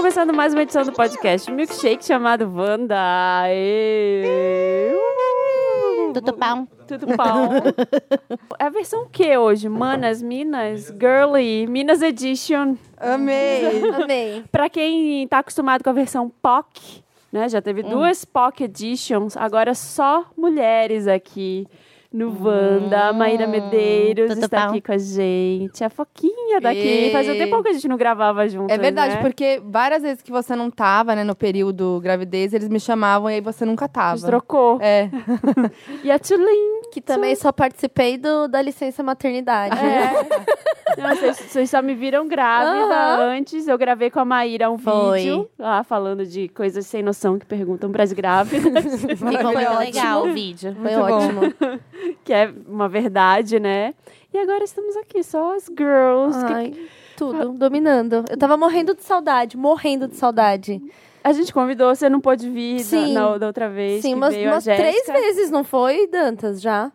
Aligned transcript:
Começando 0.00 0.32
mais 0.32 0.54
uma 0.54 0.62
edição 0.62 0.82
do 0.82 0.92
podcast 0.94 1.52
Milkshake 1.52 2.02
chamado 2.02 2.50
Wanda. 2.50 2.96
Aê! 3.42 4.94
Uh! 4.94 6.12
Tudo 6.14 6.32
bom? 6.32 6.66
Tudo 6.88 7.06
bom? 7.08 7.50
É 8.58 8.64
a 8.64 8.70
versão 8.70 9.06
que 9.12 9.36
hoje? 9.36 9.68
Manas, 9.68 10.22
Minas, 10.22 10.86
Girly, 10.98 11.66
Minas 11.66 12.00
Edition. 12.00 12.78
Amei. 12.96 13.90
Amei. 13.92 14.44
Pra 14.50 14.70
quem 14.70 15.28
tá 15.28 15.40
acostumado 15.40 15.84
com 15.84 15.90
a 15.90 15.92
versão 15.92 16.30
POC, 16.30 17.04
né? 17.30 17.46
Já 17.50 17.60
teve 17.60 17.82
duas 17.82 18.24
POC 18.24 18.64
Editions, 18.64 19.36
agora 19.36 19.74
só 19.74 20.24
mulheres 20.34 21.06
aqui 21.06 21.68
no 22.12 22.36
Wanda. 22.44 23.08
A 23.08 23.12
Maíra 23.12 23.46
Medeiros 23.46 24.36
está 24.36 24.64
aqui 24.66 24.80
com 24.80 24.92
a 24.92 24.98
gente. 24.98 25.84
A 25.84 25.88
Foquinha 25.90 26.60
daqui. 26.60 26.78
Ei. 26.80 27.12
Fazia 27.12 27.34
tempo 27.36 27.62
que 27.62 27.68
a 27.68 27.72
gente 27.72 27.86
não 27.88 27.96
gravava 27.96 28.48
juntas, 28.48 28.76
É 28.76 28.80
verdade, 28.80 29.14
né? 29.16 29.20
porque 29.22 29.62
várias 29.64 30.02
vezes 30.02 30.20
que 30.22 30.32
você 30.32 30.56
não 30.56 30.70
tava, 30.70 31.14
né, 31.14 31.22
no 31.22 31.34
período 31.36 32.00
gravidez, 32.02 32.52
eles 32.52 32.68
me 32.68 32.80
chamavam 32.80 33.30
e 33.30 33.34
aí 33.34 33.40
você 33.40 33.64
nunca 33.64 33.84
A 33.84 33.88
tava. 33.88 34.16
gente 34.16 34.26
trocou. 34.26 34.78
É. 34.80 35.08
E 36.02 36.10
a 36.10 36.18
Tulin. 36.18 36.80
Que 36.92 37.00
também 37.00 37.36
só 37.36 37.52
participei 37.52 38.18
do, 38.18 38.48
da 38.48 38.60
licença 38.60 39.00
maternidade. 39.02 39.76
É. 39.78 40.10
Não, 41.00 41.10
Vocês 41.14 41.36
vocês 41.38 41.70
só 41.70 41.80
me 41.80 41.94
viram 41.94 42.26
grávida 42.26 43.16
antes. 43.24 43.68
Eu 43.68 43.78
gravei 43.78 44.10
com 44.10 44.18
a 44.18 44.24
Maíra 44.24 44.68
um 44.68 44.76
Foi. 44.76 45.20
vídeo 45.20 45.48
lá 45.56 45.84
falando 45.84 46.26
de 46.26 46.48
coisas 46.48 46.84
sem 46.84 47.00
noção 47.00 47.38
que 47.38 47.46
perguntam 47.46 47.92
pras 47.92 48.12
grávidas. 48.12 48.84
Ficou 49.00 49.24
Maravilhoso. 49.30 49.78
legal 49.78 50.26
o 50.26 50.32
vídeo. 50.32 50.74
Foi 50.74 50.96
Muito 50.96 51.06
bom. 51.06 51.14
ótimo. 51.14 51.80
que 52.24 52.32
é 52.32 52.52
uma 52.66 52.88
verdade, 52.88 53.58
né? 53.60 53.94
E 54.32 54.38
agora 54.38 54.62
estamos 54.64 54.96
aqui, 54.96 55.22
só 55.22 55.56
as 55.56 55.64
girls. 55.66 56.38
que- 56.46 56.52
Ai, 56.52 56.74
tudo, 57.16 57.50
dominando. 57.52 58.24
Eu 58.30 58.36
tava 58.36 58.56
morrendo 58.56 58.94
de 58.94 59.02
saudade, 59.02 59.56
morrendo 59.56 60.06
de 60.08 60.16
saudade. 60.16 60.80
A 61.22 61.32
gente 61.32 61.52
convidou, 61.52 61.94
você 61.94 62.08
não 62.08 62.20
pôde 62.20 62.48
vir 62.48 62.78
da- 62.78 62.84
Sim. 62.84 63.12
na, 63.12 63.36
da 63.38 63.46
outra 63.48 63.68
vez. 63.68 64.00
Sim, 64.02 64.10
que 64.10 64.14
umas, 64.14 64.34
veio 64.34 64.48
a 64.48 64.52
umas 64.54 64.64
três 64.64 65.06
vezes, 65.06 65.50
não 65.50 65.62
foi, 65.64 66.06
Dantas, 66.06 66.60
já? 66.62 66.90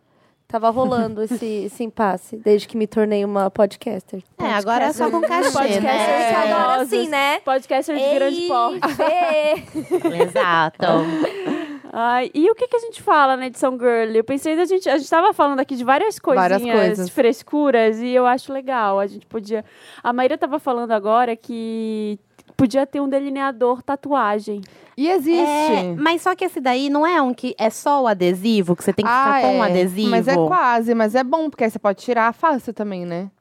Tava 0.47 0.69
rolando 0.69 1.21
esse, 1.25 1.65
esse 1.65 1.83
impasse, 1.83 2.37
desde 2.37 2.67
que 2.67 2.77
me 2.77 2.87
tornei 2.87 3.25
uma 3.25 3.51
podcaster. 3.51 4.23
É, 4.39 4.53
agora 4.53 4.85
é 4.85 4.93
só 4.93 5.09
com 5.11 5.21
cachê, 5.21 5.51
Podcast 5.51 5.81
né? 5.81 6.31
é 6.31 6.51
Agora 6.53 6.85
sim, 6.85 7.07
né? 7.09 7.39
Podcaster 7.41 7.95
de 7.95 8.13
grande 8.15 8.41
Ei, 8.41 8.47
porte. 8.47 8.93
Fê. 8.93 10.23
Exato. 10.23 10.85
Ai, 11.97 12.29
e 12.33 12.51
o 12.51 12.55
que, 12.55 12.67
que 12.67 12.75
a 12.75 12.79
gente 12.79 13.01
fala 13.01 13.37
na 13.37 13.47
edição 13.47 13.71
Girl? 13.79 14.13
Eu 14.13 14.23
pensei 14.23 14.53
da 14.53 14.65
gente. 14.65 14.89
A 14.89 14.97
gente 14.97 15.09
tava 15.09 15.31
falando 15.31 15.61
aqui 15.61 15.77
de 15.77 15.83
várias 15.85 16.19
coisinhas, 16.19 16.51
Várias 16.51 16.77
coisas. 16.77 17.09
frescuras, 17.09 17.99
e 18.01 18.09
eu 18.09 18.25
acho 18.25 18.51
legal. 18.51 18.99
A 18.99 19.07
gente 19.07 19.25
podia. 19.25 19.63
A 20.03 20.11
Maíra 20.11 20.37
tava 20.37 20.59
falando 20.59 20.91
agora 20.91 21.37
que 21.37 22.19
podia 22.57 22.85
ter 22.85 22.99
um 22.99 23.07
delineador 23.07 23.81
tatuagem. 23.81 24.59
E 24.97 25.07
existe. 25.09 25.39
É, 25.71 25.95
mas 25.97 26.21
só 26.21 26.35
que 26.35 26.43
esse 26.43 26.59
daí 26.59 26.89
não 26.89 27.07
é 27.07 27.21
um 27.21 27.33
que 27.33 27.55
é 27.57 27.69
só 27.69 28.03
o 28.03 28.07
adesivo, 28.07 28.75
que 28.75 28.83
você 28.83 28.91
tem 28.91 29.05
que 29.05 29.11
ficar 29.11 29.37
Ah, 29.37 29.41
com 29.41 29.59
o 29.59 29.63
é. 29.63 29.69
adesivo. 29.69 30.09
Mas 30.09 30.27
é 30.27 30.35
quase, 30.35 30.93
mas 30.93 31.15
é 31.15 31.23
bom, 31.23 31.49
porque 31.49 31.63
aí 31.63 31.69
você 31.69 31.79
pode 31.79 32.03
tirar 32.03 32.33
fácil 32.33 32.73
também, 32.73 33.05
né? 33.05 33.31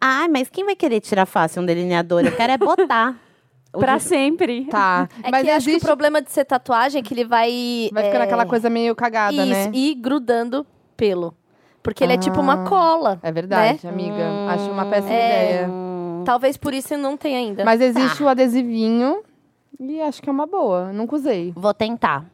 Ai, 0.00 0.28
mas 0.28 0.48
quem 0.48 0.64
vai 0.64 0.76
querer 0.76 1.00
tirar 1.00 1.26
fácil 1.26 1.62
um 1.62 1.66
delineador? 1.66 2.24
Eu 2.24 2.32
quero 2.36 2.52
é 2.52 2.58
botar. 2.58 3.16
Pra 3.78 3.96
de- 3.96 4.02
sempre. 4.04 4.64
Tá. 4.66 5.08
É 5.22 5.30
mas 5.30 5.42
que 5.44 5.50
eu 5.50 5.54
acho 5.56 5.64
que 5.66 5.70
o 5.70 5.74
existe. 5.74 5.86
problema 5.86 6.20
de 6.22 6.30
ser 6.30 6.44
tatuagem 6.44 7.00
é 7.00 7.02
que 7.02 7.12
ele 7.14 7.24
vai... 7.24 7.88
Vai 7.92 8.04
ficando 8.04 8.20
é, 8.22 8.24
aquela 8.24 8.46
coisa 8.46 8.68
meio 8.70 8.94
cagada, 8.94 9.32
Isso, 9.34 9.44
né? 9.50 9.70
e 9.72 9.94
grudando 9.94 10.66
pelo. 10.96 11.34
Porque 11.82 12.02
ele 12.02 12.14
é 12.14 12.18
tipo 12.18 12.40
uma 12.40 12.62
Ah. 12.64 12.68
cola. 12.68 13.18
É 13.22 13.30
verdade, 13.30 13.80
Né? 13.86 13.90
amiga. 13.92 14.24
Acho 14.48 14.70
uma 14.70 14.86
péssima 14.86 15.12
É. 15.14 15.44
ideia. 15.64 15.70
Talvez 16.24 16.56
por 16.56 16.72
isso 16.72 16.96
não 16.96 17.16
tenha 17.16 17.38
ainda. 17.38 17.64
Mas 17.64 17.80
existe 17.80 18.22
o 18.22 18.28
adesivinho 18.28 19.18
e 19.78 20.00
acho 20.00 20.22
que 20.22 20.28
é 20.30 20.32
uma 20.32 20.46
boa. 20.46 20.92
Nunca 20.92 21.16
usei. 21.16 21.52
Vou 21.54 21.74
tentar. 21.74 22.24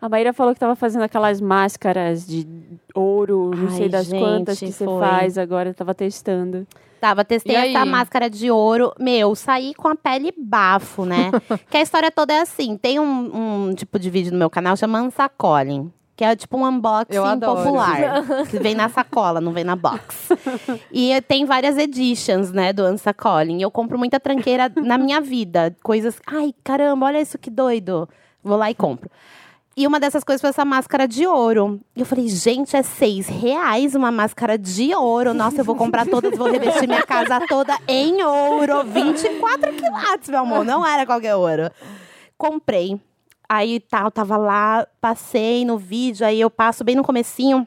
A 0.00 0.08
Maíra 0.08 0.32
falou 0.32 0.52
que 0.54 0.60
tava 0.60 0.76
fazendo 0.76 1.02
aquelas 1.02 1.40
máscaras 1.40 2.26
de 2.26 2.46
ouro, 2.94 3.50
não 3.56 3.68
Ai, 3.68 3.76
sei 3.76 3.88
das 3.88 4.06
gente, 4.06 4.20
quantas 4.20 4.58
que 4.60 4.70
você 4.70 4.84
faz 4.84 5.36
agora. 5.38 5.72
Tava 5.74 5.94
testando. 5.94 6.66
Tava, 7.02 7.24
testei 7.24 7.56
essa 7.56 7.84
máscara 7.84 8.30
de 8.30 8.48
ouro. 8.48 8.92
Meu, 8.96 9.34
saí 9.34 9.74
com 9.74 9.88
a 9.88 9.96
pele 9.96 10.32
bafo, 10.38 11.04
né? 11.04 11.32
que 11.68 11.76
a 11.76 11.82
história 11.82 12.12
toda 12.12 12.32
é 12.32 12.40
assim. 12.42 12.76
Tem 12.76 13.00
um, 13.00 13.66
um 13.66 13.74
tipo 13.74 13.98
de 13.98 14.08
vídeo 14.08 14.30
no 14.30 14.38
meu 14.38 14.48
canal 14.48 14.76
chama 14.76 15.02
Unsacolin. 15.02 15.90
Que 16.14 16.22
é 16.22 16.36
tipo 16.36 16.56
um 16.56 16.64
unboxing 16.64 17.40
popular. 17.40 18.22
que 18.48 18.56
vem 18.60 18.76
na 18.76 18.88
sacola, 18.88 19.40
não 19.40 19.52
vem 19.52 19.64
na 19.64 19.74
box. 19.74 20.28
e 20.92 21.20
tem 21.22 21.44
várias 21.44 21.76
editions, 21.76 22.52
né, 22.52 22.72
do 22.72 22.84
Unsacolin. 22.84 23.58
E 23.58 23.62
eu 23.62 23.70
compro 23.72 23.98
muita 23.98 24.20
tranqueira 24.20 24.70
na 24.76 24.96
minha 24.96 25.20
vida. 25.20 25.76
Coisas. 25.82 26.20
Ai, 26.24 26.54
caramba, 26.62 27.06
olha 27.06 27.20
isso 27.20 27.36
que 27.36 27.50
doido. 27.50 28.08
Vou 28.44 28.56
lá 28.56 28.70
e 28.70 28.76
compro. 28.76 29.10
E 29.74 29.86
uma 29.86 29.98
dessas 29.98 30.22
coisas 30.22 30.40
foi 30.40 30.50
essa 30.50 30.64
máscara 30.64 31.08
de 31.08 31.26
ouro. 31.26 31.80
E 31.96 32.00
eu 32.00 32.06
falei, 32.06 32.28
gente, 32.28 32.76
é 32.76 32.82
seis 32.82 33.26
reais 33.26 33.94
uma 33.94 34.12
máscara 34.12 34.58
de 34.58 34.94
ouro. 34.94 35.32
Nossa, 35.32 35.62
eu 35.62 35.64
vou 35.64 35.74
comprar 35.74 36.06
todas, 36.06 36.36
vou 36.36 36.50
revestir 36.50 36.86
minha 36.86 37.02
casa 37.02 37.40
toda 37.48 37.78
em 37.88 38.22
ouro. 38.22 38.84
24 38.84 39.72
quilates, 39.72 40.28
meu 40.28 40.40
amor. 40.40 40.64
Não 40.64 40.86
era 40.86 41.06
qualquer 41.06 41.34
ouro. 41.34 41.70
Comprei. 42.36 43.00
Aí 43.48 43.80
tá, 43.80 44.02
eu 44.02 44.10
tava 44.10 44.36
lá, 44.36 44.86
passei 45.00 45.64
no 45.64 45.78
vídeo, 45.78 46.26
aí 46.26 46.40
eu 46.40 46.50
passo 46.50 46.84
bem 46.84 46.94
no 46.94 47.02
comecinho. 47.02 47.66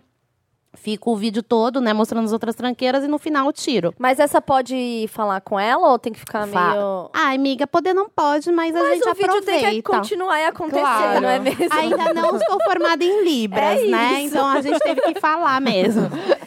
Fico 0.76 1.12
o 1.12 1.16
vídeo 1.16 1.42
todo, 1.42 1.80
né, 1.82 1.94
mostrando 1.94 2.26
as 2.26 2.34
outras 2.34 2.54
tranqueiras 2.56 3.04
e 3.04 3.08
no 3.08 3.18
final 3.18 3.52
tiro. 3.54 3.94
Mas 3.98 4.20
essa 4.20 4.42
pode 4.42 5.08
falar 5.12 5.42
com 5.42 5.60
ela 5.60 5.90
ou 5.92 5.98
tem 6.00 6.12
que 6.14 6.20
ficar 6.20 6.48
Fa- 6.48 6.72
meio... 6.72 7.10
Ai, 7.14 7.36
amiga, 7.36 7.66
poder 7.66 7.94
não 7.94 8.10
pode, 8.10 8.52
mas, 8.52 8.76
a 8.76 8.80
Mas 8.80 9.00
gente 9.00 9.10
o 9.10 9.14
vídeo 9.14 9.42
tem 9.42 9.60
que 9.60 9.66
aproveita. 9.66 9.92
continuar 9.92 10.40
e 10.40 10.46
acontecer, 10.46 10.80
Claro. 10.82 11.22
não 11.22 11.30
é 11.30 11.40
mesmo? 11.40 11.68
Ainda 11.72 12.14
não 12.14 12.36
estou 12.38 12.58
formada 12.64 13.04
em 13.04 13.24
Libras, 13.24 13.80
É 13.84 13.88
né? 13.88 14.14
isso. 14.22 14.28
Então 14.36 14.48
a 14.48 14.62
gente 14.62 14.80
teve 14.80 15.02
que 15.02 15.20
falar 15.20 15.60
mesmo. 15.62 16.04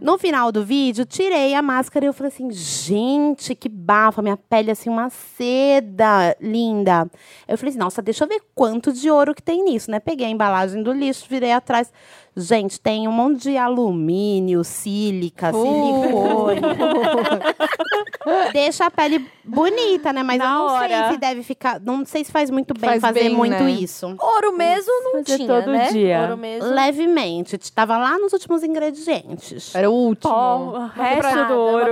No 0.00 0.16
final 0.16 0.52
do 0.52 0.64
vídeo, 0.64 1.04
tirei 1.04 1.56
a 1.56 1.60
máscara 1.60 2.04
e 2.04 2.08
eu 2.08 2.12
falei 2.12 2.32
assim, 2.32 2.48
gente, 2.52 3.52
que 3.56 3.68
bafo, 3.68 4.20
a 4.20 4.22
minha 4.22 4.36
pele 4.36 4.70
assim, 4.70 4.88
uma 4.88 5.10
seda 5.10 6.36
linda. 6.40 7.10
Eu 7.48 7.58
falei 7.58 7.70
assim, 7.70 7.80
nossa, 7.80 8.00
deixa 8.00 8.22
eu 8.22 8.28
ver 8.28 8.40
quanto 8.54 8.92
de 8.92 9.10
ouro 9.10 9.34
que 9.34 9.42
tem 9.42 9.64
nisso, 9.64 9.90
né? 9.90 9.98
Peguei 9.98 10.26
a 10.26 10.30
embalagem 10.30 10.84
do 10.84 10.92
lixo, 10.92 11.26
virei 11.28 11.50
atrás. 11.50 11.92
Gente, 12.36 12.80
tem 12.80 13.08
um 13.08 13.12
monte 13.12 13.42
de 13.42 13.56
alumínio, 13.56 14.62
sílica, 14.62 15.52
silicone. 15.52 16.60
Deixa 18.52 18.86
a 18.86 18.90
pele 18.90 19.26
bonita, 19.44 20.12
né? 20.12 20.22
Mas 20.22 20.38
Na 20.38 20.44
eu 20.44 20.50
não 20.50 20.66
hora. 20.66 20.88
sei 20.88 21.12
se 21.12 21.18
deve 21.18 21.42
ficar. 21.42 21.80
Não 21.80 22.04
sei 22.04 22.24
se 22.24 22.30
faz 22.32 22.50
muito 22.50 22.74
bem 22.74 22.90
Faz 22.90 23.00
fazer 23.00 23.20
bem, 23.20 23.34
muito 23.34 23.62
né? 23.62 23.70
isso. 23.70 24.06
Ouro 24.20 24.52
mesmo 24.56 24.92
não 25.04 25.12
Fazer 25.24 25.36
tinha, 25.36 25.48
todo 25.48 25.70
né? 25.72 25.88
dia. 25.90 26.20
Ouro 26.22 26.36
mesmo. 26.36 26.68
Levemente. 26.70 27.56
Estava 27.56 27.96
lá 27.96 28.18
nos 28.18 28.32
últimos 28.32 28.62
ingredientes. 28.62 29.74
Era 29.74 29.90
o 29.90 29.94
último. 29.94 30.32
Pó, 30.32 30.56
o 30.56 30.86
resto 30.86 31.44
do 31.46 31.54
ouro. 31.58 31.90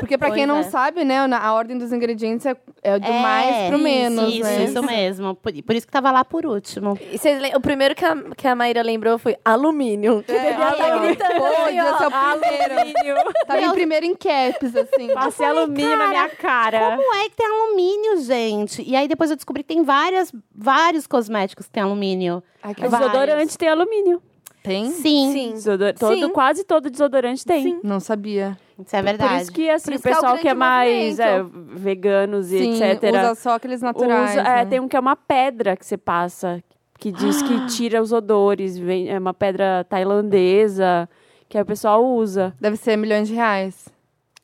Porque 0.00 0.16
pra 0.16 0.28
quem 0.30 0.46
Pois 0.46 0.48
não 0.48 0.58
é. 0.58 0.62
sabe, 0.64 1.04
né, 1.04 1.18
a 1.18 1.52
ordem 1.52 1.76
dos 1.76 1.92
ingredientes 1.92 2.46
é, 2.46 2.56
é 2.82 2.98
do 2.98 3.06
É, 3.06 3.20
mais 3.22 3.68
pro 3.68 3.78
menos, 3.78 4.32
Isso, 4.34 4.42
né? 4.44 4.64
isso 4.64 4.82
mesmo. 4.82 5.34
Por, 5.34 5.52
por 5.62 5.74
isso 5.74 5.86
que 5.86 5.92
tava 5.92 6.10
lá 6.10 6.24
por 6.24 6.46
último. 6.46 6.98
E 7.00 7.56
o 7.56 7.60
primeiro 7.60 7.94
que 7.94 8.04
a, 8.04 8.16
que 8.36 8.46
a 8.46 8.54
Maíra 8.54 8.82
lembrou 8.82 9.18
foi 9.18 9.36
alumínio. 9.58 10.22
Que 10.22 10.32
devia 10.32 10.50
estar 10.70 10.98
gritando 11.00 11.34
Pô, 11.36 11.44
assim, 11.46 11.64
devia 11.66 11.98
ser 11.98 12.06
o 12.06 12.10
primeiro. 12.40 13.32
Tava 13.46 13.60
em 13.60 13.70
primeiro 13.72 14.06
em 14.06 14.14
caps, 14.14 14.74
assim. 14.76 15.08
Passei 15.14 15.46
alumínio 15.46 15.96
na 15.96 16.08
minha 16.08 16.28
cara. 16.30 16.96
Como 16.96 17.14
é 17.14 17.28
que 17.28 17.36
tem 17.36 17.46
alumínio, 17.46 18.16
gente? 18.22 18.82
E 18.82 18.96
aí 18.96 19.06
depois 19.08 19.30
eu 19.30 19.36
descobri 19.36 19.62
que 19.62 19.68
tem 19.74 19.82
várias, 19.82 20.32
vários 20.54 21.06
cosméticos 21.06 21.66
que 21.66 21.72
tem 21.72 21.82
alumínio. 21.82 22.42
Ai, 22.62 22.74
que 22.74 22.82
desodorante 22.82 23.58
tem 23.58 23.68
alumínio. 23.68 24.22
Tem? 24.62 24.90
Sim, 24.90 25.32
Sim. 25.32 25.52
Desodor- 25.52 25.94
todo, 25.94 26.14
Sim. 26.18 26.28
Quase 26.30 26.64
todo 26.64 26.90
desodorante 26.90 27.44
tem. 27.44 27.62
Sim. 27.62 27.80
Não 27.82 28.00
sabia. 28.00 28.58
isso 28.84 28.94
é 28.94 29.00
verdade. 29.00 29.32
Por 29.34 29.40
isso 29.42 29.52
que, 29.52 29.70
assim, 29.70 29.84
Por 29.84 29.92
o 29.92 29.94
isso 29.94 30.02
que 30.02 30.08
é 30.08 30.12
pessoal 30.14 30.36
que, 30.38 30.48
é 30.48 30.54
mais 30.54 31.18
é, 31.18 31.42
veganos 31.74 32.52
e 32.52 32.58
Sim, 32.58 32.82
etc. 32.84 33.02
usa 33.04 33.34
só 33.36 33.50
aqueles 33.54 33.80
naturais, 33.80 34.32
usa- 34.32 34.40
é, 34.40 34.44
né? 34.56 34.64
tem 34.66 34.80
um 34.80 34.88
que 34.88 34.96
é 34.96 35.00
uma 35.00 35.16
pedra 35.16 35.76
que 35.76 35.86
você 35.86 35.96
passa, 35.96 36.62
que 36.98 37.12
diz 37.12 37.40
que 37.42 37.66
tira 37.68 38.02
os 38.02 38.12
odores. 38.12 38.76
Vem, 38.78 39.08
é 39.08 39.18
uma 39.18 39.32
pedra 39.32 39.84
tailandesa, 39.88 41.08
que 41.48 41.56
aí 41.56 41.62
o 41.62 41.66
pessoal 41.66 42.04
usa. 42.04 42.54
Deve 42.60 42.76
ser 42.76 42.96
milhões 42.96 43.28
de 43.28 43.34
reais. 43.34 43.88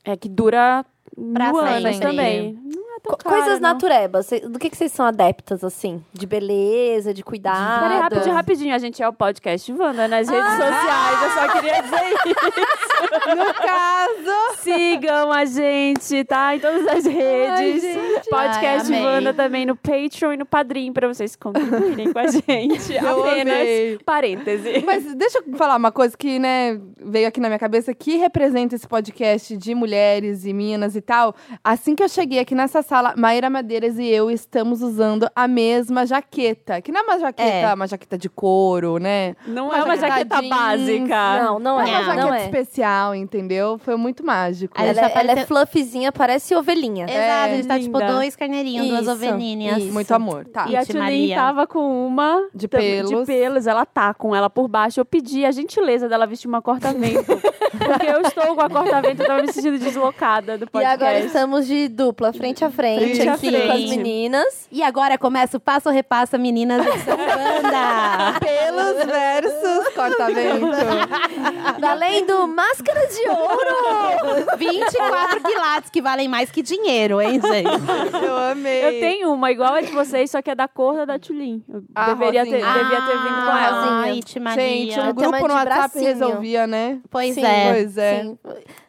É 0.03 0.15
que 0.15 0.29
dura 0.29 0.85
Pra 1.33 1.47
mil 1.51 1.59
anos 1.59 1.95
sempre. 1.95 1.99
também. 2.09 2.59
É 3.03 3.07
Co- 3.09 3.17
caro, 3.17 3.35
Coisas 3.35 3.59
não. 3.59 3.69
naturebas. 3.73 4.29
Do 4.49 4.57
que, 4.57 4.69
que 4.69 4.77
vocês 4.77 4.91
são 4.91 5.05
adeptas, 5.05 5.63
assim? 5.63 6.03
De 6.13 6.25
beleza, 6.25 7.13
de 7.13 7.23
cuidado? 7.23 7.83
Peraí, 7.83 7.99
rapidinho, 7.99 8.35
rapidinho. 8.35 8.75
A 8.75 8.77
gente 8.79 9.03
é 9.03 9.07
o 9.07 9.13
podcast 9.13 9.71
Wanda 9.73 10.07
nas 10.07 10.27
redes 10.29 10.51
sociais. 10.51 11.23
Eu 11.23 11.29
só 11.29 11.51
queria 11.53 11.81
dizer 11.81 12.09
isso. 12.11 12.65
No 13.35 13.53
caso... 13.53 14.55
Sigam 14.61 15.31
a 15.31 15.45
gente, 15.45 16.23
tá? 16.23 16.55
Em 16.55 16.59
todas 16.59 16.87
as 16.87 17.05
redes. 17.05 17.81
gente. 17.81 18.29
Podcast 18.29 18.93
Ai. 18.93 19.03
Wanda 19.03 19.33
também 19.33 19.65
no 19.65 19.75
Patreon 19.75 20.33
e 20.33 20.37
no 20.37 20.45
Padrim 20.45 20.91
pra 20.93 21.07
vocês 21.07 21.35
contribuírem 21.35 22.11
com 22.11 22.19
a 22.19 22.27
gente. 22.27 22.93
Eu 22.93 23.21
Apenas 23.23 23.53
amei. 23.53 23.99
parêntese. 24.05 24.83
Mas 24.85 25.13
deixa 25.15 25.39
eu 25.39 25.57
falar 25.57 25.75
uma 25.75 25.91
coisa 25.91 26.15
que, 26.17 26.39
né, 26.39 26.79
veio 26.99 27.27
aqui 27.27 27.39
na 27.39 27.47
minha 27.47 27.59
cabeça, 27.59 27.93
que 27.93 28.17
representa 28.17 28.75
esse 28.75 28.87
podcast 28.87 29.55
de 29.57 29.75
mulheres 29.75 30.45
e 30.45 30.53
minas 30.53 30.95
e 30.95 31.01
tal. 31.01 31.35
Assim 31.63 31.95
que 31.95 32.03
eu 32.03 32.09
cheguei 32.09 32.39
aqui 32.39 32.55
nessa 32.55 32.81
sala, 32.85 33.13
Maíra 33.17 33.49
Madeiras 33.49 33.97
e 33.97 34.07
eu 34.07 34.29
estamos 34.31 34.81
usando 34.81 35.29
a 35.35 35.47
mesma 35.47 36.05
jaqueta. 36.05 36.81
Que 36.81 36.91
não 36.91 37.01
é 37.01 37.03
uma 37.03 37.19
jaqueta, 37.19 37.49
É. 37.49 37.73
uma 37.73 37.87
jaqueta 37.87 38.17
de 38.17 38.29
couro, 38.29 38.97
né? 38.99 39.35
Não 39.47 39.65
Uma 39.67 39.77
é 39.77 39.83
uma 39.83 39.97
jaqueta 39.97 40.41
básica. 40.41 41.43
Não, 41.43 41.59
não 41.59 41.81
É 41.81 41.83
é. 41.89 41.93
uma 41.93 42.03
jaqueta 42.03 42.25
Não 42.27 42.33
é. 42.33 42.45
especial, 42.45 43.15
entendeu? 43.15 43.77
Foi 43.79 43.95
muito 43.95 44.25
mágico. 44.25 44.79
Ela, 44.79 44.93
já 44.93 45.01
é- 45.01 45.11
ela 45.11 45.21
é 45.21 45.25
parece- 45.27 45.47
fluffyzinha, 45.47 46.11
parece 46.11 46.55
ovelhinha. 46.55 47.05
Exato, 47.05 47.21
a 47.53 47.55
gente 47.55 47.67
tá 47.67 47.79
tipo 47.79 47.99
dois 47.99 48.35
carneirinhos, 48.35 48.87
duas 48.87 49.07
ovelhinhas. 49.07 49.77
isso. 49.83 49.93
Muito 49.93 50.11
amor. 50.13 50.45
Tá. 50.45 50.67
E 50.69 50.75
a 50.75 50.85
Tulin 50.85 50.99
Maria. 50.99 51.35
tava 51.35 51.67
com 51.67 52.07
uma 52.07 52.47
De 52.53 52.67
pelos. 52.67 53.09
de 53.09 53.25
pelos, 53.25 53.67
ela 53.67 53.85
tá 53.85 54.13
com 54.13 54.35
ela 54.35 54.49
por 54.49 54.67
baixo. 54.67 54.99
Eu 54.99 55.05
pedi 55.05 55.45
a 55.45 55.51
gentileza 55.51 56.07
dela 56.07 56.25
vestir 56.27 56.47
uma 56.47 56.61
corta-vento. 56.61 57.25
porque 57.77 58.05
eu 58.07 58.21
estou 58.21 58.55
com 58.55 58.61
a 58.61 58.69
corta-vento, 58.69 59.21
eu 59.21 59.27
tava 59.27 59.41
me 59.41 59.51
sentindo 59.51 59.77
deslocada 59.79 60.57
do 60.57 60.65
E 60.65 60.67
podcast. 60.67 61.03
agora 61.03 61.19
estamos 61.19 61.67
de 61.67 61.87
dupla, 61.87 62.31
frente 62.31 62.63
a 62.63 62.69
frente, 62.75 63.15
Frente 63.15 63.29
aqui 63.29 63.51
com 63.51 63.57
as 63.57 63.67
frente. 63.71 63.97
meninas. 63.97 64.67
E 64.71 64.83
agora 64.83 65.17
começa 65.17 65.57
o 65.57 65.59
passo 65.59 65.89
repassa 65.89 66.37
meninas 66.37 66.85
edição 66.85 67.17
banda. 67.17 68.39
Pelos 68.39 69.05
versus 69.05 69.87
corta-vento. 69.95 71.79
Valendo 71.79 72.47
máscara 72.47 73.07
de 73.07 73.29
ouro! 73.29 74.57
24 74.57 75.41
quilates 75.41 75.89
que 75.89 76.01
valem 76.01 76.27
mais 76.27 76.51
que 76.51 76.61
dinheiro, 76.61 77.19
hein, 77.21 77.39
gente? 77.41 78.23
Eu 78.25 78.37
amei. 78.37 78.85
Eu 78.85 78.99
tenho 78.99 79.33
uma 79.33 79.51
igual 79.51 79.73
a 79.73 79.81
de 79.81 79.91
vocês, 79.91 80.29
só 80.31 80.41
que 80.41 80.51
é 80.51 80.55
da 80.55 80.67
cor 80.67 81.05
da 81.05 81.15
da 81.15 81.19
Tulin. 81.19 81.63
Eu 81.67 81.81
deveria 82.07 82.43
ter, 82.43 82.61
rosinha. 82.61 82.83
devia 82.83 83.01
ter 83.01 83.17
vindo 83.17 83.35
com 83.35 83.57
ela. 83.57 84.01
Ai, 84.01 84.17
Iti 84.17 84.39
Maria. 84.39 84.63
Gente, 84.63 84.99
um 84.99 85.05
Eu 85.07 85.13
grupo 85.13 85.47
no 85.47 85.53
WhatsApp 85.53 85.63
bracinho. 85.79 86.03
resolvia, 86.05 86.67
né? 86.67 86.99
Pois 87.09 87.35
Sim. 87.35 87.45
é. 87.45 87.73
Pois 87.73 87.97
é. 87.97 88.21
Sim. 88.23 88.37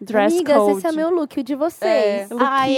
Dress 0.01 0.35
Amigas, 0.35 0.57
code. 0.57 0.79
esse 0.79 0.87
é 0.87 0.93
meu 0.93 1.11
look, 1.11 1.39
o 1.41 1.43
de 1.45 1.55
vocês. 1.55 2.31
É. 2.31 2.35
Ai, 2.41 2.75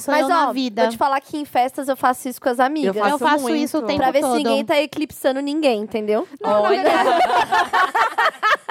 sou 0.00 0.14
Mas, 0.14 0.28
eu 0.28 0.34
na 0.46 0.52
vida. 0.52 0.82
vou 0.82 0.90
te 0.90 0.96
falar 0.98 1.20
que 1.20 1.36
em 1.36 1.44
festas 1.44 1.88
eu 1.88 1.96
faço 1.96 2.28
isso 2.28 2.40
com 2.40 2.48
as 2.48 2.60
amigas. 2.60 2.94
Eu 2.96 3.02
faço 3.02 3.14
Eu 3.14 3.18
faço 3.18 3.42
muito. 3.44 3.56
isso 3.56 3.78
o 3.78 3.82
tempo 3.82 3.98
Pra 3.98 4.10
ver 4.10 4.20
todo. 4.20 4.32
se 4.32 4.36
ninguém 4.38 4.64
tá 4.64 4.80
eclipsando 4.80 5.40
ninguém, 5.40 5.80
entendeu? 5.80 6.26
Olha. 6.42 6.82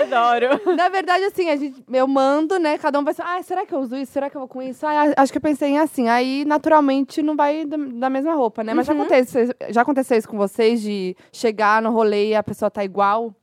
Adoro. 0.00 0.60
Na 0.76 0.88
verdade, 0.88 1.24
assim, 1.24 1.48
a 1.48 1.56
gente, 1.56 1.82
eu 1.92 2.06
mando, 2.06 2.58
né? 2.58 2.78
Cada 2.78 2.98
um 2.98 3.04
vai 3.04 3.12
assim, 3.12 3.22
ah, 3.24 3.42
será 3.42 3.66
que 3.66 3.74
eu 3.74 3.80
uso 3.80 3.96
isso? 3.96 4.12
Será 4.12 4.30
que 4.30 4.36
eu 4.36 4.40
vou 4.40 4.48
com 4.48 4.62
isso? 4.62 4.86
Ah, 4.86 5.12
acho 5.16 5.32
que 5.32 5.38
eu 5.38 5.42
pensei 5.42 5.70
em 5.70 5.78
assim. 5.78 6.08
Aí, 6.08 6.44
naturalmente, 6.44 7.22
não 7.22 7.36
vai 7.36 7.64
da, 7.64 7.76
da 7.76 8.10
mesma 8.10 8.34
roupa, 8.34 8.62
né? 8.64 8.74
Mas 8.74 8.86
já, 8.86 8.92
aconteceu, 8.92 9.48
já 9.70 9.82
aconteceu 9.82 10.18
isso 10.18 10.28
com 10.28 10.36
vocês, 10.36 10.80
de 10.80 11.16
chegar 11.32 11.82
no 11.82 11.90
rolê 11.90 12.30
e 12.30 12.34
a 12.34 12.42
pessoa 12.42 12.70
tá 12.70 12.84
igual? 12.84 13.34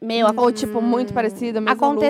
Meu, 0.00 0.28
Ou, 0.36 0.52
tipo, 0.52 0.80
muito 0.80 1.12
parecida, 1.12 1.60
mesmo 1.60 1.74
look? 1.94 2.04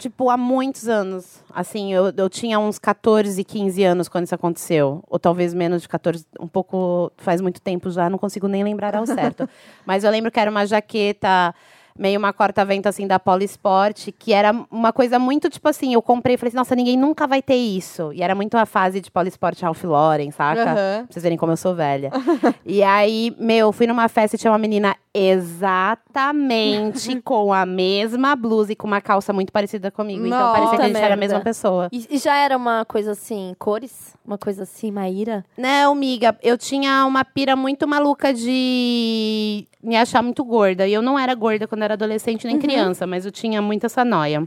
Tipo, 0.00 0.30
há 0.30 0.36
muitos 0.38 0.88
anos. 0.88 1.44
Assim, 1.54 1.92
eu, 1.92 2.10
eu 2.16 2.30
tinha 2.30 2.58
uns 2.58 2.78
14, 2.78 3.44
15 3.44 3.84
anos 3.84 4.08
quando 4.08 4.24
isso 4.24 4.34
aconteceu. 4.34 5.04
Ou 5.06 5.18
talvez 5.18 5.52
menos 5.52 5.82
de 5.82 5.88
14, 5.88 6.24
um 6.40 6.48
pouco, 6.48 7.12
faz 7.18 7.42
muito 7.42 7.60
tempo 7.60 7.90
já, 7.90 8.08
não 8.08 8.16
consigo 8.16 8.48
nem 8.48 8.64
lembrar 8.64 8.96
ao 8.96 9.06
certo. 9.06 9.46
Mas 9.84 10.02
eu 10.02 10.10
lembro 10.10 10.30
que 10.30 10.40
era 10.40 10.50
uma 10.50 10.64
jaqueta, 10.64 11.54
meio 11.98 12.18
uma 12.18 12.32
corta-vento, 12.32 12.86
assim, 12.86 13.06
da 13.06 13.18
Polisport, 13.18 14.10
que 14.18 14.32
era 14.32 14.52
uma 14.70 14.90
coisa 14.90 15.18
muito, 15.18 15.50
tipo 15.50 15.68
assim, 15.68 15.92
eu 15.92 16.00
comprei 16.00 16.36
e 16.36 16.38
falei 16.38 16.48
assim, 16.48 16.56
nossa, 16.56 16.74
ninguém 16.74 16.96
nunca 16.96 17.26
vai 17.26 17.42
ter 17.42 17.56
isso. 17.56 18.10
E 18.14 18.22
era 18.22 18.34
muito 18.34 18.56
a 18.56 18.64
fase 18.64 19.02
de 19.02 19.10
Polisport 19.10 19.60
Ralph 19.60 19.84
Lauren, 19.84 20.30
saca? 20.30 20.62
Aham. 20.62 20.74
Pra 21.04 21.06
vocês 21.10 21.22
verem 21.22 21.36
como 21.36 21.52
eu 21.52 21.58
sou 21.58 21.74
velha. 21.74 22.10
e 22.64 22.82
aí, 22.82 23.36
meu, 23.38 23.70
fui 23.70 23.86
numa 23.86 24.08
festa 24.08 24.36
e 24.36 24.38
tinha 24.38 24.50
uma 24.50 24.58
menina 24.58 24.96
exatamente 25.14 27.20
com 27.22 27.52
a 27.52 27.66
mesma 27.66 28.36
blusa 28.36 28.72
e 28.72 28.76
com 28.76 28.86
uma 28.86 29.00
calça 29.00 29.32
muito 29.32 29.52
parecida 29.52 29.90
comigo. 29.90 30.26
então 30.26 30.38
Nossa, 30.38 30.52
parecia 30.52 30.76
que 30.76 30.82
a 30.82 30.86
gente 30.86 30.96
era 30.96 31.06
a 31.06 31.16
merda. 31.16 31.34
mesma 31.34 31.40
pessoa. 31.40 31.88
E, 31.92 32.06
e 32.10 32.18
já 32.18 32.36
era 32.36 32.56
uma 32.56 32.84
coisa 32.84 33.12
assim, 33.12 33.54
cores? 33.58 34.16
Uma 34.24 34.38
coisa 34.38 34.62
assim, 34.62 34.90
Maíra? 34.90 35.44
Não, 35.56 35.94
miga, 35.94 36.36
eu 36.42 36.56
tinha 36.56 37.04
uma 37.06 37.24
pira 37.24 37.56
muito 37.56 37.86
maluca 37.88 38.32
de 38.32 39.66
me 39.82 39.96
achar 39.96 40.22
muito 40.22 40.44
gorda. 40.44 40.86
E 40.86 40.92
eu 40.92 41.02
não 41.02 41.18
era 41.18 41.34
gorda 41.34 41.66
quando 41.66 41.82
era 41.82 41.94
adolescente 41.94 42.46
nem 42.46 42.58
criança, 42.58 43.06
mas 43.06 43.26
eu 43.26 43.32
tinha 43.32 43.60
muito 43.60 43.86
essa 43.86 44.04
noia. 44.04 44.46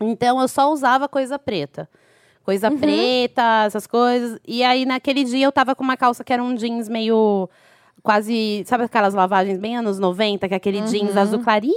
Então 0.00 0.40
eu 0.40 0.48
só 0.48 0.72
usava 0.72 1.08
coisa 1.08 1.38
preta. 1.38 1.88
Coisa 2.42 2.70
preta, 2.70 3.64
essas 3.66 3.86
coisas. 3.86 4.38
E 4.46 4.62
aí 4.62 4.84
naquele 4.84 5.24
dia 5.24 5.46
eu 5.46 5.52
tava 5.52 5.74
com 5.74 5.82
uma 5.82 5.96
calça 5.96 6.22
que 6.22 6.32
era 6.32 6.42
um 6.42 6.54
jeans 6.54 6.88
meio 6.88 7.48
quase, 8.04 8.62
sabe 8.66 8.84
aquelas 8.84 9.14
lavagens 9.14 9.58
bem 9.58 9.78
anos 9.78 9.98
90, 9.98 10.46
que 10.46 10.52
é 10.52 10.56
aquele 10.58 10.82
jeans 10.82 11.16
azul 11.16 11.40
clarinho. 11.40 11.74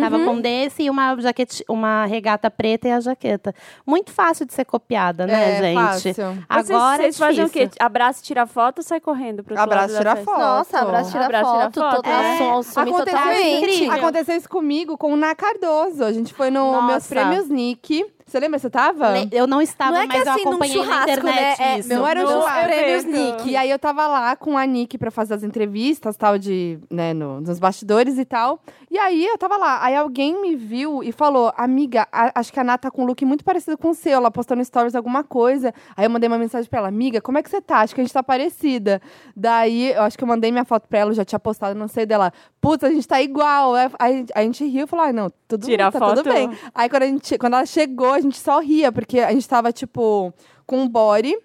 Tava 0.00 0.18
com 0.24 0.40
desse 0.40 0.84
e 0.84 0.90
uma 0.90 1.14
jaquete, 1.20 1.62
uma 1.68 2.06
regata 2.06 2.50
preta 2.50 2.88
e 2.88 2.92
a 2.92 2.98
jaqueta. 2.98 3.54
Muito 3.86 4.10
fácil 4.10 4.46
de 4.46 4.54
ser 4.54 4.64
copiada, 4.64 5.26
né, 5.26 5.58
É, 5.58 5.60
gente? 5.60 5.74
fácil. 5.74 6.14
Agora 6.48 7.02
vocês, 7.02 7.16
vocês 7.16 7.20
é 7.20 7.26
fazem 7.26 7.44
o 7.44 7.50
quê? 7.50 7.70
Abraça, 7.78 8.22
tira 8.22 8.46
foto 8.46 8.78
ou 8.78 8.82
sai 8.82 9.00
correndo 9.00 9.44
pro 9.44 9.54
da 9.54 9.62
tira 9.98 10.16
foto. 10.16 10.38
Nossa, 10.38 10.78
abraço, 10.78 11.10
tira 11.10 11.24
Abraço, 11.26 11.52
tira 11.52 11.64
foto. 11.70 11.80
foto. 11.80 11.96
Toda 11.96 12.08
É. 12.08 12.38
Aconteceu, 12.80 13.58
incrível. 13.58 13.92
aconteceu 13.92 14.36
isso 14.36 14.48
comigo 14.48 14.96
com 14.96 15.12
o 15.12 15.16
Na 15.16 15.34
Cardoso. 15.34 16.04
A 16.04 16.12
gente 16.12 16.32
foi 16.32 16.50
no 16.50 16.72
Nossa. 16.72 16.86
meus 16.86 17.06
prêmios 17.06 17.48
Nick. 17.50 18.02
Você 18.26 18.40
lembra? 18.40 18.58
Você 18.58 18.70
tava? 18.70 19.10
Le- 19.10 19.28
Eu 19.32 19.46
não 19.46 19.60
estava, 19.60 19.92
Não 19.92 19.98
é 20.00 20.06
que 20.08 20.16
mas 20.18 20.26
assim, 20.28 20.38
eu 20.40 20.44
num 20.44 20.50
acompanhei 20.52 20.76
na 20.78 20.82
churrasco, 20.84 21.10
internet 21.10 21.58
né? 21.60 21.74
É, 21.74 21.78
isso. 21.78 21.88
Não 21.90 22.06
era 22.06 22.24
um 22.24 22.26
churrasco. 22.26 22.64
prêmios. 22.64 23.04
Nick. 23.04 23.50
E 23.50 23.56
aí 23.56 23.70
eu 23.70 23.78
tava 23.78 24.06
lá 24.06 24.34
com 24.34 24.56
a 24.56 24.64
Nick 24.66 24.96
pra 24.98 25.10
fazer 25.10 25.34
as 25.34 25.42
entrevistas, 25.42 26.16
tal, 26.16 26.38
de, 26.38 26.78
né, 26.90 27.12
no- 27.12 27.40
nos 27.40 27.58
bastidores 27.58 28.18
e 28.18 28.24
tal. 28.24 28.58
E 28.90 28.98
aí 28.98 29.26
eu 29.26 29.36
tava 29.36 29.56
lá. 29.56 29.84
Aí 29.84 29.94
alguém 29.94 30.40
me 30.40 30.56
viu 30.56 31.02
e 31.02 31.12
falou, 31.12 31.52
amiga, 31.56 32.08
a- 32.10 32.32
acho 32.34 32.52
que 32.52 32.58
a 32.58 32.64
Nath 32.64 32.80
tá 32.82 32.90
com 32.90 33.02
um 33.02 33.06
look 33.06 33.22
muito 33.24 33.44
parecido 33.44 33.76
com 33.76 33.90
o 33.90 33.94
seu. 33.94 34.12
Ela 34.14 34.30
postou 34.30 34.56
no 34.56 34.64
stories 34.64 34.94
alguma 34.94 35.22
coisa. 35.22 35.72
Aí 35.96 36.06
eu 36.06 36.10
mandei 36.10 36.26
uma 36.26 36.38
mensagem 36.38 36.68
pra 36.68 36.78
ela, 36.80 36.88
amiga, 36.88 37.20
como 37.20 37.36
é 37.38 37.42
que 37.42 37.50
você 37.50 37.60
tá? 37.60 37.80
Acho 37.80 37.94
que 37.94 38.00
a 38.00 38.04
gente 38.04 38.12
tá 38.12 38.22
parecida. 38.22 39.02
Daí, 39.36 39.92
eu 39.92 40.02
acho 40.02 40.16
que 40.16 40.24
eu 40.24 40.28
mandei 40.28 40.50
minha 40.50 40.64
foto 40.64 40.88
pra 40.88 41.00
ela, 41.00 41.10
eu 41.10 41.14
já 41.14 41.24
tinha 41.24 41.38
postado, 41.38 41.78
não 41.78 41.88
sei 41.88 42.06
dela. 42.06 42.32
Putz, 42.60 42.84
a 42.84 42.88
gente 42.90 43.06
tá 43.06 43.20
igual. 43.20 43.74
Aí 43.98 44.24
a 44.34 44.42
gente 44.42 44.64
riu 44.66 44.84
e 44.84 44.86
falou, 44.86 45.04
ah, 45.06 45.12
não, 45.12 45.30
tudo, 45.46 45.66
Tira 45.66 45.88
a 45.88 45.92
tá 45.92 45.98
foto. 45.98 46.16
tudo 46.22 46.32
bem. 46.32 46.50
Aí 46.74 46.88
quando, 46.88 47.02
a 47.02 47.06
gente, 47.06 47.36
quando 47.38 47.54
ela 47.54 47.66
chegou, 47.66 48.13
a 48.14 48.20
gente 48.20 48.38
só 48.38 48.60
ria, 48.60 48.90
porque 48.92 49.20
a 49.20 49.32
gente 49.32 49.48
tava, 49.48 49.72
tipo, 49.72 50.32
com 50.66 50.78
um 50.78 50.88
body 50.88 51.36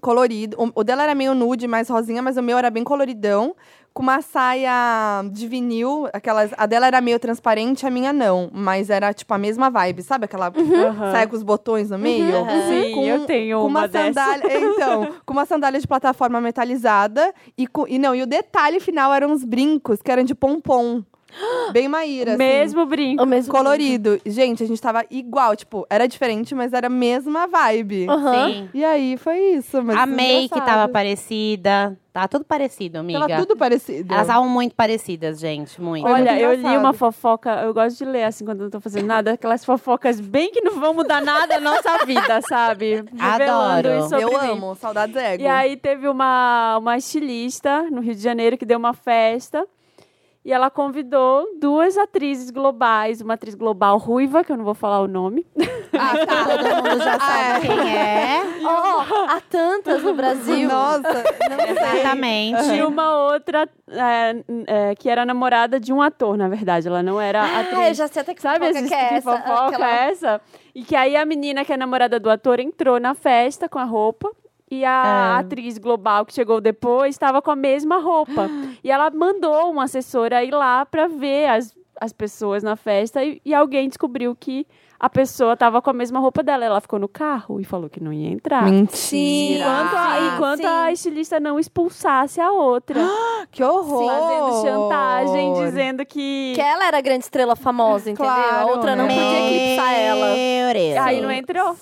colorido. 0.00 0.56
O, 0.74 0.84
dela 0.84 1.02
era 1.04 1.14
meio 1.14 1.34
nude, 1.34 1.66
mais 1.66 1.88
rosinha, 1.88 2.22
mas 2.22 2.36
o 2.36 2.42
meu 2.42 2.58
era 2.58 2.70
bem 2.70 2.84
coloridão. 2.84 3.54
Com 3.94 4.02
uma 4.02 4.20
saia 4.20 5.22
de 5.32 5.48
vinil, 5.48 6.06
aquelas. 6.12 6.50
A 6.58 6.66
dela 6.66 6.86
era 6.86 7.00
meio 7.00 7.18
transparente, 7.18 7.86
a 7.86 7.90
minha 7.90 8.12
não. 8.12 8.50
Mas 8.52 8.90
era, 8.90 9.10
tipo, 9.14 9.32
a 9.32 9.38
mesma 9.38 9.70
vibe, 9.70 10.02
sabe? 10.02 10.26
Aquela 10.26 10.48
Aham. 10.54 11.12
saia 11.12 11.26
com 11.26 11.34
os 11.34 11.42
botões 11.42 11.88
no 11.88 11.98
meio. 11.98 12.26
Sim, 12.68 12.92
Com- 12.92 13.04
eu 13.04 13.24
tenho 13.24 13.58
com 13.58 13.66
uma, 13.66 13.80
uma 13.80 13.88
sandália, 13.88 14.42
então, 14.54 15.14
com 15.24 15.32
uma 15.32 15.46
sandália 15.46 15.80
de 15.80 15.88
plataforma 15.88 16.42
metalizada 16.42 17.32
e, 17.56 17.66
com, 17.66 17.88
e 17.88 17.98
não, 17.98 18.14
e 18.14 18.22
o 18.22 18.26
detalhe 18.26 18.80
final 18.80 19.14
eram 19.14 19.30
uns 19.30 19.44
brincos 19.44 20.02
que 20.02 20.12
eram 20.12 20.24
de 20.24 20.34
pompom. 20.34 21.02
Bem 21.72 21.88
Maíra, 21.88 22.30
assim. 22.32 22.38
Mesmo 22.38 22.86
brinco. 22.86 23.22
O 23.22 23.26
mesmo 23.26 23.52
colorido. 23.52 24.20
Gente, 24.24 24.62
a 24.62 24.66
gente 24.66 24.80
tava 24.80 25.04
igual, 25.10 25.54
tipo, 25.56 25.86
era 25.90 26.06
diferente, 26.06 26.54
mas 26.54 26.72
era 26.72 26.86
a 26.86 26.90
mesma 26.90 27.46
vibe. 27.46 28.08
Aham. 28.08 28.48
Sim. 28.48 28.70
E 28.72 28.84
aí 28.84 29.16
foi 29.16 29.38
isso, 29.54 29.82
mas 29.82 29.96
A 29.96 30.06
May, 30.06 30.16
que 30.16 30.44
engraçado. 30.46 30.66
tava 30.66 30.92
parecida. 30.92 31.98
Tá 32.16 32.26
tudo 32.26 32.46
parecido, 32.46 32.98
amiga. 32.98 33.28
Tava 33.28 33.42
tudo 33.42 33.58
parecido. 33.58 34.10
Elas 34.10 34.26
estavam 34.26 34.48
muito 34.48 34.74
parecidas, 34.74 35.38
gente. 35.38 35.78
Muito. 35.78 36.06
Olha, 36.06 36.32
muito 36.32 36.44
eu 36.44 36.54
li 36.54 36.76
uma 36.78 36.94
fofoca, 36.94 37.60
eu 37.62 37.74
gosto 37.74 37.98
de 37.98 38.06
ler 38.06 38.24
assim 38.24 38.42
quando 38.42 38.60
eu 38.60 38.64
não 38.64 38.70
tô 38.70 38.80
fazendo 38.80 39.04
nada, 39.04 39.32
aquelas 39.32 39.62
fofocas 39.62 40.18
bem 40.18 40.50
que 40.50 40.62
não 40.62 40.80
vão 40.80 40.94
mudar 40.94 41.20
nada 41.20 41.60
na 41.60 41.72
nossa 41.72 42.06
vida, 42.06 42.40
sabe? 42.48 43.04
Adoro. 43.20 43.88
Eu 44.18 44.30
mim. 44.30 44.34
amo, 44.34 44.74
saudades 44.76 45.14
ego. 45.14 45.42
E 45.42 45.46
aí 45.46 45.76
teve 45.76 46.08
uma, 46.08 46.78
uma 46.78 46.96
estilista 46.96 47.82
no 47.90 48.00
Rio 48.00 48.14
de 48.14 48.22
Janeiro 48.22 48.56
que 48.56 48.64
deu 48.64 48.78
uma 48.78 48.94
festa. 48.94 49.66
E 50.46 50.52
ela 50.52 50.70
convidou 50.70 51.44
duas 51.58 51.98
atrizes 51.98 52.52
globais, 52.52 53.20
uma 53.20 53.34
atriz 53.34 53.56
global 53.56 53.98
ruiva, 53.98 54.44
que 54.44 54.52
eu 54.52 54.56
não 54.56 54.64
vou 54.64 54.74
falar 54.74 55.00
o 55.00 55.08
nome, 55.08 55.44
Ah, 55.92 56.24
tá. 56.24 56.44
Todo 56.44 56.76
mundo 56.76 57.02
já 57.02 57.18
sabe 57.18 57.66
quem 57.66 57.96
é. 57.98 58.42
Ó, 58.64 59.00
há 59.28 59.40
tantas 59.50 60.04
no 60.04 60.14
Brasil. 60.14 60.68
Nossa. 60.68 61.24
Exatamente. 61.68 62.74
e 62.76 62.82
uma 62.84 63.24
outra 63.24 63.68
é, 63.88 64.36
é, 64.90 64.94
que 64.94 65.08
era 65.08 65.24
namorada 65.26 65.80
de 65.80 65.92
um 65.92 66.00
ator, 66.00 66.36
na 66.36 66.48
verdade. 66.48 66.86
Ela 66.86 67.02
não 67.02 67.20
era 67.20 67.42
Ah, 67.42 67.60
atriz. 67.62 67.88
eu 67.88 67.94
já 67.94 68.06
sei 68.08 68.22
até 68.22 68.32
que 68.32 68.40
Sabe 68.42 68.66
fofoca 68.66 68.86
que 68.88 68.94
é 68.94 69.08
que 69.08 69.14
essa. 69.14 69.32
fofoca 69.32 69.66
aquela- 69.68 69.90
é 69.90 70.10
essa? 70.10 70.40
E 70.74 70.84
que 70.84 70.94
aí 70.94 71.16
a 71.16 71.24
menina 71.24 71.64
que 71.64 71.72
é 71.72 71.76
namorada 71.76 72.20
do 72.20 72.30
ator 72.30 72.60
entrou 72.60 73.00
na 73.00 73.14
festa 73.14 73.68
com 73.68 73.80
a 73.80 73.84
roupa. 73.84 74.30
E 74.70 74.84
a 74.84 75.36
É. 75.36 75.40
atriz 75.40 75.78
global 75.78 76.26
que 76.26 76.34
chegou 76.34 76.60
depois 76.60 77.14
estava 77.14 77.40
com 77.40 77.50
a 77.50 77.56
mesma 77.56 77.98
roupa. 77.98 78.48
e 78.82 78.90
ela 78.90 79.10
mandou 79.10 79.70
uma 79.70 79.84
assessora 79.84 80.42
ir 80.44 80.50
lá 80.52 80.84
para 80.84 81.06
ver 81.06 81.46
as, 81.48 81.74
as 82.00 82.12
pessoas 82.12 82.62
na 82.62 82.74
festa. 82.76 83.22
E, 83.24 83.40
e 83.44 83.54
alguém 83.54 83.88
descobriu 83.88 84.34
que 84.34 84.66
a 84.98 85.08
pessoa 85.10 85.52
estava 85.52 85.80
com 85.82 85.90
a 85.90 85.92
mesma 85.92 86.18
roupa 86.18 86.42
dela. 86.42 86.64
Ela 86.64 86.80
ficou 86.80 86.98
no 86.98 87.06
carro 87.06 87.60
e 87.60 87.64
falou 87.64 87.88
que 87.88 88.02
não 88.02 88.12
ia 88.12 88.28
entrar. 88.30 88.64
Mentira. 88.64 89.60
Enquanto, 89.64 89.94
a, 89.94 90.20
enquanto 90.34 90.60
sim. 90.62 90.66
a 90.66 90.90
estilista 90.92 91.38
não 91.38 91.60
expulsasse 91.60 92.40
a 92.40 92.50
outra. 92.50 92.98
Que 93.52 93.62
horror. 93.62 94.04
fazendo 94.10 94.62
chantagem, 94.62 95.52
dizendo 95.54 96.04
que. 96.04 96.52
Que 96.54 96.60
ela 96.60 96.86
era 96.86 96.98
a 96.98 97.00
grande 97.00 97.24
estrela 97.24 97.54
famosa, 97.54 98.10
entendeu? 98.10 98.32
Claro, 98.32 98.56
a 98.56 98.66
outra 98.72 98.96
não 98.96 99.06
né? 99.06 99.14
podia 99.14 99.46
eclipsar 99.46 99.92
ela. 99.92 100.26
Meu 100.34 100.74
Deus. 100.74 101.06
Aí 101.06 101.20
não 101.20 101.30
entrou. 101.30 101.76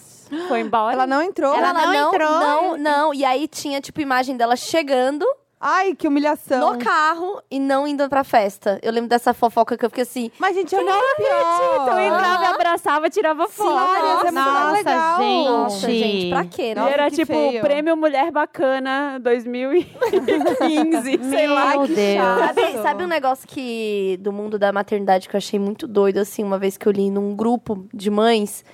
Foi 0.49 0.61
embora. 0.61 0.95
Ela 0.95 1.07
não 1.07 1.23
entrou? 1.23 1.55
Ela 1.55 1.73
não 1.73 1.95
entrou? 1.95 2.31
Não, 2.31 2.77
não. 2.77 3.15
E 3.15 3.25
aí 3.25 3.47
tinha, 3.49 3.81
tipo, 3.81 4.01
imagem 4.01 4.37
dela 4.37 4.57
chegando 4.57 5.25
Ai, 5.67 5.95
que 5.95 6.07
humilhação. 6.07 6.73
no 6.75 6.79
carro 6.79 7.41
e 7.51 7.59
não 7.59 7.87
indo 7.89 8.07
pra 8.09 8.23
festa. 8.23 8.79
Eu 8.83 8.93
lembro 8.93 9.09
dessa 9.09 9.33
fofoca 9.33 9.79
que 9.79 9.85
eu 9.85 9.89
fiquei 9.89 10.03
assim. 10.03 10.31
Mas, 10.39 10.55
gente, 10.55 10.75
eu 10.75 10.85
não. 10.85 11.01
Então 11.19 11.99
eu 11.99 12.07
entrava, 12.15 12.45
Aham. 12.45 12.55
abraçava, 12.55 13.09
tirava 13.09 13.49
foto. 13.49 13.71
Nossa, 13.71 13.99
é 13.99 14.03
muito 14.13 14.35
mais 14.35 14.45
Nossa, 14.47 14.73
legal. 14.73 15.19
gente. 15.23 15.49
Nossa, 15.49 15.91
gente, 15.91 16.29
pra 16.29 16.45
quê, 16.45 16.71
E? 16.73 16.75
Nossa, 16.75 16.91
era 16.91 17.09
que 17.11 17.17
tipo 17.17 17.33
feio. 17.33 17.61
Prêmio 17.63 17.97
Mulher 17.97 18.31
Bacana 18.31 19.19
2015, 19.23 21.19
sei 21.31 21.47
lá. 21.47 21.69
Meu 21.71 21.87
Deus. 21.87 21.97
Sabe, 22.19 22.83
sabe 22.83 23.05
um 23.05 23.09
negócio 23.09 23.47
que 23.49 24.19
do 24.21 24.33
mundo 24.33 24.59
da 24.59 24.73
maternidade 24.73 25.29
que 25.29 25.35
eu 25.35 25.39
achei 25.39 25.59
muito 25.59 25.87
doido, 25.87 26.19
assim, 26.19 26.43
uma 26.45 26.59
vez 26.59 26.77
que 26.77 26.87
eu 26.87 26.93
li 26.93 27.11
num 27.11 27.35
grupo 27.35 27.87
de 27.93 28.11
mães 28.11 28.65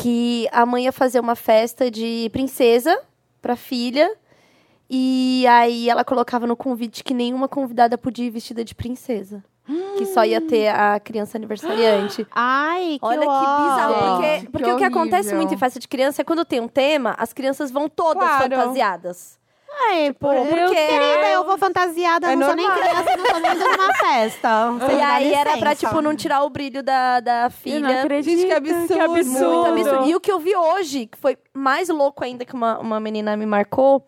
que 0.00 0.48
a 0.52 0.64
mãe 0.64 0.84
ia 0.84 0.92
fazer 0.92 1.20
uma 1.20 1.34
festa 1.34 1.90
de 1.90 2.28
princesa 2.32 2.98
pra 3.40 3.56
filha. 3.56 4.14
E 4.88 5.46
aí 5.46 5.88
ela 5.88 6.04
colocava 6.04 6.46
no 6.46 6.54
convite 6.56 7.02
que 7.02 7.14
nenhuma 7.14 7.48
convidada 7.48 7.96
podia 7.96 8.26
ir 8.26 8.30
vestida 8.30 8.64
de 8.64 8.74
princesa. 8.74 9.42
Que 9.96 10.04
só 10.06 10.24
ia 10.24 10.40
ter 10.40 10.68
a 10.68 10.98
criança 11.00 11.38
aniversariante. 11.38 12.26
Ai, 12.34 12.98
que 13.00 13.06
Olha 13.06 13.20
que 13.20 13.26
bizarro. 13.26 13.94
Porque, 13.94 14.26
Gente, 14.34 14.46
que 14.46 14.52
porque 14.52 14.70
o 14.72 14.76
que 14.76 14.84
acontece 14.84 15.34
muito 15.34 15.54
em 15.54 15.56
festa 15.56 15.78
de 15.78 15.86
criança 15.88 16.20
é 16.20 16.24
quando 16.24 16.44
tem 16.44 16.60
um 16.60 16.68
tema, 16.68 17.14
as 17.16 17.32
crianças 17.32 17.70
vão 17.70 17.88
todas 17.88 18.22
Claro. 18.22 18.42
fantasiadas. 18.42 19.38
Ai, 19.88 20.12
por... 20.12 20.34
Porque 20.34 20.74
Querida, 20.74 21.28
eu 21.32 21.44
vou 21.44 21.56
fantasiada, 21.58 22.32
É 22.32 22.36
não 22.36 22.46
sou 22.46 22.56
nem 22.56 22.66
normal. 22.66 22.82
criança, 22.88 23.16
não 23.16 23.24
tô 23.24 23.38
nem 23.38 23.52
indo 23.52 23.64
numa 23.64 23.94
festa. 23.94 24.70
Você 24.72 24.92
E 24.92 24.96
dá 24.96 25.08
aí 25.14 25.32
era 25.32 25.56
pra, 25.58 25.70
licença. 25.70 25.86
tipo, 25.88 26.00
não 26.02 26.14
tirar 26.14 26.42
o 26.44 26.50
brilho 26.50 26.82
da, 26.82 27.20
da 27.20 27.36
Eu 27.38 27.42
não 27.44 27.50
filha. 27.50 28.00
acredito. 28.02 28.36
Gente, 28.38 28.46
que 28.46 28.52
absurdo. 28.52 28.86
Que 28.94 29.00
absurdo. 29.00 29.72
Muito 29.72 29.88
absurdo. 29.88 30.08
E 30.10 30.14
o 30.14 30.20
que 30.20 30.30
eu 30.32 30.38
vi 30.38 30.54
hoje, 30.56 31.06
que 31.06 31.18
foi 31.18 31.36
mais 31.54 31.88
louco 31.88 32.24
ainda 32.24 32.44
que 32.44 32.54
uma, 32.54 32.78
uma 32.78 33.00
menina 33.00 33.36
me 33.36 33.46
marcou, 33.46 34.06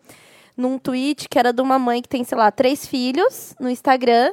num 0.55 0.77
tweet 0.77 1.27
que 1.27 1.37
era 1.37 1.51
de 1.51 1.61
uma 1.61 1.77
mãe 1.77 2.01
que 2.01 2.07
tem, 2.09 2.23
sei 2.23 2.37
lá, 2.37 2.49
três 2.51 2.87
filhos 2.87 3.53
no 3.59 3.69
Instagram. 3.69 4.31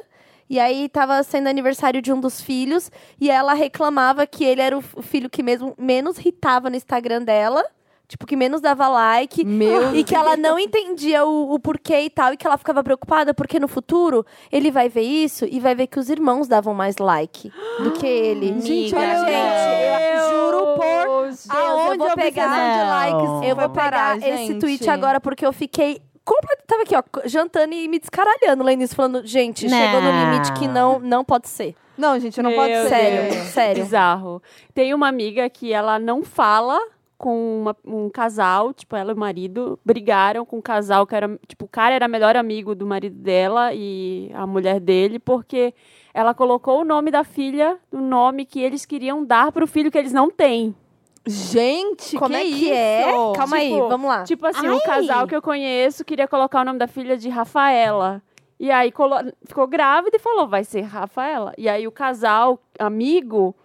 E 0.49 0.59
aí 0.59 0.87
tava 0.87 1.21
sendo 1.23 1.47
aniversário 1.47 2.01
de 2.01 2.13
um 2.13 2.19
dos 2.19 2.39
filhos. 2.39 2.91
E 3.19 3.29
ela 3.31 3.53
reclamava 3.53 4.25
que 4.27 4.43
ele 4.43 4.61
era 4.61 4.77
o 4.77 4.81
f- 4.81 4.97
o 4.99 5.01
filho 5.01 5.29
que 5.29 5.41
mesmo 5.41 5.73
menos 5.77 6.17
hitava 6.23 6.69
no 6.69 6.75
Instagram 6.75 7.23
dela. 7.23 7.65
Tipo, 8.13 8.27
que 8.27 8.35
menos 8.35 8.61
dava 8.61 8.87
like. 8.87 9.43
Meu 9.43 9.95
E 9.95 10.03
que 10.03 10.13
ela 10.13 10.37
não 10.37 10.59
entendia 10.59 11.25
o, 11.25 11.51
o 11.55 11.59
porquê 11.59 12.01
e 12.01 12.09
tal. 12.11 12.31
E 12.31 12.37
que 12.37 12.45
ela 12.45 12.59
ficava 12.59 12.83
preocupada, 12.83 13.33
porque 13.33 13.59
no 13.59 13.67
futuro 13.67 14.23
ele 14.51 14.69
vai 14.69 14.87
ver 14.87 15.01
isso 15.01 15.45
e 15.49 15.59
vai 15.59 15.73
ver 15.73 15.87
que 15.87 15.97
os 15.97 16.09
irmãos 16.11 16.47
davam 16.47 16.75
mais 16.75 16.97
like 16.97 17.51
do 17.81 17.89
que 17.93 18.05
ele. 18.05 18.61
Gente, 18.61 18.93
olha, 18.93 20.13
eu 20.13 20.29
juro 20.29 20.75
por 20.75 20.83
Deus. 20.83 21.23
Deus, 21.23 21.45
eu 21.49 21.55
Aonde 21.57 21.97
vou 21.97 22.15
pegar. 22.15 22.77
de 22.77 22.89
likes 22.89 23.49
Eu 23.49 23.55
vou 23.55 23.69
pegar 23.69 23.89
parar, 23.89 24.17
esse 24.17 24.37
gente? 24.47 24.59
tweet 24.59 24.87
agora 24.91 25.19
porque 25.19 25.43
eu 25.43 25.51
fiquei 25.51 25.99
completamente. 26.23 26.67
Tava 26.67 26.83
aqui, 26.83 26.95
ó, 26.95 27.27
jantando 27.27 27.73
e 27.73 27.87
me 27.87 27.97
descaralhando 27.97 28.63
lendo 28.63 28.83
isso, 28.83 28.95
falando, 28.95 29.25
gente, 29.25 29.67
chegou 29.67 30.01
no 30.01 30.11
Não. 30.11 30.31
limite 30.31 30.53
que 30.53 30.67
não, 30.67 30.99
não 30.99 31.23
pode 31.25 31.49
ser. 31.49 31.75
Não, 31.97 32.19
gente, 32.19 32.39
não 32.43 32.51
Meu 32.51 32.59
pode 32.59 32.73
ser. 32.73 32.89
Sério, 32.89 33.43
sério. 33.45 33.83
Bizarro. 33.83 34.41
Tem 34.73 34.93
uma 34.93 35.07
amiga 35.07 35.49
que 35.49 35.73
ela 35.73 35.97
não 35.97 36.23
fala 36.23 36.79
com 37.23 37.61
uma- 37.61 37.75
um 37.85 38.09
casal, 38.09 38.73
tipo, 38.73 38.97
ela 38.97 39.11
e 39.11 39.15
o 39.15 39.17
marido 39.17 39.79
brigaram 39.85 40.45
com 40.45 40.57
um 40.57 40.61
casal 40.61 41.07
que 41.07 41.15
era, 41.15 41.39
tipo, 41.47 41.63
o 41.63 41.69
cara 41.69 41.95
era 41.95 42.05
melhor 42.05 42.35
amigo 42.35 42.75
do 42.75 42.85
marido 42.85 43.15
dela 43.15 43.73
e 43.73 44.29
a 44.33 44.45
mulher 44.45 44.77
dele, 44.81 45.19
porque 45.19 45.73
ela 46.13 46.33
colocou 46.33 46.81
o 46.81 46.83
nome 46.83 47.09
da 47.11 47.23
filha, 47.23 47.77
o 47.89 47.99
nome 48.01 48.45
que 48.45 48.59
eles 48.59 48.85
queriam 48.85 49.23
dar 49.23 49.53
pro 49.53 49.65
filho 49.65 49.89
que 49.89 49.97
eles 49.97 50.11
não 50.11 50.29
têm. 50.29 50.75
Gente, 51.25 52.17
Como 52.17 52.31
que 52.31 52.35
é 52.35 52.41
que 52.41 52.47
isso? 52.49 52.73
é? 52.73 53.03
Calma 53.37 53.55
aí, 53.55 53.69
Tipo, 53.71 53.87
vamos 53.87 54.07
lá. 54.09 54.23
Tipo 54.23 54.45
assim, 54.45 54.67
Ai. 54.67 54.73
um 54.73 54.79
casal 54.81 55.25
que 55.25 55.33
eu 55.35 55.41
conheço 55.41 56.03
queria 56.03 56.27
colocar 56.27 56.59
o 56.61 56.65
nome 56.65 56.77
da 56.77 56.87
filha 56.87 57.15
de 57.17 57.29
Rafaela. 57.29 58.21
E 58.59 58.69
aí 58.69 58.91
colo- 58.91 59.31
ficou 59.45 59.65
grávida 59.65 60.17
e 60.17 60.19
falou, 60.19 60.45
vai 60.45 60.65
ser 60.65 60.81
Rafaela. 60.81 61.53
E 61.57 61.69
aí 61.69 61.87
o 61.87 61.91
casal, 61.91 62.59
amigo, 62.77 63.55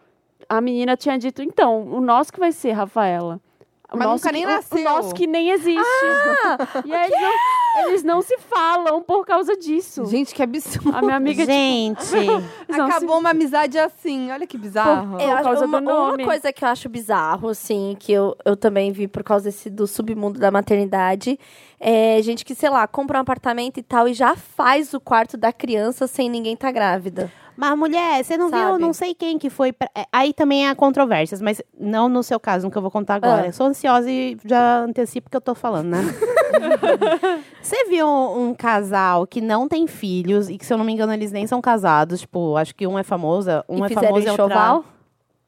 a 0.49 0.61
menina 0.61 0.97
tinha 0.97 1.19
dito, 1.19 1.43
então, 1.43 1.83
o 1.93 2.01
nosso 2.01 2.33
que 2.33 2.39
vai 2.39 2.53
ser 2.53 2.71
Rafaela. 2.73 3.41
O 3.91 3.97
Mas 3.97 4.07
nosso 4.07 4.25
nunca 4.27 4.33
nem 4.33 4.45
nasceu. 4.45 4.79
O 4.81 4.85
nosso 4.85 5.15
que 5.15 5.27
nem 5.27 5.49
existe. 5.51 5.81
e 6.85 6.93
aí 6.95 7.11
eles 7.11 7.21
não, 7.23 7.89
eles 7.89 8.03
não 8.05 8.23
se 8.23 8.37
falam 8.39 9.03
por 9.03 9.25
causa 9.25 9.57
disso. 9.57 10.05
Gente, 10.05 10.35
que 10.35 10.43
absurdo. 10.43 10.95
A 10.95 11.01
minha 11.01 11.17
amiga, 11.17 11.45
Gente, 11.47 12.05
tipo, 12.05 12.33
não 12.69 12.75
se- 12.87 12.93
Acabou 12.97 13.19
uma 13.19 13.31
amizade 13.31 13.79
assim. 13.79 14.31
Olha 14.31 14.47
que 14.47 14.59
bizarro. 14.59 15.13
Por 15.17 15.21
Eu 15.23 15.31
acho- 15.33 15.43
causa 15.45 15.65
uma, 15.65 15.81
do 15.81 15.85
nome. 15.87 16.23
uma 16.23 16.29
coisa 16.29 16.53
que 16.53 16.63
eu 16.65 16.69
acho 16.69 16.87
bizarro, 16.89 17.49
assim, 17.49 17.97
que 17.99 18.13
eu, 18.13 18.37
eu 18.45 18.55
também 18.57 18.93
vi 18.93 19.09
por 19.09 19.23
causa 19.25 19.47
desse, 19.47 19.71
do 19.71 19.87
submundo 19.87 20.39
da 20.39 20.51
maternidade, 20.51 21.39
é 21.81 22.21
gente 22.21 22.45
que, 22.45 22.55
sei 22.55 22.69
lá, 22.69 22.87
compra 22.87 23.17
um 23.19 23.23
apartamento 23.23 23.79
e 23.79 23.83
tal 23.83 24.07
e 24.07 24.13
já 24.13 24.37
faz 24.37 24.93
o 24.93 25.01
quarto 25.01 25.37
da 25.39 25.51
criança 25.53 26.07
sem 26.07 26.29
ninguém 26.29 26.55
tá 26.57 26.71
grávida. 26.71 27.33
Mas, 27.61 27.77
mulher, 27.77 28.23
você 28.23 28.37
não 28.37 28.51
viu, 28.51 28.57
Sabe? 28.57 28.79
não 28.81 28.93
sei 28.93 29.13
quem 29.13 29.37
que 29.37 29.51
foi. 29.51 29.73
pra- 29.73 29.91
é, 29.93 30.05
Aí 30.13 30.33
também 30.33 30.69
há 30.69 30.77
controvérsias, 30.77 31.43
mas 31.43 31.61
não 31.77 32.09
no 32.09 32.23
seu 32.23 32.39
caso, 32.39 32.65
no 32.67 32.71
que 32.71 32.79
eu 32.79 32.83
vou 32.83 32.89
contar 32.89 33.17
agora. 33.17 33.43
Ah. 33.43 33.47
Eu 33.47 33.53
sou 33.53 33.67
ansiosa 33.67 34.09
e 34.09 34.39
já 34.45 34.79
antecipo 34.85 35.27
o 35.27 35.31
que 35.31 35.37
eu 35.37 35.41
tô 35.41 35.57
falando, 35.57 35.89
né? 35.89 35.99
você 37.61 37.85
viu 37.87 38.07
um, 38.09 38.55
casal 38.55 39.27
que 39.27 39.41
não 39.41 39.67
tem 39.67 39.89
filhos 39.89 40.49
e 40.49 40.57
que, 40.57 40.65
se 40.65 40.73
eu 40.73 40.79
não 40.79 40.85
me 40.85 40.93
engano, 40.93 41.13
eles 41.13 41.33
nem 41.33 41.49
são 41.49 41.61
casados. 41.61 42.21
Tipo, 42.21 42.57
acho 42.57 42.73
que 42.77 42.87
um 42.87 42.97
é 42.97 43.03
famosa, 43.03 43.65
um 43.69 43.85
e 43.85 43.87
é 43.87 43.89
famoso 43.89 44.13
e 44.25 44.31
outra 44.31 44.33
enxoval? 44.45 44.85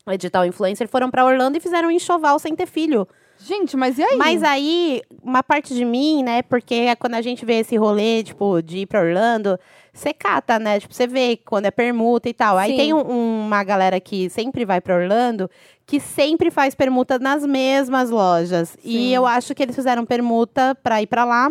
é 0.05 0.17
digital 0.17 0.45
influencer. 0.45 0.89
Foram 0.89 1.13
pra 1.13 1.25
Orlando 1.25 1.59
e 1.59 1.61
fizeram 1.61 1.91
um 1.91 1.93
enxoval 1.93 2.41
sem 2.41 2.57
ter 2.57 2.67
filho. 2.67 3.07
Gente, 3.39 3.77
mas 3.77 3.99
e 3.99 4.03
aí? 4.03 4.17
Mas 4.17 4.43
aí, 4.43 5.03
uma 5.23 5.45
parte 5.45 5.75
de 5.75 5.85
mim, 5.85 6.25
né? 6.25 6.43
Porque 6.43 6.95
quando 6.97 7.15
a 7.15 7.23
gente 7.23 7.45
vê 7.47 7.61
esse 7.61 7.77
rolê, 7.77 8.25
tipo, 8.25 8.61
de 8.61 8.79
ir 8.79 8.87
pra 8.87 9.01
Orlando, 9.01 9.59
você 10.01 10.13
cata, 10.15 10.59
né? 10.59 10.81
Tipo, 10.81 10.95
você 10.95 11.07
vê 11.07 11.37
quando 11.45 11.67
é 11.67 11.71
permuta 11.71 12.29
e 12.29 12.35
tal. 12.35 12.57
Aí 12.57 12.71
Sim. 12.73 12.77
tem 12.77 12.95
um- 12.95 13.45
uma 13.47 13.63
galera 13.65 14.01
que 14.01 14.29
sempre 14.31 14.65
vai 14.65 14.81
pra 14.81 14.97
Orlando, 14.97 15.51
que 15.87 16.01
sempre 16.01 16.51
faz 16.51 16.75
permuta 16.75 17.19
nas 17.19 17.45
mesmas 17.45 18.11
lojas. 18.11 18.71
Sim. 18.71 18.79
E 18.85 19.15
eu 19.15 19.27
acho 19.27 19.55
que 19.55 19.63
eles 19.63 19.75
fizeram 19.77 20.05
permuta 20.07 20.75
pra 20.83 21.03
ir 21.03 21.07
pra 21.07 21.25
lá. 21.25 21.51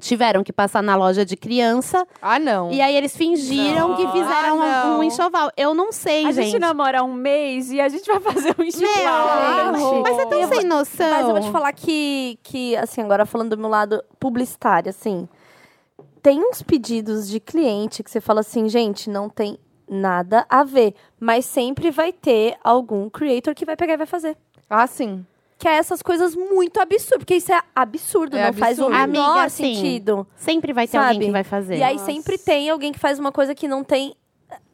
Tiveram 0.00 0.42
que 0.42 0.54
passar 0.54 0.82
na 0.82 0.96
loja 0.96 1.22
de 1.22 1.36
criança. 1.36 2.06
Ah, 2.22 2.38
não. 2.38 2.72
E 2.72 2.80
aí 2.80 2.96
eles 2.96 3.14
fingiram 3.14 3.90
Não. 3.90 3.96
que 3.96 4.08
fizeram 4.08 4.62
Ah, 4.62 4.84
um, 4.86 4.98
um 5.00 5.02
enxoval. 5.02 5.50
Eu 5.54 5.74
não 5.74 5.92
sei, 5.92 6.24
A 6.26 6.32
gente. 6.32 6.46
gente 6.46 6.58
namora 6.58 7.04
um 7.04 7.12
mês 7.12 7.70
e 7.70 7.78
a 7.78 7.90
gente 7.90 8.06
vai 8.06 8.18
fazer 8.18 8.54
um 8.58 8.62
enxoval. 8.62 9.72
Mas 10.02 10.16
você 10.16 10.26
tá 10.26 10.48
sem 10.48 10.64
noção. 10.66 11.10
Mas 11.10 11.26
eu 11.28 11.32
vou 11.32 11.40
te 11.42 11.50
falar 11.50 11.72
que, 11.74 12.38
que, 12.42 12.74
assim, 12.76 13.02
agora 13.02 13.26
falando 13.26 13.50
do 13.54 13.58
meu 13.58 13.68
lado 13.68 14.02
publicitário, 14.18 14.88
assim, 14.88 15.28
tem 16.22 16.38
uns 16.40 16.62
pedidos 16.62 17.28
de 17.28 17.40
cliente 17.40 18.02
que 18.02 18.10
você 18.10 18.20
fala 18.20 18.40
assim, 18.40 18.68
gente, 18.68 19.10
não 19.10 19.28
tem 19.28 19.58
nada 19.88 20.46
a 20.48 20.62
ver, 20.64 20.94
mas 21.18 21.44
sempre 21.44 21.90
vai 21.90 22.12
ter 22.12 22.56
algum 22.62 23.10
creator 23.10 23.54
que 23.54 23.64
vai 23.64 23.76
pegar 23.76 23.94
e 23.94 23.96
vai 23.98 24.06
fazer. 24.06 24.36
Ah, 24.70 24.86
sim. 24.86 25.26
Que 25.58 25.68
é 25.68 25.72
essas 25.76 26.02
coisas 26.02 26.34
muito 26.34 26.80
absurdas, 26.80 27.18
porque 27.18 27.36
isso 27.36 27.52
é 27.52 27.60
absurdo, 27.74 28.36
É 28.36 28.46
não 28.46 28.52
faz 28.52 28.78
o 28.78 28.84
absurdo. 28.86 29.08
menor 29.12 29.30
Amiga, 29.38 29.48
sim. 29.48 29.74
sentido. 29.74 30.26
Sempre 30.36 30.72
vai 30.72 30.86
ter 30.86 30.92
Sabe? 30.98 31.12
alguém 31.14 31.28
que 31.28 31.32
vai 31.32 31.44
fazer. 31.44 31.76
E 31.76 31.82
aí 31.82 31.94
Nossa. 31.94 32.06
sempre 32.06 32.38
tem 32.38 32.70
alguém 32.70 32.90
que 32.92 32.98
faz 32.98 33.18
uma 33.18 33.30
coisa 33.30 33.54
que 33.54 33.68
não 33.68 33.84
tem 33.84 34.14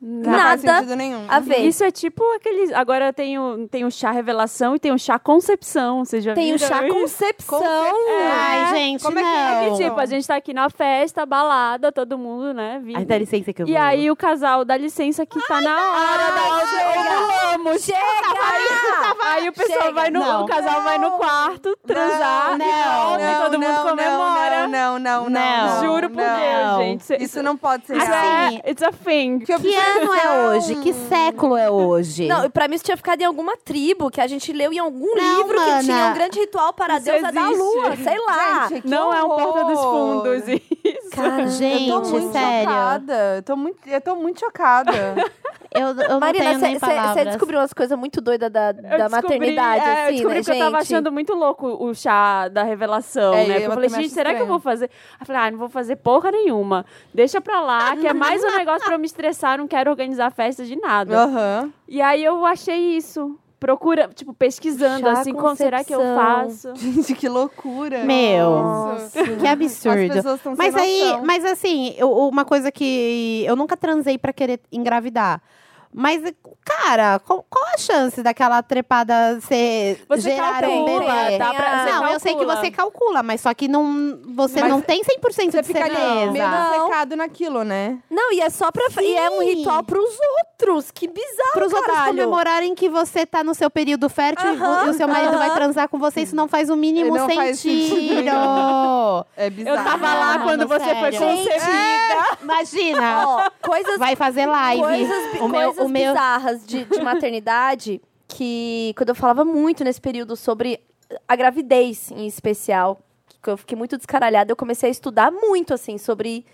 Não 0.01 0.23
faz 0.33 0.63
nada 0.63 0.79
sentido 0.79 0.97
nenhum. 0.97 1.25
a 1.29 1.41
ver. 1.41 1.59
Isso 1.59 1.83
é 1.83 1.91
tipo 1.91 2.23
aqueles. 2.37 2.73
Agora 2.73 3.13
tem 3.13 3.39
o, 3.39 3.67
tem 3.69 3.85
o 3.85 3.91
chá 3.91 4.11
revelação 4.13 4.77
e 4.77 4.79
tem 4.79 4.93
o 4.93 4.99
chá 4.99 5.19
concepção. 5.19 6.05
Vocês 6.05 6.23
já 6.23 6.35
Tem 6.35 6.55
o 6.55 6.57
viram 6.59 6.69
chá 6.69 6.89
concepção. 6.89 7.59
Concepção. 7.59 7.97
Ai, 8.33 8.75
gente, 8.77 9.03
Como 9.03 9.19
é 9.19 9.23
que 9.23 9.29
não. 9.29 9.37
é 9.37 9.71
Que, 9.71 9.77
tipo, 9.85 9.99
a 10.01 10.07
gente 10.07 10.27
tá 10.27 10.37
aqui 10.37 10.55
na 10.55 10.71
festa, 10.71 11.27
balada, 11.27 11.91
todo 11.91 12.17
mundo, 12.17 12.55
né? 12.55 12.81
Vindo. 12.83 12.97
Ai, 12.99 13.05
dá 13.05 13.19
licença 13.19 13.53
que 13.53 13.63
eu 13.63 13.67
E 13.69 13.73
vou. 13.73 13.81
aí 13.83 14.11
o 14.11 14.15
casal 14.17 14.65
dá 14.65 14.77
licença 14.77 15.27
que 15.27 15.41
tá 15.47 15.61
na 15.61 15.77
hora 15.77 16.33
da 16.33 16.67
chega! 16.67 17.79
Chega! 17.79 19.17
Aí 19.21 19.49
o 19.49 19.53
pessoal 19.53 19.81
Chega. 19.83 19.93
vai 19.93 20.11
no. 20.11 20.21
Não. 20.21 20.45
O 20.45 20.47
casal 20.47 20.83
vai 20.83 20.99
no 20.99 21.11
quarto 21.13 21.77
transar 21.87 22.57
Não, 22.59 22.67
e 22.67 22.73
volta 22.73 23.23
e 23.33 23.37
todo 23.43 23.59
mundo 23.61 23.83
comemora. 23.83 24.67
Não, 24.69 24.99
não, 24.99 25.29
não, 25.29 25.31
Não. 25.31 25.81
Juro 25.83 26.11
por 26.11 26.17
não. 26.23 26.79
Deus, 26.79 26.87
gente. 26.89 27.05
Cê- 27.05 27.17
Isso 27.21 27.43
não 27.43 27.57
pode 27.57 27.87
ser 27.87 27.97
Isso 27.97 28.07
real. 28.07 28.19
Assim, 28.47 28.61
é, 28.65 28.71
it's 28.71 28.83
a 28.83 28.93
thing. 28.93 29.39
Que. 29.41 29.53
Ano 29.89 30.15
é 30.15 30.49
hoje? 30.49 30.75
Que 30.77 30.93
século 30.93 31.57
é 31.57 31.71
hoje? 31.71 32.27
Não, 32.27 32.51
pra 32.51 32.69
mim 32.69 32.75
isso 32.77 32.85
tinha 32.85 32.97
ficado 32.97 33.21
em 33.21 33.25
alguma 33.25 33.57
tribo, 33.57 34.11
que 34.11 34.21
a 34.21 34.27
gente 34.27 34.53
leu 34.53 34.73
em 34.73 34.79
algum 34.79 35.15
Não, 35.15 35.37
livro 35.39 35.57
mana. 35.57 35.79
que 35.79 35.85
tinha 35.85 36.07
um 36.07 36.15
grande 36.15 36.39
ritual 36.41 36.73
para 36.73 36.95
a 36.95 36.97
Isso 36.99 37.07
deusa 37.07 37.33
da 37.33 37.41
existe. 37.43 37.59
lua, 37.59 37.97
sei 37.97 38.19
lá. 38.27 38.67
Gente, 38.69 38.83
que 38.83 38.89
Não 38.89 39.13
é 39.15 39.23
um 39.25 39.29
porta 39.29 39.65
dos 39.65 39.79
horror. 39.79 40.23
fundos. 40.23 40.49
Isso. 40.49 41.11
Cara, 41.13 41.47
Gente, 41.49 41.89
eu 41.91 42.01
tô 42.03 42.09
muito 42.11 42.33
sério. 42.33 42.69
chocada. 42.71 43.15
Eu 43.37 43.43
tô 43.43 43.57
muito, 43.57 43.79
eu 43.87 44.01
tô 44.01 44.15
muito 44.17 44.41
chocada. 44.41 44.93
Eu, 45.71 45.89
eu 45.89 45.95
não 45.95 46.21
Marina, 46.21 46.55
você 46.59 47.25
descobriu 47.27 47.59
umas 47.61 47.73
coisas 47.75 47.99
muito 47.99 48.21
doidas 48.23 48.51
da, 48.51 48.71
Eu 48.71 48.75
da 48.75 48.81
descobri- 49.09 49.11
maternidade, 49.11 49.85
é, 49.85 49.89
eu 49.89 49.93
assim, 50.05 50.13
descobri 50.15 50.39
né, 50.39 50.45
que 50.45 50.51
eu 50.51 50.59
tava 50.59 50.71
gente? 50.79 50.95
achando 50.95 51.13
muito 51.13 51.35
louco 51.35 51.67
o 51.67 51.95
chá 51.95 52.49
da 52.49 52.63
revelação, 52.63 53.35
É, 53.35 53.47
né? 53.47 53.57
eu 53.59 53.61
Eu 53.63 53.73
falei, 53.73 53.89
gente, 53.91 54.09
será 54.09 54.31
que 54.31 54.37
eu 54.37 54.45
estranho. 54.45 54.47
vou 54.49 54.61
fazer? 54.61 54.91
Eu 55.21 55.27
falei, 55.27 55.43
ah, 55.43 55.51
não 55.51 55.59
vou 55.59 55.69
fazer 55.69 55.97
porra 55.97 56.31
nenhuma. 56.31 56.87
Deixa 57.13 57.41
pra 57.41 57.61
lá, 57.61 57.95
que 57.97 58.07
é 58.07 58.15
mais 58.15 58.43
um 58.43 58.47
negócio 58.57 58.85
pra 58.87 58.95
eu 58.95 58.99
me 58.99 59.07
estressar, 59.07 59.59
não 59.59 59.69
quero 59.69 59.91
organizar 59.91 60.31
festa 60.31 60.65
de 60.65 60.75
nada. 60.77 61.15
Aham. 61.25 61.73
E 61.87 62.01
aí 62.01 62.25
eu 62.25 62.47
achei 62.47 62.97
isso. 62.97 63.39
Procura, 63.59 64.09
tipo, 64.15 64.33
pesquisando, 64.33 65.07
Chá 65.07 65.13
assim, 65.21 65.33
como 65.33 65.55
será 65.57 65.83
que 65.85 65.95
eu 65.95 66.01
faço? 66.01 66.75
Gente, 66.77 67.15
que 67.15 67.29
loucura. 67.29 68.05
Meu. 68.05 68.51
Nossa. 68.51 69.23
Que 69.25 69.47
absurdo. 69.47 70.15
Mas 70.57 70.75
sem 70.75 70.83
aí, 70.83 71.11
noção. 71.11 71.25
mas 71.25 71.45
assim, 71.45 71.95
eu- 71.97 72.11
uma 72.29 72.45
coisa 72.45 72.71
que 72.71 73.45
eu 73.47 73.57
nunca 73.57 73.77
transei 73.77 74.17
pra 74.19 74.33
querer 74.33 74.61
engravidar. 74.73 75.43
Mas, 75.93 76.23
cara, 76.65 77.19
qual, 77.21 77.45
qual 77.49 77.65
a 77.75 77.79
chance 77.79 78.23
daquela 78.23 78.63
trepada 78.63 79.41
ser 79.41 80.05
Você 80.09 80.21
gerar 80.31 80.63
um 80.65 80.85
calcula, 80.85 81.15
bebê? 81.25 81.39
dá 81.39 81.55
pra- 81.55 81.85
você 81.85 81.93
não, 81.93 82.07
eu 82.09 82.21
sei 82.21 82.33
que 82.35 82.39
calcula. 82.45 82.57
você 82.61 82.71
calcula, 82.71 83.23
mas 83.23 83.41
só 83.41 83.55
que 83.55 83.67
não, 83.69 84.19
você 84.35 84.61
Mas 84.61 84.71
não 84.71 84.81
tem 84.81 85.03
100% 85.03 85.51
Você 85.53 85.61
de 85.63 85.67
fica 85.67 85.81
certeza. 85.87 86.31
meio 86.31 86.49
Não. 86.49 86.87
secado 86.87 87.17
naquilo, 87.17 87.65
né? 87.65 87.99
Não, 88.11 88.33
e 88.33 88.41
é 88.41 88.51
só 88.51 88.71
pra. 88.71 88.85
E 89.03 89.17
é 89.17 89.31
um 89.31 89.41
Sim. 89.41 89.55
ritual 89.55 89.83
pros 89.83 90.05
outros. 90.41 90.91
Que 90.91 91.07
bizarro. 91.09 91.53
Para 91.55 91.67
os 91.67 91.73
outros 91.73 91.95
caralho. 91.95 92.11
comemorarem 92.17 92.75
que 92.75 92.89
você 92.89 93.25
tá 93.25 93.43
no 93.45 93.55
seu 93.55 93.71
período 93.71 94.09
fértil 94.09 94.53
e 94.55 94.57
vo- 94.57 94.65
Aham, 94.65 94.87
e 94.87 94.91
o 94.91 94.95
seu 94.95 95.07
marido 95.09 95.31
aham. 95.31 95.39
vai 95.39 95.51
transar 95.55 95.89
com 95.89 95.99
você, 95.99 96.23
isso 96.23 96.35
não 96.37 96.49
faz 96.49 96.69
o 96.69 96.77
mínimo 96.77 97.15
Não 97.17 97.29
faz 97.31 97.61
sentido. 97.61 97.95
sentido 97.97 98.29
É 99.37 99.49
bizarro. 99.51 99.79
Eu 99.79 99.85
tava 99.85 100.15
lá 100.15 100.39
Não, 100.39 100.45
quando 100.45 100.61
não, 100.61 100.69
você 100.69 100.95
foi 100.97 101.13
sério. 101.13 101.21
concebida. 101.21 102.39
Imagina, 102.43 103.25
Ó, 103.27 103.51
coisas 103.63 103.99
vai 103.99 104.17
fazer 104.17 104.47
live. 104.47 104.83
coisas, 104.83 105.41
o 105.41 105.49
meu, 105.49 105.73
coisas 105.79 105.91
o 105.91 105.93
meu, 105.93 106.13
bizarras 106.13 106.67
de, 106.67 106.85
de 106.85 107.01
maternidade 107.03 108.01
que 108.29 108.93
quando 108.97 109.09
eu 109.11 109.15
falava 109.15 109.45
muito 109.45 109.83
nesse 109.85 110.01
período 110.01 110.37
sobre 110.37 110.81
a 111.27 111.35
gravidez 111.37 112.11
em 112.11 112.27
especial, 112.27 113.01
que 113.43 113.49
eu 113.51 113.57
fiquei 113.57 113.77
muito 113.79 113.97
descaralhada, 113.97 114.53
eu 114.53 114.57
comecei 114.57 114.89
a 114.89 114.93
estudar 114.93 115.31
muito 115.31 115.73
assim 115.73 115.97
sobre 115.97 116.45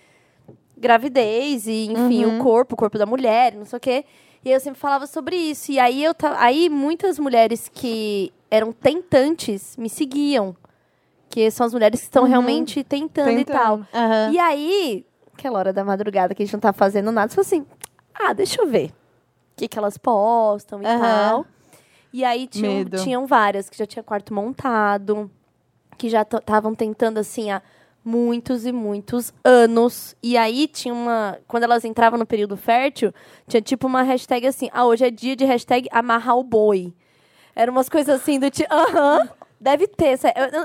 gravidez 0.76 1.66
e 1.66 1.86
enfim, 1.90 2.24
Uhum. 2.24 2.38
o 2.40 2.42
corpo, 2.42 2.74
o 2.74 2.76
corpo 2.76 2.98
da 2.98 3.06
mulher, 3.06 3.54
não 3.54 3.64
sei 3.64 3.76
o 3.76 3.80
quê. 3.80 4.04
E 4.44 4.50
eu 4.50 4.60
sempre 4.60 4.78
falava 4.78 5.06
sobre 5.06 5.36
isso. 5.36 5.72
E 5.72 5.78
aí 5.78 6.04
eu 6.04 6.14
aí 6.36 6.68
muitas 6.68 7.18
mulheres 7.18 7.70
que 7.72 8.32
eram 8.50 8.72
tentantes 8.72 9.76
me 9.76 9.88
seguiam. 9.88 10.54
Que 11.30 11.50
são 11.50 11.66
as 11.66 11.72
mulheres 11.72 12.00
que 12.00 12.06
estão 12.06 12.24
Uhum. 12.24 12.28
realmente 12.28 12.84
tentando, 12.84 13.30
e 13.30 13.44
tal. 13.44 13.78
Tentando. 13.78 13.88
Aham. 13.94 14.30
E 14.32 14.38
aí, 14.38 15.06
aquela 15.32 15.58
hora 15.58 15.72
da 15.72 15.82
madrugada 15.82 16.34
que 16.34 16.42
a 16.42 16.46
gente 16.46 16.52
não 16.52 16.60
tá 16.60 16.72
fazendo 16.72 17.10
nada, 17.10 17.28
você 17.32 17.34
falou 17.34 17.46
assim: 17.46 17.66
ah, 18.14 18.32
deixa 18.32 18.60
eu 18.62 18.66
ver. 18.68 18.92
O 19.54 19.56
que, 19.56 19.68
que 19.68 19.78
elas 19.78 19.96
postam 19.96 20.82
e 20.82 20.86
Aham. 20.86 20.98
tal. 21.00 21.46
E 22.12 22.24
aí 22.24 22.46
tinham, 22.46 22.84
tinham 23.02 23.26
várias 23.26 23.70
que 23.70 23.78
já 23.78 23.86
tinha 23.86 24.02
quarto 24.02 24.34
montado, 24.34 25.30
que 25.96 26.08
já 26.08 26.22
estavam 26.22 26.74
tentando 26.74 27.18
assim 27.18 27.50
há 27.50 27.62
muitos 28.04 28.66
e 28.66 28.72
muitos 28.72 29.32
anos. 29.44 30.16
E 30.22 30.36
aí 30.36 30.66
tinha 30.68 30.92
uma. 30.92 31.38
Quando 31.48 31.62
elas 31.64 31.84
entravam 31.84 32.18
no 32.18 32.26
período 32.26 32.56
fértil, 32.56 33.12
tinha 33.48 33.60
tipo 33.60 33.86
uma 33.86 34.02
hashtag 34.02 34.46
assim: 34.46 34.68
ah, 34.72 34.84
hoje 34.84 35.06
é 35.06 35.10
dia 35.10 35.34
de 35.34 35.44
hashtag 35.44 35.88
amarrar 35.90 36.36
o 36.36 36.42
boi. 36.44 36.92
Eram 37.54 37.72
umas 37.72 37.88
coisas 37.88 38.20
assim 38.20 38.38
do 38.38 38.50
tipo, 38.50 38.72
aham, 38.72 39.28
deve 39.60 39.86
ter. 39.86 40.18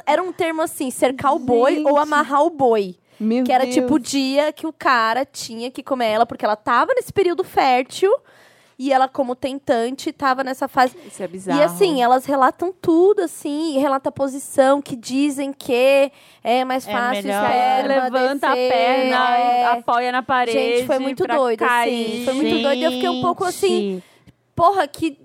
Era 0.05 0.22
um 0.22 0.34
termo 0.34 0.62
assim, 0.63 0.89
cercar 0.89 1.36
o 1.36 1.39
boi 1.39 1.79
ou 1.84 1.89
Gente. 1.98 2.00
amarrar 2.00 2.43
o 2.43 2.50
boi. 2.50 2.96
Meu 3.19 3.43
Que 3.43 3.51
era 3.51 3.63
Deus. 3.63 3.75
tipo 3.75 3.96
o 3.96 4.00
dia 4.00 4.51
que 4.53 4.65
o 4.65 4.74
cara 4.74 5.25
tinha 5.25 5.69
que 5.69 5.84
comer 5.84 6.08
ela, 6.08 6.25
porque 6.25 6.46
ela 6.46 6.55
tava 6.55 6.93
nesse 6.96 7.12
período 7.13 7.43
fértil. 7.43 8.12
E 8.79 8.93
ela, 8.93 9.09
como 9.09 9.36
tentante, 9.36 10.13
tava 10.13 10.41
nessa 10.41 10.65
fase. 10.69 10.95
Isso 11.05 11.21
é 11.21 11.27
bizarro. 11.27 11.59
E 11.59 11.63
assim, 11.63 12.01
elas 12.01 12.25
relatam 12.25 12.74
tudo, 12.81 13.24
assim, 13.24 13.77
relata 13.77 14.07
a 14.07 14.12
posição, 14.12 14.81
que 14.81 14.95
dizem 14.95 15.51
que 15.51 16.09
é 16.41 16.63
mais 16.63 16.88
É 16.88 16.91
fácil 16.93 17.24
melhor. 17.24 17.51
É, 17.51 17.81
esperma 17.81 18.03
levanta 18.03 18.48
descer, 18.48 18.68
a 18.68 18.74
perna, 18.74 19.37
é. 19.37 19.65
apoia 19.65 20.11
na 20.13 20.24
parede. 20.24 20.57
Gente, 20.57 20.87
foi 20.87 20.98
muito 20.98 21.27
doido, 21.27 21.61
assim, 21.61 21.68
cair. 21.68 22.24
foi 22.24 22.33
muito 22.35 22.61
doido, 22.61 22.79
e 22.79 22.83
eu 22.85 22.92
fiquei 22.92 23.09
um 23.09 23.22
pouco 23.22 23.44
assim, 23.44 23.96
Gente. 23.96 24.03
Porra, 24.55 24.87
que. 24.87 25.18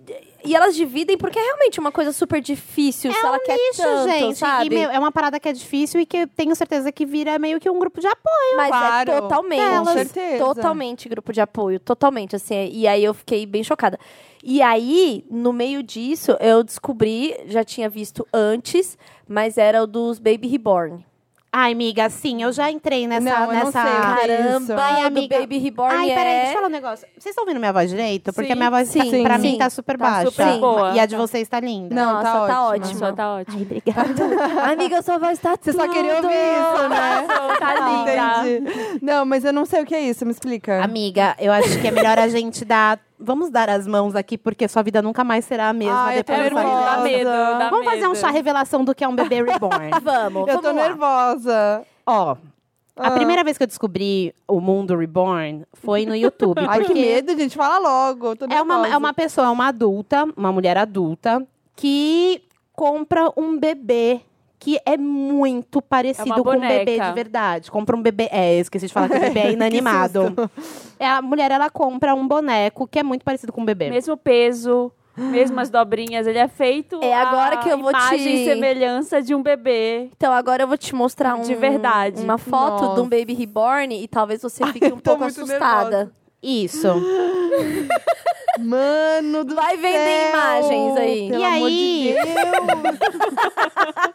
E 0.45 0.55
elas 0.55 0.77
dividem 0.77 1.17
porque 1.17 1.39
é 1.39 1.43
realmente 1.43 1.81
uma 1.81 1.91
coisa 1.91 2.13
super 2.13 2.41
difícil, 2.41 3.11
se 3.13 3.19
É 3.19 3.21
ela 3.27 3.37
um 3.39 3.41
quer 3.45 3.57
lixo, 3.57 3.83
tanto, 3.83 4.11
gente. 4.11 4.39
sabe? 4.39 4.67
E, 4.67 4.71
meu, 4.71 4.91
é 4.91 4.99
uma 4.99 5.11
parada 5.11 5.41
que 5.41 5.49
é 5.49 5.53
difícil 5.53 6.01
e 6.01 6.07
que 6.07 6.19
eu 6.19 6.27
tenho 6.29 6.55
certeza 6.55 6.93
que 6.93 7.07
vira 7.07 7.39
meio 7.39 7.59
que 7.59 7.71
um 7.71 7.79
grupo 7.79 8.01
de 8.01 8.07
apoio. 8.07 8.57
Mas 8.57 8.69
Claro, 8.69 9.11
é 9.11 9.21
totalmente. 9.21 9.79
com 9.79 9.85
certeza. 9.87 10.45
Totalmente 10.45 11.09
grupo 11.09 11.33
de 11.33 11.41
apoio. 11.41 11.81
Totalmente, 11.81 12.37
assim. 12.37 12.69
E 12.73 12.87
aí 12.87 13.03
eu 13.03 13.15
fiquei 13.15 13.47
bem 13.47 13.65
chocada. 13.65 13.99
E 14.43 14.61
aí, 14.61 15.25
no 15.31 15.53
meio 15.53 15.83
disso, 15.83 16.37
eu 16.41 16.63
descobri, 16.63 17.35
já 17.47 17.65
tinha 17.65 17.89
visto 17.89 18.27
antes, 18.33 18.99
mas 19.27 19.57
era 19.57 19.83
o 19.83 19.87
dos 19.87 20.19
Baby 20.19 20.49
Reborn. 20.49 21.05
Ai, 21.57 21.71
amiga, 21.71 22.11
sim, 22.11 22.43
eu 22.43 22.51
já 22.51 22.69
entrei 22.69 23.07
nessa. 23.07 23.21
Não, 23.31 23.41
eu 23.43 23.47
não 23.47 23.67
nessa... 23.67 23.71
sei 23.71 23.93
o 23.93 23.95
que 23.95 24.31
é 24.33 24.41
isso. 24.41 24.67
Caramba, 24.67 24.83
Ai, 24.83 25.01
do 25.03 25.07
amiga. 25.07 25.39
Baby 25.39 25.59
Reborn 25.59 25.95
Ai, 25.95 26.09
peraí, 26.09 26.27
é... 26.27 26.37
deixa 26.39 26.51
eu 26.51 26.55
falar 26.57 26.67
um 26.67 26.71
negócio. 26.71 27.07
Vocês 27.17 27.27
estão 27.27 27.45
ouvindo 27.45 27.61
minha 27.61 27.73
voz 27.73 27.91
direito? 27.91 28.33
Porque 28.33 28.49
Sim. 28.49 28.53
a 28.53 28.57
minha 28.57 28.71
voz, 28.71 28.93
tá- 28.93 29.05
Sim, 29.05 29.23
pra 29.23 29.37
sim. 29.37 29.43
mim, 29.53 29.59
tá 29.59 29.71
super 29.71 29.97
Tá 29.97 30.05
baixa. 30.11 30.31
super 30.33 30.59
boa. 30.59 30.95
E 30.97 30.99
a 30.99 31.07
de 31.07 31.15
vocês 31.15 31.49
tá 31.49 31.61
linda. 31.61 31.95
Não, 31.95 32.13
Nossa, 32.15 32.25
tá 32.25 32.47
tá 32.49 32.67
ótimo. 32.67 32.99
Só 32.99 33.13
tá 33.13 33.35
ótimo. 33.37 33.57
Ai, 33.57 33.63
obrigada. 33.63 34.73
Amiga, 34.73 35.01
sua 35.03 35.19
voz 35.19 35.39
tá 35.39 35.55
Você 35.61 35.73
só 35.73 35.87
queria 35.87 36.17
ouvir 36.17 36.27
isso, 36.29 36.89
né? 36.89 37.27
Tá 37.61 37.75
linda. 37.89 38.49
Entendi. 38.59 38.99
Não, 39.01 39.25
mas 39.25 39.45
eu 39.45 39.53
não 39.53 39.65
sei 39.65 39.81
o 39.81 39.87
que 39.87 39.95
é 39.95 40.01
isso, 40.01 40.25
me 40.27 40.33
explica. 40.33 40.83
Amiga, 40.83 41.37
eu 41.39 41.53
acho 41.53 41.81
que 41.81 41.87
é 41.87 41.93
melhor 41.93 42.19
a 42.19 42.27
gente 42.27 42.65
dar. 42.65 42.99
Vamos 43.25 43.51
dar 43.51 43.69
as 43.71 43.87
mãos 43.87 44.15
aqui, 44.15 44.37
porque 44.39 44.69
sua 44.69 44.83
vida 44.83 45.01
nunca 45.03 45.25
mais 45.25 45.45
será 45.45 45.69
a 45.71 45.73
mesma 45.73 46.05
Ai, 46.05 46.19
eu 46.21 46.25
tô 46.25 46.33
depois 46.33 46.47
É 46.53 46.55
dessa 46.55 46.67
muito, 46.69 46.85
dá 46.85 46.91
nervosa. 46.97 47.03
medo, 47.09 47.31
dá 47.59 47.71
Vamos 47.71 47.85
fazer 47.87 48.05
um 48.07 48.09
medo. 48.11 48.17
chá 48.21 48.31
revelação 48.31 48.85
do 48.85 48.95
que 48.95 49.03
é 49.05 49.09
um 49.09 49.17
bebê 49.17 49.43
reborn. 49.43 49.91
Vamos, 50.03 50.49
eu 50.49 50.57
tô 50.57 50.63
vamos 50.63 50.83
lá. 50.83 50.89
nervosa. 50.89 51.83
Ó, 52.07 52.37
a 52.97 53.09
Ah. 53.09 53.11
primeira 53.11 53.43
vez 53.43 53.57
que 53.59 53.65
eu 53.65 53.67
descobri 53.67 54.33
o 54.47 54.61
mundo 54.61 54.97
reborn 54.97 55.65
foi 55.73 56.07
no 56.07 56.15
YouTube. 56.15 56.61
Ai, 56.69 56.85
que 56.85 56.95
medo, 56.95 57.37
gente. 57.37 57.57
Fala 57.57 57.79
logo. 57.79 58.27
eu 58.29 58.37
Tô 58.37 58.45
É 58.45 58.63
uma, 58.63 58.75
é 58.75 58.79
nervosa. 58.83 58.99
uma 58.99 59.13
pessoa, 59.15 59.51
uma 59.51 59.67
adulta, 59.69 60.25
uma 60.37 60.53
mulher 60.53 60.77
adulta, 60.77 61.45
que 61.75 62.43
compra 62.73 63.31
um 63.37 63.59
bebê 63.59 64.21
que 64.65 64.81
é 64.87 64.97
muito 64.97 65.83
parecido 65.83 66.43
com 66.43 66.57
um 66.57 66.61
bebê 66.61 66.99
de 66.99 67.13
verdade. 67.13 67.71
Compra 67.71 67.95
um 67.95 68.01
bebê. 68.01 68.29
É, 68.33 68.57
eu 68.57 68.61
esqueci 68.63 68.87
de 68.87 68.93
falar 68.95 69.11
que 69.11 69.17
o 69.17 69.21
bebê 69.21 69.41
é 69.41 69.53
inanimado. 69.53 70.35
é, 70.99 71.07
a 71.07 71.21
mulher, 71.21 71.51
ela 71.51 71.69
compra 71.69 72.15
um 72.15 72.27
boneco 72.27 72.89
que 72.89 72.99
é 72.99 73.03
muito 73.03 73.23
parecido 73.27 73.53
com 73.53 73.61
um 73.61 73.65
bebê. 73.67 73.91
Mesmo 73.91 74.17
peso, 74.17 74.91
mesmas 75.19 75.69
dobrinhas. 75.69 76.27
Ele 76.27 76.39
é 76.39 76.49
feito 76.49 76.99
É 77.03 77.13
agora 77.15 77.57
a 77.57 77.59
que 77.59 77.69
eu 77.69 77.77
vou 77.79 77.93
te- 77.93 77.99
imagem 77.99 78.35
e 78.43 78.45
semelhança 78.47 79.21
de 79.21 79.35
um 79.35 79.43
bebê. 79.43 80.09
Então 80.17 80.33
agora 80.33 80.63
eu 80.63 80.67
vou 80.67 80.79
te 80.79 80.95
mostrar 80.95 81.35
um, 81.35 81.43
De 81.43 81.55
verdade. 81.55 82.23
uma 82.23 82.39
foto 82.39 82.79
de 82.95 83.01
um 83.01 83.05
Nossa. 83.05 83.19
Baby 83.19 83.35
Reborn 83.35 84.03
e 84.03 84.09
talvez 84.09 84.41
você 84.41 84.65
fique 84.69 84.87
um 84.87 84.97
tô 84.99 85.11
pouco 85.11 85.25
assustada. 85.25 86.11
Isso. 86.45 86.89
Mano 88.61 89.45
do 89.45 89.55
Vai 89.57 89.77
vender 89.77 89.99
céu, 89.99 90.29
imagens 90.31 90.97
aí. 90.97 91.29
Pelo 91.29 91.41
E 91.41 91.45
amor 91.45 91.67
aí? 91.67 92.03
de 92.05 92.13
Deus. 92.13 92.35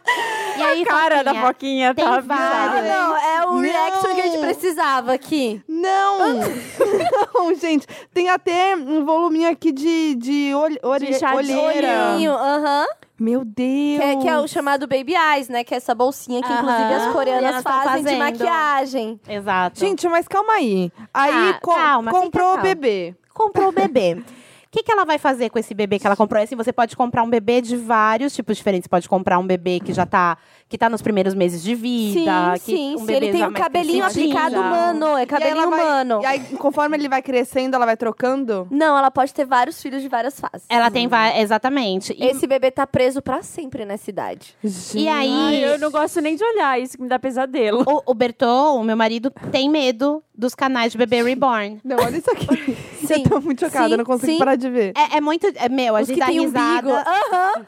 E 0.56 0.62
aí, 0.62 0.84
Cara 0.84 1.22
da 1.22 1.32
Foquinha, 1.34 1.88
Foquinha 1.88 1.94
tem 1.94 2.04
tá 2.04 2.20
vários. 2.20 2.26
bizarra. 2.26 2.82
Não, 2.82 3.16
é 3.16 3.46
o 3.46 3.52
Não. 3.52 3.60
reaction 3.60 4.14
que 4.14 4.20
a 4.20 4.24
gente 4.26 4.38
precisava 4.40 5.12
aqui. 5.14 5.62
Não! 5.66 6.18
não, 7.34 7.54
gente. 7.54 7.86
Tem 8.12 8.28
até 8.28 8.76
um 8.76 9.04
voluminho 9.04 9.48
aqui 9.50 9.72
de, 9.72 10.14
de, 10.16 10.52
olhe, 10.54 10.78
ore- 10.82 11.06
De 11.06 11.14
chá 11.18 11.30
de 11.30 11.36
olheira. 11.52 12.12
Olhinho, 12.12 12.32
aham. 12.32 12.84
Meu 13.20 13.44
Deus. 13.44 13.98
Que, 13.98 14.02
é- 14.02 14.16
que 14.16 14.28
é 14.28 14.38
o 14.38 14.48
chamado 14.48 14.86
Baby 14.88 15.12
Eyes, 15.14 15.50
né? 15.50 15.62
Que 15.62 15.74
é 15.74 15.76
essa 15.76 15.94
bolsinha 15.94 16.40
que, 16.42 16.50
inclusive, 16.50 16.94
as 16.94 17.12
coreanas 17.12 17.62
fazem 17.62 18.02
de 18.02 18.16
maquiagem. 18.16 19.20
Exato. 19.28 19.78
Gente, 19.78 20.08
mas 20.08 20.26
calma 20.26 20.54
aí. 20.54 20.90
Aí 21.12 21.50
Ah, 21.50 21.58
co- 21.60 21.74
calma, 21.74 22.10
fica 22.12 22.22
comprou 22.24 22.46
o 22.46 22.48
calma. 22.54 22.62
bebê. 22.62 23.14
comprou 23.34 23.68
o 23.68 23.72
bebê. 23.72 24.22
O 24.70 24.72
que, 24.72 24.84
que 24.84 24.92
ela 24.92 25.04
vai 25.04 25.18
fazer 25.18 25.50
com 25.50 25.58
esse 25.58 25.74
bebê 25.74 25.98
que 25.98 26.06
ela 26.06 26.14
comprou? 26.14 26.40
É 26.40 26.44
Assim, 26.44 26.54
você 26.54 26.72
pode 26.72 26.96
comprar 26.96 27.24
um 27.24 27.28
bebê 27.28 27.60
de 27.60 27.74
vários 27.76 28.32
tipos 28.32 28.56
diferentes. 28.56 28.84
Você 28.84 28.88
pode 28.88 29.08
comprar 29.08 29.36
um 29.36 29.44
bebê 29.44 29.80
que 29.80 29.92
já 29.92 30.06
tá, 30.06 30.38
que 30.68 30.78
tá 30.78 30.88
nos 30.88 31.02
primeiros 31.02 31.34
meses 31.34 31.60
de 31.60 31.74
vida. 31.74 32.54
sim, 32.54 32.60
que 32.64 32.76
sim. 32.76 32.94
um 32.94 32.98
sim. 32.98 33.06
bebê 33.06 33.16
Ele 33.26 33.32
tem 33.32 33.40
já 33.40 33.48
o 33.48 33.50
mais 33.50 33.64
cabelinho 33.64 34.04
aplicado 34.04 34.54
humano. 34.60 35.16
É 35.18 35.22
E 35.24 35.26
cabelinho 35.26 35.70
vai- 35.70 35.80
humano. 35.80 36.20
E 36.22 36.26
aí, 36.26 36.40
conforme 36.56 36.96
ele 36.96 37.08
vai 37.08 37.20
crescendo, 37.20 37.74
ela 37.74 37.84
vai 37.84 37.96
trocando? 37.96 38.68
Não, 38.70 38.96
ela 38.96 39.10
pode 39.10 39.34
ter 39.34 39.44
vários 39.44 39.82
filhos 39.82 40.02
de 40.02 40.08
várias 40.08 40.38
fases. 40.38 40.64
Ela 40.68 40.88
tem 40.88 41.08
vai 41.08 41.40
exatamente. 41.40 42.14
E, 42.16 42.24
Esse 42.26 42.46
bebê 42.46 42.70
tá 42.70 42.86
preso 42.86 43.20
pra 43.20 43.42
sempre 43.42 43.84
nessa 43.84 44.08
idade. 44.08 44.54
e 44.94 45.08
aí, 45.08 45.32
Ai, 45.32 45.64
eu 45.64 45.80
não 45.80 45.90
gosto 45.90 46.20
nem 46.20 46.36
de 46.36 46.44
olhar, 46.44 46.80
isso 46.80 46.96
que 46.96 47.02
me 47.02 47.08
dá 47.08 47.18
pesadelo. 47.18 47.82
o, 47.84 48.12
o 48.12 48.14
Bertô, 48.14 48.76
o 48.76 48.84
meu 48.84 48.96
marido, 48.96 49.32
tem 49.50 49.68
medo 49.68 50.22
dos 50.32 50.54
canais 50.54 50.92
de 50.92 50.98
bebê 50.98 51.24
reborn. 51.24 51.80
Não, 51.82 51.96
olha 51.96 52.16
isso 52.18 52.30
aqui. 52.30 52.46
Sim, 53.14 53.22
Eu 53.24 53.30
tô 53.30 53.40
muito 53.40 53.60
chocada, 53.60 53.86
sim, 53.86 53.92
eu 53.92 53.98
não 53.98 54.04
consigo 54.04 54.32
sim. 54.32 54.38
parar 54.38 54.56
de 54.56 54.70
ver. 54.70 54.92
É, 54.96 55.16
é 55.16 55.20
muito. 55.20 55.46
É, 55.54 55.68
meu, 55.68 55.96
a 55.96 56.00
Os 56.00 56.06
gente 56.06 56.14
que 56.14 56.20
dá 56.20 56.26
tem 56.26 56.40
risada. 56.40 56.88
umbigo. 56.88 56.90
Aham. 56.96 57.66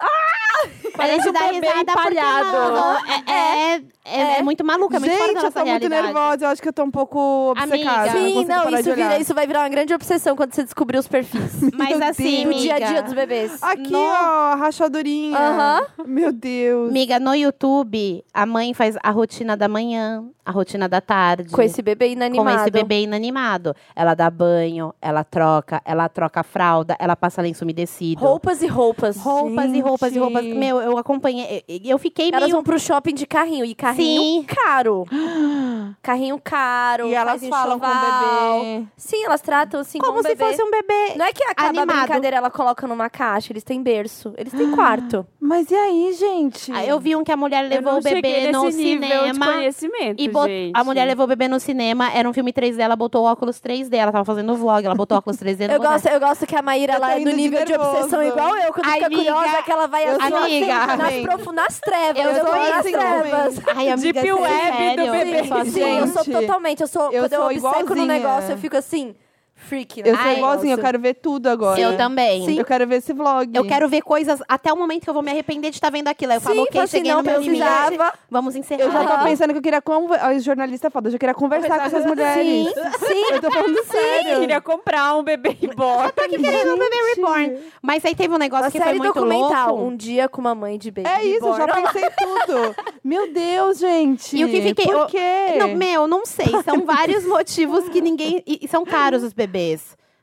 A 0.00 0.06
gente 0.06 0.41
dá 1.32 1.44
um 1.46 1.52
bebê 1.52 1.66
risada 1.68 1.92
é, 3.26 3.32
é, 3.32 3.82
é, 4.04 4.38
é 4.38 4.42
muito 4.42 4.64
maluco, 4.64 4.94
é 4.94 4.98
muito 4.98 5.16
fora 5.16 5.32
Gente, 5.32 5.44
eu 5.44 5.52
tô 5.52 5.64
muito 5.64 5.88
nervosa. 5.88 6.44
Eu 6.44 6.48
acho 6.50 6.60
que 6.60 6.68
eu 6.68 6.72
tô 6.72 6.82
um 6.82 6.90
pouco 6.90 7.54
Amiga. 7.56 7.74
obcecada. 7.74 8.12
não 8.12 8.26
Sim, 8.26 8.44
não, 8.44 8.70
isso, 8.70 8.94
vira, 8.94 9.18
isso 9.18 9.34
vai 9.34 9.46
virar 9.46 9.60
uma 9.60 9.68
grande 9.68 9.94
obsessão 9.94 10.34
quando 10.36 10.52
você 10.54 10.64
descobrir 10.64 10.98
os 10.98 11.06
perfis. 11.06 11.60
Mas 11.72 12.00
assim, 12.00 12.44
Deus. 12.44 12.56
Do 12.56 12.62
dia 12.62 12.74
a 12.74 12.78
dia 12.78 12.86
amiga, 12.88 13.02
dos 13.02 13.12
bebês. 13.14 13.62
Aqui, 13.62 13.92
No- 13.92 14.00
ó, 14.00 14.54
rachadurinha. 14.56 15.38
Meu 16.04 16.32
Deus. 16.32 16.90
amiga, 16.90 17.20
no 17.20 17.34
YouTube, 17.34 18.24
a 18.34 18.44
mãe 18.44 18.74
faz 18.74 18.96
a 19.02 19.10
rotina 19.10 19.56
da 19.56 19.68
manhã, 19.68 20.24
a 20.44 20.50
rotina 20.50 20.88
da 20.88 21.00
tarde. 21.00 21.50
Com 21.50 21.62
esse 21.62 21.80
bebê 21.80 22.06
com 22.06 22.12
inanimado. 22.12 22.60
esse 22.60 22.70
bebê 22.70 23.02
inanimado. 23.02 23.74
Ela 23.94 24.14
dá 24.14 24.28
banho, 24.28 24.92
ela 25.00 25.22
troca, 25.22 25.80
ela 25.84 26.08
troca 26.08 26.40
a 26.40 26.42
fralda, 26.44 26.96
ela 26.98 27.14
passa 27.14 27.40
lenço 27.40 27.64
umedecido. 27.64 28.20
Roupas 28.20 28.62
e 28.62 28.66
roupas. 28.66 29.16
Roupas 29.16 29.72
e 29.72 29.80
roupas 29.80 30.10
e 30.10 30.14
Gente. 30.14 30.22
Roupas. 30.42 30.58
Meu, 30.58 30.80
eu 30.80 30.98
acompanhei. 30.98 31.64
Eu, 31.84 31.98
fiquei 31.98 32.28
Elas 32.28 32.42
meio. 32.42 32.52
vão 32.54 32.62
pro 32.62 32.78
shopping 32.78 33.14
de 33.14 33.26
carrinho. 33.26 33.64
E 33.64 33.74
carrinho 33.74 34.22
Sim. 34.22 34.44
caro. 34.44 35.04
carrinho 36.02 36.38
caro. 36.42 37.08
E 37.08 37.14
elas 37.14 37.44
falam 37.46 37.78
com 37.78 37.86
o 37.86 37.88
enxoval. 37.90 38.60
bebê. 38.64 38.86
Sim, 38.96 39.24
elas 39.24 39.40
tratam 39.40 39.80
assim 39.80 39.98
Como 39.98 40.12
como, 40.14 40.22
se 40.22 40.34
bebê. 40.34 40.44
fosse 40.50 40.62
um 40.62 40.70
bebê. 40.70 41.14
Não 41.16 41.26
é 41.26 41.32
que 41.32 41.44
acaba 41.44 41.68
animado. 41.68 41.90
a 41.90 42.00
brincadeira, 42.02 42.36
ela 42.36 42.50
coloca 42.50 42.86
numa 42.86 43.08
caixa. 43.10 43.52
Eles 43.52 43.64
têm 43.64 43.82
berço. 43.82 44.32
Eles 44.36 44.52
têm 44.52 44.70
quarto. 44.72 45.26
Mas 45.40 45.70
e 45.70 45.74
aí, 45.74 46.12
gente? 46.12 46.70
Ah, 46.72 46.84
Eu 46.84 46.98
vi 47.00 47.14
um 47.16 47.24
que 47.24 47.32
a 47.32 47.36
mulher 47.36 47.62
levou 47.68 47.98
o 47.98 48.02
bebê 48.02 48.50
no 48.50 48.66
de 48.66 48.72
cinema. 48.72 49.46
conhecimento, 49.46 50.20
E 50.22 50.28
bot- 50.28 50.48
gente. 50.48 50.72
a 50.78 50.84
mulher 50.84 51.04
levou 51.06 51.24
o 51.24 51.28
bebê 51.28 51.48
no 51.48 51.58
cinema, 51.60 52.10
era 52.12 52.28
um 52.28 52.32
filme 52.32 52.52
3D, 52.52 52.80
ela 52.80 52.96
botou 52.96 53.22
o 53.22 53.26
óculos 53.26 53.60
3D, 53.60 53.94
ela 53.96 54.12
tava 54.12 54.24
fazendo 54.24 54.54
vlog, 54.56 54.84
ela 54.84 54.94
botou 54.94 55.16
o 55.16 55.18
óculos 55.18 55.36
3D 55.38 55.66
no 55.68 55.74
Eu 55.74 55.80
gosto, 55.80 56.06
eu 56.08 56.20
gosto 56.20 56.46
que 56.46 56.56
a 56.56 56.62
Maíra 56.62 56.94
ela 56.94 57.12
é 57.14 57.20
indo 57.20 57.30
do 57.30 57.36
de 57.36 57.36
nível 57.42 57.64
de, 57.64 57.72
nervoso. 57.72 57.90
obsessão 57.96 58.22
igual 58.22 58.56
eu, 58.56 58.72
quando 58.72 58.86
Ai, 58.86 58.94
fica 58.94 59.06
amiga, 59.06 59.22
curiosa, 59.34 59.62
que 59.62 59.70
ela 59.72 59.86
vai 59.86 60.04
assim, 60.04 60.22
amiga. 60.36 60.86
nas 60.86 60.96
também. 60.98 61.22
profundas 61.22 61.80
trevas. 61.80 62.24
Eu 62.24 62.30
Eu, 62.30 62.44
tô 62.44 62.52
nas 62.52 62.70
assim 62.76 62.92
trevas. 62.92 63.60
Ai, 63.74 63.88
amiga, 63.90 63.96
Deep 63.96 64.14
sério, 64.20 64.36
web 64.40 64.96
do 64.96 65.12
bebê. 65.12 65.40
eu 65.50 65.56
assim. 65.56 65.70
Sim, 65.70 65.98
eu 65.98 66.06
sou 66.08 66.24
totalmente. 66.24 66.80
Eu 66.80 66.86
sou, 66.88 67.12
eu 67.12 67.22
quando 67.22 67.32
eu 67.32 67.38
sou 67.60 67.70
obceco 67.70 67.94
no 67.94 68.06
negócio, 68.06 68.50
eu 68.52 68.58
fico 68.58 68.76
assim, 68.76 69.14
freak. 69.72 70.00
Eu 70.00 70.12
né? 70.12 70.18
sou 70.18 70.20
Ai, 70.28 70.36
igualzinha, 70.36 70.72
eu 70.74 70.76
Nossa. 70.76 70.86
quero 70.86 70.98
ver 71.00 71.14
tudo 71.14 71.46
agora. 71.48 71.80
Eu 71.80 71.96
também. 71.96 72.44
Sim. 72.44 72.58
Eu 72.58 72.64
quero 72.64 72.86
ver 72.86 72.96
esse 72.96 73.12
vlog. 73.14 73.50
Eu 73.54 73.64
quero 73.66 73.88
ver 73.88 74.02
coisas 74.02 74.42
até 74.46 74.70
o 74.70 74.76
momento 74.76 75.04
que 75.04 75.08
eu 75.10 75.14
vou 75.14 75.22
me 75.22 75.30
arrepender 75.30 75.70
de 75.70 75.76
estar 75.76 75.90
vendo 75.90 76.08
aquilo. 76.08 76.32
Aí 76.32 76.36
eu 76.36 76.40
Sim, 76.40 76.46
falo, 76.48 76.62
ok, 76.64 76.80
assim, 76.82 76.96
cheguei 76.98 77.10
não 77.12 77.22
no 77.22 77.30
meu 77.30 77.40
limite. 77.40 77.62
precisava. 77.62 78.12
Vamos 78.30 78.54
encerrar. 78.54 78.82
Eu 78.82 78.92
já 78.92 79.04
tô 79.04 79.12
Aham. 79.14 79.24
pensando 79.24 79.50
que 79.52 79.58
eu 79.58 79.62
queria 79.62 79.80
conversar. 79.80 80.34
Os 80.34 80.44
jornalistas 80.44 80.92
foda, 80.92 81.08
eu 81.08 81.12
já 81.12 81.18
queria 81.18 81.34
conversar 81.34 81.78
com 81.78 81.86
essas 81.86 82.04
mulheres. 82.04 82.44
Sim, 82.44 82.72
sim. 83.06 83.24
Eu 83.34 83.40
tô 83.40 83.50
falando 83.50 83.76
Eu 83.78 83.84
sério. 83.84 84.40
queria 84.40 84.60
comprar 84.60 85.14
um 85.16 85.22
bebê 85.22 85.56
reborn. 85.58 86.12
querendo 86.12 86.74
um 86.74 86.78
bebê 86.78 86.96
reborn. 87.16 87.58
Mas 87.80 88.04
aí 88.04 88.14
teve 88.14 88.34
um 88.34 88.38
negócio 88.38 88.66
Uma 88.66 88.70
que 88.70 88.80
foi 88.80 88.92
muito 88.94 89.14
documental, 89.14 89.68
louco. 89.70 89.84
um 89.90 89.96
dia 89.96 90.28
com 90.28 90.40
uma 90.40 90.54
mãe 90.54 90.76
de 90.78 90.90
bebê. 90.90 91.08
É 91.08 91.24
isso, 91.24 91.46
eu 91.46 91.56
já 91.56 91.66
pensei 91.68 92.08
tudo. 92.18 92.74
Meu 93.02 93.32
Deus, 93.32 93.78
gente. 93.78 94.36
E 94.36 94.44
o 94.44 94.48
que 94.48 94.60
fiquei- 94.60 94.84
Por 94.84 94.94
eu- 94.94 95.06
quê? 95.06 95.56
Não, 95.58 95.68
meu, 95.74 96.06
não 96.06 96.26
sei. 96.26 96.52
São 96.64 96.84
vários 96.84 97.24
motivos 97.24 97.88
que 97.88 98.00
ninguém. 98.00 98.42
E 98.46 98.66
são 98.68 98.84
caros 98.84 99.22
os 99.22 99.32
bebês. 99.32 99.61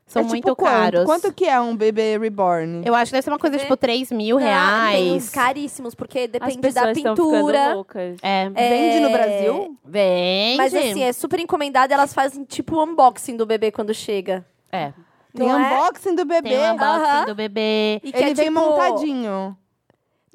São 0.06 0.22
É 0.22 0.26
tipo 0.26 0.34
muito 0.34 0.56
quanto? 0.56 0.72
caros. 0.72 1.06
Quanto 1.06 1.32
que 1.32 1.46
é 1.46 1.62
um 1.62 1.76
bebê 1.76 2.18
reborn? 2.18 2.82
Eu 2.84 2.96
acho 2.96 3.12
que 3.12 3.14
deve 3.14 3.24
ser 3.24 3.30
uma 3.30 3.38
coisa 3.38 3.58
Bebê? 3.58 3.64
tipo 3.66 3.78
3 3.78 4.12
mil 4.12 4.40
Não, 4.40 4.46
Tem 4.46 4.48
uns 4.48 4.50
reais. 4.50 5.30
caríssimos, 5.30 5.94
porque 5.94 6.22
As 6.22 6.28
depende 6.30 6.56
da 6.58 6.62
pessoas 6.62 6.98
estão 6.98 7.16
ficando 7.16 7.32
pintura. 7.32 7.74
loucas. 7.76 8.18
É. 8.24 8.50
Vende 8.50 9.00
no 9.02 9.10
É, 9.10 9.12
Brasil? 9.12 9.78
Vende. 9.86 10.58
Mas 10.58 10.74
assim, 10.74 11.04
é 11.04 11.14
super 11.14 11.40
encomendado, 11.40 11.94
elas 11.94 12.12
fazem 12.12 12.44
tipo 12.44 12.76
o 12.76 12.84
unboxing 12.84 13.38
do 13.38 13.46
bebê 13.46 13.72
quando 13.72 13.94
chega. 13.94 14.44
É. 14.72 14.94
Tem 15.32 15.48
não 15.48 15.60
é? 15.60 15.74
unboxing 15.76 16.16
do 16.16 16.26
bebê. 16.26 16.50
Tem 16.50 16.58
um 16.60 16.82
Aham. 16.84 17.26
do 17.26 17.36
bebê. 17.36 18.02
E 18.04 18.12
que 18.12 18.18
Ele 18.18 18.32
é, 18.32 18.34
vem 18.34 18.48
tipo, 18.48 18.60
montadinho. 18.60 19.56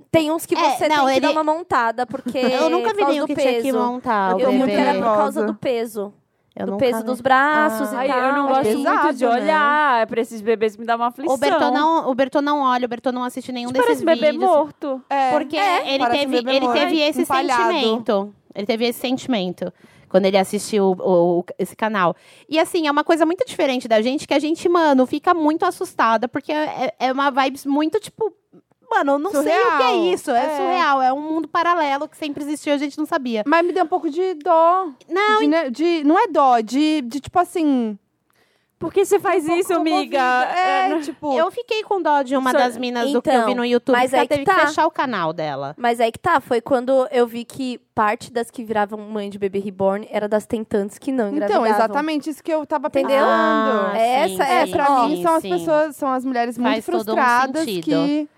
Tem 0.08 0.30
uns 0.30 0.46
que 0.46 0.54
É, 0.54 0.76
você 0.76 0.86
não, 0.88 0.96
tem 0.98 1.06
que 1.06 1.10
ele- 1.14 1.20
dar 1.20 1.32
uma 1.32 1.42
montada, 1.42 2.06
porque. 2.06 2.38
Eu 2.38 2.70
nunca 2.70 2.90
por 2.90 2.94
vi 2.94 2.98
causa 3.00 3.12
nenhum 3.12 3.24
do 3.24 3.26
que 3.26 3.34
peso. 3.34 3.48
tinha 3.48 3.62
que 3.62 3.72
montar 3.72 4.30
Eu 4.30 4.36
o 4.36 4.40
tô 4.40 4.50
vi 4.52 4.56
muito 4.58 4.70
que 4.70 4.76
era 4.76 4.92
bebê. 4.92 5.04
por 5.04 5.16
causa 5.16 5.44
do 5.44 5.54
peso. 5.56 6.14
Eu 6.56 6.66
do 6.66 6.76
peso 6.76 6.98
vi. 6.98 7.04
dos 7.04 7.20
braços 7.20 7.92
Ah. 7.92 8.06
e 8.06 8.10
Ai, 8.10 8.16
tal. 8.16 8.18
eu 8.28 8.32
não 8.34 8.44
é 8.46 8.48
gosto 8.48 8.62
pesado, 8.76 9.02
muito 9.04 9.16
de 9.18 9.24
né? 9.24 9.30
olhar 9.32 10.06
pra 10.06 10.20
esses 10.20 10.40
bebês, 10.40 10.76
me 10.76 10.84
dá 10.84 10.94
uma 10.96 11.08
aflição. 11.08 11.34
O 11.34 11.38
Bertô 11.38 11.70
não, 11.72 12.08
o 12.10 12.14
Bertô 12.14 12.40
não 12.40 12.60
olha, 12.60 12.86
o 12.86 12.88
Bertô 12.88 13.10
não 13.10 13.24
assiste 13.24 13.50
nenhum 13.50 13.70
Parece 13.72 13.88
desses 13.88 14.02
um 14.02 14.06
bebê 14.06 14.30
vídeos. 14.32 14.50
morto. 14.50 15.02
É. 15.10 15.30
Porque 15.32 15.56
ele, 15.56 15.98
parece 15.98 16.16
um 16.26 16.30
teve, 16.30 16.36
bebê 16.42 16.56
ele 16.56 16.66
morto. 16.66 16.78
teve 16.78 17.00
esse 17.00 17.22
Empalhado. 17.22 17.72
sentimento. 17.72 18.34
Ele 18.54 18.66
teve 18.66 18.84
esse 18.86 19.00
sentimento 19.00 19.72
quando 20.08 20.26
ele 20.26 20.38
assistiu 20.38 20.94
o- 21.00 21.40
o- 21.40 21.44
esse 21.58 21.74
canal. 21.74 22.14
E 22.48 22.56
assim, 22.60 22.86
é 22.86 22.90
uma 22.90 23.02
coisa 23.02 23.26
muito 23.26 23.44
diferente 23.44 23.88
da 23.88 24.00
gente, 24.00 24.28
que 24.28 24.34
a 24.34 24.38
gente, 24.38 24.68
mano, 24.68 25.06
fica 25.06 25.34
muito 25.34 25.64
assustada, 25.64 26.28
porque 26.28 26.52
é, 26.52 26.94
é 27.00 27.12
uma 27.12 27.30
vibes 27.30 27.66
muito, 27.66 27.98
tipo. 27.98 28.32
Mano, 28.90 29.12
eu 29.12 29.18
não 29.18 29.30
sei 29.30 29.40
o 29.40 29.44
que 29.44 29.50
é 29.50 29.62
Surreal. 29.62 30.04
isso. 30.14 30.30
É, 30.30 30.44
É. 30.46 30.56
surreal. 30.56 31.02
É 31.02 31.12
um 31.12 31.20
mundo 31.20 31.48
paralelo 31.48 32.08
que 32.08 32.16
sempre 32.16 32.42
existiu 32.44 32.72
e 32.72 32.76
a 32.76 32.78
gente 32.78 32.96
não 32.98 33.06
sabia. 33.06 33.42
Mas 33.46 33.64
me 33.66 33.72
deu 33.72 33.84
um 33.84 33.88
pouco 33.88 34.08
de 34.10 34.34
dó. 34.34 34.88
Não, 35.08 35.40
De, 35.40 35.70
de- 35.70 36.04
não 36.04 36.18
é 36.18 36.26
dó, 36.28 36.60
de, 36.60 37.00
de 37.02 37.20
tipo 37.20 37.38
assim. 37.38 37.98
Por 38.76 38.92
que 38.92 39.02
você 39.04 39.18
faz 39.18 39.48
um 39.48 39.56
isso, 39.56 39.72
amiga? 39.72 40.18
É, 40.18 40.90
É, 40.90 41.00
tipo. 41.00 41.32
eu 41.32 41.50
fiquei 41.50 41.82
com 41.84 42.02
dó 42.02 42.20
de 42.20 42.36
uma 42.36 42.50
Só- 42.50 42.58
das 42.58 42.76
minas 42.76 43.10
do 43.10 43.22
que 43.22 43.30
eu 43.30 43.32
vi 43.32 43.38
Então, 43.38 43.54
no 43.54 43.64
YouTube, 43.64 43.94
mas 43.96 44.10
porque 44.10 44.16
ela 44.16 44.22
aí 44.24 44.28
que 44.28 44.34
teve 44.34 44.44
que 44.44 44.50
tá. 44.60 44.66
fechar 44.66 44.86
o 44.86 44.90
canal 44.90 45.32
dela. 45.32 45.74
Mas 45.78 46.00
aí 46.00 46.12
que 46.12 46.18
tá, 46.18 46.38
foi 46.38 46.60
quando 46.60 47.08
eu 47.10 47.26
vi 47.26 47.44
que 47.46 47.78
parte 47.94 48.30
das 48.30 48.50
que 48.50 48.62
viravam 48.62 48.98
mãe 48.98 49.30
de 49.30 49.38
bebê 49.38 49.58
reborn 49.58 50.06
era 50.10 50.28
das 50.28 50.44
tentantes 50.44 50.98
que 50.98 51.10
não 51.10 51.28
engravidavam. 51.30 51.66
Então, 51.66 51.76
exatamente 51.78 52.28
isso 52.28 52.42
que 52.42 52.52
eu 52.52 52.66
tava 52.66 52.88
Entendeu? 52.88 53.08
pensando. 53.24 53.86
Ah, 53.92 53.98
Essa 53.98 54.44
sim, 54.44 54.52
é 54.52 54.66
sim, 54.66 54.72
pra 54.72 54.90
ó, 54.90 55.06
mim 55.08 55.16
sim, 55.16 55.22
são 55.22 55.34
as 55.34 55.42
sim. 55.42 55.50
pessoas, 55.50 55.96
são 55.96 56.12
as 56.12 56.24
mulheres 56.24 56.58
muito 56.58 56.72
Faz 56.72 56.86
um 56.88 56.92
frustradas 56.92 57.64
sentido. 57.64 57.84
que 57.84 58.28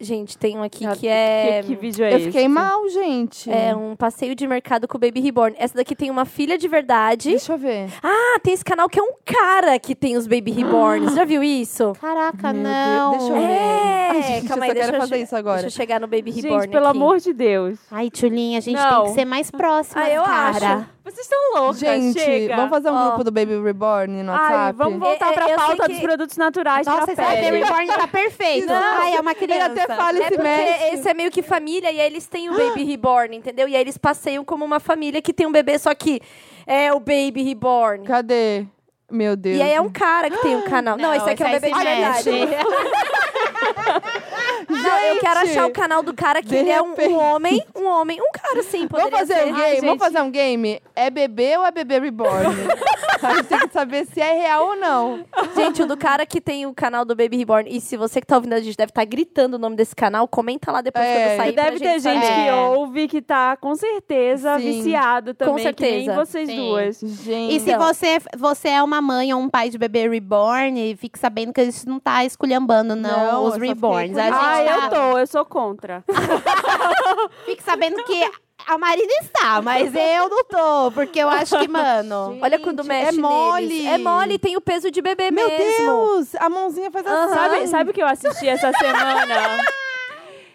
Gente, 0.00 0.38
tem 0.38 0.56
um 0.56 0.62
aqui 0.62 0.86
Ah, 0.86 0.94
que 0.94 1.08
é... 1.08 1.60
Que, 1.62 1.68
que 1.74 1.74
vídeo 1.74 2.04
é 2.04 2.12
eu 2.12 2.16
esse? 2.18 2.26
fiquei 2.26 2.46
mal, 2.46 2.88
gente. 2.88 3.50
É 3.50 3.74
um 3.74 3.96
passeio 3.96 4.32
de 4.32 4.46
mercado 4.46 4.86
com 4.86 4.96
o 4.96 5.00
Baby 5.00 5.20
Reborn. 5.20 5.56
Essa 5.58 5.74
daqui 5.74 5.96
tem 5.96 6.08
uma 6.08 6.24
filha 6.24 6.56
de 6.56 6.68
verdade. 6.68 7.30
Deixa 7.30 7.52
eu 7.52 7.58
ver. 7.58 7.88
Ah, 8.00 8.38
tem 8.40 8.54
esse 8.54 8.64
canal 8.64 8.88
que 8.88 9.00
é 9.00 9.02
um 9.02 9.14
cara 9.24 9.76
que 9.80 9.96
tem 9.96 10.16
os 10.16 10.28
Baby 10.28 10.52
Reborns. 10.52 11.14
Já 11.16 11.24
viu 11.24 11.42
isso? 11.42 11.94
Caraca, 12.00 12.52
Meu 12.52 12.62
não. 12.62 13.10
Deus, 13.10 13.22
deixa 13.24 13.34
eu 13.34 13.40
ver. 13.40 13.52
É, 13.52 14.08
Ai, 14.10 14.22
gente, 14.22 14.46
calma 14.48 14.64
aí, 14.66 14.72
deixa 14.72 14.86
quero 14.86 14.96
eu 14.96 15.00
fazer 15.08 15.22
isso 15.22 15.34
agora. 15.36 15.60
Deixa 15.62 15.66
eu 15.74 15.76
chegar 15.76 16.00
no 16.00 16.06
Baby 16.06 16.30
Reborn 16.30 16.62
Gente, 16.62 16.70
pelo 16.70 16.86
aqui. 16.86 16.96
amor 16.96 17.18
de 17.18 17.32
Deus. 17.32 17.78
Ai, 17.90 18.08
Tchulinha, 18.08 18.58
a 18.58 18.60
gente 18.60 18.76
Não. 18.76 19.02
tem 19.02 19.04
que 19.12 19.18
ser 19.18 19.24
mais 19.24 19.50
próxima, 19.50 20.00
Ah, 20.02 20.10
eu 20.10 20.22
cara. 20.22 20.74
acho. 20.76 20.86
Vocês 21.10 21.26
estão 21.26 21.38
loucas, 21.54 21.78
Gente, 21.80 22.20
chega. 22.20 22.56
vamos 22.56 22.70
fazer 22.70 22.90
um 22.90 22.94
Ó. 22.94 23.06
grupo 23.08 23.24
do 23.24 23.30
Baby 23.32 23.60
Reborn 23.62 24.22
no 24.22 24.32
Ai, 24.32 24.38
WhatsApp? 24.38 24.78
vamos 24.78 24.98
voltar 25.00 25.26
É, 25.26 25.30
é, 25.30 25.32
pra 25.32 25.42
eu 25.44 25.48
sei 25.48 25.56
pauta 25.56 25.82
que- 25.86 25.92
dos 25.92 26.00
produtos 26.00 26.36
naturais 26.36 26.86
Nossa, 26.86 27.14
pra 27.14 27.34
esse 27.34 27.44
Baby. 27.50 27.64
Reborn 27.64 27.86
tá 27.86 28.06
perfeito. 28.08 28.66
Não. 28.66 28.74
Ai, 29.02 29.14
é 29.16 29.20
uma 29.20 29.30
Ele 29.32 29.40
criança. 29.40 29.66
até 29.66 29.86
fala 29.96 30.18
É 30.18 30.20
esse 30.20 30.36
porque 30.36 30.94
esse 30.94 31.08
é 31.08 31.14
meio 31.14 31.30
que 31.30 31.42
família 31.42 31.90
e 31.90 32.00
aí 32.00 32.06
eles 32.06 32.26
têm 32.26 32.50
o 32.50 32.56
Baby 32.56 32.84
Reborn, 32.84 33.36
entendeu? 33.36 33.66
E 33.68 33.74
aí 33.74 33.80
eles 33.80 33.96
passeiam 33.96 34.44
como 34.44 34.64
uma 34.64 34.78
família 34.80 35.22
que 35.22 35.32
tem 35.32 35.46
um 35.46 35.52
bebê, 35.52 35.78
só 35.78 35.94
que 35.94 36.20
é 36.66 36.92
o 36.92 37.00
Baby 37.00 37.42
Reborn. 37.42 38.04
Cadê? 38.04 38.66
Meu 39.10 39.34
Deus. 39.34 39.56
E 39.56 39.62
aí 39.62 39.72
é 39.72 39.80
um 39.80 39.88
cara 39.88 40.28
que 40.28 40.36
tem 40.42 40.54
um 40.54 40.62
canal. 40.62 40.98
Não, 40.98 41.14
esse 41.14 41.30
aqui 41.30 41.42
é 41.42 41.46
um 41.46 41.50
bebê 41.52 41.72
de 41.72 41.82
verdade. 41.82 42.30
Não, 44.68 44.98
eu 45.00 45.20
quero 45.20 45.40
achar 45.40 45.66
o 45.66 45.70
canal 45.72 46.02
do 46.02 46.14
cara 46.14 46.40
que 46.42 46.48
De 46.48 46.56
ele 46.56 46.70
é 46.70 46.80
um, 46.82 46.90
repente. 46.90 47.12
um 47.12 47.18
homem, 47.18 47.62
um 47.76 47.86
homem, 47.86 48.20
um 48.20 48.30
cara 48.32 48.62
sim, 48.62 48.86
Vamos 48.90 49.04
poderia 49.10 49.18
fazer 49.18 49.34
ser. 49.34 49.40
um 49.42 49.54
game? 49.54 49.62
Ai, 49.62 49.80
Vamos 49.80 49.98
fazer 49.98 50.20
um 50.22 50.30
game? 50.30 50.82
É 50.96 51.10
bebê 51.10 51.56
ou 51.56 51.64
é 51.66 51.70
bebê 51.70 51.98
reborn? 51.98 52.46
a 53.22 53.34
gente 53.34 53.44
tem 53.46 53.58
que 53.60 53.72
saber 53.72 54.06
se 54.06 54.20
é 54.20 54.32
real 54.32 54.68
ou 54.68 54.76
não. 54.76 55.24
Gente, 55.56 55.82
o 55.82 55.86
do 55.86 55.96
cara 55.96 56.24
que 56.26 56.40
tem 56.40 56.66
o 56.66 56.74
canal 56.74 57.04
do 57.04 57.14
Baby 57.16 57.36
Reborn. 57.38 57.68
E 57.74 57.80
se 57.80 57.96
você 57.96 58.20
que 58.20 58.26
tá 58.26 58.36
ouvindo 58.36 58.52
a 58.54 58.60
gente 58.60 58.76
deve 58.76 58.90
estar 58.90 59.04
gritando 59.04 59.54
o 59.54 59.58
nome 59.58 59.76
desse 59.76 59.94
canal, 59.94 60.26
comenta 60.28 60.70
lá 60.72 60.80
depois 60.80 61.04
É, 61.04 61.26
quando 61.28 61.36
sair 61.36 61.52
pra 61.52 61.62
Deve 61.64 61.78
ter 61.78 62.00
gente 62.00 62.02
saber. 62.02 62.34
que 62.34 62.48
É. 62.48 62.54
ouve 62.54 63.08
que 63.08 63.20
tá 63.22 63.56
com 63.56 63.74
certeza 63.74 64.58
Sim. 64.58 64.64
viciado 64.82 65.34
também, 65.34 65.54
que 65.74 65.82
nem 65.82 66.04
certeza. 66.04 66.14
vocês 66.14 66.48
Sim. 66.48 66.56
duas. 66.56 67.00
Gente. 67.00 67.56
E 67.56 67.60
se 67.60 67.70
Então. 67.70 67.86
você, 67.86 68.18
você 68.36 68.68
é 68.68 68.82
uma 68.82 69.00
mãe 69.00 69.32
ou 69.34 69.40
um 69.40 69.48
pai 69.48 69.68
de 69.70 69.78
bebê 69.78 70.08
reborn, 70.08 70.96
fique 70.96 71.18
sabendo 71.18 71.52
que 71.52 71.60
a 71.60 71.64
gente 71.64 71.86
não 71.86 71.98
tá 71.98 72.24
esculhambando, 72.24 72.94
não, 72.94 73.10
Não, 73.10 73.32
eu 73.32 73.38
os 73.40 73.48
só 73.48 73.54
fiquei 73.54 73.68
reborns. 73.68 74.16
A 74.16 74.22
gente. 74.22 74.34
Ah, 74.48 74.62
eu 74.64 74.90
tô, 74.90 75.18
eu 75.18 75.26
sou 75.26 75.44
contra. 75.44 76.04
Fique 77.44 77.62
sabendo 77.62 78.02
que 78.04 78.30
a 78.66 78.76
Marina 78.76 79.12
está, 79.22 79.62
mas 79.62 79.94
eu 79.94 80.28
não 80.28 80.44
tô, 80.44 80.90
porque 80.92 81.18
eu 81.20 81.28
acho 81.28 81.58
que, 81.58 81.68
mano. 81.68 82.38
Olha 82.42 82.58
quando 82.58 82.82
Gente, 82.82 82.88
mexe 82.88 83.18
é 83.18 83.20
mole. 83.20 83.66
neles. 83.68 83.86
É 83.86 83.98
mole, 83.98 84.38
tem 84.38 84.56
o 84.56 84.60
peso 84.60 84.90
de 84.90 85.00
bebê 85.00 85.30
Meu 85.30 85.48
mesmo. 85.48 85.86
Deus! 85.86 86.34
A 86.36 86.48
mãozinha 86.48 86.90
faz 86.90 87.06
assim. 87.06 87.34
Sabe, 87.34 87.66
sabe 87.68 87.90
o 87.90 87.94
que 87.94 88.02
eu 88.02 88.06
assisti 88.06 88.46
essa 88.48 88.70
semana? 88.78 89.58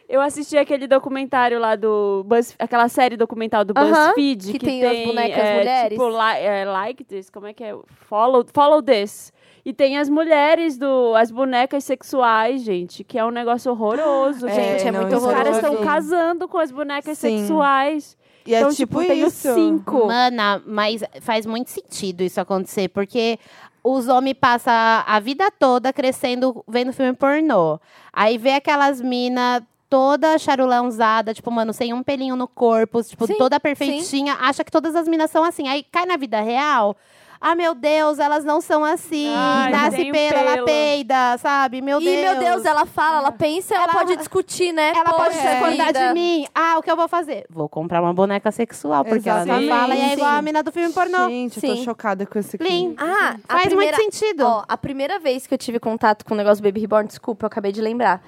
Eu 0.07 0.21
assisti 0.21 0.55
aquele 0.57 0.85
documentário 0.85 1.57
lá 1.59 1.75
do 1.75 2.23
Buzz, 2.27 2.53
aquela 2.59 2.87
série 2.87 3.17
documental 3.17 3.65
do 3.65 3.73
BuzzFeed 3.73 4.51
que 4.51 4.59
que, 4.59 4.65
tem 4.65 4.85
as 4.85 5.07
bonecas 5.07 5.39
é, 5.43 5.57
mulheres. 5.57 5.89
tipo 5.97 6.07
li- 6.09 6.39
é, 6.39 6.65
like 6.65 7.03
this, 7.03 7.31
como 7.31 7.47
é 7.47 7.53
que 7.53 7.63
é? 7.63 7.75
Follow, 8.07 8.45
follow 8.53 8.83
this. 8.83 9.32
E 9.65 9.73
tem 9.73 9.97
as 9.97 10.09
mulheres 10.09 10.77
do 10.77 11.15
as 11.15 11.31
bonecas 11.31 11.83
sexuais, 11.85 12.63
gente, 12.63 13.03
que 13.03 13.17
é 13.17 13.25
um 13.25 13.31
negócio 13.31 13.71
horroroso, 13.71 14.47
É, 14.49 14.53
gente. 14.53 14.87
é 14.87 14.91
não, 14.91 15.01
muito 15.01 15.15
Os 15.15 15.21
isso 15.21 15.31
eu 15.31 15.35
caras 15.35 15.55
estão 15.55 15.77
casando 15.77 16.47
com 16.47 16.57
as 16.57 16.71
bonecas 16.71 17.17
Sim. 17.17 17.39
sexuais. 17.39 18.17
E 18.45 18.53
é 18.53 18.59
então, 18.59 18.71
tipo, 18.71 18.99
tipo, 18.99 19.07
tem 19.07 19.23
os 19.23 19.33
isso. 19.33 19.53
cinco. 19.53 20.05
Mana, 20.07 20.61
mas 20.65 21.01
faz 21.21 21.45
muito 21.45 21.69
sentido 21.69 22.21
isso 22.23 22.41
acontecer, 22.41 22.89
porque 22.89 23.39
os 23.81 24.09
homens 24.09 24.35
passam 24.39 24.73
a 24.73 25.19
vida 25.21 25.49
toda 25.51 25.93
crescendo 25.93 26.63
vendo 26.67 26.91
filme 26.91 27.13
pornô. 27.13 27.79
Aí 28.11 28.37
vê 28.37 28.51
aquelas 28.55 28.99
minas 29.01 29.63
toda 29.89 30.37
charulãozada, 30.39 31.33
tipo, 31.33 31.51
mano, 31.51 31.71
sem 31.71 31.93
um 31.93 32.01
pelinho 32.01 32.35
no 32.35 32.47
corpo, 32.47 33.03
tipo, 33.03 33.27
Sim, 33.27 33.35
toda 33.37 33.59
perfeitinha, 33.59 34.35
acha 34.41 34.63
que 34.63 34.71
todas 34.71 34.95
as 34.95 35.07
minas 35.07 35.29
são 35.29 35.43
assim. 35.43 35.67
Aí 35.67 35.83
cai 35.83 36.05
na 36.05 36.17
vida 36.17 36.41
real. 36.41 36.97
Ah, 37.45 37.55
meu 37.55 37.75
Deus, 37.75 38.19
elas 38.19 38.45
não 38.45 38.61
são 38.61 38.85
assim. 38.85 39.27
Ai, 39.35 39.69
Nasce 39.69 40.01
um 40.01 40.11
pelo, 40.13 40.37
ela 40.37 40.63
peida, 40.63 41.37
sabe? 41.39 41.81
Meu 41.81 41.99
e, 41.99 42.05
Deus. 42.05 42.21
meu 42.21 42.39
Deus, 42.39 42.65
ela 42.65 42.85
fala, 42.85 43.17
ela 43.17 43.31
pensa, 43.33 43.75
ela, 43.75 43.83
Ela- 43.83 43.93
pode 43.93 44.15
discutir, 44.15 44.71
né? 44.71 44.93
Ela 44.95 45.11
pode 45.13 45.35
Poxa 45.35 45.49
discordar 45.49 45.87
vida. 45.87 46.07
de 46.07 46.13
mim. 46.13 46.47
Ah, 46.55 46.77
o 46.77 46.81
que 46.81 46.89
eu 46.89 46.95
vou 46.95 47.09
fazer? 47.09 47.45
Vou 47.49 47.67
comprar 47.67 48.01
uma 48.01 48.13
boneca 48.13 48.49
sexual, 48.49 49.03
porque 49.03 49.27
ela 49.29 49.41
Exatamente. 49.41 49.69
não 49.69 49.77
fala 49.77 49.93
e 49.93 49.99
é 50.01 50.13
igual 50.13 50.31
Sim. 50.31 50.37
a 50.37 50.41
mina 50.41 50.63
do 50.63 50.71
filme 50.71 50.93
pornô. 50.93 51.27
Gente, 51.27 51.57
eu 51.57 51.69
tô 51.69 51.75
Sim. 51.75 51.83
chocada 51.83 52.25
com 52.25 52.39
esse 52.39 52.55
aqui. 52.55 52.95
Ah, 52.97 53.35
Faz 53.45 53.65
primeira- 53.67 53.97
muito 53.97 54.15
sentido. 54.15 54.45
Ó, 54.45 54.63
a 54.65 54.77
primeira 54.77 55.19
vez 55.19 55.45
que 55.45 55.53
eu 55.53 55.57
tive 55.57 55.79
contato 55.79 56.23
com 56.23 56.33
o 56.33 56.37
negócio 56.37 56.63
Baby 56.63 56.79
Reborn, 56.79 57.07
desculpa, 57.07 57.43
eu 57.43 57.47
acabei 57.47 57.73
de 57.73 57.81
lembrar. 57.81 58.21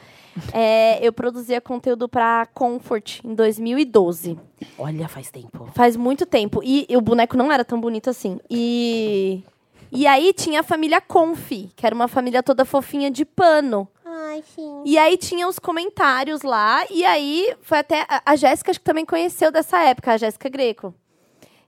É, 0.52 1.06
eu 1.06 1.14
produzia 1.14 1.62
conteúdo 1.62 2.10
pra 2.10 2.46
Comfort 2.54 3.22
em 3.24 3.34
2012. 3.34 4.38
Olha, 4.78 5.08
faz 5.08 5.32
tempo. 5.32 5.70
Faz 5.74 5.96
muito 5.96 6.26
tempo. 6.26 6.62
E, 6.64 6.88
o 6.96 7.02
boneco 7.02 7.38
não 7.38 7.52
era 7.52 7.64
tão 7.64 7.80
bonito 7.80 8.10
assim. 8.10 8.40
E. 8.50 9.44
E 9.92 10.06
aí 10.06 10.34
tinha 10.34 10.60
a 10.60 10.64
família 10.64 11.00
Conf, 11.00 11.52
que 11.76 11.86
era 11.86 11.96
uma 11.96 12.08
família 12.08 12.44
toda 12.44 12.66
fofinha 12.66 13.10
de 13.10 13.24
pano. 13.24 13.88
Ai, 14.04 14.44
sim. 14.54 14.82
E 14.84 14.98
aí 14.98 15.16
tinha 15.16 15.48
os 15.48 15.58
comentários 15.58 16.42
lá, 16.42 16.84
e 16.90 17.06
aí 17.06 17.56
foi 17.62 17.78
até. 17.78 18.06
A, 18.10 18.22
a 18.26 18.36
Jéssica 18.36 18.72
acho 18.72 18.80
que 18.80 18.86
também 18.86 19.06
conheceu 19.06 19.52
dessa 19.52 19.80
época, 19.84 20.12
a 20.12 20.18
Jéssica 20.18 20.50
Greco. 20.50 20.94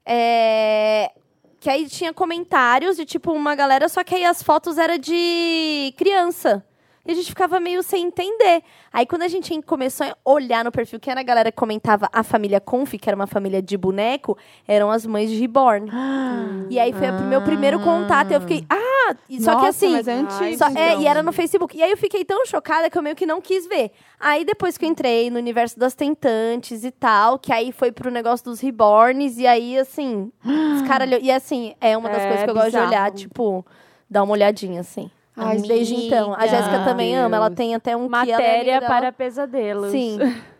É, 0.06 1.12
que 1.60 1.70
aí 1.70 1.88
tinha 1.88 2.14
comentários 2.14 2.98
de 2.98 3.06
tipo 3.06 3.32
uma 3.32 3.56
galera, 3.56 3.88
só 3.88 4.04
que 4.04 4.16
aí 4.16 4.26
as 4.26 4.44
fotos 4.44 4.78
eram 4.78 4.98
de 4.98 5.94
criança. 5.98 6.66
E 7.08 7.12
a 7.12 7.16
gente 7.16 7.30
ficava 7.30 7.60
meio 7.60 7.82
sem 7.82 8.06
entender. 8.08 8.62
Aí 8.92 9.06
quando 9.06 9.22
a 9.22 9.28
gente 9.28 9.60
começou 9.62 10.06
a 10.06 10.16
olhar 10.26 10.64
no 10.66 10.72
perfil, 10.72 11.00
que 11.00 11.10
era 11.10 11.22
a 11.22 11.24
galera 11.24 11.52
que 11.52 11.58
comentava 11.58 12.10
a 12.12 12.22
família 12.24 12.60
Conf, 12.60 12.94
que 13.00 13.10
era 13.10 13.16
uma 13.16 13.28
família 13.28 13.62
de 13.62 13.78
boneco, 13.78 14.38
eram 14.68 14.92
as 14.92 15.06
mães 15.06 15.30
de 15.32 15.40
Reborn. 15.40 15.90
E 16.70 16.78
aí 16.80 16.92
foi 16.92 17.10
o 17.10 17.22
meu 17.24 17.42
primeiro 17.42 17.80
contato. 17.80 18.32
Eu 18.32 18.42
fiquei, 18.42 18.66
ah! 18.70 19.16
E 19.30 19.42
só 19.42 19.52
que 19.52 19.56
Nossa, 19.58 19.70
assim. 19.70 19.92
mas 19.94 20.08
é 20.08 20.14
antigo, 20.14 20.58
Só- 20.58 20.68
é, 20.68 20.90
então. 20.90 21.02
e 21.02 21.08
era 21.08 21.24
no 21.24 21.32
Facebook. 21.32 21.78
E 21.78 21.82
aí 21.82 21.92
eu 21.92 21.98
fiquei 21.98 22.26
tão 22.26 22.46
chocada 22.46 22.90
que 22.90 22.98
eu 22.98 23.02
meio 23.02 23.16
que 23.16 23.26
não 23.26 23.40
quis 23.40 23.66
ver. 23.66 23.92
Aí 24.20 24.44
depois 24.44 24.78
que 24.78 24.84
eu 24.84 24.90
entrei 24.90 25.30
no 25.30 25.38
universo 25.40 25.80
das 25.80 25.94
tentantes 25.94 26.84
e 26.84 26.92
tal, 26.92 27.40
que 27.40 27.54
aí 27.54 27.72
foi 27.72 27.90
pro 27.92 28.12
negócio 28.12 28.44
dos 28.44 28.60
reborns, 28.60 29.38
e 29.38 29.48
aí 29.48 29.78
assim, 29.78 30.30
escaralhou. 30.76 31.20
E 31.22 31.32
assim, 31.32 31.74
é 31.80 31.96
uma 31.98 32.10
das 32.10 32.20
É 32.24 32.28
coisas 32.28 32.44
que 32.44 32.50
eu 32.50 32.54
gosto 32.54 32.66
de 32.66 32.72
bizarro. 32.72 32.88
olhar, 32.90 33.12
tipo, 33.12 33.66
dar 34.10 34.24
uma 34.24 34.34
olhadinha, 34.34 34.82
assim. 34.82 35.10
Ai, 35.38 35.58
Desde 35.58 35.94
então. 35.94 36.34
A 36.34 36.48
Jéssica 36.48 36.84
também 36.84 37.16
ama, 37.16 37.38
ela 37.38 37.52
tem 37.52 37.76
até 37.76 37.96
um 37.96 38.10
que 38.10 38.16
ela 38.16 38.26
é 38.26 38.48
Matéria 38.48 38.82
para 38.82 39.12
pesadelos. 39.12 39.92
Sim. 39.92 40.18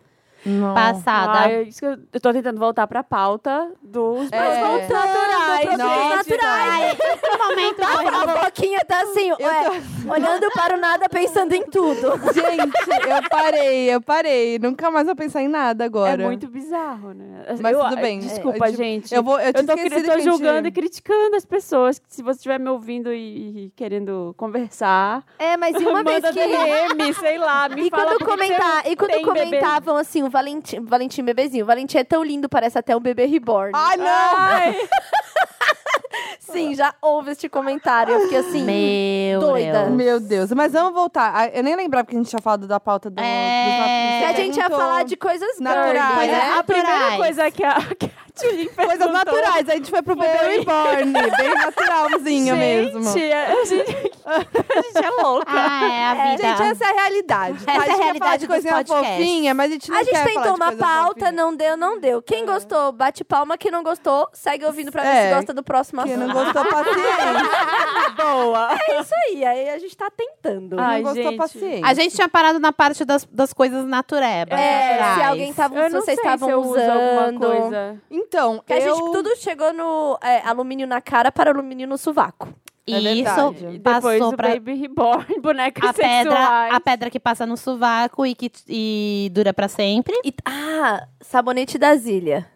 Não. 0.48 0.74
Passada. 0.74 1.50
Que 1.66 1.86
eu, 1.86 1.98
eu 2.14 2.20
tô 2.22 2.32
tentando 2.34 2.60
voltar 2.60 2.88
pra 2.88 3.04
pauta 3.04 3.70
dos 3.82 4.32
É. 4.32 4.60
produtos 4.62 4.90
naturais. 4.90 5.78
naturais. 6.18 6.98
No 7.32 7.46
momento 7.48 7.82
A 7.84 8.46
Foquinha 8.46 8.80
tá 8.86 9.02
assim, 9.02 9.32
ué, 9.32 9.82
olhando 10.10 10.50
para 10.54 10.76
o 10.76 10.80
nada, 10.80 11.10
pensando 11.10 11.54
em 11.54 11.64
tudo. 11.64 12.12
Gente, 12.34 13.10
eu 13.10 13.30
parei, 13.30 13.94
eu 13.94 14.02
parei. 14.02 14.60
Nunca 14.60 14.90
mais 14.90 15.06
vou 15.06 15.16
pensar 15.16 15.42
em 15.42 15.48
nada 15.48 15.84
É 15.84 15.88
agora. 15.88 16.24
muito 16.26 16.48
bizarro, 16.48 17.14
né? 17.14 17.46
Mas 17.60 17.74
Eu- 17.74 17.84
tudo 17.84 17.96
bem. 17.98 18.20
Desculpa, 18.20 18.58
Eu, 18.68 18.72
tipo, 18.72 18.78
gente. 18.84 19.14
Eu, 19.14 19.24
vou, 19.24 19.40
eu, 19.40 19.48
Eu 19.48 19.54
tô, 19.54 19.76
tô 19.76 19.78
gente- 19.78 20.22
julgando 20.24 20.68
e 20.68 20.72
criticando 20.72 21.36
as 21.36 21.46
pessoas. 21.46 22.02
Se 22.08 22.22
você 22.24 22.38
estiver 22.38 22.60
me 22.60 22.70
ouvindo 22.70 23.12
e, 23.14 23.66
e 23.68 23.72
querendo 23.76 24.34
conversar, 24.38 25.24
É, 25.40 25.56
mas 25.58 25.76
e 25.80 25.86
uma 25.86 26.04
vez 26.04 26.24
que... 26.24 26.32
DM, 26.34 27.14
sei 27.14 27.38
lá, 27.38 27.68
me 27.70 27.88
E 27.88 27.90
fala 27.90 28.16
quando, 28.18 28.26
comentar, 28.26 28.88
e 28.88 28.96
quando 28.96 29.12
tem 29.12 29.26
bebê. 29.26 29.40
comentavam 29.46 29.98
assim, 29.98 30.24
o 30.24 30.30
Valentim, 30.38 30.86
Valentim 30.86 31.24
bebezinho, 31.24 31.66
Valentim 31.66 31.98
é 31.98 32.04
tão 32.04 32.24
lindo, 32.24 32.48
parece 32.48 32.78
até 32.78 32.96
um 32.96 33.00
bebê 33.00 33.26
reborn. 33.26 33.72
Ai, 33.74 33.98
não! 33.98 34.06
Ai, 34.06 34.78
Sim, 36.40 36.74
já 36.76 36.94
houve 37.02 37.32
este 37.32 37.50
comentário. 37.50 38.14
Eu 38.14 38.22
fiquei 38.22 38.38
assim, 38.40 38.64
Meu 38.64 39.40
doida. 39.40 39.84
Deus. 39.84 39.92
Meu 39.94 40.20
Deus. 40.20 40.52
Mas 40.54 40.72
vamos 40.74 40.94
voltar. 40.94 41.32
Ah, 41.36 41.48
Eu 41.48 41.64
nem 41.64 41.76
lembrava 41.76 42.08
que 42.08 42.16
a 42.16 42.18
gente 42.18 42.30
tinha 42.30 42.42
falado 42.42 42.68
da 42.68 42.80
pauta 42.80 43.10
do, 43.10 43.20
É. 43.22 44.20
que 44.20 44.26
a 44.26 44.34
gente 44.34 44.58
ia 44.58 44.70
falar 44.70 45.04
de 45.04 45.16
coisas 45.18 45.60
Naturais, 45.60 45.92
girly, 46.16 46.28
né? 46.28 46.40
né? 46.40 46.56
a 46.58 46.64
primeira 46.64 47.18
coisa 47.18 47.52
que 47.52 47.64
a, 47.64 47.76
que 47.98 48.06
a 48.06 48.28
Tulin 48.40 48.68
Coisas 48.76 49.12
naturais. 49.12 49.68
A 49.70 49.74
gente 49.74 49.90
foi 49.90 50.02
pro 50.02 50.16
bebê 50.16 50.38
reborn. 50.58 51.12
Bem 51.38 51.54
naturalzinha 51.56 52.56
mesmo. 52.56 53.04
Gente, 53.04 53.32
a 53.34 53.66
gente, 53.66 54.12
a 54.26 54.82
gente 54.82 55.06
é 55.06 55.10
louca. 55.24 55.46
Ah, 55.52 55.90
é 55.92 56.06
a 56.06 56.14
vida. 56.32 56.44
Gente, 56.44 56.62
essa 56.64 56.86
é 56.86 56.88
a 56.88 56.94
realidade. 56.94 57.66
tá? 57.66 57.72
Essa 57.74 57.82
é 57.82 57.84
a 57.84 57.84
a 57.84 57.86
gente 57.86 57.88
quer 57.88 57.98
falar 57.98 58.04
realidade 58.04 58.42
de 58.42 58.48
coisinha 58.48 58.86
fofinha, 58.86 59.54
mas 59.54 59.72
a 59.72 59.74
gente 59.74 59.90
não 59.90 59.98
A 59.98 60.04
gente 60.04 60.24
tentou 60.24 60.56
uma 60.56 60.72
pauta, 60.72 61.20
fofinha. 61.26 61.32
não 61.32 61.56
deu, 61.56 61.76
não 61.78 62.00
deu. 62.00 62.22
Quem 62.22 62.46
gostou, 62.46 62.92
bate 62.92 63.24
palma. 63.24 63.58
Quem 63.58 63.72
não 63.72 63.82
gostou, 63.84 64.28
segue 64.34 64.66
ouvindo 64.66 64.92
pra 64.92 65.02
ver 65.04 65.10
É. 65.10 65.30
se 65.30 65.36
gosta 65.36 65.54
do 65.54 65.64
próximo 65.64 65.97
Quem 66.04 66.14
assunto. 66.14 66.28
não 66.28 66.34
gostou, 66.44 66.66
paciência. 66.66 68.16
Boa. 68.18 68.70
É 68.88 69.02
isso 69.02 69.14
aí, 69.28 69.46
aí 69.46 69.70
a 69.70 69.80
gente 69.80 69.96
tá 69.96 70.10
tentando. 70.16 70.80
Ai, 70.80 71.02
não 71.02 71.04
gostou, 71.14 71.24
gente. 71.32 71.38
paciência. 71.38 71.86
A 71.86 71.94
gente 71.94 72.16
tinha 72.16 72.28
parado 72.30 72.60
na 72.60 72.72
parte 72.72 73.06
das, 73.06 73.26
das 73.26 73.54
coisas 73.54 73.86
naturebas. 73.86 74.58
É, 74.60 74.90
naturais. 74.98 75.16
se 75.16 75.22
alguém 75.24 75.54
tava, 75.54 75.76
Eu 75.78 75.84
se 75.88 75.94
não 75.94 76.02
vocês 76.02 76.06
sei 76.06 76.16
se 76.16 76.22
estavam 76.22 76.50
eu 76.50 76.62
uso 76.62 76.80
alguma 76.80 77.22
usando. 77.24 77.40
coisa. 77.40 78.02
Então, 78.10 78.64
Que 78.66 78.74
a 78.74 78.80
eu... 78.80 78.96
gente 78.96 79.12
tudo 79.12 79.36
chegou 79.38 79.74
no 79.74 80.18
é, 80.22 80.42
alumínio 80.48 80.88
na 80.88 81.00
cara 81.02 81.32
para 81.32 81.52
alumínio 81.52 81.88
no 81.88 81.98
sovaco. 81.98 82.50
É 82.90 82.92
E 83.00 83.22
isso. 83.22 83.56
E 83.70 83.80
passou 83.80 84.30
o 84.30 84.36
pra 84.36 84.50
Baby 84.50 84.76
Reborn, 84.76 85.26
bonecas 85.44 85.90
a 85.90 85.94
pedra, 85.94 86.70
a 86.74 86.80
pedra 86.80 87.10
que 87.10 87.20
passa 87.20 87.46
no 87.46 87.58
sovaco 87.58 88.26
e 88.26 88.34
que 88.34 88.50
e 88.68 89.30
dura 89.34 89.54
pra 89.54 89.68
sempre. 89.68 90.16
E, 90.24 90.34
ah, 90.46 91.06
sabonete 91.20 91.78
da 91.78 91.94
Zília. 91.98 92.48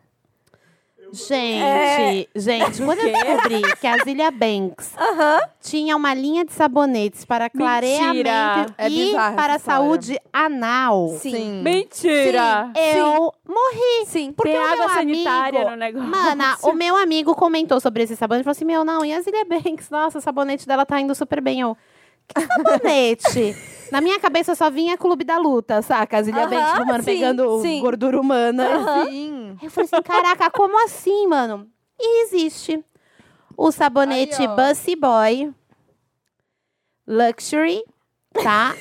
Gente, 1.11 2.29
gente, 2.35 2.81
quando 2.83 2.99
eu 2.99 3.11
descobri 3.13 3.61
que 3.79 3.87
a 3.87 3.97
Zilia 4.03 4.31
Banks 4.31 4.93
Aham. 4.97 5.39
tinha 5.61 5.95
uma 5.95 6.13
linha 6.13 6.45
de 6.45 6.53
sabonetes 6.53 7.25
para 7.25 7.49
clareamento 7.49 8.73
É 8.77 8.89
e 8.89 9.13
para 9.13 9.59
saúde 9.59 10.17
anal, 10.31 11.09
Sim. 11.19 11.61
Mentira! 11.61 12.71
eu 12.75 13.33
morri. 13.47 14.05
Sim. 14.07 14.31
Porque 14.31 14.51
Tem 14.51 14.59
o 14.59 14.63
meu 14.63 14.73
água 14.73 14.89
sanitária 14.93 15.59
amigo- 15.59 15.71
no 15.71 15.77
negócio. 15.77 16.07
Mana, 16.09 16.57
o 16.63 16.73
meu 16.73 16.95
amigo 16.95 17.35
comentou 17.35 17.79
sobre 17.79 18.03
esse 18.03 18.15
sabonete 18.15 18.41
e 18.41 18.45
falou 18.45 18.51
assim: 18.53 18.65
Meu, 18.65 18.83
não, 18.83 19.03
e 19.05 19.13
a 19.13 19.21
Zilia 19.21 19.45
Banks? 19.45 19.89
Nossa, 19.89 20.17
o 20.17 20.21
sabonete 20.21 20.65
dela 20.67 20.85
tá 20.85 20.99
indo 20.99 21.13
super 21.13 21.41
bem. 21.41 21.59
Eu, 21.61 21.77
que 22.33 22.41
sabonete? 22.41 23.55
Na 23.91 23.99
minha 23.99 24.19
cabeça 24.19 24.55
só 24.55 24.69
vinha 24.69 24.97
Clube 24.97 25.25
da 25.25 25.37
Luta, 25.37 25.81
saca? 25.81 26.17
A 26.17 26.21
Zilia 26.21 26.45
Aham, 26.45 26.85
mano, 26.85 27.03
sim, 27.03 27.05
pegando 27.05 27.61
sim. 27.61 27.81
gordura 27.81 28.19
humana. 28.19 29.05
Sim. 29.05 29.57
Aí 29.59 29.67
eu 29.67 29.71
falei 29.71 29.89
assim: 29.91 30.01
Caraca, 30.01 30.49
como 30.49 30.81
assim, 30.85 31.27
mano? 31.27 31.67
E 31.99 32.23
existe 32.23 32.83
o 33.57 33.71
sabonete 33.71 34.41
Aí, 34.41 34.47
ó. 34.47 34.55
Bussy 34.55 34.95
Boy 34.95 35.53
Luxury, 37.07 37.83
tá? 38.33 38.75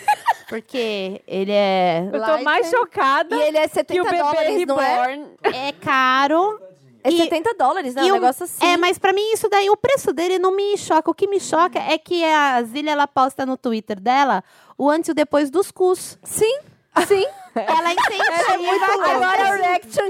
Porque 0.48 1.20
ele 1.26 1.52
é, 1.52 2.08
Eu 2.12 2.24
tô 2.24 2.42
mais 2.42 2.68
chocada 2.68 3.34
E 3.36 3.40
ele 3.42 3.58
é 3.58 3.68
que 3.68 3.74
70 3.74 4.00
o 4.00 4.04
bebê 4.04 4.18
dólares, 4.18 4.66
não 4.66 4.80
é? 4.80 4.96
Reborn. 4.96 5.30
é 5.44 5.72
caro. 5.72 6.60
É 7.02 7.10
E- 7.10 7.16
70 7.16 7.54
dólares, 7.54 7.94
né? 7.94 8.02
Um 8.04 8.08
o- 8.08 8.12
negócio 8.12 8.44
assim. 8.44 8.64
É, 8.64 8.76
mas 8.76 8.98
pra 8.98 9.12
mim 9.12 9.32
isso 9.32 9.48
daí, 9.48 9.70
o 9.70 9.76
preço 9.76 10.12
dele 10.12 10.38
não 10.38 10.54
me 10.54 10.76
choca. 10.76 11.10
O 11.10 11.14
que 11.14 11.26
me 11.26 11.40
choca 11.40 11.78
é 11.78 11.96
que 11.98 12.24
a 12.24 12.62
Zília, 12.62 12.92
ela 12.92 13.06
posta 13.06 13.44
no 13.46 13.56
Twitter 13.56 13.98
dela 14.00 14.42
o 14.76 14.88
antes 14.90 15.08
e 15.08 15.12
o 15.12 15.14
depois 15.14 15.50
dos 15.50 15.70
cus. 15.70 16.18
Sim, 16.22 16.58
sim. 17.06 17.24
Ela 17.52 17.92
incentiva. 17.92 18.58
muito 18.58 18.86
louco. 18.92 19.10
Agora 19.10 19.42
é 19.42 19.50
o 19.50 19.56
reaction. 19.60 20.04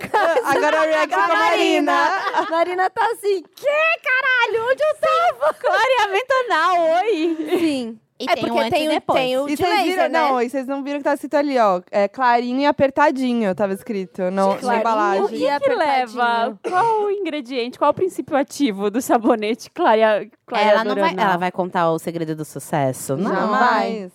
Agora 0.44 0.76
é 0.76 0.80
o 0.80 0.82
reaction 0.84 1.24
com 1.26 1.32
a 1.32 1.36
Marina. 1.36 1.92
A 2.34 2.50
Marina 2.50 2.90
tá 2.90 3.02
assim, 3.12 3.42
que 3.56 3.66
caralho? 3.66 4.70
Onde 4.70 4.82
eu 4.82 4.96
tava? 5.00 5.54
Clareamento 5.54 6.32
anal, 6.44 6.76
oi! 7.02 7.36
Sim. 7.58 8.00
E 8.20 8.24
é 8.28 8.34
tem 8.34 8.44
porque 8.44 8.58
o 8.58 8.58
antes 8.60 8.70
tem, 8.70 8.84
e 8.84 8.88
o, 8.88 8.90
depois. 8.90 9.18
tem 9.18 9.38
o 9.38 9.48
E 9.48 9.56
de 9.56 9.62
laser, 9.62 9.84
viram, 9.84 10.02
né? 10.02 10.08
não, 10.08 10.42
e 10.42 10.50
vocês 10.50 10.66
não 10.66 10.82
viram 10.84 10.98
que 10.98 11.04
tá 11.04 11.14
escrito 11.14 11.34
ali, 11.36 11.58
ó. 11.58 11.80
É 11.90 12.06
clarinho 12.06 12.60
e 12.60 12.66
apertadinho, 12.66 13.54
tava 13.54 13.72
escrito 13.72 14.30
no, 14.30 14.60
na 14.60 14.76
embalagem. 14.78 15.24
O 15.24 15.28
que, 15.28 15.46
E 15.46 15.60
que 15.60 15.74
leva? 15.74 16.58
Qual 16.62 17.04
o 17.04 17.10
ingrediente, 17.10 17.78
qual 17.78 17.90
o 17.92 17.94
princípio 17.94 18.36
ativo 18.36 18.90
do 18.90 19.00
sabonete 19.00 19.70
clarea, 19.70 20.28
Ela 20.52 20.84
não 20.84 20.94
vai, 20.94 21.14
clareador 21.14 21.24
ela 21.24 21.36
vai 21.38 21.50
contar 21.50 21.90
o 21.90 21.98
segredo 21.98 22.36
do 22.36 22.44
sucesso. 22.44 23.16
Não. 23.16 23.34
Jamais. 23.34 24.12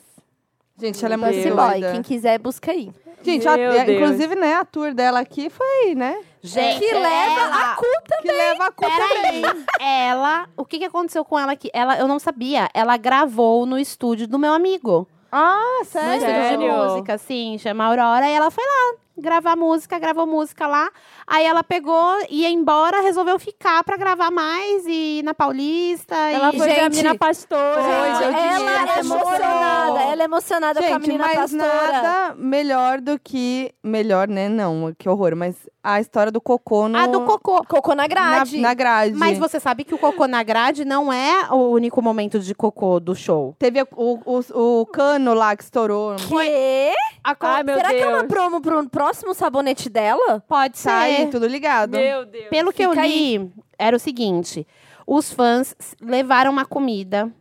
Gente, 0.78 1.04
ela 1.04 1.13
é 1.13 1.18
muito. 1.18 1.56
Boy, 1.56 1.82
quem 1.91 2.02
quiser, 2.02 2.38
busca 2.38 2.72
aí. 2.72 2.91
Gente, 3.24 3.48
a- 3.48 3.91
inclusive, 3.91 4.36
né, 4.36 4.54
a 4.56 4.65
tour 4.65 4.94
dela 4.94 5.20
aqui 5.20 5.50
foi, 5.50 5.96
né? 5.96 6.15
Gente, 6.46 6.80
que 6.80 6.94
leva 6.94 7.42
ela- 7.42 7.72
a 7.72 7.76
cu 7.76 7.86
Que 8.22 8.32
leva 8.32 8.66
a 8.68 8.72
culpa 8.72 8.94
Peraí, 8.96 9.44
ela, 9.80 10.48
o 10.56 10.64
que 10.66 10.78
que 10.80 10.86
aconteceu 10.86 11.24
com 11.26 11.38
ela 11.40 11.52
aqui? 11.54 11.70
Ela, 11.74 11.98
eu 11.98 12.08
não 12.08 12.20
sabia, 12.20 12.70
ela 12.74 12.98
gravou 12.98 13.66
no 13.66 13.78
estúdio 13.80 14.28
do 14.28 14.38
meu 14.40 14.54
amigo. 14.54 15.08
Ah, 15.32 15.80
No 15.80 15.86
sério? 15.86 16.16
estúdio 16.26 16.60
de 16.60 16.72
música, 16.74 17.18
sim, 17.18 17.58
chama 17.58 17.86
Aurora, 17.86 18.28
e 18.30 18.34
ela 18.34 18.50
foi 18.52 18.64
lá. 18.64 18.98
Gravar 19.17 19.56
música, 19.56 19.99
gravou 19.99 20.25
música 20.25 20.67
lá. 20.67 20.89
Aí 21.28 21.45
ela 21.45 21.63
pegou, 21.63 22.17
ia 22.30 22.49
embora, 22.49 23.01
resolveu 23.01 23.38
ficar 23.38 23.84
pra 23.84 23.97
gravar 23.97 24.32
mais 24.32 24.86
e 24.88 25.19
ir 25.19 25.23
na 25.23 25.34
Paulista. 25.34 26.15
Ela 26.15 26.54
e... 26.54 26.58
foi 26.58 26.67
ver 26.67 26.80
a 26.80 26.84
Gente, 26.84 26.95
menina 26.97 27.15
pastora. 27.15 27.84
Foi, 27.84 28.30
deu 28.30 28.38
ela 28.38 28.95
é 28.95 28.99
emocionada, 28.99 30.01
ela 30.01 30.21
é 30.21 30.25
emocionada 30.25 30.80
com 30.80 30.88
a 30.88 30.89
Gente, 30.89 31.01
menina 31.01 31.25
mas 31.25 31.36
pastora. 31.36 31.91
nada 31.91 32.36
melhor 32.38 33.01
do 33.01 33.19
que. 33.19 33.73
Melhor, 33.84 34.28
né? 34.28 34.47
Não, 34.47 34.93
que 34.97 35.10
horror. 35.10 35.36
Mas 35.36 35.56
a 35.84 35.99
história 35.99 36.32
do 36.32 36.39
cocô 36.39 36.88
no. 36.88 36.97
A 36.97 37.08
do 37.08 37.21
cocô. 37.21 37.63
Cocô 37.65 37.93
na 37.93 38.06
na, 38.06 38.08
grade. 38.08 38.58
na 38.60 38.73
grade. 38.73 39.15
Mas 39.15 39.38
você 39.38 39.60
sabe 39.60 39.84
que 39.84 39.93
o 39.93 39.97
cocô 39.97 40.28
na 40.28 40.43
grade 40.43 40.86
não 40.86 41.12
é 41.12 41.47
o 41.51 41.69
único 41.69 42.01
momento 42.01 42.39
de 42.39 42.54
cocô 42.54 42.99
do 42.99 43.15
show. 43.15 43.56
Teve 43.58 43.82
o, 43.95 44.19
o, 44.25 44.82
o 44.82 44.86
cano 44.86 45.34
lá 45.34 45.56
que 45.56 45.63
estourou. 45.63 46.15
Quê? 46.15 46.93
Ai, 47.23 47.63
meu 47.63 47.75
Será 47.75 47.89
Deus. 47.89 48.01
que 48.01 48.08
é 48.08 48.08
uma 48.08 48.23
promo 48.25 48.62
pro 48.62 48.88
próximo 49.06 49.34
sabonete 49.34 49.89
dela? 49.89 50.44
Pode 50.48 50.82
Tá 50.82 51.00
aí, 51.00 51.18
ser. 51.18 51.30
tudo 51.30 51.46
ligado. 51.48 51.91
Meu 51.98 52.26
Deus. 52.26 52.48
Pelo 52.50 52.74
que 52.74 52.84
eu 52.84 52.89
Fica 52.91 53.06
li, 53.06 53.52
era 53.78 53.96
o 53.96 54.00
seguinte: 54.00 54.65
os 55.06 55.32
fãs 55.32 55.76
levaram 56.02 56.52
uma 56.52 56.65
comida 56.65 57.32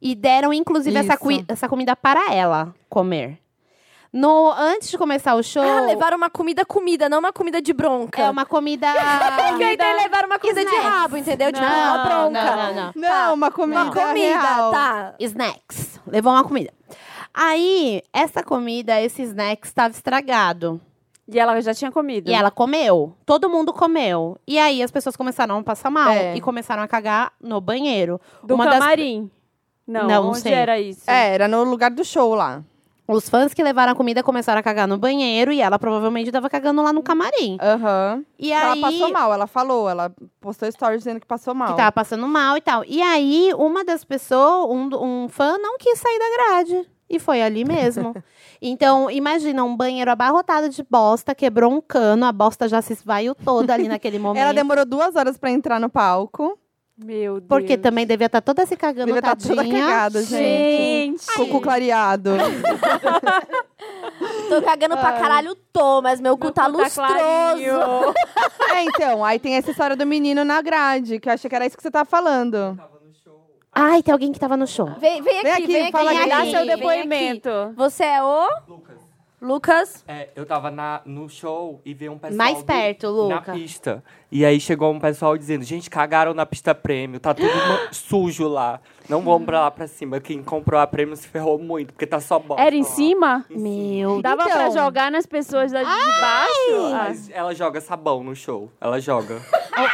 e 0.00 0.14
deram, 0.14 0.52
inclusive, 0.52 0.96
essa, 0.96 1.14
Isso. 1.14 1.22
cui- 1.22 1.44
essa 1.48 1.68
comida 1.68 1.96
para 1.96 2.32
ela 2.32 2.72
comer. 2.88 3.38
No, 4.10 4.50
antes 4.52 4.88
de 4.90 4.96
começar 4.96 5.34
o 5.34 5.42
show. 5.42 5.62
Ah, 5.62 5.80
levaram 5.82 6.16
uma 6.16 6.30
comida 6.30 6.64
comida, 6.64 7.10
não 7.10 7.18
uma 7.18 7.32
comida 7.32 7.60
de 7.60 7.74
bronca. 7.74 8.22
É 8.22 8.30
uma 8.30 8.46
comida. 8.46 8.86
Porque 9.48 9.64
aí 9.64 9.76
tem 9.76 9.94
levaram 9.96 10.28
uma 10.28 10.38
comida 10.38 10.60
de 10.64 10.66
Snacks. 10.70 10.90
rabo, 10.90 11.16
entendeu? 11.18 11.52
Tipo, 11.52 11.66
Não, 11.66 11.94
uma 11.94 12.04
bronca. 12.04 12.30
não, 12.30 12.56
não, 12.56 12.74
não. 12.74 12.92
Não, 12.94 13.08
Tá. 13.08 13.32
uma 13.34 13.50
comida. 13.50 13.82
Uma 13.82 13.92
comida, 13.92 14.40
real. 14.40 14.70
tá. 14.70 15.14
Snacks. 15.20 16.00
Levou 16.06 16.32
uma 16.32 16.42
comida. 16.44 16.72
Aí, 17.34 18.00
essa 18.10 18.42
comida, 18.42 18.98
esse 19.02 19.20
snack 19.22 19.66
estava 19.66 19.92
estragado. 19.92 20.80
E 21.30 21.38
ela 21.38 21.60
já 21.60 21.74
tinha 21.74 21.92
comido. 21.92 22.30
E 22.30 22.32
ela 22.34 22.50
comeu. 22.50 23.12
Todo 23.26 23.50
mundo 23.50 23.72
comeu. 23.72 24.38
E 24.46 24.58
aí 24.58 24.82
as 24.82 24.90
pessoas 24.90 25.14
começaram 25.16 25.58
a 25.58 25.62
passar 25.62 25.90
mal 25.90 26.10
É. 26.10 26.34
e 26.36 26.40
começaram 26.40 26.82
a 26.82 26.88
cagar 26.88 27.32
no 27.40 27.60
banheiro. 27.60 28.18
Do 28.42 28.54
Uma 28.54 28.64
das- 28.64 28.78
camarim. 28.78 29.30
Não, 29.86 30.06
Não 30.06 30.28
onde 30.28 30.40
sei. 30.40 30.52
era 30.52 30.80
isso? 30.80 31.02
É, 31.10 31.34
era 31.34 31.46
no 31.48 31.64
lugar 31.64 31.90
do 31.90 32.04
show 32.04 32.34
lá. 32.34 32.62
Os 33.10 33.26
fãs 33.26 33.54
que 33.54 33.62
levaram 33.62 33.92
a 33.92 33.94
comida 33.94 34.22
começaram 34.22 34.60
a 34.60 34.62
cagar 34.62 34.86
no 34.86 34.98
banheiro 34.98 35.50
e 35.50 35.62
ela 35.62 35.78
provavelmente 35.78 36.30
tava 36.30 36.50
cagando 36.50 36.82
lá 36.82 36.92
no 36.92 37.02
camarim. 37.02 37.56
Aham. 37.58 38.22
E 38.38 38.52
Ela 38.52 38.72
aí 38.74 38.80
passou 38.82 39.10
mal, 39.10 39.32
ela 39.32 39.46
falou. 39.46 39.88
Ela 39.88 40.12
postou 40.42 40.70
stories 40.70 41.00
dizendo 41.00 41.18
que 41.18 41.26
passou 41.26 41.54
mal. 41.54 41.68
que 41.68 41.76
tava 41.76 41.90
passando 41.92 42.28
mal 42.28 42.58
e 42.58 42.60
tal. 42.60 42.84
E 42.86 43.00
aí 43.00 43.50
uma 43.56 43.82
das 43.82 44.04
pessoas, 44.04 44.68
um, 44.70 44.90
um 45.24 45.28
fã 45.30 45.56
não 45.56 45.78
quis 45.78 45.98
sair 45.98 46.18
da 46.18 46.36
grade. 46.36 46.88
E 47.10 47.18
foi 47.18 47.40
ali 47.42 47.64
mesmo. 47.64 48.14
então, 48.60 49.10
imagina, 49.10 49.64
um 49.64 49.76
banheiro 49.76 50.10
abarrotado 50.10 50.68
de 50.68 50.82
bosta, 50.82 51.34
quebrou 51.34 51.72
um 51.72 51.80
cano, 51.80 52.26
a 52.26 52.32
bosta 52.32 52.68
já 52.68 52.82
se 52.82 52.92
esvaiu 52.92 53.34
toda 53.34 53.72
ali 53.72 53.88
naquele 53.88 54.18
momento. 54.18 54.42
Ela 54.42 54.52
demorou 54.52 54.84
duas 54.84 55.16
horas 55.16 55.38
pra 55.38 55.50
entrar 55.50 55.80
no 55.80 55.88
palco. 55.88 56.58
Meu 57.00 57.34
Deus. 57.34 57.44
Porque 57.48 57.78
também 57.78 58.04
devia 58.04 58.26
estar 58.26 58.40
toda 58.40 58.66
se 58.66 58.76
cagando, 58.76 59.06
Devia 59.06 59.20
estar 59.20 59.36
tadinha. 59.36 59.54
toda 59.54 59.68
cagada, 59.68 60.20
gente. 60.22 61.22
Gente. 61.22 61.26
Cocô 61.36 61.60
clareado. 61.60 62.32
Tô 64.48 64.62
cagando 64.62 64.96
pra 64.96 65.12
caralho, 65.12 65.54
tô, 65.72 66.02
mas 66.02 66.20
meu 66.20 66.36
cu 66.36 66.46
Meu 66.46 66.52
tá 66.52 66.64
cu 66.64 66.78
lustroso. 66.78 67.12
clarinho. 67.14 67.78
é, 68.74 68.82
então, 68.82 69.24
aí 69.24 69.38
tem 69.38 69.54
essa 69.54 69.70
história 69.70 69.94
do 69.94 70.04
menino 70.06 70.44
na 70.44 70.60
grade, 70.60 71.20
que 71.20 71.28
eu 71.28 71.32
achei 71.34 71.48
que 71.48 71.54
era 71.54 71.66
isso 71.66 71.76
que 71.76 71.82
você 71.82 71.90
tava 71.90 72.08
falando. 72.08 72.76
Ai, 73.74 74.02
tem 74.02 74.12
alguém 74.12 74.32
que 74.32 74.40
tava 74.40 74.56
no 74.56 74.66
show. 74.66 74.86
Vem, 74.98 75.22
vem 75.22 75.38
aqui, 75.40 75.66
Vem 75.66 75.82
aqui, 75.82 75.92
fala 75.92 76.10
vem 76.10 76.18
aqui. 76.20 76.28
Dá 76.30 76.44
seu 76.46 76.66
depoimento. 76.66 77.50
Você 77.76 78.04
é 78.04 78.22
o 78.22 78.48
Lucas. 78.66 78.98
Lucas? 79.40 80.04
É, 80.08 80.30
eu 80.34 80.44
tava 80.44 80.68
na, 80.68 81.00
no 81.04 81.28
show 81.28 81.80
e 81.84 81.94
vi 81.94 82.08
um 82.08 82.18
pessoal. 82.18 82.36
Mais 82.36 82.58
do- 82.58 82.64
perto, 82.64 83.28
Na 83.28 83.40
pista. 83.40 84.02
E 84.32 84.44
aí 84.44 84.58
chegou 84.58 84.92
um 84.92 84.98
pessoal 84.98 85.38
dizendo: 85.38 85.62
gente, 85.62 85.88
cagaram 85.88 86.34
na 86.34 86.44
pista 86.44 86.74
prêmio, 86.74 87.20
tá 87.20 87.32
tudo 87.32 87.48
sujo 87.92 88.48
lá. 88.48 88.80
Não 89.08 89.22
vamos 89.22 89.46
pra 89.46 89.60
lá 89.60 89.70
pra 89.70 89.86
cima. 89.86 90.18
Quem 90.18 90.42
comprou 90.42 90.80
a 90.80 90.86
prêmio 90.88 91.14
se 91.16 91.28
ferrou 91.28 91.56
muito, 91.56 91.92
porque 91.92 92.04
tá 92.06 92.18
só 92.18 92.40
bosta. 92.40 92.60
Era 92.64 92.74
em 92.74 92.82
lá." 92.82 92.88
cima? 92.88 93.44
Meu 93.48 94.20
Dava 94.20 94.42
Então. 94.42 94.54
pra 94.56 94.70
jogar 94.70 95.08
nas 95.12 95.24
pessoas 95.24 95.70
da 95.70 95.84
de 95.84 96.20
baixo? 96.20 96.90
Mas 96.90 97.30
ela 97.30 97.54
joga 97.54 97.80
sabão 97.80 98.24
no 98.24 98.34
show. 98.34 98.72
Ela 98.80 98.98
joga. 99.00 99.40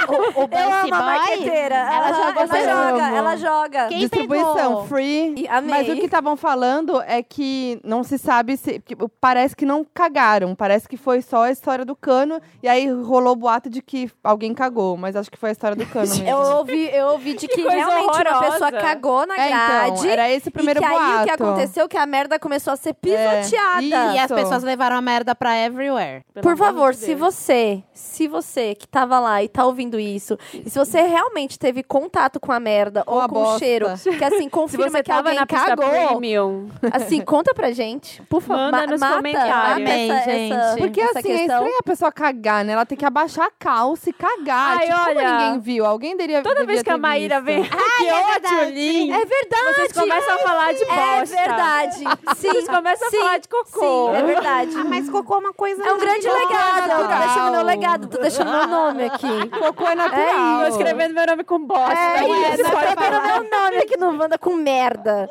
O, 0.09 0.41
o 0.41 0.43
Eu 0.43 0.49
Bancy 0.49 0.87
amo 0.91 0.95
a 0.95 0.99
marqueteira. 1.03 1.75
Ela 1.75 2.09
Ela, 2.09 2.13
joga 2.13 2.41
ela 2.41 2.91
joga, 2.91 3.17
ela 3.17 3.37
joga. 3.37 3.87
Quem 3.89 3.99
Distribuição 4.01 4.55
pegou? 4.55 4.87
free. 4.87 5.35
E 5.37 5.49
amei. 5.49 5.71
Mas 5.71 5.89
o 5.89 5.95
que 5.97 6.05
estavam 6.07 6.37
falando 6.37 7.01
é 7.03 7.23
que 7.23 7.81
não 7.85 8.03
se 8.03 8.19
sabe 8.19 8.57
se. 8.57 8.81
que 8.81 8.97
parece 9.21 9.55
que 9.57 9.65
não 9.67 9.85
cagaram. 9.95 10.55
Parece 10.55 10.89
que 10.89 10.97
foi 10.97 11.21
só 11.23 11.43
a 11.45 11.51
história 11.51 11.85
do 11.85 11.95
cano. 11.97 12.41
E 12.63 12.69
aí 12.69 12.89
rolou 12.91 13.33
o 13.33 13.37
boato 13.37 13.69
de 13.71 13.83
que 13.83 14.11
alguém 14.23 14.55
cagou. 14.55 14.97
Mas 14.97 15.17
acho 15.17 15.31
que 15.31 15.39
foi 15.39 15.51
a 15.51 15.53
história 15.53 15.77
do 15.77 15.87
cano 15.87 16.07
mesmo. 16.09 16.29
Eu 16.29 16.39
ouvi, 16.59 16.89
eu 16.93 17.07
ouvi 17.09 17.35
de 17.35 17.47
que, 17.49 17.63
coisa 17.63 17.71
realmente 17.77 18.05
uma 18.05 18.13
horrorosa. 18.13 18.53
pessoa 18.53 18.73
cagou 18.73 19.27
na 19.27 19.35
É, 19.37 19.49
grade. 19.49 19.91
então, 20.01 20.11
era 20.11 20.31
esse 20.31 20.49
o 20.49 20.53
primeiro 20.53 20.81
e 20.81 20.83
que 20.83 20.89
aí 20.89 20.97
boato. 20.99 21.21
o 21.21 21.25
que 21.25 21.31
aconteceu 21.31 21.89
que 21.89 21.97
a 21.97 22.07
merda 22.07 22.39
começou 22.39 22.73
a 22.73 22.77
ser 22.77 22.95
pisoteada. 22.95 23.83
isso. 23.83 24.15
E 24.15 24.19
as 24.19 24.31
pessoas 24.31 24.63
levaram 24.63 24.97
a 24.97 25.01
merda 25.03 25.35
pra 25.35 25.57
everywhere. 25.59 26.25
Por 26.43 26.57
favor, 26.57 26.93
de 26.93 26.99
se 26.99 27.15
você, 27.15 27.83
se 27.93 28.27
você 28.29 28.75
que 28.75 28.87
tava 28.89 29.19
lá 29.19 29.43
e 29.43 29.49
tá 29.49 29.65
ouvindo 29.65 29.74
isso, 29.99 30.39
e 30.53 30.69
se 30.71 30.79
você 30.79 31.01
realmente 31.03 31.59
teve 31.59 31.83
contato 31.83 32.39
com 32.41 32.51
a 32.53 32.59
merda 32.61 33.03
Com 33.05 33.15
ou 33.15 33.21
a 33.21 33.29
com 33.29 33.43
o 33.43 33.59
cheiro, 33.59 33.87
que 34.19 34.25
assim 34.25 34.45
Se 34.45 34.51
confirma 34.51 34.89
você 34.91 35.03
que 35.03 35.09
tava 35.09 35.29
alguém 35.31 35.35
na 35.41 35.47
cagou, 35.47 35.89
premium, 35.89 36.69
assim, 36.93 37.21
conta 37.23 37.53
pra 37.55 37.71
gente, 37.73 38.23
por 38.23 38.41
favor. 38.41 38.71
Manda 38.71 38.87
nos 38.87 39.01
mata, 39.01 39.17
comentários. 39.17 39.51
mata 39.55 39.71
essa, 39.71 39.75
Amém, 39.81 40.13
essa- 40.13 40.25
gente. 40.31 40.79
Porque 40.79 41.01
essa 41.01 41.19
assim, 41.19 41.33
é 41.33 41.37
questão. 41.39 41.57
estranho 41.59 41.79
a 41.79 41.83
pessoa 41.83 42.13
cagar, 42.13 42.65
né? 42.65 42.73
Ela 42.73 42.87
tem 42.87 42.97
que 42.97 43.05
abaixar 43.05 43.47
a 43.47 43.51
calça 43.59 44.11
e 44.11 44.13
cagar. 44.13 44.79
Ai, 44.79 44.87
tipo, 44.87 44.99
como 44.99 45.09
olha, 45.19 45.39
ninguém 45.39 45.61
viu? 45.61 45.85
Alguém 45.87 46.17
deveria 46.17 46.43
toda 46.43 46.65
vez 46.65 46.83
que 46.83 46.91
a 46.91 46.99
Maíra 46.99 47.41
visto. 47.41 47.45
vem 47.45 47.63
aqui, 47.65 48.07
é 48.07 48.15
ó, 48.15 48.27
verdade. 48.33 48.57
Tchulin, 48.67 49.13
É 49.13 49.25
verdade. 49.25 49.75
vocês 49.75 49.93
começam 49.93 50.35
a 50.35 50.39
falar 50.39 50.73
de 50.75 50.83
É 50.83 50.87
bosta. 50.87 51.37
verdade. 51.37 51.95
Sim. 51.95 52.05
Vocês 52.51 52.69
começam 52.69 53.11
sim, 53.11 53.17
a 53.17 53.21
falar 53.21 53.39
de 53.39 53.49
cocô. 53.49 53.81
Sim, 53.81 54.17
é 54.17 54.23
verdade. 54.23 54.71
Ah, 54.79 54.85
mas 54.85 55.09
cocô 55.11 55.35
é 55.35 55.39
uma 55.39 55.53
coisa. 55.53 55.85
É 55.87 55.93
um 55.93 55.99
grande 55.99 56.27
é 56.27 56.33
legado. 56.33 56.91
Eu 56.91 57.09
tô 57.09 57.19
deixando 57.19 57.51
meu 57.53 57.63
legado, 57.63 58.07
tô 58.09 58.19
deixando 58.19 58.51
meu 58.51 58.67
nome 58.67 59.05
aqui. 59.05 59.27
Cocô 59.67 59.89
é 59.89 59.95
natural. 59.95 60.61
Tô 60.61 60.67
escrevendo 60.69 61.15
meu 61.15 61.27
nome 61.27 61.45
com 61.45 61.59
bosta. 61.67 61.95
É 61.95 62.25
isso. 62.29 62.63
isso, 62.63 62.71
quero 62.71 63.01
falar. 63.01 63.41
meu 63.41 63.51
nome 63.51 63.77
aqui 63.79 63.97
no 63.97 64.19
Wanda 64.19 64.39
com 64.39 64.55
merda. 64.55 65.29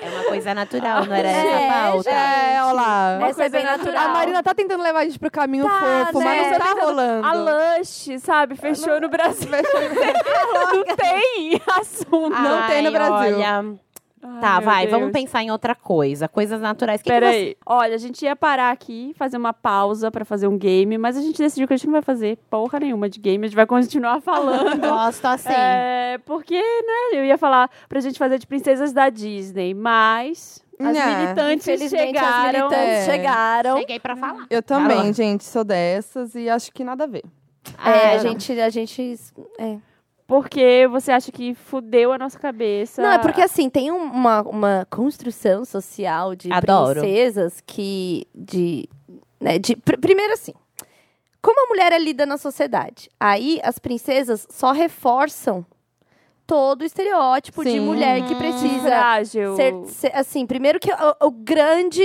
É 0.00 0.08
uma 0.10 0.22
coisa 0.24 0.54
natural, 0.54 1.04
não 1.06 1.14
era 1.14 1.28
É, 1.28 1.32
essa 1.32 1.72
pauta. 1.74 2.10
É, 2.10 2.62
olha 2.62 2.72
lá. 2.72 3.18
Essa 3.28 3.44
é 3.44 3.48
bem 3.48 3.62
coisa 3.66 3.76
natural. 3.78 4.04
A 4.04 4.08
Marina 4.10 4.42
tá 4.44 4.54
tentando 4.54 4.82
levar 4.82 5.00
a 5.00 5.04
gente 5.04 5.18
pro 5.18 5.30
caminho 5.30 5.64
Tá, 5.66 6.06
fofo, 6.06 6.20
né? 6.20 6.24
mas 6.24 6.50
não 6.52 6.58
tá 6.58 6.64
Tentando- 6.66 6.84
rolando. 6.86 7.26
A 7.26 7.32
Lush, 7.32 8.08
sabe, 8.20 8.54
fechou 8.56 9.00
no 9.00 9.08
Brasil. 9.08 9.48
Não 9.50 10.84
tem 10.96 11.60
assunto. 11.80 12.30
Não 12.30 12.66
tem 12.68 12.82
no 12.82 12.88
Ai, 12.88 12.92
Brasil. 12.94 13.36
Olha... 13.36 13.64
Ai, 14.22 14.40
Tá, 14.40 14.60
vai, 14.60 14.86
vamos 14.86 15.10
Deus. 15.12 15.22
pensar 15.24 15.42
em 15.42 15.50
outra 15.50 15.74
coisa. 15.74 16.28
Coisas 16.28 16.60
naturais. 16.60 17.00
Que 17.02 17.04
que 17.10 17.14
Peraí. 17.14 17.56
Olha, 17.66 17.94
a 17.94 17.98
gente 17.98 18.22
ia 18.24 18.34
parar 18.36 18.70
aqui, 18.70 19.12
fazer 19.16 19.36
uma 19.36 19.52
pausa 19.52 20.10
pra 20.10 20.24
fazer 20.24 20.46
um 20.48 20.56
game, 20.58 20.96
mas 20.98 21.16
a 21.16 21.20
gente 21.20 21.38
decidiu 21.38 21.66
que 21.66 21.74
a 21.74 21.76
gente 21.76 21.86
não 21.86 21.92
vai 21.92 22.02
fazer 22.02 22.38
porra 22.50 22.80
nenhuma 22.80 23.08
de 23.08 23.18
game, 23.20 23.44
a 23.44 23.48
gente 23.48 23.56
vai 23.56 23.66
continuar 23.66 24.16
você 24.20 24.24
falando. 24.26 24.80
gosta 24.80 25.30
assim? 25.30 25.48
É, 25.52 26.18
porque, 26.24 26.56
né, 26.60 27.18
eu 27.18 27.24
ia 27.24 27.38
falar 27.38 27.70
pra 27.88 28.00
gente 28.00 28.18
fazer 28.18 28.38
de 28.38 28.46
princesas 28.46 28.92
da 28.92 29.08
Disney, 29.08 29.74
mas 29.74 30.64
as 30.80 30.94
Né. 30.96 31.16
militantes 31.22 31.66
Infelizmente, 31.66 32.16
as 32.18 32.24
chegaram. 32.24 32.68
militantes 32.68 32.88
É. 32.88 33.04
chegaram. 33.04 33.76
Cheguei 33.78 33.98
pra 34.00 34.16
falar. 34.16 34.46
Eu 34.50 34.62
também, 34.62 35.12
gente, 35.12 35.44
sou 35.44 35.64
dessas 35.64 36.34
e 36.34 36.48
acho 36.48 36.72
que 36.72 36.84
nada 36.84 37.04
a 37.04 37.06
ver. 37.06 37.24
É, 37.84 38.14
a 38.14 38.18
gente, 38.18 38.58
a 38.60 38.70
gente... 38.70 39.14
É. 39.58 39.76
Porque 40.28 40.86
você 40.90 41.10
acha 41.10 41.32
que 41.32 41.54
fudeu 41.54 42.12
a 42.12 42.18
nossa 42.18 42.38
cabeça. 42.38 43.00
Não, 43.02 43.10
é 43.12 43.18
porque 43.18 43.40
assim, 43.40 43.70
tem 43.70 43.90
um- 43.90 43.96
uma, 44.12 44.42
uma 44.42 44.86
construção 44.90 45.64
social 45.64 46.34
de 46.36 46.52
Adoro. 46.52 47.00
princesas 47.00 47.62
que. 47.66 48.26
De, 48.34 48.86
né, 49.40 49.58
de, 49.58 49.74
pr- 49.74 49.98
primeiro 49.98 50.34
assim. 50.34 50.52
Como 51.40 51.64
a 51.64 51.68
mulher 51.70 51.92
é 51.92 51.98
lida 51.98 52.26
na 52.26 52.36
sociedade? 52.36 53.08
Aí 53.18 53.58
as 53.64 53.78
princesas 53.78 54.46
só 54.50 54.70
reforçam 54.72 55.64
todo 56.48 56.80
o 56.80 56.84
estereótipo 56.84 57.62
de 57.62 57.72
Sim. 57.72 57.80
mulher 57.80 58.22
que 58.22 58.28
Que 58.28 58.34
precisa 58.34 58.88
frágil. 58.88 59.54
ser, 59.54 59.74
ser- 59.86 60.12
assim, 60.14 60.46
primeiro 60.46 60.80
que 60.80 60.90
o, 60.90 61.26
o 61.26 61.30
grande 61.30 62.02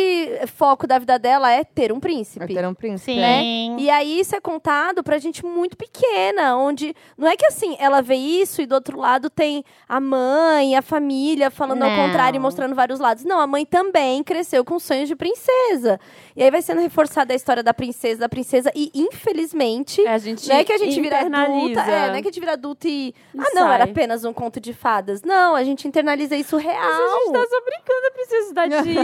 foco 0.56 0.86
da 0.86 1.00
vida 1.00 1.18
dela 1.18 1.50
é 1.50 1.64
ter 1.64 1.94
um 1.94 2.00
príncipe. 2.00 2.46
ter 2.54 2.68
um 2.68 2.74
príncipe. 2.74 3.14
Sim. 3.14 3.20
né? 3.22 3.76
E 3.80 3.90
aí 3.90 4.20
isso 4.20 4.36
é 4.36 4.42
contado 4.42 5.02
pra 5.02 5.18
gente 5.18 5.46
muito 5.46 5.78
pequena, 5.78 6.58
onde 6.58 6.94
não 7.18 7.28
é 7.30 7.38
que 7.38 7.46
assim, 7.46 7.78
ela 7.80 8.02
vê 8.02 8.16
isso 8.16 8.62
e 8.62 8.66
do 8.66 8.76
outro 8.76 9.00
lado 9.00 9.30
tem 9.30 9.64
a 9.88 10.02
mãe, 10.02 10.76
a 10.76 10.82
família 10.82 11.50
falando 11.50 11.84
ao 11.84 11.89
Não. 11.89 11.96
contrário 12.08 12.36
e 12.38 12.39
mostrando 12.39 12.76
vários 12.76 13.00
lados. 13.00 13.24
Não, 13.24 13.39
a 13.39 13.48
mãe 13.48 13.66
também 13.66 14.22
cresceu 14.24 14.66
com 14.66 14.78
sonhos 14.78 15.08
de 15.08 15.16
princesa. 15.16 15.98
E 16.36 16.44
aí 16.44 16.52
vai 16.52 16.62
sendo 16.62 16.82
reforçada 16.82 17.32
a 17.32 17.36
história 17.36 17.64
da 17.64 17.74
princesa, 17.74 18.20
da 18.20 18.28
princesa 18.30 18.70
e 18.76 18.91
infelizmente 18.94 20.02
É, 20.06 20.10
a 20.14 20.18
gente 20.18 20.50
não 20.50 20.56
é 20.58 20.64
que 20.66 20.74
a 20.74 20.78
gente 20.78 21.00
vira 21.00 21.20
adulta, 21.22 21.80
é, 21.82 22.08
não 22.10 22.16
é 22.16 22.22
que 22.22 22.28
a 22.28 22.32
gente 22.32 22.39
vira 22.41 22.54
adulta 22.54 22.88
e 22.89 23.14
E 23.34 23.39
ah, 23.39 23.46
não, 23.54 23.68
era 23.72 23.84
sai. 23.84 23.91
apenas 23.91 24.26
um 24.26 24.33
um 24.34 24.36
conto 24.36 24.60
de 24.60 24.74
fadas. 24.74 25.22
Não, 25.22 25.56
a 25.56 25.64
gente 25.64 25.88
internaliza 25.88 26.36
isso 26.36 26.58
real. 26.58 26.76
A 26.76 27.20
gente 27.20 27.32
tá 27.32 27.46
só 27.48 27.62
brincando, 27.62 28.08
a 28.08 28.12
princesa 28.12 28.54
da 28.54 28.66
Disney. 28.66 28.96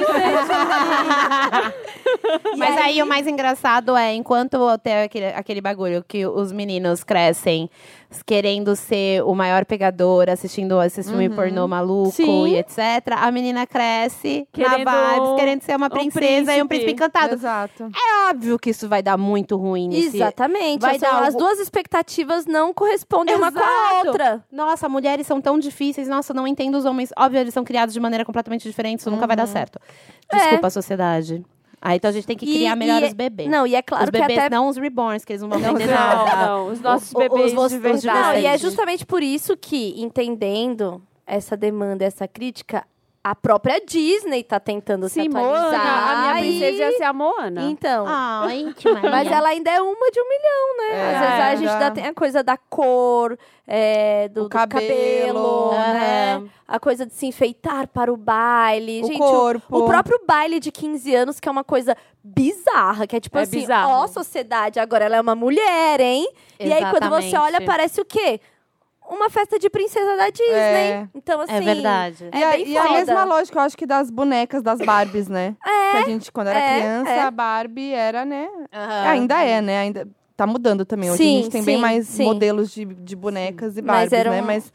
Mas 2.58 2.78
aí, 2.78 3.02
o 3.02 3.06
mais 3.06 3.28
engraçado 3.28 3.96
é, 3.96 4.14
enquanto 4.14 4.58
tem 4.80 5.04
aquele, 5.04 5.28
aquele 5.28 5.62
bagulho 5.62 6.04
que 6.06 6.26
os 6.26 6.52
meninos 6.52 7.04
crescem 7.04 7.70
querendo 8.26 8.76
ser 8.76 9.24
o 9.24 9.36
maior 9.36 9.66
pegador, 9.66 10.30
assistindo 10.30 10.82
esses 10.82 11.07
filmes 11.10 11.34
pornô 11.36 11.68
maluco 11.68 12.12
Sim. 12.12 12.47
e 12.47 12.55
etc. 12.57 12.78
A 13.18 13.32
menina 13.32 13.68
cresce 13.68 14.47
Querendo 14.51 14.84
na 14.86 15.14
vibes, 15.14 15.36
querendo 15.36 15.62
ser 15.62 15.76
uma 15.76 15.86
um 15.86 15.89
princesa 15.89 16.55
e 16.55 16.62
um 16.62 16.68
príncipe. 16.68 16.91
encantado. 16.93 17.34
Exato. 17.36 17.84
É 17.95 18.30
óbvio 18.30 18.57
que 18.57 18.72
isso 18.72 18.89
vai 18.89 19.03
dar 19.03 19.18
muito 19.18 19.55
ruim 19.57 19.88
nesse... 19.88 20.18
Exatamente. 20.18 20.82
vai 20.82 20.95
As- 20.95 21.01
dar 21.01 21.24
As 21.24 21.36
duas 21.36 21.60
expectativas 21.60 22.45
não 22.45 22.74
correspondem 22.74 23.36
uma 23.36 23.51
com 23.51 23.60
a 23.60 23.62
Exato. 23.62 24.07
outra. 24.07 24.45
Nossa, 24.51 24.89
mulheres 24.89 25.28
são 25.28 25.39
tão 25.39 25.60
difíceis. 25.60 26.07
Nossa, 26.07 26.34
não 26.34 26.47
entendo 26.47 26.76
os 26.78 26.86
homens. 26.86 27.12
Óbvio, 27.18 27.39
eles 27.41 27.53
são 27.53 27.64
criados 27.64 27.93
de 27.93 27.99
maneira 27.99 28.26
completamente 28.26 28.64
diferente. 28.68 28.99
Isso 29.01 29.12
nunca 29.12 29.28
vai 29.28 29.36
dar 29.36 29.45
certo. 29.47 29.80
Desculpa, 30.34 30.70
sociedade. 30.70 31.45
Aí, 31.82 31.96
então 31.98 32.10
a 32.10 32.12
gente 32.12 32.28
tem 32.28 32.36
que 32.36 32.46
E- 32.46 32.54
criar 32.56 32.76
melhor 32.76 33.02
e- 33.02 33.06
os 33.06 33.14
bebês. 33.14 33.50
Não, 33.50 33.66
e 33.66 33.74
é 33.76 33.82
claro 33.82 34.04
os 34.06 34.10
que 34.10 34.20
bebês, 34.20 34.38
até 34.40 34.50
não 34.50 34.68
os 34.68 34.76
reborns, 34.78 35.24
que 35.24 35.32
eles 35.34 35.42
não 35.42 35.50
vão 35.50 35.60
Não, 35.60 35.70
aprender 35.72 35.92
nada. 35.94 36.46
não, 36.48 36.68
os 36.72 36.82
nossos 36.82 37.14
bebês 37.14 37.54
os 37.54 37.58
os 37.58 37.72
de 37.72 37.80
verdade. 37.80 38.20
Não, 38.20 38.36
e 38.42 38.46
é 38.46 38.58
justamente 38.58 39.06
por 39.06 39.24
isso 39.24 39.56
que, 39.56 39.94
entendendo 40.02 41.02
essa 41.26 41.56
demanda, 41.56 42.04
essa 42.04 42.28
crítica, 42.28 42.86
a 43.22 43.36
própria 43.36 43.82
Disney 43.86 44.43
tá 44.43 44.59
tentando 44.59 45.09
Sim, 45.09 45.24
se 45.24 45.30
Moana, 45.30 45.57
atualizar. 45.78 46.09
a 46.09 46.22
minha 46.22 46.36
princesa 46.41 46.72
e- 46.72 46.80
ia 46.80 46.91
ser 46.97 47.03
a 47.03 47.13
Moana. 47.13 47.61
Então. 47.70 48.05
Ai, 48.07 48.74
que 48.78 48.88
maravilha. 48.88 49.11
Mas 49.11 49.32
ela 49.32 49.49
ainda 49.49 49.70
é 49.72 49.82
uma 49.82 50.09
de 50.11 50.20
um 50.22 50.28
milhão, 50.30 50.78
né? 50.78 50.99
É, 50.99 51.15
Às 51.15 51.20
vezes 51.20 51.24
a 51.24 51.43
ainda- 51.45 51.57
gente 51.57 51.70
ainda 51.70 51.91
tem 51.91 52.05
a 52.07 52.13
coisa 52.13 52.41
da 52.41 52.55
cor, 52.57 53.38
é, 53.67 54.30
do, 54.30 54.41
O 54.41 54.43
do 54.45 54.49
cabelo, 54.49 55.70
cabelo, 55.70 55.72
né? 55.74 56.43
A 56.67 56.80
coisa 56.80 57.05
de 57.05 57.13
se 57.13 57.26
enfeitar 57.26 57.88
para 57.89 58.11
o 58.11 58.15
baile. 58.17 59.01
O 59.03 59.07
gente, 59.07 59.17
corpo. 59.17 59.78
O, 59.78 59.86
próprio 59.86 60.20
baile 60.26 60.59
de 60.59 60.72
15 60.72 61.13
anos, 61.13 61.39
que 61.39 61.49
é 61.49 61.51
uma 61.51 61.63
coisa 61.63 61.95
bizarra, 62.24 63.05
que 63.05 63.15
é 63.15 63.20
tipo 63.20 63.38
É 63.38 63.41
assim, 63.41 63.59
bizarro. 63.59 63.91
ó, 64.03 64.07
sociedade, 64.07 64.80
agora 64.80 65.05
ela 65.05 65.17
é 65.17 65.22
uma 65.22 65.36
mulher, 65.36 65.99
hein? 65.99 66.28
E 66.59 66.72
aí, 66.72 66.82
quando 66.89 67.09
você 67.09 67.28
Exatamente. 67.28 67.36
olha, 67.55 67.65
parece 67.65 67.99
o 68.01 68.05
quê? 68.05 68.39
Uma 69.10 69.30
festa 69.30 69.57
de 69.57 69.70
princesa 69.70 70.16
da 70.16 70.30
Disney. 70.30 70.53
É. 70.53 71.07
Então, 71.16 71.41
assim. 71.41 71.53
É 71.53 71.62
verdade. 71.62 72.30
É 72.32 72.39
e 72.39 72.43
a, 72.43 72.51
bem 72.51 72.68
e 72.68 72.78
a 72.78 72.89
mesma 72.91 73.24
lógica, 73.24 73.57
eu 73.57 73.64
acho 73.64 73.76
que 73.76 73.86
das 73.86 74.12
bonecas 74.12 74.62
das 74.62 74.80
Barbies, 74.80 75.28
né? 75.28 75.55
É. 75.66 75.91
Que 75.91 75.97
a 75.97 76.03
gente, 76.03 76.32
quando 76.32 76.49
era 76.49 76.60
é, 76.60 76.76
criança, 76.80 77.10
é. 77.10 77.20
a 77.22 77.32
Barbie 77.32 77.91
era, 77.93 78.24
né? 78.24 78.47
Aham. 78.72 79.10
Ainda 79.10 79.41
é, 79.41 79.60
né? 79.60 79.80
Ainda 79.80 80.07
tá 80.38 80.45
mudando 80.45 80.86
também. 80.86 81.10
Hoje 81.10 81.18
Sim, 81.24 81.39
a 81.39 81.41
gente 81.41 81.51
tem 81.51 81.64
bem 81.64 81.76
sim, 81.78 81.82
mais 81.82 82.07
sim. 82.07 82.24
modelos 82.24 82.72
de, 82.72 82.86
de 82.86 83.16
bonecas 83.16 83.76
e 83.76 83.82
Mas 83.82 84.12
Barbies, 84.12 84.14
eram- 84.14 84.32
né? 84.32 84.41
Mas, 84.41 84.72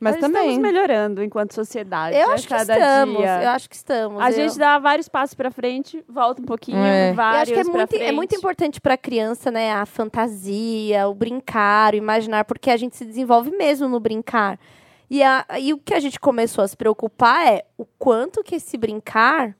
mas 0.00 0.16
também. 0.16 0.42
estamos 0.50 0.58
melhorando 0.58 1.22
enquanto 1.22 1.52
sociedade. 1.54 2.16
Eu 2.16 2.28
né? 2.28 2.34
acho 2.34 2.46
que 2.48 2.54
estamos. 2.54 3.16
dia. 3.18 3.42
Eu 3.42 3.48
acho 3.50 3.68
que 3.70 3.76
estamos. 3.76 4.22
A 4.22 4.30
Eu- 4.30 4.32
gente 4.34 4.58
dá 4.58 4.78
vários 4.78 5.08
passos 5.08 5.34
pra 5.34 5.50
frente, 5.50 6.04
volta 6.08 6.42
um 6.42 6.44
pouquinho, 6.44 6.78
É. 6.78 7.10
Eu 7.10 7.14
vários 7.14 7.42
acho 7.42 7.52
que 7.52 7.60
é 7.60 7.64
muito, 7.78 7.96
é 7.96 8.12
muito 8.12 8.34
importante 8.34 8.80
pra 8.80 8.96
criança, 8.96 9.50
né? 9.50 9.72
A 9.72 9.86
fantasia, 9.86 11.08
o 11.08 11.14
brincar, 11.14 11.94
o 11.94 11.96
imaginar, 11.96 12.44
porque 12.44 12.70
a 12.70 12.76
gente 12.76 12.96
se 12.96 13.04
desenvolve 13.04 13.50
mesmo 13.50 13.88
no 13.88 13.98
brincar. 14.00 14.58
E, 15.08 15.22
a- 15.22 15.46
e 15.60 15.72
o 15.72 15.78
que 15.78 15.94
a 15.94 16.00
gente 16.00 16.18
começou 16.18 16.64
a 16.64 16.68
se 16.68 16.76
preocupar 16.76 17.46
é 17.46 17.64
o 17.78 17.84
quanto 17.98 18.42
que 18.42 18.56
esse 18.56 18.76
brincar 18.76 19.56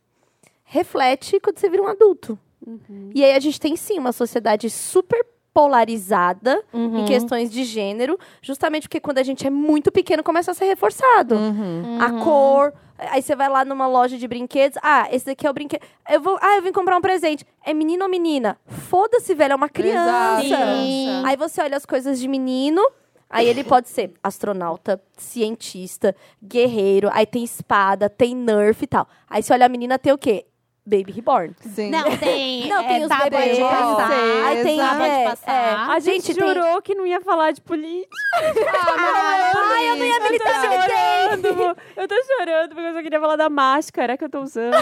reflete 0.64 1.39
quando 1.41 1.59
você 1.59 1.68
vira 1.68 1.82
um 1.82 1.87
adulto. 1.87 2.39
Uhum. 2.66 3.11
E 3.14 3.24
aí 3.24 3.32
a 3.34 3.39
gente 3.41 3.61
tem 3.61 3.76
sim 3.76 3.99
uma 3.99 4.11
sociedade 4.12 4.68
super 4.68 5.24
polarizada 5.57 6.63
Uhum. 6.71 6.99
em 7.01 7.05
questões 7.07 7.51
de 7.51 7.65
gênero, 7.65 8.19
justamente 8.43 8.83
porque 8.83 9.01
quando 9.01 9.17
a 9.19 9.23
gente 9.23 9.47
é 9.47 9.51
muito 9.51 9.91
pequeno 9.91 10.23
começa 10.23 10.51
a 10.51 10.55
ser 10.55 10.67
reforçado. 10.67 11.35
Uhum. 11.35 11.99
A 11.99 12.23
cor. 12.23 12.75
Aí 12.99 13.23
você 13.23 13.35
vai 13.35 13.49
lá 13.49 13.65
numa 13.65 13.87
loja 13.87 14.19
de 14.19 14.29
brinquedos. 14.29 14.79
Ah, 14.83 15.07
esse 15.11 15.25
daqui 15.27 15.47
é 15.47 15.51
o 15.51 15.53
brinquedo. 15.55 15.81
Eu 16.11 16.21
vou, 16.21 16.39
ah, 16.43 16.57
eu 16.57 16.63
vim 16.63 16.73
comprar 16.73 16.97
um 16.97 17.01
presente. 17.01 17.45
É 17.65 17.73
menino 17.75 18.05
ou 18.05 18.11
menina? 18.11 18.59
Foda-se, 18.67 19.35
velho, 19.35 19.53
é 19.53 19.57
uma 19.57 19.69
criança. 19.69 20.43
Sim. 20.43 21.23
Aí 21.25 21.37
você 21.37 21.63
olha 21.63 21.77
as 21.77 21.87
coisas 21.87 22.19
de 22.21 22.29
menino. 22.29 22.83
Aí 23.29 23.49
ele 23.49 23.65
pode 23.65 23.89
ser 23.89 24.13
astronauta, 24.23 25.01
cientista, 25.17 26.15
guerreiro. 26.43 27.09
Aí 27.13 27.27
tem 27.27 27.43
espada, 27.45 28.09
tem 28.09 28.35
nerf 28.37 28.83
e 28.85 28.87
tal. 28.87 29.07
Aí 29.29 29.43
você 29.43 29.53
olha 29.53 29.67
a 29.67 29.69
menina, 29.69 29.99
tem 29.99 30.13
o 30.13 30.19
quê? 30.19 30.45
Baby 30.87 31.11
Reborn. 31.12 31.53
Sim. 31.74 31.91
Não, 31.91 32.05
tem. 32.16 32.68
Não, 32.68 32.84
tem 32.84 33.01
é, 33.01 33.05
os 33.05 33.09
tábua 33.09 33.24
de 33.24 33.30
bebês. 33.37 33.59
passar. 33.59 34.11
Aí 34.47 34.62
tem 34.62 34.78
exato. 34.78 35.03
é, 35.03 35.18
de 35.24 35.30
passar. 35.30 35.53
é. 35.53 35.74
A 35.74 35.99
gente, 35.99 36.34
tem- 36.34 36.47
jurou 36.47 36.80
que 36.82 36.95
não 36.95 37.05
ia 37.07 37.20
falar 37.20 37.51
de 37.51 37.61
política. 37.61 38.16
Ai, 38.99 39.91
eu 39.91 39.97
não 39.97 40.05
ia 40.05 40.16
Eu 40.16 40.39
tô 40.39 40.49
chorando. 40.49 41.76
Eu 41.97 42.07
tô 42.09 42.14
chorando 42.22 42.68
porque 42.74 42.80
eu 42.89 42.95
só 42.95 43.03
queria 43.03 43.20
falar 43.20 43.37
da 43.37 43.49
máscara 43.49 44.16
que 44.16 44.24
eu 44.24 44.28
tô 44.28 44.43
usando. 44.43 44.72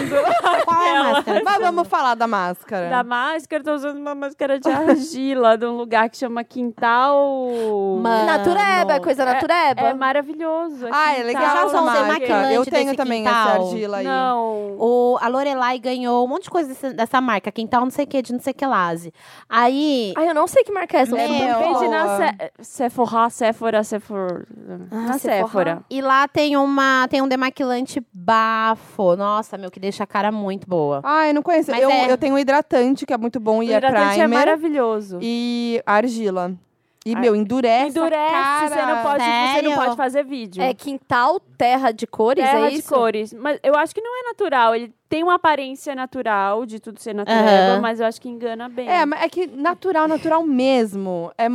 Qual 0.65 0.81
é 0.81 0.97
a 0.97 1.03
máscara? 1.03 1.41
Mas 1.43 1.57
vamos 1.59 1.87
falar 1.87 2.13
da 2.15 2.27
máscara. 2.27 2.89
da 2.89 3.03
máscara, 3.03 3.61
eu 3.61 3.65
tô 3.65 3.73
usando 3.73 3.97
uma 3.97 4.13
máscara 4.13 4.59
de 4.59 4.69
argila 4.69 5.57
de 5.57 5.65
um 5.65 5.75
lugar 5.77 6.09
que 6.09 6.17
chama 6.17 6.43
Quintal. 6.43 7.17
Mano. 8.01 8.25
Natureba, 8.25 8.93
é 8.93 8.99
coisa 8.99 9.25
natureba. 9.25 9.81
É 9.81 9.93
maravilhoso. 9.93 10.87
Ah, 10.91 11.15
é 11.17 11.23
legal 11.23 11.41
já 11.55 11.65
usou 11.65 11.81
o 11.81 11.85
marca. 11.85 12.03
demaquilante 12.03 12.53
Eu 12.55 12.65
tenho 12.65 12.95
também 12.95 13.23
quintal? 13.23 13.47
essa 13.47 13.51
argila 13.63 13.97
aí. 13.97 14.03
Não. 14.05 14.75
O, 14.77 15.17
a 15.21 15.27
Lorelai 15.27 15.79
ganhou 15.79 15.94
um 16.07 16.27
monte 16.27 16.43
de 16.43 16.49
coisa 16.49 16.69
desse- 16.69 16.93
dessa 16.93 17.21
marca, 17.21 17.51
Quintal 17.51 17.81
não 17.81 17.89
sei 17.91 18.05
o 18.05 18.07
que, 18.07 18.21
de 18.21 18.33
não 18.33 18.39
sei 18.39 18.51
o 18.51 18.55
que 18.55 18.65
lase. 18.65 19.13
Aí, 19.47 20.13
Ai, 20.17 20.29
eu 20.29 20.33
não 20.33 20.47
sei 20.47 20.63
que 20.63 20.71
marca 20.71 20.97
é 20.97 21.01
essa. 21.01 21.15
Meu. 21.15 21.23
É 21.23 21.57
Vende 21.59 21.87
na. 21.87 22.17
Se- 22.17 22.51
Sephora, 22.61 23.29
Sephora, 23.29 23.83
Sephora. 23.83 24.45
na 24.91 25.17
Sephora. 25.17 25.45
Sephora. 25.45 25.83
e 25.89 26.01
lá 26.01 26.27
tem 26.27 26.57
uma 26.57 27.07
tem 27.09 27.21
um 27.21 27.27
demaquilante 27.27 28.01
bafo. 28.13 29.15
Nossa, 29.15 29.57
meu, 29.57 29.69
que 29.71 29.79
deixa 29.79 30.03
a 30.03 30.07
cara 30.07 30.31
muito 30.31 30.67
boa. 30.67 31.01
Ah, 31.03 31.27
eu 31.27 31.33
não 31.33 31.41
conheço. 31.41 31.71
Mas 31.71 31.81
Eu, 31.81 31.89
é- 31.89 32.11
eu 32.11 32.17
tenho 32.17 32.35
um 32.35 32.39
hidratante, 32.39 33.05
que 33.05 33.13
é 33.13 33.17
muito 33.17 33.39
bom, 33.39 33.59
O 33.59 33.63
e 33.63 33.71
é 33.73 33.77
hidratante 33.77 34.19
é 34.19 34.23
primer. 34.23 34.27
maravilhoso. 34.37 35.19
e 35.21 35.81
argila. 35.85 36.53
E, 37.07 37.13
Ah, 37.15 37.19
meu, 37.19 37.35
endurece 37.35 37.89
Endurece, 37.99 38.31
cara. 38.31 38.67
você 38.69 38.85
não, 38.87 39.03
pode, 39.03 39.23
você 39.23 39.61
não 39.61 39.75
pode 39.75 39.95
fazer 39.95 40.23
vídeo. 40.25 40.63
É 40.63 40.73
quintal, 40.73 41.39
terra 41.55 41.91
de 41.91 42.07
cores, 42.07 42.43
Terra 42.43 42.65
é 42.65 42.69
de 42.71 42.77
isso? 42.77 42.89
cores. 42.91 43.31
Mas 43.31 43.59
eu 43.61 43.75
acho 43.75 43.93
que 43.93 44.01
não 44.01 44.19
é 44.21 44.23
natural. 44.29 44.73
Ele 44.73 44.91
tem 45.07 45.21
uma 45.21 45.35
aparência 45.35 45.93
natural 45.93 46.65
de 46.65 46.79
tudo 46.79 46.99
ser 46.99 47.13
natural, 47.13 47.43
Aham. 47.43 47.79
mas 47.79 47.99
eu 47.99 48.07
acho 48.07 48.19
que 48.19 48.27
engana 48.27 48.67
bem. 48.67 48.89
É, 48.89 49.05
mas 49.05 49.21
é 49.21 49.29
que 49.29 49.45
natural, 49.45 50.07
natural 50.07 50.43
mesmo. 50.43 51.31
É, 51.37 51.47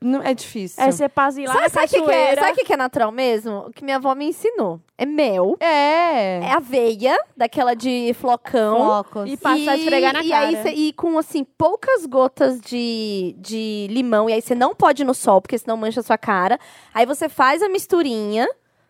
não, 0.00 0.22
é 0.22 0.32
difícil. 0.34 0.82
É, 0.82 0.90
você 0.92 1.08
passa 1.08 1.40
lá 1.42 1.52
Sabe 1.54 1.70
sabe 1.70 1.86
o 1.86 1.88
que, 1.88 2.02
que 2.02 2.10
é? 2.12 2.34
Sabe 2.36 2.52
o 2.52 2.54
que 2.54 2.64
que 2.64 2.72
é 2.72 2.76
natural 2.76 3.10
mesmo? 3.10 3.66
O 3.66 3.70
que 3.72 3.82
minha 3.84 3.96
avó 3.96 4.14
me 4.14 4.26
ensinou. 4.26 4.80
É 4.96 5.04
mel, 5.06 5.56
É. 5.60 6.38
é 6.40 6.52
aveia, 6.52 7.18
daquela 7.36 7.74
de 7.74 8.14
flocão. 8.14 8.76
Focos. 8.78 9.30
E 9.30 9.36
passar 9.36 9.72
a 9.72 9.76
esfregar 9.76 10.12
na 10.12 10.22
e 10.22 10.28
cara. 10.28 10.46
Aí 10.48 10.56
cê- 10.62 10.70
e 10.72 10.92
com, 10.92 11.18
assim, 11.18 11.44
poucas 11.44 12.06
gotas 12.06 12.60
de, 12.60 13.34
de 13.38 13.86
limão. 13.90 14.28
E 14.28 14.32
aí 14.32 14.40
você 14.42 14.54
não 14.54 14.74
pode 14.74 15.02
ir 15.02 15.04
no 15.04 15.14
sol, 15.14 15.40
porque 15.40 15.58
senão 15.58 15.76
mancha 15.76 16.00
a 16.00 16.02
sua 16.02 16.18
cara. 16.18 16.58
Aí 16.94 17.04
você 17.06 17.28
faz 17.28 17.62
a 17.62 17.68
misturinha, 17.68 18.48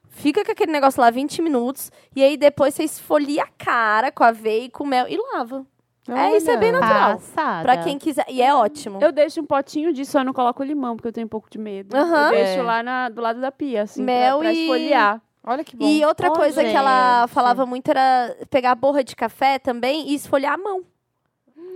fica 0.09 0.45
com 0.45 0.53
aquele 0.53 0.73
negócio 0.73 1.01
lá 1.01 1.11
20 1.11 1.41
minutos. 1.43 1.91
E 2.17 2.23
aí 2.23 2.37
depois 2.37 2.75
você 2.75 2.85
esfolia 2.85 3.43
a 3.45 3.49
cara 3.65 4.11
com 4.13 4.25
aveia 4.25 4.65
e 4.65 4.71
com 4.71 4.85
mel 4.85 5.07
e 5.09 5.17
lava. 5.35 5.65
É, 6.17 6.37
isso 6.37 6.51
é 6.51 6.57
bem 6.57 6.73
natural. 6.73 7.13
Passada. 7.15 7.63
Pra 7.63 7.77
quem 7.79 7.99
quiser. 7.99 8.25
E 8.29 8.41
é 8.43 8.55
ótimo. 8.55 8.99
Eu 9.03 9.13
deixo 9.13 9.41
um 9.41 9.45
potinho 9.47 9.93
disso, 9.93 10.13
só 10.13 10.25
não 10.25 10.33
coloco 10.33 10.63
limão, 10.63 10.97
porque 10.97 11.09
eu 11.09 11.13
tenho 11.13 11.27
um 11.27 11.31
pouco 11.31 11.49
de 11.51 11.59
medo. 11.59 11.95
Aham. 11.97 12.27
Eu 12.27 12.31
deixo 12.31 12.61
É. 12.61 12.63
lá 12.63 12.83
na- 12.83 13.09
do 13.09 13.21
lado 13.21 13.41
da 13.41 13.51
pia, 13.53 13.83
assim, 13.83 14.03
Mel 14.03 14.39
pra, 14.39 14.49
pra 14.49 14.53
e- 14.53 14.63
esfoliar. 14.63 15.21
Olha 15.45 15.65
que 15.65 15.75
bom. 15.77 15.87
E 15.87 16.05
outra 16.05 16.29
Ô, 16.31 16.33
coisa 16.33 16.63
que 16.63 16.69
ela 16.75 17.23
gente. 17.23 17.31
falava 17.33 17.65
muito 17.65 17.89
era 17.91 18.37
pegar 18.51 18.73
a 18.73 18.75
borra 18.75 19.03
de 19.03 19.17
café 19.17 19.59
também 19.59 20.09
e 20.11 20.15
esfoliar 20.15 20.55
a 20.55 20.59
mão. 20.59 20.83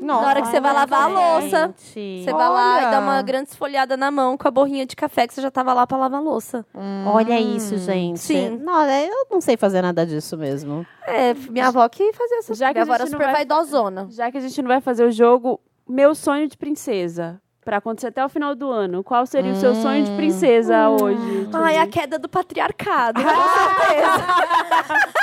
Nossa. 0.00 0.22
na 0.22 0.28
hora 0.28 0.42
que 0.42 0.48
você 0.48 0.60
vai 0.60 0.72
lavar 0.72 1.02
a 1.02 1.06
louça, 1.06 1.66
Gente. 1.94 2.24
Você 2.24 2.32
vai 2.32 2.48
lá 2.48 2.82
e 2.82 2.90
dá 2.90 3.00
uma 3.00 3.22
grande 3.22 3.50
esfoliada 3.50 3.96
na 3.96 4.10
mão 4.10 4.36
com 4.36 4.48
a 4.48 4.50
borrinha 4.50 4.84
de 4.86 4.96
café 4.96 5.26
que 5.26 5.34
você 5.34 5.40
já 5.42 5.50
tava 5.50 5.72
lá 5.72 5.86
pra 5.86 5.96
lavar 5.98 6.20
a 6.20 6.22
louça. 6.22 6.64
Olha 7.06 7.38
isso, 7.40 7.76
gente. 7.78 8.18
Sim. 8.18 8.58
Não, 8.62 8.82
é, 8.82 9.06
eu 9.08 9.26
não 9.30 9.40
sei 9.40 9.56
fazer 9.56 9.82
nada 9.82 10.04
disso 10.06 10.36
mesmo. 10.36 10.84
É, 11.06 11.34
minha 11.34 11.68
avó 11.68 11.88
que 11.88 12.12
fazia 12.12 12.38
essa 12.38 12.54
Já 12.54 12.68
que 12.68 12.74
Minha 12.74 12.82
a 12.82 12.86
avó 12.86 12.94
era 12.94 13.06
super 13.06 13.24
vai- 13.26 13.32
vaidosona. 13.34 14.06
Já 14.10 14.30
que 14.30 14.38
a 14.38 14.40
gente 14.40 14.60
não 14.62 14.68
vai 14.68 14.80
fazer 14.80 15.04
o 15.04 15.10
jogo, 15.12 15.60
meu 15.88 16.14
sonho 16.14 16.48
de 16.48 16.56
princesa. 16.56 17.40
Pra 17.64 17.76
acontecer 17.76 18.08
até 18.08 18.24
o 18.24 18.28
final 18.28 18.56
do 18.56 18.68
ano. 18.72 19.04
Qual 19.04 19.24
seria 19.24 19.52
o 19.52 19.56
seu 19.56 19.72
sonho 19.76 20.04
de 20.04 20.10
princesa 20.16 20.88
hoje? 20.88 21.48
Ai, 21.52 21.78
a 21.78 21.86
queda 21.86 22.18
do 22.18 22.28
patriarcado, 22.28 23.22
com 23.22 23.28
certeza. 23.30 24.26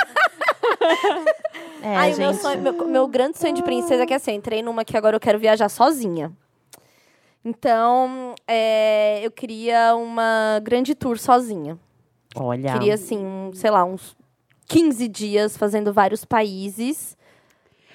É, 1.82 1.96
Ai, 1.96 2.10
gente. 2.12 2.20
meu, 2.20 2.34
sonho, 2.34 2.60
meu, 2.62 2.86
meu 2.86 3.08
grande 3.08 3.38
sonho 3.38 3.54
de 3.54 3.62
princesa 3.62 4.02
é 4.02 4.06
que 4.06 4.14
assim, 4.14 4.32
entrei 4.34 4.62
numa 4.62 4.84
que 4.84 4.96
agora 4.96 5.16
eu 5.16 5.20
quero 5.20 5.38
viajar 5.38 5.68
sozinha. 5.68 6.32
Então, 7.44 8.34
é, 8.46 9.20
eu 9.24 9.30
queria 9.30 9.94
uma 9.96 10.60
grande 10.62 10.94
tour 10.94 11.18
sozinha. 11.18 11.78
Olha. 12.36 12.72
Queria, 12.74 12.94
assim, 12.94 13.18
um, 13.18 13.50
sei 13.54 13.70
lá, 13.70 13.84
uns 13.84 14.14
15 14.68 15.08
dias 15.08 15.56
fazendo 15.56 15.92
vários 15.92 16.24
países. 16.24 17.16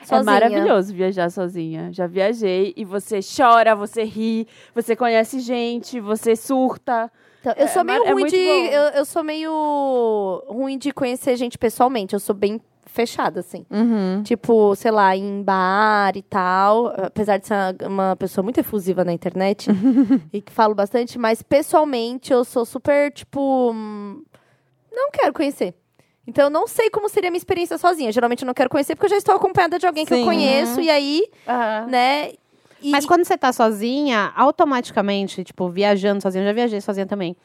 Sozinha. 0.04 0.20
É 0.20 0.24
maravilhoso 0.24 0.94
viajar 0.94 1.30
sozinha. 1.30 1.90
Já 1.94 2.08
viajei 2.08 2.74
e 2.76 2.84
você 2.84 3.20
chora, 3.22 3.76
você 3.76 4.04
ri, 4.04 4.48
você 4.74 4.96
conhece 4.96 5.40
gente, 5.40 6.00
você 6.00 6.36
surta. 6.36 7.12
Então, 7.40 7.54
eu 7.56 7.66
É, 7.66 7.68
sou 7.68 7.84
meio 7.84 8.04
é 8.04 8.12
ruim 8.12 8.26
de. 8.26 8.36
Eu, 8.36 8.82
eu 8.96 9.06
sou 9.06 9.24
meio 9.24 10.44
ruim 10.48 10.78
de 10.78 10.92
conhecer 10.92 11.36
gente 11.36 11.58
pessoalmente. 11.58 12.14
Eu 12.14 12.20
sou 12.20 12.36
bem 12.36 12.60
fechada, 12.96 13.42
assim. 13.42 13.66
Uhum. 13.70 14.24
Tipo, 14.24 14.76
sei 14.76 14.90
lá, 14.92 15.16
em 15.16 15.44
bar 15.44 16.16
e 16.16 16.22
tal. 16.24 16.88
Apesar 16.88 17.38
de 17.38 17.46
ser 17.48 17.54
uma- 17.86 18.16
pessoa 18.16 18.42
muito 18.44 18.60
efusiva 18.60 19.04
na 19.04 19.14
internet 19.14 19.70
e 20.34 20.42
que 20.42 20.52
falo 20.52 20.74
bastante, 20.74 21.20
mas 21.20 21.44
pessoalmente 21.44 22.32
eu 22.34 22.44
sou 22.44 22.66
super, 22.66 23.12
tipo. 23.12 23.74
Não 24.92 25.12
quero 25.12 25.34
conhecer. 25.34 25.76
Então 26.28 26.46
eu 26.46 26.50
não 26.50 26.66
sei 26.68 26.90
como 26.90 27.08
seria 27.08 27.30
a 27.30 27.32
minha 27.32 27.38
experiência 27.38 27.78
sozinha. 27.78 28.12
Geralmente 28.12 28.42
eu 28.44 28.48
não 28.48 28.54
quero 28.54 28.70
conhecer 28.70 28.96
porque 28.96 29.06
eu 29.06 29.10
já 29.12 29.18
estou 29.18 29.36
acompanhada 29.36 29.78
de 29.78 29.86
alguém 29.86 30.06
que 30.06 30.14
eu 30.14 30.18
Sim. 30.20 30.26
conheço. 30.26 30.82
E 30.82 30.90
aí, 30.90 31.24
né? 31.90 32.32
e- 32.82 32.90
Mas 32.92 33.06
quando 33.06 33.24
você 33.26 33.38
tá 33.38 33.52
sozinha, 33.54 34.32
automaticamente, 34.36 35.44
tipo, 35.44 35.70
viajando 35.70 36.22
sozinha, 36.22 36.44
eu 36.44 36.48
já 36.48 36.54
viajei 36.54 36.82
sozinha 36.82 37.06
também. 37.06 37.36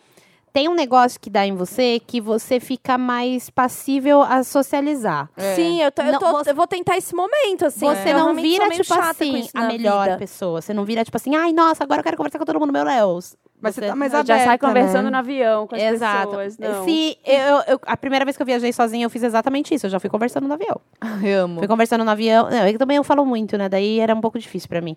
Tem 0.53 0.69
um 0.69 0.75
negócio 0.75 1.21
que 1.21 1.31
dá 1.31 1.47
em 1.47 1.55
você 1.55 2.01
que 2.05 2.21
você 2.21 2.59
fica 2.59 2.99
mais 2.99 3.49
passível 3.51 4.21
a 4.23 4.43
socializar. 4.43 5.31
Sim, 5.55 5.81
eu, 5.83 5.93
tô, 5.93 6.03
eu, 6.03 6.19
tô- 6.19 6.31
você- 6.33 6.51
eu 6.51 6.55
vou 6.55 6.67
tentar 6.67 6.97
esse 6.97 7.15
momento, 7.15 7.67
assim. 7.67 7.87
Você 7.87 8.11
Eu 8.11 8.19
não 8.19 8.35
vira, 8.35 8.69
tipo 8.71 8.93
assim, 8.95 9.49
a 9.55 9.63
melhor 9.69 10.05
vida. 10.07 10.19
pessoa. 10.19 10.61
Você 10.61 10.75
não 10.75 10.85
vira, 10.85 11.05
tipo 11.05 11.17
assim, 11.17 11.37
ai, 11.37 11.53
nossa, 11.53 11.85
agora 11.85 12.01
eu 12.01 12.05
quero 12.05 12.17
conversar 12.17 12.39
com 12.39 12.45
todo 12.45 12.59
mundo, 12.59 12.73
meu 12.73 12.85
Deus. 12.85 13.37
Mas 13.61 13.75
você 13.75 13.83
tá 13.87 13.95
mais 13.97 14.13
já 14.13 14.21
aberta, 14.21 14.45
sai 14.45 14.59
conversando 14.59 15.05
né? 15.05 15.11
no 15.11 15.17
avião 15.19 15.67
com 15.67 15.75
as 15.75 15.83
Exato. 15.83 16.29
pessoas. 16.29 16.59
Não. 16.59 16.85
Se 16.85 17.19
eu, 17.25 17.57
eu- 17.75 17.81
a 17.87 17.97
primeira 17.97 18.25
vez 18.25 18.37
que 18.37 18.43
eu 18.43 18.47
viajei 18.47 18.73
sozinha, 18.73 19.05
eu 19.05 19.11
fiz 19.11 19.23
exatamente 19.23 19.75
isso. 19.75 19.87
Eu 19.87 19.91
já 19.91 20.01
fui 20.01 20.09
conversando 20.11 20.47
no 20.49 20.55
avião. 20.55 20.81
Eu 21.23 21.45
amo. 21.45 21.59
Fui 21.59 21.69
conversando 21.69 22.05
no 22.05 22.11
avião. 22.11 22.49
Não, 22.51 22.67
eu 22.67 22.79
também 22.79 22.97
eu 22.97 23.05
falo 23.05 23.25
muito, 23.27 23.57
né? 23.59 23.69
Daí 23.69 24.01
era 24.01 24.15
um 24.15 24.21
pouco 24.21 24.39
difícil 24.39 24.69
pra 24.69 24.81
mim. 24.81 24.97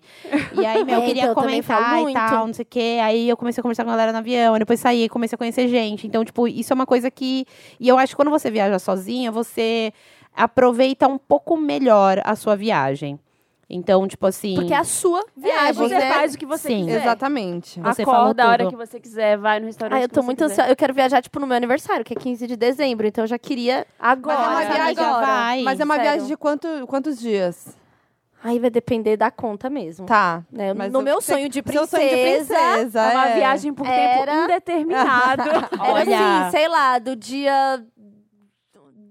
E 0.54 0.64
aí, 0.64 0.82
meu, 0.84 0.96
eu 0.96 1.02
É, 1.04 1.06
queria 1.06 1.22
então, 1.22 1.30
eu 1.30 1.34
comentar 1.34 1.82
falo 1.82 1.98
e 1.98 2.02
muito. 2.04 2.16
tal, 2.16 2.46
não 2.46 2.54
sei 2.54 2.62
o 2.62 2.66
quê. 2.68 2.98
Aí 3.02 3.28
eu 3.28 3.36
comecei 3.36 3.60
a 3.60 3.62
conversar 3.62 3.84
com 3.84 3.90
a 3.90 3.92
galera 3.92 4.12
no 4.12 4.18
avião, 4.18 4.58
depois 4.58 4.80
saí, 4.80 5.08
comecei 5.08 5.34
a 5.36 5.38
conhecer 5.38 5.68
gente. 5.68 6.06
Então, 6.06 6.24
tipo, 6.24 6.48
isso 6.48 6.72
é 6.72 6.74
uma 6.74 6.86
coisa 6.86 7.10
que. 7.10 7.44
E 7.78 7.88
eu 7.88 7.98
acho 7.98 8.12
que 8.12 8.16
quando 8.16 8.30
você 8.30 8.50
viaja 8.50 8.78
sozinha, 8.78 9.30
você 9.30 9.92
aproveita 10.34 11.06
um 11.06 11.18
pouco 11.18 11.56
melhor 11.56 12.20
a 12.24 12.34
sua 12.34 12.56
viagem. 12.56 13.18
Então, 13.68 14.06
tipo 14.06 14.26
assim. 14.26 14.54
Porque 14.54 14.74
é 14.74 14.76
a 14.76 14.84
sua 14.84 15.24
viagem, 15.36 15.74
você 15.88 15.94
né? 15.98 16.12
faz 16.12 16.34
o 16.34 16.38
que 16.38 16.46
você 16.46 16.68
Sim. 16.68 16.84
quiser. 16.86 17.00
Exatamente. 17.00 17.80
Você 17.80 18.02
Acorda 18.02 18.44
a 18.44 18.48
hora 18.48 18.68
que 18.68 18.76
você 18.76 19.00
quiser, 19.00 19.38
vai 19.38 19.58
no 19.60 19.66
restaurante. 19.66 19.98
Ah, 19.98 20.02
eu 20.04 20.08
que 20.08 20.14
tô 20.14 20.20
você 20.20 20.26
muito 20.26 20.38
quiser. 20.38 20.52
ansiosa. 20.52 20.70
Eu 20.72 20.76
quero 20.76 20.92
viajar, 20.94 21.22
tipo, 21.22 21.40
no 21.40 21.46
meu 21.46 21.56
aniversário, 21.56 22.04
que 22.04 22.12
é 22.12 22.16
15 22.16 22.46
de 22.46 22.56
dezembro. 22.56 23.06
Então 23.06 23.24
eu 23.24 23.28
já 23.28 23.38
queria. 23.38 23.86
Agora. 23.98 24.38
Mas 24.38 24.46
é 24.46 24.50
uma 24.50 24.60
viagem 24.74 24.84
amiga, 25.04 25.20
vai. 25.20 25.62
Mas 25.62 25.80
é 25.80 25.84
uma 25.84 25.94
Sério. 25.94 26.10
viagem 26.10 26.28
de 26.28 26.36
quanto, 26.36 26.68
quantos 26.86 27.18
dias? 27.18 27.76
Aí 28.46 28.58
vai 28.58 28.68
depender 28.68 29.16
da 29.16 29.30
conta 29.30 29.70
mesmo. 29.70 30.04
Tá. 30.04 30.42
Né? 30.52 30.74
Mas 30.74 30.92
no 30.92 30.98
eu- 30.98 31.02
meu 31.02 31.20
sonho 31.22 31.48
de 31.48 31.62
Seu 31.66 31.86
sonho 31.86 32.02
de 32.02 32.08
princesa. 32.10 32.54
princesa. 32.54 33.00
É 33.00 33.14
uma 33.14 33.28
é. 33.30 33.34
viagem 33.36 33.72
por 33.72 33.86
Era- 33.86 34.26
tempo 34.26 34.44
indeterminado. 34.44 35.42
Era 35.48 35.68
Olha. 35.94 36.42
assim, 36.42 36.50
sei 36.50 36.68
lá, 36.68 36.98
do 36.98 37.16
dia 37.16 37.82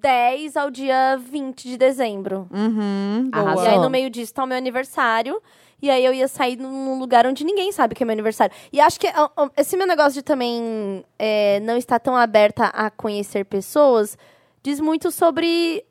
10 0.04 0.58
ao 0.58 0.70
dia 0.70 1.18
20 1.18 1.64
de 1.64 1.78
dezembro. 1.78 2.48
Uhum, 2.52 3.30
boa. 3.32 3.64
E 3.64 3.68
aí, 3.70 3.80
no 3.80 3.90
meio 3.90 4.10
disso, 4.10 4.34
tá 4.34 4.44
o 4.44 4.48
meu 4.48 4.58
aniversário. 4.58 5.42
E 5.82 5.90
aí, 5.90 6.04
eu 6.04 6.14
ia 6.14 6.28
sair 6.28 6.58
num 6.58 7.00
lugar 7.00 7.26
onde 7.26 7.44
ninguém 7.46 7.72
sabe 7.72 7.96
que 7.96 8.04
é 8.04 8.06
meu 8.06 8.14
aniversário. 8.14 8.54
E 8.72 8.82
acho 8.82 9.00
que 9.00 9.08
esse 9.58 9.78
meu 9.78 9.88
negócio 9.88 10.14
de 10.14 10.22
também 10.22 11.04
é, 11.18 11.60
não 11.62 11.78
estar 11.78 12.00
tão 12.00 12.16
aberta 12.16 12.66
a 12.66 12.92
conhecer 12.92 13.46
pessoas 13.46 14.18
diz 14.64 14.80
muito 14.80 15.12
sobre. 15.12 15.86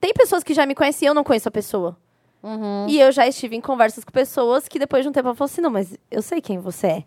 Tem 0.00 0.12
pessoas 0.12 0.42
que 0.42 0.52
já 0.52 0.66
me 0.66 0.74
conhecem 0.74 1.06
e 1.06 1.08
eu 1.08 1.14
não 1.14 1.24
conheço 1.24 1.48
a 1.48 1.52
pessoa. 1.52 1.96
Uhum. 2.42 2.86
E 2.88 3.00
eu 3.00 3.10
já 3.10 3.26
estive 3.26 3.56
em 3.56 3.60
conversas 3.60 4.04
com 4.04 4.12
pessoas 4.12 4.68
que 4.68 4.78
depois 4.78 5.02
de 5.02 5.08
um 5.08 5.12
tempo 5.12 5.28
eu 5.28 5.34
falo 5.34 5.46
assim: 5.46 5.60
não, 5.60 5.70
mas 5.70 5.96
eu 6.10 6.20
sei 6.20 6.40
quem 6.40 6.58
você 6.58 6.86
é. 6.86 7.04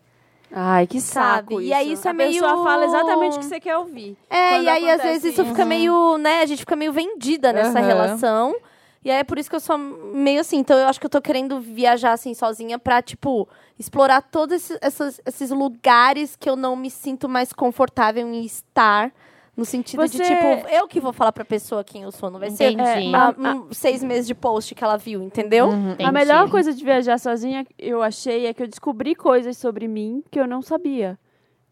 Ai, 0.51 0.87
que 0.87 0.99
Sabe? 0.99 1.35
saco. 1.53 1.61
E 1.61 1.71
aí 1.73 1.91
isso 1.93 2.07
é 2.07 2.11
a 2.11 2.13
meio- 2.13 2.31
pessoa 2.41 2.63
fala 2.63 2.85
exatamente 2.85 3.37
o 3.37 3.39
que 3.39 3.45
você 3.47 3.59
quer 3.59 3.77
ouvir. 3.77 4.17
É, 4.29 4.61
e 4.61 4.67
aí 4.69 4.89
às 4.89 5.01
vezes 5.01 5.33
isso 5.33 5.45
fica 5.45 5.63
meio, 5.65 6.17
né? 6.17 6.41
A 6.41 6.45
gente 6.45 6.59
fica 6.59 6.75
meio 6.75 6.91
vendida 6.91 7.53
nessa 7.53 7.79
Aham. 7.79 7.87
relação. 7.87 8.55
E 9.03 9.09
aí 9.09 9.17
é 9.19 9.23
por 9.23 9.37
isso 9.37 9.49
que 9.49 9.55
eu 9.55 9.59
sou 9.59 9.77
meio 9.77 10.41
assim. 10.41 10.57
Então 10.57 10.77
eu 10.77 10.87
acho 10.87 10.99
que 10.99 11.05
eu 11.05 11.09
tô 11.09 11.21
querendo 11.21 11.59
viajar 11.59 12.11
assim 12.13 12.33
sozinha 12.33 12.77
pra, 12.79 13.01
tipo, 13.01 13.47
explorar 13.77 14.21
todos 14.21 14.71
esses, 14.81 15.21
esses 15.25 15.51
lugares 15.51 16.35
que 16.35 16.49
eu 16.49 16.55
não 16.55 16.75
me 16.75 16.89
sinto 16.89 17.29
mais 17.29 17.53
confortável 17.53 18.27
em 18.27 18.43
estar. 18.43 19.11
No 19.59 19.65
sentido 19.65 20.01
de, 20.07 20.17
Você- 20.17 20.23
tipo, 20.23 20.67
eu 20.69 20.87
que 20.87 20.99
vou 20.99 21.11
falar 21.11 21.31
pra 21.33 21.43
pessoa 21.43 21.83
quem 21.83 22.03
eu 22.03 22.11
sou. 22.11 22.31
Não 22.31 22.39
vai 22.39 22.49
ser 22.49 22.71
Entendi. 22.71 23.11
ah, 23.13 23.35
um, 23.37 23.73
seis 23.73 24.01
meses 24.03 24.25
de 24.25 24.33
post 24.33 24.73
que 24.73 24.83
ela 24.83 24.97
viu, 24.97 25.21
entendeu? 25.21 25.67
Uhum. 25.67 25.89
A 25.89 25.93
Entendi. 25.93 26.11
melhor 26.11 26.49
coisa 26.49 26.73
de 26.73 26.83
viajar 26.83 27.17
sozinha, 27.19 27.65
eu 27.77 28.01
achei, 28.01 28.45
é 28.45 28.53
que 28.53 28.63
eu 28.63 28.67
descobri 28.67 29.13
coisas 29.15 29.57
sobre 29.57 29.87
mim 29.87 30.23
que 30.31 30.39
eu 30.39 30.47
não 30.47 30.61
sabia. 30.61 31.19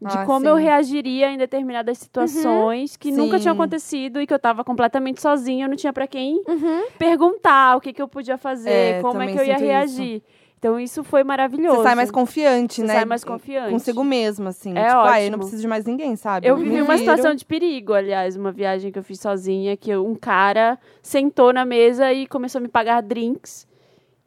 De 0.00 0.16
Ah, 0.16 0.24
como 0.24 0.40
sim. 0.42 0.46
eu 0.48 0.54
reagiria 0.54 1.30
em 1.32 1.36
determinadas 1.38 1.98
situações 1.98 2.96
que 2.96 3.10
nunca 3.10 3.36
Sim. 3.38 3.42
tinham 3.42 3.54
acontecido 3.54 4.20
e 4.20 4.26
que 4.28 4.32
eu 4.34 4.38
tava 4.38 4.62
completamente 4.62 5.20
sozinha, 5.20 5.64
eu 5.64 5.68
não 5.68 5.74
tinha 5.76 5.92
pra 5.92 6.06
quem 6.06 6.40
Uhum. 6.46 6.84
perguntar 6.98 7.76
o 7.76 7.80
que, 7.80 7.92
que 7.92 8.00
eu 8.00 8.06
podia 8.06 8.38
fazer, 8.38 8.70
É, 8.98 9.00
como 9.02 9.20
é 9.20 9.26
que 9.32 9.38
eu 9.38 9.44
ia 9.44 9.56
reagir. 9.56 10.22
Então 10.58 10.78
isso 10.78 11.04
foi 11.04 11.22
maravilhoso. 11.22 11.76
Você 11.76 11.82
sai 11.84 11.94
mais 11.94 12.10
confiante, 12.10 12.74
Você 12.80 12.82
né? 12.86 12.94
sai 12.94 13.04
mais 13.04 13.22
confiante. 13.22 13.70
Consigo 13.70 14.02
mesmo, 14.02 14.48
assim. 14.48 14.76
É 14.76 14.86
tipo, 14.88 14.98
ah, 15.00 15.22
eu 15.22 15.30
não 15.30 15.38
preciso 15.38 15.62
de 15.62 15.68
mais 15.68 15.84
ninguém, 15.84 16.16
sabe? 16.16 16.48
Eu 16.48 16.56
Me 16.56 16.64
vivi 16.64 16.82
uma 16.82 16.96
viro. 16.96 16.98
situação 16.98 17.34
de 17.34 17.44
perigo, 17.44 17.92
aliás, 17.92 18.36
uma 18.36 18.50
viagem 18.50 18.90
que 18.90 18.98
eu 18.98 19.02
fiz 19.04 19.20
sozinha, 19.20 19.76
que 19.76 19.94
um 19.96 20.16
cara 20.16 20.76
sentou 21.00 21.52
na 21.52 21.64
mesa 21.64 22.12
e 22.12 22.26
começou 22.26 22.58
a 22.58 22.62
me 22.62 22.68
pagar 22.68 23.00
drinks. 23.02 23.68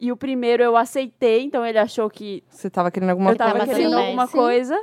E 0.00 0.10
o 0.10 0.16
primeiro 0.16 0.62
eu 0.62 0.76
aceitei, 0.76 1.42
então 1.44 1.64
ele 1.64 1.78
achou 1.78 2.08
que 2.10 2.42
Você 2.48 2.68
tava 2.70 2.90
querendo 2.90 3.10
alguma 3.10 3.30
eu 3.32 3.36
tava 3.36 3.52
Tava 3.52 3.64
coisa. 3.66 3.74
querendo 3.78 3.94
bem, 3.96 4.06
alguma 4.06 4.26
sim. 4.26 4.32
coisa. 4.36 4.82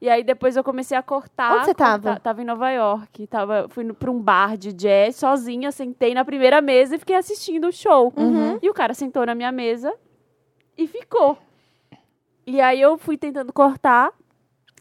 E 0.00 0.08
aí 0.08 0.22
depois 0.22 0.56
eu 0.56 0.62
comecei 0.62 0.96
a 0.96 1.02
cortar. 1.02 1.54
Onde 1.56 1.64
você 1.66 1.74
cortar- 1.74 2.00
tava? 2.00 2.20
Tava 2.20 2.40
em 2.40 2.44
Nova 2.44 2.70
York. 2.70 3.26
Tava, 3.26 3.66
fui 3.68 3.82
no, 3.84 3.94
pra 3.94 4.10
um 4.10 4.20
bar 4.20 4.56
de 4.56 4.72
jazz 4.72 5.16
sozinha, 5.16 5.72
sentei 5.72 6.14
na 6.14 6.24
primeira 6.24 6.60
mesa 6.60 6.94
e 6.94 6.98
fiquei 6.98 7.16
assistindo 7.16 7.66
o 7.68 7.72
show. 7.72 8.12
Uhum. 8.16 8.58
E 8.62 8.70
o 8.70 8.74
cara 8.74 8.94
sentou 8.94 9.26
na 9.26 9.34
minha 9.34 9.50
mesa 9.50 9.92
e 10.76 10.86
ficou. 10.86 11.38
E 12.46 12.60
aí 12.60 12.80
eu 12.80 12.96
fui 12.98 13.16
tentando 13.16 13.52
cortar. 13.52 14.12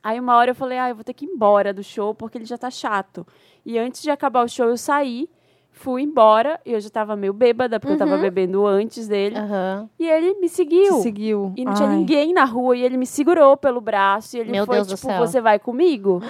Aí 0.03 0.19
uma 0.19 0.35
hora 0.35 0.51
eu 0.51 0.55
falei, 0.55 0.77
ah, 0.77 0.89
eu 0.89 0.95
vou 0.95 1.03
ter 1.03 1.13
que 1.13 1.25
ir 1.25 1.29
embora 1.29 1.73
do 1.73 1.81
show 1.83 2.13
porque 2.13 2.37
ele 2.37 2.45
já 2.45 2.57
tá 2.57 2.69
chato. 2.69 3.25
E 3.65 3.77
antes 3.79 4.01
de 4.01 4.11
acabar 4.11 4.43
o 4.43 4.49
show 4.49 4.67
eu 4.67 4.75
saí, 4.75 5.29
fui 5.71 6.01
embora. 6.01 6.59
E 6.65 6.73
eu 6.73 6.79
já 6.81 6.89
tava 6.89 7.15
meio 7.15 7.31
bêbada 7.31 7.79
porque 7.79 7.93
eu 7.93 7.97
tava 7.97 8.15
Uhum. 8.15 8.21
bebendo 8.21 8.65
antes 8.67 9.07
dele. 9.07 9.37
Aham. 9.37 9.89
E 9.97 10.05
ele 10.09 10.33
me 10.41 10.49
seguiu. 10.49 10.97
Te 10.97 11.03
seguiu. 11.03 11.53
E 11.55 11.63
não 11.63 11.73
tinha 11.73 11.87
Ai. 11.87 11.95
ninguém 11.95 12.33
na 12.33 12.43
rua. 12.43 12.75
E 12.75 12.83
ele 12.83 12.97
me 12.97 13.05
segurou 13.07 13.55
pelo 13.55 13.79
braço. 13.79 14.35
E 14.35 14.41
ele 14.41 14.51
Meu 14.51 14.65
foi 14.65 14.75
Deus 14.75 14.87
do 14.87 14.95
tipo, 14.95 15.07
céu. 15.07 15.19
você 15.25 15.39
vai 15.39 15.57
comigo? 15.59 16.21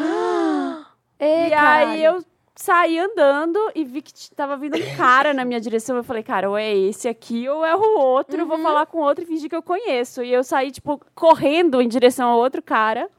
E 1.19 1.53
aí 1.53 2.03
eu 2.03 2.21
saí 2.55 2.99
andando 2.99 3.59
e 3.73 3.83
vi 3.83 4.01
que 4.01 4.13
tava 4.35 4.55
vindo 4.57 4.77
um 4.77 4.95
cara 4.95 5.33
na 5.33 5.43
minha 5.45 5.59
direção. 5.59 5.95
Eu 5.95 6.03
falei, 6.03 6.23
cara, 6.23 6.49
ou 6.49 6.57
é 6.57 6.73
esse 6.75 7.07
aqui 7.07 7.47
ou 7.49 7.65
é 7.65 7.75
o 7.75 7.99
outro. 7.99 8.39
Eu 8.41 8.45
vou 8.45 8.57
Uhum. 8.57 8.63
falar 8.63 8.85
com 8.85 8.99
o 8.99 9.01
outro 9.01 9.23
e 9.23 9.27
fingir 9.27 9.49
que 9.49 9.55
eu 9.55 9.63
conheço. 9.63 10.23
E 10.23 10.31
eu 10.31 10.43
saí, 10.43 10.71
tipo, 10.71 10.99
correndo 11.15 11.81
em 11.81 11.87
direção 11.87 12.29
ao 12.29 12.39
outro 12.39 12.61
cara 12.61 13.09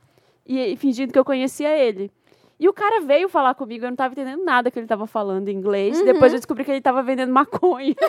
e, 0.47 0.59
e 0.73 0.77
fingindo 0.77 1.13
que 1.13 1.19
eu 1.19 1.25
conhecia 1.25 1.77
ele. 1.77 2.11
E 2.59 2.69
o 2.69 2.73
cara 2.73 3.01
veio 3.01 3.29
falar 3.29 3.55
comigo, 3.55 3.85
eu 3.85 3.91
não 3.91 3.97
tava 3.97 4.13
entendendo 4.13 4.45
nada 4.45 4.71
que 4.71 4.79
ele 4.79 4.87
tava 4.87 5.07
falando 5.07 5.49
em 5.49 5.53
inglês. 5.57 5.99
Uhum. 5.99 6.05
Depois 6.05 6.33
eu 6.33 6.39
descobri 6.39 6.65
que 6.65 6.71
ele 6.71 6.81
tava 6.81 7.03
vendendo 7.03 7.33
maconha. 7.33 7.95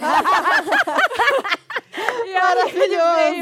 e 2.25 2.29
ele 2.29 2.71
veio, 2.71 2.97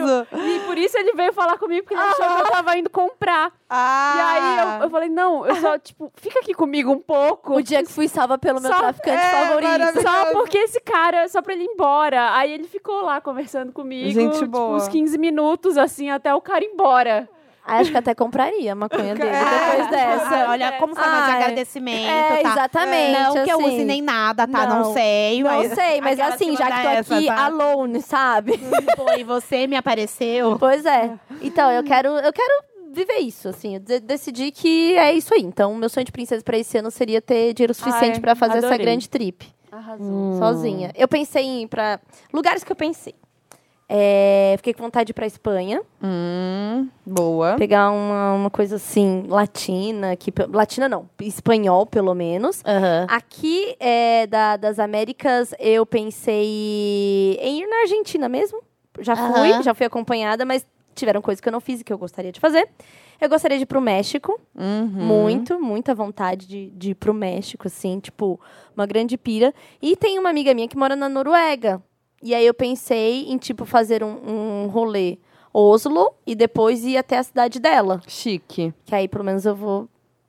Maravilhoso. 0.06 0.28
e 0.34 0.60
por 0.66 0.78
isso 0.78 0.98
ele 0.98 1.12
veio 1.14 1.34
falar 1.34 1.58
comigo, 1.58 1.84
porque 1.84 1.94
ele 1.96 2.04
achou 2.04 2.26
que 2.36 2.42
eu 2.42 2.50
tava 2.50 2.78
indo 2.78 2.90
comprar. 2.90 3.52
Ah. 3.70 4.14
E 4.16 4.22
aí 4.22 4.58
eu, 4.80 4.84
eu 4.84 4.90
falei, 4.90 5.10
não, 5.10 5.46
eu 5.46 5.56
só, 5.56 5.78
tipo, 5.78 6.12
fica 6.16 6.40
aqui 6.40 6.54
comigo 6.54 6.92
um 6.92 7.00
pouco. 7.00 7.56
O 7.56 7.62
dia 7.62 7.84
que 7.84 7.92
fui 7.92 8.08
salva 8.08 8.38
pelo 8.38 8.62
meu 8.62 8.72
Só- 8.72 8.78
traficante 8.80 9.18
é, 9.18 9.30
favorito. 9.30 9.70
maravilhoso. 9.70 10.08
Só 10.08 10.32
porque 10.32 10.58
esse 10.58 10.80
cara, 10.80 11.28
só 11.28 11.42
pra 11.42 11.54
ele 11.54 11.64
ir 11.64 11.70
embora. 11.72 12.34
Aí 12.36 12.54
ele 12.54 12.68
ficou 12.68 13.02
lá 13.02 13.20
conversando 13.20 13.72
comigo. 13.72 14.10
Gente 14.12 14.38
tipo, 14.40 14.52
boa. 14.52 14.78
uns 14.78 14.88
15 14.88 15.18
minutos, 15.18 15.78
assim, 15.78 16.10
até 16.10 16.34
o 16.34 16.42
cara 16.42 16.64
ir 16.64 16.70
embora. 16.70 17.28
Acho 17.66 17.92
que 17.92 17.98
até 17.98 18.14
compraria 18.14 18.74
a 18.74 18.76
maconha 18.76 19.16
dele 19.16 19.30
É. 19.30 19.44
depois 19.76 19.88
dessa. 19.92 20.36
Ah, 20.36 20.48
olha, 20.50 20.72
como 20.74 20.94
forma 20.96 21.12
de 21.26 21.32
Ai, 21.32 21.42
agradecimento, 21.44 22.10
É, 22.10 22.42
tá? 22.44 22.50
exatamente. 22.52 23.20
Não 23.20 23.34
que 23.34 23.52
eu 23.52 23.60
assim. 23.60 23.76
use 23.76 23.86
nem 23.86 24.02
nada, 24.02 24.48
tá? 24.48 24.68
Não, 24.68 24.84
não. 24.84 24.94
sei. 24.94 25.42
Não 25.44 25.50
mas- 25.50 25.74
sei, 25.74 26.02
mas 26.02 26.20
Aquela 26.20 26.36
assim, 26.36 26.58
já 26.58 26.66
que 26.72 27.04
tô 27.06 27.14
aqui 27.16 27.26
tá? 27.28 27.46
alone, 27.46 28.02
sabe? 28.02 28.58
Pô, 28.98 29.12
e 29.18 29.24
você 29.24 29.66
me 29.68 29.76
apareceu. 29.78 30.58
pois 30.60 30.86
é. 30.86 31.14
Então, 31.42 31.72
eu 31.72 31.84
quero, 31.84 32.10
eu 32.10 32.34
quero 32.34 32.64
viver 32.92 33.20
isso, 33.20 33.48
assim. 33.48 33.76
Eu 33.76 33.80
de- 33.80 34.00
decidi 34.02 34.52
que 34.52 34.98
é 34.98 35.14
isso 35.14 35.34
aí. 35.34 35.42
Então, 35.42 35.74
meu 35.76 35.88
sonho 35.90 36.06
de 36.06 36.12
princesa 36.12 36.44
pra 36.44 36.58
esse 36.58 36.78
ano 36.78 36.92
seria 36.92 37.22
ter 37.22 37.54
dinheiro 37.54 37.74
suficiente 37.74 38.16
Ai, 38.16 38.20
pra 38.22 38.36
fazer 38.36 38.58
essa 38.58 38.68
adorei. 38.68 38.86
grande 38.86 39.10
trip. 39.10 39.48
Arrasou. 39.72 40.38
Sozinha. 40.38 40.92
Eu 40.96 41.08
pensei 41.08 41.44
em 41.44 41.62
ir 41.64 41.68
pra... 41.68 42.00
Lugares 42.32 42.64
que 42.64 42.72
eu 42.72 42.76
pensei. 42.76 43.16
É, 43.88 44.56
fiquei 44.58 44.74
com 44.74 44.84
vontade 44.84 45.08
de 45.08 45.12
ir 45.12 45.14
pra 45.14 45.26
Espanha. 45.28 45.82
Hum, 46.02 46.88
boa. 47.06 47.56
Pegar 47.58 47.92
uma, 47.92 48.34
uma 48.34 48.50
coisa 48.50 48.78
assim, 48.78 49.26
latina. 49.28 50.16
Que, 50.16 50.32
latina 50.52 50.88
não, 50.90 51.10
espanhol 51.22 51.86
pelo 51.86 52.14
menos. 52.16 52.62
Aham. 52.66 53.06
Aqui 53.10 53.76
é, 53.80 54.26
da- 54.28 54.58
das 54.58 54.80
Américas, 54.80 55.54
eu 55.60 55.86
pensei 55.86 57.38
em 57.42 57.62
ir 57.62 57.68
na 57.68 57.82
Argentina 57.82 58.28
mesmo. 58.30 58.62
Já 59.00 59.16
fui, 59.16 59.64
já 59.64 59.74
fui 59.74 59.86
acompanhada, 59.86 60.46
mas 60.46 60.66
tiveram 60.96 61.22
coisas 61.22 61.42
que 61.42 61.48
eu 61.50 61.54
não 61.54 61.60
fiz 61.62 61.82
e 61.82 61.84
que 61.84 61.92
eu 61.92 61.98
gostaria 61.98 62.32
de 62.32 62.40
fazer. 62.40 62.68
Eu 63.20 63.30
gostaria 63.30 63.58
de 63.58 63.64
ir 63.64 63.68
pro 63.68 63.82
México. 63.82 64.40
Uhum. 64.56 64.86
Muito, 65.06 65.60
muita 65.60 65.96
vontade 65.96 66.48
de, 66.48 66.70
de 66.72 66.92
ir 66.92 66.96
pro 66.96 67.14
México, 67.14 67.68
assim, 67.68 68.00
tipo, 68.00 68.40
uma 68.76 68.86
grande 68.86 69.18
pira. 69.18 69.54
E 69.82 69.96
tem 69.96 70.20
uma 70.20 70.30
amiga 70.30 70.54
minha 70.54 70.68
que 70.68 70.78
mora 70.78 70.96
na 70.96 71.08
Noruega. 71.10 71.82
E 72.24 72.34
aí 72.34 72.46
eu 72.48 72.54
pensei 72.54 73.26
em, 73.30 73.38
tipo, 73.38 73.66
fazer 73.66 74.04
um, 74.04 74.64
um 74.64 74.68
rolê 74.68 75.18
Oslo 75.54 76.14
e 76.26 76.34
depois 76.36 76.84
ir 76.86 76.98
até 76.98 77.18
a 77.18 77.24
cidade 77.24 77.60
dela. 77.60 78.02
Chique. 78.08 78.74
Que 78.86 78.96
aí, 78.96 79.08
pelo 79.08 79.24
menos, 79.24 79.46
eu 79.46 79.56
vou 79.56 79.88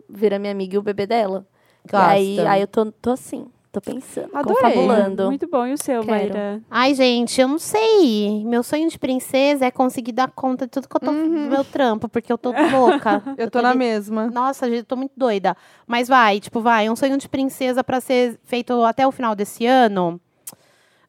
ver 0.09 0.35
a 0.35 0.39
minha 0.39 0.53
amiga 0.53 0.75
e 0.75 0.79
o 0.79 0.83
bebê 0.83 1.07
dela. 1.07 1.47
Gosta. 1.91 2.19
E 2.19 2.39
aí, 2.41 2.47
aí 2.47 2.61
eu 2.63 2.67
tô, 2.67 2.91
tô 2.93 3.11
assim, 3.13 3.47
tô 3.73 3.81
pensando, 3.81 4.29
Adorei. 4.35 4.57
confabulando. 4.63 5.27
Muito 5.27 5.49
bom. 5.49 5.67
E 5.67 5.73
o 5.73 5.79
seu, 5.79 6.01
Quero. 6.03 6.11
Maíra? 6.11 6.63
Ai, 6.71 6.95
gente, 6.95 7.41
eu 7.41 7.47
não 7.49 7.59
sei. 7.59 8.45
Meu 8.45 8.63
sonho 8.63 8.89
de 8.89 8.99
princesa 8.99 9.65
é 9.67 9.71
conseguir 9.71 10.13
dar 10.13 10.31
conta 10.31 10.67
de 10.67 10.73
tudo 10.73 10.89
que 10.89 10.97
eu 10.97 11.01
tô 11.01 11.07
do 11.13 11.13
meu 11.13 11.65
trampo, 11.65 12.09
porque 12.09 12.33
eu 12.33 12.37
tô 12.39 12.51
louca. 12.51 13.23
Eu 13.39 13.51
tô 13.51 13.63
na 13.63 13.73
de- 13.73 13.79
mesma. 13.79 14.27
Nossa, 14.31 14.67
gente, 14.69 14.79
eu 14.81 14.85
tô 14.85 14.97
muito 14.97 15.13
doida. 15.17 15.57
Mas 15.87 16.09
vai, 16.09 16.41
tipo, 16.41 16.61
vai, 16.61 16.91
um 16.91 16.97
sonho 16.97 17.17
de 17.19 17.29
princesa 17.29 17.83
pra 17.85 18.01
ser 18.01 18.39
feito 18.45 18.83
até 18.83 19.07
o 19.07 19.13
final 19.13 19.35
desse 19.35 19.65
ano. 19.67 20.21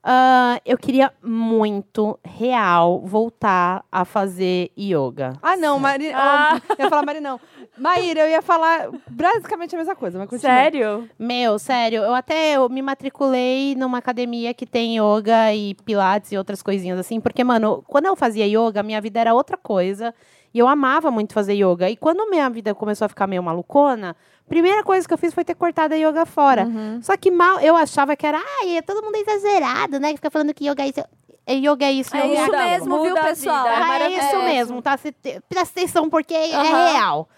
Ah, 0.07 0.61
eu 0.63 0.77
queria 0.77 1.11
muito, 1.23 2.19
real, 2.23 3.01
voltar 3.01 3.83
a 3.91 4.05
fazer 4.05 4.69
yoga. 4.77 5.33
Ah, 5.41 5.57
não, 5.57 5.79
Mari. 5.79 6.11
Ah. 6.13 6.61
Eu 6.77 6.85
ia 6.85 6.89
falar 6.91 7.03
Mari, 7.03 7.19
não. 7.19 7.39
Maíra, 7.75 8.19
eu 8.19 8.29
ia 8.29 8.41
falar 8.43 8.89
basicamente 9.09 9.73
a 9.73 9.79
mesma 9.79 9.95
coisa, 9.95 10.19
mas 10.19 10.29
continua. 10.29 10.55
Sério? 10.55 11.09
Meu, 11.17 11.57
sério, 11.57 12.03
eu 12.03 12.13
até 12.13 12.55
eu 12.55 12.69
me 12.69 12.83
matriculei 12.83 13.73
numa 13.75 13.97
academia 13.97 14.53
que 14.53 14.67
tem 14.67 14.99
yoga 14.99 15.51
e 15.55 15.73
pilates 15.73 16.31
e 16.31 16.37
outras 16.37 16.61
coisinhas 16.61 16.99
assim, 16.99 17.19
porque, 17.19 17.43
mano, 17.43 17.83
quando 17.87 18.05
eu 18.05 18.15
fazia 18.15 18.45
yoga, 18.45 18.83
minha 18.83 19.01
vida 19.01 19.19
era 19.19 19.33
outra 19.33 19.57
coisa. 19.57 20.13
E 20.53 20.59
eu 20.59 20.69
amava 20.69 21.11
muito 21.11 21.33
fazer 21.33 21.53
yoga. 21.55 21.89
E 21.89 21.97
quando 21.97 22.29
minha 22.29 22.49
vida 22.49 22.73
começou 22.73 23.07
a 23.07 23.09
ficar 23.09 23.27
meio 23.27 23.43
malucona, 23.43 24.15
primeira 24.47 24.83
coisa 24.83 25.07
que 25.07 25.13
eu 25.13 25.17
fiz 25.17 25.33
foi 25.33 25.43
ter 25.43 25.55
cortado 25.55 25.93
a 25.93 25.97
yoga 25.97 26.25
fora. 26.25 26.65
Uhum. 26.65 27.01
Só 27.01 27.15
que 27.17 27.31
mal 27.31 27.59
eu 27.59 27.75
achava 27.75 28.15
que 28.15 28.25
era, 28.25 28.41
ai, 28.61 28.77
é 28.77 28.81
todo 28.81 29.03
mundo 29.03 29.15
exagerado, 29.15 29.99
né? 29.99 30.09
Que 30.09 30.17
fica 30.17 30.31
falando 30.31 30.53
que 30.53 30.69
yoga 30.69 30.83
é 30.83 30.89
isso. 30.89 31.03
É, 31.47 31.53
Yoga 31.53 31.85
é 31.85 31.91
isso, 31.91 32.15
É 32.17 32.25
yoga 32.25 32.43
isso 32.43 32.51
mesmo, 32.57 33.03
viu, 33.03 33.13
pessoal? 33.13 33.63
vida, 33.63 33.75
é 33.75 33.83
Ah, 33.83 34.09
é 34.09 34.17
isso 34.17 34.37
mesmo, 34.39 34.81
tá? 34.81 34.97
Presta 34.97 35.79
atenção, 35.79 36.09
porque 36.09 36.33
é 36.33 36.55
Aham. 36.55 36.91
real. 36.91 37.29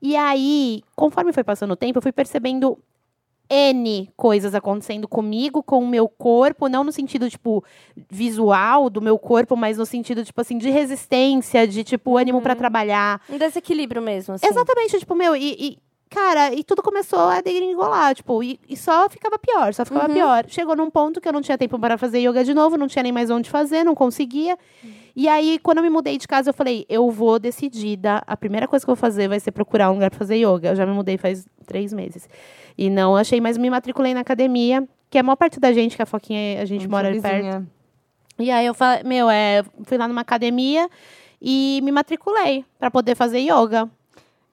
E 0.00 0.14
aí, 0.14 0.84
conforme 0.94 1.32
foi 1.32 1.42
passando 1.42 1.72
o 1.72 1.76
tempo, 1.76 1.98
eu 1.98 2.02
fui 2.02 2.12
percebendo 2.12 2.78
N 3.50 4.08
coisas 4.16 4.54
acontecendo 4.54 5.08
comigo, 5.08 5.62
com 5.62 5.82
o 5.82 5.88
meu 5.88 6.08
corpo, 6.08 6.68
não 6.68 6.84
no 6.84 6.92
sentido, 6.92 7.28
tipo, 7.28 7.64
visual 8.08 8.88
do 8.90 9.00
meu 9.00 9.18
corpo, 9.18 9.56
mas 9.56 9.78
no 9.78 9.86
sentido, 9.86 10.24
tipo 10.24 10.40
assim, 10.40 10.56
de 10.58 10.70
resistência, 10.70 11.66
de, 11.66 11.82
tipo, 11.82 12.16
ânimo 12.16 12.40
pra 12.40 12.54
trabalhar. 12.54 13.20
Um 13.28 13.38
desequilíbrio 13.38 14.02
mesmo, 14.02 14.34
assim. 14.34 14.46
Exatamente, 14.46 14.98
tipo, 14.98 15.14
meu, 15.14 15.34
e, 15.34 15.56
e, 15.58 15.78
cara, 16.08 16.52
e 16.54 16.64
tudo 16.64 16.82
começou 16.82 17.18
a 17.20 17.40
degringolar, 17.40 18.14
tipo, 18.14 18.42
e, 18.42 18.58
e 18.68 18.76
só 18.76 19.08
ficava 19.08 19.38
pior, 19.38 19.72
só 19.74 19.84
ficava 19.84 20.08
Uhum. 20.08 20.14
pior. 20.14 20.44
Chegou 20.48 20.74
num 20.74 20.90
ponto 20.90 21.20
que 21.20 21.28
eu 21.28 21.32
não 21.32 21.40
tinha 21.42 21.56
tempo 21.58 21.78
para 21.78 21.96
fazer 21.98 22.18
yoga 22.20 22.42
de 22.44 22.52
novo, 22.54 22.76
não 22.76 22.86
tinha 22.88 23.02
nem 23.02 23.12
mais 23.12 23.30
onde 23.30 23.48
fazer, 23.50 23.84
não 23.84 23.94
conseguia. 23.94 24.58
E 25.14 25.28
aí, 25.28 25.58
quando 25.60 25.78
eu 25.78 25.82
me 25.82 25.90
mudei 25.90 26.16
de 26.16 26.28
casa, 26.28 26.50
eu 26.50 26.54
falei, 26.54 26.86
eu 26.88 27.10
vou 27.10 27.38
decidida, 27.38 28.22
a 28.26 28.36
primeira 28.36 28.68
coisa 28.68 28.84
que 28.84 28.90
eu 28.90 28.94
vou 28.94 29.00
fazer 29.00 29.28
vai 29.28 29.40
ser 29.40 29.50
procurar 29.50 29.90
um 29.90 29.94
lugar 29.94 30.10
pra 30.10 30.18
fazer 30.18 30.36
yoga. 30.36 30.68
Eu 30.70 30.76
já 30.76 30.86
me 30.86 30.92
mudei 30.92 31.18
faz 31.18 31.44
três 31.66 31.92
meses. 31.92 32.28
E 32.76 32.88
não 32.88 33.16
achei, 33.16 33.40
mas 33.40 33.58
me 33.58 33.68
matriculei 33.68 34.14
na 34.14 34.20
academia, 34.20 34.86
que 35.10 35.18
é 35.18 35.20
a 35.20 35.24
maior 35.24 35.36
parte 35.36 35.58
da 35.58 35.72
gente, 35.72 35.96
que 35.96 36.02
a 36.02 36.06
Foquinha, 36.06 36.62
a 36.62 36.64
gente 36.64 36.86
mora 36.88 37.08
ali 37.08 37.20
perto. 37.20 37.66
E 38.38 38.50
aí 38.50 38.64
eu 38.66 38.74
falei, 38.74 39.02
meu, 39.02 39.28
é, 39.28 39.64
fui 39.82 39.98
lá 39.98 40.06
numa 40.06 40.20
academia 40.20 40.88
e 41.42 41.80
me 41.82 41.90
matriculei 41.90 42.64
pra 42.78 42.88
poder 42.88 43.16
fazer 43.16 43.40
yoga. 43.40 43.90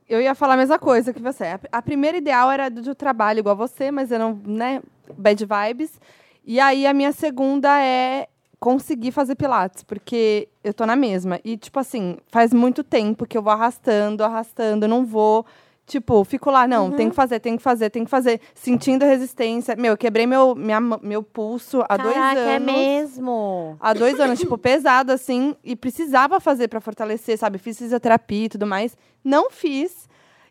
Eu 0.08 0.22
ia 0.22 0.36
falar 0.36 0.54
a 0.54 0.58
mesma 0.58 0.78
coisa 0.78 1.14
que 1.14 1.22
você. 1.22 1.46
A- 1.46 1.60
primeira 1.82 2.18
ideal 2.18 2.52
era 2.52 2.70
do, 2.70 2.82
trabalho 2.96 3.40
igual 3.40 3.56
você, 3.56 3.90
mas 3.92 4.12
não, 4.20 4.40
né, 4.46 4.82
bad 5.18 5.46
vibes. 5.46 6.00
E 6.46 6.60
aí 6.60 6.86
a 6.86 6.94
minha 6.94 7.12
segunda 7.12 7.82
é 7.82 8.28
conseguir 8.60 9.12
fazer 9.12 9.36
pilates, 9.36 9.84
porque 9.84 10.48
eu 10.64 10.74
tô 10.74 10.86
na 10.86 10.96
mesma. 10.96 11.40
E 11.44 11.58
tipo 11.58 11.80
assim, 11.80 12.18
faz 12.28 12.54
muito 12.54 12.84
tempo 12.84 13.26
que 13.26 13.38
eu 13.38 13.42
vou 13.42 13.52
arrastando, 13.54 14.24
arrastando, 14.24 14.88
não 14.88 15.06
vou 15.06 15.46
Tipo, 15.86 16.24
fico 16.24 16.50
lá, 16.50 16.68
não, 16.68 16.92
tem 16.92 17.10
que 17.10 17.16
fazer, 17.16 17.40
tem 17.40 17.56
que 17.56 17.62
fazer, 17.62 17.92
tem 17.92 18.04
que 18.04 18.10
fazer. 18.10 18.42
Sentindo 18.56 19.06
resistência. 19.06 19.76
Meu, 19.76 19.94
eu 19.94 19.98
quebrei 19.98 20.26
meu, 20.26 20.56
minha, 20.56 20.80
meu 20.80 21.22
pulso 21.22 21.84
há 21.88 21.96
dois 21.96 22.16
Caraca, 22.16 22.40
anos. 22.40 22.54
é 22.54 22.60
mesmo. 22.60 23.78
Há 23.80 23.94
dois 23.94 24.20
anos, 24.20 24.40
tipo, 24.40 24.58
pesado, 24.58 25.12
assim, 25.12 25.56
e 25.64 25.76
precisava 25.76 26.40
fazer 26.40 26.70
pra 26.70 26.82
fortalecer, 26.82 27.38
sabe? 27.38 27.60
Fiz 27.60 27.78
fisioterapia 27.78 28.46
e 28.46 28.50
tudo 28.50 28.66
mais. 28.66 28.98
Não 29.24 29.52
fiz. 29.52 30.05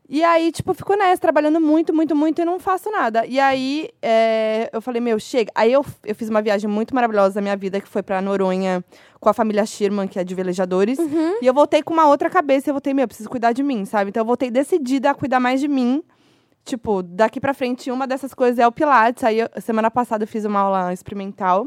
E 0.06 0.22
aí, 0.22 0.52
tipo, 0.52 0.74
fico 0.74 0.94
nessa, 0.96 1.20
trabalhando 1.20 1.58
muito, 1.60 1.94
muito, 1.94 2.14
muito 2.14 2.42
e 2.42 2.44
não 2.44 2.58
faço 2.60 2.90
nada. 2.90 3.24
E 3.26 3.40
aí, 3.40 3.88
é, 4.02 4.68
eu 4.72 4.82
falei, 4.82 5.00
meu, 5.00 5.18
chega. 5.18 5.50
Aí 5.54 5.72
eu, 5.72 5.84
eu 6.04 6.14
fiz 6.14 6.28
uma 6.28 6.42
viagem 6.42 6.68
muito 6.68 6.94
maravilhosa 6.94 7.36
da 7.36 7.40
minha 7.40 7.56
vida, 7.56 7.80
que 7.80 7.88
foi 7.88 8.02
pra 8.02 8.20
Noronha 8.20 8.84
com 9.18 9.28
a 9.30 9.32
família 9.32 9.64
Schirman, 9.64 10.06
que 10.06 10.18
é 10.18 10.24
de 10.24 10.34
velejadores. 10.34 10.98
E 11.40 11.46
eu 11.46 11.54
voltei 11.54 11.82
com 11.82 11.94
uma 11.94 12.06
outra 12.06 12.28
cabeça. 12.28 12.68
Eu 12.68 12.74
voltei, 12.74 12.92
meu, 12.92 13.04
eu 13.04 13.08
preciso 13.08 13.30
cuidar 13.30 13.52
de 13.52 13.62
mim, 13.62 13.86
sabe? 13.86 14.10
Então 14.10 14.20
eu 14.20 14.26
voltei 14.26 14.50
decidida 14.50 15.10
a 15.10 15.14
cuidar 15.14 15.40
mais 15.40 15.58
de 15.58 15.68
mim. 15.68 16.02
Tipo, 16.66 17.02
daqui 17.02 17.40
pra 17.40 17.54
frente, 17.54 17.90
uma 17.90 18.06
dessas 18.06 18.34
coisas 18.34 18.58
é 18.58 18.66
o 18.66 18.72
Pilates. 18.72 19.24
Aí, 19.24 19.38
eu- 19.40 19.48
semana 19.62 19.90
passada, 19.90 20.24
eu 20.24 20.28
fiz 20.28 20.44
uma 20.44 20.60
aula 20.60 20.92
experimental 20.92 21.66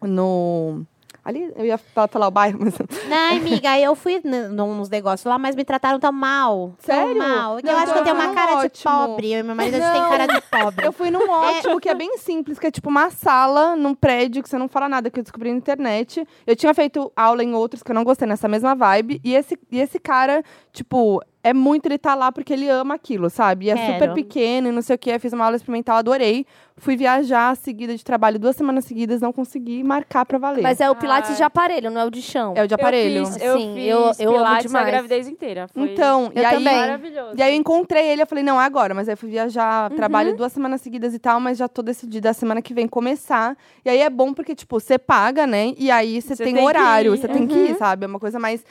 no. 0.00 0.82
Ali, 1.26 1.52
eu 1.56 1.64
ia 1.64 1.76
fa- 1.76 2.06
falar 2.06 2.28
o 2.28 2.30
bairro, 2.30 2.58
mas. 2.60 2.74
Não, 3.08 3.36
amiga, 3.36 3.76
eu 3.80 3.96
fui 3.96 4.22
nos 4.24 4.88
negócios 4.88 5.24
lá, 5.28 5.36
mas 5.36 5.56
me 5.56 5.64
trataram 5.64 5.98
tão 5.98 6.12
mal. 6.12 6.74
Tão 6.86 6.94
Sério? 6.96 7.18
mal. 7.18 7.58
Não, 7.64 7.72
eu 7.72 7.78
acho 7.78 7.92
que 7.92 7.98
eu 7.98 8.04
tenho 8.04 8.14
uma 8.14 8.24
então 8.26 8.34
cara 8.36 8.60
de 8.60 8.66
ótimo. 8.66 8.92
pobre. 9.08 9.32
Eu 9.32 9.40
e 9.40 9.42
meu 9.42 9.54
marido, 9.56 9.74
a 9.74 9.80
gente 9.80 9.92
tem 9.92 10.08
cara 10.08 10.26
de 10.26 10.40
pobre. 10.42 10.86
Eu 10.86 10.92
fui 10.92 11.10
num 11.10 11.28
ótimo, 11.28 11.80
que 11.80 11.88
é 11.88 11.94
bem 11.94 12.16
simples, 12.18 12.60
que 12.60 12.66
é 12.68 12.70
tipo 12.70 12.88
uma 12.88 13.10
sala 13.10 13.74
num 13.74 13.92
prédio 13.92 14.40
que 14.40 14.48
você 14.48 14.56
não 14.56 14.68
fala 14.68 14.88
nada, 14.88 15.10
que 15.10 15.18
eu 15.18 15.22
descobri 15.24 15.50
na 15.50 15.56
internet. 15.56 16.24
Eu 16.46 16.54
tinha 16.54 16.72
feito 16.72 17.10
aula 17.16 17.42
em 17.42 17.54
outros 17.54 17.82
que 17.82 17.90
eu 17.90 17.94
não 17.94 18.04
gostei 18.04 18.28
nessa 18.28 18.46
mesma 18.46 18.76
vibe. 18.76 19.20
E 19.24 19.34
esse, 19.34 19.58
e 19.72 19.80
esse 19.80 19.98
cara, 19.98 20.44
tipo, 20.72 21.20
é 21.48 21.54
muito 21.54 21.86
ele 21.86 21.98
tá 21.98 22.14
lá 22.14 22.30
porque 22.32 22.52
ele 22.52 22.68
ama 22.68 22.94
aquilo, 22.94 23.30
sabe? 23.30 23.66
E 23.66 23.70
é 23.70 23.74
Quero. 23.74 23.92
super 23.92 24.14
pequeno 24.14 24.68
e 24.68 24.72
não 24.72 24.82
sei 24.82 24.96
o 24.96 24.98
quê. 24.98 25.12
Eu 25.12 25.20
fiz 25.20 25.32
uma 25.32 25.44
aula 25.44 25.56
experimental, 25.56 25.96
adorei. 25.96 26.44
Fui 26.78 26.94
viajar 26.94 27.56
seguida 27.56 27.96
de 27.96 28.04
trabalho 28.04 28.38
duas 28.38 28.54
semanas 28.54 28.84
seguidas, 28.84 29.20
não 29.22 29.32
consegui 29.32 29.82
marcar 29.82 30.26
pra 30.26 30.36
valer. 30.36 30.60
Mas 30.62 30.78
é 30.80 30.90
o 30.90 30.94
pilates 30.94 31.30
Ah. 31.30 31.34
de 31.34 31.42
aparelho, 31.42 31.90
não 31.90 32.00
é 32.00 32.04
o 32.04 32.10
de 32.10 32.20
chão. 32.20 32.52
é 32.54 32.62
o 32.62 32.68
de 32.68 32.74
aparelho. 32.74 33.20
Eu 33.20 33.26
fiz, 33.26 33.42
eu 33.42 33.58
Sim, 33.58 33.74
fiz 33.74 33.86
eu- 33.86 33.98
eu 34.18 34.30
amo 34.30 34.38
pilates 34.38 34.66
demais. 34.66 34.86
a 34.86 34.90
gravidez 34.90 35.28
inteira. 35.28 35.68
Foi 35.72 35.90
Então, 35.92 36.30
Eu 36.34 36.42
e 36.42 36.44
aí, 36.44 36.54
também. 36.56 36.76
maravilhoso. 36.76 37.34
E 37.38 37.42
aí 37.42 37.52
eu 37.54 37.56
encontrei 37.58 38.06
ele, 38.08 38.20
eu 38.22 38.26
falei, 38.26 38.44
não, 38.44 38.60
é 38.60 38.64
agora. 38.66 38.92
Mas 38.92 39.08
aí 39.08 39.14
eu 39.14 39.16
fui 39.16 39.30
viajar, 39.30 39.90
Uhum. 39.90 39.96
trabalho 39.96 40.36
duas 40.36 40.52
semanas 40.52 40.82
seguidas 40.82 41.14
e 41.14 41.18
tal, 41.18 41.40
mas 41.40 41.56
já 41.56 41.66
tô 41.66 41.80
decidida 41.80 42.28
a 42.30 42.34
semana 42.34 42.60
que 42.60 42.74
vem 42.74 42.86
começar. 42.86 43.56
E 43.84 43.88
aí 43.88 44.00
é 44.00 44.10
bom 44.10 44.34
porque, 44.34 44.54
tipo, 44.54 44.78
você 44.78 44.98
paga, 44.98 45.46
né? 45.46 45.72
E 45.78 45.90
aí 45.90 46.20
você 46.20 46.36
tem, 46.36 46.46
tem 46.46 46.56
que 46.56 46.60
horário, 46.60 47.16
você 47.16 47.26
tem 47.28 47.46
que 47.46 47.54
Uhum. 47.54 47.66
ir, 47.68 47.76
sabe? 47.76 48.04
É 48.04 48.06
uma 48.08 48.20
coisa 48.20 48.38
mais... 48.38 48.62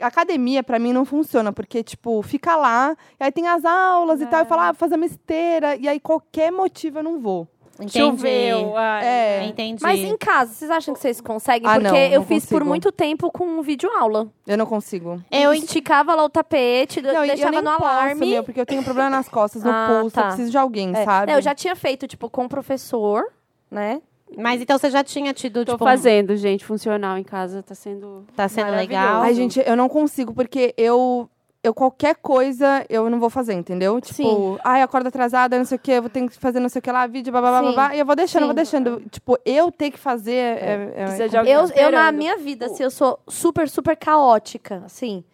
Academia, 0.00 0.62
pra 0.62 0.78
mim, 0.78 0.92
não 0.92 1.04
funciona, 1.04 1.52
porque, 1.52 1.82
tipo, 1.82 2.17
fica 2.22 2.56
lá, 2.56 2.96
e 3.20 3.24
aí 3.24 3.32
tem 3.32 3.46
as 3.48 3.64
aulas 3.64 4.20
e 4.20 4.26
tal, 4.26 4.42
e 4.42 4.44
fala, 4.46 4.68
ah, 4.68 4.72
vou 4.72 4.78
fazer 4.78 4.96
uma 4.96 5.06
esteira, 5.06 5.76
e 5.76 5.88
aí 5.88 5.98
qualquer 6.00 6.50
motivo 6.52 6.98
eu 6.98 7.02
não 7.02 7.18
vou. 7.18 7.46
Entendi. 7.80 7.96
Choveu. 8.00 8.76
É. 8.76 9.44
Entendi. 9.46 9.80
Mas 9.80 10.00
em 10.00 10.16
casa, 10.16 10.52
vocês 10.52 10.68
acham 10.68 10.92
que 10.94 10.98
vocês 11.00 11.20
conseguem? 11.20 11.68
Ah, 11.70 11.74
Porque 11.74 11.88
não, 11.88 11.96
eu 11.96 12.18
não 12.20 12.26
fiz 12.26 12.44
por 12.44 12.54
consigo. 12.54 12.68
muito 12.68 12.90
tempo 12.90 13.30
com 13.30 13.62
vídeo 13.62 13.88
aula. 13.96 14.26
Eu 14.44 14.58
não 14.58 14.66
consigo. 14.66 15.22
eu 15.30 15.54
esticava 15.54 16.12
lá 16.16 16.24
o 16.24 16.28
tapete, 16.28 17.00
Não, 17.00 17.22
eu 17.22 17.26
deixava 17.28 17.52
nem 17.52 17.62
no 17.62 17.70
posso, 17.70 17.84
alarme. 17.84 18.30
meu, 18.30 18.42
porque 18.42 18.60
eu 18.60 18.66
tenho 18.66 18.82
problema 18.82 19.08
nas 19.08 19.28
costas, 19.28 19.62
no 19.62 19.70
Ah, 19.72 19.98
pulso, 20.00 20.16
tá. 20.16 20.22
eu 20.22 20.26
preciso 20.26 20.50
de 20.50 20.58
alguém, 20.58 20.90
É. 20.92 21.04
sabe? 21.04 21.30
É, 21.30 21.36
eu 21.36 21.40
já 21.40 21.54
tinha 21.54 21.76
feito, 21.76 22.08
tipo, 22.08 22.28
com 22.28 22.46
o 22.46 22.48
professor, 22.48 23.22
né? 23.70 24.02
Mas 24.36 24.60
então 24.60 24.76
você 24.76 24.90
já 24.90 25.04
tinha 25.04 25.32
tido, 25.32 25.64
Tô 25.64 25.72
tipo, 25.74 25.84
fazendo, 25.84 26.36
gente, 26.36 26.64
funcional 26.64 27.16
em 27.16 27.22
casa. 27.22 27.62
Tá 27.62 27.76
sendo. 27.76 28.26
tá 28.34 28.48
sendo 28.48 28.72
legal? 28.72 29.22
Ai, 29.22 29.34
gente, 29.34 29.62
eu 29.64 29.76
não 29.76 29.88
consigo, 29.88 30.34
porque 30.34 30.74
eu. 30.76 31.30
Eu 31.62 31.74
qualquer 31.74 32.14
coisa 32.16 32.86
eu 32.88 33.10
não 33.10 33.18
vou 33.18 33.28
fazer, 33.28 33.52
entendeu? 33.54 34.00
Tipo, 34.00 34.14
Sim. 34.14 34.58
ai, 34.64 34.80
acordo 34.80 35.08
atrasada, 35.08 35.58
não 35.58 35.64
sei 35.64 35.76
o 35.76 35.80
quê, 35.80 35.92
eu 35.92 36.02
vou 36.02 36.08
ter 36.10 36.26
que 36.28 36.38
fazer 36.38 36.60
não 36.60 36.68
sei 36.68 36.78
o 36.78 36.82
que 36.82 36.92
lá, 36.92 37.04
vídeo, 37.06 37.32
babá, 37.32 37.58
Sim. 37.58 37.64
babá, 37.74 37.94
e 37.96 37.98
eu 37.98 38.06
vou 38.06 38.14
deixando, 38.14 38.42
Sim. 38.42 38.46
vou 38.46 38.54
deixando. 38.54 39.02
Tipo, 39.10 39.36
eu 39.44 39.72
ter 39.72 39.90
que 39.90 39.98
fazer 39.98 40.32
é. 40.32 40.92
é- 40.96 41.28
é 41.34 41.38
alguém 41.38 41.52
Eu, 41.52 41.66
eu, 41.74 41.90
na 41.90 42.12
minha 42.12 42.36
vida, 42.36 42.66
assim, 42.66 42.84
eu 42.84 42.90
sou 42.90 43.18
super, 43.28 43.68
super 43.68 43.96
caótica, 43.96 44.82
assim. 44.84 45.24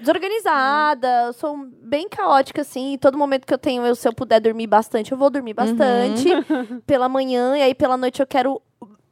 Desorganizada, 0.00 1.26
eu 1.26 1.32
sou 1.32 1.56
bem 1.80 2.08
caótica, 2.08 2.62
assim. 2.62 2.94
E 2.94 2.98
todo 2.98 3.16
momento 3.16 3.46
que 3.46 3.54
eu 3.54 3.58
tenho, 3.58 3.86
eu, 3.86 3.94
se 3.94 4.06
eu 4.06 4.12
puder 4.12 4.40
dormir 4.40 4.66
bastante, 4.66 5.12
eu 5.12 5.18
vou 5.18 5.30
dormir 5.30 5.54
bastante. 5.54 6.28
Pela 6.84 7.08
manhã, 7.08 7.56
e 7.56 7.62
aí 7.62 7.74
pela 7.74 7.96
noite 7.96 8.20
eu 8.20 8.26
quero 8.26 8.60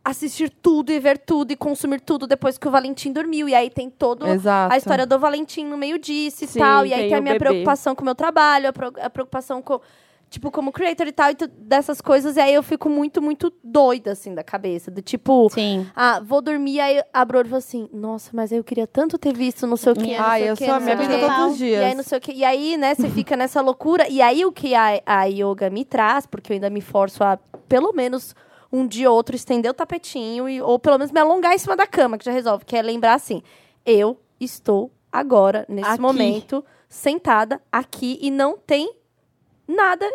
assistir 0.05 0.51
tudo 0.51 0.91
e 0.91 0.99
ver 0.99 1.19
tudo 1.19 1.53
e 1.53 1.57
consumir 1.57 2.01
tudo 2.01 2.27
depois 2.27 2.59
que 2.59 2.67
o 2.67 2.71
Valentim 2.71 3.13
dormiu. 3.13 3.49
E 3.49 3.55
aí 3.55 3.71
tem 3.71 3.91
Exato. 4.27 4.75
a 4.75 4.77
história 4.77 5.07
do 5.07 5.19
Valentim 5.19 5.65
no 5.65 5.77
meio 5.77 5.99
disso 5.99 6.45
e 6.45 6.49
Sim, 6.49 6.59
tal. 6.59 6.85
E 6.85 6.93
aí 6.93 7.01
tem 7.03 7.09
tem 7.11 7.17
a 7.17 7.21
o 7.21 7.23
minha 7.23 7.35
bebê. 7.35 7.45
preocupação 7.47 7.95
com 7.95 8.03
o 8.03 8.05
meu 8.05 8.15
trabalho, 8.15 8.69
a, 8.69 8.73
pro- 8.73 8.93
a 9.01 9.11
preocupação 9.11 9.63
com. 9.63 9.81
Tipo, 10.29 10.51
como 10.51 10.73
creator 10.73 11.07
e 11.07 11.13
tal, 11.13 11.31
e 11.31 11.35
dessas 11.59 12.01
coisas. 12.01 12.39
E 12.39 12.41
aí 12.41 12.55
eu 12.55 12.63
fico 12.63 12.89
muito, 12.89 13.21
muito 13.21 13.53
doida, 13.63 14.13
assim, 14.13 14.35
da 14.35 14.43
cabeça. 14.43 14.91
Do 14.91 15.03
tipo, 15.03 15.51
Sim. 15.51 15.87
ah, 15.95 16.21
vou 16.25 16.41
dormir. 16.41 16.81
Aí 16.81 17.03
a 17.13 17.23
Bror 17.23 17.45
falou 17.45 17.59
assim: 17.59 17.87
Nossa, 17.93 18.31
mas 18.33 18.51
eu 18.51 18.65
queria 18.65 18.87
tanto 18.87 19.19
ter 19.19 19.35
visto 19.37 19.67
não 19.67 19.77
sei 19.77 19.93
o 19.93 19.95
que. 19.95 20.15
Ai, 20.15 20.49
eu 20.49 20.57
sou 20.57 20.73
a 20.73 20.81
minha 20.81 20.97
vida 20.97 21.19
todos 21.19 21.53
os 21.53 21.61
E 21.61 21.65
aí, 21.75 21.81
dias. 21.83 21.97
não 21.97 22.03
sei 22.03 22.17
o 22.17 22.21
que. 22.23 22.33
E 22.33 22.45
aí, 22.47 22.79
né, 22.79 22.95
você 22.95 23.09
fica 23.11 23.37
nessa 23.37 23.61
loucura. 23.61 24.09
E 24.09 24.23
aí, 24.23 24.43
o 24.47 24.51
que 24.51 24.75
a, 24.75 25.03
a 25.05 25.25
yoga 25.25 25.69
me 25.69 25.85
traz, 25.85 26.25
porque 26.25 26.51
eu 26.51 26.55
ainda 26.55 26.71
me 26.71 26.81
forço 26.81 27.23
a, 27.23 27.37
pelo 27.69 27.93
menos, 27.93 28.35
um 28.73 28.87
dia 28.87 29.11
ou 29.11 29.17
outro, 29.17 29.37
estender 29.37 29.71
o 29.71 29.75
tapetinho, 29.75 30.49
e, 30.49 30.61
ou 30.63 30.79
pelo 30.79 30.99
menos 30.99 31.13
me 31.13 31.21
alongar 31.21 31.53
em 31.55 31.59
cima 31.59 31.77
da 31.77 31.87
cama, 31.87 32.17
que 32.17 32.25
já 32.25 32.33
resolve. 32.33 32.65
Que 32.65 32.77
é 32.77 32.83
lembrar 32.83 33.15
assim: 33.15 33.43
eu 33.85 34.19
estou 34.41 34.91
agora, 35.11 35.67
nesse 35.69 35.91
Aqui. 35.91 36.01
momento, 36.01 36.65
sentada 36.89 37.61
aqui 37.71 38.19
e 38.23 38.31
não 38.31 38.57
tem 38.57 38.91
nada 39.69 40.07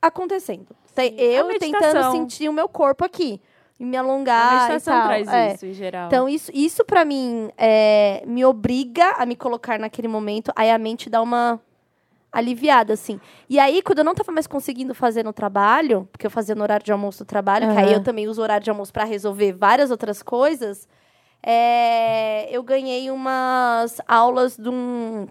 acontecendo. 0.00 0.68
Tem 0.94 1.14
eu 1.20 1.48
tentando 1.58 2.10
sentir 2.12 2.48
o 2.48 2.52
meu 2.52 2.68
corpo 2.68 3.04
aqui. 3.04 3.40
E 3.80 3.84
me 3.84 3.96
A 3.96 4.00
alongar. 4.00 4.62
meditação 4.68 4.92
e 4.92 4.96
tal. 4.98 5.06
traz 5.06 5.28
É. 5.28 5.54
isso, 5.54 5.66
em 5.66 5.72
geral. 5.72 6.06
Então, 6.08 6.28
isso, 6.28 6.50
isso 6.52 6.84
para 6.84 7.04
mim 7.04 7.48
é, 7.56 8.24
me 8.26 8.44
obriga 8.44 9.12
a 9.16 9.24
me 9.24 9.36
colocar 9.36 9.78
naquele 9.78 10.08
momento, 10.08 10.50
aí 10.56 10.68
a 10.68 10.78
mente 10.78 11.08
dá 11.08 11.22
uma 11.22 11.60
aliviada, 12.32 12.92
assim. 12.92 13.20
E 13.48 13.58
aí, 13.58 13.82
quando 13.82 13.98
eu 13.98 14.04
não 14.04 14.14
tava 14.14 14.32
mais 14.32 14.46
conseguindo 14.46 14.94
fazer 14.94 15.24
no 15.24 15.32
trabalho, 15.32 16.08
porque 16.12 16.26
eu 16.26 16.30
fazia 16.30 16.54
no 16.54 16.62
horário 16.62 16.84
de 16.84 16.92
almoço 16.92 17.24
do 17.24 17.26
trabalho, 17.26 17.72
que 17.72 17.78
aí 17.78 17.92
eu 17.92 18.02
também 18.02 18.28
uso 18.28 18.40
o 18.40 18.44
horário 18.44 18.64
de 18.64 18.70
almoço 18.70 18.92
para 18.92 19.04
resolver 19.04 19.52
várias 19.52 19.90
outras 19.90 20.22
coisas, 20.22 20.86
é, 21.42 22.48
eu 22.54 22.62
ganhei 22.62 23.10
umas 23.10 24.00
aulas 24.06 24.56
de 24.56 24.68
um. 24.68 25.26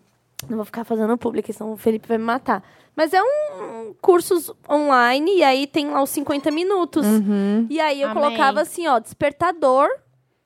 Não 0.50 0.58
vou 0.58 0.66
ficar 0.66 0.84
fazendo 0.84 1.18
público, 1.18 1.52
senão 1.52 1.74
o 1.74 1.78
Felipe 1.78 2.08
vai 2.08 2.18
me 2.18 2.24
matar. 2.24 2.64
Mas 2.96 3.14
é 3.14 3.22
um 3.22 3.94
cursos 4.02 4.52
online, 4.70 5.38
e 5.38 5.44
aí 5.44 5.68
tem 5.68 5.90
lá 5.90 6.02
os 6.02 6.10
50 6.10 6.50
minutos. 6.52 7.06
Uhum. 7.06 7.68
E 7.70 7.80
aí 7.80 8.02
eu 8.02 8.10
Amém. 8.10 8.24
colocava 8.24 8.62
assim, 8.62 8.88
ó, 8.88 8.98
despertador 9.00 9.88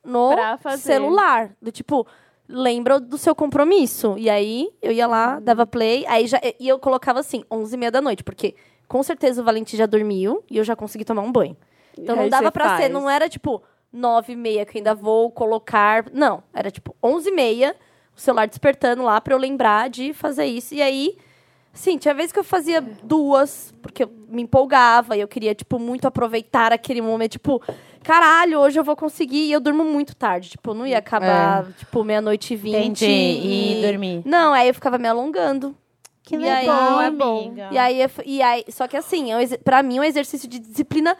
no 0.03 0.31
celular. 0.77 1.51
Do 1.61 1.71
tipo, 1.71 2.05
lembra 2.51 2.99
do 2.99 3.17
seu 3.17 3.33
compromisso. 3.33 4.15
E 4.17 4.29
aí 4.29 4.69
eu 4.81 4.91
ia 4.91 5.07
lá, 5.07 5.39
dava 5.39 5.65
play, 5.65 6.05
aí 6.07 6.27
já. 6.27 6.39
E 6.59 6.67
eu 6.67 6.77
colocava 6.77 7.19
assim, 7.19 7.43
11 7.49 7.73
e 7.73 7.77
meia 7.77 7.91
da 7.91 8.01
noite, 8.01 8.23
porque 8.23 8.55
com 8.87 9.01
certeza 9.01 9.41
o 9.41 9.45
Valentim 9.45 9.77
já 9.77 9.85
dormiu 9.85 10.43
e 10.49 10.57
eu 10.57 10.63
já 10.63 10.75
consegui 10.75 11.05
tomar 11.05 11.21
um 11.21 11.31
banho. 11.31 11.55
Então 11.97 12.15
não 12.15 12.29
dava 12.29 12.51
pra 12.51 12.75
ser, 12.75 12.83
faz. 12.83 12.93
não 12.93 13.09
era 13.09 13.27
tipo 13.29 13.63
9 13.91 14.33
e 14.33 14.35
meia 14.35 14.65
que 14.65 14.77
eu 14.77 14.79
ainda 14.79 14.93
vou 14.93 15.31
colocar. 15.31 16.05
Não, 16.13 16.43
era 16.53 16.69
tipo 16.69 16.95
11 17.01 17.29
e 17.29 17.31
meia, 17.33 17.75
o 18.15 18.19
celular 18.19 18.47
despertando 18.47 19.03
lá 19.03 19.19
pra 19.21 19.33
eu 19.33 19.37
lembrar 19.37 19.89
de 19.89 20.13
fazer 20.13 20.45
isso. 20.45 20.73
E 20.75 20.81
aí. 20.81 21.17
Sim, 21.73 21.97
tinha 21.97 22.13
vezes 22.13 22.31
que 22.33 22.39
eu 22.39 22.43
fazia 22.43 22.81
duas, 22.81 23.73
porque 23.81 24.03
eu 24.03 24.11
me 24.27 24.41
empolgava 24.41 25.15
e 25.15 25.21
eu 25.21 25.27
queria, 25.27 25.55
tipo, 25.55 25.79
muito 25.79 26.05
aproveitar 26.05 26.73
aquele 26.73 27.01
momento. 27.01 27.31
Tipo, 27.33 27.61
caralho, 28.03 28.59
hoje 28.59 28.77
eu 28.77 28.83
vou 28.83 28.95
conseguir. 28.95 29.45
E 29.45 29.51
eu 29.53 29.59
durmo 29.61 29.83
muito 29.85 30.13
tarde. 30.15 30.49
Tipo, 30.49 30.73
não 30.73 30.85
ia 30.85 30.97
acabar, 30.97 31.65
tipo, 31.73 32.03
meia-noite 32.03 32.53
e 32.53 32.57
vinte. 32.57 33.05
Entendi. 33.05 33.79
E 33.79 33.81
dormir. 33.89 34.21
Não, 34.25 34.51
aí 34.53 34.67
eu 34.67 34.73
ficava 34.73 34.97
me 34.97 35.07
alongando. 35.07 35.75
Que 36.23 36.35
E 36.35 36.47
aí- 36.47 36.61
legal, 36.67 37.01
é 37.01 37.09
bom. 37.11 37.39
amiga. 37.47 37.69
E 37.71 37.77
aí, 37.77 38.01
eu 38.01 38.09
e 38.25 38.41
aí, 38.41 38.65
só 38.69 38.87
que 38.87 38.95
assim, 38.97 39.31
é 39.31 39.37
um 39.37 39.47
pra 39.63 39.81
mim 39.81 39.97
é 39.97 40.01
um 40.01 40.03
exercício 40.03 40.47
de 40.47 40.59
disciplina 40.59 41.17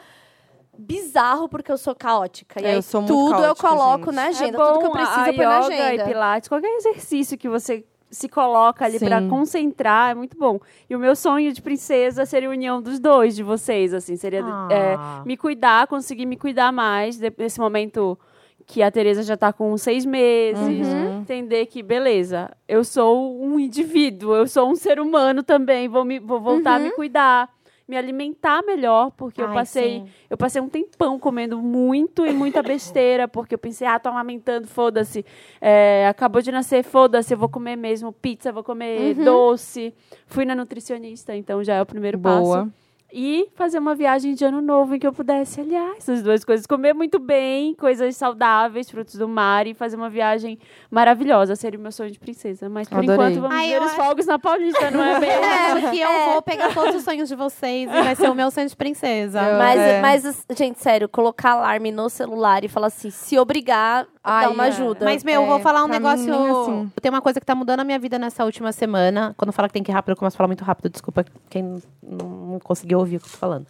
bizarro, 0.78 1.48
porque 1.50 1.72
eu 1.72 1.78
sou 1.78 1.96
caótica. 1.96 2.62
E 2.62 2.66
É, 2.66 2.70
aí, 2.72 2.76
eu 2.76 2.82
sou 2.82 3.02
muito 3.02 3.14
tudo 3.14 3.34
eu 3.44 3.56
caótica, 3.56 3.68
coloco 3.68 4.06
gente. 4.06 4.16
na 4.16 4.26
É 4.26 4.28
agenda. 4.30 4.58
bom 4.58 4.66
tudo 4.74 4.80
que 4.80 4.86
eu 4.86 4.92
preciso 4.92 5.20
a 5.20 5.28
eu 5.30 5.34
ponho 5.36 5.50
na 5.50 5.58
agenda. 5.60 6.04
e 6.04 6.06
pilates, 6.06 6.50
qualquer 6.50 6.76
exercício 6.78 7.38
que 7.38 7.50
você 7.50 7.84
se 8.12 8.28
coloca 8.28 8.84
ali 8.86 9.00
pra 9.00 9.22
concentrar 9.30 10.12
é 10.12 10.14
muito 10.14 10.38
bom. 10.38 10.60
E 10.90 10.96
o 10.96 11.00
meu 11.00 11.16
sonho 11.16 11.52
de 11.54 11.62
princesa 11.62 12.26
seria 12.26 12.50
a 12.50 12.52
união 12.52 12.82
dos 12.82 13.00
dois, 13.00 13.36
de 13.36 13.42
vocês, 13.42 13.94
assim, 13.94 14.16
seria 14.18 14.44
Ah. 14.44 14.68
é, 14.70 14.98
me 15.26 15.38
cuidar, 15.38 15.88
conseguir 15.88 16.26
me 16.26 16.36
cuidar 16.36 16.72
mais 16.74 17.18
nesse 17.38 17.60
momento 17.60 18.20
que 18.68 18.84
a 18.84 18.92
Tereza 18.92 19.24
já 19.24 19.36
tá 19.36 19.52
com 19.52 19.76
seis 19.78 20.06
meses, 20.06 20.88
Uhum. 20.88 21.22
entender 21.22 21.66
que 21.66 21.82
beleza, 21.82 22.52
eu 22.68 22.84
sou 22.84 23.42
um 23.44 23.60
indivíduo, 23.60 24.36
eu 24.36 24.48
sou 24.48 24.70
um 24.70 24.76
ser 24.76 25.00
humano 25.00 25.42
também, 25.44 25.88
vou 25.88 26.06
me 26.06 26.20
vou 26.20 26.40
voltar 26.40 26.76
a 26.76 26.80
me 26.80 26.92
cuidar, 26.92 27.50
me 27.92 27.98
alimentar 27.98 28.64
melhor, 28.64 29.12
porque 29.18 29.42
eu 29.42 29.50
Ai, 29.50 29.54
passei 29.54 30.00
sim. 30.00 30.08
eu 30.30 30.38
passei 30.38 30.62
um 30.62 30.70
tempão 30.70 31.20
comendo 31.20 31.62
muito 31.62 32.26
e 32.26 32.32
muita 32.32 32.64
besteira, 32.64 33.28
porque 33.28 33.54
eu 33.54 33.60
pensei, 33.60 33.86
ah, 33.86 34.00
tô 34.00 34.08
amamentando, 34.08 34.66
foda-se. 34.66 35.26
É, 35.60 36.08
acabou 36.08 36.42
de 36.42 36.54
nascer, 36.54 36.84
foda-se, 36.84 37.34
eu 37.34 37.38
vou 37.38 37.50
comer 37.50 37.76
mesmo 37.76 38.14
pizza, 38.14 38.50
vou 38.50 38.64
comer 38.64 39.14
doce. 39.16 39.94
Fui 40.26 40.46
na 40.46 40.56
nutricionista, 40.56 41.36
então 41.36 41.62
já 41.62 41.76
é 41.76 41.82
o 41.82 41.86
primeiro 41.86 42.18
Boa. 42.18 42.64
passo. 42.64 42.74
E 43.14 43.50
fazer 43.56 43.78
uma 43.80 43.94
viagem 43.94 44.34
de 44.34 44.46
ano 44.46 44.62
novo 44.62 44.96
em 44.96 45.00
que 45.00 45.06
eu 45.06 45.12
pudesse 45.14 45.60
aliar 45.60 45.96
essas 45.98 46.24
duas 46.24 46.46
coisas. 46.46 46.66
Comer 46.66 46.94
muito 46.94 47.20
bem, 47.20 47.74
coisas 47.76 48.16
saudáveis, 48.16 48.90
frutos 48.90 49.16
do 49.16 49.28
mar 49.28 49.68
e 49.68 49.74
fazer 49.74 49.96
uma 49.98 50.10
viagem 50.10 50.58
maravilhosa. 50.90 51.56
Seria 51.56 51.78
o 51.78 51.82
meu 51.82 51.92
sonho 51.92 52.12
de 52.12 52.20
princesa. 52.20 52.70
Mas 52.70 52.88
por 52.88 53.00
Adorei. 53.00 53.16
enquanto 53.16 53.42
vamos 53.42 53.58
Ai, 53.58 53.70
ver 53.70 53.82
os 53.82 53.88
acho- 53.88 53.96
fogos 53.96 54.26
na 54.26 54.40
Paulista, 54.40 54.90
não 54.92 55.04
é 55.04 55.20
bem? 55.20 55.30
É, 55.42 55.80
porque 55.82 56.00
eu 56.00 56.32
vou 56.32 56.42
pegar 56.42 56.74
todos 56.74 56.96
os 56.96 57.04
sonhos 57.04 57.28
de 57.30 57.36
vocês 57.36 57.90
e 57.90 58.02
vai 58.02 58.16
ser 58.16 58.30
o 58.30 58.36
meu 58.36 58.50
sonho 58.52 58.68
de 58.70 58.76
princesa. 58.76 59.42
Eu- 59.42 59.58
Mas, 59.58 59.80
É. 59.80 60.02
mas, 60.02 60.46
gente, 60.58 60.80
sério, 60.80 61.08
colocar 61.10 61.52
alarme 61.52 61.92
no 61.92 62.10
celular 62.10 62.64
e 62.64 62.68
falar 62.68 62.88
assim, 62.88 63.10
se 63.10 63.38
obrigar, 63.38 64.08
Ai, 64.24 64.46
dá 64.46 64.52
uma 64.52 64.66
é. 64.66 64.68
ajuda. 64.68 65.06
Mas, 65.06 65.24
meu, 65.24 65.42
eu 65.42 65.44
É, 65.44 65.48
vou 65.48 65.60
falar 65.60 65.84
um 65.84 65.88
negócio. 65.88 66.32
assim. 66.32 66.92
Tem 67.02 67.10
uma 67.10 67.22
coisa 67.22 67.40
que 67.40 67.46
tá 67.46 67.56
mudando 67.56 67.80
a 67.80 67.84
minha 67.84 67.98
vida 67.98 68.20
nessa 68.20 68.46
última 68.46 68.72
semana. 68.72 69.34
Quando 69.36 69.52
fala 69.52 69.68
que 69.68 69.74
tem 69.74 69.82
que 69.84 69.92
ir 69.92 69.94
rápido, 69.94 70.12
eu 70.12 70.16
começo 70.16 70.36
a 70.36 70.38
falar 70.38 70.48
muito 70.48 70.64
rápido. 70.64 70.90
Desculpa 70.90 71.26
quem 71.50 71.82
não 72.04 72.60
conseguiu 72.64 73.00
ouvir 73.00 73.18
o 73.18 73.20
que 73.20 73.26
eu 73.26 73.32
tô 73.32 73.38
falando. 73.38 73.66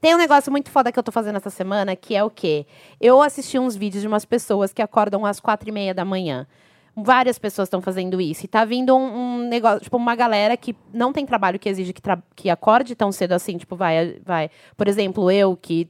Tem 0.00 0.14
um 0.14 0.18
negócio 0.18 0.50
muito 0.50 0.70
foda 0.70 0.90
que 0.90 0.98
eu 0.98 1.02
tô 1.02 1.12
fazendo 1.12 1.36
essa 1.36 1.50
semana, 1.50 1.94
que 1.96 2.14
é 2.14 2.22
o 2.24 2.30
quê? 2.30 2.66
Eu 3.00 3.22
assisti 3.22 3.58
uns 3.58 3.76
vídeos 3.76 4.02
de 4.02 4.08
umas 4.08 4.24
pessoas 4.24 4.72
que 4.72 4.82
acordam 4.82 5.24
às 5.24 5.40
quatro 5.40 5.68
e 5.68 5.72
meia 5.72 5.94
da 5.94 6.04
manhã. 6.04 6.46
Várias 6.94 7.38
pessoas 7.38 7.66
estão 7.66 7.80
fazendo 7.82 8.20
isso. 8.20 8.44
E 8.44 8.48
tá 8.48 8.64
vindo 8.64 8.96
um, 8.96 9.00
um 9.42 9.48
negócio, 9.48 9.80
tipo, 9.80 9.96
uma 9.96 10.14
galera 10.16 10.56
que 10.56 10.74
não 10.92 11.12
tem 11.12 11.26
trabalho 11.26 11.58
que 11.58 11.68
exige 11.68 11.92
que, 11.92 12.00
que 12.34 12.48
acorde 12.50 12.94
tão 12.94 13.12
cedo 13.12 13.32
assim. 13.32 13.56
Tipo, 13.58 13.76
vai, 13.76 14.16
vai. 14.24 14.50
Por 14.76 14.88
exemplo, 14.88 15.30
eu 15.30 15.56
que 15.56 15.88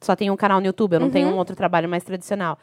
só 0.00 0.14
tenho 0.14 0.32
um 0.34 0.36
canal 0.36 0.60
no 0.60 0.66
YouTube, 0.66 0.92
eu 0.94 1.00
não 1.00 1.10
tenho 1.10 1.28
um 1.28 1.36
outro 1.36 1.56
trabalho 1.56 1.88
mais 1.88 2.04
tradicional. 2.04 2.58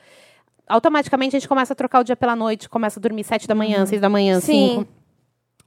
Automaticamente 0.67 1.35
a 1.35 1.39
gente 1.39 1.47
começa 1.47 1.73
a 1.73 1.75
trocar 1.75 1.99
o 1.99 2.03
dia 2.03 2.15
pela 2.15 2.35
noite, 2.35 2.69
começa 2.69 2.99
a 2.99 3.01
dormir 3.01 3.23
sete 3.23 3.47
da 3.47 3.55
manhã, 3.55 3.85
seis 3.85 4.01
da 4.01 4.09
manhã, 4.09 4.39
Sim. 4.39 4.69
cinco. 4.69 4.87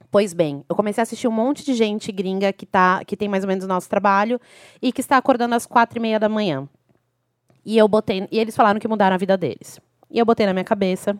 Pois 0.09 0.33
bem, 0.33 0.63
eu 0.69 0.75
comecei 0.75 1.01
a 1.01 1.03
assistir 1.03 1.27
um 1.27 1.31
monte 1.31 1.65
de 1.65 1.73
gente 1.73 2.11
gringa 2.11 2.51
que, 2.53 2.65
tá, 2.65 3.03
que 3.05 3.15
tem 3.15 3.27
mais 3.27 3.43
ou 3.43 3.47
menos 3.47 3.65
o 3.65 3.67
nosso 3.67 3.89
trabalho 3.89 4.39
e 4.81 4.91
que 4.91 5.01
está 5.01 5.17
acordando 5.17 5.53
às 5.53 5.65
quatro 5.65 5.99
e 5.99 6.01
meia 6.01 6.19
da 6.19 6.29
manhã. 6.29 6.67
E 7.65 7.77
eu 7.77 7.87
botei. 7.87 8.27
E 8.31 8.39
eles 8.39 8.55
falaram 8.55 8.79
que 8.79 8.87
mudaram 8.87 9.15
a 9.15 9.17
vida 9.17 9.35
deles. 9.37 9.79
E 10.09 10.17
eu 10.17 10.25
botei 10.25 10.45
na 10.45 10.53
minha 10.53 10.63
cabeça 10.63 11.19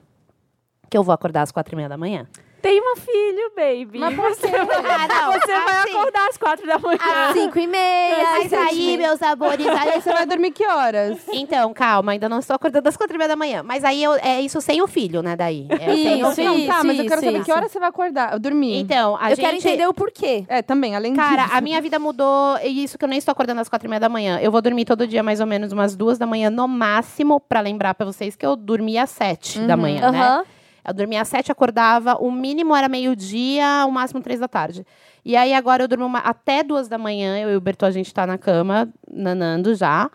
que 0.90 0.98
eu 0.98 1.04
vou 1.04 1.14
acordar 1.14 1.42
às 1.42 1.52
quatro 1.52 1.76
e 1.76 1.76
meia 1.76 1.90
da 1.90 1.98
manhã. 1.98 2.26
Tem 2.62 2.82
um 2.82 2.96
filho, 2.96 3.52
baby. 3.56 4.00
Mas 4.00 4.16
por 4.16 4.36
quê? 4.36 4.48
Ah, 4.56 5.08
não, 5.08 5.32
Você 5.34 5.48
vai 5.48 5.78
assim- 5.84 5.92
acordar 5.92 6.28
às 6.30 6.38
quatro 6.38 6.66
da 6.68 6.80
manhã. 6.80 6.98
Cinco 7.34 7.60
e 7.60 7.68
meia. 7.68 8.18
Mas 8.24 8.54
aí, 8.54 8.98
meus 8.98 9.22
amores, 9.22 9.68
aí 9.68 10.02
você 10.02 10.12
vai 10.12 10.26
dormir 10.26 10.52
que 10.52 10.66
horas? 10.66 11.18
Então, 11.32 11.74
calma, 11.74 12.12
ainda 12.14 12.28
não 12.28 12.40
estou 12.40 12.56
acordando 12.56 12.90
às 12.90 12.98
quatro 12.98 13.16
e 13.16 13.18
meia 13.18 13.28
da 13.28 13.36
manhã. 13.36 13.62
Mas 13.64 13.84
aí 13.84 14.04
eu- 14.04 14.16
é 14.16 14.42
isso 14.42 14.60
sem 14.60 14.82
o 14.82 14.88
filho, 14.88 15.22
né? 15.22 15.36
Daí. 15.36 15.68
É 15.70 15.78
sem 15.96 16.24
o 16.24 16.28
Isso, 16.28 16.36
filho. 16.36 16.48
Não, 16.48 16.68
tá, 16.68 16.84
mas 16.84 16.98
eu 17.00 17.06
quero 17.06 17.16
isso, 17.22 17.26
saber 17.26 17.38
que 17.38 17.42
isso. 17.42 17.54
hora 17.54 17.70
você 17.70 17.80
vai 17.80 17.90
acordar. 17.90 18.34
Eu 18.34 18.40
dormir. 18.40 18.80
Então, 18.80 19.16
a 19.18 19.26
Eu 19.32 19.36
gente... 19.36 19.46
quero 19.46 19.58
entender 19.58 19.88
o 19.88 19.94
porquê. 19.94 20.44
É, 20.48 20.62
também, 20.62 20.96
além 20.96 21.14
Cara, 21.16 21.44
disso. 21.44 21.56
a 21.58 21.62
minha 21.62 21.82
vida 21.82 22.00
mudou. 22.00 22.58
E 22.64 22.84
isso 22.84 22.98
que 22.98 23.06
eu 23.06 23.10
nem 23.10 23.18
estou 23.20 23.32
acordando 23.32 23.62
às 23.62 23.70
quatro 23.70 23.88
e 23.88 23.90
meia 23.90 24.00
da 24.00 24.10
manhã. 24.10 24.40
Eu 24.42 24.52
vou 24.52 24.62
dormir 24.62 24.86
todo 24.86 25.06
dia 25.08 25.22
mais 25.24 25.40
ou 25.40 25.46
menos 25.46 25.72
umas 25.72 25.96
duas 25.96 26.18
da 26.18 26.26
manhã, 26.26 26.50
no 26.50 26.68
máximo, 26.68 27.40
pra 27.40 27.62
lembrar 27.62 27.94
pra 27.94 28.06
vocês 28.06 28.36
que 28.36 28.46
eu 28.46 28.56
dormia 28.56 29.04
às 29.04 29.12
sete 29.12 29.60
da 29.60 29.78
manhã, 29.78 30.12
né? 30.12 30.20
Aham. 30.20 30.44
Eu 30.88 30.94
dormia 30.94 31.22
às 31.22 31.28
sete, 31.28 31.52
acordava. 31.52 32.16
O 32.16 32.32
mínimo 32.32 32.76
era 32.76 32.88
meio-dia, 32.88 33.86
o 33.88 33.92
máximo 33.92 34.22
três 34.22 34.40
da 34.40 34.48
tarde. 34.48 34.86
E 35.26 35.36
aí 35.36 35.54
agora 35.54 35.84
eu 35.84 35.88
durmo 35.88 36.06
uma- 36.06 36.20
até 36.20 36.64
duas 36.64 36.88
da 36.88 36.98
manhã. 36.98 37.38
Eu 37.38 37.50
e 37.52 37.56
o 37.58 37.62
Bertô, 37.62 37.86
a 37.86 37.92
gente 37.92 38.14
tá 38.14 38.26
na 38.26 38.38
cama, 38.38 38.88
nanando 39.12 39.76
já. 39.76 40.10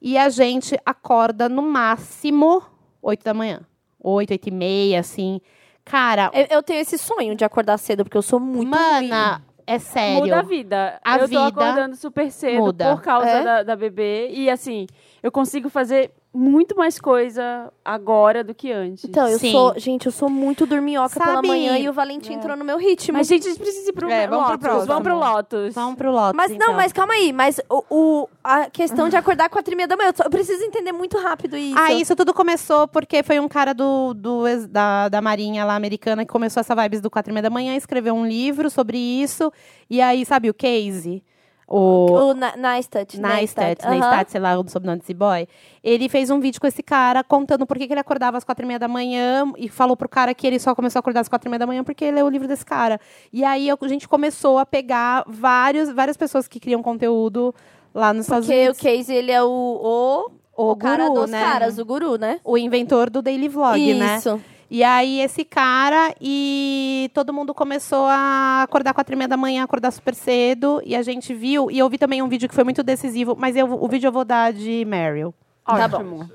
E 0.00 0.16
a 0.16 0.28
gente 0.28 0.78
acorda 0.84 1.48
no 1.48 1.62
máximo 1.62 2.62
oito 3.02 3.22
da 3.24 3.34
manhã. 3.34 3.60
Oito, 4.00 4.30
oito 4.32 4.48
e 4.48 4.50
meia, 4.50 5.00
assim. 5.00 5.40
Cara, 5.84 6.30
Eu, 6.32 6.46
eu 6.50 6.62
tenho 6.62 6.80
esse 6.80 6.96
sonho 6.96 7.34
de 7.34 7.44
acordar 7.44 7.76
cedo, 7.78 8.04
porque 8.04 8.16
eu 8.16 8.22
sou 8.22 8.40
muito 8.40 8.70
mana, 8.70 9.42
é 9.66 9.78
sério. 9.78 10.20
Muda 10.20 10.38
a 10.38 10.42
vida. 10.42 11.00
A 11.04 11.18
eu 11.18 11.28
vida 11.28 11.40
tô 11.40 11.46
acordando 11.46 11.96
super 11.96 12.30
cedo 12.30 12.58
muda. 12.62 12.94
por 12.94 13.02
causa 13.02 13.28
É? 13.28 13.44
da, 13.44 13.62
da 13.62 13.76
bebê. 13.76 14.28
E 14.30 14.48
assim, 14.48 14.86
eu 15.22 15.30
consigo 15.30 15.68
fazer 15.68 16.10
muito 16.34 16.74
mais 16.76 16.98
coisa 16.98 17.72
agora 17.84 18.42
do 18.42 18.52
que 18.54 18.72
antes. 18.72 19.04
Então, 19.04 19.28
eu 19.28 19.38
Sim. 19.38 19.52
sou. 19.52 19.78
Gente, 19.78 20.06
eu 20.06 20.12
sou 20.12 20.28
muito 20.28 20.66
dorminhoca 20.66 21.18
pela 21.20 21.36
Sabe- 21.36 21.46
manhã 21.48 21.78
e 21.78 21.88
o 21.88 21.92
Valentim 21.92 22.32
entrou 22.32 22.56
no 22.56 22.64
meu 22.64 22.76
ritimo. 22.76 23.16
Mas, 23.18 23.28
gente, 23.28 23.46
a 23.46 23.50
gente 23.50 23.60
precisa 23.60 23.88
ir 23.88 23.92
pro 23.92 24.10
É, 24.10 24.26
vamos 24.26 24.44
pro 24.44 24.52
Lotus. 24.52 24.66
próximo. 24.66 24.86
vamos 24.86 25.02
pro 25.04 25.16
Lotus. 25.18 25.74
Vamos 25.74 25.94
pro 25.96 26.10
Lotus, 26.10 26.36
Mas 26.36 26.50
então. 26.50 26.66
não, 26.68 26.74
mas 26.74 26.92
calma 26.92 27.14
aí. 27.14 27.32
Mas 27.32 27.60
o, 27.70 27.84
o- 27.88 28.28
a 28.42 28.68
questão 28.68 29.08
de 29.08 29.14
acordar 29.16 29.48
quatro 29.48 29.72
e 29.72 29.76
meia 29.76 29.86
da 29.86 29.96
manhã, 29.96 30.08
eu, 30.10 30.16
só- 30.16 30.24
eu 30.24 30.30
preciso 30.30 30.64
entender 30.64 30.90
muito 30.92 31.16
rápido 31.18 31.56
isso. 31.56 31.78
Ah, 31.78 31.92
isso 31.92 32.16
tudo 32.16 32.34
começou 32.34 32.88
porque 32.88 33.22
foi 33.22 33.38
um 33.38 33.46
cara 33.48 33.72
do, 33.72 34.12
do 34.14 34.42
da, 34.68 35.08
da 35.08 35.22
Marinha 35.22 35.64
lá 35.64 35.76
americana 35.76 36.24
que 36.24 36.32
começou 36.32 36.60
essa 36.60 36.74
vibes 36.74 37.00
do 37.00 37.10
quatro 37.10 37.30
e 37.30 37.32
meia 37.34 37.42
da 37.44 37.50
manhã, 37.50 37.76
escreveu 37.76 38.14
um 38.14 38.26
livro 38.26 38.68
sobre 38.68 38.98
isso. 38.98 39.52
E 39.88 40.00
aí, 40.00 40.24
sabe 40.26 40.50
o 40.50 40.54
Casey? 40.54 41.22
O, 41.66 42.30
O 42.30 42.34
Na- 42.34 42.56
Neistat. 42.56 43.18
Neistat. 43.18 43.88
Neistat, 43.88 44.30
sei 44.30 44.40
lá, 44.40 44.58
o 44.58 44.68
sobrenome 44.68 45.00
desse 45.00 45.14
boy. 45.14 45.48
Ele 45.82 46.08
fez 46.08 46.30
um 46.30 46.38
vídeo 46.40 46.60
com 46.60 46.66
esse 46.66 46.82
cara 46.82 47.24
contando 47.24 47.66
por 47.66 47.78
que, 47.78 47.86
que 47.86 47.92
ele 47.92 48.00
acordava 48.00 48.36
às 48.36 48.44
quatro 48.44 48.64
e 48.64 48.68
meia 48.68 48.78
da 48.78 48.88
manhã 48.88 49.50
e 49.56 49.68
falou 49.68 49.96
pro 49.96 50.08
cara 50.08 50.34
que 50.34 50.46
ele 50.46 50.58
só 50.58 50.74
começou 50.74 50.98
a 50.98 51.00
acordar 51.00 51.20
às 51.20 51.28
quatro 51.28 51.48
e 51.48 51.50
meia 51.50 51.58
da 51.58 51.66
manhã 51.66 51.82
porque 51.82 52.04
ele 52.04 52.16
leu 52.16 52.26
o 52.26 52.28
livro 52.28 52.46
desse 52.46 52.64
cara. 52.66 53.00
E 53.32 53.42
aí 53.44 53.70
a 53.70 53.88
gente 53.88 54.06
começou 54.08 54.58
a 54.58 54.66
pegar 54.66 55.24
vários, 55.26 55.90
várias 55.90 56.16
pessoas 56.16 56.46
que 56.46 56.60
criam 56.60 56.82
conteúdo 56.82 57.54
lá 57.94 58.12
nos 58.12 58.26
Estados 58.26 58.46
Porque 58.46 58.58
o 58.60 58.62
Unidos. 58.64 58.80
Casey, 58.80 59.16
ele 59.16 59.32
é 59.32 59.42
o, 59.42 59.46
o, 59.48 60.30
O 60.56 60.70
o 60.72 60.76
cara 60.76 61.08
guru, 61.08 61.20
dos 61.22 61.30
né? 61.30 61.40
caras, 61.40 61.78
o 61.78 61.84
guru, 61.84 62.16
né? 62.18 62.40
O 62.44 62.58
inventor 62.58 63.08
do 63.08 63.22
Daily 63.22 63.48
Vlog, 63.48 63.94
né? 63.94 64.16
Isso. 64.18 64.40
E 64.74 64.82
aí, 64.82 65.20
esse 65.20 65.44
cara, 65.44 66.12
e 66.20 67.08
todo 67.14 67.32
mundo 67.32 67.54
começou 67.54 68.06
a 68.06 68.62
acordar 68.64 68.92
quatro 68.92 69.14
e 69.14 69.16
meia 69.16 69.28
da 69.28 69.36
manhã, 69.36 69.62
acordar 69.62 69.92
super 69.92 70.16
cedo. 70.16 70.82
E 70.84 70.96
a 70.96 71.02
gente 71.02 71.32
viu, 71.32 71.70
e 71.70 71.78
eu 71.78 71.88
vi 71.88 71.96
também 71.96 72.20
um 72.20 72.28
vídeo 72.28 72.48
que 72.48 72.54
foi 72.56 72.64
muito 72.64 72.82
decisivo, 72.82 73.36
mas 73.38 73.54
eu, 73.54 73.72
o 73.72 73.86
vídeo 73.86 74.08
eu 74.08 74.12
vou 74.12 74.24
dar 74.24 74.52
de 74.52 74.84
Meryl. 74.84 75.32
Tá 75.64 75.86
bom. 75.86 75.98
Ótimo. 75.98 76.30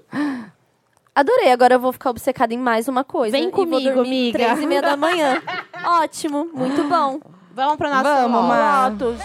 Adorei, 1.13 1.51
agora 1.51 1.73
eu 1.73 1.81
vou 1.81 1.91
ficar 1.91 2.11
obcecada 2.11 2.53
em 2.53 2.57
mais 2.57 2.87
uma 2.87 3.03
coisa. 3.03 3.37
Vem 3.37 3.51
comigo, 3.51 3.99
amiga. 3.99 4.39
Três 4.39 4.57
e 4.61 4.65
meia 4.65 4.83
da 4.83 4.95
manhã. 4.95 5.43
Ótimo, 6.01 6.49
muito 6.53 6.81
bom. 6.85 7.19
Vamos 7.53 7.75
pro 7.75 7.89
nosso 7.89 8.03
Vamos, 8.03 8.41
Lotus. 8.41 9.19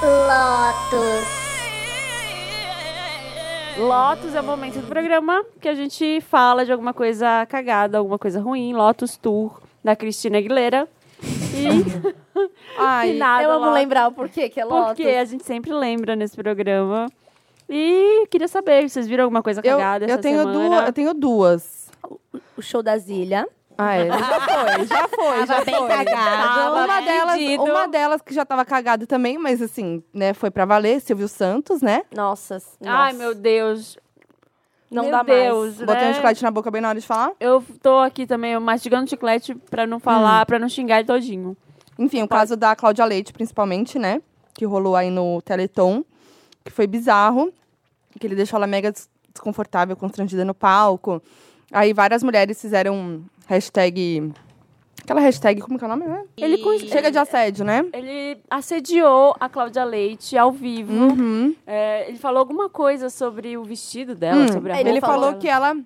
Lotus. 0.00 1.41
Lotus. 3.78 4.34
É 4.34 4.40
o 4.40 4.44
momento 4.44 4.80
do 4.80 4.86
programa 4.86 5.44
que 5.60 5.68
a 5.68 5.74
gente 5.74 6.20
fala 6.22 6.64
de 6.64 6.72
alguma 6.72 6.92
coisa 6.92 7.46
cagada, 7.46 7.98
alguma 7.98 8.18
coisa 8.18 8.40
ruim. 8.40 8.72
Lotus 8.72 9.16
Tour, 9.16 9.60
da 9.82 9.96
Cristina 9.96 10.38
Aguilera. 10.38 10.88
E 11.22 12.12
Ai, 12.78 13.12
nada, 13.14 13.44
eu 13.44 13.50
amo 13.50 13.60
Lotus. 13.66 13.74
lembrar 13.74 14.08
o 14.08 14.12
porquê 14.12 14.48
que 14.48 14.60
é 14.60 14.64
Lotus. 14.64 14.96
Porque 14.96 15.08
a 15.08 15.24
gente 15.24 15.44
sempre 15.44 15.72
lembra 15.72 16.16
nesse 16.16 16.36
programa. 16.36 17.06
E 17.68 18.26
queria 18.30 18.48
saber, 18.48 18.88
vocês 18.88 19.06
viram 19.06 19.24
alguma 19.24 19.42
coisa 19.42 19.60
eu, 19.60 19.76
cagada 19.76 20.04
eu, 20.04 20.10
essa 20.10 20.18
tenho 20.18 20.38
semana? 20.38 20.68
duas, 20.68 20.86
eu 20.86 20.92
tenho 20.92 21.14
duas. 21.14 21.90
O 22.56 22.62
show 22.62 22.82
da 22.82 22.98
Zilha. 22.98 23.46
Ah, 23.88 23.94
é, 23.96 24.08
já 24.08 24.18
foi, 24.40 24.86
já 24.86 25.08
foi, 25.14 25.38
já 25.40 25.46
Tava 25.46 25.64
bem 25.64 25.74
foi. 25.76 25.88
cagado. 25.88 26.74
Uma 26.84 27.00
delas, 27.00 27.36
Pedido. 27.36 27.62
uma 27.64 27.88
delas 27.88 28.22
que 28.22 28.34
já 28.34 28.44
tava 28.44 28.64
cagada 28.64 29.06
também, 29.06 29.38
mas 29.38 29.60
assim, 29.62 30.02
né, 30.12 30.32
foi 30.34 30.50
pra 30.50 30.64
valer, 30.64 31.00
Silvio 31.00 31.28
Santos, 31.28 31.80
né? 31.82 32.02
Nossa. 32.14 32.58
Ai, 32.84 33.12
nossa. 33.12 33.18
meu 33.18 33.34
Deus. 33.34 33.96
Não 34.90 35.04
meu 35.04 35.12
dá 35.12 35.22
Deus, 35.22 35.76
mais. 35.76 35.86
Botei 35.86 36.02
né? 36.04 36.10
um 36.10 36.14
chocolate 36.14 36.42
na 36.42 36.50
boca 36.50 36.70
bem 36.70 36.82
na 36.82 36.88
hora 36.90 37.00
de 37.00 37.06
falar. 37.06 37.32
Eu 37.40 37.64
tô 37.82 37.98
aqui 37.98 38.26
também 38.26 38.58
mastigando 38.58 39.08
chiclete 39.08 39.54
pra 39.54 39.86
não 39.86 39.98
falar, 39.98 40.44
pra 40.44 40.58
não 40.58 40.68
xingar 40.68 40.98
ele 40.98 41.06
todinho. 41.06 41.56
Enfim, 41.98 42.22
o 42.22 42.28
caso 42.28 42.56
da 42.56 42.76
Cláudia 42.76 43.04
Leite, 43.04 43.32
principalmente, 43.32 43.98
né? 43.98 44.20
Que 44.54 44.66
rolou 44.66 44.94
aí 44.94 45.08
no 45.10 45.40
Teleton, 45.40 46.04
que 46.62 46.70
foi 46.70 46.86
bizarro, 46.86 47.50
que 48.20 48.26
ele 48.26 48.34
deixou 48.34 48.58
ela 48.58 48.66
mega 48.66 48.92
des- 48.92 49.08
desconfortável, 49.32 49.96
constrangida 49.96 50.44
no 50.44 50.52
palco. 50.52 51.22
Aí 51.72 51.92
várias 51.92 52.22
mulheres 52.22 52.60
fizeram 52.60 53.22
hashtag. 53.46 54.32
Aquela 55.02 55.20
hashtag, 55.20 55.60
como 55.60 55.78
que 55.78 55.84
é 55.84 55.88
o 55.88 55.90
nome, 55.90 56.06
né? 56.06 56.22
Ele 56.36 56.58
Chega 56.86 57.10
de 57.10 57.18
assédio, 57.18 57.64
né? 57.64 57.84
Ele 57.92 58.38
assediou 58.48 59.34
a 59.40 59.48
Cláudia 59.48 59.82
Leite 59.82 60.38
ao 60.38 60.52
vivo. 60.52 60.92
Uhum. 60.92 61.56
É, 61.66 62.08
ele 62.08 62.18
falou 62.18 62.38
alguma 62.38 62.68
coisa 62.68 63.10
sobre 63.10 63.56
o 63.56 63.64
vestido 63.64 64.14
dela, 64.14 64.44
Hum, 64.44 64.48
sobre 64.52 64.70
a 64.72 64.80
ele 64.80 64.90
roupa 64.90 64.90
Ele 64.90 65.00
falou 65.00 65.30
dela. 65.30 65.40
que 65.40 65.48
ela 65.48 65.76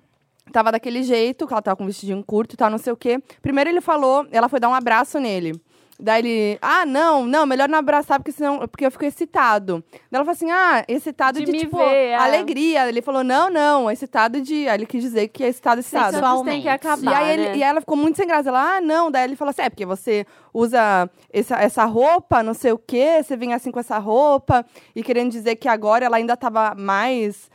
tava 0.51 0.71
daquele 0.71 1.01
jeito, 1.01 1.47
que 1.47 1.53
ela 1.53 1.61
tava 1.63 1.75
com 1.75 1.83
um 1.83 1.87
vestidinho 1.87 2.23
curto 2.23 2.53
e 2.53 2.57
tal, 2.57 2.69
não 2.69 2.77
sei 2.77 2.93
o 2.93 2.97
quê. 2.97 3.19
Primeiro 3.41 3.69
ele 3.69 3.81
falou, 3.81 4.27
ela 4.31 4.47
foi 4.47 4.59
dar 4.59 4.69
um 4.69 4.73
abraço 4.75 5.19
nele. 5.19 5.59
Daí 5.99 6.19
ele, 6.21 6.59
ah, 6.61 6.85
não, 6.85 7.25
não, 7.25 7.45
melhor 7.45 7.67
não 7.67 7.79
abraçar 7.79 8.19
porque 8.19 8.31
senão, 8.31 8.59
porque 8.67 8.85
eu 8.85 8.91
fico 8.91 9.03
excitado. 9.05 9.83
Daí 9.91 10.01
ela 10.13 10.23
falou 10.25 10.33
assim, 10.35 10.51
ah, 10.51 10.85
excitado 10.87 11.39
De 11.39 11.45
de, 11.51 11.57
tipo, 11.59 11.77
ver, 11.77 11.83
é. 12.09 12.15
alegria. 12.15 12.87
Ele 12.87 13.01
falou, 13.01 13.23
não, 13.23 13.49
não, 13.49 13.89
excitado 13.89 14.39
de... 14.39 14.67
Aí 14.69 14.75
ele 14.77 14.85
quis 14.85 15.01
dizer 15.01 15.27
que 15.29 15.43
é 15.43 15.47
excitado, 15.47 15.79
excitado. 15.79 16.11
Santos 16.17 16.43
tem 16.43 16.61
que 16.61 16.69
Sexualmente. 16.69 16.69
acabar, 16.69 17.11
E 17.11 17.15
aí 17.15 17.33
ele- 17.33 17.49
né? 17.49 17.57
e 17.57 17.63
ela 17.63 17.79
ficou 17.81 17.97
muito 17.97 18.15
sem 18.15 18.27
graça. 18.27 18.49
Ela, 18.49 18.77
ah, 18.77 18.81
não. 18.81 19.09
Daí 19.09 19.23
ele 19.23 19.35
falou 19.35 19.49
assim: 19.49 19.63
é 19.63 19.69
porque 19.71 19.85
você 19.87 20.23
usa 20.53 21.09
essa, 21.33 21.55
essa 21.55 21.85
roupa, 21.85 22.43
não 22.43 22.53
sei 22.53 22.71
o 22.71 22.77
quê, 22.77 23.21
você 23.23 23.35
vem 23.35 23.53
assim 23.55 23.71
com 23.71 23.79
essa 23.79 23.97
roupa, 23.97 24.63
e 24.95 25.01
querendo 25.01 25.31
dizer 25.31 25.55
que 25.55 25.67
agora 25.67 26.05
ela 26.05 26.17
ainda 26.17 26.37
tava 26.37 26.75
mais, 26.75 27.49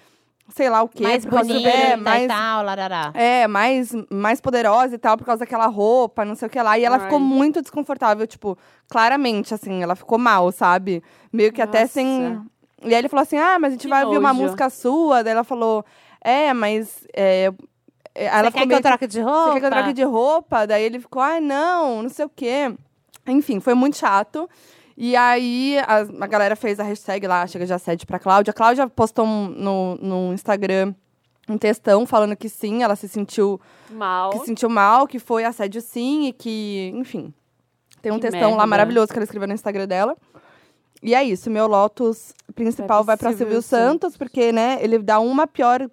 sei 0.48 0.68
lá 0.68 0.82
o 0.82 0.88
quê. 0.88 1.02
Mais 1.04 1.24
por 1.24 1.32
causa 1.34 1.48
do- 1.48 1.54
bonita 1.54 1.68
é, 1.70 1.92
e 1.92 1.96
mais, 1.96 2.28
tal, 2.28 2.62
larará. 2.64 3.10
é, 3.14 3.46
mais, 3.46 3.92
mais 4.10 4.40
poderosa 4.40 4.94
e 4.94 4.98
tal, 4.98 5.16
por 5.16 5.24
causa 5.24 5.40
daquela 5.40 5.66
roupa, 5.66 6.24
não 6.24 6.34
sei 6.34 6.48
o 6.48 6.50
que 6.50 6.60
lá. 6.60 6.78
E 6.78 6.84
ela 6.84 6.96
Ai. 6.96 7.02
ficou 7.02 7.18
muito 7.20 7.60
desconfortável, 7.62 8.26
tipo, 8.26 8.56
claramente, 8.88 9.54
assim, 9.54 9.82
ela 9.82 9.94
ficou 9.96 10.18
mal, 10.18 10.50
sabe? 10.52 11.02
Meio 11.32 11.52
que 11.52 11.62
até 11.62 11.80
Nossa. 11.82 11.92
sem. 11.94 12.40
E 12.84 12.88
aí 12.88 12.94
ele 12.94 13.08
falou 13.08 13.22
assim: 13.22 13.36
ah, 13.38 13.58
mas 13.58 13.68
a 13.68 13.72
gente 13.72 13.82
Que 13.82 13.88
vai 13.88 14.04
ouvir 14.04 14.18
uma 14.18 14.32
nojo. 14.32 14.42
música 14.44 14.68
sua. 14.68 15.22
Daí 15.22 15.32
ela 15.32 15.44
falou: 15.44 15.84
é, 16.20 16.52
mas. 16.52 17.06
É, 17.14 17.52
é, 18.14 18.26
ela 18.26 18.44
Você 18.44 18.50
ficou 18.50 18.62
quer 18.62 18.68
que 18.68 18.74
eu 18.74 18.82
troque 18.82 19.06
de 19.06 19.20
roupa? 19.20 19.44
você 19.46 19.52
quer 19.54 19.60
que 19.60 19.66
eu 19.66 19.70
troque 19.70 19.92
de 19.94 20.02
roupa? 20.04 20.66
Daí 20.66 20.82
ele 20.82 21.00
ficou, 21.00 21.22
ai, 21.22 21.40
não, 21.40 22.02
não 22.02 22.10
sei 22.10 22.24
o 22.26 22.28
quê. 22.28 22.74
Enfim, 23.26 23.58
foi 23.60 23.72
muito 23.74 23.96
chato. 23.96 24.50
E 25.04 25.16
aí 25.16 25.78
a, 25.80 26.06
a 26.20 26.26
galera 26.28 26.54
fez 26.54 26.78
a 26.78 26.84
hashtag 26.84 27.26
lá, 27.26 27.44
chega 27.48 27.66
de 27.66 27.72
assédio 27.72 28.06
pra 28.06 28.20
Cláudia. 28.20 28.52
A 28.52 28.54
Cláudia 28.54 28.86
postou 28.88 29.26
um- 29.26 29.48
no, 29.48 29.96
no 29.96 30.32
Instagram 30.32 30.94
um 31.48 31.58
textão 31.58 32.06
falando 32.06 32.36
que 32.36 32.48
sim, 32.48 32.84
ela 32.84 32.94
se 32.94 33.08
sentiu, 33.08 33.60
Mal. 33.90 34.30
que 34.30 34.38
se 34.38 34.46
sentiu 34.46 34.70
mal, 34.70 35.08
que 35.08 35.18
foi 35.18 35.44
assédio 35.44 35.80
sim, 35.80 36.28
e 36.28 36.32
que, 36.32 36.92
enfim. 36.94 37.34
Tem 38.00 38.12
um 38.12 38.14
Que 38.14 38.22
textão 38.22 38.50
lá 38.50 38.58
merda. 38.58 38.66
maravilhoso 38.68 39.08
que 39.08 39.18
ela 39.18 39.24
escreveu 39.24 39.48
no 39.48 39.54
Instagram 39.54 39.88
dela. 39.88 40.16
E 41.02 41.16
é 41.16 41.24
isso, 41.24 41.50
meu 41.50 41.66
Lotus 41.66 42.32
principal 42.54 43.02
Vai 43.02 43.16
Silvio 43.16 43.36
Silvio 43.38 43.62
Santos, 43.62 44.16
porque, 44.16 44.52
né, 44.52 44.78
ele 44.80 44.98
dá 45.00 45.18
uma 45.18 45.48
pior. 45.48 45.90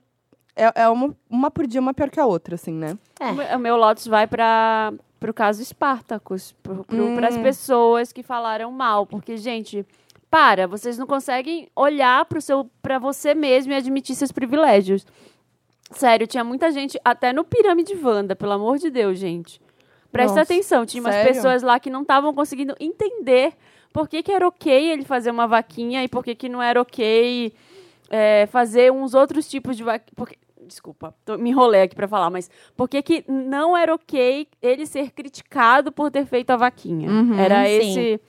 É, 0.60 0.84
é 0.84 0.90
uma, 0.90 1.16
uma 1.30 1.50
por 1.52 1.66
dia, 1.66 1.80
uma 1.80 1.94
pior 1.94 2.10
que 2.10 2.20
a 2.20 2.26
outra, 2.26 2.56
assim, 2.56 2.74
né? 2.74 2.98
É. 3.20 3.56
O 3.56 3.60
meu- 3.60 3.78
Lotus 3.78 4.08
vai 4.08 4.28
para 4.28 4.94
o 5.28 5.34
caso 5.34 5.64
Spartacus, 5.64 6.54
para 6.64 6.74
Hum. 6.96 7.18
as 7.26 7.38
pessoas 7.38 8.12
que 8.12 8.22
falaram 8.24 8.72
mal. 8.72 9.06
Porque, 9.06 9.38
gente, 9.38 9.86
para, 10.30 10.68
vocês 10.68 10.98
não 10.98 11.08
conseguem 11.08 11.68
olhar 11.76 12.26
para 12.82 13.00
você 13.00 13.34
mesmo 13.34 13.72
e 13.72 13.76
admitir 13.76 14.16
seus 14.16 14.32
privilégios. 14.32 15.06
Sério, 15.92 16.28
tinha 16.28 16.44
muita 16.44 16.72
gente, 16.72 17.00
até 17.04 17.34
no 17.34 17.44
Pirâmide 17.44 17.96
Wanda, 17.96 18.36
pelo 18.36 18.52
amor 18.52 18.78
de 18.78 18.90
Deus, 18.92 19.18
gente. 19.18 19.60
Presta 20.12 20.40
Nossa, 20.40 20.54
atenção, 20.54 20.86
tinha 20.86 21.02
umas 21.02 21.14
sério? 21.16 21.34
pessoas 21.34 21.64
lá 21.64 21.80
que 21.80 21.90
não 21.90 22.02
estavam 22.02 22.34
conseguindo 22.34 22.76
entender 22.80 23.54
por 23.94 24.08
que, 24.08 24.22
que 24.22 24.32
era 24.32 24.48
ok 24.48 24.72
ele 24.92 25.04
fazer 25.04 25.32
uma 25.32 25.48
vaquinha 25.48 26.04
e 26.04 26.08
por 26.08 26.24
que, 26.24 26.36
que 26.36 26.48
não 26.50 26.62
era 26.62 26.80
ok 26.82 27.52
é, 28.10 28.48
fazer 28.48 28.92
uns 28.92 29.14
outros 29.16 29.48
tipos 29.50 29.76
de 29.78 29.84
vaquinha. 29.84 30.12
Porque, 30.16 30.36
desculpa, 30.70 31.14
tô- 31.26 31.38
me 31.38 31.50
enrolei 31.50 31.82
aqui 31.82 31.96
pra 31.96 32.08
falar, 32.08 32.30
mas 32.30 32.50
por 32.78 32.88
que, 32.88 33.02
que 33.02 33.26
não 33.28 33.76
era 33.76 33.94
ok 33.94 34.48
ele 34.62 34.86
ser 34.86 35.12
criticado 35.12 35.92
por 35.92 36.10
ter 36.10 36.26
feito 36.26 36.52
a 36.52 36.56
vaquinha? 36.58 37.10
Uhum, 37.10 37.38
era 37.38 37.66
sim. 37.68 37.74
esse, 37.78 38.22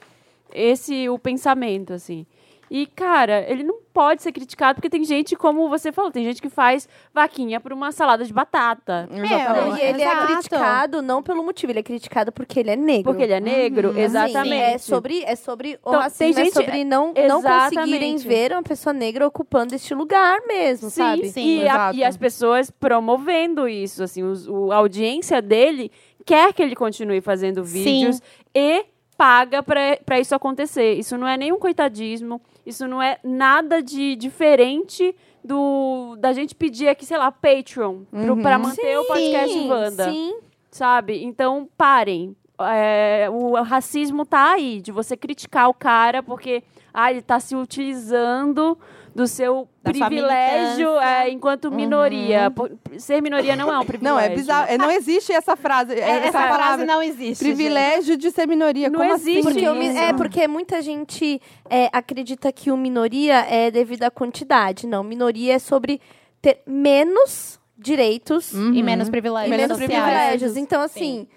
esse 0.52 1.08
o 1.08 1.18
pensamento, 1.18 1.92
assim. 1.92 2.26
E, 2.70 2.86
cara, 2.86 3.44
ele 3.50 3.64
não 3.64 3.80
pode 3.92 4.22
ser 4.22 4.30
criticado 4.30 4.76
porque 4.76 4.88
tem 4.88 5.02
gente, 5.02 5.34
como 5.34 5.68
você 5.68 5.90
falou, 5.90 6.12
tem 6.12 6.24
gente 6.24 6.40
que 6.40 6.48
faz 6.48 6.88
vaquinha 7.12 7.58
por 7.60 7.72
uma 7.72 7.90
salada 7.90 8.24
de 8.24 8.32
batata. 8.32 9.08
Exatamente. 9.12 9.80
E 9.80 9.82
ele 9.84 10.02
é 10.02 10.06
Exato. 10.06 10.26
criticado 10.28 11.02
não 11.02 11.20
pelo 11.20 11.42
motivo, 11.42 11.72
ele 11.72 11.80
é 11.80 11.82
criticado 11.82 12.30
porque 12.30 12.60
ele 12.60 12.70
é 12.70 12.76
negro. 12.76 13.02
Porque 13.10 13.24
ele 13.24 13.32
é 13.32 13.40
negro, 13.40 13.90
Assim, 13.90 14.00
exatamente. 14.02 14.54
é 14.62 14.78
sobre, 14.78 15.24
é 15.24 15.34
sobre 15.34 15.70
o 15.84 15.88
Então, 15.88 16.00
racismo, 16.00 16.34
tem 16.34 16.44
gente- 16.44 16.58
é 16.58 16.64
sobre 16.64 16.84
não, 16.84 17.12
não 17.28 17.42
conseguirem 17.42 18.16
ver 18.18 18.52
uma 18.52 18.62
pessoa 18.62 18.92
negra 18.92 19.26
ocupando 19.26 19.74
este 19.74 19.92
lugar 19.92 20.40
mesmo, 20.46 20.90
Sim, 20.90 20.96
sabe? 21.02 21.28
sim, 21.28 21.58
e, 21.58 21.60
a- 21.62 21.64
exato. 21.74 21.96
e 21.98 22.04
as 22.04 22.16
pessoas 22.16 22.70
promovendo 22.70 23.68
isso, 23.68 24.04
assim, 24.04 24.22
os- 24.22 24.46
o, 24.46 24.70
a 24.70 24.76
audiência 24.76 25.42
dele 25.42 25.90
quer 26.24 26.52
que 26.52 26.62
ele 26.62 26.76
continue 26.76 27.20
fazendo 27.20 27.64
vídeos 27.64 28.22
e 28.54 28.84
paga 29.16 29.62
pra 29.62 29.98
pra 30.06 30.18
isso 30.20 30.34
acontecer. 30.34 30.94
Isso 30.94 31.18
não 31.18 31.26
é 31.28 31.36
nenhum 31.36 31.58
coitadismo, 31.58 32.40
isso 32.70 32.88
não 32.88 33.02
é 33.02 33.18
nada 33.22 33.82
de 33.82 34.16
diferente 34.16 35.14
do 35.44 36.16
da 36.18 36.32
gente 36.32 36.54
pedir 36.54 36.88
aqui, 36.88 37.04
sei 37.04 37.18
lá, 37.18 37.30
Patreon, 37.30 38.04
pro, 38.10 38.40
pra 38.40 38.58
manter 38.58 38.98
o 38.98 39.04
podcast 39.04 39.52
Sim, 39.52 39.68
Wanda 39.68 40.10
Sim. 40.10 40.38
sabe? 40.70 41.22
Então, 41.22 41.68
parem. 41.76 42.36
É, 42.62 43.26
o 43.30 43.54
racismo 43.62 44.26
tá 44.26 44.52
aí, 44.52 44.82
de 44.82 44.92
você 44.92 45.16
criticar 45.16 45.70
o 45.70 45.74
cara 45.74 46.22
porque 46.22 46.62
ah, 46.92 47.10
ele 47.10 47.22
tá 47.22 47.40
se 47.40 47.56
utilizando 47.56 48.76
do 49.14 49.26
seu 49.26 49.68
Da 49.82 49.90
privilégio 49.90 50.98
é, 51.00 51.30
enquanto 51.30 51.70
minoria. 51.70 52.50
Por- 52.50 52.70
Ser 52.98 53.20
minoria 53.20 53.56
não 53.56 53.72
é 53.72 53.78
um 53.78 53.84
privilégio. 53.84 54.14
Não, 54.14 54.20
é 54.20 54.28
bizarro. 54.28 54.66
É, 54.70 54.78
não 54.78 54.90
existe 54.90 55.32
essa 55.32 55.56
frase. 55.56 55.94
é, 55.94 55.98
essa 56.00 56.26
Essa 56.28 56.32
frase 56.42 56.58
palavra. 56.58 56.86
não 56.86 57.02
existe. 57.02 57.44
Privilégio 57.44 58.16
de 58.16 58.30
ser 58.30 58.46
minoria. 58.46 58.88
Não 58.88 59.00
Como 59.00 59.12
existe 59.14 59.38
assim? 59.40 59.42
Porque 59.42 59.84
isso. 59.84 59.98
é 59.98 60.12
porque 60.12 60.48
muita 60.48 60.80
gente 60.82 61.40
é, 61.68 61.88
acredita 61.92 62.52
que 62.52 62.70
o 62.70 62.76
minoria 62.76 63.44
é 63.48 63.70
devido 63.70 64.04
à 64.04 64.10
quantidade. 64.10 64.86
Não, 64.86 65.02
minoria 65.02 65.54
é 65.54 65.58
sobre 65.58 66.00
ter 66.40 66.62
menos 66.66 67.58
direitos 67.76 68.52
Uhum. 68.52 68.74
E 68.74 68.82
menos 68.82 69.08
privilégios 69.08 69.54
e 69.54 69.56
menos 69.56 69.78
sociais. 69.78 70.02
privilégios. 70.02 70.56
Então, 70.56 70.82
assim, 70.82 71.20
n- 71.20 71.28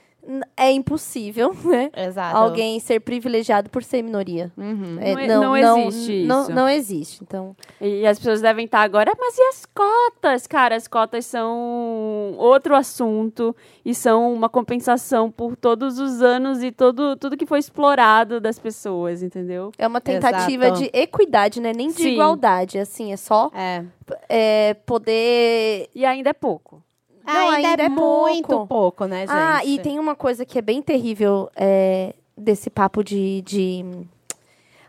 é 0.55 0.71
impossível, 0.71 1.53
né? 1.65 1.89
Exato. 1.95 2.37
Alguém 2.37 2.79
ser 2.79 2.99
privilegiado 3.01 3.69
por 3.69 3.83
ser 3.83 4.01
minoria. 4.01 4.51
Uhum. 4.57 4.97
É, 4.99 5.27
Não 5.27 5.55
é- 5.55 5.61
não 5.61 5.77
existe 5.77 6.23
não, 6.25 6.41
isso. 6.43 6.51
Não 6.51 6.69
existe. 6.69 7.23
Então, 7.23 7.55
E 7.81 8.05
as 8.07 8.17
pessoas 8.17 8.39
devem 8.41 8.65
estar 8.65 8.81
agora, 8.81 9.11
mas 9.19 9.37
e 9.37 9.41
as 9.43 9.65
cotas? 9.65 10.47
Cara, 10.47 10.75
as 10.75 10.87
cotas 10.87 11.25
são 11.25 12.33
outro 12.37 12.75
assunto 12.75 13.55
e 13.83 13.93
são 13.93 14.33
uma 14.33 14.47
compensação 14.49 15.29
por 15.29 15.55
todos 15.55 15.99
os 15.99 16.21
anos 16.21 16.63
e 16.63 16.71
todo, 16.71 17.15
tudo 17.17 17.35
que 17.37 17.45
foi 17.45 17.59
explorado 17.59 18.39
das 18.39 18.57
pessoas, 18.57 19.21
entendeu? 19.21 19.71
é 19.77 19.85
uma 19.87 19.99
tentativa 20.01 20.65
Exato. 20.67 20.79
de 20.81 20.89
equidade, 20.93 21.59
né? 21.61 21.73
Nem 21.75 21.89
de 21.89 21.95
Sim. 22.03 22.13
igualdade. 22.13 22.77
Assim, 22.79 23.11
é 23.11 23.17
só 23.17 23.51
É. 23.53 23.83
é, 24.29 24.73
poder 24.85 25.89
E 25.93 26.05
ainda 26.05 26.29
é 26.29 26.33
pouco. 26.33 26.81
Não, 27.25 27.49
ainda, 27.49 27.69
ainda 27.69 27.83
é, 27.83 27.85
é 27.85 27.89
pouco. 27.89 28.29
muito 28.29 28.67
pouco, 28.67 29.05
né, 29.05 29.21
gente? 29.21 29.31
Ah, 29.31 29.65
e 29.65 29.79
tem 29.79 29.99
uma 29.99 30.15
coisa 30.15 30.45
que 30.45 30.57
é 30.57 30.61
bem 30.61 30.81
terrível 30.81 31.49
é, 31.55 32.13
desse 32.37 32.69
papo 32.69 33.03
de, 33.03 33.41
de. 33.41 33.85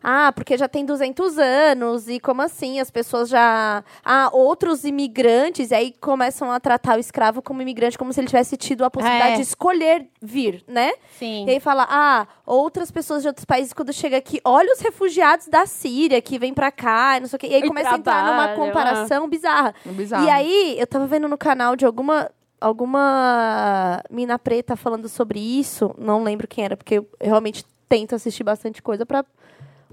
Ah, 0.05 0.31
porque 0.33 0.57
já 0.59 0.69
tem 0.69 0.85
200 0.85 1.39
anos 1.39 2.09
e 2.09 2.21
como 2.21 2.43
assim? 2.43 2.79
As 2.79 2.91
pessoas 2.91 3.29
já. 3.29 3.83
Ah, 4.05 4.29
outros 4.33 4.85
imigrantes, 4.85 5.71
e 5.71 5.75
aí 5.75 5.95
começam 6.01 6.53
a 6.53 6.61
tratar 6.61 6.97
o 6.99 7.01
escravo 7.01 7.41
como 7.41 7.63
imigrante, 7.63 7.97
como 7.97 8.13
se 8.13 8.21
ele 8.21 8.27
tivesse 8.27 8.57
tido 8.59 8.85
a 8.85 8.91
possibilidade 8.91 9.33
É. 9.33 9.37
de 9.37 9.43
escolher 9.43 10.07
vir, 10.21 10.63
né? 10.69 10.93
Sim. 11.19 11.47
E 11.47 11.51
aí 11.53 11.59
fala, 11.61 11.87
ah, 11.89 12.27
outras 12.45 12.91
pessoas 12.91 13.23
de 13.23 13.29
outros 13.29 13.47
países, 13.47 13.73
quando 13.73 13.93
chega 13.93 14.19
aqui, 14.19 14.41
olha 14.45 14.71
os 14.75 14.81
refugiados 14.81 15.49
da 15.49 15.65
Síria 15.65 16.21
que 16.21 16.39
vêm 16.39 16.53
pra 16.53 16.71
cá, 16.71 17.17
e 17.17 17.21
não 17.21 17.27
sei 17.27 17.37
o 17.37 17.41
quê. 17.41 17.47
E 17.47 17.55
aí 17.55 17.63
E 17.63 17.67
começa 17.67 17.95
a 17.95 17.97
entrar 17.99 18.23
numa 18.27 18.45
trabalham, 18.49 18.67
comparação 18.67 19.27
bizarra. 19.29 19.75
Bizarro. 19.87 20.27
E 20.27 20.31
aí, 20.31 20.77
eu 20.79 20.87
tava 20.87 21.07
vendo 21.07 21.27
no 21.29 21.39
canal 21.39 21.75
de 21.77 21.87
alguma 21.87 22.31
alguma 22.61 24.03
mina 24.11 24.39
preta 24.39 24.75
falando 24.77 25.09
sobre 25.09 25.39
isso, 25.39 25.95
não 25.99 26.23
lembro 26.23 26.49
quem 26.49 26.65
era, 26.65 26.77
porque 26.77 26.97
eu 26.99 27.09
realmente 27.21 27.65
tento 27.89 28.15
assistir 28.15 28.43
bastante 28.43 28.81
coisa 28.83 29.05
pra 29.05 29.25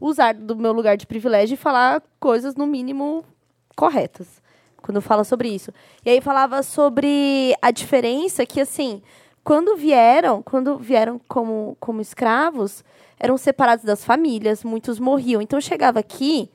usar 0.01 0.33
do 0.33 0.55
meu 0.55 0.73
lugar 0.73 0.97
de 0.97 1.05
privilégio 1.05 1.53
e 1.53 1.57
falar 1.57 2.03
coisas 2.19 2.55
no 2.55 2.65
mínimo 2.65 3.23
corretas 3.75 4.41
quando 4.81 5.01
fala 5.01 5.23
sobre 5.23 5.47
isso. 5.49 5.71
E 6.03 6.09
aí 6.09 6.19
falava 6.19 6.63
sobre 6.63 7.55
a 7.61 7.69
diferença 7.71 8.45
que 8.45 8.59
assim, 8.59 9.01
quando 9.43 9.77
vieram, 9.77 10.41
quando 10.41 10.77
vieram 10.77 11.21
como 11.27 11.77
como 11.79 12.01
escravos, 12.01 12.83
eram 13.19 13.37
separados 13.37 13.85
das 13.85 14.03
famílias, 14.03 14.63
muitos 14.63 14.99
morriam. 14.99 15.41
Então 15.41 15.61
chegava 15.61 15.99
aqui 15.99 16.49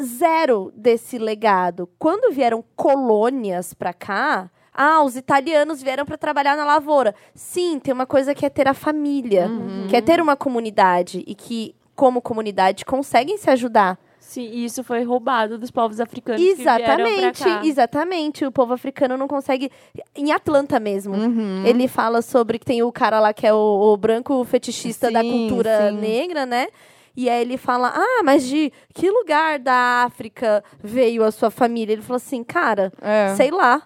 zero 0.00 0.72
desse 0.74 1.18
legado. 1.18 1.88
Quando 1.98 2.32
vieram 2.32 2.64
colônias 2.74 3.74
pra 3.74 3.92
cá, 3.92 4.50
ah, 4.72 5.02
os 5.02 5.16
italianos 5.16 5.82
vieram 5.82 6.06
pra 6.06 6.16
trabalhar 6.16 6.56
na 6.56 6.64
lavoura. 6.64 7.14
Sim, 7.34 7.78
tem 7.78 7.92
uma 7.92 8.06
coisa 8.06 8.34
que 8.34 8.46
é 8.46 8.48
ter 8.48 8.66
a 8.66 8.72
família, 8.74 9.50
que 9.90 9.96
é 9.96 10.00
ter 10.00 10.20
uma 10.20 10.34
comunidade 10.34 11.22
e 11.26 11.34
que 11.34 11.74
como 11.94 12.20
comunidade 12.22 12.84
conseguem 12.84 13.36
se 13.38 13.50
ajudar. 13.50 13.98
Sim, 14.18 14.48
e 14.52 14.64
isso 14.64 14.84
foi 14.84 15.02
roubado 15.02 15.58
dos 15.58 15.70
povos 15.70 16.00
africanos 16.00 16.40
Exatamente, 16.40 17.42
exatamente. 17.64 18.44
O 18.46 18.52
povo 18.52 18.72
africano 18.72 19.16
não 19.16 19.26
consegue. 19.28 19.70
Em 20.16 20.32
Atlanta 20.32 20.78
mesmo. 20.80 21.14
Uhum. 21.14 21.64
Ele 21.66 21.88
fala 21.88 22.22
sobre 22.22 22.58
que 22.58 22.64
tem 22.64 22.82
o 22.82 22.92
cara 22.92 23.18
lá 23.20 23.32
que 23.34 23.46
é 23.46 23.52
o, 23.52 23.56
o 23.92 23.96
branco 23.96 24.42
fetichista 24.44 25.10
da 25.10 25.20
Sim, 25.20 25.48
cultura 25.48 25.90
sim. 25.90 25.96
negra, 25.98 26.46
né? 26.46 26.68
E 27.16 27.28
aí 27.28 27.42
ele 27.42 27.58
fala: 27.58 27.92
Ah, 27.94 28.22
mas 28.24 28.46
de 28.46 28.72
que 28.94 29.10
lugar 29.10 29.58
da 29.58 30.04
África 30.06 30.64
veio 30.82 31.24
a 31.24 31.30
sua 31.30 31.50
família? 31.50 31.92
Ele 31.92 32.02
falou 32.02 32.16
assim, 32.16 32.42
cara, 32.42 32.92
É. 33.02 33.34
sei 33.34 33.50
lá. 33.50 33.82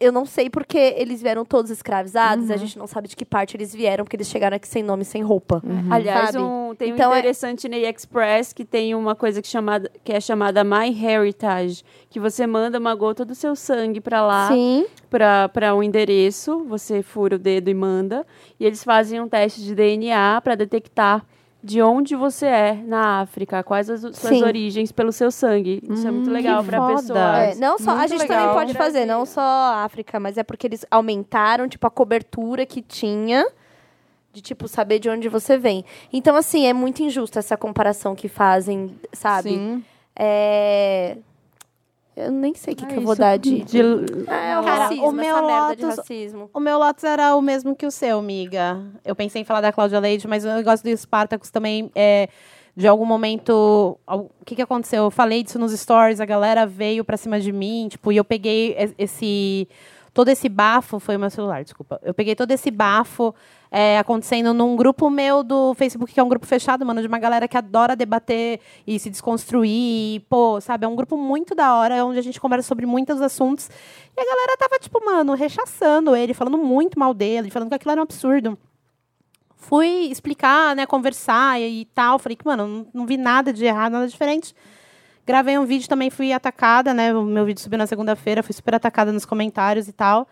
Eu 0.00 0.10
não 0.12 0.24
sei 0.26 0.50
porque 0.50 0.76
eles 0.96 1.22
vieram 1.22 1.44
todos 1.44 1.70
escravizados, 1.70 2.50
a 2.50 2.56
gente 2.56 2.78
não 2.78 2.86
sabe 2.86 3.08
de 3.08 3.14
que 3.16 3.24
parte 3.24 3.56
eles 3.56 3.74
vieram, 3.74 4.04
porque 4.04 4.16
eles 4.16 4.28
chegaram 4.28 4.56
aqui 4.56 4.66
sem 4.66 4.82
nome, 4.82 5.04
sem 5.04 5.22
roupa. 5.22 5.62
Aliás, 5.90 6.30
sabe? 6.32 6.44
um, 6.44 6.74
tem 6.74 6.90
Então 6.90 7.10
um 7.10 7.14
é- 7.14 7.18
interessante 7.20 7.68
na 7.68 7.76
Express 7.78 8.52
que 8.52 8.64
tem 8.64 8.94
uma 8.94 9.14
coisa 9.14 9.40
que, 9.40 9.48
chamada, 9.48 9.90
que 10.02 10.12
é 10.12 10.20
chamada 10.20 10.64
My 10.64 10.88
Heritage, 10.90 11.82
que 12.10 12.18
você 12.18 12.46
manda 12.46 12.78
uma 12.78 12.94
gota 12.94 13.24
do 13.24 13.34
seu 13.34 13.54
sangue 13.54 14.00
pra 14.00 14.26
lá, 14.26 14.48
para 15.52 15.74
um 15.74 15.82
endereço, 15.82 16.64
você 16.64 17.02
fura 17.02 17.36
o 17.36 17.38
dedo 17.38 17.68
e 17.70 17.74
manda, 17.74 18.26
e 18.58 18.66
eles 18.66 18.82
fazem 18.82 19.20
um 19.20 19.28
teste 19.28 19.62
de 19.62 19.74
DNA 19.74 20.40
para 20.42 20.54
detectar 20.56 21.24
de 21.64 21.80
onde 21.80 22.14
você 22.14 22.44
é 22.44 22.74
na 22.74 23.22
África, 23.22 23.62
quais 23.62 23.88
as 23.88 24.02
suas 24.02 24.16
Sim. 24.16 24.44
origens 24.44 24.92
pelo 24.92 25.10
seu 25.10 25.30
sangue. 25.30 25.80
Isso 25.88 26.06
é 26.06 26.10
muito 26.10 26.30
legal 26.30 26.62
que 26.62 26.68
para 26.68 26.86
pessoa. 26.88 27.38
É, 27.38 27.54
não 27.54 27.78
só, 27.78 27.92
a 27.92 28.06
gente 28.06 28.20
legal. 28.20 28.38
também 28.38 28.54
pode 28.54 28.74
fazer, 28.74 29.06
não 29.06 29.24
só 29.24 29.40
a 29.40 29.82
África, 29.82 30.20
mas 30.20 30.36
é 30.36 30.42
porque 30.42 30.66
eles 30.66 30.84
aumentaram, 30.90 31.66
tipo, 31.66 31.86
a 31.86 31.90
cobertura 31.90 32.66
que 32.66 32.82
tinha 32.82 33.46
de, 34.30 34.42
tipo, 34.42 34.68
saber 34.68 34.98
de 34.98 35.08
onde 35.08 35.26
você 35.26 35.56
vem. 35.56 35.86
Então, 36.12 36.36
assim, 36.36 36.66
é 36.66 36.74
muito 36.74 37.02
injusta 37.02 37.38
essa 37.38 37.56
comparação 37.56 38.14
que 38.14 38.28
fazem, 38.28 38.94
sabe? 39.14 39.50
Sim. 39.50 39.84
É... 40.14 41.16
Eu 42.16 42.30
nem 42.30 42.54
sei 42.54 42.74
o 42.74 42.76
que, 42.76 42.84
É 42.84 42.88
que 42.88 42.96
eu 42.96 43.02
vou 43.02 43.16
dar 43.16 43.36
de... 43.36 43.62
de- 43.64 43.80
É, 43.80 44.58
o 44.58 44.62
Cara, 44.62 44.82
racismo, 44.84 45.08
o 45.08 45.12
meu 45.12 45.36
essa 45.36 45.42
merda 45.46 45.76
de 45.76 45.82
Lotus- 45.82 45.98
racismo. 45.98 46.50
O 46.54 46.60
meu 46.60 46.78
Lotus 46.78 47.04
era 47.04 47.34
o 47.34 47.42
mesmo 47.42 47.74
que 47.74 47.84
o 47.86 47.90
seu, 47.90 48.18
amiga. 48.18 48.80
Eu 49.04 49.16
pensei 49.16 49.42
em 49.42 49.44
falar 49.44 49.60
da 49.60 49.72
Cláudia 49.72 49.98
Leite, 49.98 50.28
mas 50.28 50.44
o 50.44 50.48
negócio 50.48 50.84
do 50.88 50.96
Spartacus 50.96 51.50
também 51.50 51.90
é. 51.94 52.28
De 52.76 52.88
algum 52.88 53.04
momento. 53.06 53.96
O 54.06 54.28
que, 54.44 54.56
que 54.56 54.62
aconteceu? 54.62 55.04
Eu 55.04 55.10
falei 55.10 55.42
disso 55.44 55.58
nos 55.60 55.72
stories, 55.72 56.20
a 56.20 56.24
galera 56.24 56.66
veio 56.66 57.04
pra 57.04 57.16
cima 57.16 57.38
de 57.40 57.52
mim, 57.52 57.86
tipo, 57.88 58.10
e 58.10 58.16
eu 58.16 58.24
peguei 58.24 58.74
es- 58.76 58.94
esse. 58.98 59.68
Todo 60.12 60.28
esse 60.28 60.48
bafo. 60.48 60.98
Foi 61.00 61.16
o 61.16 61.20
meu 61.20 61.30
celular, 61.30 61.62
desculpa. 61.64 62.00
Eu 62.02 62.12
peguei 62.14 62.34
todo 62.36 62.50
esse 62.52 62.70
bafo 62.70 63.34
é, 63.76 63.98
acontecendo 63.98 64.54
num 64.54 64.76
grupo 64.76 65.10
meu 65.10 65.42
do 65.42 65.74
Facebook, 65.74 66.14
que 66.14 66.20
é 66.20 66.22
um 66.22 66.28
grupo 66.28 66.46
fechado, 66.46 66.86
mano, 66.86 67.00
de 67.00 67.08
uma 67.08 67.18
galera 67.18 67.48
que 67.48 67.56
adora 67.56 67.96
debater 67.96 68.60
e 68.86 69.00
se 69.00 69.10
desconstruir. 69.10 69.68
E, 69.68 70.20
pô, 70.30 70.60
sabe, 70.60 70.84
é 70.84 70.88
um 70.88 70.94
grupo 70.94 71.16
muito 71.16 71.56
da 71.56 71.74
hora, 71.74 72.04
onde 72.04 72.16
a 72.16 72.22
gente 72.22 72.40
conversa 72.40 72.68
sobre 72.68 72.86
muitos 72.86 73.20
assuntos. 73.20 73.68
E 74.16 74.20
a 74.20 74.24
galera 74.24 74.56
tava, 74.56 74.78
tipo, 74.78 75.04
mano, 75.04 75.34
rechaçando 75.34 76.14
ele, 76.14 76.32
falando 76.32 76.56
muito 76.56 76.96
mal 76.96 77.12
dele, 77.12 77.50
falando 77.50 77.68
que 77.68 77.74
aquilo 77.74 77.90
era 77.90 78.00
um 78.00 78.04
absurdo. 78.04 78.56
Fui 79.56 80.06
explicar, 80.08 80.76
né, 80.76 80.86
conversar 80.86 81.60
e, 81.60 81.84
tal. 81.86 82.20
Falei 82.20 82.36
que, 82.36 82.46
mano, 82.46 82.68
não, 82.68 82.86
não 82.94 83.06
vi 83.06 83.16
nada 83.16 83.52
de 83.52 83.64
errado, 83.64 83.94
nada 83.94 84.06
diferente. 84.06 84.54
Gravei 85.26 85.58
um 85.58 85.64
vídeo 85.64 85.88
também, 85.88 86.10
fui 86.10 86.32
atacada, 86.32 86.94
né? 86.94 87.12
O 87.12 87.24
meu 87.24 87.44
vídeo 87.44 87.60
subiu 87.60 87.78
na 87.78 87.88
segunda-feira, 87.88 88.40
fui 88.40 88.54
super 88.54 88.76
atacada 88.76 89.10
nos 89.10 89.24
comentários 89.24 89.88
e 89.88 89.92
tal. 89.92 90.28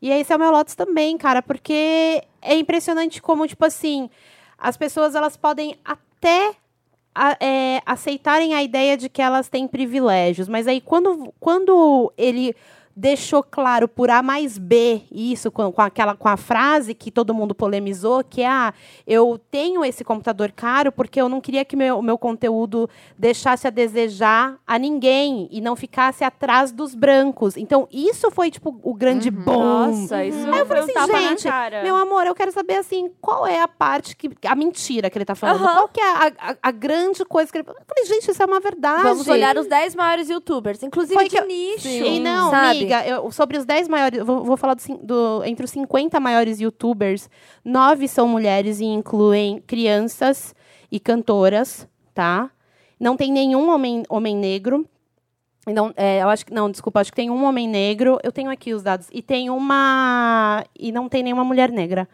E 0.00 0.10
esse 0.10 0.32
é 0.32 0.36
o 0.36 0.38
meu 0.40 0.50
Lotus 0.50 0.74
também, 0.74 1.16
cara, 1.16 1.40
porque 1.40 2.24
é 2.42 2.56
impressionante 2.56 3.22
como, 3.22 3.46
tipo 3.46 3.64
assim, 3.64 4.10
as 4.58 4.76
pessoas 4.76 5.14
elas 5.14 5.36
podem 5.36 5.76
até 5.84 6.54
a- 7.14 7.36
é, 7.40 7.82
aceitarem 7.86 8.54
a 8.54 8.62
ideia 8.62 8.96
de 8.96 9.08
que 9.08 9.20
elas 9.22 9.48
têm 9.48 9.68
privilégios, 9.68 10.48
mas 10.48 10.66
aí 10.66 10.80
quando, 10.80 11.32
quando 11.38 12.12
ele 12.16 12.54
deixou 12.94 13.42
claro 13.42 13.88
por 13.88 14.10
A 14.10 14.22
mais 14.22 14.58
B 14.58 15.02
isso 15.10 15.50
com, 15.50 15.72
com 15.72 15.80
aquela 15.82 16.14
com 16.14 16.28
a 16.28 16.36
frase 16.36 16.94
que 16.94 17.10
todo 17.10 17.32
mundo 17.34 17.54
polemizou 17.54 18.22
que 18.22 18.42
é 18.42 18.46
ah, 18.48 18.74
eu 19.06 19.40
tenho 19.50 19.84
esse 19.84 20.04
computador 20.04 20.52
caro 20.52 20.92
porque 20.92 21.20
eu 21.20 21.28
não 21.28 21.40
queria 21.40 21.64
que 21.64 21.74
meu, 21.74 21.98
o 21.98 22.02
meu 22.02 22.18
conteúdo 22.18 22.88
deixasse 23.18 23.66
a 23.66 23.70
desejar 23.70 24.56
a 24.66 24.78
ninguém 24.78 25.48
e 25.50 25.60
não 25.60 25.74
ficasse 25.74 26.22
atrás 26.24 26.70
dos 26.72 26.94
brancos 26.94 27.56
então 27.56 27.88
isso 27.90 28.30
foi 28.30 28.50
tipo 28.50 28.78
o 28.82 28.94
grande 28.94 29.30
boom 29.30 29.62
Nossa, 29.86 30.24
isso 30.24 30.50
Aí 30.52 30.58
eu 30.58 30.66
falei 30.66 30.82
um 30.82 30.86
assim, 30.98 31.28
gente, 31.28 31.44
na 31.46 31.50
cara. 31.50 31.82
meu 31.82 31.96
amor, 31.96 32.26
eu 32.26 32.34
quero 32.34 32.52
saber 32.52 32.74
assim, 32.76 33.10
qual 33.20 33.46
é 33.46 33.60
a 33.60 33.68
parte 33.68 34.16
que. 34.16 34.28
A 34.46 34.54
mentira 34.54 35.08
que 35.08 35.16
ele 35.16 35.24
tá 35.24 35.34
falando. 35.34 35.62
Aham. 35.64 35.74
Qual 35.74 35.88
que 35.88 36.00
é 36.00 36.04
a, 36.12 36.26
a- 36.38 36.56
a 36.62 36.70
grande 36.70 37.24
coisa 37.24 37.50
que 37.50 37.58
ele. 37.58 37.66
Eu 37.68 37.74
falei, 37.86 38.04
gente, 38.06 38.30
isso 38.30 38.42
é 38.42 38.46
uma 38.46 38.60
verdade. 38.60 39.02
Vamos 39.02 39.26
olhar 39.28 39.56
os 39.56 39.66
10 39.66 39.94
maiores 39.94 40.28
youtubers, 40.28 40.82
inclusive 40.82 41.14
Foi 41.14 41.28
de 41.28 41.36
eu- 41.36 41.46
nicho. 41.46 41.88
E 41.88 42.20
não, 42.20 42.50
sabe? 42.50 42.81
Amiga, 42.82 43.06
eu- 43.06 43.30
sobre 43.30 43.56
os 43.58 43.64
10 43.64 43.88
maiores. 43.88 44.22
Vou, 44.24 44.44
vou 44.44 44.56
falar 44.56 44.74
do, 44.74 44.82
do- 44.98 45.44
entre 45.44 45.64
os 45.64 45.70
50 45.70 46.18
maiores 46.20 46.60
youtubers, 46.60 47.28
nove 47.64 48.08
são 48.08 48.26
mulheres 48.28 48.80
e 48.80 48.84
incluem 48.84 49.60
crianças 49.66 50.54
e 50.90 50.98
cantoras, 51.00 51.88
tá? 52.14 52.50
Não 53.00 53.16
tem 53.16 53.32
nenhum 53.32 53.68
homem, 53.70 54.02
homem 54.08 54.36
negro. 54.36 54.86
Não, 55.66 55.92
é, 55.96 56.22
eu 56.22 56.28
acho 56.28 56.44
que 56.46 56.52
não, 56.52 56.70
desculpa, 56.70 57.00
acho 57.00 57.10
que 57.12 57.16
tem 57.16 57.30
um 57.30 57.44
homem 57.44 57.68
negro. 57.68 58.18
Eu 58.24 58.32
tenho 58.32 58.50
aqui 58.50 58.74
os 58.74 58.82
dados 58.82 59.06
e 59.12 59.22
tem 59.22 59.48
uma 59.48 60.64
e 60.78 60.90
não 60.90 61.08
tem 61.08 61.22
nenhuma 61.22 61.44
mulher 61.44 61.70
negra. 61.70 62.08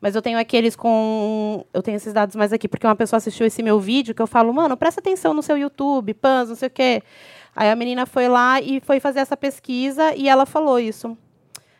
Mas 0.00 0.14
eu 0.14 0.22
tenho 0.22 0.38
aqueles 0.38 0.76
com. 0.76 1.64
Eu 1.74 1.82
tenho 1.82 1.96
esses 1.96 2.12
dados 2.12 2.36
mais 2.36 2.52
aqui, 2.52 2.68
porque 2.68 2.86
uma 2.86 2.94
pessoa 2.94 3.18
assistiu 3.18 3.44
esse 3.46 3.62
meu 3.62 3.80
vídeo 3.80 4.14
que 4.14 4.22
eu 4.22 4.28
falo, 4.28 4.54
mano, 4.54 4.76
presta 4.76 5.00
atenção 5.00 5.34
no 5.34 5.42
seu 5.42 5.56
YouTube, 5.58 6.14
pans, 6.14 6.48
não 6.50 6.56
sei 6.56 6.68
o 6.68 6.70
quê. 6.70 7.02
Aí 7.54 7.70
a 7.70 7.76
menina 7.76 8.06
foi 8.06 8.28
lá 8.28 8.60
e 8.60 8.80
foi 8.80 9.00
fazer 9.00 9.20
essa 9.20 9.36
pesquisa 9.36 10.14
e 10.14 10.28
ela 10.28 10.46
falou 10.46 10.78
isso. 10.78 11.16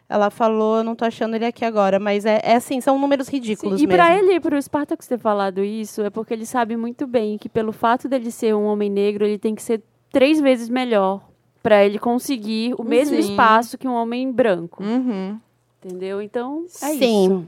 Ela 0.09 0.31
falou, 0.31 0.83
não 0.83 0.95
tô 0.97 1.05
achando 1.05 1.37
ele 1.37 1.45
aqui 1.45 1.65
agora, 1.65 1.99
mas 1.99 2.25
é, 2.25 2.41
é 2.43 2.57
assim, 2.57 2.81
são 2.81 2.99
números 2.99 3.29
ridículos 3.29 3.79
Sim, 3.79 3.85
E 3.85 3.87
mesmo. 3.87 4.03
pra 4.03 4.17
ele, 4.19 4.41
pro 4.41 4.61
Spartacus 4.61 5.07
ter 5.07 5.19
falado 5.19 5.63
isso, 5.63 6.01
é 6.03 6.09
porque 6.09 6.33
ele 6.33 6.47
sabe 6.47 6.77
muito 6.79 7.07
bem 7.07 7.37
que 7.37 7.47
pelo 7.49 7.73
fato 7.73 8.09
dele 8.09 8.31
ser 8.31 8.55
um 8.55 8.65
homem 8.65 8.89
negro, 8.89 9.27
ele 9.27 9.39
tem 9.39 9.55
que 9.55 9.63
ser 9.63 9.83
três 10.11 10.41
vezes 10.41 10.71
melhor 10.71 11.21
pra 11.63 11.85
ele 11.85 11.99
conseguir 11.99 12.75
o 12.79 12.83
mesmo 12.83 13.21
Sim. 13.21 13.31
espaço 13.31 13.77
que 13.77 13.87
um 13.87 13.93
homem 13.93 14.33
branco. 14.33 14.83
Uhum. 14.83 15.39
Entendeu? 15.85 16.23
Então, 16.23 16.65
é 16.83 16.89
Sim. 16.95 17.25
isso. 17.25 17.47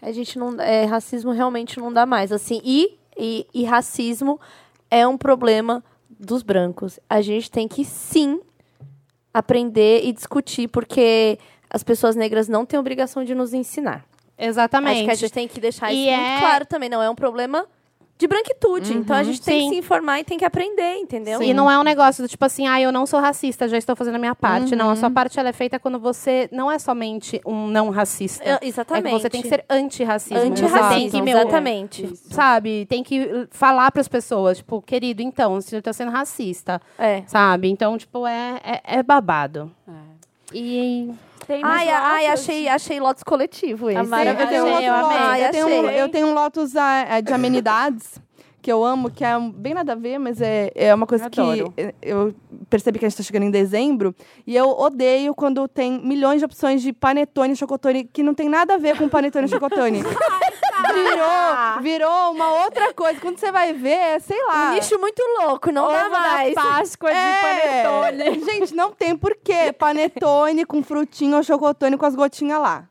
A 0.00 0.12
gente 0.12 0.38
não. 0.38 0.60
É, 0.60 0.84
racismo 0.84 1.32
realmente 1.32 1.80
não 1.80 1.92
dá 1.92 2.06
mais. 2.06 2.30
Assim, 2.30 2.60
e, 2.64 2.96
e, 3.18 3.46
e 3.52 3.64
racismo 3.64 4.40
é 4.90 5.06
um 5.06 5.18
problema 5.18 5.82
dos 6.24 6.42
brancos. 6.42 6.98
A 7.10 7.20
gente 7.20 7.50
tem 7.50 7.66
que 7.68 7.84
sim 7.84 8.40
aprender 9.34 10.04
e 10.04 10.12
discutir, 10.12 10.68
porque 10.68 11.38
as 11.70 11.82
pessoas 11.82 12.14
negras 12.16 12.48
não 12.48 12.64
têm 12.66 12.78
obrigação 12.78 13.24
de 13.24 13.34
nos 13.34 13.52
ensinar. 13.52 14.04
Exatamente. 14.38 14.96
Acho 14.98 15.04
que 15.04 15.10
a 15.10 15.14
gente 15.14 15.32
tem 15.32 15.48
que 15.48 15.60
deixar 15.60 15.92
E 15.92 16.00
isso 16.00 16.10
é- 16.10 16.16
muito 16.16 16.40
claro 16.40 16.66
também. 16.66 16.88
Não 16.88 17.02
é 17.02 17.08
um 17.10 17.14
problema 17.14 17.66
de 18.22 18.28
branquitude. 18.28 18.94
Então 18.94 19.16
a 19.16 19.22
gente 19.22 19.42
tem 19.42 19.60
Sim. 19.60 19.68
que 19.68 19.74
se 19.74 19.78
informar 19.80 20.20
e 20.20 20.24
tem 20.24 20.38
que 20.38 20.44
aprender, 20.44 20.96
entendeu? 20.96 21.42
E 21.42 21.52
não 21.52 21.70
é 21.70 21.78
um 21.78 21.82
negócio 21.82 22.22
do 22.22 22.28
tipo 22.28 22.44
assim, 22.44 22.68
ah, 22.68 22.80
eu 22.80 22.92
não 22.92 23.04
sou 23.04 23.20
racista, 23.20 23.68
já 23.68 23.76
estou 23.76 23.96
fazendo 23.96 24.14
a 24.14 24.18
minha 24.18 24.34
parte. 24.34 24.76
Não, 24.76 24.90
a 24.90 24.96
sua 24.96 25.10
parte 25.10 25.38
ela 25.38 25.48
é 25.48 25.52
feita 25.52 25.78
quando 25.78 25.98
você 25.98 26.48
não 26.52 26.70
é 26.70 26.78
somente 26.78 27.40
um 27.44 27.66
não 27.66 27.90
racista. 27.90 28.44
É, 28.44 28.58
exatamente. 28.62 29.06
É 29.06 29.10
que 29.10 29.22
você 29.22 29.30
tem 29.30 29.42
que 29.42 29.48
ser 29.48 29.64
tem 29.68 29.78
Antirracismo, 29.78 31.10
que, 31.10 31.22
meu, 31.22 31.38
exatamente. 31.38 32.16
Sabe? 32.30 32.86
Tem 32.86 33.02
que 33.02 33.48
falar 33.50 33.90
para 33.90 34.00
as 34.00 34.08
pessoas, 34.08 34.58
tipo, 34.58 34.80
querido, 34.80 35.20
então, 35.20 35.60
você 35.60 35.78
está 35.78 35.92
sendo 35.92 36.12
racista. 36.12 36.80
É. 36.98 37.22
Sabe? 37.26 37.68
Então, 37.68 37.98
tipo, 37.98 38.26
é, 38.26 38.60
é, 38.64 38.98
é 38.98 39.02
babado. 39.02 39.70
E. 40.54 41.10
Tem 41.46 41.60
Ai, 41.64 41.84
nos 41.86 41.94
ai, 41.94 42.26
achei, 42.28 42.68
achei 42.68 43.00
Lotus 43.00 43.22
coletivo 43.22 43.90
esse. 43.90 43.98
A 43.98 44.04
Mara 44.04 44.30
Eu 44.30 44.46
tenho 44.48 44.64
um 44.64 44.68
eu 44.80 44.92
Lotus, 44.94 45.16
amei. 45.16 45.44
eu 45.46 45.50
tenho, 45.50 45.66
um- 45.68 45.90
eu 45.90 46.08
tenho 46.08 46.26
um 46.28 46.34
Lotus 46.34 46.76
ah, 46.76 47.04
é, 47.08 47.22
de 47.22 47.32
amenidades 47.32 48.20
que 48.60 48.70
eu 48.70 48.84
amo, 48.84 49.10
que 49.10 49.24
é 49.24 49.36
um- 49.36 49.50
bem 49.50 49.74
nada 49.74 49.90
a 49.92 49.96
ver, 49.96 50.18
mas 50.18 50.40
é, 50.40 50.70
é 50.76 50.94
uma 50.94 51.04
coisa 51.04 51.28
que 51.28 51.40
adoro. 51.40 51.74
eh, 51.76 51.92
eu 52.00 52.32
percebi 52.70 52.96
que 52.96 53.04
a 53.04 53.08
gente 53.08 53.16
tá 53.18 53.22
chegando 53.24 53.42
em 53.42 53.50
dezembro 53.50 54.14
e 54.46 54.54
eu 54.54 54.68
odeio 54.70 55.34
quando 55.34 55.66
tem 55.66 56.00
milhões 56.00 56.38
de 56.38 56.44
opções 56.44 56.80
de 56.80 56.92
panetone 56.92 57.54
e 57.54 57.56
chocotone 57.56 58.04
que 58.04 58.22
não 58.22 58.34
tem 58.34 58.48
nada 58.48 58.74
a 58.74 58.78
ver 58.78 58.96
com 58.96 59.08
panetone 59.08 59.46
e 59.46 59.48
chocotone. 59.50 60.00
virou, 60.92 61.80
virou 61.82 62.32
uma 62.32 62.64
outra 62.64 62.92
coisa. 62.94 63.20
Quando 63.20 63.38
você 63.38 63.50
vai 63.52 63.72
ver, 63.72 63.90
é, 63.90 64.18
sei 64.18 64.42
lá. 64.44 64.70
Um 64.70 64.74
nicho 64.74 64.98
muito 64.98 65.22
louco, 65.40 65.70
não 65.70 65.88
dá 65.88 66.04
da 66.08 66.20
mais. 66.20 66.54
Páscoa 66.54 67.10
de 67.10 67.16
É. 67.16 67.82
panetone. 67.82 68.44
Gente, 68.44 68.74
não 68.74 68.92
tem 68.92 69.16
porquê. 69.16 69.72
Panetone 69.72 70.64
com 70.64 70.82
frutinha 70.82 71.36
ou 71.36 71.42
chocotone 71.42 71.96
com 71.96 72.06
as 72.06 72.14
gotinhas 72.14 72.60
lá. 72.60 72.84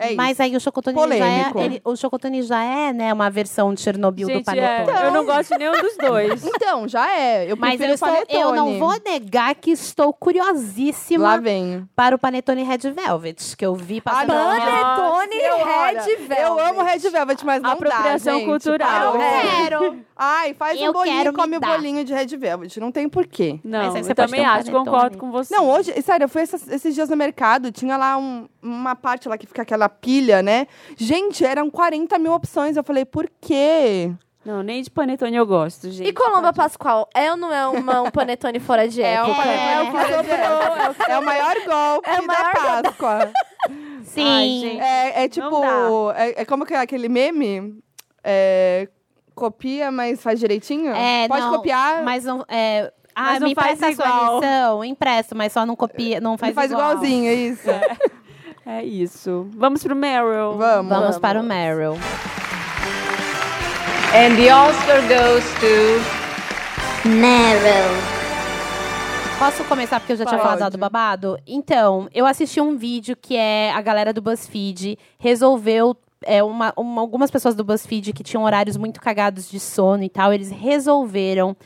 É 0.00 0.06
isso. 0.08 0.16
Mas 0.16 0.40
aí 0.40 0.56
o 0.56 0.60
chocotone 0.60 0.96
já 1.18 1.26
é. 1.28 1.52
ele- 1.56 1.80
o 1.84 1.94
chocotone 1.94 2.42
já 2.42 2.62
é, 2.64 2.92
né, 2.92 3.12
uma 3.12 3.28
versão 3.30 3.74
de 3.74 3.80
Chernobyl 3.82 4.26
do 4.28 4.32
Gente, 4.32 4.44
panetone. 4.46 4.96
é, 4.98 5.06
eu 5.06 5.10
não 5.12 5.24
gosto 5.26 5.50
de 5.50 5.58
nenhum 5.58 5.72
dos 5.72 5.96
dois. 5.98 6.42
Então, 6.60 6.88
já 6.88 7.10
é. 7.10 7.50
Eu 7.50 7.56
Mas 7.56 7.70
prefiro 7.76 7.90
eu, 7.90 7.94
estou, 7.94 8.08
panetone. 8.08 8.40
eu 8.40 8.54
não 8.54 8.78
vou 8.78 8.98
negar 9.04 9.54
que 9.54 9.70
estou 9.70 10.12
curiosíssima 10.12 11.24
Lá 11.24 11.36
vem. 11.36 11.88
para 11.94 12.14
o 12.14 12.18
Panetone 12.18 12.62
Red 12.62 12.78
Velvet, 12.92 13.56
que 13.56 13.64
eu 13.66 13.74
vi 13.74 14.00
passando. 14.00 14.26
minha- 14.32 14.94
Panetone 14.96 15.34
Red 15.34 16.16
Velvet. 16.16 16.40
Eu 16.42 16.58
amo 16.60 16.82
Red 16.82 16.98
Velvet, 16.98 17.44
mas 17.44 17.62
não 17.62 17.70
Apropriação 17.72 18.32
dá, 18.34 18.38
gente. 18.40 18.46
cultural. 18.46 19.14
Eu 19.14 19.20
quero. 19.20 19.96
Ai, 20.16 20.54
faz 20.54 20.80
Eu 20.80 20.90
um 20.90 20.92
bolinho 20.92 21.30
e 21.30 21.32
come 21.32 21.48
me 21.48 21.56
o 21.56 21.60
bolinho 21.60 22.04
de 22.04 22.12
Red 22.12 22.36
Velvet. 22.36 22.78
Não 22.78 22.92
tem 22.92 23.08
porquê. 23.08 23.58
Não, 23.64 23.86
Mas 23.86 23.94
aí 23.96 24.04
você 24.04 24.10
eu 24.12 24.14
também 24.14 24.42
um 24.42 24.48
acho, 24.50 24.70
concordo 24.70 25.18
com 25.18 25.30
você. 25.30 25.54
Não, 25.54 25.68
hoje, 25.70 25.92
sério, 26.02 26.24
eu 26.24 26.28
fui 26.28 26.42
essas- 26.42 26.68
esses 26.68 26.94
dias 26.94 27.08
no 27.08 27.16
mercado, 27.16 27.72
tinha 27.72 27.96
lá 27.96 28.16
um- 28.18 28.46
uma 28.62 28.94
parte 28.94 29.28
lá 29.28 29.36
que 29.38 29.46
fica 29.46 29.62
aquela 29.62 29.89
pilha, 29.90 30.42
né? 30.42 30.66
Gente, 30.96 31.44
eram 31.44 31.70
40 31.70 32.18
mil 32.18 32.32
opções. 32.32 32.76
Eu 32.76 32.84
falei, 32.84 33.04
por 33.04 33.28
quê? 33.40 34.12
Não, 34.44 34.62
nem 34.62 34.80
de 34.82 34.90
panetone 34.90 35.36
eu 35.36 35.46
gosto, 35.46 35.90
gente. 35.90 36.08
E 36.08 36.12
Colomba 36.14 36.50
Pascoal, 36.52 37.06
é 37.14 37.30
ou 37.30 37.36
não 37.36 37.52
é 37.52 37.66
uma- 37.66 38.00
um 38.00 38.10
panetone 38.10 38.58
fora 38.58 38.88
de 38.88 39.02
É, 39.02 39.12
época? 39.14 39.32
o 39.32 39.36
panetone 39.36 39.60
É. 39.60 39.90
fora 39.90 40.22
de 40.22 40.30
época. 40.30 41.12
É 41.12 41.18
o 41.18 41.24
maior 41.24 41.54
golpe 41.66 42.08
É 42.10 42.20
o 42.20 42.26
maior 42.26 42.52
da 42.82 42.82
Páscoa. 42.92 43.32
Sim. 44.02 44.26
Ai, 44.26 44.48
gente. 44.60 44.80
É, 44.80 45.24
é 45.24 45.28
tipo. 45.28 45.50
Não 45.50 46.10
É, 46.12 46.40
é 46.40 46.44
como 46.46 46.64
que 46.64 46.72
é 46.72 46.78
aquele 46.78 47.08
meme? 47.08 47.78
É, 48.24 48.88
copia, 49.34 49.90
mas 49.90 50.22
faz 50.22 50.40
direitinho? 50.40 50.90
É, 50.94 51.28
Pode 51.28 51.42
não, 51.42 51.50
copiar, 51.56 52.02
Mas 52.02 52.24
não. 52.24 52.42
É, 52.48 52.90
ah, 53.14 53.22
Mas 53.24 53.40
não 53.40 53.48
me 53.48 53.54
faz 53.54 53.74
empresta 53.78 54.02
a 54.02 54.06
sua 54.06 54.16
igual. 54.16 54.40
lição. 54.40 54.84
Empresto, 54.84 55.36
mas 55.36 55.52
só 55.52 55.66
não 55.66 55.76
copia, 55.76 56.18
não 56.20 56.38
faz, 56.38 56.54
faz, 56.54 56.70
faz 56.70 56.70
igual. 56.72 56.92
igualzinho, 56.92 57.28
é 57.30 57.34
isso. 57.34 57.68
É 57.70 57.96
isso. 58.84 59.48
Vamos 59.56 59.82
pro 59.82 59.96
Meryl. 59.96 60.56
Vamos. 60.56 60.88
Vamos 60.90 61.18
para 61.18 61.40
o 61.40 61.42
Meryl. 61.42 61.94
And 64.14 64.36
the 64.36 64.52
Oscar 64.54 65.00
goes 65.02 65.44
to 65.60 67.08
Meryl. 67.08 67.90
Posso 69.38 69.64
começar 69.64 70.00
porque 70.00 70.12
eu 70.12 70.16
já 70.16 70.24
tinha 70.26 70.38
Pode. 70.38 70.58
falado 70.58 70.72
do 70.72 70.78
babado? 70.78 71.38
Então, 71.46 72.08
eu 72.12 72.26
assisti 72.26 72.60
um 72.60 72.76
vídeo 72.76 73.16
que 73.16 73.36
é 73.36 73.72
a 73.72 73.80
galera 73.80 74.12
do 74.12 74.20
BuzzFeed 74.20 74.98
resolveu. 75.18 75.96
É, 76.22 76.42
uma, 76.42 76.70
uma- 76.76 77.00
algumas 77.00 77.30
pessoas 77.30 77.54
do 77.54 77.64
BuzzFeed 77.64 78.12
que 78.12 78.22
tinham 78.22 78.44
horários 78.44 78.76
muito 78.76 79.00
cagados 79.00 79.48
de 79.50 79.58
sono 79.58 80.02
e 80.02 80.08
tal, 80.10 80.34
eles 80.34 80.50
resolveram 80.50 81.56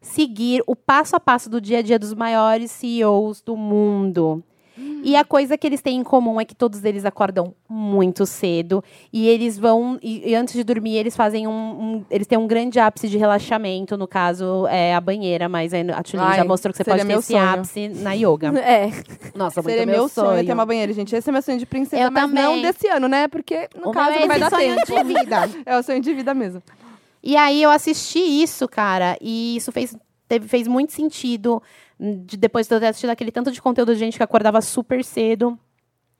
seguir 0.00 0.60
o 0.66 0.74
passo 0.74 1.14
a 1.14 1.20
passo 1.20 1.48
do 1.48 1.60
dia 1.60 1.78
a 1.78 1.82
dia 1.82 2.00
dos 2.00 2.12
maiores 2.12 2.72
CEOs 2.72 3.40
do 3.40 3.56
mundo. 3.56 4.42
E 5.04 5.16
a 5.16 5.24
coisa 5.24 5.58
que 5.58 5.66
eles 5.66 5.80
têm 5.82 5.98
em 5.98 6.02
comum 6.04 6.40
é 6.40 6.44
que 6.44 6.54
todos 6.54 6.84
eles 6.84 7.04
acordam 7.04 7.54
muito 7.68 8.24
cedo 8.24 8.82
e 9.12 9.26
eles 9.28 9.58
vão 9.58 9.98
e, 10.02 10.30
e 10.30 10.34
antes 10.34 10.54
de 10.54 10.62
dormir 10.62 10.96
eles 10.96 11.16
fazem 11.16 11.46
um, 11.46 11.50
um- 11.52 12.04
eles 12.10 12.26
têm 12.26 12.38
um 12.38 12.46
grande 12.46 12.78
ápice 12.78 13.08
de 13.08 13.18
relaxamento, 13.18 13.96
no 13.96 14.06
caso 14.06 14.66
é 14.68 14.94
a 14.94 15.00
banheira, 15.00 15.48
mas 15.48 15.72
a 15.74 16.02
Tulin 16.02 16.34
já 16.36 16.44
mostrou 16.44 16.72
que 16.72 16.76
você 16.78 16.84
pode 16.84 16.98
ter 17.00 17.04
meu 17.04 17.18
esse 17.18 17.32
sonho. 17.32 17.44
ápice 17.48 17.88
na 17.88 18.12
yoga. 18.12 18.52
É. 18.62 18.90
Nossa, 19.34 19.60
muito 19.62 19.76
Seria 19.76 19.86
meu 19.86 20.08
sonho 20.08 20.44
ter 20.46 20.52
uma 20.52 20.64
banheira, 20.66 20.92
gente. 20.92 21.14
Esse 21.14 21.28
é 21.28 21.32
meu 21.32 21.42
sonho 21.42 21.58
de 21.58 21.66
princesa, 21.66 22.02
Eu 22.04 22.10
mas 22.10 22.30
não 22.30 22.52
também. 22.54 22.62
desse 22.62 22.86
ano, 22.88 23.08
né? 23.08 23.26
Porque, 23.28 23.68
no 23.74 23.88
O 23.90 23.92
caso, 23.92 24.10
meu 24.10 24.18
é 24.18 24.20
não 24.20 24.28
vai 24.28 24.38
dar 24.38 24.50
sonho 24.50 24.76
tempo. 24.76 24.86
de 24.86 25.04
vida. 25.14 25.50
É 25.66 25.76
o 25.78 25.82
sonho 25.82 26.00
de 26.00 26.14
vida 26.14 26.32
mesmo. 26.34 26.62
E 27.22 27.36
aí 27.36 27.62
eu 27.62 27.70
assisti 27.70 28.18
isso, 28.18 28.68
cara, 28.68 29.16
e 29.20 29.56
isso 29.56 29.70
fez, 29.72 29.96
teve, 30.28 30.48
fez 30.48 30.66
muito 30.68 30.92
sentido 30.92 31.62
de, 32.24 32.36
depois 32.36 32.66
de 32.66 32.74
eu 32.74 32.80
ter 32.80 32.86
assistido 32.86 33.10
aquele 33.10 33.30
tanto 33.30 33.50
de 33.52 33.62
conteúdo 33.62 33.92
de 33.94 33.98
gente 34.00 34.16
que 34.16 34.22
acordava 34.22 34.60
super 34.60 35.04
cedo. 35.04 35.58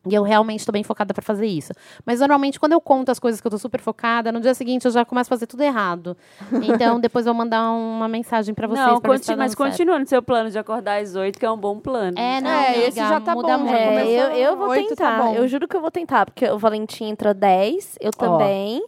E 0.05 0.13
eu 0.15 0.25
realmente 0.25 0.59
estou 0.59 0.73
bem 0.73 0.83
focada 0.83 1.15
para 1.15 1.23
fazer 1.23 1.47
isso. 1.47 1.73
Mas 2.05 2.19
normalmente, 2.19 2.59
quando 2.59 2.73
eu 2.73 2.81
conto 2.81 3.11
as 3.11 3.21
coisas 3.21 3.41
que 3.41 3.47
eu 3.47 3.51
tô 3.53 3.57
super 3.57 3.81
focada, 3.81 4.33
no 4.33 4.41
dia 4.41 4.53
seguinte 4.53 4.85
eu 4.85 4.91
já 4.91 5.05
começo 5.05 5.29
a 5.29 5.33
fazer 5.37 5.47
tudo 5.47 5.63
errado. 5.63 6.17
Então, 6.61 6.99
depois 6.99 7.25
eu 7.25 7.33
vou 7.33 7.39
mandar 7.39 7.71
uma 7.71 8.09
mensagem 8.09 8.53
para 8.53 8.67
vocês. 8.67 8.85
Não, 8.85 9.01
pra 9.01 9.13
ver 9.13 9.19
se 9.19 9.25
conti- 9.27 9.27
tá 9.29 9.37
mas 9.37 9.55
continua 9.55 10.01
no 10.01 10.07
seu 10.09 10.21
plano 10.21 10.51
de 10.51 10.59
acordar 10.59 11.01
às 11.01 11.15
8, 11.15 11.39
que 11.39 11.47
é 11.47 11.51
um 11.51 11.57
bom 11.57 11.79
plano. 11.79 12.19
É, 12.19 12.41
não, 12.41 12.51
É, 12.51 12.69
amiga, 12.71 12.85
esse 12.89 12.99
já 12.99 13.21
tá 13.21 13.33
muda 13.33 13.57
bom, 13.57 13.63
muito. 13.65 13.77
É, 13.77 14.09
eu, 14.09 14.29
eu 14.51 14.57
vou 14.57 14.69
oito, 14.71 14.89
tá 14.97 15.09
tentar. 15.09 15.23
bom. 15.23 15.35
eu 15.35 15.47
juro 15.47 15.69
que 15.69 15.77
eu 15.77 15.81
vou 15.81 15.91
tentar, 15.93 16.27
porque 16.27 16.47
o 16.47 16.59
Valentim 16.59 17.05
entra 17.05 17.33
10, 17.33 17.99
eu 18.01 18.11
também. 18.11 18.85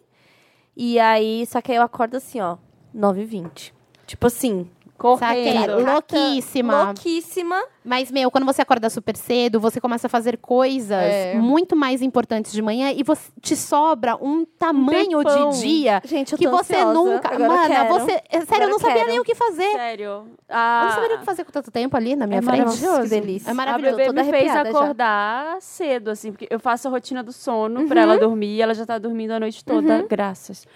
E 0.77 0.99
aí, 0.99 1.47
só 1.47 1.61
que 1.63 1.71
aí 1.71 1.79
eu 1.79 1.83
acordo 1.85 2.17
assim, 2.17 2.41
ó, 2.41 2.57
9h20. 2.93 3.73
Tipo 4.05 4.27
assim, 4.27 4.69
Correndo. 5.05 5.85
louquíssima. 5.85 6.85
louquíssima. 6.85 7.63
Mas, 7.85 8.11
meu, 8.11 8.31
quando 8.31 8.47
você 8.47 8.63
acorda 8.63 8.89
super 8.89 9.15
cedo, 9.15 9.61
você 9.61 9.79
começa 9.79 10.07
a 10.07 10.11
fazer 10.11 10.39
coisas 10.39 10.91
É. 10.97 11.35
muito 11.35 11.77
mais 11.77 12.01
importantes 12.01 12.51
de 12.53 12.63
manhã 12.63 12.91
e 12.91 13.03
você, 13.03 13.31
te 13.43 13.55
sobra 13.55 14.17
um 14.17 14.47
tamanho 14.59 15.19
tempão. 15.23 15.51
de 15.51 15.61
dia 15.61 16.01
Gente, 16.05 16.33
eu 16.33 16.39
que 16.39 16.49
você 16.49 16.75
ansiosa. 16.77 16.95
nunca. 16.95 17.29
Agora 17.35 17.43
eu 17.43 17.49
Mana, 17.49 17.85
você. 17.85 18.13
é, 18.13 18.41
Sério, 18.41 18.43
Agora 18.49 18.63
eu 18.65 18.69
não 18.69 18.77
eu 18.77 18.81
sabia 18.81 18.95
quero. 18.97 19.09
nem 19.11 19.21
o 19.21 19.25
que 19.25 19.35
fazer. 19.35 19.71
Sério. 19.73 20.05
Eu 20.07 20.27
Ah, 20.49 20.87
não 20.89 21.03
sabia 21.03 21.17
o 21.17 21.19
que 21.19 21.25
fazer 21.27 21.45
com 21.45 21.53
tanto 21.53 21.71
tempo 21.71 21.95
ali 21.97 22.17
na 22.17 22.27
minha 22.27 22.39
É 22.39 22.43
frente. 22.43 22.61
maravilhoso. 22.65 23.03
Que 23.03 23.09
delícia. 23.09 23.49
É 23.49 23.51
A 23.51 23.55
maravilhoso. 23.55 23.97
bebê 23.97 24.07
toda 24.09 24.23
me 24.25 24.31
fez 24.31 24.43
arrepiada 24.45 24.73
já. 24.73 24.79
acordar 24.79 25.57
cedo, 25.61 26.11
assim, 26.11 26.33
porque 26.33 26.47
eu 26.51 26.59
faço 26.59 26.89
a 26.89 26.91
rotina 26.91 27.23
do 27.23 27.33
sono 27.33 27.87
pra 27.87 28.01
ela 28.01 28.17
dormir 28.17 28.57
e 28.57 28.63
ela 28.63 28.73
já 28.73 28.87
tá 28.87 28.97
dormindo 28.99 29.33
a 29.33 29.41
noite 29.41 29.63
toda, 29.63 30.07
graças. 30.09 30.67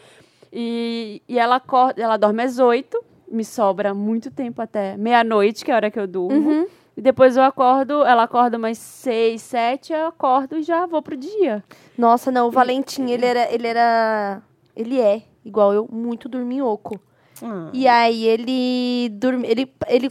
E, 0.53 1.23
e 1.29 1.39
ela 1.39 1.57
acorda, 1.57 2.03
ela 2.03 2.17
dorme 2.17 2.43
às 2.43 2.59
oito, 2.59 3.03
me 3.31 3.45
sobra 3.45 3.95
muito 3.95 4.31
tempo 4.31 4.61
até 4.63 4.97
meia-noite, 4.97 5.65
que 5.65 5.71
é 5.71 5.75
a 5.75 5.77
hora 5.77 5.91
que 5.91 5.99
eu 5.99 6.07
durmo. 6.07 6.67
E 6.97 7.01
depois 7.01 7.37
eu 7.37 7.45
acordo, 7.45 8.05
ela 8.05 8.25
acorda 8.25 8.59
umas 8.59 8.77
seis, 8.77 9.43
sete, 9.43 9.93
eu 9.93 10.09
acordo 10.09 10.57
e 10.57 10.63
já 10.63 10.85
vou 10.85 11.01
pro 11.01 11.17
dia. 11.17 11.63
Nossa, 11.97 12.33
não, 12.33 12.49
o 12.49 12.51
Valentim, 12.51 13.11
ele 13.11 13.25
era, 13.25 13.53
ele 13.55 13.69
era. 13.69 14.43
Ele 14.75 15.01
é, 15.01 15.23
igual 15.45 15.73
eu, 15.73 15.89
muito 15.91 16.29
dorminhoco. 16.29 17.01
Ah. 17.41 17.71
E 17.73 17.87
aí 17.87 18.25
ele 18.25 19.11
dorme. 19.11 19.47
Ele, 19.47 19.73
ele 19.87 20.11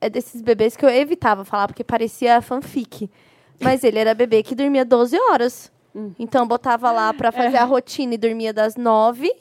é 0.00 0.10
desses 0.10 0.42
bebês 0.42 0.76
que 0.76 0.84
eu 0.84 0.90
evitava 0.90 1.44
falar, 1.44 1.68
porque 1.68 1.84
parecia 1.84 2.42
fanfic. 2.42 3.08
Mas 3.60 3.84
ele 3.84 3.98
era 3.98 4.12
bebê 4.12 4.42
que 4.42 4.54
dormia 4.54 4.84
12 4.84 5.16
horas. 5.30 5.72
Então 6.18 6.42
eu 6.42 6.48
botava 6.48 6.90
lá 6.90 7.14
pra 7.14 7.32
fazer 7.32 7.56
a 7.56 7.64
rotina 7.64 8.14
e 8.14 8.18
dormia 8.18 8.52
das 8.52 8.76
nove 8.76 9.32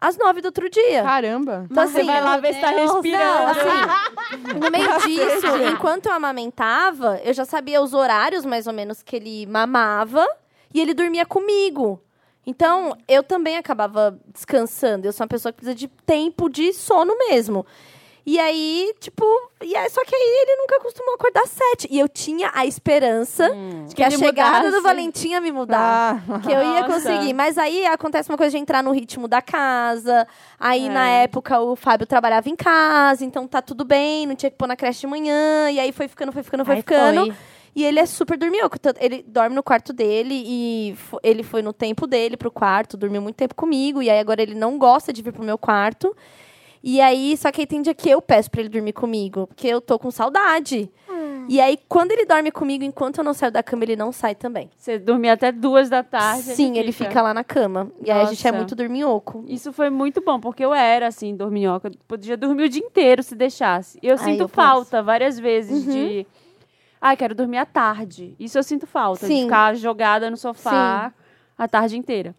às 0.00 0.16
nove 0.16 0.40
do 0.40 0.46
outro 0.46 0.68
dia. 0.70 1.02
Caramba. 1.02 1.66
Então, 1.70 1.86
Você 1.86 1.98
assim, 1.98 2.06
vai 2.06 2.20
lá 2.22 2.36
ver 2.38 2.54
se 2.54 2.60
tá 2.60 2.72
Não, 2.72 2.94
respirando. 2.94 3.50
assim, 3.50 4.54
no 4.60 4.70
meio 4.70 4.98
disso, 5.00 5.46
enquanto 5.72 6.06
eu 6.06 6.12
amamentava, 6.12 7.20
eu 7.24 7.32
já 7.34 7.44
sabia 7.44 7.82
os 7.82 7.94
horários 7.94 8.44
mais 8.44 8.66
ou 8.66 8.72
menos 8.72 9.02
que 9.02 9.16
ele 9.16 9.46
mamava 9.46 10.26
e 10.72 10.80
ele 10.80 10.94
dormia 10.94 11.26
comigo. 11.26 12.00
Então, 12.46 12.96
eu 13.06 13.22
também 13.22 13.56
acabava 13.58 14.18
descansando. 14.32 15.06
Eu 15.06 15.12
sou 15.12 15.24
uma 15.24 15.28
pessoa 15.28 15.52
que 15.52 15.56
precisa 15.56 15.74
de 15.74 15.86
tempo 15.88 16.48
de 16.48 16.72
sono 16.72 17.14
mesmo. 17.28 17.66
E 18.30 18.38
aí, 18.38 18.92
tipo, 19.00 19.24
e 19.64 19.74
aí, 19.74 19.88
só 19.88 20.04
que 20.04 20.14
aí 20.14 20.20
ele 20.42 20.56
nunca 20.60 20.78
costumou 20.80 21.14
acordar 21.14 21.44
às 21.44 21.48
sete. 21.50 21.88
E 21.90 21.98
eu 21.98 22.06
tinha 22.06 22.50
a 22.52 22.66
esperança 22.66 23.48
de 23.88 23.94
que 23.94 24.02
a 24.02 24.08
ele 24.08 24.18
chegada 24.18 24.58
mudasse. 24.58 24.76
do 24.76 24.82
Valentim 24.82 25.28
ia 25.30 25.40
me 25.40 25.50
mudar. 25.50 26.22
Ah, 26.28 26.38
Que 26.38 26.52
eu 26.52 26.60
ia 26.60 26.82
Nossa. 26.82 26.92
conseguir. 26.92 27.32
Mas 27.32 27.56
aí 27.56 27.86
acontece 27.86 28.28
uma 28.30 28.36
coisa 28.36 28.50
de 28.54 28.58
entrar 28.62 28.82
no 28.82 28.92
ritmo 28.92 29.26
da 29.26 29.40
casa. 29.40 30.26
Aí, 30.60 30.88
É. 30.88 30.90
na 30.90 31.08
época, 31.08 31.58
o 31.60 31.74
Fábio 31.74 32.06
trabalhava 32.06 32.50
em 32.50 32.54
casa, 32.54 33.24
então 33.24 33.46
tá 33.48 33.62
tudo 33.62 33.82
bem, 33.82 34.26
não 34.26 34.36
tinha 34.36 34.50
que 34.50 34.58
pôr 34.58 34.66
na 34.68 34.76
creche 34.76 35.00
de 35.00 35.06
manhã. 35.06 35.70
E 35.70 35.80
aí 35.80 35.90
foi 35.90 36.06
ficando, 36.06 36.30
foi 36.30 36.42
ficando, 36.42 36.66
foi 36.66 36.74
Aí 36.74 36.80
ficando. 36.82 37.24
foi. 37.26 37.34
E 37.74 37.82
ele 37.82 37.98
é 37.98 38.04
super 38.04 38.36
dorminhoco. 38.36 38.76
Ele 39.00 39.24
dorme 39.26 39.56
no 39.56 39.62
quarto 39.62 39.90
dele 39.94 40.34
e 40.46 40.94
ele 41.22 41.42
foi 41.42 41.62
no 41.62 41.72
tempo 41.72 42.06
dele 42.06 42.36
pro 42.36 42.50
quarto, 42.50 42.94
dormiu 42.94 43.22
muito 43.22 43.36
tempo 43.36 43.54
comigo. 43.54 44.02
E 44.02 44.10
aí 44.10 44.18
agora 44.18 44.42
ele 44.42 44.54
não 44.54 44.76
gosta 44.76 45.14
de 45.14 45.22
vir 45.22 45.32
pro 45.32 45.42
meu 45.42 45.56
quarto. 45.56 46.14
E 46.82 47.00
aí, 47.00 47.36
só 47.36 47.50
que 47.50 47.62
aí 47.62 47.66
tem 47.66 47.82
dia 47.82 47.94
que 47.94 48.08
eu 48.08 48.22
peço 48.22 48.50
pra 48.50 48.60
ele 48.60 48.68
dormir 48.68 48.92
comigo, 48.92 49.46
porque 49.46 49.66
eu 49.66 49.80
tô 49.80 49.98
com 49.98 50.10
saudade. 50.10 50.90
E 51.48 51.62
aí, 51.62 51.78
quando 51.88 52.12
ele 52.12 52.26
dorme 52.26 52.50
comigo, 52.50 52.84
enquanto 52.84 53.18
eu 53.18 53.24
não 53.24 53.32
saio 53.32 53.50
da 53.50 53.62
cama, 53.62 53.82
ele 53.82 53.96
não 53.96 54.12
sai 54.12 54.34
também. 54.34 54.68
Você 54.76 54.98
dormia 54.98 55.32
até 55.32 55.50
duas 55.50 55.88
da 55.88 56.02
tarde. 56.02 56.42
Sim, 56.42 56.76
ele 56.76 56.92
fica 56.92 57.22
lá 57.22 57.32
na 57.32 57.42
cama. 57.42 57.90
E 58.04 58.10
aí 58.10 58.20
a 58.20 58.24
gente 58.26 58.46
é 58.46 58.50
Nossa. 58.50 58.58
muito 58.58 58.76
dorminhoco. 58.76 59.44
Isso 59.48 59.72
foi 59.72 59.88
muito 59.88 60.20
bom, 60.20 60.38
porque 60.38 60.62
eu 60.62 60.74
era 60.74 61.06
assim, 61.06 61.34
dorminhoca. 61.34 61.90
Podia 62.06 62.36
dormir 62.36 62.64
o 62.64 62.68
dia 62.68 62.84
inteiro 62.84 63.22
se 63.22 63.34
deixasse. 63.34 63.98
E 64.02 64.08
eu 64.08 64.16
Ai, 64.18 64.24
sinto 64.24 64.42
eu 64.42 64.48
falta 64.48 65.02
várias 65.02 65.38
vezes 65.38 65.84
de. 65.84 66.26
Ai, 67.00 67.16
quero 67.16 67.34
dormir 67.34 67.56
à 67.56 67.64
tarde. 67.64 68.36
Isso 68.38 68.58
eu 68.58 68.62
sinto 68.62 68.86
falta, 68.86 69.26
de 69.26 69.32
Sim. 69.32 69.44
ficar 69.44 69.74
jogada 69.74 70.30
no 70.30 70.36
sofá 70.36 71.14
a 71.56 71.66
tarde 71.66 71.96
inteira. 71.96 72.34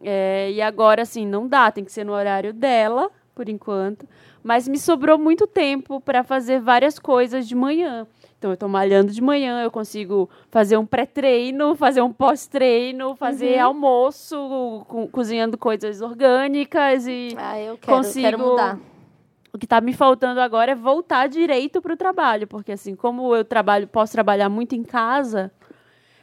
É, 0.00 0.50
e 0.50 0.62
agora, 0.62 1.02
assim, 1.02 1.26
não 1.26 1.46
dá, 1.46 1.70
tem 1.70 1.84
que 1.84 1.92
ser 1.92 2.04
no 2.04 2.12
horário 2.12 2.54
dela, 2.54 3.10
por 3.36 3.50
enquanto. 3.50 4.08
Mas 4.42 4.66
me 4.66 4.78
sobrou 4.78 5.18
muito 5.18 5.46
tempo 5.46 6.00
para 6.00 6.24
fazer 6.24 6.58
várias 6.58 6.98
coisas 6.98 7.46
de 7.46 7.54
manhã. 7.54 8.06
Então, 8.38 8.50
eu 8.50 8.56
tô 8.56 8.66
malhando 8.66 9.12
de 9.12 9.20
manhã, 9.22 9.62
eu 9.62 9.70
consigo 9.70 10.28
fazer 10.50 10.78
um 10.78 10.86
pré-treino, 10.86 11.74
fazer 11.76 12.00
um 12.00 12.10
pós-treino, 12.12 13.14
fazer 13.14 13.58
almoço, 13.58 14.84
co- 14.88 15.06
cozinhando 15.08 15.58
coisas 15.58 16.00
orgânicas 16.00 17.06
e 17.06 17.28
Ah, 17.36 17.60
eu 17.60 17.76
quero, 17.76 17.96
Consigo- 17.98 18.20
quero 18.24 18.38
mudar. 18.38 18.78
o 19.52 19.58
que 19.58 19.66
tá 19.66 19.80
me 19.82 19.92
faltando 19.92 20.40
agora 20.40 20.72
é 20.72 20.74
voltar 20.74 21.28
direito 21.28 21.82
pro 21.82 21.96
trabalho, 21.96 22.46
porque 22.46 22.72
assim, 22.72 22.94
como 22.96 23.34
eu 23.36 23.44
trabalho, 23.44 23.86
posso 23.86 24.12
trabalhar 24.12 24.48
muito 24.48 24.74
em 24.74 24.82
casa 24.82 25.50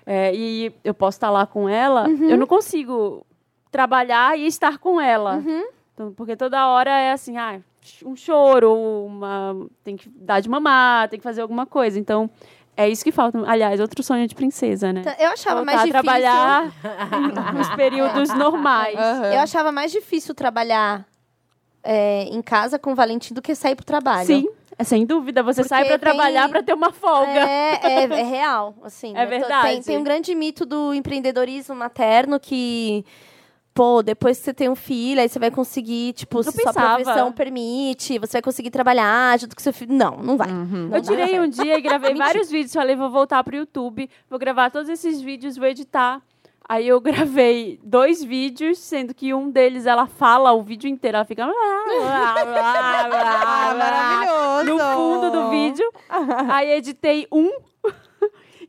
é, 0.06 0.34
e 0.36 0.72
eu 0.84 0.94
posso 0.96 1.18
estar 1.18 1.30
lá 1.30 1.46
com 1.46 1.70
ela, 1.70 2.08
eu 2.10 2.38
não 2.38 2.48
consigo 2.48 3.24
trabalhar 3.72 4.38
e 4.38 4.46
estar 4.48 4.78
com 4.80 5.00
ela. 5.02 5.38
Então, 5.38 5.74
porque 6.12 6.36
toda 6.36 6.68
hora 6.68 6.92
é 6.92 7.12
assim, 7.12 7.38
ah, 7.38 7.60
um 8.06 8.16
choro, 8.16 8.74
uma 9.06 9.56
tem 9.84 9.96
que 9.96 10.10
dar 10.10 10.40
de 10.40 10.50
mamar, 10.50 11.08
tem 11.10 11.20
que 11.20 11.24
fazer 11.24 11.42
alguma 11.42 11.66
coisa. 11.66 12.00
Então, 12.00 12.30
é 12.76 12.90
isso 12.90 13.04
que 13.04 13.12
falta. 13.12 13.40
Aliás, 13.48 13.80
outro 13.80 14.02
sonho 14.04 14.28
de 14.28 14.34
princesa, 14.36 14.92
né? 14.92 15.02
Então, 15.02 15.14
Eu 15.20 15.32
achava 15.32 15.58
Voltar 15.58 15.72
mais 15.76 15.82
difícil. 15.88 16.02
trabalhar 16.04 16.72
nos 17.54 17.70
períodos 17.76 18.30
normais. 18.34 18.98
Aham. 18.98 19.34
Eu 19.34 19.40
achava 19.40 19.72
mais 19.72 19.92
difícil 19.92 20.34
trabalhar 20.34 21.06
é, 21.84 22.24
em 22.24 22.42
casa 22.42 22.80
com 22.80 22.92
o 22.92 22.96
Valentim 22.96 23.34
do 23.34 23.42
que 23.42 23.54
sair 23.56 23.76
pro 23.76 23.86
trabalho. 23.86 24.26
Sim, 24.26 24.48
é 24.78 24.84
sem 24.84 25.06
dúvida. 25.06 25.44
Você 25.44 25.62
Porque 25.62 25.70
sai 25.70 25.82
pra 25.86 26.00
tem- 26.00 26.00
trabalhar 26.00 26.48
pra 26.50 26.64
ter 26.64 26.74
uma 26.74 26.92
folga. 26.92 27.30
É, 27.48 27.80
é, 27.84 28.04
é 28.06 28.24
real, 28.24 28.74
assim. 28.84 29.14
É 29.18 29.22
Eu 29.22 29.26
tô- 29.26 29.30
verdade. 29.30 29.68
Tem, 29.68 29.82
tem 29.84 29.98
um 29.98 30.04
grande 30.04 30.34
mito 30.34 30.66
do 30.66 30.94
empreendedorismo 30.94 31.76
materno 31.76 32.40
que, 32.40 33.06
pô, 33.74 34.04
depois 34.04 34.38
que 34.38 34.44
você 34.46 34.54
tem 34.54 34.70
um 34.70 34.76
filho, 34.76 35.20
aí 35.20 35.28
você 35.28 35.40
vai 35.40 35.50
conseguir, 35.50 36.14
tipo, 36.14 36.40
Eu 36.40 36.44
se 36.44 36.52
sua 36.52 36.66
pensava. 36.74 36.96
profissão 36.96 37.32
permite, 37.32 38.20
você 38.20 38.34
vai 38.34 38.42
conseguir 38.42 38.70
trabalhar 38.70 39.40
junto 39.40 39.56
com 39.56 39.62
seu 39.62 39.74
filho. 39.74 39.94
Não, 39.94 40.18
não 40.18 40.38
vai. 40.38 40.48
Não 40.48 40.86
Eu 40.96 41.02
dá 41.02 41.02
tirei 41.02 41.40
um 41.40 41.48
dia 41.48 41.78
e 41.78 41.82
gravei 41.82 42.14
vários 42.16 42.50
vídeos. 42.52 42.74
Falei, 42.74 42.96
vou 42.96 43.10
voltar 43.10 43.44
pro 43.44 43.56
YouTube, 43.56 44.10
vou 44.30 44.38
gravar 44.40 44.70
todos 44.70 44.90
esses 44.90 45.22
vídeos, 45.22 45.58
vou 45.58 45.68
editar. 45.68 46.22
Aí 46.70 46.88
eu 46.88 47.02
gravei 47.02 47.78
dois 47.84 48.24
vídeos, 48.24 48.78
sendo 48.80 49.14
que 49.14 49.34
um 49.34 49.50
deles 49.52 49.86
ela 49.86 50.08
fala 50.08 50.54
o 50.54 50.62
vídeo 50.62 50.90
inteiro, 50.90 51.18
ela 51.18 51.26
fica. 51.26 51.46
Maravilhoso. 53.78 54.64
No 54.66 54.80
fundo 54.80 55.32
do 55.32 55.50
vídeo. 55.50 55.92
Aí 56.50 56.72
editei 56.72 57.28
um. 57.32 57.52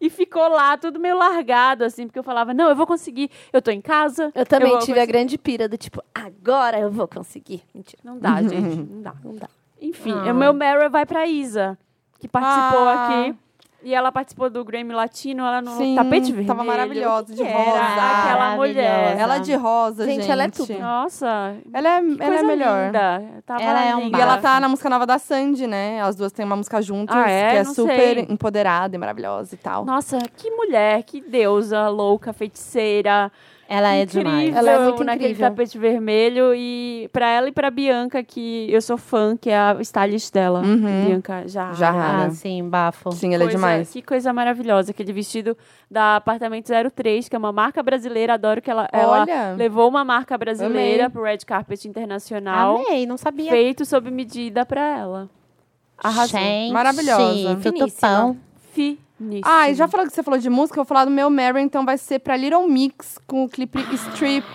E 0.05 0.11
ficou 0.11 0.47
lá, 0.49 0.77
tudo 0.77 1.01
meio 1.01 1.17
largado, 1.17 1.83
assim, 1.83 2.07
porque 2.07 2.19
eu 2.19 2.23
falava, 2.23 2.53
não, 2.53 2.69
eu 2.69 2.77
vou 2.77 2.87
conseguir, 2.87 3.31
eu 3.51 3.63
tô 3.63 3.71
em 3.71 3.81
casa. 3.81 4.31
Eu 4.35 4.45
também 4.45 4.69
vou 4.71 4.81
tive 4.81 4.93
a 4.93 5.03
conseguir." 5.03 5.13
grande 5.13 5.39
pira 5.39 5.67
do 5.67 5.79
tipo, 5.79 6.03
agora 6.15 6.79
eu 6.79 6.91
vou 6.91 7.09
conseguir. 7.09 7.63
Mentira. 7.75 8.03
Não 8.05 8.19
dá, 8.19 8.43
gente, 8.43 8.77
não 8.77 9.01
dá. 9.01 9.15
Não 9.25 9.35
dá. 9.35 9.49
Enfim, 9.81 10.13
Ah. 10.13 10.31
o 10.31 10.35
meu 10.35 10.53
Meryl 10.53 10.91
vai 10.91 11.07
pra 11.07 11.27
Isa, 11.27 11.79
que 12.19 12.29
participou 12.29 12.87
Ah. 12.87 13.07
aqui. 13.09 13.35
E 13.85 13.95
ela 13.95 14.11
participou 14.11 14.49
do 14.49 14.65
Grammy 14.65 14.95
Latino, 14.95 15.45
ela 15.45 15.61
no 15.61 15.73
Sim, 15.77 15.95
tapete 15.95 16.29
vermelho. 16.29 16.47
tava 16.47 16.65
maravilhosa, 16.65 17.35
de 17.35 17.43
que 17.45 17.53
rosa. 17.53 17.77
Era 17.79 18.23
aquela 18.23 18.57
mulher. 18.57 19.19
Ela 19.19 19.39
de 19.39 19.55
rosa, 19.55 20.07
gente. 20.07 20.21
Gente, 20.23 20.31
ela 20.31 20.45
é 20.45 20.49
tudo. 20.49 20.79
Nossa, 20.79 21.55
Ela 21.71 21.89
é, 21.89 22.01
que 22.01 22.23
ela 22.23 22.37
é 22.37 22.43
melhor. 22.43 22.87
linda. 22.87 23.23
Tava 23.45 23.63
Ela 23.63 23.85
é 23.85 23.95
um. 23.95 24.09
E 24.09 24.15
ela 24.21 24.39
tá 24.39 24.59
na 24.59 24.69
música 24.71 24.89
nova 24.89 25.05
da 25.07 25.19
Sandy, 25.19 25.67
né? 25.67 26.01
As 26.01 26.17
duas 26.17 26.33
têm 26.33 26.47
uma 26.47 26.57
música 26.57 26.81
juntas, 26.81 27.15
Ah, 27.15 27.29
é? 27.29 27.51
que 27.51 27.57
é 27.59 27.65
Não 27.65 27.75
super 27.75 27.95
sei. 28.15 28.27
empoderada 28.31 28.97
e 28.97 28.99
maravilhosa 28.99 29.55
e 29.55 29.59
tal. 29.59 29.85
Nossa, 29.85 30.19
que 30.35 30.51
mulher, 30.51 31.03
que 31.03 31.21
deusa, 31.21 31.87
louca, 31.89 32.33
feiticeira. 32.33 33.31
Ela 33.69 33.95
é 33.95 34.03
incrível, 34.03 34.25
demais. 34.25 34.57
Ela 34.57 34.71
é 34.71 34.79
muito 34.85 35.05
naquele 35.05 35.31
incrível. 35.33 35.51
tapete 35.51 35.79
vermelho. 35.79 36.55
E 36.55 37.09
pra 37.13 37.29
ela 37.31 37.49
e 37.49 37.53
pra 37.53 37.71
Bianca, 37.71 38.23
que 38.23 38.67
eu 38.71 38.81
sou 38.83 38.99
fã, 38.99 39.37
que 39.37 39.49
é 39.51 39.57
a 39.57 39.77
stylist 39.81 40.33
dela. 40.33 40.61
Uhum. 40.61 41.07
Bianca 41.07 41.49
já. 41.49 41.73
Jarrara. 41.73 42.27
Ah, 42.27 42.31
sim, 42.31 42.69
bafo. 42.69 43.11
Sim, 43.13 43.35
ela 43.35 43.45
é 43.45 43.47
Coisa- 43.47 43.57
demais. 43.59 43.91
Que 43.91 44.03
coisa 44.03 44.33
maravilhosa. 44.33 44.91
Aquele 44.91 45.13
vestido 45.13 45.57
da 45.91 46.17
Apartamento 46.17 46.67
03, 46.93 47.29
que 47.29 47.35
é 47.35 47.39
uma 47.39 47.53
marca 47.53 47.83
brasileira. 47.83 48.35
Adoro 48.35 48.61
que 48.61 48.71
ela, 48.71 48.89
ela 48.93 49.23
Olha. 49.23 49.55
levou 49.57 49.89
uma 49.89 50.05
marca 50.05 50.37
brasileira 50.37 51.05
Amei. 51.07 51.11
pro 51.13 51.23
Red 51.23 51.39
Carpet 51.47 51.87
Internacional. 51.89 52.83
Amei, 52.87 53.07
não 53.07 53.17
sabia. 53.17 53.51
Feito 53.51 53.85
sob 53.85 54.11
medida 54.11 54.67
pra 54.67 54.81
ela. 54.99 55.31
Arrasou. 55.97 56.39
Gente, 56.39 56.73
Maravilhosa. 56.73 57.57
Tutupão. 57.63 58.37
Finíssimo. 59.25 59.43
Ah, 59.45 59.71
e 59.71 59.75
já 59.75 59.89
falou 59.89 60.07
que 60.07 60.13
você 60.13 60.23
falou 60.23 60.39
de 60.39 60.51
música, 60.51 60.79
eu 60.79 60.85
vou 60.85 60.89
falar 60.89 61.07
do 61.07 61.11
meu 61.11 61.31
Mary, 61.31 61.63
então 61.63 61.85
vai 61.85 61.97
ser 61.97 62.19
pra 62.19 62.37
Little 62.37 62.69
Mix, 62.69 63.19
com 63.27 63.45
o 63.45 63.49
clipe 63.49 63.79
Strip, 63.93 64.47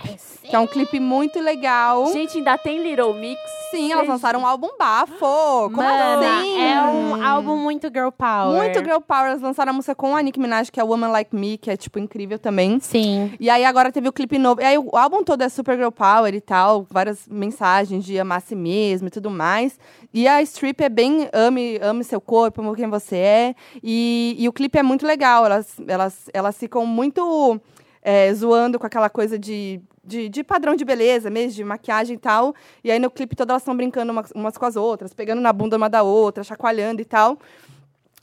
que 0.44 0.56
é 0.56 0.60
um 0.60 0.68
clipe 0.68 1.00
muito 1.00 1.40
legal. 1.40 2.12
Gente, 2.14 2.38
ainda 2.38 2.58
tem 2.58 2.82
Little 2.82 3.14
Mix? 3.14 3.40
Sim, 3.72 3.92
elas 3.92 4.08
lançaram 4.08 4.42
um 4.42 4.48
álbum 4.48 4.70
bafo. 4.80 5.20
Como 5.20 5.76
Mana, 5.76 6.40
assim? 6.40 6.60
é 6.60 6.82
um 6.82 7.24
álbum 7.24 7.56
muito 7.56 7.88
girl 7.88 8.10
power. 8.10 8.58
Muito 8.58 8.80
girl 8.80 9.00
power. 9.00 9.28
Elas 9.28 9.42
lançaram 9.42 9.72
a 9.72 9.74
música 9.74 9.94
com 9.94 10.16
a 10.16 10.24
Nicki 10.24 10.40
Minaj, 10.40 10.72
que 10.72 10.80
é 10.80 10.84
Woman 10.84 11.10
Like 11.10 11.36
Me, 11.36 11.56
que 11.56 11.70
é, 11.70 11.78
tipo, 11.78 12.00
incrível 12.00 12.40
também. 12.40 12.80
Sim. 12.80 13.32
E 13.40 13.48
aí 13.48 13.64
agora 13.64 13.92
teve 13.92 14.10
o 14.10 14.14
clipe 14.14 14.40
novo. 14.40 14.62
E 14.62 14.64
aí 14.66 14.78
o 14.78 14.98
álbum 14.98 15.24
todo 15.24 15.44
é 15.44 15.50
super 15.50 15.78
girl 15.78 15.92
power 15.92 16.34
e 16.34 16.42
tal, 16.42 16.86
várias 16.90 17.28
mensagens 17.28 18.04
de 18.04 18.20
amar 18.20 18.40
a 18.40 18.42
si 18.42 18.56
mesmo 18.56 19.08
e 19.08 19.12
tudo 19.12 19.30
mais. 19.30 19.78
E 20.12 20.28
a 20.28 20.42
strip 20.42 20.84
é 20.84 20.90
bem 20.90 21.30
ame, 21.32 21.78
ame 21.84 22.04
seu 22.04 22.20
corpo, 22.20 22.62
ame 22.62 22.76
quem 22.76 22.90
você 22.90 23.18
é. 23.18 23.56
E, 23.84 24.36
e 24.40 24.50
o 24.50 24.54
clipe 24.60 24.78
é 24.78 24.84
muito 24.84 25.08
legal. 25.08 25.46
Elas, 25.46 25.78
elas, 25.88 26.30
elas 26.34 26.58
ficam 26.58 26.86
muito 26.86 27.62
é, 28.02 28.34
zoando 28.34 28.78
com 28.78 28.86
aquela 28.86 29.10
coisa 29.10 29.40
de, 29.40 29.80
de, 30.04 30.28
de 30.28 30.44
padrão 30.44 30.76
de 30.76 30.84
beleza 30.84 31.30
mesmo, 31.30 31.54
de 31.54 31.64
maquiagem 31.64 32.16
e 32.16 32.20
tal. 32.20 32.54
E 32.84 32.92
aí 32.92 33.00
no 33.00 33.10
clipe 33.10 33.38
todas 33.38 33.54
elas 33.54 33.62
estão 33.62 33.78
brincando 33.78 34.12
umas, 34.12 34.32
umas 34.36 34.58
com 34.58 34.66
as 34.66 34.76
outras, 34.76 35.14
pegando 35.14 35.42
na 35.42 35.54
bunda 35.54 35.78
uma 35.78 35.90
da 35.90 36.04
outra, 36.04 36.44
chacoalhando 36.44 37.02
e 37.02 37.06
tal. 37.06 37.40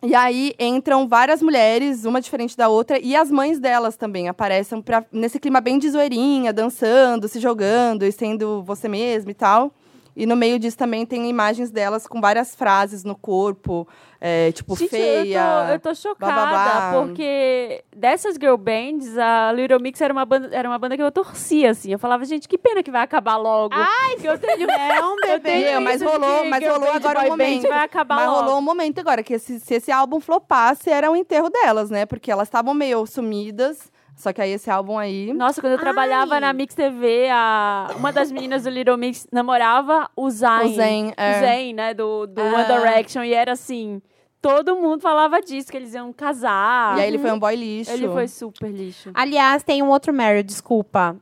E 0.02 0.14
aí 0.14 0.54
entram 0.58 1.08
várias 1.08 1.40
mulheres, 1.40 2.04
uma 2.04 2.20
diferente 2.20 2.54
da 2.54 2.68
outra, 2.68 2.98
e 2.98 3.16
as 3.16 3.30
mães 3.30 3.58
delas 3.58 3.96
também 3.96 4.28
aparecem 4.28 4.82
pra, 4.82 5.02
nesse 5.10 5.40
clima 5.40 5.58
bem 5.58 5.78
de 5.78 5.88
zoeirinha, 5.88 6.52
dançando, 6.52 7.26
se 7.26 7.40
jogando 7.40 8.04
e 8.04 8.12
sendo 8.12 8.62
você 8.62 8.88
mesma 8.88 9.30
e 9.30 9.34
tal. 9.34 9.72
E 10.14 10.26
no 10.26 10.36
meio 10.36 10.58
disso 10.58 10.76
também 10.76 11.04
tem 11.04 11.28
imagens 11.28 11.70
delas 11.70 12.06
com 12.06 12.20
várias 12.20 12.54
frases 12.54 13.04
no 13.04 13.14
corpo, 13.14 13.88
é, 14.20 14.50
tipo 14.52 14.76
Gente, 14.76 14.88
feia. 14.90 15.38
eu 15.38 15.66
tô, 15.66 15.72
eu 15.72 15.80
tô 15.80 15.94
chocada, 15.94 16.90
porque 17.00 17.84
dessas 17.94 18.34
girl 18.36 18.56
bands, 18.56 19.16
a 19.18 19.52
Little 19.52 19.80
Mix 19.80 20.00
era 20.00 20.12
uma, 20.12 20.24
banda, 20.24 20.48
era 20.52 20.68
uma 20.68 20.78
banda 20.78 20.96
que 20.96 21.02
eu 21.02 21.12
torcia, 21.12 21.70
assim. 21.70 21.92
Eu 21.92 21.98
falava, 21.98 22.24
gente, 22.24 22.48
que 22.48 22.56
pena 22.58 22.82
que 22.82 22.90
vai 22.90 23.02
acabar 23.02 23.36
logo. 23.36 23.74
Ai, 23.74 24.16
que 24.16 24.26
eu 24.26 24.38
tenho... 24.38 24.66
É 24.96 25.04
um 25.04 25.16
eu 25.24 25.40
Meu, 25.42 25.80
mas 25.80 26.02
rolou, 26.02 26.44
mas 26.46 26.66
rolou 26.66 26.90
agora 26.90 27.20
um 27.20 27.28
momento. 27.28 27.68
vai 27.68 27.84
acabar 27.84 28.16
mas 28.16 28.26
logo. 28.26 28.40
rolou 28.40 28.58
um 28.58 28.62
momento 28.62 28.98
agora, 29.00 29.22
que 29.22 29.34
esse- 29.34 29.60
se 29.60 29.74
esse 29.74 29.90
álbum 29.92 30.20
flopasse, 30.20 30.90
era 30.90 31.10
o 31.10 31.16
enterro 31.16 31.50
delas, 31.50 31.90
né? 31.90 32.06
Porque 32.06 32.30
elas 32.30 32.48
estavam 32.48 32.72
meio 32.74 33.04
sumidas. 33.06 33.90
Só 34.16 34.32
que 34.32 34.40
aí 34.40 34.50
esse 34.52 34.70
álbum 34.70 34.98
aí. 34.98 35.32
Nossa, 35.34 35.60
quando 35.60 35.74
eu 35.74 35.78
trabalhava 35.78 36.34
Ai. 36.34 36.40
na 36.40 36.52
Mix 36.54 36.74
TV, 36.74 37.28
a... 37.30 37.88
uma 37.96 38.10
das 38.10 38.32
meninas 38.32 38.64
do 38.64 38.70
Little 38.70 38.96
Mix 38.96 39.28
namorava 39.30 40.10
o 40.16 40.30
Zayn. 40.30 40.70
O 40.70 40.74
Zayn, 40.74 41.12
é. 41.18 41.30
O 41.30 41.40
Zayn, 41.40 41.74
né? 41.74 41.92
Do, 41.94 42.26
do 42.26 42.40
Ah. 42.40 42.44
One 42.54 42.64
Direction. 42.64 43.22
E 43.22 43.34
era 43.34 43.52
assim, 43.52 44.00
todo 44.40 44.74
mundo 44.74 45.02
falava 45.02 45.40
disso, 45.42 45.70
que 45.70 45.76
eles 45.76 45.92
iam 45.92 46.12
casar. 46.14 46.96
E 46.96 47.02
aí 47.02 47.08
ele 47.08 47.18
foi 47.18 47.30
um 47.30 47.38
boy 47.38 47.54
lixo. 47.54 47.90
Ele 47.92 48.08
foi 48.08 48.26
super 48.26 48.70
lixo. 48.70 49.10
Aliás, 49.12 49.62
tem 49.62 49.82
um 49.82 49.90
outro 49.90 50.14
Meryl, 50.14 50.42
desculpa. 50.42 51.14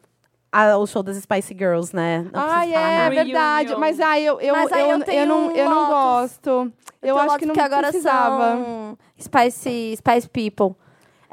Ah, 0.52 0.76
o 0.78 0.86
show 0.86 1.02
das 1.02 1.16
Spice 1.16 1.52
Girls, 1.52 1.92
né? 1.94 2.22
Não 2.32 2.40
falar 2.40 2.68
é 2.68 3.08
nada. 3.08 3.10
verdade. 3.24 3.74
Mas 3.76 3.98
aí 3.98 4.24
eu, 4.24 4.40
eu, 4.40 4.54
Mas 4.54 4.70
aí 4.70 4.88
eu, 4.88 4.98
eu 5.00 5.04
eu, 5.12 5.26
não, 5.26 5.50
eu 5.50 5.68
não 5.68 5.86
gosto. 5.88 6.72
Eu, 7.02 7.16
tô 7.16 7.20
acho 7.22 7.38
que 7.38 7.46
não 7.46 7.54
que 7.54 7.60
agora 7.60 7.88
precisava. 7.88 8.52
são 8.54 8.98
Spice, 9.20 9.96
Spice 9.96 10.28
People. 10.28 10.76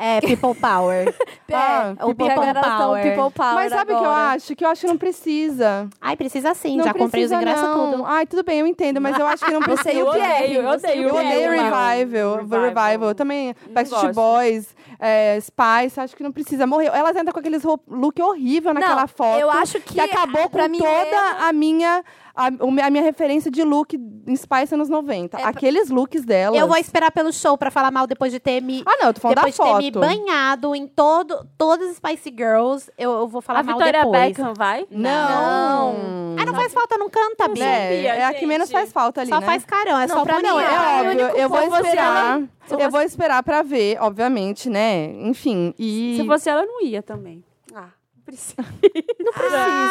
É, 0.01 0.19
People 0.21 0.55
Power. 0.59 1.13
Ah, 1.53 1.93
é, 1.99 2.05
o 2.05 2.15
People 2.15 2.33
Power. 2.33 3.01
People 3.03 3.31
Power 3.35 3.55
Mas 3.55 3.73
sabe 3.73 3.91
o 3.91 3.97
que 3.99 4.05
eu 4.05 4.09
acho? 4.09 4.55
Que 4.55 4.63
eu 4.63 4.69
acho 4.69 4.81
que 4.81 4.87
não 4.87 4.97
precisa. 4.97 5.89
Ai, 5.99 6.15
precisa 6.15 6.53
sim, 6.53 6.77
não 6.77 6.85
já 6.85 6.91
comprei 6.93 7.05
os 7.05 7.11
precisa, 7.29 7.35
ingressos 7.35 7.61
não. 7.67 7.91
tudo. 7.91 8.05
Ai, 8.05 8.25
tudo 8.25 8.41
bem, 8.41 8.59
eu 8.61 8.65
entendo, 8.67 9.01
mas 9.01 9.19
eu 9.19 9.27
acho 9.27 9.43
que 9.43 9.51
não 9.51 9.59
precisa. 9.61 9.83
Você 9.91 9.97
e 9.97 10.01
o 10.01 10.11
Pierre. 10.13 10.55
Eu 10.55 10.65
odeio, 10.65 11.09
Eu 11.09 11.13
odeio 11.15 11.51
Revival. 11.51 11.89
Revival, 11.89 12.35
Revival. 12.37 12.61
Revival. 12.61 13.09
Eu 13.09 13.15
também, 13.15 13.53
Backstreet. 13.69 14.13
Boys, 14.15 14.73
é, 14.97 15.37
Spice, 15.41 15.99
acho 15.99 16.15
que 16.15 16.23
não 16.23 16.31
precisa. 16.31 16.65
Morreu. 16.65 16.93
Elas 16.93 17.17
entram 17.17 17.33
com 17.33 17.39
aqueles 17.41 17.63
look 17.63 18.21
horrível 18.21 18.73
naquela 18.73 19.01
Não, 19.01 19.07
foto. 19.09 19.39
eu 19.41 19.51
acho 19.51 19.79
que, 19.81 19.95
que 19.95 19.99
acabou 19.99 20.49
pra 20.49 20.63
com 20.63 20.69
mim 20.69 20.77
toda 20.79 20.93
mesmo- 20.95 21.43
a 21.45 21.51
minha 21.53 22.03
a, 22.35 22.47
a 22.47 22.89
minha 22.89 23.03
referência 23.03 23.49
de 23.51 23.63
look 23.63 23.93
em 23.95 24.35
Spice 24.35 24.73
anos 24.73 24.87
90. 24.89 25.37
É, 25.39 25.43
Aqueles 25.43 25.89
looks 25.89 26.23
delas. 26.25 26.59
Eu 26.59 26.67
vou 26.67 26.77
esperar 26.77 27.11
pelo 27.11 27.31
show 27.33 27.57
pra 27.57 27.69
falar 27.71 27.91
mal 27.91 28.07
depois 28.07 28.31
de 28.31 28.39
ter 28.39 28.61
me. 28.61 28.83
Ah, 28.85 28.97
não, 29.01 29.07
eu 29.07 29.13
tô 29.13 29.21
falando 29.21 29.35
depois 29.37 29.53
de 29.53 29.57
da 29.59 29.63
ter 29.65 29.69
foto. 29.71 29.81
me 29.83 29.91
banhado 29.91 30.75
em 30.75 30.87
todo, 30.87 31.45
todas 31.57 31.89
as 31.89 31.97
Spice 31.97 32.29
Girls, 32.29 32.91
eu, 32.97 33.11
eu 33.11 33.27
vou 33.27 33.41
falar 33.41 33.59
A 33.59 33.63
mal 33.63 33.77
Vitória 33.77 33.99
depois. 34.03 34.27
Beckham 34.29 34.53
vai? 34.53 34.85
Não. 34.89 35.95
Ah, 36.39 36.45
não 36.45 36.53
faz 36.53 36.73
falta, 36.73 36.97
não 36.97 37.09
canta, 37.09 37.47
Bi. 37.47 37.61
É, 37.61 38.05
é 38.05 38.25
a 38.25 38.33
que 38.33 38.45
menos 38.45 38.71
faz 38.71 38.91
falta 38.91 39.21
ali, 39.21 39.29
Só 39.29 39.39
né? 39.39 39.45
faz 39.45 39.65
carão, 39.65 39.99
é 39.99 40.07
Não, 40.07 40.15
só 40.15 40.23
pra 40.23 40.37
mim, 40.37 40.43
Não, 40.43 40.59
é 40.59 40.63
é 40.63 41.09
óbvio. 41.09 41.27
Eu 41.37 41.49
vou 41.49 41.61
esperar. 41.63 42.37
ela- 42.69 42.81
Eu 42.83 42.89
vou 42.89 43.01
esperar 43.01 43.43
pra 43.43 43.61
ver, 43.63 43.97
obviamente, 44.01 44.69
né? 44.69 45.05
Enfim. 45.21 45.73
E. 45.77 46.15
Se 46.19 46.25
fosse 46.25 46.49
ela, 46.49 46.61
eu 46.63 46.67
não 46.67 46.81
ia 46.83 47.01
também. 47.03 47.43
Ah, 47.75 47.89
não 48.15 48.23
precisa. 48.25 48.55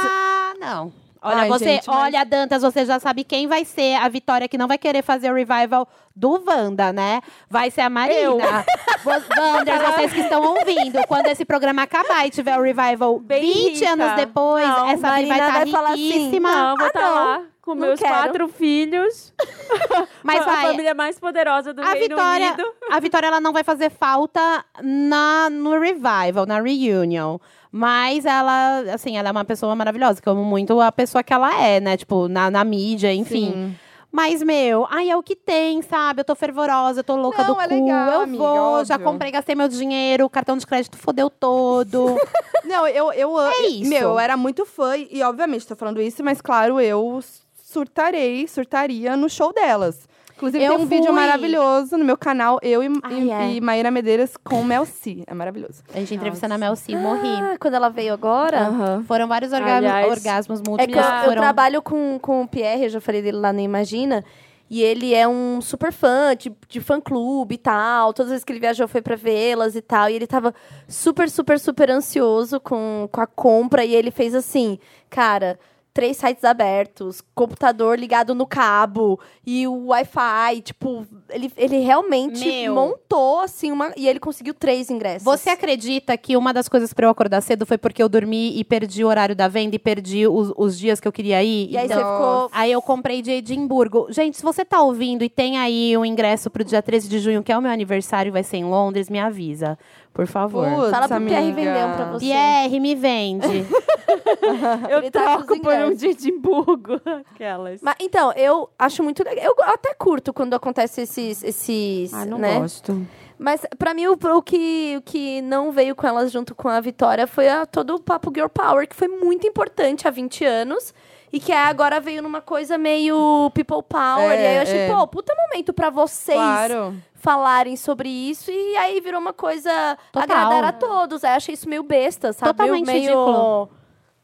Ah, 0.09 0.55
não. 0.59 0.93
Olha, 1.23 1.37
Ai, 1.43 1.49
você, 1.49 1.65
gente, 1.65 1.87
mas- 1.87 1.97
olha, 1.97 2.25
Dantas, 2.25 2.63
você 2.63 2.85
já 2.87 2.99
sabe 2.99 3.25
quem 3.25 3.47
vai 3.47 3.65
ser 3.65 3.95
a 3.97 4.09
Vitória 4.09 4.49
que 4.49 4.57
não 4.57 4.67
vai 4.67 4.79
querer 4.79 5.03
fazer 5.03 5.31
o 5.31 5.35
revival 5.35 5.87
do 6.17 6.43
Wanda, 6.47 6.93
né? 6.93 7.21
Vai 7.49 7.71
ser 7.71 7.83
a 7.83 7.91
Marina. 7.91 8.65
Wanders, 9.05 9.83
vocês 9.83 10.13
que 10.13 10.21
estão 10.21 10.43
ouvindo, 10.43 11.07
quando 11.07 11.27
esse 11.27 11.45
programa 11.45 11.83
acabar 11.83 12.27
e 12.27 12.31
tiver 12.31 12.57
o 12.59 12.63
revival 12.63 13.19
Bem 13.19 13.43
20 13.43 13.75
rica. 13.81 13.93
anos 13.93 14.13
depois, 14.17 14.67
Não, 14.67 14.89
essa 14.91 15.11
Bi 15.13 15.27
vai 15.27 15.39
Marina 15.39 15.49
estar 15.63 15.67
falar 15.69 15.91
assim, 15.93 16.11
riquíssima. 16.11 16.53
Não, 16.53 16.71
eu 16.71 16.77
vou 16.77 16.85
Ah, 16.85 16.89
estar 16.89 17.01
não. 17.01 17.15
lá 17.15 17.43
com 17.63 17.75
Não 17.75 17.87
meus 17.87 18.01
quero. 18.01 18.13
quatro 18.15 18.49
filhos. 18.49 19.33
Mas 20.23 20.41
a 20.43 20.45
vai, 20.45 20.67
família 20.67 20.95
mais 20.95 21.19
poderosa 21.19 21.73
do 21.75 21.83
a 21.83 21.93
Reino 21.93 22.01
Vitória, 22.17 22.47
Unido. 22.55 22.65
a 22.91 23.01
Vitória 23.01 23.27
ela 23.27 23.41
não 23.41 23.53
vai 23.53 23.63
fazer 23.65 23.91
falta 23.91 24.65
na 24.83 25.49
no 25.51 25.79
revival, 25.79 26.47
na 26.47 26.61
reunion. 26.61 27.39
Mas 27.73 28.25
ela, 28.25 28.81
assim, 28.93 29.17
ela 29.17 29.29
é 29.29 29.33
uma 29.33 29.45
pessoa 29.45 29.75
maravilhosa, 29.77 30.21
que 30.21 30.29
eu 30.29 30.33
amo 30.33 30.45
muito 30.45 30.81
a 30.81 30.91
pessoa 30.91 31.23
que 31.23 31.33
ela 31.33 31.63
é, 31.63 31.79
né? 31.81 31.97
Tipo, 31.97 32.27
na, 32.29 32.51
na 32.51 32.65
mídia, 32.65 33.13
enfim. 33.15 33.53
Sim. 33.53 33.77
Mas, 34.13 34.43
meu, 34.43 34.89
ai, 34.91 35.09
é 35.09 35.17
o 35.17 35.23
que 35.23 35.37
tem, 35.37 35.81
sabe? 35.83 36.21
Eu 36.21 36.25
tô 36.25 36.35
fervorosa, 36.35 36.99
eu 36.99 37.05
tô 37.05 37.15
louca 37.15 37.45
Não, 37.45 37.55
do 37.55 37.61
é 37.61 37.69
cu. 37.69 37.75
legal, 37.75 38.11
eu 38.11 38.21
amiga, 38.23 38.43
vou, 38.43 38.85
já 38.85 38.95
óbvio. 38.97 39.09
comprei, 39.13 39.31
gastei 39.31 39.55
meu 39.55 39.69
dinheiro, 39.69 40.25
o 40.25 40.31
cartão 40.31 40.57
de 40.57 40.67
crédito 40.67 40.99
fodeu 40.99 41.31
todo. 41.31 42.17
Não, 42.65 42.89
eu, 42.89 43.13
eu, 43.13 43.41
É 43.41 43.67
isso. 43.69 43.89
Meu, 43.89 44.11
eu 44.11 44.19
era 44.19 44.37
muito 44.37 44.67
fã, 44.67 44.97
e 44.97 45.23
obviamente 45.23 45.65
tô 45.65 45.77
falando 45.77 46.03
isso, 46.03 46.25
mas 46.25 46.41
claro, 46.41 46.81
eu 46.81 47.21
surtarei, 47.65 48.49
surtaria 48.49 49.17
no 49.17 49.29
show 49.31 49.53
delas. 49.53 50.09
Inclusive, 50.41 50.65
Eu 50.65 50.77
tem 50.77 50.85
um 50.85 50.89
vídeo 50.89 51.07
fui. 51.07 51.15
maravilhoso 51.15 51.99
no 51.99 52.05
meu 52.05 52.17
canal, 52.17 52.59
eu 52.63 52.83
e, 52.83 52.89
Ai, 53.03 53.21
e, 53.21 53.31
é. 53.31 53.53
e 53.53 53.61
Maíra 53.61 53.91
Medeiros 53.91 54.39
com 54.43 54.65
Mel 54.65 54.87
C. 54.87 55.23
É 55.27 55.35
maravilhoso. 55.35 55.83
A 55.95 55.99
gente 55.99 56.15
entrevistando 56.15 56.55
a 56.55 56.59
Mel 56.59 56.75
C, 56.75 56.97
morri. 56.97 57.29
Ah, 57.29 57.57
quando 57.61 57.75
ela 57.75 57.91
veio 57.91 58.15
agora. 58.15 58.71
Foram 59.07 59.29
vários 59.29 59.53
orga 59.53 59.77
Aliás, 59.77 60.11
orgasmos 60.11 60.61
É 60.61 60.63
múltiplos. 60.67 60.95
que 60.97 61.13
eu, 61.13 61.15
eu 61.19 61.25
foram... 61.25 61.43
trabalho 61.43 61.83
com, 61.83 62.19
com 62.19 62.43
o 62.43 62.49
Pierre, 62.49 62.85
eu 62.85 62.89
já 62.89 63.01
falei 63.03 63.21
dele 63.21 63.37
lá 63.37 63.53
no 63.53 63.61
Imagina. 63.61 64.25
E 64.71 64.83
ele 64.83 65.13
é 65.13 65.27
um 65.27 65.61
super 65.61 65.93
fã 65.93 66.35
de, 66.35 66.51
de 66.69 66.81
fã-clube 66.81 67.57
e 67.57 67.59
tal. 67.59 68.15
Todas 68.15 68.29
as 68.29 68.35
vezes 68.35 68.45
que 68.45 68.53
ele 68.53 68.61
viajou 68.61 68.87
foi 68.87 69.03
pra 69.03 69.17
vê-las 69.17 69.75
e 69.75 69.83
tal. 69.83 70.09
E 70.09 70.15
ele 70.15 70.29
tava 70.29 70.55
super, 70.87 71.29
super, 71.29 71.59
super 71.59 71.91
ansioso 71.91 72.61
com, 72.61 73.09
com 73.11 73.21
a 73.21 73.27
compra. 73.27 73.85
E 73.85 73.95
ele 73.95 74.13
fez 74.13 74.33
assim, 74.33 74.79
cara, 75.11 75.59
três 76.01 76.17
sites 76.17 76.45
abertos, 76.45 77.21
computador 77.35 77.99
ligado 77.99 78.35
no 78.35 78.47
cabo 78.47 79.21
e 79.47 79.67
o 79.67 79.89
Wi-Fi. 79.89 80.63
Tipo, 80.63 81.07
ele, 81.29 81.53
ele 81.59 81.77
realmente 81.81 82.43
Meu. 82.43 82.75
montou, 82.75 83.41
assim, 83.41 83.71
uma... 83.71 83.93
E 83.95 84.09
ele 84.09 84.19
conseguiu 84.19 84.55
três 84.55 84.89
ingressos. 84.89 85.23
Você 85.23 85.51
acredita 85.51 86.17
que 86.17 86.39
uma 86.39 86.55
das 86.55 86.71
coisas 86.71 86.95
pra 86.95 87.05
eu 87.05 87.11
acordar 87.11 87.43
cedo 87.43 87.67
foi 87.67 87.77
porque 87.77 88.03
eu 88.03 88.09
dormi 88.09 88.59
e 88.59 88.65
perdi 88.65 89.05
o 89.05 89.09
horário 89.09 89.37
da 89.37 89.47
venda 89.47 89.77
e 89.77 89.79
perdi 89.79 90.27
os, 90.27 90.55
os 90.57 90.79
dias 90.79 91.01
que 91.01 91.07
eu 91.07 91.13
queria 91.13 91.45
ir? 91.45 91.71
E 91.71 91.77
aí 91.77 91.85
Então, 91.85 91.99
você 91.99 92.03
ficou... 92.03 92.49
Aí 92.51 92.73
eu 92.73 92.81
comprei 92.81 93.21
de 93.21 93.33
Edimburgo. 93.33 94.07
Gente, 94.09 94.39
se 94.39 94.43
você 94.43 94.65
tá 94.65 94.81
ouvindo 94.81 95.23
e 95.23 95.29
tem 95.29 95.59
aí 95.59 95.95
um 95.99 96.05
ingresso 96.07 96.49
pro 96.49 96.65
dia 96.65 96.81
13 96.81 97.11
de 97.11 97.19
junho, 97.19 97.43
que 97.43 97.53
é 97.53 97.59
o 97.59 97.61
meu 97.61 97.71
aniversário, 97.71 98.33
vai 98.33 98.43
ser 98.43 98.57
em 98.57 98.65
Londres, 98.65 99.11
me 99.11 99.21
avisa. 99.21 99.79
Por 100.13 100.27
favor. 100.27 100.69
Putz, 100.69 100.91
Fala 100.91 101.09
pro 101.09 101.21
Pierre 101.21 101.51
amiga. 101.53 101.57
vender 101.73 101.85
um 101.87 101.95
pra 101.97 102.05
você. 102.13 102.25
Pierre, 102.27 102.81
me 102.81 102.95
vende. 102.95 103.47
Eu 104.91 104.99
Ele 104.99 105.11
tá 105.11 105.37
troco 105.39 105.61
por 105.61 105.73
um 105.73 105.95
de 105.95 106.09
Edimburgo. 106.09 107.01
Aquelas. 107.35 107.81
Mas, 107.81 107.95
então, 108.01 108.33
eu 108.35 108.69
acho 108.79 109.03
muito 109.03 109.23
legal. 109.25 109.45
Eu 109.45 109.55
até 109.65 109.95
curto 109.95 110.33
quando 110.33 110.55
acontece 110.55 111.03
esses. 111.03 111.43
esses 111.45 112.13
Ah, 112.13 112.25
não 112.27 112.39
né? 112.39 112.59
gosto. 112.59 113.07
Mas 113.39 113.63
pra 113.79 113.95
mim, 113.95 114.07
o, 114.09 114.13
o 114.37 114.43
que, 114.43 114.97
o 114.99 115.03
que 115.03 115.41
não 115.43 115.73
veio 115.73 115.95
com 115.95 116.07
elas 116.07 116.31
junto 116.31 116.55
com 116.55 116.69
a 116.69 116.81
Vitória 116.81 117.27
foi 117.27 117.49
a- 117.49 117.65
todo 117.65 117.95
o 117.95 118.01
papo 118.01 118.31
Girl 118.35 118.49
Power, 118.49 118.87
que 118.87 118.95
foi 118.95 119.09
muito 119.09 119.47
importante 119.47 120.07
há 120.07 120.11
20 120.11 120.45
anos. 120.45 120.93
E 121.33 121.39
que 121.39 121.53
é, 121.53 121.59
agora 121.59 122.01
veio 122.01 122.23
numa 122.23 122.41
coisa 122.41 122.77
meio 122.77 123.51
People 123.55 123.83
Power. 123.89 124.33
É, 124.33 124.43
e 124.43 124.47
aí 124.47 124.57
eu 124.57 124.63
achei, 124.63 124.79
é. 124.81 124.89
pô, 124.95 125.07
puta 125.07 125.33
momento 125.35 125.73
pra 125.73 125.89
vocês 125.91 126.37
Claro. 126.37 126.95
falarem 127.15 127.77
sobre 127.77 128.09
isso. 128.09 128.51
E 128.51 128.77
aí 128.77 129.01
virou 129.01 129.21
uma 129.21 129.33
coisa 129.33 129.71
Total. 130.11 130.23
agradar 130.25 130.65
a 130.65 130.73
todos. 130.73 131.23
Aí 131.23 131.33
achei 131.37 131.55
isso 131.55 131.69
meio 131.69 131.83
besta, 131.85 132.33
sabe? 132.33 132.53
Totalmente 132.53 132.87
meio... 132.87 133.01
ridículo. 133.03 133.71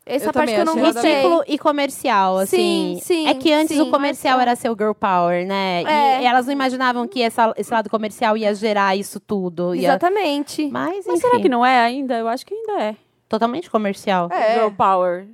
Essa 0.08 0.26
Eu 0.28 0.32
parte 0.32 0.54
que 0.54 0.60
eu 0.60 0.64
não 0.64 0.76
gostei. 0.78 1.14
Ridículo 1.16 1.44
e 1.48 1.58
comercial, 1.58 2.38
assim. 2.38 2.98
Sim, 3.00 3.00
sim, 3.02 3.28
É 3.28 3.34
que 3.34 3.52
antes 3.52 3.76
sim, 3.76 3.82
o 3.82 3.90
comercial 3.90 4.34
mas- 4.38 4.42
era 4.46 4.54
seu 4.56 4.72
girl 4.76 4.92
power, 4.92 5.44
né? 5.44 5.82
É. 5.82 6.22
E 6.22 6.26
elas 6.26 6.46
não 6.46 6.52
imaginavam 6.52 7.08
que 7.08 7.20
essa- 7.22 7.52
esse 7.56 7.72
lado 7.72 7.90
comercial 7.90 8.36
ia 8.36 8.54
gerar 8.54 8.94
isso 8.96 9.18
tudo. 9.18 9.74
Ia... 9.74 9.88
Exatamente. 9.88 10.68
Mas, 10.70 11.04
Mas 11.06 11.20
será 11.20 11.40
que 11.40 11.48
não 11.48 11.66
é 11.66 11.80
ainda? 11.80 12.14
Eu 12.18 12.28
acho 12.28 12.46
que 12.46 12.54
ainda 12.54 12.82
é. 12.84 12.96
totalmente 13.28 13.68
comercial. 13.68 14.28
É. 14.30 14.54
Girl 14.54 14.70
Power. 14.70 15.26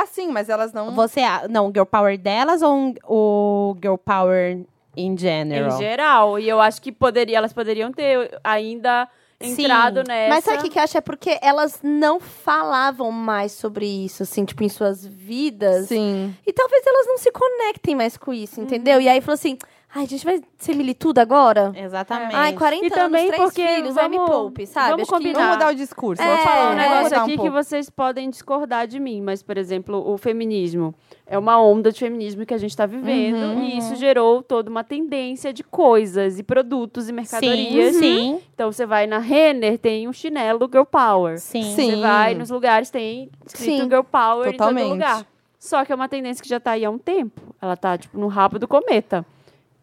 Assim, 0.00 0.28
mas 0.30 0.48
elas 0.48 0.72
não. 0.72 0.94
Você, 0.94 1.22
não, 1.50 1.66
o 1.66 1.72
girl 1.72 1.84
power 1.84 2.16
delas 2.16 2.62
ou 2.62 2.72
um- 2.72 2.94
o 3.04 3.76
girl 3.82 3.96
power 3.96 4.60
in 4.96 5.18
general? 5.18 5.74
Em 5.74 5.78
geral. 5.78 6.38
E 6.38 6.48
eu 6.48 6.60
acho 6.60 6.80
que 6.80 6.92
poderia, 6.92 7.36
elas 7.38 7.52
poderiam 7.52 7.90
ter 7.92 8.38
ainda 8.44 9.08
Sim. 9.42 9.62
entrado 9.62 10.04
nessa. 10.06 10.28
Mas 10.34 10.44
sabe 10.44 10.58
o 10.58 10.62
que, 10.62 10.70
que 10.70 10.78
eu 10.78 10.82
acho? 10.84 10.98
É 10.98 11.00
porque 11.00 11.36
elas 11.42 11.80
não 11.82 12.20
falavam 12.20 13.10
mais 13.10 13.50
sobre 13.52 13.86
isso, 13.86 14.22
assim, 14.22 14.44
tipo, 14.44 14.62
em 14.62 14.68
suas 14.68 15.04
vidas. 15.04 15.86
Sim. 15.88 16.32
E 16.46 16.52
talvez 16.52 16.86
elas 16.86 17.06
não 17.08 17.18
se 17.18 17.32
conectem 17.32 17.96
mais 17.96 18.16
com 18.16 18.32
isso, 18.32 18.60
entendeu? 18.60 19.00
E 19.00 19.08
aí 19.08 19.20
falou 19.20 19.34
assim: 19.34 19.58
ai, 19.94 20.04
a 20.04 20.06
gente 20.06 20.24
vai 20.24 20.40
ser 20.58 20.74
militudo 20.74 21.20
agora? 21.20 21.72
Exatamente. 21.74 22.34
Ai, 22.34 22.52
40 22.54 22.86
E 22.86 22.90
também 22.90 23.22
anos, 23.26 23.34
três 23.36 23.50
porque 23.52 23.66
filhos, 23.76 23.94
vai 23.94 24.08
me 24.08 24.16
vamos- 24.16 24.30
poupe, 24.30 24.66
sabe? 24.66 24.90
vamos 24.90 25.02
Acho 25.02 25.10
que- 25.10 25.16
combinar. 25.18 25.38
Vamos 25.40 25.54
mudar 25.56 25.72
o 25.72 25.74
discurso. 25.74 26.22
É, 26.22 26.26
Vou 26.26 26.36
falar 26.38 26.68
um 26.68 26.72
é, 26.72 26.76
negócio 26.76 27.16
um 27.18 27.20
aqui 27.22 27.30
que 27.32 27.36
pouco. 27.38 27.52
vocês 27.52 27.90
podem 27.90 28.30
discordar 28.30 28.86
de 28.86 29.00
mim, 29.00 29.20
mas, 29.22 29.42
por 29.42 29.56
exemplo, 29.58 30.08
o 30.10 30.18
feminismo 30.18 30.94
é 31.26 31.38
uma 31.38 31.60
onda 31.60 31.90
de 31.92 31.98
feminismo 32.00 32.44
que 32.46 32.54
a 32.54 32.58
gente 32.58 32.70
está 32.70 32.86
vivendo 32.86 33.36
Uhum. 33.56 33.62
e 33.64 33.78
isso 33.78 33.96
gerou 33.96 34.42
toda 34.42 34.70
uma 34.70 34.84
tendência 34.84 35.52
de 35.52 35.62
coisas 35.64 36.38
e 36.38 36.42
produtos 36.42 37.04
e 37.04 37.06
sim, 37.08 37.12
mercadorias. 37.12 37.96
sim, 37.96 38.40
Então, 38.54 38.70
você 38.72 38.84
vai 38.86 39.06
na 39.06 39.18
Renner, 39.18 39.78
tem 39.78 40.06
um 40.08 40.12
chinelo 40.12 40.68
Girl 40.70 40.84
Power. 40.84 41.38
sim. 41.38 41.62
Sim. 41.74 41.90
Você 41.92 41.96
vai 41.96 42.34
nos 42.34 42.50
lugares, 42.50 42.90
tem 42.90 43.30
escrito 43.46 43.82
Sim. 43.82 43.88
Girl 43.88 44.02
Power 44.02 44.48
em 44.48 44.52
Totalmente. 44.52 44.82
todo 44.84 44.92
lugar. 44.92 45.26
Só 45.58 45.84
que 45.84 45.90
é 45.90 45.94
uma 45.94 46.08
tendência 46.08 46.40
que 46.42 46.48
já 46.48 46.60
tá 46.60 46.72
aí 46.72 46.84
há 46.84 46.90
um 46.90 46.98
tempo. 46.98 47.40
Ela 47.60 47.76
tá, 47.76 47.98
tipo, 47.98 48.16
no 48.16 48.28
rabo 48.28 48.58
do 48.60 48.68
cometa. 48.68 49.26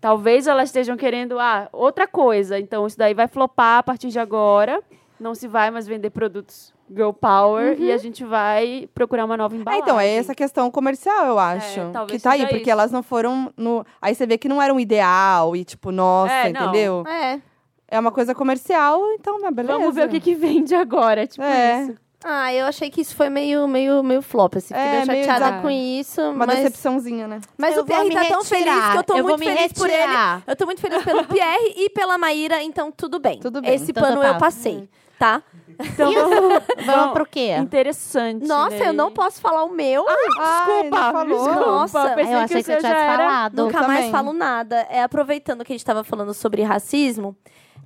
Talvez 0.06 0.45
elas 0.45 0.69
estejam 0.69 0.95
querendo, 0.95 1.40
ah, 1.40 1.68
outra 1.73 2.06
coisa. 2.07 2.60
Então, 2.60 2.86
isso 2.86 2.95
daí 2.95 3.15
vai 3.15 3.27
flopar 3.27 3.80
a 3.80 3.84
partir 3.84 4.10
de 4.10 4.19
agora. 4.19 4.80
Não 5.19 5.34
se 5.34 5.48
vai 5.48 5.72
mais 5.72 5.88
vender 5.88 6.11
produtos 6.11 6.72
Girl 6.88 7.10
Power. 7.10 7.76
E 7.82 7.91
a 7.91 7.98
gente 7.98 8.23
vai 8.23 8.88
procurar 8.94 9.26
uma 9.26 9.36
nova 9.36 9.56
É, 9.56 9.57
embalagem. 9.57 9.82
então, 9.82 9.99
é 9.99 10.07
essa 10.15 10.36
questão 10.36 10.69
comercial, 10.69 11.26
eu 11.26 11.40
acho. 11.40 11.90
talvez 11.91 12.22
que 12.22 12.23
tá 12.23 12.34
aí, 12.34 12.41
porque 12.45 12.61
isso. 12.61 12.69
elas 12.69 12.91
não 12.91 13.02
foram 13.02 13.52
no. 13.57 13.84
Aí 13.99 14.14
você 14.14 14.27
vê 14.27 14.38
que 14.38 14.48
não 14.48 14.61
era 14.61 14.72
um 14.72 14.80
ideal 14.80 15.56
e, 15.56 15.65
tipo, 15.65 15.91
nossa, 15.91 16.32
É, 16.32 16.49
entendeu? 16.49 17.03
É. 17.07 17.41
É 17.88 17.99
uma 17.99 18.11
coisa 18.11 18.36
comercial, 18.36 19.02
então, 19.14 19.40
mas 19.41 19.56
beleza. 19.56 19.76
Vamos 19.80 19.95
ver 19.95 20.06
o 20.07 20.10
que, 20.11 20.19
que 20.19 20.36
vende 20.36 20.76
agora, 20.76 21.26
tipo 21.26 21.41
É. 21.44 21.82
isso. 21.82 21.95
Ah, 22.27 22.52
eu 22.52 22.65
achei 22.65 22.89
que 22.89 23.02
isso 23.02 23.15
foi 23.15 23.30
meio, 23.30 23.68
meio, 23.68 24.02
meio 24.02 24.19
flop, 24.19 24.56
assim. 24.56 24.69
Fiquei 24.73 24.81
É, 24.81 24.91
meio 24.95 25.07
meio 25.07 25.26
chateada 25.26 25.52
desa- 25.52 25.61
com 25.61 25.69
isso. 25.69 26.22
Uma 26.22 26.47
mas 26.47 26.57
decepçãozinha, 26.57 27.27
né? 27.27 27.39
mas 27.56 27.76
Eu 27.77 27.84
o 27.84 27.85
Pierre 27.85 28.10
tá 28.11 28.26
tão 28.26 28.43
feliz 28.43 28.65
retirar. 28.65 28.91
que 28.93 28.97
eu 28.97 29.03
tô 29.03 29.15
Eu 29.18 29.23
muito 29.26 29.43
feliz 29.43 29.73
por 29.73 29.88
ele. 29.88 29.97
retirar. 29.97 30.43
Eu 30.47 30.56
tô 30.56 30.65
muito 30.65 30.81
feliz 30.81 31.03
pelo 31.03 31.23
Pierre 31.26 31.73
e 31.77 31.89
pela 31.91 32.18
Maíra, 32.18 32.64
então 32.64 32.91
tudo 32.91 33.19
bem. 33.19 33.39
Tudo 33.39 33.61
bem. 33.61 33.76
Esse 33.76 33.91
Então 33.91 34.02
pano 34.02 34.22
tá. 34.22 34.27
eu 34.30 34.38
passei, 34.39 34.89
tá? 35.19 35.43
Então 35.77 36.11
vamos, 36.11 36.64
Vamos 36.85 37.14
pro 37.14 37.26
quê? 37.27 37.52
Interessante. 37.60 38.47
Nossa, 38.47 38.76
né? 38.77 38.88
eu 38.88 38.93
não 38.93 39.11
posso 39.11 39.39
falar 39.41 39.64
o 39.65 39.69
meu. 39.72 40.03
Desculpa, 40.06 40.41
Desculpa, 40.41 41.11
falou. 41.11 41.38
desculpa. 41.45 41.65
Nossa, 41.72 42.10
pensei 42.15 42.23
eu 42.34 42.38
que 42.39 42.43
achei 42.43 42.61
o 42.61 42.64
que 42.64 42.81
você 42.81 42.88
era... 42.88 43.18
falado. 43.18 43.64
Nunca 43.65 43.81
mais 43.84 43.97
também. 43.99 44.11
falo 44.11 44.34
nada. 44.34 44.88
É, 44.89 45.03
aproveitando 45.03 45.64
que 45.64 45.73
a 45.73 45.76
gente 45.76 45.85
tava 45.85 46.03
falando 46.03 46.34
sobre 46.34 46.64
racismo, 46.64 47.35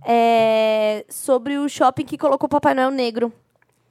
é, 0.05 1.03
sobre 1.09 1.57
o 1.57 1.67
shopping 1.67 2.05
que 2.05 2.17
colocou 2.17 2.45
o 2.47 2.49
Papai 2.49 2.73
Noel 2.73 2.91
negro. 2.91 3.33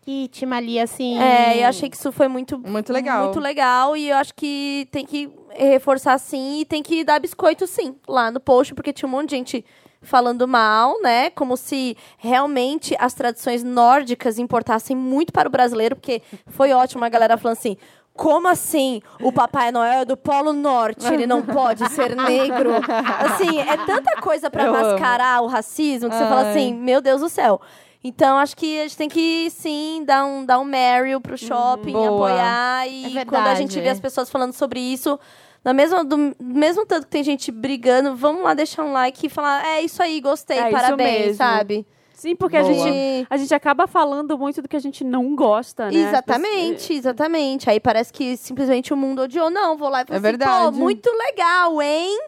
Ritmo 0.08 0.54
ali, 0.54 0.80
assim. 0.80 1.18
É, 1.20 1.62
eu 1.62 1.68
achei 1.68 1.90
que 1.90 1.96
isso 1.96 2.10
foi 2.10 2.28
muito, 2.28 2.58
Muito 2.58 2.92
legal. 2.92 3.24
muito 3.24 3.38
legal 3.40 3.94
e 3.94 4.08
eu 4.08 4.16
acho 4.16 4.34
que 4.34 4.88
tem 4.90 5.04
que 5.04 5.30
reforçar 5.50 6.16
sim 6.18 6.60
e 6.60 6.64
tem 6.64 6.82
que 6.82 7.04
dar 7.04 7.20
biscoito 7.20 7.66
sim 7.66 7.94
lá 8.08 8.30
no 8.30 8.40
post, 8.40 8.74
porque 8.74 8.92
tinha 8.92 9.06
um 9.06 9.12
monte 9.12 9.30
de 9.30 9.36
gente 9.36 9.64
falando 10.00 10.48
mal, 10.48 10.98
né? 11.02 11.28
Como 11.30 11.56
se 11.58 11.94
realmente 12.16 12.96
as 12.98 13.12
tradições 13.12 13.62
nórdicas 13.62 14.38
importassem 14.38 14.96
muito 14.96 15.30
para 15.32 15.48
o 15.48 15.52
brasileiro, 15.52 15.94
porque 15.96 16.22
foi 16.46 16.72
ótimo 16.72 17.04
a 17.04 17.08
galera 17.10 17.36
falando 17.36 17.58
assim. 17.58 17.76
Como 18.14 18.48
assim? 18.48 19.00
O 19.20 19.30
Papai 19.30 19.70
Noel 19.70 20.00
é 20.00 20.04
do 20.04 20.16
Polo 20.16 20.52
Norte, 20.52 21.06
ele 21.06 21.24
não 21.24 21.40
pode 21.40 21.88
ser 21.90 22.16
negro. 22.16 22.70
Assim, 23.20 23.60
é 23.60 23.76
tanta 23.86 24.20
coisa 24.20 24.50
pra 24.50 24.64
Eu 24.64 24.74
amo. 24.74 24.90
mascarar 24.90 25.40
o 25.40 25.46
racismo 25.46 26.10
que 26.10 26.16
você 26.16 26.24
fala 26.24 26.50
assim, 26.50 26.74
meu 26.74 27.00
Deus 27.00 27.20
do 27.20 27.28
céu. 27.28 27.60
Então, 28.02 28.38
acho 28.38 28.56
que 28.56 28.78
a 28.78 28.82
gente 28.84 28.96
tem 28.96 29.08
que, 29.08 29.50
sim, 29.50 30.02
dar 30.06 30.24
um, 30.24 30.44
dar 30.44 30.58
um 30.60 30.64
Meryl 30.64 31.20
pro 31.20 31.36
shopping, 31.36 31.92
Boa. 31.92 32.08
apoiar. 32.08 32.86
É 32.86 32.90
E 32.90 33.02
verdade. 33.08 33.26
quando 33.26 33.46
a 33.48 33.54
gente 33.54 33.78
vê 33.80 33.88
as 33.88 33.98
pessoas 34.00 34.30
falando 34.30 34.52
sobre 34.52 34.78
isso, 34.80 35.18
na 35.64 35.72
mesma, 35.72 36.04
do 36.04 36.34
mesmo 36.40 36.86
tanto 36.86 37.04
que 37.06 37.10
tem 37.10 37.24
gente 37.24 37.50
brigando, 37.50 38.14
vamos 38.14 38.42
lá 38.44 38.54
deixar 38.54 38.84
um 38.84 38.92
like 38.92 39.26
e 39.26 39.28
falar, 39.28 39.66
é 39.66 39.82
isso 39.82 40.00
aí, 40.02 40.20
gostei, 40.20 40.58
É 40.58 40.70
parabéns, 40.70 41.36
sabe? 41.36 41.84
Sim, 42.14 42.34
porque 42.34 42.56
a 42.56 42.64
gente, 42.64 43.26
a 43.30 43.36
gente 43.36 43.54
acaba 43.54 43.86
falando 43.86 44.36
muito 44.36 44.60
do 44.60 44.68
que 44.68 44.74
a 44.74 44.80
gente 44.80 45.04
não 45.04 45.36
gosta, 45.36 45.88
né? 45.88 45.94
Exatamente, 45.98 46.92
exatamente. 46.92 47.70
Aí 47.70 47.78
parece 47.78 48.12
que 48.12 48.36
simplesmente 48.36 48.92
o 48.92 48.96
mundo 48.96 49.22
odiou. 49.22 49.48
Não, 49.50 49.76
vou 49.76 49.88
lá 49.88 50.02
e 50.02 50.04
falo 50.04 50.14
É 50.14 50.16
assim, 50.16 50.22
verdade. 50.22 50.64
pô, 50.64 50.82
muito 50.82 51.08
legal, 51.12 51.80
hein? 51.80 52.18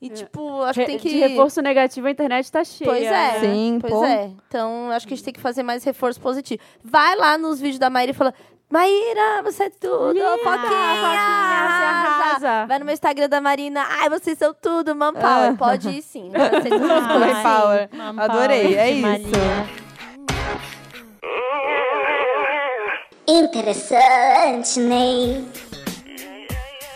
E, 0.00 0.10
tipo, 0.10 0.62
acho 0.62 0.78
que 0.80 0.86
tem 0.86 0.98
que... 0.98 1.08
De 1.08 1.16
reforço 1.18 1.62
negativo, 1.62 2.06
a 2.06 2.10
internet 2.10 2.52
tá 2.52 2.62
cheia. 2.62 2.90
Pois 2.90 3.02
é. 3.02 3.10
né? 3.10 3.40
Sim, 3.40 3.78
Pois 3.80 3.92
pô. 3.92 4.04
é. 4.04 4.30
Então, 4.46 4.90
acho 4.90 5.06
que 5.08 5.14
a 5.14 5.16
gente 5.16 5.24
tem 5.24 5.32
que 5.34 5.40
fazer 5.40 5.62
mais 5.62 5.82
reforço 5.84 6.20
positivo. 6.20 6.62
Vai 6.84 7.16
lá 7.16 7.38
nos 7.38 7.58
vídeos 7.60 7.78
da 7.78 7.88
Maíra 7.88 8.10
e 8.12 8.14
fala: 8.14 8.34
Maíra, 8.70 9.42
você 9.42 9.64
é 9.64 9.70
tudo, 9.70 10.12
Linda, 10.12 10.28
Foquinha, 10.36 10.52
Foquinha, 10.52 10.98
você 11.00 11.84
arrasa." 11.84 12.66
Vai 12.66 12.78
no 12.78 12.84
meu 12.84 12.92
Instagram 12.92 13.28
da 13.28 13.40
Marina. 13.40 13.86
Ai, 13.88 14.10
vocês 14.10 14.36
são 14.36 14.54
tudo, 14.60 14.94
Manpower. 14.94 15.56
Pode 15.56 15.88
ir 15.88 16.02
sim. 16.02 16.30
Eu 16.34 16.42
aceito 16.42 16.74
essas 16.74 16.90
Ai, 16.90 17.18
coisas. 17.18 17.32
Mãe 17.32 17.42
Power. 17.42 17.88
Mãe 17.92 18.24
Adorei, 18.24 18.76
é 18.76 18.90
isso. 18.90 19.30
Interessante, 23.26 24.78
Ney. 24.80 25.44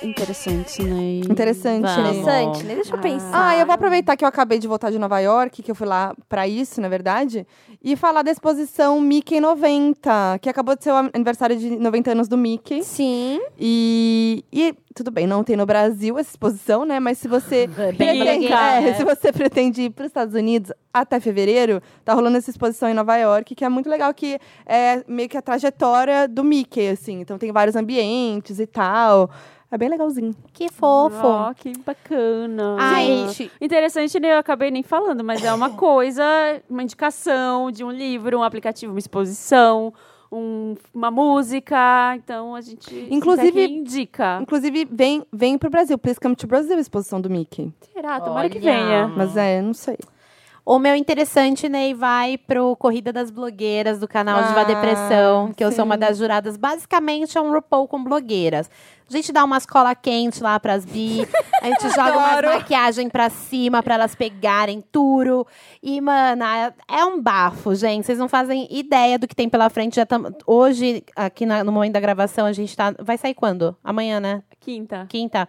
Interessante, 0.03 0.83
né? 0.83 1.21
Interessante, 1.29 1.83
Vamos. 1.83 1.97
né? 1.97 2.43
Interessante, 2.43 2.65
né? 2.65 2.75
Deixa 2.77 2.95
eu 2.95 2.99
pensar. 3.01 3.31
Ah, 3.33 3.57
eu 3.57 3.67
vou 3.67 3.75
aproveitar 3.75 4.17
que 4.17 4.25
eu 4.25 4.29
acabei 4.29 4.59
de 4.59 4.67
voltar 4.67 4.91
de 4.91 4.99
Nova 4.99 5.19
York, 5.21 5.63
que 5.63 5.71
eu 5.71 5.75
fui 5.75 5.87
lá 5.87 6.15
pra 6.29 6.49
isso, 6.49 6.81
na 6.81 6.89
verdade, 6.89 7.47
e 7.83 7.97
falar 7.97 8.23
da 8.23 8.31
exposição 8.31 9.01
Mickey 9.01 9.41
90, 9.41 10.39
que 10.41 10.49
acabou 10.49 10.75
de 10.77 10.85
ser 10.85 10.93
o 10.93 11.11
aniversário 11.13 11.57
de 11.57 11.71
90 11.71 12.13
anos 12.13 12.29
do 12.29 12.37
Mickey. 12.37 12.83
Sim. 12.83 13.41
E, 13.59 14.45
e 14.53 14.75
tudo 14.95 15.11
bem, 15.11 15.27
não 15.27 15.45
tem 15.45 15.57
no 15.57 15.67
Brasil 15.67 16.19
essa 16.19 16.31
exposição, 16.31 16.85
né? 16.85 16.99
Mas 16.99 17.19
se 17.19 17.29
você 17.29 17.67
Bem 17.97 18.19
pretende, 18.19 18.45
legal, 18.45 18.75
é, 18.83 18.95
se 18.95 19.05
você 19.05 19.33
pretende 19.33 19.83
ir 19.83 19.91
para 19.91 20.05
os 20.05 20.09
Estados 20.09 20.35
Unidos 20.35 20.73
até 20.93 21.21
fevereiro, 21.21 21.81
tá 22.05 22.15
rolando 22.15 22.37
essa 22.37 22.51
exposição 22.51 22.89
em 22.89 22.95
Nova 22.95 23.17
York, 23.17 23.55
que 23.55 23.65
é 23.65 23.69
muito 23.69 23.89
legal, 23.89 24.13
que 24.13 24.39
é 24.67 25.05
meio 25.07 25.29
que 25.29 25.37
a 25.37 25.43
trajetória 25.43 26.27
do 26.27 26.43
Mickey, 26.43 26.89
assim. 26.89 27.21
Então 27.21 27.39
tem 27.39 27.53
vários 27.53 27.77
ambientes 27.77 28.59
e 28.59 28.67
tal. 28.67 29.31
É 29.71 29.79
bem 29.79 29.89
legalzinho. 29.89 30.35
Que 30.53 30.69
fofo. 30.69 31.27
Ó, 31.27 31.55
que 31.55 31.73
bacana. 31.87 32.77
Ai, 32.79 33.07
Gente, 33.29 33.53
Interessante, 33.61 34.19
né? 34.19 34.35
Eu 34.35 34.39
acabei 34.39 34.71
nem 34.71 34.83
falando, 34.83 35.23
mas 35.23 35.45
é 35.45 35.53
uma 35.55 35.71
coisa, 35.79 36.25
uma 36.69 36.83
indicação 36.83 37.71
de 37.71 37.85
um 37.85 37.91
livro, 37.91 38.39
um 38.39 38.43
aplicativo, 38.43 38.93
uma 38.93 38.99
exposição, 38.99 39.93
um- 40.33 40.75
uma 40.93 41.11
música. 41.11 42.15
Então 42.17 42.55
a 42.57 42.61
gente 42.61 43.09
Inclusive- 43.11 43.65
indica. 43.69 44.39
Inclusive, 44.43 44.89
vem, 44.91 45.23
vem 45.33 45.57
pro 45.57 45.71
Brasil. 45.71 45.97
Please 45.97 46.19
come 46.19 46.35
to 46.35 46.47
Brasil, 46.49 46.77
a 46.77 46.81
exposição 46.81 47.21
do 47.21 47.31
Mickey. 47.31 47.73
Será? 47.93 48.21
Tomara 48.21 48.49
que 48.51 48.59
Olha. 48.59 48.65
venha. 48.73 49.09
Mas 49.09 49.37
é, 49.37 49.63
não 49.63 49.73
sei. 49.75 49.99
O 50.65 50.79
meu 50.79 50.95
interessante, 50.95 51.69
Ney, 51.69 51.95
vai 51.95 52.39
pro 52.39 52.77
Corrida 52.77 53.13
das 53.13 53.31
Blogueiras 53.31 53.99
do 53.99 54.07
canal 54.07 54.43
Diva 54.45 54.61
Ah, 54.61 54.65
Depressão, 54.65 55.53
que 55.53 55.65
eu 55.65 55.73
sou 55.73 55.85
uma 55.85 55.95
sim. 55.95 56.01
das 56.01 56.19
juradas. 56.19 56.57
Basicamente 56.57 57.37
é 57.37 57.41
um 57.41 57.51
RuPaul 57.53 57.89
com 57.89 58.03
blogueiras. 58.05 58.71
A 59.09 59.13
gente 59.13 59.33
dá 59.33 59.43
umas 59.43 59.67
cola 59.67 59.93
quente 59.95 60.41
lá 60.41 60.61
pras 60.61 60.85
bi, 60.85 61.27
a 61.61 61.67
gente 61.67 61.89
joga 61.91 62.17
umas 62.17 62.43
maquiagem 62.45 63.09
pra 63.09 63.29
cima 63.29 63.83
pra 63.83 63.95
elas 63.95 64.15
pegarem 64.15 64.81
tudo. 64.93 65.45
E, 65.83 66.01
mana, 66.01 66.73
é 66.89 67.05
um 67.05 67.21
bafo, 67.21 67.75
gente. 67.75 68.07
Vocês 68.07 68.19
não 68.19 68.29
fazem 68.29 68.69
ideia 68.71 69.19
do 69.19 69.27
que 69.27 69.35
tem 69.35 69.49
pela 69.49 69.69
frente. 69.69 69.97
Já 69.97 70.07
tam... 70.07 70.33
Hoje, 70.47 71.03
aqui 71.17 71.45
na- 71.45 71.65
no 71.65 71.73
momento 71.73 71.95
da 71.95 72.01
gravação, 72.01 72.47
a 72.47 72.53
gente 72.53 72.77
tá. 72.77 72.95
Vai 73.01 73.19
sair 73.19 73.35
quando? 73.35 73.77
Amanhã, 73.83 74.21
né? 74.21 74.43
Quinta. 74.61 75.07
quinta. 75.09 75.49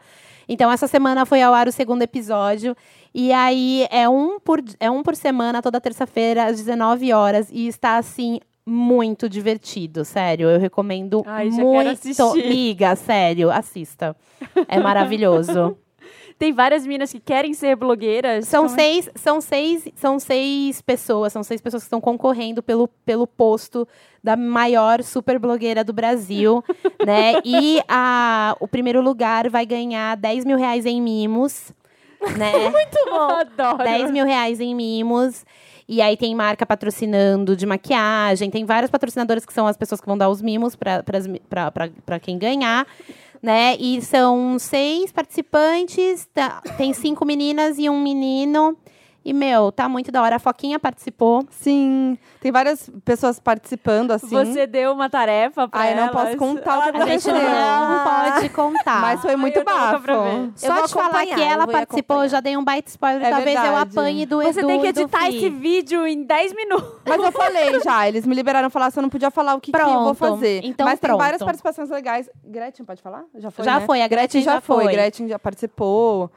Então, 0.50 0.72
essa 0.72 0.88
semana 0.88 1.26
foi 1.26 1.42
ao 1.44 1.54
ar 1.54 1.68
o 1.68 1.72
segundo 1.72 2.02
episódio. 2.02 2.76
E 3.14 3.32
aí, 3.34 3.88
é 3.92 4.08
um 4.08 4.40
por, 4.40 4.64
é 4.80 4.90
um 4.90 5.04
por 5.04 5.16
semana, 5.16 5.62
toda 5.62 5.82
terça-feira, 5.82 6.46
às 6.46 6.58
19 6.58 7.12
horas. 7.12 7.50
E 7.52 7.68
está, 7.68 7.98
assim, 7.98 8.40
muito 8.66 9.28
divertido, 9.28 10.06
sério. 10.06 10.50
Eu 10.50 10.60
recomendo 10.60 11.24
Ai, 11.26 11.50
muito. 11.50 12.34
Miga, 12.36 12.96
sério, 12.96 13.52
assista. 13.52 14.16
É 14.68 14.80
maravilhoso. 14.80 15.78
Tem 16.42 16.52
várias 16.52 16.88
meninas 16.88 17.12
que 17.12 17.20
querem 17.20 17.54
ser 17.54 17.76
blogueiras. 17.76 18.48
São 18.48 18.66
é- 18.66 18.70
seis, 18.70 19.10
são 19.14 19.40
seis, 19.40 19.88
são 19.94 20.20
seis 20.20 20.82
pessoas, 20.82 21.32
são 21.32 21.44
seis 21.44 21.62
pessoas 21.62 21.84
que 21.84 21.86
estão 21.86 22.02
concorrendo 22.02 22.64
pelo, 22.64 22.88
pelo 23.06 23.28
posto 23.28 23.88
da 24.24 24.36
maior 24.36 25.04
super 25.04 25.38
blogueira 25.38 25.84
do 25.84 25.94
Brasil, 25.94 26.64
né? 27.06 27.34
E 27.46 27.80
a, 27.88 28.56
o 28.60 28.68
primeiro 28.68 29.02
lugar 29.02 29.52
vai 29.52 29.68
ganhar 29.68 30.18
10 30.18 30.44
mil 30.44 30.58
reais 30.58 30.88
em 30.88 31.00
mimos, 31.00 31.72
né? 32.38 32.52
Adoro. 33.40 33.84
10 33.84 34.12
mil 34.12 34.26
reais 34.26 34.60
em 34.60 34.74
mimos. 34.76 35.46
E 35.88 36.02
aí 36.02 36.16
tem 36.16 36.34
marca 36.34 36.66
patrocinando 36.66 37.56
de 37.56 37.66
maquiagem, 37.66 38.50
tem 38.50 38.64
várias 38.64 38.90
patrocinadoras 38.90 39.46
que 39.46 39.52
são 39.52 39.68
as 39.68 39.76
pessoas 39.76 40.00
que 40.00 40.08
vão 40.08 40.18
dar 40.18 40.30
os 40.30 40.42
mimos 40.42 40.74
para 40.76 42.20
quem 42.22 42.38
ganhar. 42.38 42.88
Né? 43.44 43.76
E 43.80 44.02
são 44.02 44.58
seis 44.60 45.12
participantes, 45.12 46.28
tá- 46.34 46.62
tem 46.78 46.94
cinco 46.94 47.26
meninas 47.26 47.78
e 47.80 47.90
um 47.90 48.00
menino. 48.02 48.78
E, 49.24 49.34
meu, 49.34 49.72
tá 49.72 49.88
muito 49.88 50.12
da 50.12 50.20
hora. 50.24 50.38
A 50.38 50.40
Foquinha 50.40 50.80
participou. 50.80 51.46
Sim, 51.52 52.18
tem 52.40 52.52
várias 52.52 52.90
pessoas 53.06 53.40
participando, 53.40 54.10
assim. 54.12 54.30
Você 54.36 54.66
deu 54.66 54.92
uma 54.94 55.12
tarefa 55.12 55.68
pra 55.68 55.80
Ai, 55.80 55.94
não 55.94 56.08
elas. 56.08 56.12
posso 56.12 56.38
contar 56.38 56.80
o 56.80 56.92
que 56.92 56.98
Ah, 56.98 57.04
A 57.04 57.06
gente 57.08 57.28
não 57.32 58.04
pode 58.32 58.50
contar. 58.50 59.02
Mas 59.02 59.22
foi 59.22 59.36
muito 59.36 59.58
eu 59.60 59.64
bafo. 59.64 60.10
Eu 60.12 60.52
Só 60.56 60.74
vou 60.74 60.88
de 60.88 60.94
falar 60.94 61.24
que 61.26 61.34
eu 61.34 61.40
ela 61.40 61.68
participou, 61.68 62.16
eu 62.18 62.22
acompanhar. 62.22 62.30
já 62.30 62.40
dei 62.40 62.58
um 62.58 62.64
baita 62.64 62.90
spoiler. 62.90 63.22
É 63.24 63.30
Talvez 63.30 63.56
eu 63.56 63.62
verdade. 63.62 63.90
apanhe 63.92 64.26
do 64.26 64.38
Você 64.42 64.60
Edu 64.60 64.68
tem 64.68 64.82
que 64.82 64.88
editar 64.88 65.30
esse 65.30 65.50
vídeo 65.50 66.08
em 66.08 66.24
10 66.24 66.56
minutos. 66.56 67.02
Mas 67.08 67.24
eu 67.24 67.32
falei 67.32 67.80
já, 67.80 68.08
eles 68.08 68.26
me 68.26 68.34
liberaram 68.34 68.72
falar 68.72 68.90
se 68.90 68.98
eu 68.98 69.04
não 69.04 69.10
podia 69.10 69.30
falar 69.30 69.54
o 69.54 69.62
que, 69.62 69.72
que 69.72 69.80
eu 69.80 69.86
vou 69.86 70.16
Pronto, 70.16 70.16
fazer. 70.16 70.62
então 70.64 70.86
Mas 70.88 71.00
tem 71.00 71.08
pronto. 71.10 71.20
várias 71.22 71.44
participações 71.44 71.90
legais. 71.92 72.28
Gretchen, 72.44 72.86
pode 72.86 73.02
falar? 73.04 73.24
Já 73.36 73.52
foi, 73.52 73.66
Já 73.66 73.80
né? 73.80 73.86
foi, 73.86 74.02
a 74.02 74.08
Gretchen 74.08 74.42
já 74.42 74.60
foi. 74.62 74.84
foi. 74.86 74.94
Gretchen 74.94 75.28
já 75.28 75.38
participou. 75.38 76.32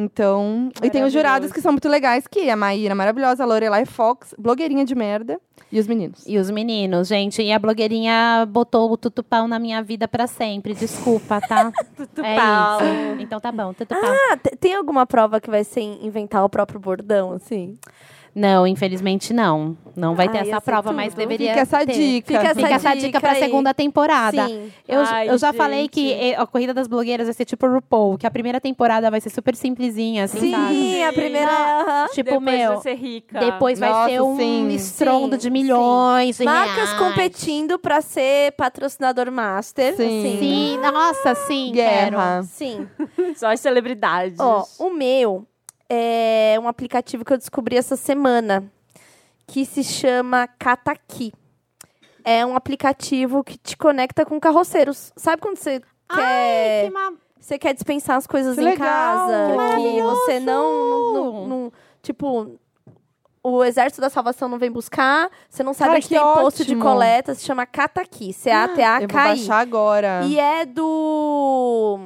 Então, 0.00 0.68
e 0.80 0.88
tem 0.90 1.02
os 1.02 1.12
jurados 1.12 1.50
que 1.50 1.60
são 1.60 1.72
muito 1.72 1.88
legais, 1.88 2.24
que 2.28 2.40
é 2.48 2.52
a 2.52 2.56
Maíra 2.56 2.94
maravilhosa, 2.94 3.42
a 3.42 3.46
Lorelai 3.46 3.84
Fox, 3.84 4.32
blogueirinha 4.38 4.84
de 4.84 4.94
merda, 4.94 5.40
e 5.72 5.80
os 5.80 5.88
meninos. 5.88 6.22
E 6.24 6.38
os 6.38 6.48
meninos, 6.50 7.08
gente. 7.08 7.42
E 7.42 7.52
a 7.52 7.58
blogueirinha 7.58 8.46
botou 8.48 8.90
o 8.92 8.96
tutupau 8.96 9.48
na 9.48 9.58
minha 9.58 9.82
vida 9.82 10.06
pra 10.06 10.28
sempre. 10.28 10.72
Desculpa, 10.72 11.40
tá? 11.40 11.72
Tutupau. 11.96 12.80
É 12.80 12.84
isso. 13.12 13.20
Então 13.22 13.40
tá 13.40 13.50
bom, 13.50 13.74
tutupau. 13.74 14.00
Ah, 14.30 14.36
te- 14.36 14.56
tem 14.56 14.74
alguma 14.74 15.04
prova 15.04 15.40
que 15.40 15.50
vai 15.50 15.64
ser 15.64 15.80
inventar 15.80 16.44
o 16.44 16.48
próprio 16.48 16.78
bordão, 16.78 17.32
assim? 17.32 17.76
Não, 18.34 18.66
infelizmente 18.66 19.32
não. 19.34 19.76
Não 19.96 20.14
vai 20.14 20.28
ter 20.28 20.38
Ai, 20.38 20.44
ia 20.44 20.50
essa 20.52 20.60
ser 20.60 20.64
prova, 20.64 20.90
tudo. 20.90 20.96
mas 20.96 21.12
deveria 21.12 21.48
Fica 21.48 21.60
essa 21.62 21.78
ter. 21.84 21.92
dica. 21.92 22.26
Fica 22.34 22.44
essa 22.50 22.54
Fica 22.54 22.68
essa 22.74 22.88
dica 22.94 23.06
dica 23.06 23.20
pra 23.20 23.32
aí. 23.32 23.40
segunda 23.40 23.74
temporada. 23.74 24.46
Sim. 24.46 24.70
Eu, 24.86 25.00
Ai, 25.00 25.28
eu 25.28 25.36
já 25.38 25.52
falei 25.52 25.88
que 25.88 26.12
eh, 26.12 26.36
a 26.36 26.46
Corrida 26.46 26.72
das 26.72 26.86
Blogueiras 26.86 27.26
vai 27.26 27.34
ser 27.34 27.44
tipo 27.44 27.66
RuPaul, 27.66 28.16
que 28.16 28.24
a 28.26 28.30
primeira 28.30 28.60
temporada 28.60 29.10
vai 29.10 29.20
ser 29.20 29.30
super 29.30 29.56
simplesinha, 29.56 30.24
assim, 30.24 30.52
sabe? 30.52 30.72
Sim, 30.74 31.02
a 31.04 31.12
primeira. 31.12 31.50
aham. 31.50 32.06
Tipo, 32.12 32.30
Depois 32.30 32.42
meu, 32.58 32.72
vai 32.74 32.80
ser 32.82 32.94
rica. 32.94 33.40
depois 33.40 33.78
vai 33.80 33.88
Nossa, 33.90 34.08
ser 34.10 34.20
um 34.22 34.36
sim. 34.36 34.68
estrondo 34.68 35.34
Sim, 35.34 35.40
de 35.40 35.50
milhões 35.50 36.36
de 36.38 36.44
Marcas 36.44 36.90
reais. 36.90 36.92
competindo 36.98 37.76
pra 37.78 38.00
ser 38.00 38.52
patrocinador 38.52 39.32
master. 39.32 39.96
Sim. 39.96 40.18
assim. 40.20 40.38
Sim, 40.38 40.78
nossa, 40.78 41.34
sim, 41.34 41.72
Guerra. 41.72 42.42
Sim. 42.44 42.86
Só 43.34 43.48
as 43.50 43.58
celebridades. 43.58 44.38
Ó, 44.38 44.64
o 44.78 44.90
meu 44.90 45.44
é 45.88 46.58
um 46.60 46.68
aplicativo 46.68 47.24
que 47.24 47.32
eu 47.32 47.38
descobri 47.38 47.76
essa 47.76 47.96
semana 47.96 48.70
que 49.46 49.64
se 49.64 49.82
chama 49.82 50.46
Kataki. 50.46 51.32
É 52.24 52.44
um 52.44 52.54
aplicativo 52.54 53.42
que 53.42 53.56
te 53.56 53.76
conecta 53.76 54.26
com 54.26 54.38
carroceiros. 54.38 55.12
Sabe 55.16 55.40
quando 55.40 55.56
você 55.56 55.80
quer 56.14 56.84
Que 56.86 56.90
ma- 56.90 57.12
você 57.40 57.58
quer 57.58 57.72
dispensar 57.72 58.16
as 58.16 58.26
coisas 58.26 58.54
Que 58.56 58.60
em 58.60 58.64
legal! 58.64 58.86
casa, 58.86 59.76
Que 59.76 59.82
que 59.92 60.02
você 60.02 60.40
não, 60.40 60.72
não, 60.72 61.12
não- 61.14 61.46
não- 61.48 61.72
tipo 62.02 62.58
o 63.50 63.64
exército 63.64 64.00
da 64.00 64.10
salvação 64.10 64.48
não 64.48 64.58
vem 64.58 64.70
buscar, 64.70 65.30
você 65.48 65.62
não 65.62 65.72
sabe 65.74 65.96
onde 65.96 66.02
que 66.02 66.08
tem 66.08 66.20
posto 66.20 66.64
de 66.64 66.72
ótimo! 66.72 66.82
coleta, 66.82 67.34
se 67.34 67.44
chama 67.44 67.66
Kataki, 67.66 68.32
C 68.32 68.50
A 68.50 68.68
T 68.68 68.82
A 68.82 68.96
Eu 69.02 69.08
vou 69.08 69.08
baixar 69.08 69.58
agora. 69.58 70.22
E 70.24 70.38
é 70.38 70.64
do. 70.64 71.98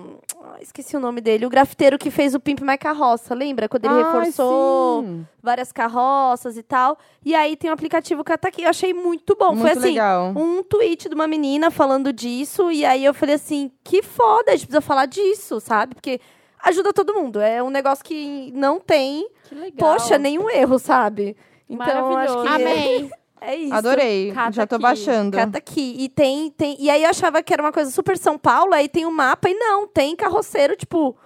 Ah, 0.43 0.57
Esqueci 0.61 0.97
o 0.97 1.01
nome 1.01 1.21
dele. 1.21 1.47
O 1.47 1.51
grafiteiro 1.51 1.99
que 1.99 2.11
fez 2.11 2.35
o 2.35 2.41
Pimp 2.41 2.61
My 2.61 2.77
Carroça. 2.79 3.35
Lembra? 3.35 3.69
Quando 3.69 3.85
ele 3.85 3.95
Ai, 3.95 4.03
reforçou 4.05 5.03
sim. 5.03 5.27
várias 5.43 5.71
carroças 5.73 6.57
e 6.57 6.63
tal. 6.63 6.99
E 7.25 7.35
aí 7.35 7.57
tem 7.57 7.71
o 7.71 7.73
aplicativo 7.73 8.25
Kataki. 8.25 8.63
Eu 8.63 8.71
achei 8.71 8.93
muito 8.93 9.37
bom. 9.37 9.55
Muito 9.55 9.63
Foi 9.63 9.71
assim. 9.71 9.81
legal. 9.81 10.33
Um 10.37 10.63
tweet 10.63 11.09
de 11.09 11.15
uma 11.15 11.27
menina 11.27 11.71
falando 11.71 12.13
disso. 12.13 12.71
E 12.71 12.85
aí 12.85 13.05
eu 13.05 13.15
falei 13.15 13.37
assim: 13.37 13.71
que 13.85 14.03
foda, 14.03 14.51
a 14.53 14.57
gente 14.57 14.67
precisa 14.67 14.81
falar 14.81 15.07
disso, 15.07 15.61
sabe? 15.61 15.95
Porque 15.95 16.21
ajuda 16.63 16.93
todo 16.93 17.15
mundo. 17.15 17.41
É 17.41 17.63
um 17.63 17.71
negócio 17.71 18.05
que 18.05 18.53
não 18.55 18.79
tem, 18.81 19.29
Que 19.49 19.55
legal. 19.55 19.99
poxa, 19.99 20.19
nenhum 20.19 20.49
erro, 20.51 20.79
sabe? 20.79 21.37
Então, 21.69 22.11
eu 22.13 22.17
acho 22.17 22.37
que 22.39 22.45
Maravilhoso. 22.45 22.71
Amei. 22.71 23.11
é 23.41 23.57
isso. 23.57 23.75
Adorei. 23.75 24.33
Cata 24.33 24.53
Já 24.53 24.67
tô 24.67 24.77
aqui. 24.77 24.83
baixando. 24.83 25.37
Cata 25.37 25.59
aqui. 25.59 25.97
E 25.99 26.09
tem, 26.09 26.51
tem. 26.51 26.77
E 26.79 26.91
aí 26.91 27.03
eu 27.03 27.11
achava 27.11 27.43
que 27.43 27.53
era 27.53 27.63
uma 27.63 27.73
coisa 27.73 27.91
super 27.91 28.17
São 28.19 28.39
Paulo, 28.39 28.75
aí 28.75 28.89
tem 28.89 29.07
o 29.07 29.11
mapa 29.11 29.49
e 29.49 29.55
não, 29.55 29.87
tem 29.87 30.15
carroceiro, 30.15 30.77
tipo, 30.77 31.17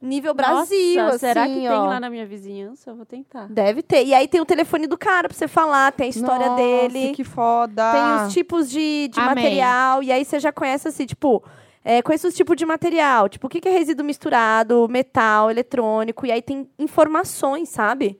nível 0.00 0.34
Brasil. 0.34 1.02
Nossa, 1.02 1.18
será 1.18 1.44
assim, 1.44 1.54
que 1.54 1.60
tem 1.60 1.70
ó. 1.70 1.86
lá 1.86 1.98
na 1.98 2.10
minha 2.10 2.26
vizinhança? 2.26 2.90
Eu 2.90 2.96
vou 2.96 3.06
tentar. 3.06 3.46
Deve 3.48 3.82
ter. 3.82 4.04
E 4.04 4.12
aí 4.14 4.28
tem 4.28 4.40
o 4.40 4.44
telefone 4.44 4.86
do 4.86 4.98
cara 4.98 5.28
pra 5.28 5.36
você 5.36 5.48
falar, 5.48 5.90
tem 5.92 6.06
a 6.06 6.10
história 6.10 6.50
Nossa, 6.50 6.62
dele. 6.62 7.12
que 7.14 7.24
foda. 7.24 7.92
Tem 7.92 8.26
os 8.26 8.32
tipos 8.34 8.70
de, 8.70 9.08
de 9.08 9.18
Amei. 9.18 9.34
material. 9.44 10.02
E 10.02 10.12
aí 10.12 10.24
você 10.24 10.38
já 10.38 10.52
conhece 10.52 10.88
assim, 10.88 11.06
tipo. 11.06 11.42
É, 11.84 12.00
conheço 12.00 12.26
os 12.28 12.34
tipos 12.34 12.56
de 12.56 12.64
material. 12.64 13.28
Tipo, 13.28 13.46
o 13.46 13.50
que 13.50 13.60
que 13.60 13.68
é 13.68 13.72
resíduo 13.72 14.04
misturado, 14.06 14.88
metal, 14.88 15.50
eletrônico. 15.50 16.24
E 16.26 16.32
aí 16.32 16.40
tem 16.40 16.66
informações, 16.78 17.68
sabe? 17.68 18.18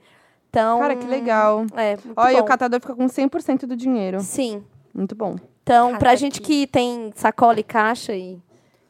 Então. 0.50 0.78
Cara, 0.80 0.94
que 0.94 1.06
legal. 1.06 1.64
É, 1.74 1.96
Olha, 2.14 2.36
bom. 2.38 2.42
o 2.42 2.44
catador 2.44 2.80
fica 2.80 2.94
com 2.94 3.06
100% 3.06 3.66
do 3.66 3.74
dinheiro. 3.74 4.20
Sim. 4.20 4.62
Muito 4.92 5.14
bom. 5.14 5.36
Então, 5.62 5.88
Cata 5.92 5.98
pra 5.98 6.14
gente 6.14 6.40
que 6.42 6.66
tem 6.66 7.10
sacola 7.14 7.58
e 7.58 7.62
caixa 7.64 8.14
e 8.14 8.38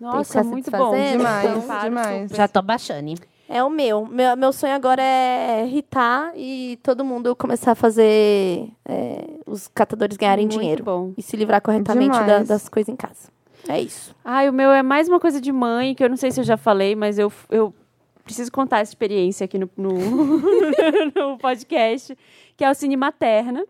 Nossa, 0.00 0.42
muito 0.42 0.70
bom. 0.70 0.90
Demais, 0.92 1.44
Então, 1.64 1.80
demais. 1.80 2.22
super. 2.22 2.36
Já 2.36 2.48
tô 2.48 2.60
baixando. 2.60 3.14
É 3.48 3.62
o 3.62 3.70
meu. 3.70 4.06
meu. 4.06 4.36
Meu 4.36 4.52
sonho 4.52 4.74
agora 4.74 5.00
é 5.02 5.64
irritar 5.66 6.32
e 6.34 6.78
todo 6.82 7.04
mundo 7.04 7.36
começar 7.36 7.72
a 7.72 7.74
fazer 7.76 8.68
é, 8.84 9.24
os 9.46 9.68
catadores 9.68 10.16
ganharem 10.16 10.46
Muito 10.46 10.58
dinheiro. 10.58 10.82
bom. 10.82 11.12
E 11.16 11.22
se 11.22 11.36
livrar 11.36 11.62
corretamente 11.62 12.18
da- 12.24 12.42
das 12.42 12.68
coisas 12.68 12.88
em 12.92 12.96
casa. 12.96 13.32
É 13.68 13.80
isso. 13.80 14.14
Ai, 14.24 14.48
o 14.48 14.52
meu 14.52 14.70
é 14.70 14.82
mais 14.82 15.08
uma 15.08 15.18
coisa 15.18 15.40
de 15.40 15.52
mãe, 15.52 15.94
que 15.94 16.04
eu 16.04 16.08
não 16.08 16.16
sei 16.16 16.30
se 16.30 16.40
eu 16.40 16.44
já 16.44 16.56
falei, 16.56 16.94
mas 16.94 17.18
eu, 17.18 17.32
eu 17.50 17.74
preciso 18.24 18.50
contar 18.52 18.80
essa 18.80 18.90
experiência 18.90 19.44
aqui 19.44 19.58
no, 19.58 19.70
no, 19.76 19.92
no 21.14 21.38
podcast, 21.38 22.16
que 22.56 22.64
é 22.64 22.70
o 22.70 22.74
Cine 22.74 22.96
Materna. 22.96 23.64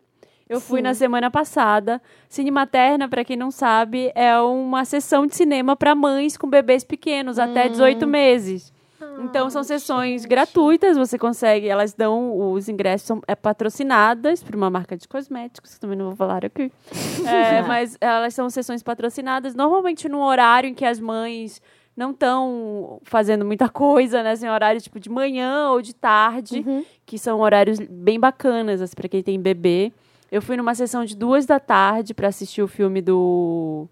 Eu 0.49 0.61
fui 0.61 0.81
Sim. 0.81 0.83
na 0.85 0.95
semana 0.95 1.31
passada. 1.31 2.03
Cine 2.29 2.51
Materna, 2.51 3.09
para 3.09 3.25
quem 3.25 3.37
não 3.37 3.51
sabe, 3.51 4.13
é 4.15 4.39
uma 4.39 4.85
sessão 4.85 5.27
de 5.27 5.35
cinema 5.35 5.75
para 5.75 5.95
mães 5.95 6.37
com 6.37 6.49
bebês 6.49 6.85
pequenos, 6.85 7.39
até 7.39 7.69
18 7.69 8.07
meses. 8.07 8.74
Então, 9.21 9.49
são 9.49 9.63
sessões 9.63 10.25
gratuitas, 10.25 10.97
você 10.97 11.17
consegue, 11.17 11.69
elas 11.69 11.95
dão, 11.95 12.53
os 12.53 12.69
ingressos 12.69 13.07
são 13.07 13.21
é, 13.27 13.35
patrocinadas 13.35 14.43
por 14.43 14.55
uma 14.57 14.69
marca 14.69 14.97
de 14.97 15.07
cosméticos, 15.07 15.75
que 15.75 15.81
também 15.81 15.97
não 15.97 16.07
vou 16.07 16.17
falar 16.17 16.45
aqui. 16.45 16.71
É, 17.27 17.63
mas 17.63 17.97
elas 18.01 18.35
são 18.35 18.51
sessões 18.51 18.83
patrocinadas, 18.83 19.55
normalmente 19.55 20.09
num 20.09 20.21
horário 20.21 20.69
em 20.69 20.75
que 20.75 20.85
as 20.85 21.01
mães 21.01 21.61
não 21.97 22.11
estão 22.11 23.01
fazendo 23.05 23.45
muita 23.45 23.69
coisa, 23.69 24.23
né? 24.23 24.33
Assim, 24.33 24.49
horário 24.49 24.81
tipo 24.81 24.99
de 25.01 25.09
manhã 25.09 25.71
ou 25.71 25.81
de 25.81 25.95
tarde, 25.95 26.65
que 27.07 27.19
são 27.19 27.41
horários 27.41 27.79
bem 27.79 28.19
bacanas 28.19 28.83
assim, 28.83 28.95
para 28.95 29.09
quem 29.09 29.23
tem 29.23 29.41
bebê. 29.41 29.93
Eu 30.31 30.43
fui 30.43 30.57
numa 30.57 30.75
sessão 30.75 31.05
de 31.05 31.17
duas 31.17 31.47
da 31.47 31.61
tarde 31.61 32.13
para 32.13 32.29
assistir 32.29 32.63
o 32.63 32.69
filme 32.69 33.01
do 33.01 33.89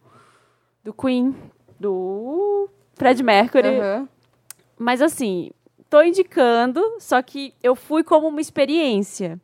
do 0.83 0.93
Queen, 0.93 1.35
do 1.79 2.69
Fred 2.95 3.23
Mercury. 3.23 3.79
Aham. 3.79 4.09
Mas 4.79 5.01
assim, 5.03 5.51
tô 5.89 6.03
indicando, 6.03 6.83
só 6.99 7.21
que 7.23 7.55
eu 7.63 7.75
fui 7.75 8.03
como 8.03 8.29
uma 8.29 8.41
experiência. 8.41 9.39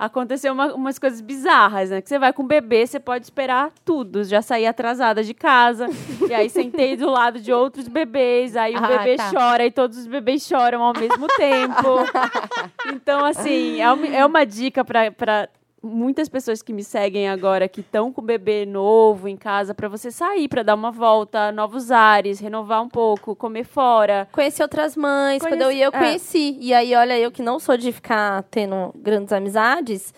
Aconteceu 0.00 0.52
uma- 0.52 0.72
umas 0.74 0.96
coisas 0.96 1.20
bizarras, 1.20 1.90
né? 1.90 2.00
Que 2.00 2.08
você 2.08 2.20
vai 2.20 2.32
com 2.32 2.44
o 2.44 2.46
bebê, 2.46 2.86
você 2.86 3.00
pode 3.00 3.24
esperar 3.24 3.72
tudo. 3.84 4.22
Já 4.22 4.40
saí 4.40 4.64
atrasada 4.64 5.24
de 5.24 5.34
casa, 5.34 5.88
e 6.28 6.32
aí 6.32 6.48
sentei 6.48 6.96
do 6.96 7.10
lado 7.10 7.40
de 7.40 7.52
outros 7.52 7.88
bebês, 7.88 8.56
aí 8.56 8.74
o 8.76 8.78
Ah, 8.78 8.86
bebê 8.86 9.16
tá. 9.16 9.28
chora 9.32 9.66
e 9.66 9.72
todos 9.72 9.98
os 9.98 10.06
bebês 10.06 10.46
choram 10.46 10.84
ao 10.84 10.92
mesmo 10.96 11.26
tempo. 11.36 11.74
Então, 12.94 13.24
assim, 13.24 13.80
é 13.80 13.90
uma, 13.92 14.06
é 14.06 14.24
uma 14.24 14.46
dica 14.46 14.84
para 14.84 15.48
muitas 15.82 16.28
pessoas 16.28 16.62
que 16.62 16.72
me 16.72 16.82
seguem 16.82 17.28
agora 17.28 17.68
que 17.68 17.80
estão 17.80 18.12
com 18.12 18.20
o 18.20 18.24
bebê 18.24 18.66
novo 18.66 19.28
em 19.28 19.36
casa 19.36 19.74
para 19.74 19.88
você 19.88 20.10
sair 20.10 20.48
para 20.48 20.62
dar 20.62 20.74
uma 20.74 20.90
volta, 20.90 21.52
novos 21.52 21.90
ares, 21.90 22.40
renovar 22.40 22.82
um 22.82 22.88
pouco, 22.88 23.36
comer 23.36 23.64
fora. 23.64 24.28
Conheci 24.32 24.62
outras 24.62 24.96
mães. 24.96 25.42
Quando 25.42 25.62
eu 25.62 25.72
ia, 25.72 25.86
eu 25.86 25.92
é. 25.92 25.98
conheci. 25.98 26.56
E 26.60 26.74
aí, 26.74 26.94
olha, 26.94 27.18
eu 27.18 27.30
que 27.30 27.42
não 27.42 27.58
sou 27.58 27.76
de 27.76 27.92
ficar 27.92 28.42
tendo 28.44 28.92
grandes 28.96 29.32
amizades, 29.32 30.12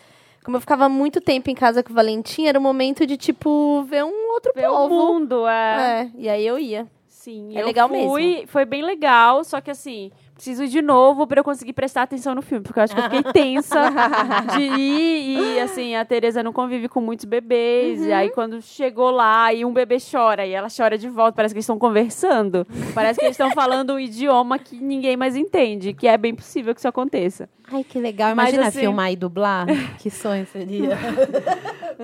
como 0.45 0.57
eu 0.57 0.61
ficava 0.61 0.89
muito 0.89 1.21
tempo 1.21 1.51
em 1.51 1.55
casa 1.55 1.83
com 1.83 1.93
o 1.93 1.95
Valentim, 1.95 2.47
era 2.47 2.59
o 2.59 2.63
momento 2.63 3.07
de, 3.07 3.17
tipo, 3.17 3.83
ver 3.89 4.05
um 4.05 4.33
outro 4.33 4.53
Ver 4.55 4.69
o 4.69 4.73
povo. 4.73 4.95
mundo, 4.95 5.47
é. 5.47 6.03
É, 6.03 6.11
e 6.17 6.29
aí 6.29 6.47
eu 6.47 6.59
ia. 6.59 6.87
Sim, 7.07 7.55
É 7.55 7.61
eu 7.61 7.67
legal 7.67 7.87
fui, 7.87 8.45
Foi 8.47 8.65
bem 8.65 8.83
legal, 8.83 9.45
só 9.45 9.61
que 9.61 9.71
assim, 9.71 10.11
preciso 10.41 10.65
ir 10.65 10.69
de 10.69 10.81
novo 10.81 11.27
para 11.27 11.41
eu 11.41 11.45
conseguir 11.45 11.75
prestar 11.75 12.03
atenção 12.03 12.35
no 12.35 12.41
filme, 12.41 12.65
porque 12.65 12.79
eu 12.79 12.85
acho 12.85 12.95
que 12.95 13.01
eu 13.01 13.05
fiquei 13.05 13.23
tensa 13.31 13.79
de 14.57 14.63
ir 14.63 15.39
e 15.57 15.61
assim, 15.61 15.95
a 15.95 16.03
Tereza 16.03 16.43
não 16.43 16.51
convive 16.53 16.89
com 16.89 16.99
muitos 16.99 17.27
bebês, 17.27 18.05
e 18.07 18.11
aí 18.11 18.31
quando 18.31 18.63
chegou 18.63 19.11
lá 19.11 19.53
e 19.53 19.67
um 19.67 19.73
bebê 19.73 19.99
chora 20.01 20.47
e 20.47 20.53
ela 20.53 20.69
chora 20.75 20.97
de 20.97 21.11
volta, 21.11 21.33
parece 21.37 21.53
que 21.53 21.59
eles 21.59 21.65
estão 21.65 21.79
conversando, 21.79 22.67
parece 22.95 23.19
que 23.21 23.27
eles 23.27 23.35
estão 23.35 23.51
falando 23.51 23.93
um 23.95 23.99
idioma 24.01 24.59
que 24.59 24.77
ninguém 24.77 25.15
mais 25.15 25.37
entende, 25.37 25.93
que 25.93 26.09
é 26.09 26.17
bem 26.17 26.35
possível 26.35 26.73
que 26.75 26.81
isso 26.81 26.89
aconteça. 26.89 27.47
Ai, 27.73 27.85
que 27.85 28.01
legal. 28.01 28.35
Mas, 28.35 28.49
Imagina 28.49 28.69
assim- 28.69 28.81
filmar 28.81 29.13
e 29.13 29.17
dublar. 29.17 29.67
que 29.99 30.11
sonho 30.11 30.45
seria. 30.47 30.99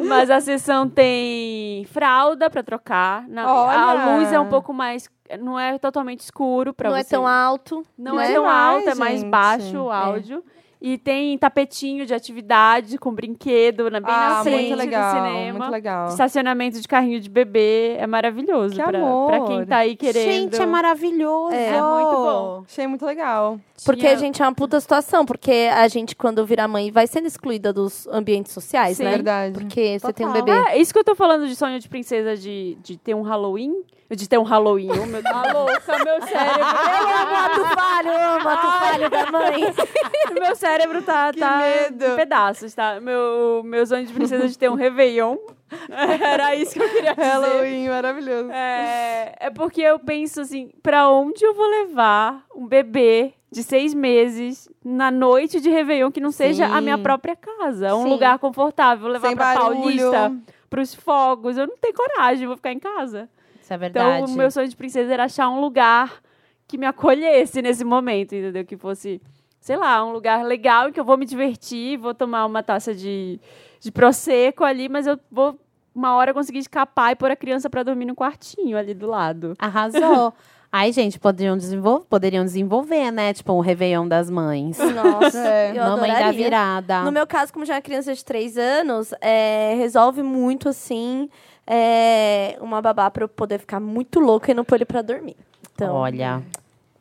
Mas 0.06 0.30
a 0.30 0.40
sessão 0.40 0.88
tem 0.88 1.84
fralda 1.86 2.48
para 2.50 2.62
trocar, 2.62 3.26
na- 3.28 3.44
a 3.44 4.16
luz 4.18 4.32
é 4.32 4.38
um 4.38 4.46
pouco 4.48 4.72
mais 4.72 5.08
não 5.40 5.58
é 5.58 5.78
totalmente 5.78 6.20
escuro 6.20 6.72
para 6.72 6.90
não 6.90 6.96
você. 6.96 7.00
é 7.02 7.04
tão 7.18 7.26
alto. 7.26 7.82
Não 7.96 8.16
né? 8.16 8.30
é 8.30 8.34
tão 8.34 8.42
Demais, 8.44 8.74
alto, 8.76 8.88
é 8.88 8.94
mais 8.94 9.20
gente. 9.20 9.30
baixo 9.30 9.78
o 9.78 9.90
áudio. 9.90 10.44
E 10.88 10.96
tem 10.96 11.36
tapetinho 11.36 12.06
de 12.06 12.14
atividade 12.14 12.96
com 12.96 13.12
brinquedo 13.12 13.90
na, 13.90 13.98
bem 13.98 14.08
na 14.08 14.38
Ah, 14.38 14.42
frente 14.44 14.68
muito 14.68 14.76
legal. 14.76 15.02
do 15.14 15.16
cinema. 15.16 15.58
Muito 15.58 15.72
legal. 15.72 16.08
Estacionamento 16.10 16.80
de 16.80 16.86
carrinho 16.86 17.18
de 17.18 17.28
bebê. 17.28 17.96
É 17.98 18.06
maravilhoso 18.06 18.76
Que 18.76 18.82
pra, 18.84 18.96
amor. 18.96 19.26
pra 19.26 19.40
quem 19.48 19.66
tá 19.66 19.78
aí 19.78 19.96
querendo. 19.96 20.24
Gente, 20.52 20.62
é 20.62 20.64
maravilhoso. 20.66 21.52
É, 21.56 21.70
muito 21.72 22.12
bom. 22.12 22.62
Achei 22.68 22.86
muito 22.86 23.04
legal. 23.04 23.58
Porque, 23.84 24.02
Tinha- 24.02 24.16
gente, 24.16 24.40
é 24.40 24.44
uma 24.46 24.54
puta 24.54 24.78
situação. 24.78 25.26
Porque 25.26 25.68
a 25.74 25.88
gente, 25.88 26.14
quando 26.14 26.46
vira 26.46 26.68
mãe, 26.68 26.92
vai 26.92 27.08
sendo 27.08 27.26
excluída 27.26 27.72
dos 27.72 28.06
ambientes 28.06 28.52
sociais, 28.52 28.96
Sim. 28.98 29.02
né? 29.04 29.10
Verdade. 29.10 29.54
Porque 29.58 29.98
você 29.98 30.12
tem 30.12 30.24
um 30.24 30.32
Total. 30.32 30.44
bebê. 30.44 30.68
É, 30.70 30.78
isso 30.78 30.92
que 30.92 31.00
eu 31.00 31.04
tô 31.04 31.16
falando 31.16 31.48
de 31.48 31.56
sonho 31.56 31.80
de 31.80 31.88
princesa 31.88 32.36
de, 32.36 32.78
de 32.80 32.96
ter 32.96 33.12
um 33.14 33.22
Halloween. 33.22 33.72
De 34.08 34.28
ter 34.28 34.38
um 34.38 34.44
Halloween. 34.44 34.88
Oh, 34.92 35.04
meu 35.06 35.20
Deus. 35.20 35.24
Tá 35.24 35.52
louca, 35.52 36.04
meu 36.04 36.22
cérebro. 36.22 36.60
Eu 36.60 37.08
amo 37.16 37.34
ato 37.34 37.74
falho, 37.74 38.08
eu 38.08 38.30
amo 38.36 38.48
ato 38.48 38.66
falho 38.78 39.10
da 39.10 39.30
mãe. 39.32 39.74
meu 40.40 40.54
cérebro 40.54 40.75
tá, 41.04 41.32
Que 41.32 41.40
tá 41.40 41.58
medo. 41.58 42.04
em 42.04 42.16
pedaços, 42.16 42.74
tá? 42.74 43.00
Meu, 43.00 43.62
meu 43.64 43.86
sonho 43.86 44.06
de 44.06 44.12
princesa 44.12 44.46
de 44.48 44.58
ter 44.58 44.70
um 44.70 44.74
Réveillon 44.74 45.36
Era 45.90 46.54
isso 46.54 46.72
que 46.74 46.80
eu 46.82 46.88
queria 46.88 47.14
dizer. 47.14 47.28
Halloween, 47.28 47.88
maravilhoso. 47.88 48.50
É, 48.52 49.34
é 49.40 49.50
porque 49.50 49.80
eu 49.80 49.98
penso 49.98 50.40
assim, 50.40 50.70
pra 50.82 51.08
onde 51.08 51.44
eu 51.44 51.54
vou 51.54 51.66
levar 51.68 52.44
um 52.54 52.66
bebê 52.66 53.34
de 53.50 53.62
seis 53.62 53.92
meses 53.94 54.68
na 54.84 55.10
noite 55.10 55.60
de 55.60 55.70
Réveillon 55.70 56.10
que 56.10 56.20
não 56.20 56.30
seja 56.30 56.66
a 56.66 56.80
minha 56.80 56.96
Sim. 56.96 57.02
própria 57.02 57.34
casa? 57.36 57.94
Um 57.94 58.04
Sim. 58.04 58.08
lugar 58.10 58.38
confortável. 58.38 59.02
Vou 59.02 59.12
levar 59.12 59.28
Sem 59.28 59.36
pra 59.36 59.54
barulho. 59.54 59.80
Paulista, 59.80 60.36
pros 60.70 60.94
fogos. 60.94 61.56
Eu 61.56 61.66
não 61.66 61.76
tenho 61.78 61.94
coragem, 61.94 62.46
vou 62.46 62.56
ficar 62.56 62.72
em 62.72 62.78
casa. 62.78 63.28
Isso 63.60 63.72
é 63.72 63.78
verdade. 63.78 64.22
Então, 64.22 64.34
o 64.34 64.36
meu 64.36 64.50
sonho 64.50 64.68
de 64.68 64.76
princesa 64.76 65.12
era 65.12 65.24
achar 65.24 65.48
um 65.48 65.60
lugar 65.60 66.22
que 66.68 66.78
me 66.78 66.86
acolhesse 66.86 67.62
nesse 67.62 67.84
momento, 67.84 68.34
entendeu? 68.34 68.64
Que 68.64 68.76
fosse, 68.76 69.20
sei 69.66 69.76
lá, 69.76 70.04
um 70.04 70.12
lugar 70.12 70.44
legal 70.44 70.88
em 70.88 70.92
que 70.92 71.00
eu 71.00 71.04
vou 71.04 71.16
me 71.16 71.26
divertir, 71.26 71.98
vou 71.98 72.14
tomar 72.14 72.46
uma 72.46 72.62
taça 72.62 72.94
de, 72.94 73.40
de 73.80 73.90
prosecco 73.90 74.62
ali, 74.62 74.88
mas 74.88 75.08
eu 75.08 75.18
vou 75.28 75.58
uma 75.92 76.14
hora 76.14 76.32
conseguir 76.32 76.60
escapar 76.60 77.10
e 77.10 77.16
pôr 77.16 77.32
a 77.32 77.36
criança 77.36 77.68
pra 77.68 77.82
dormir 77.82 78.04
no 78.04 78.14
quartinho 78.14 78.78
ali 78.78 78.94
do 78.94 79.08
lado. 79.08 79.54
Arrasou. 79.58 80.32
Ai, 80.70 80.92
gente, 80.92 81.18
poderiam 81.18 81.56
desenvolver, 81.56 82.04
poderiam 82.08 82.44
desenvolver, 82.44 83.10
né? 83.10 83.34
Tipo, 83.34 83.54
um 83.54 83.60
Réveillon 83.60 84.06
das 84.06 84.30
mães. 84.30 84.78
Nossa, 84.78 85.36
É. 85.38 85.72
eu 85.74 85.82
Mamãe 85.82 86.10
da 86.12 86.16
adoraria. 86.18 86.44
virada. 86.44 87.02
No 87.02 87.10
meu 87.10 87.26
caso, 87.26 87.52
como 87.52 87.64
já 87.64 87.74
é 87.74 87.76
uma 87.78 87.82
criança 87.82 88.14
de 88.14 88.24
três 88.24 88.56
anos, 88.56 89.12
é, 89.20 89.74
resolve 89.76 90.22
muito, 90.22 90.68
assim, 90.68 91.28
é, 91.66 92.56
uma 92.60 92.80
babá 92.80 93.10
pra 93.10 93.24
eu 93.24 93.28
poder 93.28 93.58
ficar 93.58 93.80
muito 93.80 94.20
louca 94.20 94.52
e 94.52 94.54
não 94.54 94.64
pôr 94.64 94.76
ele 94.76 94.84
pra 94.84 95.02
dormir. 95.02 95.36
Então, 95.74 95.92
Olha. 95.92 96.40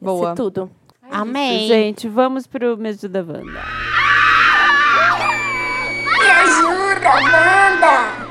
Boa. 0.01 0.33
tudo. 0.33 0.67
Amém. 1.11 1.67
Gente, 1.67 2.07
vamos 2.07 2.47
pro 2.47 2.77
mês 2.77 2.97
da 3.01 3.19
Wanda. 3.19 3.63
Me 6.17 6.29
ajuda, 6.29 7.09
Wanda! 7.09 8.25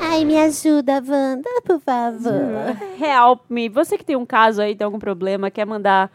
Ai, 0.00 0.24
me 0.24 0.38
ajuda, 0.38 1.02
Wanda, 1.06 1.50
por 1.64 1.80
favor. 1.80 2.76
Help 3.00 3.42
me. 3.48 3.68
Você 3.68 3.98
que 3.98 4.04
tem 4.04 4.16
um 4.16 4.26
caso 4.26 4.62
aí, 4.62 4.74
tem 4.74 4.84
algum 4.84 4.98
problema, 4.98 5.50
quer 5.50 5.64
mandar 5.66 6.10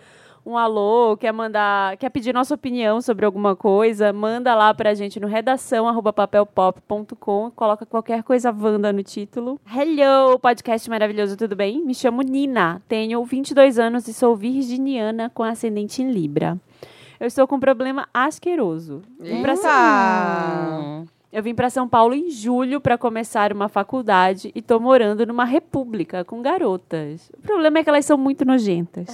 um 0.45 0.57
alô, 0.57 1.15
quer 1.17 1.31
mandar, 1.31 1.95
quer 1.97 2.09
pedir 2.09 2.33
nossa 2.33 2.55
opinião 2.55 3.01
sobre 3.01 3.25
alguma 3.25 3.55
coisa, 3.55 4.11
manda 4.13 4.55
lá 4.55 4.73
pra 4.73 4.93
gente 4.93 5.19
no 5.19 5.27
redação 5.27 5.87
papelpop.com, 6.13 7.51
coloca 7.55 7.85
qualquer 7.85 8.23
coisa 8.23 8.51
Wanda 8.51 8.91
no 8.91 9.03
título. 9.03 9.59
Hello, 9.71 10.39
podcast 10.39 10.89
maravilhoso, 10.89 11.37
tudo 11.37 11.55
bem? 11.55 11.83
Me 11.85 11.93
chamo 11.93 12.21
Nina, 12.21 12.81
tenho 12.87 13.23
22 13.23 13.77
anos 13.77 14.07
e 14.07 14.13
sou 14.13 14.35
virginiana 14.35 15.29
com 15.33 15.43
ascendente 15.43 16.01
em 16.01 16.09
Libra. 16.11 16.57
Eu 17.19 17.27
estou 17.27 17.45
com 17.47 17.55
um 17.55 17.59
problema 17.59 18.07
asqueroso. 18.13 19.01
Vim 19.19 19.41
pra 19.41 19.55
São- 19.57 19.69
Eita! 19.69 21.18
Eu 21.31 21.43
vim 21.43 21.53
para 21.53 21.69
São 21.69 21.87
Paulo 21.87 22.15
em 22.15 22.31
julho 22.31 22.81
para 22.81 22.97
começar 22.97 23.53
uma 23.53 23.69
faculdade 23.69 24.51
e 24.55 24.61
tô 24.61 24.79
morando 24.79 25.25
numa 25.27 25.45
república 25.45 26.25
com 26.25 26.41
garotas. 26.41 27.29
O 27.37 27.41
problema 27.41 27.77
é 27.79 27.83
que 27.83 27.89
elas 27.89 28.05
são 28.05 28.17
muito 28.17 28.43
nojentas. 28.43 29.07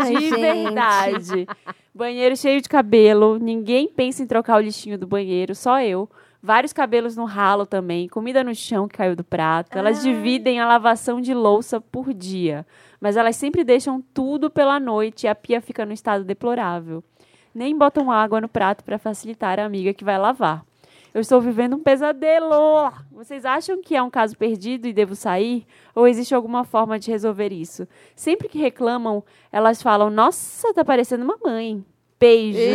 Ai, 0.00 0.14
de 0.16 0.28
gente. 0.28 0.40
verdade. 0.40 1.48
Banheiro 1.94 2.36
cheio 2.36 2.60
de 2.60 2.68
cabelo, 2.68 3.38
ninguém 3.38 3.88
pensa 3.88 4.22
em 4.22 4.26
trocar 4.26 4.56
o 4.56 4.60
lixinho 4.60 4.98
do 4.98 5.06
banheiro, 5.06 5.54
só 5.54 5.80
eu. 5.80 6.10
Vários 6.42 6.72
cabelos 6.72 7.16
no 7.16 7.24
ralo 7.24 7.64
também, 7.64 8.08
comida 8.08 8.44
no 8.44 8.54
chão 8.54 8.86
que 8.86 8.96
caiu 8.96 9.16
do 9.16 9.24
prato. 9.24 9.78
Elas 9.78 10.02
dividem 10.02 10.60
a 10.60 10.66
lavação 10.66 11.20
de 11.20 11.32
louça 11.32 11.80
por 11.80 12.12
dia, 12.12 12.66
mas 13.00 13.16
elas 13.16 13.36
sempre 13.36 13.64
deixam 13.64 14.02
tudo 14.12 14.50
pela 14.50 14.78
noite 14.78 15.24
e 15.24 15.28
a 15.28 15.34
pia 15.34 15.60
fica 15.60 15.86
no 15.86 15.92
estado 15.92 16.24
deplorável. 16.24 17.02
Nem 17.54 17.76
botam 17.76 18.10
água 18.10 18.40
no 18.40 18.48
prato 18.48 18.84
para 18.84 18.98
facilitar 18.98 19.58
a 19.58 19.64
amiga 19.64 19.94
que 19.94 20.04
vai 20.04 20.18
lavar. 20.18 20.64
Eu 21.16 21.22
estou 21.22 21.40
vivendo 21.40 21.76
um 21.76 21.82
pesadelo. 21.82 22.92
Vocês 23.10 23.46
acham 23.46 23.80
que 23.80 23.96
é 23.96 24.02
um 24.02 24.10
caso 24.10 24.36
perdido 24.36 24.86
e 24.86 24.92
devo 24.92 25.16
sair? 25.16 25.66
Ou 25.94 26.06
existe 26.06 26.34
alguma 26.34 26.62
forma 26.62 26.98
de 26.98 27.10
resolver 27.10 27.54
isso? 27.54 27.88
Sempre 28.14 28.50
que 28.50 28.58
reclamam, 28.58 29.24
elas 29.50 29.80
falam: 29.80 30.10
Nossa, 30.10 30.74
tá 30.74 30.84
parecendo 30.84 31.24
uma 31.24 31.38
mãe. 31.42 31.82
Você." 32.20 32.74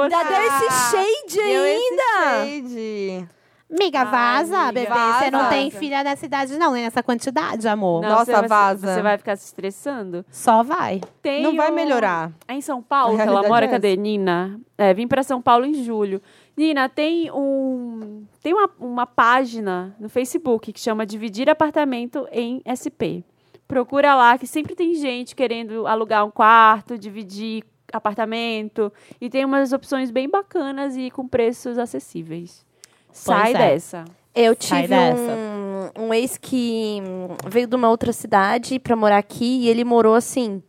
Ainda 0.00 0.24
deu 0.24 0.42
esse 0.46 0.90
shade 0.90 1.36
Deu 1.36 1.62
ainda! 1.64 2.46
esse 2.46 3.18
shade. 3.18 3.36
Miga, 3.68 4.04
vaza, 4.04 4.58
amiga, 4.58 4.72
bebê. 4.72 5.12
Você 5.18 5.30
não 5.30 5.40
vaza. 5.40 5.50
tem 5.50 5.70
filha 5.72 6.04
nessa 6.04 6.24
idade, 6.24 6.56
não, 6.56 6.72
nem 6.72 6.84
nessa 6.84 7.02
quantidade, 7.02 7.66
amor. 7.66 8.00
Não, 8.00 8.10
Nossa, 8.10 8.26
você 8.26 8.32
vai- 8.32 8.48
vaza. 8.48 8.94
Você 8.94 9.02
vai 9.02 9.18
ficar 9.18 9.36
se 9.36 9.46
estressando? 9.46 10.24
Só 10.30 10.62
vai. 10.62 11.00
Tem 11.20 11.42
Não 11.42 11.56
vai 11.56 11.72
melhorar. 11.72 12.30
É 12.46 12.54
em 12.54 12.60
São 12.60 12.80
Paulo 12.80 13.20
ela 13.20 13.42
mora? 13.42 13.66
é 13.66 13.68
Cadê? 13.68 13.96
Nina? 13.96 14.60
É, 14.78 14.94
vim 14.94 15.08
para 15.08 15.24
São 15.24 15.42
Paulo 15.42 15.66
em 15.66 15.82
julho. 15.82 16.22
Nina, 16.56 16.88
tem 16.88 17.30
um 17.30 18.24
tem 18.42 18.54
uma, 18.54 18.70
uma 18.78 19.06
página 19.06 19.94
no 20.00 20.08
Facebook 20.08 20.72
que 20.72 20.80
chama 20.80 21.04
Dividir 21.04 21.50
Apartamento 21.50 22.26
em 22.32 22.62
SP. 22.64 23.22
Procura 23.68 24.14
lá 24.14 24.38
que 24.38 24.46
sempre 24.46 24.74
tem 24.74 24.94
gente 24.94 25.34
querendo 25.34 25.86
alugar 25.86 26.24
um 26.24 26.30
quarto, 26.30 26.96
dividir 26.96 27.64
apartamento 27.92 28.92
e 29.20 29.28
tem 29.28 29.44
umas 29.44 29.72
opções 29.72 30.10
bem 30.10 30.28
bacanas 30.28 30.96
e 30.96 31.10
com 31.10 31.26
preços 31.26 31.78
acessíveis. 31.78 32.64
Sai 33.12 33.52
é. 33.52 33.58
dessa. 33.58 34.04
Eu 34.34 34.54
tive 34.54 34.94
um, 34.94 36.04
um 36.04 36.14
ex 36.14 36.36
que 36.36 37.02
veio 37.48 37.66
de 37.66 37.74
uma 37.74 37.88
outra 37.88 38.12
cidade 38.12 38.78
pra 38.78 38.94
morar 38.94 39.18
aqui 39.18 39.62
e 39.62 39.68
ele 39.68 39.82
morou 39.82 40.14
assim. 40.14 40.62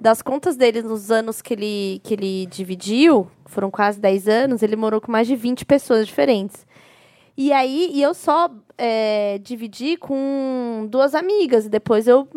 Das 0.00 0.22
contas 0.22 0.56
dele 0.56 0.80
nos 0.82 1.10
anos 1.10 1.42
que 1.42 1.52
ele, 1.54 2.00
que 2.04 2.14
ele 2.14 2.46
dividiu, 2.46 3.28
foram 3.46 3.70
quase 3.70 3.98
10 3.98 4.28
anos, 4.28 4.62
ele 4.62 4.76
morou 4.76 5.00
com 5.00 5.10
mais 5.10 5.26
de 5.26 5.34
20 5.34 5.64
pessoas 5.64 6.06
diferentes. 6.06 6.66
E 7.36 7.52
aí, 7.52 7.90
e 7.92 8.02
eu 8.02 8.14
só 8.14 8.48
é, 8.76 9.38
dividi 9.38 9.96
com 9.96 10.86
duas 10.88 11.14
amigas. 11.14 11.66
E 11.66 11.68
depois 11.68 12.06
eu 12.06 12.28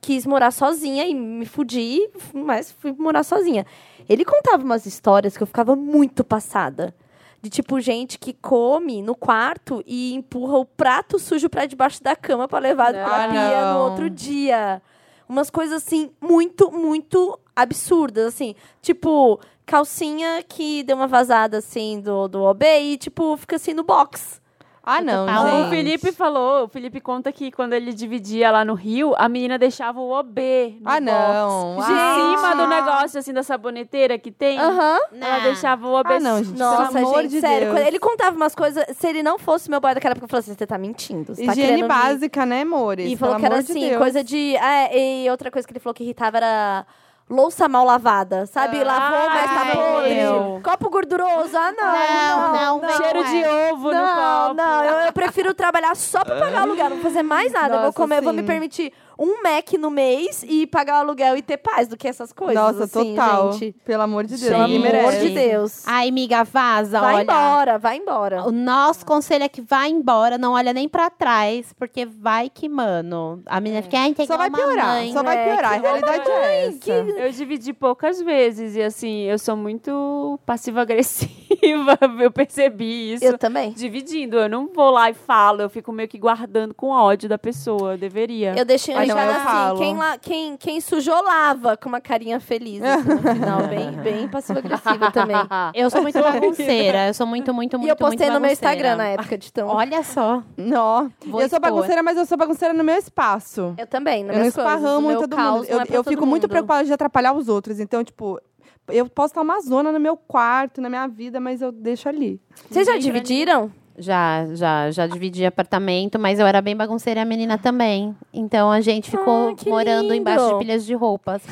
quis 0.00 0.26
morar 0.26 0.50
sozinha 0.50 1.06
e 1.06 1.14
me 1.14 1.46
fudi, 1.46 2.00
mas 2.34 2.70
fui 2.72 2.92
morar 2.92 3.22
sozinha. 3.22 3.64
Ele 4.08 4.24
contava 4.24 4.62
umas 4.62 4.84
histórias 4.86 5.36
que 5.36 5.42
eu 5.42 5.46
ficava 5.46 5.74
muito 5.74 6.22
passada. 6.22 6.94
De 7.42 7.50
tipo, 7.50 7.80
gente 7.80 8.18
que 8.18 8.32
come 8.32 9.02
no 9.02 9.14
quarto 9.14 9.82
e 9.86 10.14
empurra 10.14 10.58
o 10.58 10.64
prato 10.64 11.18
sujo 11.18 11.48
pra 11.48 11.66
debaixo 11.66 12.02
da 12.02 12.16
cama 12.16 12.48
pra 12.48 12.58
levar 12.58 12.92
pra 12.92 13.24
Ah, 13.24 13.28
pia 13.28 13.60
no 13.72 13.74
não. 13.74 13.84
outro 13.90 14.08
dia. 14.10 14.82
Umas 15.28 15.50
coisas 15.50 15.82
assim, 15.82 16.10
muito, 16.20 16.70
muito 16.70 17.38
absurdas, 17.54 18.26
assim. 18.34 18.54
Tipo, 18.80 19.40
calcinha 19.64 20.42
que 20.42 20.82
deu 20.82 20.96
uma 20.96 21.08
vazada 21.08 21.58
assim 21.58 22.00
do, 22.00 22.28
do 22.28 22.42
OB 22.42 22.64
e, 22.64 22.96
tipo, 22.96 23.36
fica 23.36 23.56
assim 23.56 23.74
no 23.74 23.82
box. 23.82 24.40
Ah, 24.88 25.00
não, 25.02 25.26
gente. 25.26 25.66
O 25.66 25.68
Felipe 25.68 26.12
falou, 26.12 26.64
o 26.64 26.68
Felipe 26.68 27.00
conta 27.00 27.32
que 27.32 27.50
quando 27.50 27.72
ele 27.72 27.92
dividia 27.92 28.52
lá 28.52 28.64
no 28.64 28.74
Rio, 28.74 29.14
a 29.18 29.28
menina 29.28 29.58
deixava 29.58 29.98
o 29.98 30.10
OB 30.12 30.78
no 30.80 30.88
Ah, 30.88 31.00
não. 31.00 31.74
box. 31.74 31.88
Ah. 31.90 32.32
Em 32.32 32.36
cima 32.36 32.54
do 32.54 32.66
negócio, 32.68 33.18
assim, 33.18 33.32
da 33.32 33.42
saboneteira 33.42 34.16
que 34.16 34.30
tem. 34.30 34.56
Aham. 34.60 34.98
Ela 35.20 35.38
deixava 35.40 35.88
o 35.88 35.92
OB. 35.98 36.12
Ah, 36.14 36.20
não, 36.20 36.44
gente. 36.44 36.56
Nossa, 36.56 36.92
Pelo 36.92 37.08
amor 37.08 37.22
gente, 37.22 37.30
de 37.32 37.40
sério. 37.40 37.74
Deus. 37.74 37.86
ele 37.88 37.98
contava 37.98 38.36
umas 38.36 38.54
coisas, 38.54 38.84
se 38.96 39.06
ele 39.08 39.24
não 39.24 39.38
fosse 39.40 39.68
meu 39.68 39.80
boy 39.80 39.92
daquela 39.92 40.12
época, 40.12 40.26
eu 40.26 40.28
falava 40.28 40.44
assim, 40.44 40.54
você 40.56 40.66
tá 40.66 40.78
mentindo. 40.78 41.34
Você 41.34 41.44
tá 41.44 41.50
Higiene 41.52 41.68
querendo 41.68 41.82
me- 41.82 41.88
básica, 41.88 42.46
né, 42.46 42.62
amores? 42.62 43.10
E 43.10 43.16
falou 43.16 43.34
Pelo 43.34 43.40
que 43.40 43.46
era 43.54 43.62
de 43.64 43.70
assim, 43.72 43.80
Deus. 43.88 43.98
coisa 43.98 44.22
de. 44.22 44.54
É, 44.56 45.24
e 45.24 45.28
outra 45.30 45.50
coisa 45.50 45.66
que 45.66 45.72
ele 45.72 45.80
falou 45.80 45.94
que 45.94 46.04
irritava 46.04 46.36
era 46.36 46.86
louça 47.28 47.68
mal 47.68 47.84
lavada. 47.84 48.46
Sabe? 48.46 48.80
Ah, 48.80 48.84
Lavou, 48.84 49.28
mas 49.28 49.50
tá 49.50 49.66
podre. 49.74 50.62
Copo 50.62 50.90
gorduroso. 50.90 51.56
Ah, 51.56 51.72
não. 51.72 51.92
Não, 51.92 52.52
não, 52.52 52.80
não. 52.88 52.96
Cheiro 52.96 53.20
é. 53.20 53.24
de 53.24 53.72
ovo 53.72 53.88
no 53.88 53.92
Não, 53.94 54.42
copo. 54.48 54.54
não, 54.54 54.84
eu, 54.84 54.94
eu 55.06 55.12
prefiro 55.12 55.54
trabalhar 55.54 55.94
só 55.96 56.24
pra 56.24 56.36
pagar 56.38 56.62
aluguel, 56.62 56.90
não 56.90 57.00
fazer 57.00 57.22
mais 57.22 57.52
nada. 57.52 57.68
eu 57.68 57.78
vou 57.78 57.80
Nossa, 57.86 57.92
comer, 57.96 58.18
eu 58.18 58.22
vou 58.22 58.32
me 58.32 58.40
sim. 58.40 58.46
permitir 58.46 58.92
um 59.18 59.42
Mac 59.42 59.72
no 59.78 59.90
mês 59.90 60.44
e 60.46 60.66
pagar 60.66 60.96
o 60.96 61.00
aluguel 61.00 61.36
e 61.36 61.42
ter 61.42 61.56
paz 61.56 61.88
do 61.88 61.96
que 61.96 62.06
essas 62.06 62.32
coisas. 62.32 62.54
Nossa, 62.54 62.84
assim, 62.84 63.14
total. 63.14 63.52
Gente. 63.52 63.72
Pelo 63.84 64.02
amor 64.02 64.24
de 64.24 64.36
Deus. 64.36 64.42
Pelo 64.50 64.62
amor 64.64 64.80
merece. 64.80 65.28
de 65.28 65.34
Deus. 65.34 65.82
Ai, 65.86 66.10
miga, 66.10 66.44
vaza, 66.44 67.00
vai 67.00 67.14
olha. 67.16 67.22
embora, 67.22 67.78
vai 67.78 67.96
embora. 67.96 68.42
O 68.46 68.52
nosso 68.52 69.04
conselho 69.06 69.44
é 69.44 69.48
que 69.48 69.60
vai 69.60 69.90
embora, 69.90 70.36
não 70.38 70.52
olha 70.52 70.72
nem 70.72 70.88
pra 70.88 71.08
trás, 71.10 71.72
porque 71.72 72.04
vai 72.04 72.50
que, 72.50 72.68
mano. 72.68 73.42
A 73.46 73.60
menina 73.60 73.82
fica, 73.82 73.98
ai, 73.98 74.12
tem 74.14 74.26
Só 74.26 74.36
vai 74.36 74.50
piorar, 74.50 75.06
só 75.12 75.22
vai 75.22 75.36
né? 75.36 75.44
piorar. 75.52 75.72
A 75.72 75.76
Que 75.76 75.82
realidade 75.86 76.30
é 76.30 76.66
essa. 76.66 76.92
Eu 76.92 77.32
dividi 77.32 77.72
poucas 77.72 78.20
vezes 78.20 78.76
e 78.76 78.82
assim, 78.82 79.22
eu 79.22 79.38
sou 79.38 79.56
muito 79.56 80.38
passiva-agressiva. 80.44 81.45
Eu 82.20 82.30
percebi 82.30 83.14
isso. 83.14 83.24
Eu 83.24 83.38
também. 83.38 83.72
Dividindo, 83.72 84.38
eu 84.38 84.48
não 84.48 84.66
vou 84.68 84.90
lá 84.90 85.10
e 85.10 85.14
falo, 85.14 85.62
eu 85.62 85.70
fico 85.70 85.92
meio 85.92 86.08
que 86.08 86.18
guardando 86.18 86.74
com 86.74 86.88
ódio 86.88 87.28
da 87.28 87.38
pessoa, 87.38 87.92
eu 87.92 87.98
deveria. 87.98 88.54
Eu 88.56 88.64
deixei 88.64 88.94
um 88.94 89.06
não, 89.06 89.18
eu 89.18 89.30
assim, 89.30 89.44
falo. 89.44 89.78
quem, 89.78 89.96
lá, 89.96 90.18
quem, 90.18 90.56
quem 90.56 90.80
sujou 90.80 91.22
lava, 91.22 91.76
com 91.76 91.88
uma 91.88 92.00
carinha 92.00 92.40
feliz 92.40 92.82
assim, 92.82 93.08
no 93.08 93.18
final, 93.34 93.66
bem, 93.68 93.90
bem 93.92 94.28
passiva-agressiva 94.28 95.10
também. 95.10 95.36
Eu 95.74 95.90
sou 95.90 96.02
muito 96.02 96.20
bagunceira. 96.20 97.08
Eu 97.08 97.14
sou 97.14 97.26
muito, 97.26 97.52
muito, 97.52 97.78
muito, 97.78 97.88
e 97.88 97.90
eu 97.90 97.96
postei 97.96 98.26
muito 98.26 98.34
no 98.34 98.40
meu. 98.40 98.50
Instagram 98.50 98.96
na 98.96 99.08
época 99.08 99.36
de 99.36 99.52
tão... 99.52 99.68
Olha 99.68 100.02
só. 100.02 100.42
Não. 100.56 101.10
Vou 101.24 101.40
eu 101.40 101.48
sou 101.48 101.58
expor. 101.58 101.60
bagunceira, 101.60 102.02
mas 102.02 102.16
eu 102.16 102.26
sou 102.26 102.38
bagunceira 102.38 102.74
no 102.74 102.82
meu 102.84 102.96
espaço. 102.96 103.74
Eu 103.76 103.86
também, 103.86 104.24
nas 104.24 104.30
Eu 104.30 104.34
não 104.34 104.40
minhas 104.40 104.54
coisas. 104.54 104.72
esparramo 104.72 105.06
em 105.06 105.10
meu 105.10 105.20
todo 105.20 105.36
mundo. 105.36 105.64
Eu, 105.64 105.80
é 105.80 105.82
eu 105.82 105.86
todo 105.86 106.08
fico 106.08 106.26
muito 106.26 106.44
mundo. 106.44 106.50
preocupada 106.50 106.84
de 106.84 106.92
atrapalhar 106.92 107.32
os 107.32 107.48
outros. 107.48 107.78
Então, 107.80 108.02
tipo, 108.02 108.40
eu 108.88 109.08
posso 109.08 109.32
estar 109.32 109.42
uma 109.42 109.60
zona 109.60 109.92
no 109.92 110.00
meu 110.00 110.16
quarto, 110.16 110.80
na 110.80 110.88
minha 110.88 111.06
vida, 111.06 111.40
mas 111.40 111.62
eu 111.62 111.72
deixo 111.72 112.08
ali. 112.08 112.40
Vocês 112.70 112.86
já 112.86 112.96
dividiram? 112.96 113.70
Já, 113.98 114.46
já, 114.52 114.90
já 114.90 115.06
dividi 115.06 115.46
apartamento, 115.46 116.18
mas 116.18 116.38
eu 116.38 116.46
era 116.46 116.60
bem 116.60 116.76
bagunceira 116.76 117.20
e 117.20 117.22
a 117.22 117.24
menina 117.24 117.56
também. 117.56 118.14
Então 118.32 118.70
a 118.70 118.80
gente 118.80 119.10
ficou 119.10 119.50
Ah, 119.50 119.54
que 119.54 119.68
morando 119.70 120.02
lindo. 120.02 120.14
embaixo 120.16 120.48
de 120.52 120.58
pilhas 120.58 120.84
de 120.84 120.92
roupas. 120.94 121.42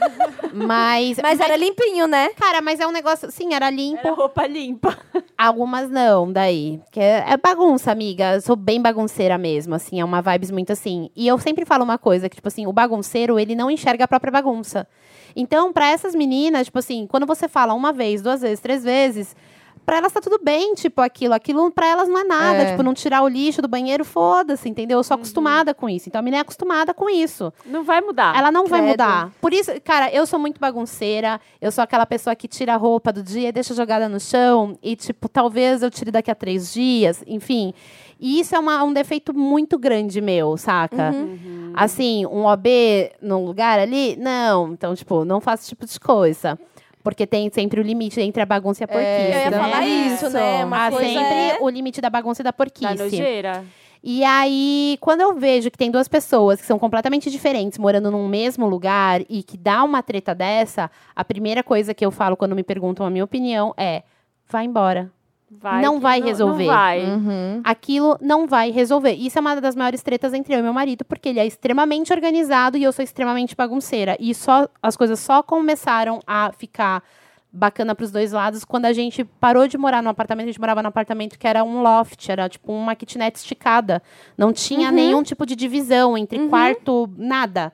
mas, 0.52 1.18
Mas 1.22 1.40
era 1.40 1.56
limpinho, 1.56 2.06
né? 2.06 2.30
cara, 2.30 2.60
mas 2.62 2.80
é 2.80 2.86
um 2.86 2.90
negócio, 2.92 3.30
sim, 3.30 3.54
era 3.54 3.68
limpo. 3.70 4.00
Era 4.06 4.14
roupa 4.14 4.46
limpa. 4.46 4.96
Algumas 5.36 5.90
não, 5.90 6.30
daí. 6.32 6.80
Porque 6.84 7.00
é, 7.00 7.24
é 7.28 7.36
bagunça, 7.36 7.90
amiga. 7.92 8.34
Eu 8.34 8.40
sou 8.40 8.56
bem 8.56 8.80
bagunceira 8.80 9.36
mesmo, 9.38 9.74
assim. 9.74 10.00
É 10.00 10.04
uma 10.04 10.20
vibes 10.20 10.50
muito 10.50 10.72
assim. 10.72 11.10
E 11.14 11.26
eu 11.26 11.38
sempre 11.38 11.64
falo 11.64 11.84
uma 11.84 11.98
coisa, 11.98 12.28
que, 12.28 12.36
tipo 12.36 12.48
assim, 12.48 12.66
o 12.66 12.72
bagunceiro, 12.72 13.38
ele 13.38 13.54
não 13.54 13.70
enxerga 13.70 14.04
a 14.04 14.08
própria 14.08 14.32
bagunça. 14.32 14.86
Então, 15.36 15.72
pra 15.72 15.88
essas 15.88 16.14
meninas, 16.14 16.66
tipo 16.66 16.78
assim, 16.78 17.06
quando 17.06 17.26
você 17.26 17.48
fala 17.48 17.72
uma 17.74 17.92
vez, 17.92 18.20
duas 18.20 18.40
vezes, 18.42 18.60
três 18.60 18.82
vezes, 18.82 19.36
pra 19.90 19.96
elas 19.98 20.12
tá 20.12 20.20
tudo 20.20 20.38
bem, 20.40 20.72
tipo, 20.74 21.00
aquilo. 21.00 21.34
Aquilo 21.34 21.68
pra 21.72 21.84
elas 21.84 22.08
não 22.08 22.16
é 22.16 22.22
nada. 22.22 22.58
É. 22.62 22.70
Tipo, 22.70 22.84
não 22.84 22.94
tirar 22.94 23.22
o 23.22 23.28
lixo 23.28 23.60
do 23.60 23.66
banheiro, 23.66 24.04
foda-se, 24.04 24.68
entendeu? 24.68 24.98
Eu 25.00 25.02
sou 25.02 25.16
acostumada 25.16 25.74
com 25.74 25.88
isso. 25.88 26.08
Então, 26.08 26.20
a 26.20 26.22
menina 26.22 26.38
é 26.38 26.42
acostumada 26.42 26.94
com 26.94 27.10
isso. 27.10 27.52
Não 27.66 27.82
vai 27.82 28.00
mudar. 28.00 28.36
Ela 28.36 28.52
não 28.52 28.66
vai 28.68 28.78
credo. 28.80 28.90
mudar. 28.92 29.32
Por 29.40 29.52
isso, 29.52 29.72
cara, 29.82 30.08
eu 30.12 30.24
sou 30.26 30.38
muito 30.38 30.60
bagunceira. 30.60 31.40
Eu 31.60 31.72
sou 31.72 31.82
aquela 31.82 32.06
pessoa 32.06 32.36
que 32.36 32.46
tira 32.46 32.74
a 32.74 32.76
roupa 32.76 33.12
do 33.12 33.20
dia, 33.20 33.50
deixa 33.52 33.74
jogada 33.74 34.08
no 34.08 34.20
chão 34.20 34.78
e, 34.80 34.94
tipo, 34.94 35.28
talvez 35.28 35.82
eu 35.82 35.90
tire 35.90 36.12
daqui 36.12 36.30
a 36.30 36.36
três 36.36 36.72
dias. 36.72 37.24
Enfim. 37.26 37.74
E 38.20 38.38
isso 38.38 38.54
é 38.54 38.58
uma- 38.60 38.84
um 38.84 38.92
defeito 38.92 39.34
muito 39.34 39.76
grande 39.78 40.20
meu, 40.20 40.56
saca? 40.56 41.12
Assim, 41.74 42.26
um 42.26 42.44
OB 42.44 43.12
num 43.20 43.44
lugar 43.44 43.78
ali? 43.78 44.14
Não. 44.16 44.72
Então, 44.72 44.94
tipo, 44.94 45.24
não 45.24 45.40
faço 45.40 45.62
esse 45.62 45.70
tipo 45.70 45.86
de 45.86 45.98
coisa. 45.98 46.58
Porque 47.02 47.26
tem 47.26 47.50
sempre 47.50 47.80
o 47.80 47.82
limite 47.82 48.20
entre 48.20 48.42
a 48.42 48.46
bagunça 48.46 48.82
e 48.82 48.84
a 48.84 48.88
porquice. 48.88 49.08
Eu 49.10 49.28
ia 49.30 49.40
Isso, 49.48 49.50
falar 49.52 49.80
né? 49.80 49.86
isso, 49.88 50.30
né? 50.30 50.64
Uma 50.64 50.86
Há 50.86 50.90
sempre 50.92 51.08
é- 51.34 51.58
o 51.60 51.68
limite 51.68 52.00
da 52.00 52.10
bagunça 52.10 52.42
e 52.42 52.44
da 52.44 52.50
Da 52.50 52.52
porquice. 52.52 52.94
nojeira. 52.94 53.64
E 54.02 54.24
aí, 54.24 54.96
quando 55.00 55.20
eu 55.20 55.34
vejo 55.34 55.70
que 55.70 55.76
tem 55.76 55.90
duas 55.90 56.08
pessoas 56.08 56.58
que 56.60 56.66
são 56.66 56.78
completamente 56.78 57.30
diferentes 57.30 57.78
morando 57.78 58.10
num 58.10 58.26
mesmo 58.28 58.66
lugar 58.66 59.20
e 59.28 59.42
que 59.42 59.58
dá 59.58 59.84
uma 59.84 60.02
treta 60.02 60.34
dessa, 60.34 60.90
a 61.14 61.22
primeira 61.24 61.62
coisa 61.62 61.92
que 61.92 62.04
eu 62.04 62.10
falo 62.10 62.34
quando 62.36 62.56
me 62.56 62.62
perguntam 62.62 63.04
a 63.04 63.10
minha 63.10 63.24
opinião 63.24 63.74
é: 63.76 64.02
vai 64.48 64.64
embora. 64.64 65.10
Vai 65.50 65.82
Não 65.82 65.98
vai 65.98 66.20
resolver. 66.20 66.66
Não 66.66 66.72
vai. 66.72 67.04
Uhum. 67.04 67.60
Aquilo 67.64 68.16
não 68.20 68.46
vai 68.46 68.70
resolver. 68.70 69.12
Isso 69.12 69.36
é 69.36 69.40
uma 69.40 69.60
das 69.60 69.74
maiores 69.74 70.00
tretas 70.00 70.32
entre 70.32 70.54
eu 70.54 70.60
e 70.60 70.62
meu 70.62 70.72
marido, 70.72 71.04
porque 71.04 71.28
ele 71.28 71.40
é 71.40 71.46
extremamente 71.46 72.12
organizado 72.12 72.78
e 72.78 72.84
eu 72.84 72.92
sou 72.92 73.02
extremamente 73.02 73.56
bagunceira. 73.56 74.16
E 74.20 74.32
só 74.32 74.68
as 74.80 74.96
coisas 74.96 75.18
só 75.18 75.42
começaram 75.42 76.20
a 76.24 76.52
ficar 76.56 77.02
bacana 77.52 77.96
pros 77.96 78.12
dois 78.12 78.30
lados 78.30 78.64
quando 78.64 78.84
a 78.84 78.92
gente 78.92 79.24
parou 79.24 79.66
de 79.66 79.76
morar 79.76 80.02
no 80.02 80.08
apartamento. 80.08 80.44
A 80.44 80.52
gente 80.52 80.60
morava 80.60 80.82
num 80.82 80.88
apartamento 80.88 81.36
que 81.36 81.48
era 81.48 81.64
um 81.64 81.82
loft, 81.82 82.28
era 82.28 82.48
tipo 82.48 82.72
uma 82.72 82.94
kitnet 82.94 83.36
esticada. 83.36 84.00
Não 84.38 84.52
tinha 84.52 84.92
nenhum 84.92 85.22
tipo 85.22 85.44
de 85.44 85.56
divisão 85.56 86.16
entre 86.16 86.38
quarto, 86.48 87.10
nada. 87.16 87.72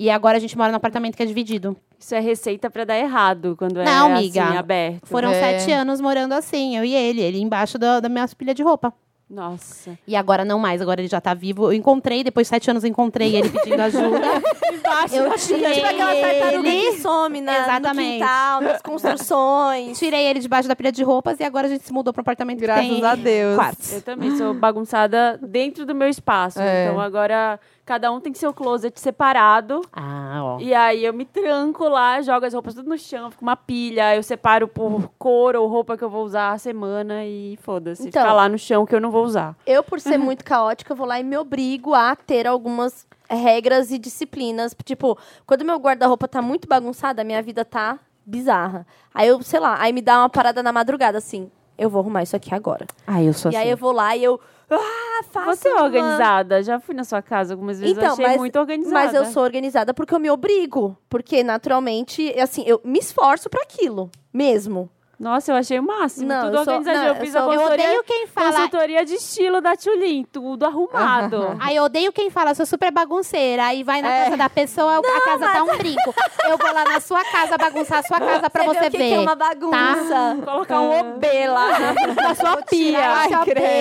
E 0.00 0.08
agora 0.10 0.36
a 0.36 0.40
gente 0.40 0.56
mora 0.56 0.70
num 0.70 0.76
apartamento 0.76 1.16
que 1.16 1.22
é 1.24 1.26
dividido. 1.26 1.76
Isso 1.98 2.14
é 2.14 2.20
receita 2.20 2.70
pra 2.70 2.84
dar 2.84 2.96
errado 2.96 3.56
quando 3.58 3.80
é 3.80 3.84
Não, 3.84 4.12
assim, 4.12 4.38
amiga. 4.38 4.58
aberto. 4.60 5.08
Foram 5.08 5.30
É. 5.30 5.40
sete 5.58 5.72
anos 5.72 6.00
morando 6.00 6.34
assim, 6.34 6.76
eu 6.76 6.84
e 6.84 6.94
ele. 6.94 7.20
Ele 7.20 7.40
embaixo 7.40 7.76
da, 7.76 7.98
da 7.98 8.08
minha 8.08 8.24
pilha 8.28 8.54
de 8.54 8.62
roupa. 8.62 8.94
Nossa. 9.28 9.98
E 10.06 10.16
agora 10.16 10.42
não 10.44 10.58
mais, 10.58 10.80
agora 10.80 11.00
ele 11.02 11.08
já 11.08 11.20
tá 11.20 11.34
vivo. 11.34 11.64
Eu 11.66 11.72
encontrei, 11.74 12.22
depois 12.24 12.46
de 12.46 12.48
sete 12.50 12.70
anos 12.70 12.82
eu 12.84 12.88
encontrei 12.88 13.34
ele 13.36 13.50
pedindo 13.50 13.80
ajuda. 13.82 14.26
eu 15.12 15.34
tirei 15.36 15.74
Tipo 15.74 15.86
aquela 15.86 16.14
tartaruga 16.14 16.68
ele, 16.68 16.80
que 16.92 16.98
some 17.00 17.40
na, 17.42 17.58
Exatamente. 17.58 18.06
no 18.06 18.12
quintal, 18.26 18.60
nas 18.62 18.80
construções. 18.80 19.98
tirei 19.98 20.26
ele 20.28 20.40
debaixo 20.40 20.68
da 20.68 20.74
pilha 20.76 20.90
de 20.92 21.02
roupas 21.02 21.38
e 21.40 21.44
agora 21.44 21.66
a 21.66 21.70
gente 21.70 21.84
se 21.84 21.92
mudou 21.92 22.12
para 22.12 22.20
um 22.20 22.22
apartamento 22.22 22.60
Graças 22.60 22.84
que 22.86 22.90
tem 22.94 23.04
a 23.04 23.14
Deus. 23.14 23.54
quartos. 23.56 23.92
Eu 23.92 24.02
também 24.02 24.36
sou 24.38 24.54
bagunçada 24.54 25.38
dentro 25.42 25.84
do 25.84 25.94
meu 25.94 26.08
espaço. 26.08 26.60
É. 26.60 26.86
Então 26.86 26.98
agora 26.98 27.60
cada 27.88 28.12
um 28.12 28.20
tem 28.20 28.34
seu 28.34 28.52
closet 28.52 29.00
separado. 29.00 29.80
Ah, 29.90 30.40
ó. 30.42 30.60
E 30.60 30.74
aí 30.74 31.06
eu 31.06 31.14
me 31.14 31.24
tranco 31.24 31.88
lá, 31.88 32.20
jogo 32.20 32.44
as 32.44 32.52
roupas 32.52 32.74
tudo 32.74 32.86
no 32.86 32.98
chão, 32.98 33.30
fica 33.30 33.42
uma 33.42 33.56
pilha, 33.56 34.14
eu 34.14 34.22
separo 34.22 34.68
por 34.68 35.10
cor 35.18 35.56
ou 35.56 35.66
roupa 35.66 35.96
que 35.96 36.04
eu 36.04 36.10
vou 36.10 36.22
usar 36.22 36.52
a 36.52 36.58
semana 36.58 37.24
e 37.24 37.58
foda-se. 37.62 38.06
Então. 38.06 38.20
Fica 38.22 38.34
lá 38.34 38.46
no 38.46 38.58
chão 38.58 38.84
que 38.84 38.94
eu 38.94 39.00
não 39.00 39.10
vou 39.10 39.24
usar. 39.24 39.56
Eu, 39.66 39.82
por 39.82 40.00
ser 40.00 40.18
muito 40.18 40.44
caótica, 40.44 40.92
eu 40.92 40.96
vou 40.96 41.06
lá 41.06 41.18
e 41.18 41.24
me 41.24 41.38
obrigo 41.38 41.94
a 41.94 42.14
ter 42.14 42.46
algumas 42.46 43.06
regras 43.26 43.90
e 43.90 43.98
disciplinas. 43.98 44.76
Tipo, 44.84 45.16
quando 45.46 45.64
meu 45.64 45.78
guarda-roupa 45.78 46.28
tá 46.28 46.42
muito 46.42 46.68
bagunçado, 46.68 47.22
a 47.22 47.24
minha 47.24 47.42
vida 47.42 47.64
tá 47.64 47.98
bizarra. 48.26 48.86
Aí 49.14 49.28
eu, 49.28 49.40
sei 49.40 49.60
lá, 49.60 49.80
aí 49.80 49.94
me 49.94 50.02
dá 50.02 50.18
uma 50.18 50.28
parada 50.28 50.62
na 50.62 50.72
madrugada, 50.72 51.16
assim, 51.16 51.50
eu 51.78 51.88
vou 51.88 52.00
arrumar 52.00 52.22
isso 52.22 52.36
aqui 52.36 52.54
agora. 52.54 52.86
Ah, 53.06 53.22
eu 53.22 53.32
sou 53.32 53.50
e 53.50 53.56
assim. 53.56 53.64
aí 53.64 53.70
eu 53.70 53.78
vou 53.78 53.92
lá 53.92 54.14
e 54.14 54.24
eu, 54.24 54.38
ah, 54.70 55.22
faço 55.30 55.60
Você 55.62 55.68
é 55.68 55.74
uma- 55.74 55.84
organizada? 55.84 56.62
Já 56.62 56.78
fui 56.80 56.94
na 56.94 57.04
sua 57.04 57.22
casa 57.22 57.54
algumas 57.54 57.78
vezes, 57.80 57.96
Então, 57.96 58.12
achei 58.12 58.26
mas, 58.26 58.36
muito 58.38 58.58
organizada. 58.58 58.94
mas 58.94 59.14
eu 59.14 59.24
sou 59.26 59.42
organizada 59.42 59.92
porque 59.94 60.14
eu 60.14 60.18
me 60.20 60.30
obrigo. 60.30 60.96
Porque, 61.08 61.42
naturalmente, 61.42 62.38
assim, 62.40 62.62
eu 62.66 62.80
me 62.84 62.98
esforço 62.98 63.48
pra 63.48 63.62
aquilo, 63.62 64.10
mesmo. 64.32 64.90
Nossa, 65.18 65.50
eu 65.50 65.56
achei 65.56 65.78
o 65.78 65.82
máximo. 65.82 66.28
Não, 66.28 66.44
tudo 66.44 66.56
eu 66.58 66.64
sou- 66.64 66.74
organizadinho. 66.74 67.02
não, 67.02 67.08
eu 67.08 67.14
eu 67.14 67.20
fiz 67.20 67.32
sou- 67.32 67.40
a 67.40 67.44
eu 67.44 67.50
Eu 67.52 67.58
consultoria, 67.58 67.84
odeio 67.86 68.04
quem 68.04 68.26
fala. 68.28 68.52
consultoria 68.52 69.04
de 69.04 69.14
estilo 69.14 69.60
da 69.60 69.74
Tulin, 69.76 70.24
tudo 70.30 70.64
arrumado. 70.64 71.56
Aí 71.60 71.74
eu 71.76 71.82
odeio 71.84 72.12
quem 72.12 72.30
fala, 72.30 72.54
sou 72.54 72.64
super 72.64 72.92
bagunceira. 72.92 73.64
Aí 73.66 73.82
vai 73.82 74.00
na 74.00 74.08
casa 74.08 74.36
da 74.36 74.48
pessoa, 74.48 74.98
a 74.98 75.20
casa 75.24 75.48
tá 75.52 75.62
um 75.64 75.76
brinco. 75.76 76.14
Eu 76.48 76.56
vou 76.56 76.72
lá 76.72 76.84
na 76.84 77.00
sua 77.00 77.24
casa 77.24 77.58
bagunçar 77.58 77.98
a 77.98 78.02
sua 78.04 78.20
casa 78.20 78.48
pra 78.48 78.62
você, 78.64 78.90
que 78.90 78.96
ver. 78.98 79.08
que 79.08 79.14
é 79.14 79.18
uma 79.18 79.34
bagunça. 79.34 80.38
Colocar 80.44 80.80
um 80.80 81.00
OB 81.00 81.26
lá 81.48 81.68
na 82.22 82.34
sua 82.34 82.56
pia. 82.62 82.98
Ai. 83.10 83.28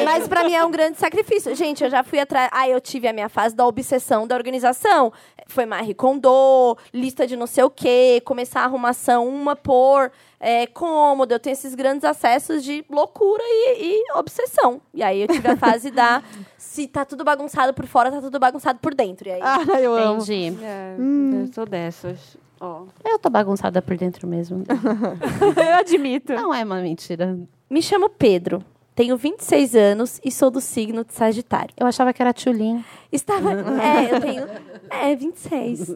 Mas 0.05 0.27
pra 0.27 0.43
mim 0.43 0.53
é 0.55 0.65
um 0.65 0.71
grande 0.71 0.97
sacrifício. 0.97 1.53
Gente, 1.55 1.83
eu 1.83 1.89
já 1.89 2.03
fui 2.03 2.19
atrás. 2.19 2.49
Aí 2.51 2.71
eu 2.71 2.81
tive 2.81 3.07
a 3.07 3.13
minha 3.13 3.29
fase 3.29 3.55
da 3.55 3.65
obsessão 3.65 4.25
da 4.27 4.35
organização. 4.35 5.13
Foi 5.47 5.65
Marie 5.65 5.93
Kondo, 5.93 6.77
lista 6.93 7.25
de 7.25 7.37
não 7.37 7.47
sei 7.47 7.63
o 7.63 7.69
quê, 7.69 8.21
começar 8.25 8.61
a 8.61 8.63
arrumação 8.65 9.27
uma 9.27 9.55
por 9.55 10.11
é, 10.39 10.67
cômodo. 10.67 11.33
Eu 11.33 11.39
tenho 11.39 11.53
esses 11.53 11.73
grandes 11.75 12.03
acessos 12.03 12.63
de 12.63 12.83
loucura 12.89 13.43
e, 13.43 13.95
e 13.95 14.11
obsessão. 14.17 14.81
E 14.93 15.01
aí 15.03 15.21
eu 15.21 15.27
tive 15.27 15.47
a 15.47 15.57
fase 15.57 15.91
da. 15.91 16.21
Se 16.57 16.87
tá 16.87 17.03
tudo 17.05 17.23
bagunçado 17.23 17.73
por 17.73 17.85
fora, 17.87 18.11
tá 18.11 18.21
tudo 18.21 18.39
bagunçado 18.39 18.79
por 18.79 18.93
dentro. 18.93 19.27
E 19.27 19.31
aí. 19.31 19.41
Ah, 19.41 19.79
eu 19.79 19.93
amo. 19.95 20.21
Entendi. 20.21 20.57
É, 20.63 20.95
Hum. 20.99 21.41
Eu 21.41 21.53
sou 21.53 21.65
dessas. 21.65 22.37
Ó. 22.59 22.83
Eu 23.05 23.17
tô 23.19 23.29
bagunçada 23.29 23.81
por 23.81 23.97
dentro 23.97 24.27
mesmo. 24.27 24.63
eu 25.57 25.75
admito. 25.75 26.33
Não 26.33 26.53
é 26.53 26.63
uma 26.63 26.81
mentira. 26.81 27.37
Me 27.69 27.81
chamo 27.81 28.09
Pedro. 28.09 28.63
Tenho 28.95 29.15
26 29.15 29.75
anos 29.75 30.19
e 30.25 30.31
sou 30.31 30.49
do 30.49 30.59
signo 30.59 31.05
de 31.05 31.13
Sagitário. 31.13 31.71
Eu 31.77 31.85
achava 31.85 32.11
que 32.11 32.19
era 32.21 32.33
Tchulin. 32.33 32.83
Estava. 33.11 33.51
É, 33.79 34.15
eu 34.15 34.19
tenho. 34.21 34.47
É, 34.89 35.15
26. 35.15 35.95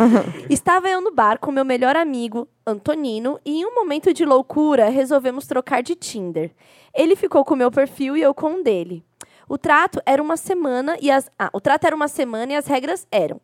Estava 0.48 0.88
eu 0.88 1.00
no 1.00 1.12
bar 1.12 1.38
com 1.38 1.50
meu 1.52 1.64
melhor 1.64 1.96
amigo, 1.96 2.48
Antonino, 2.66 3.38
e 3.44 3.60
em 3.60 3.66
um 3.66 3.74
momento 3.74 4.12
de 4.12 4.24
loucura 4.24 4.88
resolvemos 4.88 5.46
trocar 5.46 5.82
de 5.82 5.94
Tinder. 5.94 6.52
Ele 6.94 7.16
ficou 7.16 7.44
com 7.44 7.54
o 7.54 7.56
meu 7.56 7.70
perfil 7.70 8.16
e 8.16 8.22
eu 8.22 8.34
com 8.34 8.60
o 8.60 8.62
dele. 8.62 9.04
O 9.48 9.58
trato 9.58 10.00
era 10.06 10.22
uma 10.22 10.36
semana 10.36 10.96
e 11.00 11.10
as. 11.10 11.30
Ah, 11.38 11.50
o 11.52 11.60
trato 11.60 11.84
era 11.86 11.96
uma 11.96 12.08
semana 12.08 12.52
e 12.52 12.56
as 12.56 12.66
regras 12.66 13.06
eram 13.10 13.40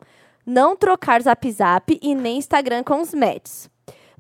não 0.47 0.77
trocar 0.77 1.21
zap 1.21 1.51
zap 1.51 1.99
e 2.01 2.15
nem 2.15 2.39
Instagram 2.39 2.85
com 2.85 3.01
os 3.01 3.13
matches. 3.13 3.69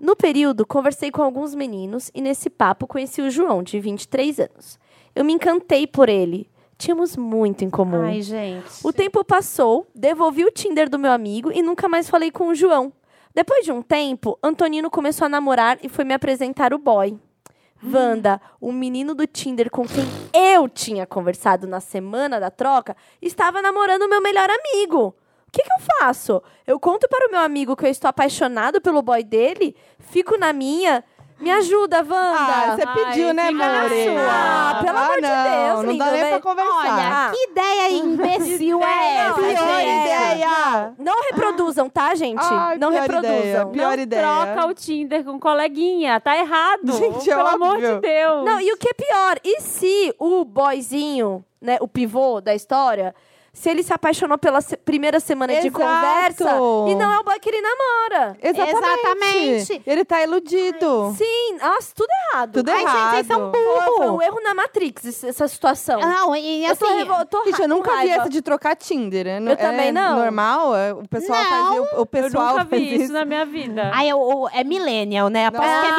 No 0.00 0.16
período, 0.16 0.66
conversei 0.66 1.10
com 1.10 1.22
alguns 1.22 1.54
meninos 1.54 2.10
e 2.12 2.20
nesse 2.20 2.50
papo 2.50 2.86
conheci 2.86 3.22
o 3.22 3.30
João, 3.30 3.62
de 3.62 3.78
23 3.78 4.40
anos. 4.40 4.78
Eu 5.14 5.24
me 5.24 5.32
encantei 5.32 5.86
por 5.86 6.08
ele. 6.08 6.50
Tínhamos 6.78 7.16
muito 7.16 7.64
em 7.64 7.70
comum. 7.70 8.02
Ai, 8.02 8.20
gente. 8.20 8.66
O 8.84 8.92
tempo 8.92 9.24
passou, 9.24 9.86
devolvi 9.94 10.44
o 10.44 10.50
Tinder 10.50 10.90
do 10.90 10.98
meu 10.98 11.10
amigo 11.10 11.50
e 11.50 11.62
nunca 11.62 11.88
mais 11.88 12.08
falei 12.08 12.30
com 12.30 12.48
o 12.48 12.54
João. 12.54 12.92
Depois 13.34 13.64
de 13.64 13.72
um 13.72 13.82
tempo, 13.82 14.38
Antonino 14.42 14.90
começou 14.90 15.26
a 15.26 15.28
namorar 15.28 15.78
e 15.82 15.88
foi 15.88 16.04
me 16.04 16.14
apresentar 16.14 16.72
o 16.72 16.78
boy. 16.78 17.18
Wanda, 17.84 18.40
o 18.60 18.72
menino 18.72 19.14
do 19.14 19.26
Tinder 19.26 19.70
com 19.70 19.86
quem 19.86 20.04
eu 20.32 20.68
tinha 20.68 21.06
conversado 21.06 21.66
na 21.66 21.80
semana 21.80 22.40
da 22.40 22.50
troca, 22.50 22.96
estava 23.20 23.60
namorando 23.60 24.02
o 24.02 24.08
meu 24.08 24.20
melhor 24.20 24.48
amigo. 24.50 25.14
O 25.48 25.52
que, 25.52 25.62
que 25.62 25.70
eu 25.70 25.84
faço? 26.00 26.42
Eu 26.66 26.80
conto 26.80 27.08
para 27.08 27.28
o 27.28 27.30
meu 27.30 27.40
amigo 27.40 27.76
que 27.76 27.84
eu 27.86 27.90
estou 27.90 28.08
apaixonado 28.08 28.80
pelo 28.80 29.02
boy 29.02 29.22
dele? 29.22 29.76
Fico 29.98 30.36
na 30.36 30.52
minha? 30.52 31.04
Me 31.38 31.50
ajuda, 31.50 31.98
Wanda! 31.98 32.12
Ah, 32.12 32.76
você 32.76 32.82
Ai, 32.86 32.94
pediu, 33.04 33.34
né, 33.34 33.50
na 33.50 33.82
Lore? 33.82 34.04
sua. 34.04 34.22
Ah, 34.26 34.80
pelo 34.82 34.98
amor 34.98 35.16
de 35.16 35.20
não, 35.22 35.42
Deus, 35.44 35.84
Não 35.84 35.92
lindo, 35.92 36.04
dá 36.04 36.10
nem 36.12 36.22
né? 36.22 36.28
pra 36.30 36.40
conversar. 36.40 36.76
Olha, 36.76 37.30
Que 37.30 37.50
ideia 37.50 37.90
imbecil 38.00 38.82
é 38.82 39.16
essa, 39.18 39.34
Pior 39.34 39.48
gente. 39.50 40.00
ideia. 40.00 40.94
Não 40.98 41.22
reproduzam, 41.22 41.90
tá, 41.90 42.14
gente? 42.14 42.40
Ai, 42.42 42.78
não 42.78 42.90
pior 42.90 43.00
reproduzam. 43.02 43.36
ideia, 43.38 43.66
pior 43.66 43.96
não 43.96 44.02
ideia. 44.02 44.22
troca 44.22 44.66
o 44.66 44.74
Tinder 44.74 45.24
com 45.24 45.38
coleguinha. 45.38 46.18
Tá 46.20 46.36
errado. 46.38 46.90
Gente, 46.92 47.30
é 47.30 47.36
Pelo 47.36 47.48
amor 47.48 47.76
de 47.76 48.00
Deus. 48.00 48.44
Não, 48.44 48.58
e 48.58 48.72
o 48.72 48.76
que 48.78 48.88
é 48.88 48.94
pior, 48.94 49.36
e 49.44 49.60
se 49.60 50.14
o 50.18 50.42
boyzinho, 50.44 51.44
né, 51.60 51.76
o 51.82 51.86
pivô 51.88 52.40
da 52.40 52.54
história, 52.54 53.14
se 53.58 53.70
ele 53.70 53.82
se 53.82 53.90
apaixonou 53.92 54.36
pela 54.36 54.60
se- 54.60 54.76
primeira 54.76 55.18
semana 55.18 55.54
de 55.54 55.68
Exato. 55.68 55.72
conversa 55.82 56.50
e 56.90 56.94
não 56.94 57.10
é 57.10 57.18
o 57.18 57.24
boy 57.24 57.40
que 57.40 57.48
ele 57.48 57.62
namora. 57.62 58.36
Exatamente. 58.42 58.76
Exatamente. 58.76 59.82
Ele 59.86 60.04
tá 60.04 60.22
iludido. 60.22 61.14
Sim, 61.16 61.56
nossa, 61.60 61.90
tudo 61.94 62.08
errado. 62.32 62.52
Tudo 62.52 62.70
Ai, 62.70 62.82
errado. 62.82 62.96
gente, 62.98 63.10
vocês 63.14 63.26
são 63.26 63.50
Foi, 63.50 63.62
foi 63.62 63.72
um 64.06 64.10
burro. 64.10 64.22
erro 64.22 64.40
na 64.42 64.52
Matrix, 64.54 65.24
essa 65.24 65.48
situação. 65.48 65.98
Não, 66.00 66.36
e 66.36 66.66
eu 66.66 66.76
tô, 66.76 66.84
assim... 66.86 67.00
eu 67.00 67.26
tô 67.26 67.44
Gente, 67.46 67.62
eu 67.62 67.68
nunca 67.68 67.96
vi 68.02 68.10
essa 68.10 68.28
de 68.28 68.42
trocar 68.42 68.76
Tinder. 68.76 69.26
É, 69.26 69.40
no- 69.40 69.52
Eu 69.52 69.56
também 69.56 69.88
é 69.88 69.92
não. 69.92 70.18
normal? 70.18 70.76
É, 70.76 70.92
O 70.92 71.08
pessoal 71.08 71.42
Não. 71.42 71.50
faz, 71.50 71.78
o, 71.78 71.82
o 71.82 72.00
Eu 72.00 72.06
pessoal 72.06 72.48
nunca 72.58 72.64
vi 72.64 73.02
isso 73.02 73.12
na 73.12 73.24
minha 73.24 73.46
vida. 73.46 73.90
Ai, 73.94 74.12
o, 74.12 74.18
o- 74.44 74.48
é 74.50 74.62
millennial, 74.64 75.28
né? 75.30 75.46
Aposto 75.46 75.64
que 75.66 75.86
é 75.86 75.92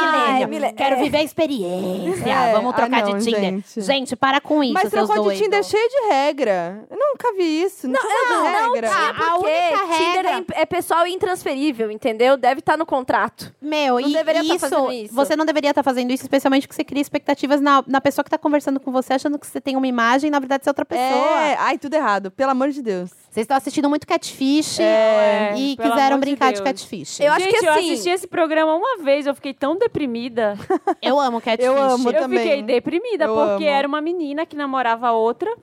millennial. 0.46 0.70
é 0.70 0.74
Quero 0.74 0.96
é. 0.96 1.00
viver 1.04 1.18
a 1.18 1.24
experiência. 1.24 2.30
É. 2.32 2.54
Vamos 2.54 2.76
trocar 2.76 3.04
Ah, 3.04 3.06
não, 3.10 3.18
de 3.18 3.26
Tinder. 3.26 3.42
gente. 3.42 3.82
Gente. 3.82 4.16
para 4.16 4.40
com 4.40 4.64
isso, 4.64 4.74
Mas 4.74 4.90
trocou 4.90 5.32
de. 5.32 5.38
Tinder 5.38 5.60
é 5.60 5.64
cheio 5.64 5.90
de 5.90 6.08
regra. 6.10 6.86
Eu 6.90 6.98
nunca 6.98 7.34
vi 7.36 7.47
isso. 7.48 7.88
Não, 7.88 8.02
Não, 8.02 8.10
de 8.10 8.34
não 8.34 8.74
regra. 8.74 8.90
tinha 8.90 9.10
A 9.10 9.14
porque 9.14 9.48
única 9.48 9.94
Tinder 9.98 10.16
regra- 10.16 10.30
é, 10.32 10.38
im- 10.40 10.46
é 10.62 10.66
pessoal 10.66 11.08
intransferível, 11.08 11.90
entendeu? 11.92 12.38
Deve 12.38 12.60
estar 12.60 12.78
no 12.78 12.86
contrato. 12.86 13.54
Meu, 13.62 14.00
Não 14.00 14.10
e 14.10 14.14
deveria 14.14 14.42
tá 14.46 14.56
isso, 14.56 14.60
fazendo 14.70 14.92
isso. 14.92 15.14
você 15.14 15.36
não 15.36 15.46
deveria 15.46 15.70
estar 15.72 15.84
fazendo 15.84 16.12
isso, 16.12 16.24
especialmente 16.24 16.68
porque 16.68 16.76
você 16.76 16.84
cria 16.84 17.02
expectativas 17.02 17.60
na, 17.62 17.84
na 17.88 18.02
pessoa 18.02 18.24
que 18.24 18.30
tá 18.30 18.38
conversando 18.38 18.80
com 18.80 18.92
você, 18.92 19.14
achando 19.14 19.40
que 19.40 19.48
você 19.48 19.60
tem 19.62 19.76
uma 19.76 19.88
imagem 19.88 20.28
e 20.28 20.32
na 20.32 20.40
verdade 20.40 20.64
você 20.64 20.70
é 20.70 20.72
outra 20.72 20.86
pessoa. 20.86 21.40
É, 21.42 21.56
ai, 21.60 21.78
tudo 21.78 21.94
errado. 21.94 22.32
Pelo 22.32 22.52
amor 22.52 22.70
de 22.70 22.82
Deus. 22.82 23.10
Vocês 23.30 23.44
estão 23.44 23.58
assistindo 23.58 23.88
muito 23.90 24.08
catfish 24.08 24.80
É, 24.80 25.54
e 25.56 25.76
quiseram 25.78 26.16
de 26.18 26.22
brincar 26.22 26.48
de, 26.54 26.62
Deus. 26.62 26.68
catfish. 26.68 27.20
Eu 27.20 27.32
acho 27.34 27.46
Gente, 27.46 27.60
que 27.60 27.66
eu 27.66 27.72
assim- 27.72 27.92
assisti 27.92 28.10
esse 28.10 28.28
programa 28.28 28.74
uma 28.76 28.98
vez, 29.04 29.28
eu 29.28 29.36
fiquei 29.36 29.54
tão 29.54 29.78
deprimida. 29.78 30.58
Eu 31.02 31.20
amo 31.20 31.40
catfish. 31.40 31.66
Eu 31.66 31.78
amo. 31.80 32.10
eu 32.10 32.20
também. 32.20 32.40
fiquei 32.40 32.64
deprimida, 32.64 33.26
Eu 33.26 33.36
porque 33.36 33.66
amo. 33.66 33.76
era 33.76 33.88
uma 33.88 34.02
menina 34.02 34.46
que 34.46 34.56
namorava 34.56 35.12
outra. 35.12 35.54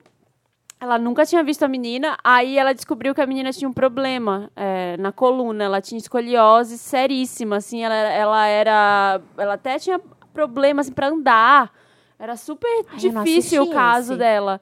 Ela 0.79 0.99
nunca 0.99 1.25
tinha 1.25 1.41
visto 1.43 1.63
a 1.63 1.67
menina, 1.67 2.17
aí 2.23 2.57
ela 2.57 2.73
descobriu 2.73 3.15
que 3.15 3.21
a 3.21 3.25
menina 3.25 3.51
tinha 3.51 3.67
um 3.67 3.73
problema 3.73 4.51
é, 4.55 4.97
na 4.97 5.11
coluna. 5.11 5.63
Ela 5.63 5.81
tinha 5.81 5.97
escoliose 5.97 6.77
seríssima, 6.77 7.57
assim, 7.57 7.83
ela, 7.83 7.95
ela 7.95 8.45
era. 8.45 9.21
Ela 9.37 9.53
até 9.53 9.79
tinha 9.79 9.99
problema 10.33 10.81
assim, 10.81 10.91
pra 10.91 11.07
andar. 11.07 11.71
Era 12.19 12.35
super 12.35 12.69
Ai, 12.91 12.97
difícil 12.97 13.63
o 13.63 13.69
caso 13.71 14.13
esse. 14.13 14.19
dela. 14.19 14.59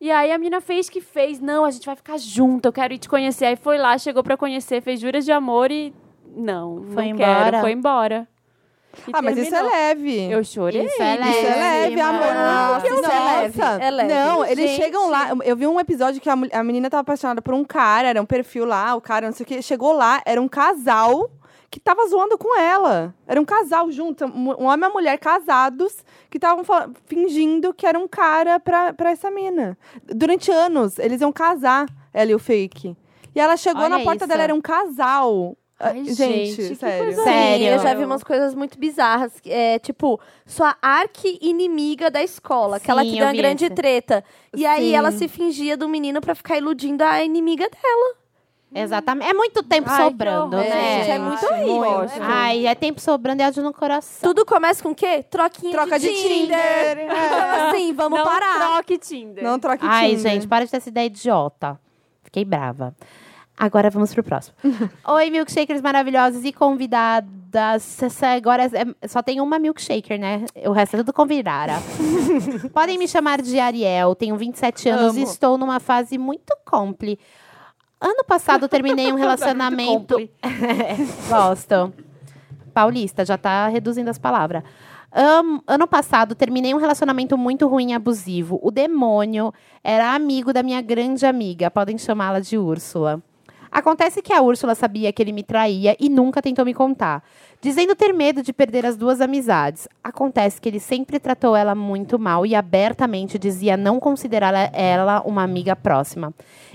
E 0.00 0.10
aí 0.10 0.30
a 0.30 0.38
menina 0.38 0.60
fez 0.60 0.88
que 0.88 1.00
fez, 1.00 1.40
não, 1.40 1.64
a 1.64 1.70
gente 1.70 1.86
vai 1.86 1.96
ficar 1.96 2.18
junto, 2.18 2.66
eu 2.66 2.72
quero 2.72 2.92
ir 2.94 2.98
te 2.98 3.08
conhecer. 3.08 3.46
Aí 3.46 3.56
foi 3.56 3.76
lá, 3.78 3.96
chegou 3.98 4.22
pra 4.22 4.36
conhecer, 4.36 4.80
fez 4.82 5.00
juras 5.00 5.24
de 5.24 5.32
amor 5.32 5.70
e. 5.72 5.92
Não, 6.36 6.84
Foi 6.92 7.04
não 7.04 7.10
embora? 7.12 7.44
quero, 7.44 7.58
foi 7.60 7.72
embora. 7.72 8.28
E 9.08 9.10
Ah, 9.12 9.20
mas 9.22 9.36
isso 9.36 9.48
é 9.54 9.58
terminou. 9.58 9.72
leve. 9.78 10.30
Eu 10.30 10.44
chorei. 10.44 10.84
Isso 10.84 11.02
é 11.02 11.16
leve. 11.16 11.30
Isso 11.30 11.46
é 11.46 11.54
leve, 11.54 12.00
amor. 12.00 12.22
Leve, 13.48 13.84
é 13.84 13.90
leve. 13.90 14.14
Não, 14.14 14.44
eles 14.44 14.70
Gente. 14.70 14.82
chegam 14.82 15.08
lá. 15.08 15.30
Eu 15.44 15.56
vi 15.56 15.66
um 15.66 15.78
episódio 15.80 16.20
que 16.20 16.28
a, 16.28 16.34
a 16.52 16.62
menina 16.64 16.90
tava 16.90 17.02
apaixonada 17.02 17.40
por 17.42 17.54
um 17.54 17.64
cara, 17.64 18.08
era 18.08 18.20
um 18.20 18.26
perfil 18.26 18.64
lá, 18.64 18.94
o 18.94 19.00
cara, 19.00 19.26
não 19.26 19.32
sei 19.32 19.44
o 19.44 19.46
que. 19.46 19.62
Chegou 19.62 19.92
lá, 19.92 20.22
era 20.24 20.40
um 20.40 20.48
casal 20.48 21.30
que 21.70 21.80
tava 21.80 22.06
zoando 22.08 22.38
com 22.38 22.58
ela. 22.58 23.14
Era 23.26 23.40
um 23.40 23.44
casal 23.44 23.90
junto, 23.90 24.24
um 24.24 24.64
homem 24.64 24.84
e 24.84 24.88
uma 24.88 24.88
mulher 24.88 25.18
casados, 25.18 26.04
que 26.30 26.38
estavam 26.38 26.64
fingindo 27.06 27.74
que 27.74 27.86
era 27.86 27.98
um 27.98 28.08
cara 28.08 28.58
pra, 28.58 28.92
pra 28.92 29.10
essa 29.10 29.30
mina. 29.30 29.76
Durante 30.04 30.50
anos, 30.50 30.98
eles 30.98 31.20
iam 31.20 31.32
casar, 31.32 31.86
ela 32.12 32.30
e 32.30 32.34
o 32.34 32.38
fake. 32.38 32.96
E 33.34 33.40
ela 33.40 33.56
chegou 33.56 33.82
Olha 33.82 33.98
na 33.98 34.04
porta 34.04 34.24
isso. 34.24 34.28
dela, 34.28 34.42
era 34.44 34.54
um 34.54 34.60
casal. 34.60 35.56
Ah, 35.78 35.88
Ai, 35.90 36.04
gente, 36.04 36.14
gente, 36.14 36.56
que 36.68 36.74
sério. 36.76 37.04
coisa 37.04 37.22
Sério. 37.22 37.66
Eu 37.66 37.78
já 37.80 37.92
vi 37.94 38.04
umas 38.04 38.24
coisas 38.24 38.54
muito 38.54 38.78
bizarras. 38.78 39.32
É, 39.44 39.78
tipo, 39.78 40.18
sua 40.46 40.74
arqui-inimiga 40.80 42.10
da 42.10 42.22
escola, 42.22 42.80
que 42.80 42.90
ela 42.90 43.02
Sim, 43.02 43.08
te 43.10 43.14
eu 43.14 43.18
deu 43.18 43.26
uma 43.26 43.34
grande 43.34 43.68
treta. 43.70 44.24
E 44.56 44.64
aí 44.64 44.88
Sim. 44.90 44.94
ela 44.94 45.12
se 45.12 45.28
fingia 45.28 45.76
do 45.76 45.86
menino 45.88 46.20
pra 46.20 46.34
ficar 46.34 46.56
iludindo 46.56 47.02
a 47.04 47.22
inimiga 47.22 47.68
dela. 47.68 48.14
Exatamente. 48.74 49.30
É 49.30 49.34
muito 49.34 49.62
tempo 49.62 49.88
Ai, 49.88 49.96
que 49.96 50.02
sobrando, 50.04 50.56
horror. 50.56 50.68
né? 50.68 50.98
Gente, 51.04 51.10
é 51.10 51.18
muito 51.18 51.46
Ai, 51.46 51.52
horrível. 51.62 51.80
gosto. 51.92 52.18
Ai, 52.20 52.66
é 52.66 52.74
tempo 52.74 53.00
sobrando 53.00 53.42
e 53.42 53.46
ódio 53.46 53.62
no 53.62 53.72
coração. 53.72 54.28
Tudo 54.28 54.44
começa 54.44 54.82
com 54.82 54.90
o 54.90 54.94
quê? 54.94 55.22
Troquinha 55.22 55.72
Troca 55.72 55.98
de 55.98 56.08
Tinder. 56.14 56.58
É. 56.58 57.06
Então, 57.06 57.68
assim, 57.70 57.92
vamos 57.92 58.18
não 58.18 58.24
parar. 58.26 58.58
troque 58.58 58.98
Tinder. 58.98 59.42
Não 59.44 59.58
troque 59.58 59.84
Ai, 59.86 60.16
Tinder. 60.16 60.32
gente, 60.32 60.48
para 60.48 60.64
de 60.64 60.70
ter 60.70 60.78
essa 60.78 60.88
ideia 60.88 61.06
idiota. 61.06 61.78
Fiquei 62.24 62.44
brava. 62.44 62.94
Agora 63.58 63.88
vamos 63.90 64.12
pro 64.12 64.22
próximo. 64.22 64.54
Oi, 65.08 65.30
milkshakers 65.30 65.80
maravilhosos 65.80 66.44
e 66.44 66.52
convidadas. 66.52 68.02
Essa 68.02 68.28
agora 68.34 68.64
é- 68.64 69.08
só 69.08 69.22
tem 69.22 69.40
uma 69.40 69.58
milkshaker, 69.58 70.20
né? 70.20 70.44
O 70.66 70.72
resto 70.72 70.94
é 70.94 70.98
tudo 70.98 71.12
convidada. 71.12 71.72
Podem 72.74 72.98
me 72.98 73.08
chamar 73.08 73.40
de 73.40 73.58
Ariel, 73.58 74.14
tenho 74.14 74.36
27 74.36 74.88
anos 74.90 75.16
e 75.16 75.22
Amo. 75.22 75.30
estou 75.30 75.56
numa 75.56 75.80
fase 75.80 76.18
muito 76.18 76.54
compli. 76.66 77.18
Ano 77.98 78.24
passado 78.26 78.68
terminei 78.68 79.10
um 79.10 79.16
relacionamento. 79.16 80.16
Gosto. 81.30 81.94
Paulista, 82.74 83.24
já 83.24 83.38
tá 83.38 83.68
reduzindo 83.68 84.10
as 84.10 84.18
palavras. 84.18 84.62
Am- 85.10 85.62
ano 85.66 85.86
passado, 85.88 86.34
terminei 86.34 86.74
um 86.74 86.78
relacionamento 86.78 87.38
muito 87.38 87.66
ruim 87.66 87.92
e 87.92 87.94
abusivo. 87.94 88.60
O 88.62 88.70
demônio 88.70 89.50
era 89.82 90.14
amigo 90.14 90.52
da 90.52 90.62
minha 90.62 90.82
grande 90.82 91.24
amiga, 91.24 91.70
podem 91.70 91.96
chamá-la 91.96 92.38
de 92.40 92.58
Úrsula. 92.58 93.22
Acontece 93.70 94.22
que 94.22 94.32
a 94.32 94.42
Úrsula 94.42 94.74
sabia 94.74 95.12
que 95.12 95.22
ele 95.22 95.32
me 95.32 95.42
traía 95.42 95.96
e 95.98 96.08
nunca 96.08 96.40
tentou 96.42 96.64
me 96.64 96.74
contar, 96.74 97.22
dizendo 97.60 97.94
ter 97.94 98.12
medo 98.12 98.42
de 98.42 98.52
perder 98.52 98.86
as 98.86 98.96
duas 98.96 99.20
amizades. 99.20 99.88
Acontece 100.02 100.60
que 100.60 100.68
ele 100.68 100.80
sempre 100.80 101.18
tratou 101.18 101.56
ela 101.56 101.74
muito 101.74 102.18
mal 102.18 102.46
e 102.46 102.54
abertamente 102.54 103.38
dizia 103.38 103.76
não 103.76 103.98
considerar 104.00 104.54
ela 104.72 105.22
uma 105.26 105.42
amiga 105.42 105.74
próxima. 105.74 106.32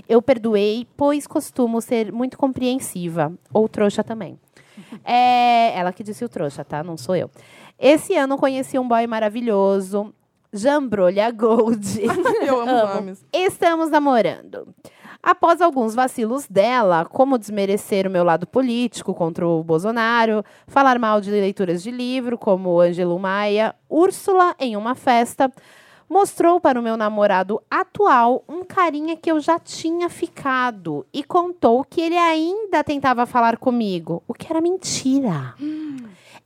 Eu 0.08 0.20
perdoei, 0.20 0.86
pois 0.96 1.26
costumo 1.26 1.80
ser 1.80 2.12
muito 2.12 2.36
compreensiva, 2.36 3.32
ou 3.52 3.68
trouxa 3.68 4.04
também. 4.04 4.38
É 5.04 5.78
ela 5.78 5.92
que 5.92 6.02
disse 6.02 6.24
o 6.24 6.28
trouxa, 6.28 6.64
tá? 6.64 6.82
Não 6.82 6.96
sou 6.96 7.16
eu. 7.16 7.30
Esse 7.78 8.14
ano 8.16 8.38
conheci 8.38 8.78
um 8.78 8.86
boy 8.86 9.06
maravilhoso, 9.06 10.14
Jambrolha 10.52 11.30
Gold. 11.30 12.02
Eu 12.46 12.60
amo, 12.60 12.70
Amo. 12.70 13.16
Estamos 13.32 13.90
namorando. 13.90 14.68
Após 15.22 15.60
alguns 15.60 15.94
vacilos 15.94 16.48
dela, 16.48 17.04
como 17.04 17.38
desmerecer 17.38 18.08
o 18.08 18.10
meu 18.10 18.24
lado 18.24 18.44
político 18.44 19.14
contra 19.14 19.46
o 19.46 19.62
Bolsonaro, 19.62 20.44
falar 20.66 20.98
mal 20.98 21.20
de 21.20 21.30
leituras 21.30 21.80
de 21.80 21.92
livro, 21.92 22.36
como 22.36 22.80
Ângelo 22.80 23.16
Maia, 23.20 23.72
Úrsula, 23.88 24.56
em 24.58 24.76
uma 24.76 24.96
festa, 24.96 25.48
mostrou 26.10 26.60
para 26.60 26.78
o 26.78 26.82
meu 26.82 26.96
namorado 26.96 27.62
atual 27.70 28.42
um 28.48 28.64
carinha 28.64 29.16
que 29.16 29.30
eu 29.30 29.38
já 29.38 29.60
tinha 29.60 30.10
ficado 30.10 31.06
e 31.12 31.22
contou 31.22 31.84
que 31.84 32.00
ele 32.00 32.18
ainda 32.18 32.82
tentava 32.82 33.24
falar 33.24 33.58
comigo, 33.58 34.24
o 34.26 34.34
que 34.34 34.50
era 34.50 34.60
mentira. 34.60 35.54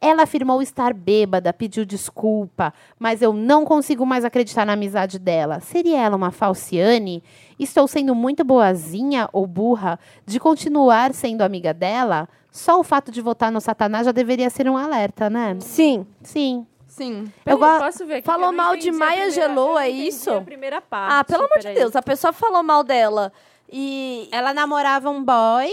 Ela 0.06 0.22
afirmou 0.22 0.62
estar 0.62 0.94
bêbada, 0.94 1.52
pediu 1.52 1.84
desculpa, 1.84 2.72
mas 2.98 3.22
eu 3.22 3.32
não 3.32 3.64
consigo 3.64 4.06
mais 4.06 4.24
acreditar 4.24 4.64
na 4.64 4.74
amizade 4.74 5.18
dela. 5.18 5.58
Seria 5.60 5.98
ela 6.00 6.16
uma 6.16 6.30
falciane? 6.30 7.22
Estou 7.58 7.88
sendo 7.88 8.14
muito 8.14 8.44
boazinha 8.44 9.28
ou 9.32 9.46
burra 9.46 9.98
de 10.24 10.38
continuar 10.38 11.12
sendo 11.14 11.42
amiga 11.42 11.72
dela? 11.74 12.28
Só 12.52 12.78
o 12.78 12.84
fato 12.84 13.10
de 13.10 13.20
votar 13.20 13.50
no 13.50 13.60
Satanás 13.60 14.06
já 14.06 14.12
deveria 14.12 14.48
ser 14.48 14.68
um 14.68 14.76
alerta, 14.76 15.28
né? 15.28 15.56
Sim. 15.60 16.06
Sim. 16.22 16.66
Sim. 16.86 17.30
Eu 17.44 17.58
Peraí, 17.58 17.78
posso 17.78 18.06
ver 18.06 18.14
aqui, 18.16 18.26
Falou 18.26 18.48
que 18.48 18.54
eu 18.54 18.56
não 18.56 18.64
mal 18.64 18.72
de 18.76 18.88
entendi 18.88 18.96
a 19.02 19.06
Maya 19.06 19.22
primeira- 19.24 19.44
Angelou, 19.46 19.66
eu 19.68 19.72
não 19.74 19.78
é 19.78 19.88
isso? 19.90 20.30
a 20.30 20.40
primeira 20.40 20.80
parte. 20.80 21.12
Ah, 21.14 21.24
pelo 21.24 21.44
amor 21.44 21.58
de. 21.58 21.74
Deus, 21.74 21.94
a 21.94 22.00
pessoa 22.02 22.32
falou 22.32 22.62
mal 22.62 22.82
dela. 22.82 23.30
E. 23.70 24.28
Ela 24.32 24.54
namorava 24.54 25.10
um 25.10 25.22
boy. 25.22 25.68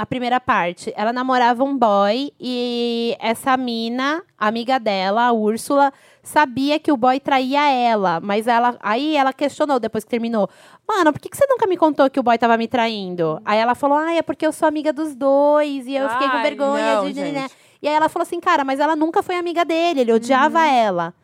A 0.00 0.06
primeira 0.06 0.40
parte. 0.40 0.90
Ela 0.96 1.12
namorava 1.12 1.62
um 1.62 1.76
boy 1.76 2.32
e 2.40 3.14
essa 3.20 3.54
mina, 3.56 4.22
amiga 4.38 4.80
dela, 4.80 5.26
a 5.26 5.32
Úrsula, 5.32 5.92
sabia 6.22 6.78
que 6.78 6.90
o 6.90 6.96
boy 6.96 7.20
traía 7.20 7.70
ela. 7.70 8.18
Mas 8.18 8.46
ela. 8.46 8.78
Aí 8.80 9.14
ela 9.14 9.30
questionou 9.32 9.78
depois 9.78 10.02
que 10.02 10.08
terminou. 10.08 10.48
Mano, 10.88 11.12
por 11.12 11.20
que, 11.20 11.28
que 11.28 11.36
você 11.36 11.46
nunca 11.46 11.66
me 11.66 11.76
contou 11.76 12.08
que 12.08 12.18
o 12.18 12.22
boy 12.22 12.38
tava 12.38 12.56
me 12.56 12.66
traindo? 12.66 13.42
Aí 13.44 13.58
ela 13.58 13.74
falou: 13.74 13.98
Ah, 13.98 14.14
é 14.14 14.22
porque 14.22 14.46
eu 14.46 14.52
sou 14.52 14.66
amiga 14.66 14.90
dos 14.90 15.14
dois 15.14 15.86
e 15.86 15.94
eu 15.94 16.08
fiquei 16.08 16.28
com 16.30 16.36
Ai, 16.36 16.42
vergonha 16.44 16.94
não, 16.94 17.12
de. 17.12 17.20
né, 17.20 17.42
gente. 17.42 17.54
E 17.82 17.88
aí 17.88 17.94
ela 17.94 18.08
falou 18.08 18.22
assim, 18.22 18.40
cara, 18.40 18.64
mas 18.64 18.78
ela 18.78 18.94
nunca 18.94 19.22
foi 19.22 19.36
amiga 19.36 19.64
dele, 19.64 20.00
ele 20.00 20.12
odiava 20.12 20.66
ela. 20.66 21.14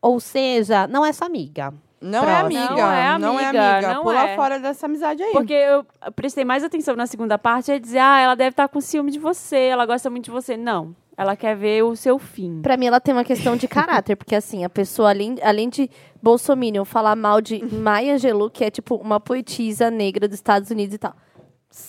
Ou 0.00 0.20
seja, 0.20 0.86
não 0.86 1.04
é 1.04 1.12
sua 1.12 1.26
amiga. 1.26 1.72
Não 2.04 2.18
é 2.18 2.38
Próximo. 2.38 2.58
amiga. 2.58 2.74
Não 2.74 2.92
é 2.92 3.18
Não 3.18 3.40
é 3.40 3.44
amiga, 3.46 3.72
amiga. 3.72 3.94
não 3.94 4.02
Pula 4.02 4.28
é. 4.28 4.36
fora 4.36 4.60
dessa 4.60 4.84
amizade 4.84 5.22
aí. 5.22 5.32
Porque 5.32 5.54
eu 5.54 5.86
prestei 6.14 6.44
mais 6.44 6.62
atenção 6.62 6.94
na 6.94 7.06
segunda 7.06 7.38
parte 7.38 7.72
e 7.72 7.80
dizer, 7.80 7.98
ah, 7.98 8.20
ela 8.20 8.34
deve 8.34 8.50
estar 8.50 8.68
com 8.68 8.78
ciúme 8.78 9.10
de 9.10 9.18
você, 9.18 9.56
ela 9.56 9.86
gosta 9.86 10.10
muito 10.10 10.26
de 10.26 10.30
você. 10.30 10.54
Não, 10.54 10.94
ela 11.16 11.34
quer 11.34 11.56
ver 11.56 11.82
o 11.82 11.96
seu 11.96 12.18
fim. 12.18 12.60
Pra 12.60 12.76
mim, 12.76 12.86
ela 12.86 13.00
tem 13.00 13.14
uma 13.14 13.24
questão 13.24 13.56
de 13.56 13.66
caráter, 13.66 14.16
porque 14.16 14.34
assim, 14.34 14.64
a 14.64 14.68
pessoa, 14.68 15.08
além, 15.08 15.36
além 15.42 15.70
de 15.70 15.90
Bolsominion 16.22 16.84
falar 16.84 17.16
mal 17.16 17.40
de 17.40 17.64
Maya 17.64 18.14
Angelou, 18.14 18.50
que 18.50 18.64
é 18.64 18.70
tipo 18.70 18.96
uma 18.96 19.18
poetisa 19.18 19.90
negra 19.90 20.28
dos 20.28 20.34
Estados 20.34 20.70
Unidos 20.70 20.94
e 20.94 20.98
tal. 20.98 21.14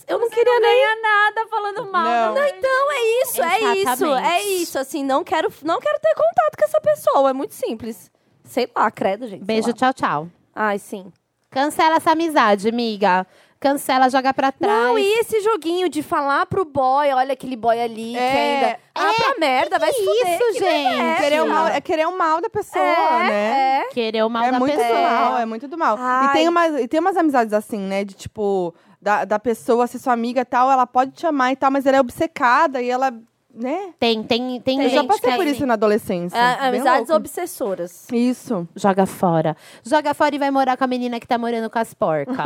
Eu 0.08 0.18
não 0.18 0.30
queria 0.30 0.60
nem. 0.60 0.62
ganha 0.62 1.02
nada 1.02 1.48
falando 1.48 1.92
mal. 1.92 2.06
Não. 2.06 2.34
da 2.36 2.50
Então 2.50 2.92
é 2.92 3.22
isso, 3.22 3.44
é 3.44 3.60
isso, 3.60 3.92
Exatamente. 3.92 4.28
é 4.28 4.44
isso. 4.48 4.80
Assim, 4.80 5.04
não 5.04 5.24
quero, 5.24 5.52
não 5.62 5.80
quero 5.80 6.00
ter 6.00 6.16
contato 6.16 6.58
com 6.58 6.66
essa 6.66 6.82
pessoa. 6.82 7.30
É 7.30 7.34
muito 7.34 7.54
simples. 7.54 8.10
Sei 8.46 8.70
lá, 8.76 8.90
credo, 8.92 9.28
gente. 9.28 9.44
Beijo, 9.44 9.74
tchau, 9.74 9.94
tchau. 9.94 10.28
Ai, 10.56 10.80
sim. 10.80 11.12
Cancela 11.50 11.96
essa 11.98 12.12
amizade, 12.12 12.68
amiga. 12.70 13.26
Cancela, 13.60 14.10
joga 14.10 14.34
pra 14.34 14.52
trás. 14.52 14.84
Não, 14.88 15.00
e 15.00 15.20
esse 15.20 15.40
joguinho 15.42 15.90
de 15.90 16.04
falar 16.04 16.46
pro 16.46 16.64
boy, 16.66 17.10
olha 17.14 17.34
aquele 17.34 17.56
boy 17.56 17.80
ali, 17.82 18.12
que 18.12 18.18
É, 18.18 18.56
ainda. 18.66 18.80
Ah, 18.94 19.14
pra 19.16 19.40
merda, 19.40 19.80
vai 19.80 19.92
se 19.92 20.04
fuder. 20.06 20.34
isso, 20.36 20.54
que 20.54 20.60
gente? 20.60 20.96
merda. 20.98 21.22
Querer 21.24 21.42
o 21.42 21.48
mal, 21.50 21.68
é 21.68 21.82
querer 21.82 22.08
o 22.08 22.18
mal 22.18 22.42
da 22.42 22.50
pessoa, 22.50 22.84
né? 22.84 23.80
É, 23.80 23.88
Querer 23.92 24.24
o 24.24 24.30
mal 24.30 24.44
é 24.44 24.52
da 24.52 24.60
muito 24.60 24.76
pessoa. 24.76 24.96
do 24.96 25.02
mal, 25.02 25.38
é 25.38 25.46
muito 25.46 25.68
do 25.68 25.78
mal. 25.78 25.98
E 25.98 26.02
Ai. 26.02 26.34
tem, 26.34 26.48
umas, 26.50 26.76
e 26.82 26.88
tem 26.88 27.00
umas 27.00 27.18
amizades 27.18 27.54
assim, 27.54 27.80
né? 27.80 28.04
De 28.04 28.14
tipo, 28.14 28.76
da, 29.02 29.26
da 29.26 29.40
pessoa 29.40 29.88
ser 29.88 29.98
sua 30.00 30.14
amiga 30.14 30.42
e 30.42 30.46
tal, 30.46 30.70
ela 30.70 30.86
pode 30.86 31.12
te 31.12 31.26
amar 31.26 31.52
e 31.52 31.56
tal, 31.56 31.72
mas 31.72 31.86
ela 31.86 31.98
é 31.98 32.02
obcecada 32.02 32.82
e 32.82 32.90
ela, 32.90 33.12
né? 33.56 33.90
Tem, 34.00 34.22
tem, 34.24 34.60
tem 34.60 34.78
Eu 34.78 34.84
gente 34.90 34.96
já 34.96 35.04
passei 35.06 35.32
que 35.32 35.38
por 35.38 35.48
é 35.48 35.50
isso 35.52 35.66
na 35.66 35.74
adolescência. 35.76 36.38
É, 36.38 36.58
Bem 36.58 36.68
amizades 36.70 37.10
louco. 37.10 37.16
obsessoras. 37.22 38.08
Isso. 38.12 38.68
Joga 38.76 39.06
fora. 39.06 39.56
Joga 39.84 40.14
fora 40.14 40.36
e 40.36 40.38
vai 40.38 40.52
morar 40.52 40.76
com 40.78 40.84
a 40.84 40.88
menina 40.88 41.20
que 41.20 41.28
tá 41.28 41.38
morando 41.38 41.70
com 41.70 41.80
as 41.80 41.94
porcas. 41.94 42.36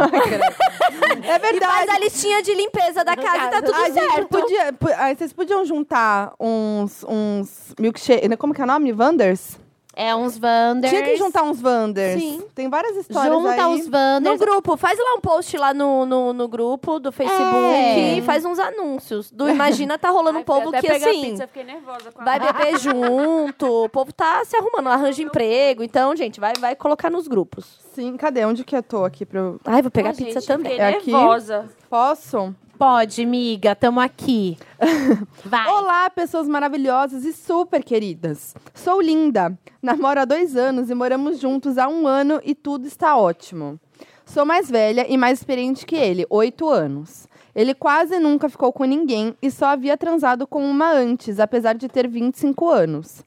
É 1.21 1.35
E 1.35 1.39
verdade. 1.39 1.59
faz 1.71 1.89
a 1.89 1.99
listinha 1.99 2.41
de 2.41 2.53
limpeza 2.53 3.03
da 3.03 3.15
casa 3.15 3.45
e 3.45 3.49
tá 3.49 3.61
tudo 3.61 3.75
a 3.75 3.89
gente 3.89 4.11
certo. 4.13 4.27
podia, 4.27 4.73
po- 4.73 4.89
aí 4.97 5.15
vocês 5.15 5.33
podiam 5.33 5.65
juntar 5.65 6.33
uns, 6.39 7.03
uns 7.07 7.73
milkshake, 7.79 8.27
né? 8.27 8.35
como 8.35 8.53
que 8.53 8.61
é 8.61 8.63
o 8.63 8.67
nome? 8.67 8.91
Wanders? 8.93 9.57
É 9.95 10.15
uns 10.15 10.37
Wanders. 10.39 10.89
Tinha 10.93 11.03
que 11.03 11.17
juntar 11.17 11.43
uns 11.43 11.61
Wanders. 11.61 12.21
Sim. 12.21 12.43
Tem 12.55 12.69
várias 12.69 12.95
histórias 12.95 13.33
Junta 13.33 13.51
aí. 13.51 13.79
os 13.79 13.87
No 13.87 13.97
Wanders. 13.97 14.39
grupo, 14.39 14.77
faz 14.77 14.97
lá 14.97 15.15
um 15.17 15.19
post 15.19 15.57
lá 15.57 15.73
no, 15.73 16.05
no, 16.05 16.31
no 16.33 16.47
grupo 16.47 16.99
do 16.99 17.11
Facebook 17.11 17.55
É. 17.57 18.17
e 18.17 18.21
faz 18.21 18.45
uns 18.45 18.59
anúncios. 18.59 19.29
Do 19.31 19.49
Imagina 19.49 19.97
tá 19.97 20.09
rolando 20.09 20.37
um 20.37 20.41
Ai, 20.41 20.45
povo 20.45 20.71
que 20.71 20.87
assim. 20.91 21.21
Pizza, 21.31 21.47
fiquei 21.47 21.63
nervosa 21.63 22.11
com 22.13 22.21
a- 22.21 22.25
Vai 22.25 22.39
beber 22.39 22.77
junto, 22.79 23.85
o 23.85 23.89
povo 23.89 24.13
tá 24.13 24.43
se 24.45 24.55
arrumando, 24.55 24.87
arranja 24.87 25.21
emprego. 25.21 25.83
Então, 25.83 26.15
gente, 26.15 26.39
vai, 26.39 26.53
vai 26.59 26.75
colocar 26.75 27.09
nos 27.09 27.27
grupos. 27.27 27.79
Sim, 27.93 28.15
cadê? 28.15 28.45
Onde 28.45 28.63
que 28.63 28.75
eu 28.75 28.83
tô 28.83 29.03
aqui? 29.03 29.25
Pra 29.25 29.39
eu... 29.39 29.59
Ai, 29.65 29.81
vou 29.81 29.91
pegar 29.91 30.09
Ai, 30.09 30.15
pizza 30.15 30.39
gente, 30.39 30.47
também. 30.47 30.71
Fiquei 30.71 30.85
É 30.85 30.89
aqui? 30.89 31.11
nervosa. 31.11 31.67
Posso? 31.89 32.55
Pode, 32.79 33.25
miga, 33.25 33.75
tamo 33.75 33.99
aqui. 33.99 34.57
Vai. 35.43 35.67
Olá, 35.67 36.09
pessoas 36.09 36.47
maravilhosas 36.47 37.25
e 37.25 37.33
super 37.33 37.83
queridas. 37.83 38.55
Sou 38.73 39.01
linda, 39.01 39.51
namoro 39.81 40.21
há 40.21 40.23
dois 40.23 40.55
anos 40.55 40.89
e 40.89 40.95
moramos 40.95 41.41
juntos 41.41 41.77
há 41.77 41.89
um 41.89 42.07
ano 42.07 42.39
e 42.41 42.55
tudo 42.55 42.87
está 42.87 43.17
ótimo. 43.17 43.77
Sou 44.25 44.45
mais 44.45 44.71
velha 44.71 45.05
e 45.09 45.17
mais 45.17 45.39
experiente 45.39 45.85
que 45.85 45.97
ele, 45.97 46.25
oito 46.29 46.69
anos. 46.69 47.27
Ele 47.53 47.73
quase 47.73 48.17
nunca 48.17 48.47
ficou 48.47 48.71
com 48.71 48.85
ninguém 48.85 49.35
e 49.41 49.51
só 49.51 49.65
havia 49.65 49.97
transado 49.97 50.47
com 50.47 50.63
uma 50.63 50.89
antes, 50.89 51.37
apesar 51.37 51.73
de 51.73 51.89
ter 51.89 52.07
25 52.07 52.69
anos. 52.69 53.25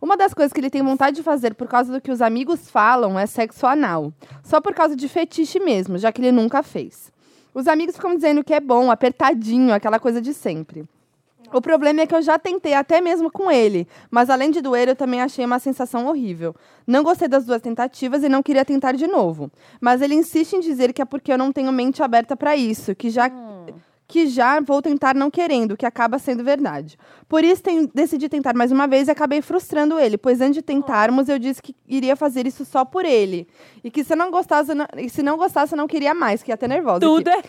Uma 0.00 0.16
das 0.16 0.32
coisas 0.32 0.52
que 0.52 0.60
ele 0.60 0.70
tem 0.70 0.80
vontade 0.80 1.16
de 1.16 1.24
fazer 1.24 1.56
por 1.56 1.66
causa 1.66 1.92
do 1.92 2.00
que 2.00 2.12
os 2.12 2.22
amigos 2.22 2.70
falam 2.70 3.18
é 3.18 3.26
sexo 3.26 3.66
anal. 3.66 4.12
Só 4.44 4.60
por 4.60 4.72
causa 4.72 4.94
de 4.94 5.08
fetiche 5.08 5.58
mesmo, 5.58 5.98
já 5.98 6.12
que 6.12 6.20
ele 6.20 6.30
nunca 6.30 6.62
fez. 6.62 7.10
Os 7.54 7.68
amigos 7.68 7.96
ficam 7.96 8.14
dizendo 8.14 8.42
que 8.42 8.54
é 8.54 8.60
bom, 8.60 8.90
apertadinho, 8.90 9.74
aquela 9.74 9.98
coisa 9.98 10.20
de 10.20 10.32
sempre. 10.32 10.84
O 11.52 11.60
problema 11.60 12.00
é 12.00 12.06
que 12.06 12.14
eu 12.14 12.22
já 12.22 12.38
tentei 12.38 12.72
até 12.72 12.98
mesmo 13.00 13.30
com 13.30 13.50
ele, 13.50 13.86
mas 14.10 14.30
além 14.30 14.50
de 14.50 14.62
doer, 14.62 14.88
eu 14.88 14.96
também 14.96 15.20
achei 15.20 15.44
uma 15.44 15.58
sensação 15.58 16.06
horrível. 16.06 16.54
Não 16.86 17.02
gostei 17.02 17.28
das 17.28 17.44
duas 17.44 17.60
tentativas 17.60 18.24
e 18.24 18.28
não 18.28 18.42
queria 18.42 18.64
tentar 18.64 18.92
de 18.92 19.06
novo. 19.06 19.50
Mas 19.78 20.00
ele 20.00 20.14
insiste 20.14 20.54
em 20.54 20.60
dizer 20.60 20.94
que 20.94 21.02
é 21.02 21.04
porque 21.04 21.30
eu 21.30 21.36
não 21.36 21.52
tenho 21.52 21.70
mente 21.70 22.02
aberta 22.02 22.34
para 22.34 22.56
isso, 22.56 22.94
que 22.94 23.10
já 23.10 23.30
que 24.06 24.26
já 24.26 24.60
vou 24.60 24.82
tentar 24.82 25.14
não 25.14 25.30
querendo, 25.30 25.76
que 25.76 25.86
acaba 25.86 26.18
sendo 26.18 26.44
verdade. 26.44 26.98
Por 27.28 27.42
isso 27.42 27.62
tem- 27.62 27.90
decidi 27.94 28.28
tentar 28.28 28.54
mais 28.54 28.70
uma 28.70 28.86
vez 28.86 29.08
e 29.08 29.10
acabei 29.10 29.40
frustrando 29.40 29.98
ele, 29.98 30.18
pois 30.18 30.40
antes 30.40 30.56
de 30.56 30.62
tentarmos 30.62 31.28
eu 31.30 31.38
disse 31.38 31.62
que 31.62 31.74
iria 31.88 32.14
fazer 32.14 32.46
isso 32.46 32.64
só 32.64 32.84
por 32.84 33.06
ele 33.06 33.48
e 33.82 33.90
que 33.90 34.04
se 34.04 34.14
não 34.14 34.30
gostasse, 34.30 34.70
eu 34.70 34.74
não, 34.76 34.86
se 35.08 35.22
não 35.22 35.36
gostasse 35.38 35.72
eu 35.72 35.78
não 35.78 35.86
queria 35.86 36.12
mais, 36.14 36.42
que 36.42 36.50
ia 36.50 36.54
até 36.54 36.68
nervosa. 36.68 37.00
Tudo 37.00 37.28
é. 37.30 37.40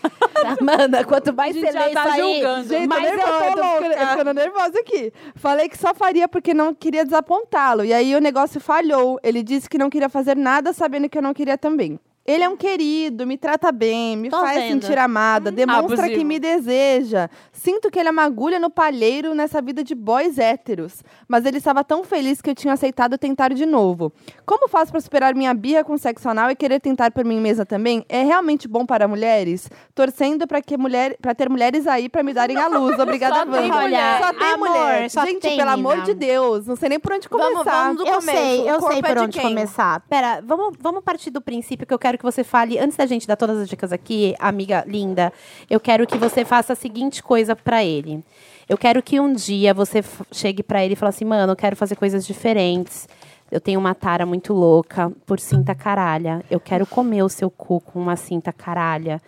Amanda, 0.58 1.04
quanto 1.04 1.34
mais 1.34 1.54
você 1.54 1.70
já 1.70 1.84
lê 1.86 1.90
tá 1.92 2.08
isso 2.08 2.22
aí, 2.22 2.34
julgando. 2.34 2.68
Gente, 2.68 2.86
mais 2.86 3.10
tô 3.10 3.16
nervosa, 3.16 3.34
eu 3.34 3.38
tô 3.40 3.44
eu 3.44 3.50
ficando, 3.50 3.66
louca. 3.88 4.02
eu 4.02 4.06
ficando 4.08 4.34
nervosa 4.34 4.80
aqui. 4.80 5.12
Falei 5.34 5.68
que 5.68 5.76
só 5.78 5.94
faria 5.94 6.28
porque 6.28 6.54
não 6.54 6.74
queria 6.74 7.04
desapontá-lo. 7.04 7.84
E 7.84 7.92
aí 7.92 8.14
o 8.14 8.20
negócio 8.20 8.60
falhou. 8.60 9.18
Ele 9.22 9.42
disse 9.42 9.68
que 9.68 9.76
não 9.78 9.90
queria 9.90 10.08
fazer 10.08 10.36
nada 10.36 10.72
sabendo 10.72 11.08
que 11.08 11.18
eu 11.18 11.22
não 11.22 11.34
queria 11.34 11.58
também. 11.58 11.98
Ele 12.26 12.42
é 12.42 12.48
um 12.48 12.56
querido, 12.56 13.26
me 13.26 13.36
trata 13.36 13.70
bem, 13.70 14.16
me 14.16 14.30
Tô 14.30 14.40
faz 14.40 14.58
vendo. 14.62 14.82
sentir 14.82 14.98
amada, 14.98 15.50
demonstra 15.52 15.94
abusivo. 16.04 16.18
que 16.18 16.24
me 16.24 16.38
deseja. 16.38 17.28
Sinto 17.52 17.90
que 17.90 17.98
ele 17.98 18.08
é 18.08 18.12
uma 18.12 18.22
agulha 18.24 18.58
no 18.58 18.70
palheiro 18.70 19.34
nessa 19.34 19.60
vida 19.60 19.84
de 19.84 19.94
boys 19.94 20.38
héteros. 20.38 21.02
Mas 21.28 21.44
ele 21.44 21.58
estava 21.58 21.84
tão 21.84 22.02
feliz 22.02 22.40
que 22.40 22.48
eu 22.48 22.54
tinha 22.54 22.72
aceitado 22.72 23.18
tentar 23.18 23.52
de 23.52 23.66
novo. 23.66 24.10
Como 24.46 24.68
faço 24.68 24.90
para 24.90 25.00
superar 25.02 25.34
minha 25.34 25.52
birra 25.52 25.84
com 25.84 25.98
sexo 25.98 26.26
anal 26.28 26.50
e 26.50 26.56
querer 26.56 26.80
tentar 26.80 27.10
por 27.10 27.24
mim 27.26 27.40
mesma 27.40 27.66
também? 27.66 28.04
É 28.08 28.22
realmente 28.22 28.66
bom 28.66 28.86
para 28.86 29.06
mulheres? 29.06 29.68
Torcendo 29.94 30.46
para 30.46 30.62
que 30.62 30.78
mulher, 30.78 31.18
para 31.20 31.34
ter 31.34 31.50
mulheres 31.50 31.86
aí 31.86 32.08
para 32.08 32.22
me 32.22 32.32
darem 32.32 32.56
a 32.56 32.68
luz. 32.68 32.98
Obrigada, 32.98 33.34
Só 33.36 33.44
tem 33.44 33.70
Wanda. 33.70 33.80
mulher. 33.82 34.18
Só 34.22 34.32
tem 34.32 34.52
Amor, 34.52 34.68
mulher. 34.70 35.10
só 35.10 35.24
Gente, 35.26 35.40
tem, 35.42 35.56
pelo 35.58 35.70
amor 35.70 36.00
de 36.02 36.14
Deus, 36.14 36.66
não 36.66 36.74
sei 36.76 36.88
nem 36.88 36.98
por 36.98 37.12
onde 37.12 37.28
começar. 37.28 37.50
Vamos, 37.52 37.64
vamos 37.66 37.96
do 37.98 38.06
Eu 38.08 38.14
começo. 38.20 38.38
sei, 38.38 38.60
eu 38.70 38.80
sei 38.80 38.98
é 38.98 39.02
por 39.02 39.14
de 39.14 39.18
onde 39.20 39.38
quem? 39.38 39.48
começar. 39.50 40.00
Pera, 40.08 40.40
vamos, 40.42 40.74
vamos 40.80 41.02
partir 41.04 41.30
do 41.30 41.40
princípio 41.42 41.86
que 41.86 41.92
eu 41.92 41.98
quero 41.98 42.13
que 42.18 42.24
você 42.24 42.44
fale, 42.44 42.78
antes 42.78 42.96
da 42.96 43.06
gente 43.06 43.26
dar 43.26 43.36
todas 43.36 43.58
as 43.58 43.68
dicas 43.68 43.92
aqui, 43.92 44.34
amiga 44.38 44.84
linda, 44.86 45.32
eu 45.68 45.80
quero 45.80 46.06
que 46.06 46.16
você 46.18 46.44
faça 46.44 46.72
a 46.72 46.76
seguinte 46.76 47.22
coisa 47.22 47.54
pra 47.54 47.84
ele. 47.84 48.22
Eu 48.68 48.78
quero 48.78 49.02
que 49.02 49.20
um 49.20 49.32
dia 49.32 49.74
você 49.74 50.02
chegue 50.32 50.62
pra 50.62 50.84
ele 50.84 50.94
e 50.94 50.96
fale 50.96 51.10
assim, 51.10 51.24
mano, 51.24 51.52
eu 51.52 51.56
quero 51.56 51.76
fazer 51.76 51.96
coisas 51.96 52.26
diferentes. 52.26 53.06
Eu 53.50 53.60
tenho 53.60 53.78
uma 53.78 53.94
tara 53.94 54.24
muito 54.24 54.52
louca 54.52 55.12
por 55.26 55.38
cinta 55.38 55.74
caralha. 55.74 56.42
Eu 56.50 56.58
quero 56.58 56.86
comer 56.86 57.22
o 57.22 57.28
seu 57.28 57.50
cu 57.50 57.80
com 57.80 58.00
uma 58.00 58.16
cinta 58.16 58.52
caralha. 58.52 59.20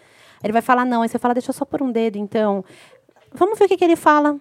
Ele 0.42 0.52
vai 0.52 0.62
falar 0.62 0.84
não, 0.84 1.02
aí 1.02 1.08
você 1.08 1.18
fala, 1.18 1.34
deixa 1.34 1.50
eu 1.50 1.54
só 1.54 1.64
por 1.64 1.82
um 1.82 1.92
dedo, 1.92 2.18
então. 2.18 2.64
Vamos 3.32 3.58
ver 3.58 3.66
o 3.66 3.68
que, 3.68 3.76
que 3.76 3.84
ele 3.84 3.96
fala. 3.96 4.36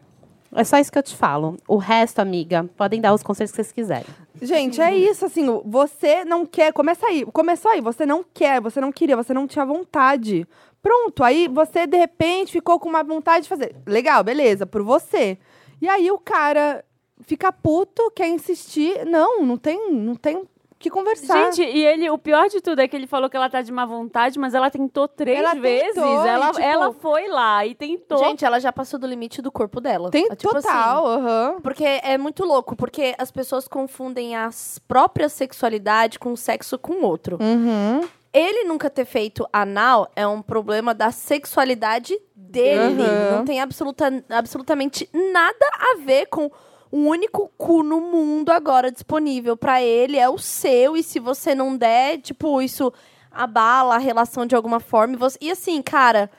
É 0.56 0.64
só 0.64 0.77
isso 0.80 0.91
que 0.91 0.98
eu 0.98 1.03
te 1.03 1.15
falo. 1.15 1.57
O 1.68 1.76
resto, 1.76 2.19
amiga, 2.19 2.68
podem 2.77 3.02
dar 3.02 3.14
os 3.14 3.22
conselhos 3.22 3.52
que 3.52 3.57
vocês 3.57 3.72
quiserem. 3.72 4.06
Gente, 4.41 4.82
é 4.82 4.95
isso, 4.95 5.26
assim, 5.26 5.45
você 5.65 6.23
não 6.23 6.45
quer. 6.45 6.72
Começa 6.72 7.06
aí. 7.06 7.26
Começou 7.26 7.72
aí, 7.72 7.82
você 7.82 8.06
não 8.06 8.23
quer, 8.23 8.61
você 8.61 8.80
não 8.80 8.91
queria, 8.91 9.18
você 9.18 9.34
não 9.34 9.48
tinha 9.48 9.65
vontade. 9.65 10.48
Pronto, 10.82 11.23
aí 11.23 11.48
você, 11.48 11.86
de 11.86 11.98
repente, 11.98 12.53
ficou 12.53 12.80
com 12.80 12.88
uma 12.88 13.03
vontade 13.03 13.44
de 13.44 13.49
fazer. 13.49 13.76
Legal, 13.86 14.23
beleza, 14.23 14.65
por 14.65 14.82
você. 14.82 15.38
E 15.82 15.90
aí 15.90 16.10
o 16.10 16.18
cara 16.18 16.86
fica 17.22 17.52
puto, 17.52 18.11
quer 18.11 18.30
insistir. 18.30 19.06
Não, 19.06 19.44
não 19.44 19.57
tem, 19.57 19.91
não 19.91 20.15
tem 20.15 20.44
que 20.86 20.90
conversar. 20.90 21.52
Gente, 21.52 21.62
e 21.64 21.86
ele, 21.86 22.10
o 22.10 22.18
pior 22.18 22.48
de 22.48 22.62
tudo 22.62 22.80
é 22.80 22.88
que 22.88 22.95
ele 22.95 23.07
falou 23.07 23.30
que 23.30 23.36
ela 23.36 23.49
tá 23.49 23.62
de 23.62 23.72
má 23.72 23.86
vontade, 23.86 24.38
mas 24.40 24.53
ela 24.53 24.70
tentou 24.70 25.07
três 25.07 25.40
Ela 25.40 25.53
vezes. 25.56 25.94
tentou, 25.95 26.26
e, 26.26 26.28
ela, 26.28 26.48
tipo- 26.52 26.62
ela 26.62 26.94
foi 26.94 27.28
lá 27.28 27.66
e 27.66 27.74
tentou. 27.76 28.18
Gente, 28.20 28.45
ela 28.45 28.60
já 28.60 28.72
passou 28.72 28.99
do 28.99 29.07
limite 29.07 29.41
do 29.41 29.52
corpo 29.52 29.82
dela. 29.82 30.12
tem 30.12 30.28
É 30.32 30.36
tipo 30.36 30.53
total, 30.53 31.07
assim, 31.07 31.62
porque 31.62 31.84
é 31.84 32.18
muito 32.18 32.44
louco, 32.45 32.76
porque 32.76 33.16
as 33.18 33.32
pessoas 33.32 33.68
confundem 33.68 34.36
a 34.36 34.49
própria 34.88 35.28
sexualidade 35.30 36.20
com 36.20 36.32
o 36.34 36.38
sexo 36.38 36.78
com 36.78 36.94
o 36.94 37.03
outro. 37.06 37.38
Uhum. 37.41 38.07
Ele 38.34 38.66
nunca 38.66 38.90
ter 38.90 39.06
feito 39.06 39.48
anal 39.53 40.12
é 40.16 40.28
um 40.28 40.41
problema 40.41 40.94
da 40.94 41.10
sexualidade 41.10 42.20
dele. 42.36 43.02
Uhum. 43.02 43.38
Não 43.38 43.45
tem 43.45 43.62
absoluta, 43.62 44.12
absolutamente 44.30 45.10
nada 45.14 45.66
a 45.74 45.98
ver 45.99 46.26
com 46.28 46.52
o 46.91 46.98
único 46.98 47.49
cu 47.57 47.84
no 47.84 47.99
mundo 48.02 48.52
agora 48.52 48.91
disponível 48.91 49.57
pra 49.57 49.82
ele 49.82 50.18
é 50.18 50.30
o 50.30 50.38
seu. 50.38 50.95
E 50.95 51.03
se 51.03 51.20
você 51.20 51.53
não 51.56 51.76
der, 51.76 52.20
tipo, 52.20 52.62
isso 52.62 52.91
abala 53.32 53.95
a 53.95 53.99
relação 53.99 54.45
de 54.45 54.56
alguma 54.56 54.80
forma. 54.80 55.14
E, 55.16 55.18
você- 55.18 55.38
e 55.41 55.52
assim, 55.52 55.82
cara, 55.82 56.30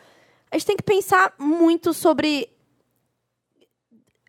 a 0.50 0.56
gente 0.56 0.66
tem 0.66 0.76
que 0.76 0.82
pensar 0.82 1.34
muito 1.38 1.92
sobre 1.92 2.48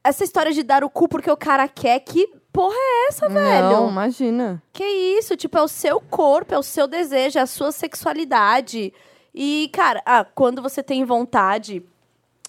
essa 0.03 0.23
história 0.23 0.51
de 0.53 0.63
dar 0.63 0.83
o 0.83 0.89
cu 0.89 1.07
porque 1.07 1.29
o 1.31 1.37
cara 1.37 1.67
quer. 1.67 1.99
Que 2.01 2.27
porra 2.51 2.75
é 2.75 3.07
essa, 3.09 3.27
velho? 3.29 3.69
Não, 3.71 3.89
imagina. 3.89 4.61
Que 4.73 4.83
isso? 4.83 5.35
Tipo, 5.35 5.57
é 5.57 5.61
o 5.61 5.67
seu 5.67 5.99
corpo, 6.01 6.53
é 6.53 6.57
o 6.57 6.63
seu 6.63 6.87
desejo, 6.87 7.37
é 7.39 7.41
a 7.41 7.45
sua 7.47 7.71
sexualidade. 7.71 8.93
E, 9.33 9.69
cara, 9.73 10.01
ah, 10.05 10.23
quando 10.25 10.61
você 10.61 10.81
tem 10.81 11.03
vontade 11.03 11.83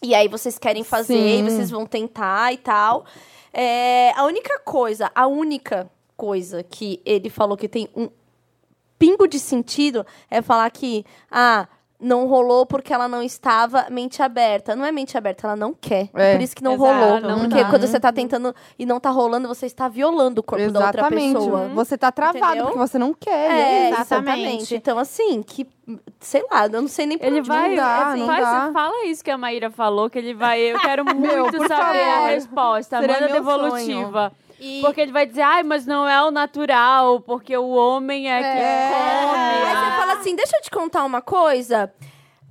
e 0.02 0.14
aí 0.14 0.28
vocês 0.28 0.58
querem 0.58 0.84
fazer 0.84 1.14
Sim. 1.14 1.40
e 1.40 1.42
vocês 1.50 1.70
vão 1.70 1.84
tentar 1.84 2.52
e 2.52 2.56
tal. 2.58 3.04
É, 3.52 4.12
a 4.16 4.24
única 4.24 4.58
coisa, 4.60 5.10
a 5.14 5.26
única 5.26 5.90
coisa 6.16 6.62
que 6.62 7.00
ele 7.04 7.30
falou 7.30 7.56
que 7.56 7.68
tem 7.68 7.88
um 7.96 8.08
pingo 8.98 9.26
de 9.28 9.38
sentido 9.38 10.04
é 10.30 10.42
falar 10.42 10.70
que, 10.70 11.04
ah, 11.30 11.68
não 12.00 12.26
rolou 12.26 12.64
porque 12.64 12.92
ela 12.92 13.08
não 13.08 13.22
estava 13.22 13.86
mente 13.90 14.22
aberta. 14.22 14.76
Não 14.76 14.84
é 14.84 14.92
mente 14.92 15.18
aberta, 15.18 15.46
ela 15.48 15.56
não 15.56 15.74
quer. 15.74 16.08
É. 16.14 16.34
Por 16.36 16.42
isso 16.42 16.54
que 16.54 16.62
não 16.62 16.74
Exato, 16.74 16.92
rolou. 16.92 17.20
não 17.20 17.38
porque 17.48 17.62
dá. 17.64 17.70
quando 17.70 17.86
você 17.86 17.98
tá 17.98 18.12
tentando 18.12 18.54
e 18.78 18.86
não 18.86 19.00
tá 19.00 19.10
rolando, 19.10 19.48
você 19.48 19.66
está 19.66 19.88
violando 19.88 20.40
o 20.40 20.44
corpo 20.44 20.70
da 20.70 20.86
outra 20.86 21.00
Exatamente. 21.00 21.34
pessoa. 21.34 21.68
Você 21.74 21.98
tá 21.98 22.12
travado 22.12 22.38
Entendeu? 22.44 22.64
porque 22.66 22.78
você 22.78 22.98
não 22.98 23.12
quer. 23.12 23.50
É, 23.50 23.90
isso. 23.90 24.00
exatamente. 24.00 24.38
Exatamente. 24.38 24.74
Então, 24.76 24.98
assim, 24.98 25.42
que. 25.42 25.66
Sei 26.20 26.44
lá, 26.52 26.66
eu 26.66 26.82
não 26.82 26.88
sei 26.88 27.06
nem 27.06 27.16
por 27.18 27.26
Ele 27.26 27.38
onde 27.40 27.48
vai. 27.48 27.68
não 27.70 27.76
dá, 27.76 28.08
assim, 28.08 28.20
não 28.20 28.26
faz- 28.26 28.40
dá. 28.44 28.70
Fala 28.74 29.06
isso 29.06 29.24
que 29.24 29.30
a 29.30 29.38
Maíra 29.38 29.70
falou, 29.70 30.10
que 30.10 30.18
ele 30.18 30.34
vai. 30.34 30.60
Eu 30.60 30.78
quero 30.78 31.02
muito 31.06 31.20
Meu, 31.20 31.46
saber 31.66 31.72
a 32.02 32.14
favor. 32.14 32.28
resposta. 32.28 33.00
Seria 33.00 33.20
Manda 33.22 33.32
devolutiva. 33.32 34.32
E- 34.60 34.80
Porque 34.82 35.00
ele 35.00 35.12
vai 35.12 35.26
dizer, 35.26 35.42
ai, 35.42 35.62
mas 35.62 35.86
não 35.86 36.08
é 36.08 36.22
o 36.24 36.30
natural, 36.30 37.20
porque 37.20 37.56
o 37.56 37.68
homem 37.68 38.30
é, 38.30 38.40
que 38.40 38.46
Aí 38.46 39.62
come. 39.64 39.80
você 39.80 39.96
fala 40.00 40.12
assim, 40.14 40.34
deixa 40.36 40.56
eu 40.56 40.62
te 40.62 40.70
contar 40.70 41.04
uma 41.04 41.20
coisa. 41.22 41.92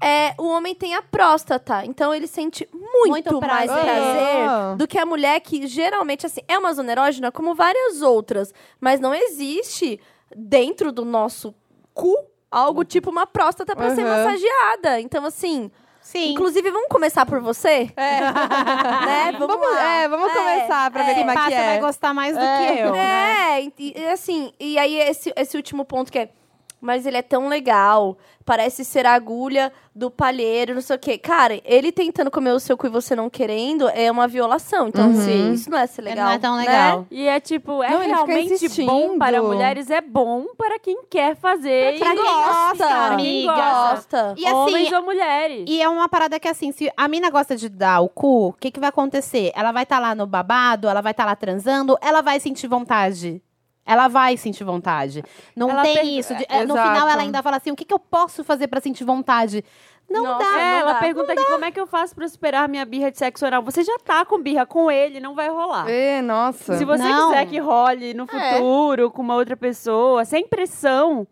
É, 0.02 0.34
o 0.38 0.48
homem 0.48 0.76
tem 0.76 0.94
a 0.94 1.02
próstata, 1.02 1.84
então 1.84 2.14
ele 2.14 2.28
sente 2.28 2.68
muito, 2.72 3.10
Muito 3.10 3.42
mais 3.42 3.72
prazer. 3.72 4.48
Ah. 4.48 4.76
do 4.78 4.88
que 4.88 4.98
a 5.00 5.06
mulher 5.08 5.40
que 5.40 5.66
geralmente, 5.68 6.26
assim, 6.26 6.42
é 6.48 6.58
uma 6.58 6.72
zona 6.74 6.92
erógena 6.92 7.32
como 7.32 7.56
várias 7.56 8.02
outras, 8.04 8.54
mas 8.80 9.00
não 9.00 9.12
existe 9.14 10.00
dentro 10.36 10.92
do 10.92 11.04
nosso 11.04 11.54
cu 11.96 12.16
algo 12.52 12.84
tipo 12.86 13.10
uma 13.10 13.26
próstata 13.26 13.76
pra 13.76 13.94
ser 13.96 14.04
Uhum. 14.04 14.10
massageada. 14.10 15.02
Então, 15.02 15.26
assim, 15.26 15.72
Sim. 16.08 16.32
inclusive, 16.32 16.72
vamos 16.72 16.88
começar 16.90 17.26
por 17.26 17.42
você? 17.42 17.92
né? 17.98 19.32
Vamos, 19.38 19.48
Vamos, 19.58 19.76
lá. 19.76 19.96
é, 19.98 20.08
vamos 20.08 20.32
começar 20.32 20.90
pra 20.90 21.04
ver 21.04 21.14
Se 21.16 21.20
como 21.20 21.32
é 21.32 21.36
que 21.48 21.54
é. 21.54 21.66
vai 21.66 21.80
gostar 21.82 22.14
mais 22.14 22.34
do 22.34 22.40
que 22.40 22.80
eu. 22.80 22.92
né? 22.94 23.60
É, 23.60 23.62
e, 23.64 23.74
e 23.94 24.08
assim, 24.08 24.54
e 24.58 24.78
aí 24.80 24.98
esse, 25.00 25.34
esse 25.36 25.58
último 25.58 25.84
ponto 25.84 26.10
que 26.10 26.20
é. 26.20 26.30
Mas 26.80 27.06
ele 27.06 27.18
é 27.18 27.22
tão 27.22 27.48
legal, 27.48 28.18
parece 28.46 28.86
ser 28.86 29.06
a 29.06 29.14
agulha 29.14 29.74
do 29.96 30.12
palheiro, 30.12 30.76
não 30.76 30.82
sei 30.82 30.96
o 30.96 31.00
quê. 31.00 31.18
Cara, 31.18 31.60
ele 31.66 31.92
tentando 31.92 32.30
comer 32.30 32.52
o 32.52 32.60
seu 32.60 32.78
cu 32.78 32.86
e 32.86 32.90
você 32.90 33.16
não 33.16 33.32
querendo 33.32 33.90
é 33.90 34.12
uma 34.12 34.28
violação. 34.28 34.90
Então, 34.90 35.10
assim, 35.10 35.54
isso 35.54 35.72
não 35.72 35.78
é 35.78 35.88
ser 35.88 36.04
legal. 36.04 36.26
Não 36.26 36.32
é 36.34 36.38
tão 36.38 36.56
né? 36.56 36.62
legal. 36.62 37.08
E 37.10 37.28
é 37.28 37.40
tipo, 37.40 37.82
é 37.82 37.90
Não, 37.90 38.04
ele 38.04 38.14
realmente 38.14 38.86
bom 38.86 39.18
para 39.18 39.42
mulheres, 39.42 39.90
é 39.90 40.02
bom 40.02 40.46
para 40.56 40.78
quem 40.78 41.04
quer 41.10 41.36
fazer. 41.36 41.98
Pra 41.98 42.14
e 42.14 42.16
quem 42.16 42.26
gosta, 42.26 42.76
pra 42.78 43.16
quem 43.18 43.50
amiga. 43.50 43.56
gosta. 43.56 44.36
E 44.38 44.46
assim, 44.46 44.56
Homens 44.56 44.92
ou 44.92 45.02
mulheres. 45.02 45.66
E 45.68 45.82
é 45.82 45.90
uma 45.90 46.08
parada 46.08 46.40
que, 46.40 46.48
assim, 46.48 46.72
se 46.72 46.92
a 46.96 47.08
mina 47.08 47.32
gosta 47.32 47.56
de 47.56 47.68
dar 47.68 48.02
o 48.02 48.10
cu, 48.10 48.50
o 48.50 48.54
que, 48.54 48.70
que 48.70 48.80
vai 48.80 48.90
acontecer? 48.90 49.52
Ela 49.56 49.72
vai 49.72 49.84
estar 49.84 50.00
lá 50.00 50.14
no 50.14 50.28
babado, 50.28 50.88
ela 50.88 51.02
vai 51.02 51.12
estar 51.12 51.26
lá 51.26 51.36
transando, 51.36 51.98
ela 52.02 52.22
vai 52.22 52.40
sentir 52.40 52.68
vontade. 52.68 53.42
Ela 53.88 54.08
vai 54.10 54.36
sentir 54.36 54.66
vontade. 54.66 55.24
Não 55.56 55.70
Ela 55.70 55.82
tem 55.82 55.96
per- 55.96 56.06
isso. 56.06 56.36
de- 56.36 56.46
é, 56.50 56.66
no 56.66 56.74
Exato. 56.76 56.90
final, 56.94 57.08
ela 57.10 57.22
ainda 57.22 57.42
fala 57.42 57.56
assim: 57.58 57.72
o 57.72 57.76
que, 57.76 57.86
que 57.86 57.94
eu 57.94 57.98
posso 58.00 58.44
fazer 58.44 58.68
pra 58.68 58.82
sentir 58.82 59.06
vontade? 59.06 59.64
Não 60.10 60.24
Nossa, 60.24 60.40
dá. 60.40 60.60
É, 60.62 60.72
não 60.74 60.80
ela 60.80 60.94
dá. 60.94 61.00
pergunta 61.00 61.34
aqui 61.34 61.44
como 61.46 61.66
é 61.66 61.72
que 61.72 61.80
eu 61.80 61.88
faço 61.88 62.14
pra 62.16 62.28
superar 62.28 62.68
minha 62.70 62.86
birra 62.86 63.10
de 63.12 63.18
sexo 63.18 63.46
oral. 63.46 63.62
Você 63.64 63.84
já 63.84 63.98
tá 64.00 64.24
com 64.26 64.42
birra 64.42 64.66
com 64.66 64.90
ele, 64.92 65.20
não 65.20 65.34
vai 65.36 65.50
rolar. 65.50 65.90
É, 65.90 66.22
nossa. 66.22 66.78
Se 66.78 66.86
você 66.86 67.04
Não. 67.04 67.30
quiser 67.32 67.46
que 67.46 67.60
role 67.60 68.14
no 68.14 68.26
futuro 68.28 69.10
com 69.12 69.22
uma 69.22 69.36
outra 69.36 69.58
pessoa, 69.58 70.24
sem 70.24 70.48
pressão, 70.48 71.28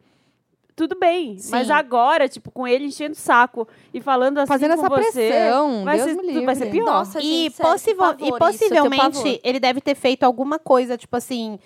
tudo 0.76 0.98
bem. 1.00 1.38
Sim. 1.38 1.52
Mas 1.52 1.70
agora, 1.70 2.28
tipo, 2.28 2.52
com 2.52 2.68
ele 2.68 2.86
enchendo 2.88 3.14
o 3.14 3.18
saco 3.18 3.66
e 3.94 4.02
falando 4.02 4.40
assim 4.40 4.48
Fazendo 4.52 4.76
com 4.76 4.86
essa 4.86 4.90
você, 4.90 5.30
pressão, 5.30 5.84
vai, 5.86 5.96
Deus 5.98 6.10
ser, 6.10 6.16
vai 6.46 6.56
ser 6.56 6.64
livre. 6.66 6.80
pior. 6.80 6.86
Nossa, 6.86 7.20
E, 7.20 7.22
gente, 7.22 7.56
sério, 7.56 7.72
e 7.72 7.78
isso, 7.88 7.92
eu 8.04 8.14
tenho 8.16 8.38
possivelmente 8.38 9.18
pavor. 9.24 9.40
ele 9.42 9.60
deve 9.62 9.80
ter 9.80 9.96
feito 9.96 10.24
alguma 10.24 10.60
coisa, 10.60 10.98
tipo 10.98 11.16
assim. 11.16 11.58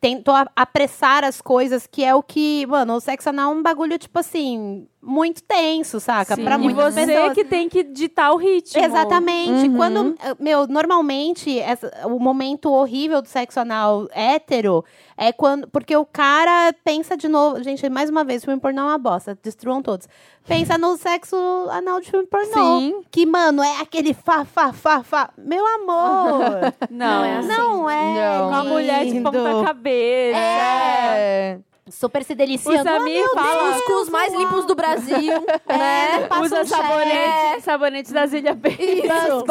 Tentou 0.00 0.34
apressar 0.54 1.24
as 1.24 1.40
coisas, 1.40 1.86
que 1.86 2.04
é 2.04 2.14
o 2.14 2.22
que. 2.22 2.66
Mano, 2.66 2.94
o 2.94 3.00
sexo 3.00 3.30
anal 3.30 3.52
é 3.52 3.56
um 3.56 3.62
bagulho, 3.62 3.98
tipo 3.98 4.18
assim, 4.18 4.86
muito 5.00 5.42
tenso, 5.42 6.00
saca? 6.00 6.34
Sim. 6.34 6.44
Pra 6.44 6.56
e 6.56 6.58
muitas 6.58 6.94
você 6.94 7.06
pessoas. 7.06 7.32
que 7.34 7.44
tem 7.44 7.68
que 7.68 7.82
ditar 7.84 8.32
o 8.32 8.36
ritmo. 8.36 8.82
Exatamente. 8.82 9.68
Uhum. 9.68 9.76
Quando, 9.76 10.16
meu, 10.40 10.66
normalmente 10.66 11.58
essa- 11.58 11.90
o 12.06 12.18
momento 12.18 12.70
horrível 12.72 13.22
do 13.22 13.28
sexo 13.28 13.60
anal 13.60 14.08
hétero 14.12 14.84
é 15.16 15.32
quando. 15.32 15.68
Porque 15.68 15.96
o 15.96 16.04
cara 16.04 16.74
pensa 16.84 17.16
de 17.16 17.28
novo. 17.28 17.62
Gente, 17.62 17.88
mais 17.88 18.10
uma 18.10 18.24
vez, 18.24 18.44
filme 18.44 18.60
pornô 18.60 18.82
é 18.82 18.84
uma 18.84 18.98
bosta. 18.98 19.38
Destruam 19.42 19.80
todos. 19.82 20.08
Pensa 20.46 20.76
no 20.78 20.96
sexo 20.96 21.36
anal 21.70 22.00
de 22.00 22.10
filme 22.10 22.26
pornô. 22.26 22.52
Sim. 22.80 23.02
Que, 23.10 23.24
mano, 23.26 23.62
é 23.62 23.80
aquele 23.80 24.14
fa, 24.14 24.44
fa, 24.44 24.72
fa, 24.72 25.02
fa. 25.02 25.30
Meu 25.38 25.64
amor! 25.66 26.74
Não, 26.90 27.24
é 27.24 27.36
assim. 27.36 27.48
Não 27.48 27.88
é. 27.90 28.14
Não. 28.38 28.48
Com 28.48 28.54
a 28.54 28.64
mulher 28.64 29.04
de 29.06 29.20
ponta 29.20 29.62
cabeça. 29.64 30.38
É. 30.38 31.58
Super 31.90 32.24
se 32.24 32.32
O 32.32 32.36
deliciando. 32.36 32.82
Samir 32.84 33.24
fala, 33.34 33.76
Os 33.76 33.82
cus 33.82 34.08
mais 34.08 34.34
limpos 34.34 34.64
do 34.66 34.74
Brasil, 34.74 35.32
né? 35.68 36.26
passa 36.28 36.42
usa 36.42 36.60
um 36.62 36.66
sabonete, 36.66 37.62
sabonete 37.62 38.12
das 38.12 38.32
Ilhas. 38.32 38.56
Isso. 38.78 39.44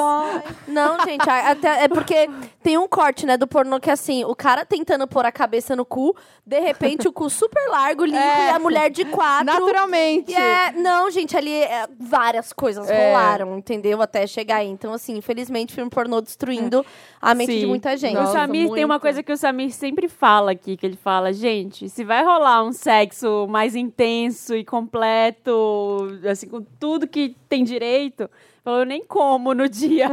Não, 0.67 0.99
gente, 1.05 1.29
até, 1.29 1.83
é 1.83 1.87
porque 1.87 2.29
tem 2.63 2.77
um 2.77 2.87
corte, 2.87 3.25
né, 3.25 3.37
do 3.37 3.47
pornô 3.47 3.79
que 3.79 3.89
é 3.89 3.93
assim, 3.93 4.25
o 4.25 4.35
cara 4.35 4.65
tentando 4.65 5.07
pôr 5.07 5.25
a 5.25 5.31
cabeça 5.31 5.75
no 5.75 5.85
cu, 5.85 6.15
de 6.45 6.59
repente 6.59 7.07
o 7.07 7.13
cu 7.13 7.29
super 7.29 7.65
largo, 7.69 8.03
limpo, 8.03 8.17
É. 8.17 8.47
e 8.47 8.49
a 8.49 8.59
mulher 8.59 8.89
de 8.89 9.05
quatro. 9.05 9.45
Naturalmente. 9.45 10.31
E 10.31 10.35
é, 10.35 10.71
não, 10.73 11.09
gente, 11.09 11.37
ali 11.37 11.53
é, 11.53 11.87
várias 11.99 12.51
coisas 12.51 12.89
É. 12.89 13.09
rolaram, 13.13 13.57
entendeu? 13.57 14.01
Até 14.01 14.25
chegar 14.27 14.57
aí. 14.57 14.67
Então, 14.67 14.93
assim, 14.93 15.15
infelizmente, 15.17 15.73
filme 15.73 15.89
pornô 15.89 16.19
destruindo 16.19 16.85
a 17.21 17.33
mente 17.33 17.53
de 17.53 17.61
Sim. 17.61 17.67
muita 17.67 17.95
gente. 17.95 18.17
o 18.17 18.21
Nossa, 18.21 18.33
Samir 18.33 18.69
tem 18.73 18.83
uma 18.85 18.95
muito. 18.95 19.01
coisa 19.01 19.23
que 19.23 19.31
o 19.31 19.37
Samir 19.37 19.71
sempre 19.71 20.07
fala 20.07 20.51
aqui, 20.51 20.75
que 20.75 20.85
ele 20.85 20.97
fala, 20.97 21.31
gente, 21.31 21.87
se 21.89 22.03
vai 22.03 22.23
rolar 22.23 22.63
um 22.63 22.73
sexo 22.73 23.47
mais 23.49 23.75
intenso 23.75 24.55
e 24.55 24.63
completo, 24.65 26.07
assim, 26.29 26.47
com 26.47 26.61
tudo 26.79 27.07
que 27.07 27.35
tem 27.49 27.63
direito, 27.63 28.29
falou, 28.67 28.81
eu 28.81 28.85
nem 28.85 29.03
como 29.05 29.53
no 29.53 29.69
dia. 29.69 30.09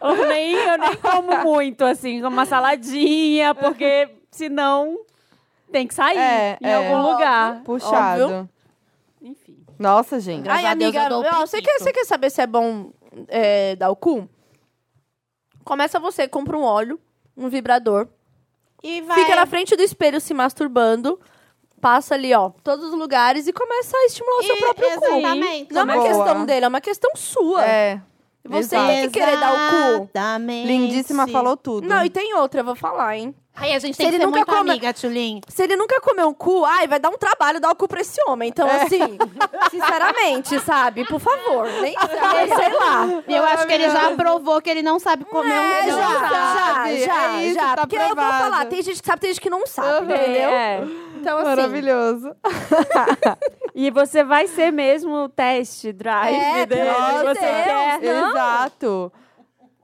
eu, 0.00 0.26
nem, 0.28 0.52
eu 0.52 0.78
nem 0.78 0.96
como 0.96 1.38
muito, 1.42 1.84
assim, 1.84 2.20
como 2.20 2.36
uma 2.36 2.44
saladinha, 2.44 3.54
porque 3.54 4.10
senão 4.30 4.98
tem 5.70 5.86
que 5.86 5.94
sair 5.94 6.18
É, 6.18 6.58
em 6.60 6.66
é. 6.66 6.74
algum 6.74 7.10
lugar. 7.10 7.62
Puxado. 7.62 8.24
Óbvio. 8.24 8.50
Enfim. 9.22 9.56
Nossa, 9.78 10.20
gente. 10.20 10.44
Graças 10.44 10.64
Ai, 10.64 10.70
a 10.70 10.74
Deus, 10.74 10.94
amiga, 10.94 11.14
eu 11.14 11.46
você, 11.46 11.62
quer, 11.62 11.78
você 11.78 11.92
quer 11.92 12.04
saber 12.04 12.28
se 12.30 12.42
é 12.42 12.46
bom 12.46 12.92
é, 13.28 13.74
dar 13.76 13.88
o 13.88 13.96
cu? 13.96 14.28
Começa 15.64 15.98
você, 15.98 16.28
compra 16.28 16.58
um 16.58 16.62
óleo, 16.62 17.00
um 17.34 17.48
vibrador, 17.48 18.06
E 18.82 19.00
vai. 19.00 19.18
fica 19.18 19.34
na 19.34 19.46
frente 19.46 19.74
do 19.76 19.82
espelho 19.82 20.20
se 20.20 20.34
masturbando, 20.34 21.18
passa 21.82 22.14
ali, 22.14 22.32
ó, 22.32 22.50
todos 22.62 22.92
os 22.92 22.94
lugares 22.94 23.48
e 23.48 23.52
começa 23.52 23.96
a 23.96 24.04
estimular 24.06 24.38
o 24.38 24.42
seu 24.44 24.56
próprio 24.56 24.88
cu. 25.00 25.04
Exatamente. 25.04 25.74
Não 25.74 25.80
é 25.80 25.84
uma 25.84 25.94
Boa. 25.94 26.08
questão 26.08 26.46
dele, 26.46 26.64
é 26.64 26.68
uma 26.68 26.80
questão 26.80 27.10
sua. 27.16 27.66
É. 27.66 28.00
Você 28.44 28.76
tem 28.76 29.10
que 29.10 29.18
querer 29.18 29.38
dar 29.38 29.52
o 29.52 29.70
cu. 29.70 30.04
Exatamente. 30.04 30.66
Lindíssima 30.68 31.26
falou 31.26 31.56
tudo. 31.56 31.86
Não, 31.86 32.04
e 32.04 32.08
tem 32.08 32.34
outra, 32.34 32.60
eu 32.60 32.64
vou 32.64 32.76
falar, 32.76 33.16
hein? 33.16 33.34
Aí 33.54 33.74
a 33.74 33.78
gente 33.78 33.94
Se 33.94 33.98
tem 33.98 34.08
que 34.08 34.14
ele 34.16 34.22
ser 34.22 34.26
nunca 34.26 34.38
muito 34.38 34.48
come- 34.56 34.70
amiga, 34.70 34.94
Tulin. 34.94 35.40
Se 35.46 35.62
ele 35.62 35.76
nunca 35.76 36.00
comeu 36.00 36.26
um 36.28 36.34
cu, 36.34 36.64
ai, 36.64 36.88
vai 36.88 36.98
dar 36.98 37.10
um 37.10 37.18
trabalho 37.18 37.60
dar 37.60 37.70
o 37.70 37.76
cu 37.76 37.86
pra 37.86 38.00
esse 38.00 38.18
homem. 38.26 38.48
Então, 38.48 38.66
É. 38.66 38.82
assim, 38.82 38.98
sinceramente, 39.70 40.58
sabe? 40.60 41.04
Por 41.06 41.20
favor, 41.20 41.66
nem 41.82 41.94
sei 41.94 42.72
lá. 42.72 43.22
Eu 43.28 43.44
acho 43.44 43.66
que 43.66 43.72
ele 43.72 43.90
já 43.90 44.10
provou 44.12 44.60
que 44.62 44.70
ele 44.70 44.82
não 44.82 44.98
sabe 44.98 45.24
comer 45.26 45.52
um 45.52 45.72
É, 45.72 45.82
cu. 45.82 45.90
já, 45.90 45.96
já, 45.96 46.96
já, 46.96 47.36
é 47.38 47.44
isso, 47.44 47.54
já. 47.54 47.76
tá 47.76 47.82
Porque 47.82 47.96
eu 47.96 48.00
vou 48.06 48.16
provado. 48.16 48.38
falar, 48.44 48.66
tem 48.66 48.82
gente 48.82 49.00
que 49.00 49.06
sabe, 49.06 49.20
tem 49.20 49.30
gente 49.30 49.40
que 49.40 49.50
não 49.50 49.66
sabe, 49.66 50.12
Uhum. 50.12 50.18
entendeu? 50.20 50.50
É. 50.50 50.84
Então, 51.20 51.38
assim, 51.38 51.48
Maravilhoso. 51.48 52.34
E 53.74 53.90
você 53.90 54.22
vai 54.22 54.46
ser 54.48 54.70
mesmo 54.70 55.14
o 55.24 55.28
teste 55.30 55.92
drive 55.94 56.36
É, 56.36 56.66
dele, 56.66 56.82
de 56.82 57.24
você 57.24 57.40
Deus. 57.40 57.64
quer. 57.64 58.00
Não. 58.02 58.28
Exato. 58.30 59.12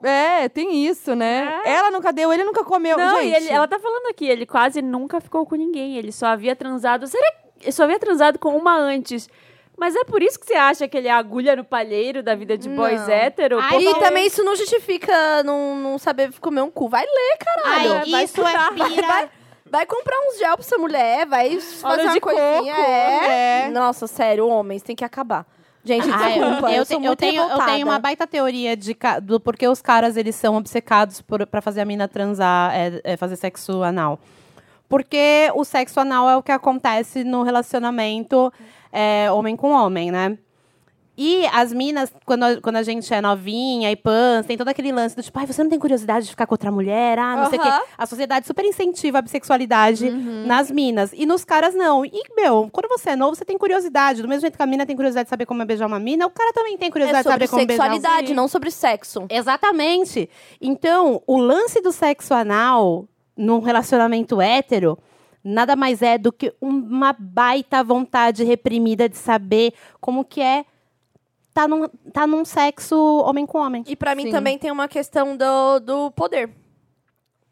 É, 0.03 0.49
tem 0.49 0.87
isso, 0.87 1.15
né? 1.17 1.61
Ela 1.65 1.91
nunca 1.91 2.13
deu, 2.13 2.33
ele 2.33 2.45
nunca 2.45 2.63
comeu. 2.65 2.97
Não, 2.97 3.21
gente. 3.21 3.33
e 3.33 3.35
ele- 3.35 3.49
ela 3.51 3.67
tá 3.67 3.79
falando 3.81 4.07
aqui, 4.07 4.27
ele 4.29 4.47
quase 4.47 4.81
nunca 4.81 5.21
ficou 5.21 5.45
com 5.45 5.57
ninguém. 5.57 5.97
Ele 5.97 6.13
só 6.13 6.27
havia 6.27 6.55
transado. 6.55 7.07
Será 7.07 7.33
que 7.33 7.65
ele 7.65 7.73
só 7.73 7.83
havia 7.85 7.99
transado 7.99 8.39
com 8.39 8.57
uma 8.57 8.77
antes? 8.77 9.29
Mas 9.77 9.95
é 9.97 10.03
por 10.05 10.23
isso 10.23 10.39
que 10.41 10.47
você 10.47 10.55
acha 10.55 10.89
que 10.89 10.97
ele 10.97 11.07
é 11.09 11.11
a 11.11 11.17
agulha 11.19 11.55
no 11.55 11.65
palheiro 11.65 12.21
da 12.23 12.35
vida 12.35 12.57
de 12.59 12.69
boys 12.69 13.01
Não. 13.07 13.11
hétero? 13.15 13.59
Ai, 13.61 13.79
E 13.81 13.85
Porque- 13.85 14.01
também 14.05 14.27
isso 14.27 14.43
não 14.45 14.55
justifica 14.57 15.43
não, 15.45 15.77
não 15.77 15.99
saber 15.99 16.33
comer 16.41 16.63
um 16.63 16.71
cu. 16.71 16.89
Vai 16.89 17.05
ler, 17.05 17.37
caralho. 17.39 17.93
Ai, 17.95 18.11
vai 18.11 18.25
isso 18.25 18.41
é 18.45 18.45
estudar. 18.53 18.75
pira. 18.75 19.07
Vai, 19.07 19.31
vai 19.67 19.87
comprar 19.87 20.17
uns 20.29 20.39
gel 20.39 20.57
pra 20.57 20.65
essa 20.65 20.79
mulher, 20.79 21.27
vai 21.27 21.61
fazer 21.61 22.03
uma 22.03 22.13
de 22.13 22.21
coisinha. 22.21 22.75
coco, 22.75 22.91
é. 22.91 23.65
é. 23.67 23.69
Nossa, 23.71 24.07
sério, 24.09 24.49
homens, 24.49 24.83
tem 24.83 24.97
que 24.97 25.05
acabar. 25.05 25.47
Gente, 25.89 26.11
Ah, 26.11 26.29
desculpa, 26.29 26.71
eu, 26.71 26.85
eu, 26.91 27.03
eu 27.03 27.17
tenho, 27.17 27.43
eu 27.43 27.59
tenho 27.65 27.87
uma 27.87 27.99
baita 27.99 28.27
teoria 28.27 28.77
de 28.77 28.95
do 29.23 29.41
porquê 29.41 29.67
os 29.67 29.81
caras 29.81 30.19
eles 30.19 30.35
são 30.35 30.55
obcecados 30.55 31.23
por, 31.23 31.47
pra 31.47 31.63
fazer 31.63 31.81
a 31.81 31.85
mina 31.87 32.07
transar, 32.07 32.75
é, 32.77 33.01
é 33.03 33.17
fazer 33.17 33.37
sexo 33.37 33.83
anal. 33.83 34.21
Porque 34.87 35.51
o 35.55 35.65
sexo 35.65 35.99
anal 35.99 36.29
é 36.29 36.37
o 36.37 36.43
que 36.43 36.53
acontece 36.53 37.25
no 37.25 37.43
relacionamento 37.43 38.53
é, 38.93 39.33
homem 39.33 39.57
com 39.57 39.71
homem, 39.71 40.11
né? 40.11 40.37
E 41.21 41.45
as 41.49 41.73
minas, 41.73 42.13
quando 42.25 42.45
a, 42.45 42.61
quando 42.61 42.77
a 42.77 42.83
gente 42.85 43.13
é 43.13 43.21
novinha 43.21 43.91
e 43.91 43.97
pans, 43.97 44.47
tem 44.47 44.57
todo 44.57 44.69
aquele 44.69 44.93
lance 44.93 45.17
do 45.17 45.23
tipo, 45.23 45.37
ai, 45.37 45.49
você 45.49 45.61
não 45.65 45.69
tem 45.69 45.79
curiosidade 45.79 46.27
de 46.27 46.31
ficar 46.31 46.47
com 46.47 46.55
outra 46.55 46.71
mulher? 46.71 47.19
Ah, 47.19 47.35
não 47.35 47.51
sei 47.51 47.59
o 47.59 47.63
quê. 47.63 47.69
A 47.99 48.07
sociedade 48.07 48.47
super 48.47 48.65
incentiva 48.65 49.19
a 49.19 49.23
bissexualidade 49.23 50.09
nas 50.47 50.71
minas. 50.71 51.11
E 51.13 51.27
nos 51.27 51.45
caras, 51.45 51.75
não. 51.75 52.07
E, 52.07 52.23
meu, 52.37 52.69
quando 52.71 52.89
você 52.89 53.11
é 53.11 53.17
novo, 53.17 53.35
você 53.35 53.45
tem 53.45 53.59
curiosidade. 53.59 54.23
Do 54.23 54.29
mesmo 54.29 54.43
jeito 54.43 54.57
que 54.57 54.63
a 54.63 54.67
mina 54.67 54.87
tem 54.87 54.95
curiosidade 54.95 55.27
de 55.27 55.31
saber 55.31 55.45
como 55.45 55.61
é 55.61 55.65
beijar 55.65 55.89
uma 55.89 55.99
mina, 55.99 56.25
o 56.25 56.31
cara 56.31 56.53
também 56.53 56.79
tem 56.79 56.87
É 56.87 56.93
curiosidade 56.93 57.25
de 57.25 57.31
sobre 57.33 57.47
saber 57.47 57.51
como 57.51 57.67
beijar 57.67 57.91
um 57.91 57.95
sexualidade, 57.95 58.35
não 58.35 58.47
sobre 58.47 58.71
sexo. 58.71 59.27
Exatamente. 59.29 60.31
Então, 60.61 61.21
o 61.27 61.37
lance 61.37 61.81
do 61.81 61.91
sexo 61.91 62.33
anal 62.33 63.09
num 63.37 63.59
relacionamento 63.59 64.41
hétero 64.41 64.97
nada 65.43 65.75
mais 65.75 66.01
é 66.01 66.17
do 66.17 66.31
que 66.31 66.55
uma 66.61 67.13
baita 67.19 67.83
vontade 67.83 68.45
reprimida 68.45 69.09
de 69.09 69.17
saber 69.17 69.73
como 70.01 70.25
que 70.25 70.41
é 70.41 70.65
tá 71.59 71.67
num, 71.67 71.89
tá 72.13 72.25
num 72.25 72.45
sexo 72.45 72.97
homem 73.27 73.45
com 73.45 73.59
homem. 73.59 73.83
E 73.89 73.97
pra 73.97 74.15
mim 74.15 74.25
Sim. 74.25 74.31
também 74.31 74.57
tem 74.57 74.71
uma 74.71 74.87
questão 74.87 75.37
do, 75.37 75.81
do 75.81 76.11
poder. 76.13 76.51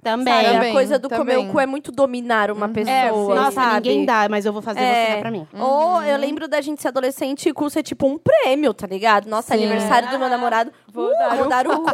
Também. 0.01 0.33
Sabe? 0.33 0.47
Também, 0.55 0.71
a 0.71 0.73
coisa 0.73 0.99
do 1.01 1.09
comer 1.11 1.37
o 1.39 1.49
cu 1.49 1.59
é 1.59 1.67
muito 1.67 1.91
dominar 1.91 2.53
uma 2.53 2.69
pessoa, 2.69 3.35
Nossa, 3.35 3.51
sabe? 3.51 3.75
ninguém 3.89 4.05
dá, 4.07 4.29
mas 4.29 4.47
eu 4.47 4.53
vou 4.53 4.63
fazer 4.63 4.79
É. 4.79 5.07
você 5.07 5.13
dar 5.15 5.21
pra 5.23 5.31
mim. 5.33 5.49
Ou 5.59 6.01
eu 6.05 6.17
lembro 6.17 6.47
da 6.47 6.61
gente 6.61 6.81
ser 6.81 6.89
adolescente 6.89 7.49
e 7.49 7.51
o 7.51 7.55
cu 7.55 7.69
ser 7.69 7.83
tipo 7.83 8.07
um 8.07 8.17
prêmio, 8.17 8.73
tá 8.73 8.87
ligado? 8.87 9.27
Nossa, 9.27 9.57
Sim. 9.57 9.65
aniversário 9.65 10.09
do 10.09 10.17
meu 10.21 10.29
namorado. 10.29 10.71
Vou 10.93 11.11
dar, 11.11 11.37
vou 11.37 11.49
dar 11.49 11.67
o 11.67 11.81
cu. 11.83 11.91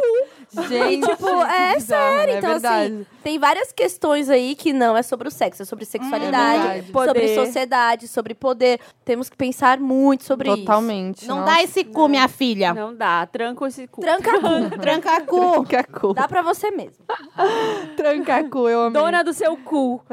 Gente, 0.67 1.07
tipo, 1.07 1.27
é 1.27 1.73
bizarro, 1.75 2.17
sério. 2.17 2.33
né? 2.33 2.37
Então, 2.37 2.49
é 2.49 2.53
verdade. 2.53 2.93
assim, 2.93 3.05
tem 3.23 3.39
várias 3.39 3.71
questões 3.71 4.29
aí 4.29 4.55
que 4.55 4.71
não 4.71 4.95
é 4.95 5.01
sobre 5.01 5.27
o 5.27 5.31
sexo, 5.31 5.63
é 5.63 5.65
sobre 5.65 5.85
sexualidade, 5.85 6.81
verdade. 6.81 6.91
sobre 6.91 7.35
sociedade, 7.35 8.07
sobre 8.07 8.35
poder. 8.35 8.79
Temos 9.03 9.29
que 9.29 9.35
pensar 9.37 9.79
muito 9.79 10.23
sobre 10.23 10.49
isso. 10.49 10.57
Totalmente. 10.59 11.27
Não 11.27 11.39
nossa. 11.39 11.53
dá 11.53 11.63
esse 11.63 11.83
cu, 11.83 12.07
minha 12.07 12.27
filha. 12.27 12.73
Não 12.73 12.93
dá, 12.95 13.25
tranca 13.25 13.65
esse 13.67 13.87
cu. 13.87 14.01
Tranca 14.01 14.31
cu. 14.39 14.77
Tranca 14.79 15.21
cu. 15.21 15.65
Tranca 15.65 15.83
cu. 15.99 16.13
Dá 16.13 16.27
pra 16.27 16.41
você 16.41 16.69
mesmo. 16.71 17.03
Tranca 17.97 18.43
cu, 18.49 18.69
eu 18.69 18.81
amei. 18.83 19.01
Dona 19.01 19.23
do 19.23 19.33
seu 19.33 19.57
cu. 19.57 20.03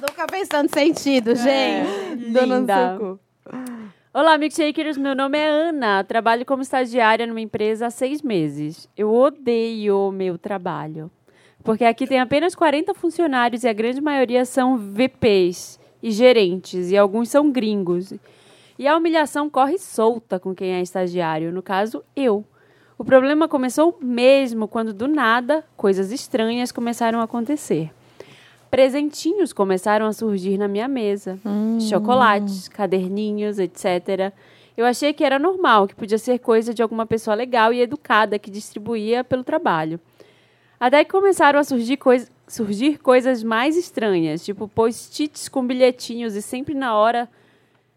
Nunca 0.00 0.26
fez 0.30 0.48
tanto 0.48 0.72
sentido, 0.74 1.34
gente. 1.34 2.30
Dona 2.32 2.46
do 2.46 2.54
Linda. 2.60 2.96
seu 2.98 2.98
cu. 2.98 3.20
Olá, 4.14 4.36
milkshakers. 4.36 4.98
Meu 4.98 5.14
nome 5.14 5.38
é 5.38 5.48
Ana. 5.48 6.04
Trabalho 6.04 6.44
como 6.44 6.60
estagiária 6.60 7.26
numa 7.26 7.40
empresa 7.40 7.86
há 7.86 7.90
seis 7.90 8.20
meses. 8.20 8.86
Eu 8.94 9.10
odeio 9.10 10.12
meu 10.12 10.36
trabalho. 10.36 11.10
Porque 11.64 11.82
aqui 11.82 12.06
tem 12.06 12.20
apenas 12.20 12.54
40 12.54 12.92
funcionários 12.92 13.64
e 13.64 13.68
a 13.68 13.72
grande 13.72 14.02
maioria 14.02 14.44
são 14.44 14.76
VPs 14.76 15.80
e 16.02 16.10
gerentes, 16.10 16.90
e 16.90 16.96
alguns 16.98 17.30
são 17.30 17.50
gringos. 17.50 18.12
E 18.78 18.86
a 18.86 18.94
humilhação 18.98 19.48
corre 19.48 19.78
solta 19.78 20.38
com 20.38 20.54
quem 20.54 20.74
é 20.74 20.82
estagiário, 20.82 21.50
no 21.50 21.62
caso, 21.62 22.04
eu. 22.14 22.44
O 22.98 23.04
problema 23.06 23.48
começou 23.48 23.96
mesmo 23.98 24.68
quando, 24.68 24.92
do 24.92 25.08
nada, 25.08 25.64
coisas 25.74 26.12
estranhas 26.12 26.70
começaram 26.70 27.18
a 27.18 27.24
acontecer. 27.24 27.90
Presentinhos 28.72 29.52
começaram 29.52 30.06
a 30.06 30.14
surgir 30.14 30.56
na 30.56 30.66
minha 30.66 30.88
mesa. 30.88 31.38
Chocolates, 31.78 32.68
caderninhos, 32.68 33.58
etc. 33.58 34.32
Eu 34.74 34.86
achei 34.86 35.12
que 35.12 35.22
era 35.22 35.38
normal, 35.38 35.86
que 35.86 35.94
podia 35.94 36.16
ser 36.16 36.38
coisa 36.38 36.72
de 36.72 36.82
alguma 36.82 37.04
pessoa 37.04 37.34
legal 37.34 37.70
e 37.74 37.82
educada 37.82 38.38
que 38.38 38.50
distribuía 38.50 39.22
pelo 39.22 39.44
trabalho. 39.44 40.00
Até 40.80 41.04
que 41.04 41.10
começaram 41.10 41.60
a 41.60 41.64
surgir, 41.64 41.98
cois 41.98 42.32
surgir 42.48 42.96
coisas 42.96 43.42
mais 43.42 43.76
estranhas, 43.76 44.42
tipo 44.42 44.66
post-its 44.66 45.50
com 45.50 45.66
bilhetinhos 45.66 46.34
e 46.34 46.40
sempre 46.40 46.72
na 46.72 46.96
hora, 46.96 47.28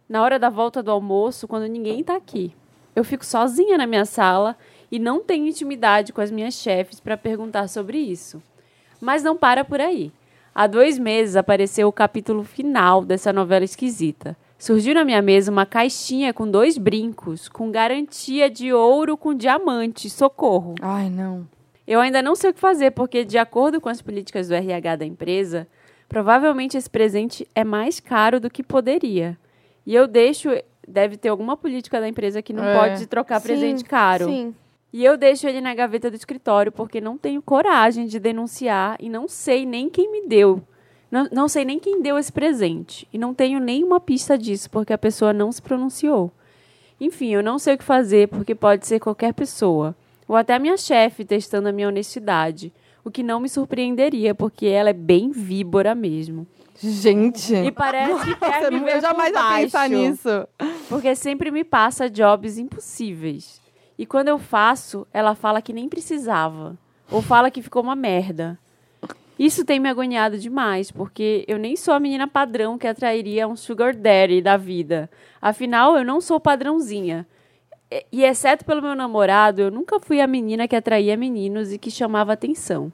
na 0.10 0.22
hora 0.22 0.38
da 0.38 0.50
volta 0.50 0.84
do 0.84 0.92
almoço, 0.92 1.48
quando 1.48 1.68
ninguém 1.68 2.02
está 2.02 2.18
aqui. 2.18 2.54
Eu 2.94 3.06
fico 3.06 3.26
sozinha 3.26 3.78
na 3.78 3.88
minha 3.88 4.04
sala 4.04 4.58
e 4.92 5.00
não 5.00 5.22
tenho 5.22 5.48
intimidade 5.48 6.12
com 6.12 6.20
as 6.20 6.32
minhas 6.32 6.56
chefes 6.56 7.00
para 7.00 7.16
perguntar 7.16 7.70
sobre 7.70 7.98
isso. 7.98 8.44
Mas 9.00 9.24
não 9.24 9.38
para 9.38 9.64
por 9.64 9.80
aí. 9.80 10.12
Há 10.58 10.68
dois 10.68 10.98
meses 10.98 11.36
apareceu 11.36 11.86
o 11.90 11.92
capítulo 11.92 12.42
final 12.46 13.04
dessa 13.04 13.34
novela 13.34 13.66
esquisita. 13.66 14.38
Surgiu 14.58 14.94
na 14.96 15.04
minha 15.04 15.22
mesa 15.22 15.52
uma 15.52 15.66
caixinha 15.66 16.34
com 16.34 16.50
dois 16.50 16.78
brincos, 16.78 17.50
com 17.50 17.70
garantia 17.70 18.50
de 18.50 18.72
ouro 18.72 19.18
com 19.18 19.34
diamante. 19.34 20.10
Socorro! 20.10 20.76
Ai, 20.82 21.10
não. 21.10 21.46
Eu 21.86 22.00
ainda 22.00 22.22
não 22.22 22.36
sei 22.36 22.52
o 22.52 22.54
que 22.54 22.60
fazer, 22.60 22.92
porque, 22.92 23.26
de 23.26 23.38
acordo 23.38 23.82
com 23.82 23.90
as 23.90 24.02
políticas 24.02 24.48
do 24.48 24.56
RH 24.56 24.96
da 24.96 25.06
empresa, 25.06 25.68
provavelmente 26.08 26.78
esse 26.78 26.90
presente 26.90 27.46
é 27.54 27.66
mais 27.66 28.00
caro 28.00 28.40
do 28.40 28.50
que 28.50 28.64
poderia. 28.64 29.38
E 29.86 29.94
eu 29.94 30.08
deixo. 30.08 30.50
Deve 30.88 31.18
ter 31.18 31.30
alguma 31.30 31.58
política 31.58 32.00
da 32.00 32.08
empresa 32.08 32.42
que 32.42 32.54
não 32.54 32.64
É. 32.64 32.78
pode 32.80 33.08
trocar 33.08 33.42
Sim, 33.42 33.48
presente 33.48 33.84
caro. 33.84 34.26
Sim. 34.26 34.56
E 34.94 35.04
eu 35.04 35.18
deixo 35.18 35.48
ele 35.48 35.60
na 35.60 35.74
gaveta 35.76 36.10
do 36.10 36.16
escritório 36.16 36.72
porque 36.72 37.02
não 37.02 37.18
tenho 37.18 37.42
coragem 37.42 38.06
de 38.08 38.20
denunciar 38.20 38.96
e 39.00 39.10
não 39.10 39.28
sei 39.28 39.66
nem 39.66 39.90
quem 39.90 40.10
me 40.12 40.28
deu. 40.28 40.62
Não, 41.12 41.28
não 41.32 41.48
sei 41.48 41.66
nem 41.66 41.80
quem 41.80 42.02
deu 42.02 42.18
esse 42.18 42.32
presente. 42.32 43.08
E 43.12 43.18
não 43.18 43.34
tenho 43.34 43.60
nenhuma 43.60 44.00
pista 44.00 44.38
disso 44.38 44.70
porque 44.70 44.94
a 44.94 44.98
pessoa 44.98 45.34
não 45.34 45.52
se 45.52 45.62
pronunciou. 45.62 46.32
Enfim, 47.00 47.34
eu 47.34 47.44
não 47.44 47.60
sei 47.60 47.76
o 47.76 47.78
que 47.78 47.84
fazer 47.84 48.30
porque 48.30 48.56
pode 48.56 48.88
ser 48.88 49.00
qualquer 49.00 49.34
pessoa. 49.34 49.94
Ou 50.28 50.36
até 50.36 50.54
a 50.56 50.60
minha 50.60 50.78
chefe 50.78 51.26
testando 51.26 51.68
a 51.68 51.72
minha 51.74 51.90
honestidade. 51.90 52.72
O 53.04 53.12
que 53.12 53.22
não 53.22 53.40
me 53.40 53.50
surpreenderia 53.50 54.34
porque 54.34 54.66
ela 54.66 54.90
é 54.90 54.94
bem 54.94 55.30
víbora 55.30 55.94
mesmo. 55.94 56.48
Gente. 56.82 57.54
E 57.54 57.72
parece 57.72 58.26
que 58.26 58.36
quer 58.36 58.64
eu 58.64 58.72
me 58.72 58.80
não- 58.80 58.86
ver 58.86 58.96
eu 58.98 59.02
jamais 59.02 59.34
ia 59.34 59.62
pensar 59.62 59.90
nisso. 59.90 60.48
porque 60.90 61.16
sempre 61.16 61.52
me 61.52 61.64
passa 61.64 62.10
jobs 62.10 62.58
impossíveis. 62.58 63.62
E 63.98 64.06
quando 64.06 64.28
eu 64.28 64.38
faço, 64.38 65.08
ela 65.14 65.36
fala 65.36 65.62
que 65.62 65.72
nem 65.74 65.88
precisava. 65.88 66.78
Ou 67.12 67.22
fala 67.22 67.50
que 67.52 67.62
ficou 67.62 67.82
uma 67.84 67.96
merda. 67.96 68.58
Isso 69.38 69.66
tem 69.66 69.80
me 69.80 69.90
agoniado 69.90 70.38
demais, 70.38 70.92
porque 70.92 71.44
eu 71.48 71.58
nem 71.58 71.76
sou 71.76 71.94
a 71.94 72.00
menina 72.00 72.26
padrão 72.28 72.78
que 72.78 72.88
atrairia 72.88 73.48
um 73.48 73.56
sugar 73.56 73.94
daddy 73.94 74.42
da 74.42 74.56
vida. 74.58 75.10
Afinal, 75.42 75.98
eu 75.98 76.06
não 76.06 76.22
sou 76.22 76.40
padrãozinha. 76.40 77.28
E- 77.92 78.06
E 78.12 78.24
exceto 78.24 78.64
pelo 78.66 78.82
meu 78.82 78.96
namorado, 78.96 79.62
eu 79.62 79.70
nunca 79.72 80.00
fui 80.00 80.20
a 80.22 80.28
menina 80.28 80.68
que 80.68 80.76
atraía 80.76 81.16
meninos 81.18 81.72
e 81.74 81.78
que 81.78 81.92
chamava 81.92 82.34
atenção. 82.34 82.92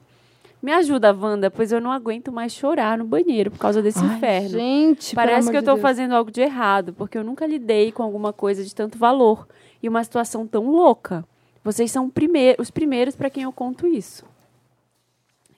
Me 0.60 0.72
ajuda, 0.72 1.12
Wanda, 1.12 1.50
pois 1.50 1.72
eu 1.72 1.80
não 1.80 1.90
aguento 1.90 2.30
mais 2.30 2.52
chorar 2.52 2.96
no 2.98 3.04
banheiro 3.04 3.50
por 3.50 3.58
causa 3.58 3.80
desse 3.82 3.98
Ai, 4.04 4.16
inferno. 4.16 4.48
Gente, 4.50 5.14
Parece 5.14 5.50
que 5.50 5.56
eu 5.56 5.60
de 5.60 5.66
Deus. 5.66 5.80
fazendo 5.80 6.14
algo 6.14 6.30
de 6.30 6.40
errado, 6.40 6.92
porque 6.92 7.16
eu 7.18 7.24
nunca 7.24 7.46
lidei 7.46 7.90
com 7.90 8.02
alguma 8.02 8.32
coisa 8.32 8.62
de 8.64 8.72
tanto 8.74 8.96
valor 8.98 9.46
e 9.82 9.88
uma 9.88 10.02
situação 10.04 10.46
tão 10.46 10.70
louca. 10.70 11.24
Vocês 11.64 11.90
são 11.90 12.08
primeir- 12.10 12.56
os 12.58 12.70
primeiros 12.70 13.14
para 13.16 13.30
quem 13.30 13.42
eu 13.44 13.52
conto 13.52 13.86
isso. 13.86 14.24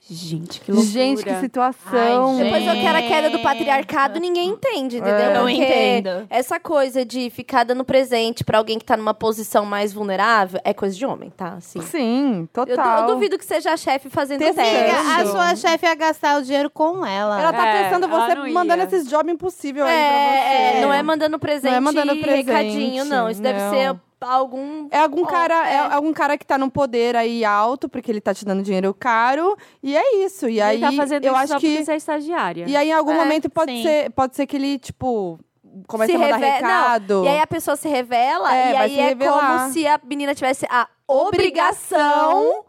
Gente, 0.07 0.61
que 0.61 0.71
loucura. 0.71 0.91
Gente, 0.93 1.23
que 1.23 1.35
situação. 1.39 2.37
Ai, 2.37 2.43
Depois 2.43 2.67
eu 2.67 2.73
quero 2.75 2.97
a 2.99 3.01
queda 3.01 3.29
do 3.31 3.39
patriarcado, 3.39 4.19
ninguém 4.19 4.49
entende, 4.49 4.97
entendeu? 4.97 5.15
É. 5.15 5.35
Eu 5.37 5.41
Porque 5.41 5.51
entendo. 5.55 6.27
essa 6.29 6.59
coisa 6.59 7.03
de 7.03 7.31
ficar 7.31 7.63
dando 7.63 7.83
presente 7.83 8.43
pra 8.43 8.59
alguém 8.59 8.77
que 8.77 8.85
tá 8.85 8.95
numa 8.95 9.15
posição 9.15 9.65
mais 9.65 9.91
vulnerável 9.91 10.61
é 10.63 10.75
coisa 10.75 10.95
de 10.95 11.03
homem, 11.07 11.31
tá? 11.31 11.53
Assim. 11.53 11.81
Sim, 11.81 12.41
Eu, 12.55 12.67
total. 12.67 12.99
eu 13.01 13.15
duvido 13.15 13.35
que 13.35 13.43
seja 13.45 13.73
a 13.73 13.77
chefe 13.77 14.07
fazendo 14.07 14.41
Testando. 14.41 14.67
teste. 14.67 14.95
A 15.21 15.25
sua 15.25 15.55
chefe 15.55 15.87
ia 15.87 15.95
gastar 15.95 16.39
o 16.39 16.43
dinheiro 16.43 16.69
com 16.69 17.03
ela. 17.03 17.41
Ela 17.41 17.51
tá 17.51 17.65
É, 17.67 17.87
ela 17.91 18.07
você, 18.07 18.51
mandando 18.51 18.83
ia. 18.83 18.85
esses 18.85 19.09
jobs 19.09 19.33
impossíveis 19.33 19.83
aí 19.87 19.91
É, 19.91 20.07
pra 20.07 20.19
você. 20.19 20.77
é, 20.77 20.81
não 20.83 20.93
é 20.93 21.01
mandando 21.01 21.39
presente, 21.39 21.71
Não 21.71 21.77
é 21.77 21.79
mandando 21.79 22.15
presente, 22.17 22.45
recadinho, 22.45 23.05
não. 23.05 23.27
Isso 23.27 23.41
deve 23.41 23.57
não. 23.59 23.71
ser 23.71 23.95
algum. 24.29 24.87
É 24.91 24.99
algum 24.99 25.25
cara, 25.25 25.69
é. 25.69 25.73
é. 25.73 25.79
algum 25.93 26.11
cara 26.13 26.37
que 26.37 26.45
tá 26.45 26.57
num 26.57 26.69
poder 26.69 27.15
aí 27.15 27.43
alto, 27.45 27.87
porque 27.89 28.11
ele 28.11 28.21
tá 28.21 28.33
te 28.33 28.43
dando 28.45 28.61
dinheiro 28.63 28.93
caro, 28.93 29.55
e 29.83 29.95
é 29.95 30.17
isso. 30.25 30.47
E 30.49 30.61
aí 30.61 30.77
Ele 30.77 30.85
tá 30.85 30.91
fazendo 30.91 31.23
eu 31.25 31.33
isso 31.33 31.41
acho 31.41 31.53
só 31.53 31.59
que 31.59 31.83
você 31.83 31.91
é 31.91 31.95
estagiária. 31.95 32.65
e 32.67 32.75
aí 32.75 32.89
em 32.89 32.93
algum 32.93 33.11
É, 33.11 33.17
momento 33.17 33.49
pode 33.49 33.71
sim. 33.71 33.83
ser, 33.83 34.09
pode 34.11 34.35
ser 34.35 34.45
que 34.45 34.55
ele 34.55 34.77
tipo 34.79 35.39
comece 35.87 36.11
Se 36.11 36.15
a 36.17 36.19
mandar 36.19 36.37
reve- 36.37 36.51
recado. 36.51 37.13
Não, 37.15 37.25
E 37.25 37.27
aí 37.27 37.39
a 37.41 37.47
pessoa 37.47 37.75
se 37.75 37.87
revela, 37.89 38.55
É, 38.55 38.71
e 38.71 38.75
aí 38.77 38.99
é 38.99 39.15
como 39.15 39.71
se 39.71 39.85
a 39.85 39.99
menina 40.03 40.33
tivesse 40.33 40.65
a 40.69 40.87
obrigação. 41.07 42.63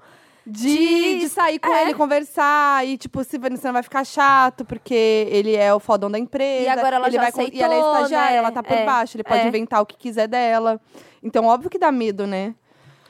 de, 0.49 1.19
de 1.19 1.29
sair 1.29 1.59
com 1.59 1.73
É. 1.75 1.83
ele, 1.83 1.95
conversar, 1.95 2.87
e 2.87 2.97
tipo, 2.97 3.25
se 3.25 3.37
você 3.37 3.67
não 3.67 3.73
vai 3.73 3.83
ficar 3.83 4.05
chato, 4.05 4.65
porque 4.65 5.27
ele 5.29 5.57
é 5.57 5.75
o 5.75 5.81
fodão 5.81 6.09
da 6.09 6.21
empresa. 6.21 6.63
E 6.63 6.69
agora 6.69 6.97
ela 6.97 7.09
ele 7.09 7.17
já 7.17 7.23
vai 7.23 7.33
com- 7.33 7.41
E 7.43 7.61
ela 7.61 7.75
é 7.75 7.79
aceitou, 7.79 7.97
estagiária, 7.97 8.31
né? 8.31 8.37
ela 8.37 8.53
tá 8.53 8.63
por 8.63 8.77
É, 8.77 8.85
baixo, 8.87 9.17
ele 9.17 9.25
pode 9.25 9.41
é. 9.41 9.49
inventar 9.49 9.83
o 9.83 9.87
que 9.87 9.97
quiser 9.97 10.29
dela. 10.29 10.81
Então, 11.27 11.45
óbvio 11.47 11.69
que 11.69 11.77
dá 11.77 11.91
medo, 11.91 12.25
né? 12.25 12.55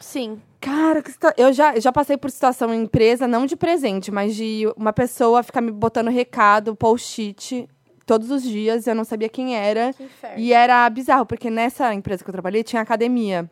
Sim. 0.00 0.40
Cara, 0.58 1.04
eu 1.36 1.52
já, 1.52 1.78
já 1.78 1.92
passei 1.92 2.16
por 2.16 2.30
situação 2.30 2.72
em 2.72 2.82
empresa, 2.82 3.28
não 3.28 3.44
de 3.44 3.54
presente, 3.54 4.10
mas 4.10 4.34
de 4.34 4.64
uma 4.74 4.90
pessoa 4.90 5.42
ficar 5.42 5.60
me 5.60 5.70
botando 5.70 6.08
recado, 6.08 6.74
post-it, 6.74 7.68
todos 8.06 8.30
os 8.30 8.42
dias, 8.42 8.86
eu 8.86 8.94
não 8.94 9.04
sabia 9.04 9.28
quem 9.28 9.54
era. 9.54 9.92
Que. 9.92 10.08
E 10.38 10.52
era 10.54 10.88
bizarro, 10.88 11.26
porque 11.26 11.50
nessa 11.50 11.92
empresa 11.92 12.24
que 12.24 12.30
eu 12.30 12.32
trabalhei 12.32 12.64
tinha 12.64 12.80
academia. 12.80 13.50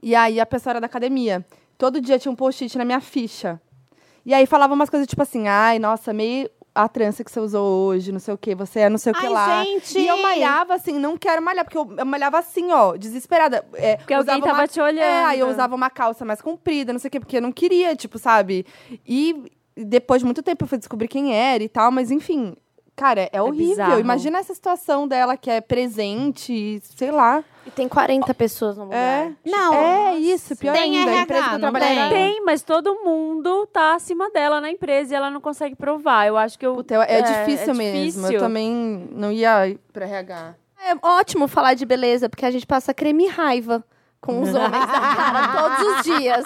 E 0.00 0.14
aí 0.14 0.38
a 0.38 0.46
pessoa 0.46 0.74
era 0.74 0.80
da 0.80 0.86
academia. 0.86 1.44
Todo 1.76 2.00
dia 2.00 2.20
tinha 2.20 2.30
um 2.30 2.36
post-it 2.36 2.78
na 2.78 2.84
minha 2.84 3.00
ficha. 3.00 3.60
E 4.24 4.32
aí 4.32 4.46
falava 4.46 4.74
umas 4.74 4.88
coisas 4.88 5.08
tipo 5.08 5.22
assim, 5.22 5.48
ai, 5.48 5.80
nossa, 5.80 6.12
meio 6.12 6.48
a 6.84 6.88
trança 6.88 7.24
que 7.24 7.30
você 7.30 7.40
usou 7.40 7.86
hoje, 7.88 8.12
não 8.12 8.20
sei 8.20 8.32
o 8.32 8.38
que, 8.38 8.54
você 8.54 8.80
é 8.80 8.88
não 8.88 8.98
sei 8.98 9.10
o 9.12 9.14
que 9.16 9.26
Ai, 9.26 9.32
lá. 9.32 9.64
gente! 9.64 9.98
E 9.98 10.06
eu 10.06 10.16
malhava 10.22 10.74
assim, 10.74 10.98
não 10.98 11.16
quero 11.16 11.42
malhar, 11.42 11.64
porque 11.64 11.76
eu, 11.76 11.92
eu 11.98 12.06
malhava 12.06 12.38
assim, 12.38 12.70
ó, 12.70 12.96
desesperada. 12.96 13.64
É, 13.74 13.96
Porque 13.96 14.14
alguém 14.14 14.40
tava 14.40 14.60
uma- 14.60 14.68
te 14.68 14.80
olhando. 14.80 15.02
É, 15.02 15.24
aí 15.24 15.40
eu 15.40 15.48
usava 15.48 15.74
uma 15.74 15.90
calça 15.90 16.24
mais 16.24 16.40
comprida, 16.40 16.92
não 16.92 17.00
sei 17.00 17.08
o 17.08 17.10
quê, 17.10 17.18
porque 17.18 17.36
eu 17.38 17.42
não 17.42 17.50
queria, 17.50 17.96
tipo, 17.96 18.16
sabe? 18.18 18.64
E 19.06 19.50
depois 19.76 20.20
de 20.20 20.24
muito 20.24 20.42
tempo 20.42 20.64
eu 20.64 20.68
fui 20.68 20.78
descobrir 20.78 21.08
quem 21.08 21.34
era 21.34 21.62
e 21.64 21.68
tal, 21.68 21.90
mas 21.90 22.10
enfim. 22.12 22.54
Cara, 22.98 23.28
é 23.32 23.40
horrível. 23.40 23.68
bizarro. 23.68 24.00
Imagina 24.00 24.38
essa 24.40 24.52
situação 24.52 25.06
dela 25.06 25.36
que 25.36 25.48
é 25.48 25.60
presente, 25.60 26.80
sei 26.96 27.12
lá. 27.12 27.44
E 27.64 27.70
tem 27.70 27.88
40 27.88 28.34
pessoas 28.34 28.76
no 28.76 28.84
lugar. 28.84 28.98
É. 28.98 29.32
Não. 29.46 29.72
É 29.72 30.16
isso, 30.16 30.56
pior 30.56 30.72
Tem 30.72 30.98
ainda. 30.98 31.10
a 31.10 31.14
RH, 31.14 31.22
empresa 31.22 31.42
que 31.42 31.48
eu 31.54 31.58
não 31.58 31.70
trabalhei 31.70 32.08
tem? 32.08 32.44
mas 32.44 32.62
todo 32.62 32.94
mundo 33.04 33.66
tá 33.72 33.94
acima 33.94 34.28
dela 34.30 34.60
na 34.60 34.68
empresa 34.70 35.12
e 35.14 35.16
ela 35.16 35.30
não 35.30 35.40
consegue 35.40 35.76
provar. 35.76 36.26
Eu 36.26 36.36
acho 36.36 36.58
que 36.58 36.66
eu. 36.66 36.74
Puta, 36.74 36.94
é, 37.04 37.22
difícil 37.22 37.70
é 37.70 37.74
mesmo. 37.74 37.98
difícil. 38.04 38.32
Eu 38.32 38.40
também 38.40 39.08
não 39.12 39.30
ia 39.30 39.78
pra 39.92 40.04
RH. 40.04 40.54
É 40.84 40.94
ótimo 41.06 41.46
falar 41.46 41.74
de 41.74 41.86
beleza, 41.86 42.28
porque 42.28 42.46
a 42.46 42.50
gente 42.50 42.66
passa 42.66 42.92
creme 42.92 43.26
e 43.26 43.28
raiva. 43.28 43.84
com 44.20 44.40
os 44.42 44.48
homens 44.54 44.86
da 44.86 45.00
cara 45.00 45.48
todos 45.52 45.96
os 45.98 46.02
dias. 46.02 46.44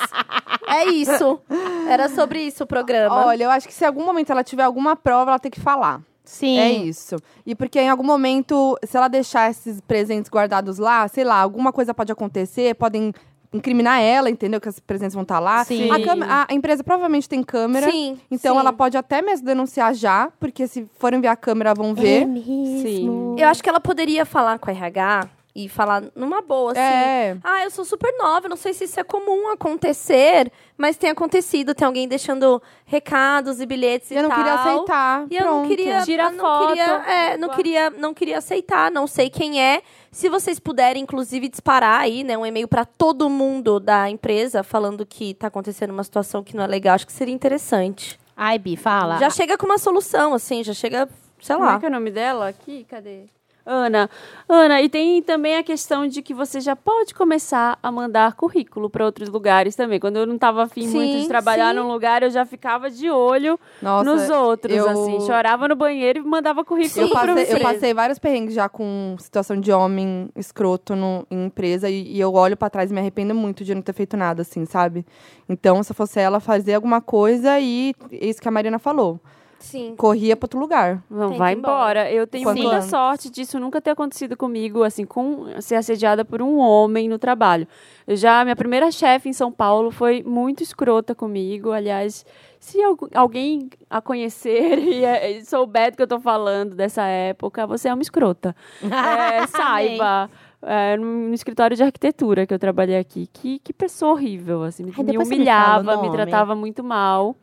É 0.66 0.84
isso. 0.90 1.40
Era 1.88 2.08
sobre 2.10 2.40
isso 2.42 2.64
o 2.64 2.66
programa. 2.66 3.24
Olha, 3.26 3.44
eu 3.44 3.50
acho 3.50 3.66
que 3.66 3.72
se 3.72 3.84
em 3.84 3.86
algum 3.86 4.04
momento 4.04 4.30
ela 4.30 4.44
tiver 4.44 4.64
alguma 4.64 4.94
prova, 4.96 5.30
ela 5.30 5.38
tem 5.38 5.50
que 5.50 5.60
falar. 5.60 6.00
Sim. 6.32 6.58
É 6.58 6.70
isso. 6.72 7.16
E 7.46 7.54
porque 7.54 7.78
em 7.80 7.88
algum 7.90 8.02
momento, 8.04 8.78
se 8.84 8.96
ela 8.96 9.08
deixar 9.08 9.50
esses 9.50 9.80
presentes 9.82 10.30
guardados 10.30 10.78
lá, 10.78 11.06
sei 11.08 11.24
lá, 11.24 11.36
alguma 11.40 11.72
coisa 11.72 11.92
pode 11.92 12.10
acontecer, 12.10 12.74
podem 12.74 13.12
incriminar 13.52 14.00
ela, 14.00 14.30
entendeu? 14.30 14.58
Que 14.58 14.68
os 14.70 14.80
presentes 14.80 15.12
vão 15.12 15.24
estar 15.24 15.38
lá. 15.38 15.62
Sim. 15.64 15.90
A, 15.90 16.02
câmera- 16.02 16.46
a- 16.48 16.54
empresa 16.54 16.82
provavelmente 16.82 17.28
tem 17.28 17.42
câmera. 17.42 17.90
Sim. 17.90 18.18
Então 18.30 18.54
sim. 18.54 18.60
ela 18.60 18.72
pode 18.72 18.96
até 18.96 19.20
mesmo 19.20 19.44
denunciar 19.44 19.92
já, 19.94 20.32
porque 20.40 20.66
se 20.66 20.88
forem 20.98 21.20
ver 21.20 21.28
a 21.28 21.36
câmera, 21.36 21.74
vão 21.74 21.94
ver. 21.94 22.22
É 22.22 22.24
mesmo. 22.24 23.36
Eu 23.38 23.48
acho 23.48 23.62
que 23.62 23.68
ela 23.68 23.78
poderia 23.80 24.24
falar 24.24 24.58
com 24.58 24.70
a 24.70 24.72
RH 24.72 25.28
e 25.54 25.68
falar 25.68 26.02
numa 26.14 26.40
boa, 26.40 26.72
assim. 26.72 26.80
É. 26.80 27.36
Ah, 27.44 27.62
eu 27.64 27.70
sou 27.70 27.84
super 27.84 28.10
nova, 28.18 28.48
não 28.48 28.56
sei 28.56 28.72
se 28.72 28.84
isso 28.84 28.98
é 28.98 29.04
comum 29.04 29.48
acontecer, 29.50 30.50
mas 30.78 30.96
tem 30.96 31.10
acontecido, 31.10 31.74
tem 31.74 31.86
alguém 31.86 32.08
deixando 32.08 32.60
recados 32.86 33.60
e 33.60 33.66
bilhetes 33.66 34.10
E 34.10 34.14
e 34.14 34.16
eu 34.16 34.22
não 34.22 34.30
tal. 34.30 34.38
queria 34.38 34.54
aceitar. 34.54 35.26
E 35.30 35.36
eu 35.36 35.44
não 35.44 35.52
Pronto. 35.60 35.68
queria, 35.68 36.02
Tira 36.02 36.30
não 36.30 36.38
foto. 36.44 36.68
queria, 36.68 36.84
é, 36.84 37.36
não 37.36 37.48
queria, 37.50 37.90
não 37.90 38.14
queria 38.14 38.38
aceitar, 38.38 38.90
não 38.90 39.06
sei 39.06 39.28
quem 39.28 39.60
é. 39.62 39.82
Se 40.10 40.28
vocês 40.28 40.58
puderem, 40.58 41.02
inclusive, 41.02 41.48
disparar 41.48 42.00
aí, 42.00 42.24
né, 42.24 42.36
um 42.36 42.46
e-mail 42.46 42.66
para 42.68 42.84
todo 42.84 43.28
mundo 43.28 43.78
da 43.78 44.08
empresa 44.08 44.62
falando 44.62 45.04
que 45.04 45.34
tá 45.34 45.48
acontecendo 45.48 45.90
uma 45.90 46.04
situação 46.04 46.42
que 46.42 46.56
não 46.56 46.64
é 46.64 46.66
legal, 46.66 46.94
acho 46.94 47.06
que 47.06 47.12
seria 47.12 47.34
interessante. 47.34 48.18
Ai, 48.36 48.58
Bi, 48.58 48.76
fala. 48.76 49.18
Já 49.18 49.28
chega 49.28 49.58
com 49.58 49.66
uma 49.66 49.78
solução, 49.78 50.32
assim, 50.34 50.64
já 50.64 50.72
chega, 50.72 51.08
sei 51.40 51.54
Como 51.56 51.68
é 51.68 51.72
lá. 51.72 51.78
que 51.78 51.84
é 51.84 51.88
o 51.88 51.92
nome 51.92 52.10
dela 52.10 52.48
aqui? 52.48 52.86
Cadê? 52.88 53.26
Ana. 53.64 54.10
Ana, 54.48 54.82
e 54.82 54.88
tem 54.88 55.22
também 55.22 55.56
a 55.56 55.62
questão 55.62 56.06
de 56.06 56.20
que 56.20 56.34
você 56.34 56.60
já 56.60 56.74
pode 56.74 57.14
começar 57.14 57.78
a 57.82 57.92
mandar 57.92 58.34
currículo 58.34 58.90
para 58.90 59.04
outros 59.04 59.28
lugares 59.28 59.76
também. 59.76 60.00
Quando 60.00 60.16
eu 60.16 60.26
não 60.26 60.34
estava 60.34 60.64
afim 60.64 60.86
muito 60.88 61.12
de 61.16 61.22
Sim, 61.22 61.28
trabalhar 61.28 61.70
sim. 61.72 61.80
num 61.80 61.86
lugar, 61.90 62.22
eu 62.22 62.30
já 62.30 62.44
ficava 62.44 62.90
de 62.90 63.08
olho 63.10 63.58
Nossa, 63.80 64.04
nos 64.04 64.28
outros, 64.28 64.76
eu- 64.76 64.88
assim. 64.88 65.20
Chorava 65.26 65.68
no 65.68 65.76
banheiro 65.76 66.18
e 66.18 66.22
mandava 66.22 66.64
currículo 66.64 67.06
Eu 67.06 67.10
pra 67.10 67.20
passei, 67.26 67.42
eu 67.44 67.56
você. 67.58 67.62
passei 67.62 67.94
vários 67.94 68.18
perrengues 68.18 68.54
já 68.54 68.68
com 68.68 69.16
situação 69.18 69.58
de 69.60 69.70
homem 69.72 70.28
escroto 70.36 70.96
no, 70.96 71.26
em 71.30 71.44
empresa 71.46 71.88
e, 71.88 72.02
e 72.16 72.20
eu 72.20 72.32
olho 72.34 72.56
pra 72.56 72.68
trás 72.68 72.90
e 72.90 72.94
me 72.94 73.00
arrependo 73.00 73.34
muito 73.34 73.64
de 73.64 73.74
não 73.74 73.82
ter 73.82 73.92
feito 73.92 74.16
nada, 74.16 74.42
assim, 74.42 74.66
sabe? 74.66 75.06
Então, 75.48 75.82
se 75.82 75.92
eu 75.92 75.96
fosse 75.96 76.18
ela, 76.18 76.40
fazer 76.40 76.74
alguma 76.74 77.00
coisa 77.00 77.60
e 77.60 77.94
isso 78.10 78.40
que 78.42 78.48
a 78.48 78.50
Marina 78.50 78.78
falou. 78.78 79.20
Sim. 79.62 79.94
Corria 79.96 80.36
pra 80.36 80.44
outro 80.46 80.58
lugar. 80.60 81.02
Não, 81.10 81.34
vai 81.34 81.54
embora. 81.54 82.00
embora. 82.08 82.12
Eu 82.12 82.26
tenho 82.26 82.44
Quanto 82.44 82.58
muita 82.60 82.76
antes. 82.76 82.90
sorte 82.90 83.30
disso 83.30 83.58
nunca 83.58 83.80
ter 83.80 83.90
acontecido 83.90 84.36
comigo, 84.36 84.82
assim, 84.82 85.04
com 85.04 85.46
ser 85.60 85.76
assediada 85.76 86.24
por 86.24 86.42
um 86.42 86.58
homem 86.58 87.08
no 87.08 87.18
trabalho. 87.18 87.66
Eu 88.06 88.16
já, 88.16 88.44
minha 88.44 88.56
primeira 88.56 88.90
chefe 88.90 89.28
em 89.28 89.32
São 89.32 89.50
Paulo 89.52 89.90
foi 89.90 90.22
muito 90.22 90.62
escrota 90.62 91.14
comigo. 91.14 91.70
Aliás, 91.70 92.26
se 92.60 92.82
algu- 92.82 93.08
alguém 93.14 93.70
a 93.88 94.00
conhecer 94.00 94.78
e, 94.82 95.04
é- 95.04 95.30
e 95.38 95.44
souber 95.44 95.90
do 95.92 95.96
que 95.96 96.02
eu 96.02 96.08
tô 96.08 96.20
falando 96.20 96.74
dessa 96.74 97.02
época, 97.04 97.66
você 97.66 97.88
é 97.88 97.94
uma 97.94 98.02
escrota. 98.02 98.54
É, 98.82 99.46
saiba. 99.46 100.30
É, 100.64 100.96
no, 100.96 101.28
no 101.28 101.34
escritório 101.34 101.76
de 101.76 101.82
arquitetura 101.82 102.46
que 102.46 102.54
eu 102.54 102.58
trabalhei 102.58 102.96
aqui. 102.96 103.28
Que, 103.32 103.58
que 103.58 103.72
pessoa 103.72 104.12
horrível, 104.12 104.62
assim. 104.62 104.84
Me, 104.84 104.92
Ai, 104.96 105.02
me 105.04 105.10
me 105.10 105.18
humilhava, 105.18 105.96
me 105.96 106.02
nome. 106.04 106.10
tratava 106.12 106.54
muito 106.54 106.84
mal. 106.84 107.34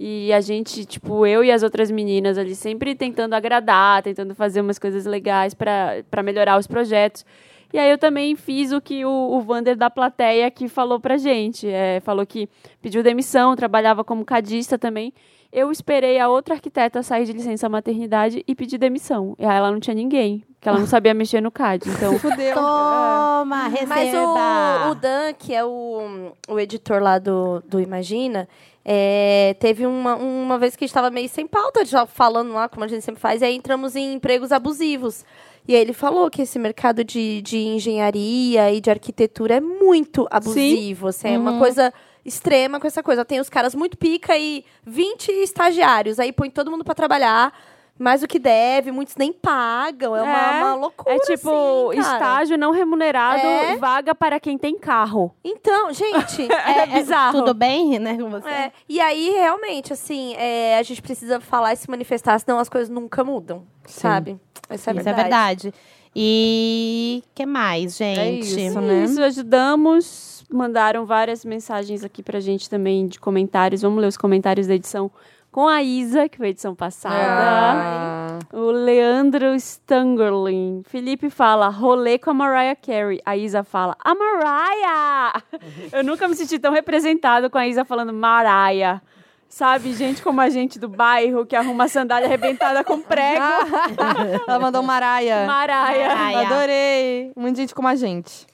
E 0.00 0.32
a 0.32 0.40
gente, 0.40 0.84
tipo, 0.84 1.26
eu 1.26 1.42
e 1.42 1.50
as 1.50 1.64
outras 1.64 1.90
meninas 1.90 2.38
ali 2.38 2.54
sempre 2.54 2.94
tentando 2.94 3.34
agradar, 3.34 4.00
tentando 4.00 4.32
fazer 4.32 4.60
umas 4.60 4.78
coisas 4.78 5.04
legais 5.04 5.54
pra 5.54 6.04
pra 6.08 6.22
melhorar 6.22 6.56
os 6.56 6.68
projetos. 6.68 7.26
E 7.72 7.78
aí 7.78 7.90
eu 7.90 7.98
também 7.98 8.34
fiz 8.36 8.72
o 8.72 8.80
que 8.80 9.04
o, 9.04 9.10
o 9.10 9.40
Vander 9.40 9.76
da 9.76 9.90
plateia 9.90 10.50
que 10.50 10.68
falou 10.68 11.00
pra 11.00 11.16
gente. 11.16 11.68
É, 11.68 12.00
falou 12.00 12.24
que 12.24 12.48
pediu 12.80 13.02
demissão, 13.02 13.56
trabalhava 13.56 14.04
como 14.04 14.24
cadista 14.24 14.78
também. 14.78 15.12
Eu 15.50 15.72
esperei 15.72 16.18
a 16.18 16.28
outra 16.28 16.54
arquiteta 16.54 17.02
sair 17.02 17.24
de 17.24 17.32
licença 17.32 17.68
maternidade 17.68 18.44
e 18.46 18.54
pedir 18.54 18.76
demissão. 18.76 19.34
E 19.38 19.44
aí 19.44 19.56
ela 19.56 19.72
não 19.72 19.80
tinha 19.80 19.94
ninguém, 19.94 20.44
porque 20.54 20.68
ela 20.68 20.78
não 20.78 20.86
sabia 20.86 21.14
mexer 21.14 21.40
no 21.40 21.50
CAD. 21.50 21.88
Então, 21.88 22.16
Fudeu. 22.20 22.54
Toma, 22.54 23.66
receba. 23.68 23.94
Mas 23.94 24.14
o, 24.14 24.90
o 24.90 24.94
Dan, 24.94 25.32
que 25.32 25.54
é 25.54 25.64
o, 25.64 26.32
o 26.48 26.60
editor 26.60 27.02
lá 27.02 27.18
do, 27.18 27.62
do 27.66 27.80
Imagina, 27.80 28.46
é, 28.84 29.54
teve 29.58 29.86
uma, 29.86 30.16
uma 30.16 30.58
vez 30.58 30.74
que 30.76 30.84
a 30.84 30.86
gente 30.86 30.90
estava 30.90 31.10
meio 31.10 31.28
sem 31.28 31.46
pauta, 31.46 31.84
já 31.84 32.06
falando 32.06 32.52
lá, 32.52 32.68
como 32.68 32.84
a 32.84 32.88
gente 32.88 33.04
sempre 33.04 33.20
faz, 33.20 33.42
e 33.42 33.44
aí 33.44 33.54
entramos 33.54 33.96
em 33.96 34.14
empregos 34.14 34.52
abusivos. 34.52 35.24
E 35.66 35.74
aí 35.74 35.82
ele 35.82 35.92
falou 35.92 36.30
que 36.30 36.42
esse 36.42 36.58
mercado 36.58 37.04
de, 37.04 37.42
de 37.42 37.58
engenharia 37.58 38.72
e 38.72 38.80
de 38.80 38.88
arquitetura 38.88 39.56
é 39.56 39.60
muito 39.60 40.26
abusivo. 40.30 41.08
Assim, 41.08 41.28
É 41.34 41.38
uma 41.38 41.58
coisa 41.58 41.92
extrema 42.24 42.80
com 42.80 42.86
essa 42.86 43.02
coisa. 43.02 43.22
Tem 43.22 43.38
os 43.38 43.50
caras 43.50 43.74
muito 43.74 43.98
pica 43.98 44.34
e 44.38 44.64
20 44.86 45.30
estagiários. 45.30 46.18
Aí 46.18 46.32
põe 46.32 46.48
todo 46.48 46.70
mundo 46.70 46.84
para 46.84 46.94
trabalhar 46.94 47.52
mais 47.98 48.20
do 48.20 48.28
que 48.28 48.38
deve, 48.38 48.92
muitos 48.92 49.16
nem 49.16 49.32
pagam. 49.32 50.14
É, 50.16 50.22
uma, 50.22 50.30
É, 50.58 50.62
uma 50.64 50.74
loucura. 50.74 51.14
é 51.14 51.18
tipo 51.20 51.90
assim, 51.90 52.00
cara. 52.00 52.14
estágio 52.16 52.56
não 52.58 52.70
remunerado, 52.70 53.40
É. 53.46 53.76
vaga 53.76 54.14
para 54.14 54.38
quem 54.38 54.56
tem 54.56 54.78
carro. 54.78 55.34
Então, 55.44 55.92
gente. 55.92 56.48
É, 56.68 56.86
bizarro. 56.86 57.38
Tudo 57.40 57.54
bem, 57.54 57.98
né, 57.98 58.16
com 58.16 58.30
você? 58.30 58.48
É, 58.48 58.72
e 58.88 59.00
aí, 59.00 59.30
realmente, 59.30 59.92
assim, 59.92 60.34
é, 60.36 60.78
a 60.78 60.82
gente 60.82 61.00
precisa 61.02 61.40
falar 61.40 61.72
e 61.72 61.76
se 61.76 61.90
manifestar, 61.90 62.38
senão 62.38 62.58
as 62.58 62.68
coisas 62.68 62.88
nunca 62.88 63.24
mudam, 63.24 63.64
sabe? 63.86 64.38
Essa 64.68 64.90
é 64.90 64.94
Isso 64.94 65.00
é 65.08 65.12
verdade. 65.12 65.22
verdade. 65.22 65.74
E 66.14 67.22
que 67.34 67.46
mais, 67.46 67.96
gente? 67.96 68.66
isso, 68.66 68.80
né? 68.80 69.04
Isso, 69.04 69.22
ajudamos. 69.22 70.44
Mandaram 70.50 71.04
várias 71.06 71.44
mensagens 71.44 72.02
aqui 72.02 72.22
pra 72.22 72.40
gente 72.40 72.68
também 72.68 73.06
de 73.06 73.20
comentários. 73.20 73.82
Vamos 73.82 74.00
ler 74.00 74.06
os 74.08 74.16
comentários 74.16 74.66
da 74.66 74.74
edição 74.74 75.10
com 75.58 75.66
a 75.66 75.82
Isa, 75.82 76.28
que 76.28 76.36
foi 76.38 76.46
a 76.46 76.50
edição 76.50 76.72
passada. 76.72 77.16
Ah, 77.18 78.38
O 78.52 78.70
Leandro 78.70 79.56
Stangerlin. 79.56 80.84
Felipe 80.86 81.28
fala, 81.30 81.66
rolê 81.68 82.16
com 82.16 82.30
a 82.30 82.34
Mariah 82.34 82.76
Carey. 82.76 83.20
A 83.26 83.36
Isa 83.36 83.64
fala, 83.64 83.96
a 83.98 84.14
Mariah! 84.14 85.42
Eu 85.92 86.04
nunca 86.04 86.28
me 86.28 86.36
senti 86.36 86.60
tão 86.60 86.72
representado 86.72 87.50
com 87.50 87.58
a 87.58 87.66
Isa 87.66 87.84
falando 87.84 88.12
Mariah. 88.12 89.02
Sabe, 89.48 89.94
gente 89.94 90.22
como 90.22 90.40
a 90.40 90.48
gente 90.48 90.78
do 90.78 90.88
bairro 90.88 91.44
que 91.44 91.56
arruma 91.56 91.88
sandália 91.88 92.28
arrebentada 92.28 92.84
com 92.84 93.00
prego. 93.00 93.42
ela 94.46 94.60
mandou 94.60 94.84
Maraia. 94.84 95.44
Mariah. 95.44 96.14
Mariah. 96.14 96.54
Adorei. 96.54 97.32
Muita 97.34 97.62
gente 97.62 97.74
como 97.74 97.88
a 97.88 97.96
gente. 97.96 98.46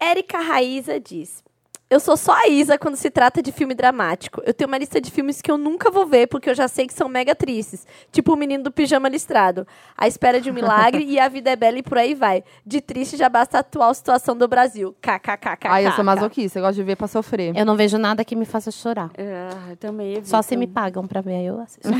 Érica 0.00 0.40
Raíza 0.40 0.98
diz: 0.98 1.43
Eu 1.90 2.00
sou 2.00 2.16
só 2.16 2.32
a 2.32 2.48
Isa 2.48 2.78
quando 2.78 2.96
se 2.96 3.10
trata 3.10 3.42
de 3.42 3.52
filme 3.52 3.74
dramático. 3.74 4.42
Eu 4.44 4.54
tenho 4.54 4.66
uma 4.68 4.78
lista 4.78 5.00
de 5.00 5.10
filmes 5.10 5.40
que 5.42 5.50
eu 5.50 5.58
nunca 5.58 5.90
vou 5.90 6.06
ver 6.06 6.26
porque 6.26 6.50
eu 6.50 6.54
já 6.54 6.66
sei 6.66 6.86
que 6.86 6.94
são 6.94 7.08
mega 7.08 7.34
tristes. 7.34 7.86
Tipo 8.10 8.32
o 8.32 8.36
menino 8.36 8.64
do 8.64 8.72
pijama 8.72 9.08
listrado. 9.08 9.66
A 9.96 10.08
espera 10.08 10.40
de 10.40 10.50
um 10.50 10.54
milagre 10.54 11.04
e 11.06 11.20
a 11.20 11.28
vida 11.28 11.50
é 11.50 11.56
bela 11.56 11.78
e 11.78 11.82
por 11.82 11.98
aí 11.98 12.14
vai. 12.14 12.42
De 12.64 12.80
triste 12.80 13.16
já 13.16 13.28
basta 13.28 13.58
a 13.58 13.60
atual 13.60 13.94
situação 13.94 14.36
do 14.36 14.48
Brasil. 14.48 14.96
KKKK. 15.00 15.68
Ai, 15.68 15.86
eu 15.86 15.92
sou 15.92 16.04
masoquista. 16.04 16.58
Eu 16.58 16.62
gosto 16.64 16.76
de 16.76 16.82
ver 16.82 16.96
pra 16.96 17.06
sofrer. 17.06 17.56
Eu 17.56 17.66
não 17.66 17.76
vejo 17.76 17.98
nada 17.98 18.24
que 18.24 18.34
me 18.34 18.44
faça 18.44 18.70
chorar. 18.70 19.10
Ah, 19.18 19.76
também 19.78 20.24
Só 20.24 20.40
se 20.42 20.54
evito. 20.54 20.68
me 20.68 20.74
pagam 20.74 21.06
pra 21.06 21.20
ver, 21.20 21.36
aí 21.36 21.46
eu 21.46 21.60
assisto. 21.60 21.88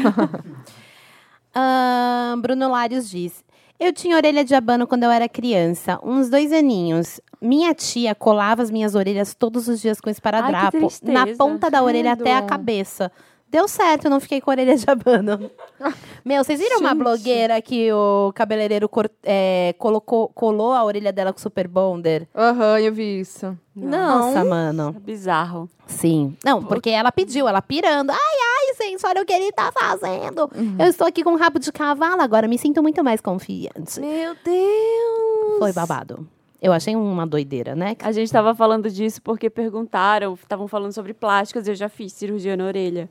Bruno 2.40 2.70
Larios 2.70 3.09
diz: 3.09 3.44
Eu 3.78 3.93
tinha 3.93 4.16
orelha 4.16 4.44
de 4.44 4.55
abano 4.55 4.86
quando 4.86 5.05
eu 5.05 5.11
era 5.11 5.28
criança, 5.28 6.01
uns 6.02 6.28
dois 6.28 6.52
aninhos. 6.52 7.20
Minha 7.45 7.75
tia 7.75 8.15
colava 8.15 8.62
as 8.62 8.71
minhas 8.71 8.95
orelhas 8.95 9.35
todos 9.35 9.69
os 9.69 9.81
dias 9.81 10.01
com 10.01 10.09
esparadrapo, 10.11 10.79
tristeza. 10.79 11.12
na 11.12 11.27
ponta 11.37 11.71
da 11.71 11.83
orelha 11.83 12.12
até 12.12 12.35
a 12.37 12.43
cabeça. 12.43 13.12
Deu 13.47 13.69
certo, 13.69 14.07
eu 14.07 14.11
não 14.11 14.19
fiquei 14.19 14.41
com 14.41 14.51
a 14.51 14.55
orelha 14.55 14.75
de 14.77 14.85
abano. 14.91 15.49
Meu, 16.25 16.43
vocês 16.43 16.59
viram 16.59 16.81
uma 16.81 16.89
Gente. 16.89 16.99
blogueira 16.99 17.62
que 17.62 17.93
o 17.93 18.33
cabeleireiro 18.35 18.89
cor- 18.89 19.09
é, 19.23 19.73
colocou, 19.79 20.27
colou 20.35 20.73
a 20.73 20.83
orelha 20.85 21.12
dela 21.12 21.33
com 21.33 21.39
super 21.39 21.69
bonder? 21.69 22.27
Aham, 22.35 22.81
eu 22.81 22.93
vi 22.93 23.21
isso. 23.21 23.57
Não. 23.77 24.33
Nossa, 24.33 24.45
mano. 24.45 24.93
É 24.97 24.99
bizarro. 24.99 25.69
Sim. 25.87 26.37
Não, 26.45 26.65
porque 26.65 26.91
ela 26.91 27.12
pediu, 27.12 27.47
ela 27.47 27.62
pirando. 27.62 28.11
Ai, 28.11 28.16
ai, 28.19 28.75
gente, 28.89 29.07
olha 29.07 29.23
o 29.23 29.25
que 29.25 29.33
ele 29.33 29.53
tá 29.53 29.71
fazendo. 29.71 30.51
Eu 30.77 30.87
estou 30.89 31.07
aqui 31.07 31.23
com 31.23 31.31
um 31.31 31.37
rabo 31.37 31.61
de 31.61 31.71
cavalo 31.71 32.23
agora, 32.23 32.49
me 32.49 32.59
sinto 32.59 32.83
muito 32.83 33.05
mais 33.05 33.21
confiante. 33.21 34.01
Meu 34.01 34.35
Deus. 34.45 35.59
Foi 35.61 35.73
babado. 35.73 36.27
Eu 36.65 36.73
achei 36.73 36.97
uma 36.97 37.27
doideira, 37.27 37.77
né? 37.77 37.95
A 38.01 38.11
gente 38.11 38.32
tava 38.32 38.55
falando 38.55 38.91
disso 38.91 39.20
porque 39.20 39.51
perguntaram, 39.51 40.32
estavam 40.32 40.66
falando 40.66 40.93
sobre 40.93 41.12
plásticas, 41.12 41.69
eu 41.69 41.74
já 41.74 41.91
fiz 41.91 42.11
cirurgia 42.15 42.57
na 42.57 42.65
orelha. 42.65 43.11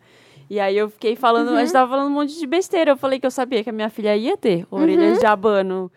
E 0.49 0.59
aí 0.59 0.75
eu 0.75 0.89
fiquei 0.89 1.15
falando, 1.15 1.51
a 1.51 1.59
gente 1.59 1.71
tava 1.71 1.91
falando 1.91 2.07
um 2.07 2.15
monte 2.15 2.35
de 2.39 2.47
besteira. 2.47 2.89
Eu 2.89 2.97
falei 2.97 3.19
que 3.19 3.27
eu 3.27 3.29
sabia 3.29 3.63
que 3.63 3.69
a 3.69 3.73
minha 3.73 3.91
filha 3.91 4.17
ia 4.17 4.35
ter 4.35 4.65
orelhas 4.71 5.19
de 5.19 5.27
abano. 5.27 5.91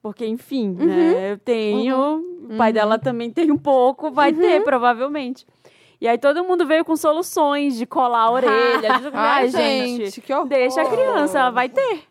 Porque, 0.00 0.24
enfim, 0.24 0.76
né? 0.78 1.32
Eu 1.32 1.38
tenho, 1.38 2.24
o 2.50 2.56
pai 2.56 2.72
dela 2.72 3.00
também 3.00 3.32
tem 3.32 3.50
um 3.50 3.58
pouco, 3.58 4.12
vai 4.12 4.32
ter, 4.32 4.62
provavelmente. 4.62 5.44
E 6.00 6.06
aí 6.06 6.18
todo 6.18 6.44
mundo 6.44 6.64
veio 6.68 6.84
com 6.84 6.94
soluções 6.94 7.76
de 7.76 7.84
colar 7.84 8.26
a 8.26 8.30
orelha. 8.30 8.92
Ai, 9.12 9.42
Ai, 9.42 9.48
gente, 9.48 10.04
gente, 10.04 10.20
que 10.20 10.32
horror. 10.32 10.46
deixa 10.46 10.82
a 10.82 10.88
criança, 10.88 11.40
ela 11.40 11.50
vai 11.50 11.68
ter. 11.68 12.04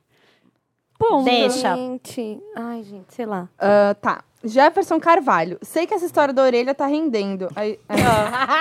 Ponto. 0.99 1.23
Deixa. 1.23 1.75
Gente. 1.75 2.41
Ai, 2.55 2.83
gente, 2.83 3.13
sei 3.13 3.25
lá. 3.25 3.47
Ah, 3.57 3.95
tá. 4.01 4.23
Jefferson 4.45 4.99
Carvalho. 4.99 5.57
Sei 5.61 5.85
que 5.87 5.93
essa 5.93 6.05
história 6.05 6.33
da 6.33 6.43
orelha 6.43 6.73
tá 6.73 6.85
rendendo. 6.85 7.49
Aí, 7.55 7.79
aí- 7.89 7.97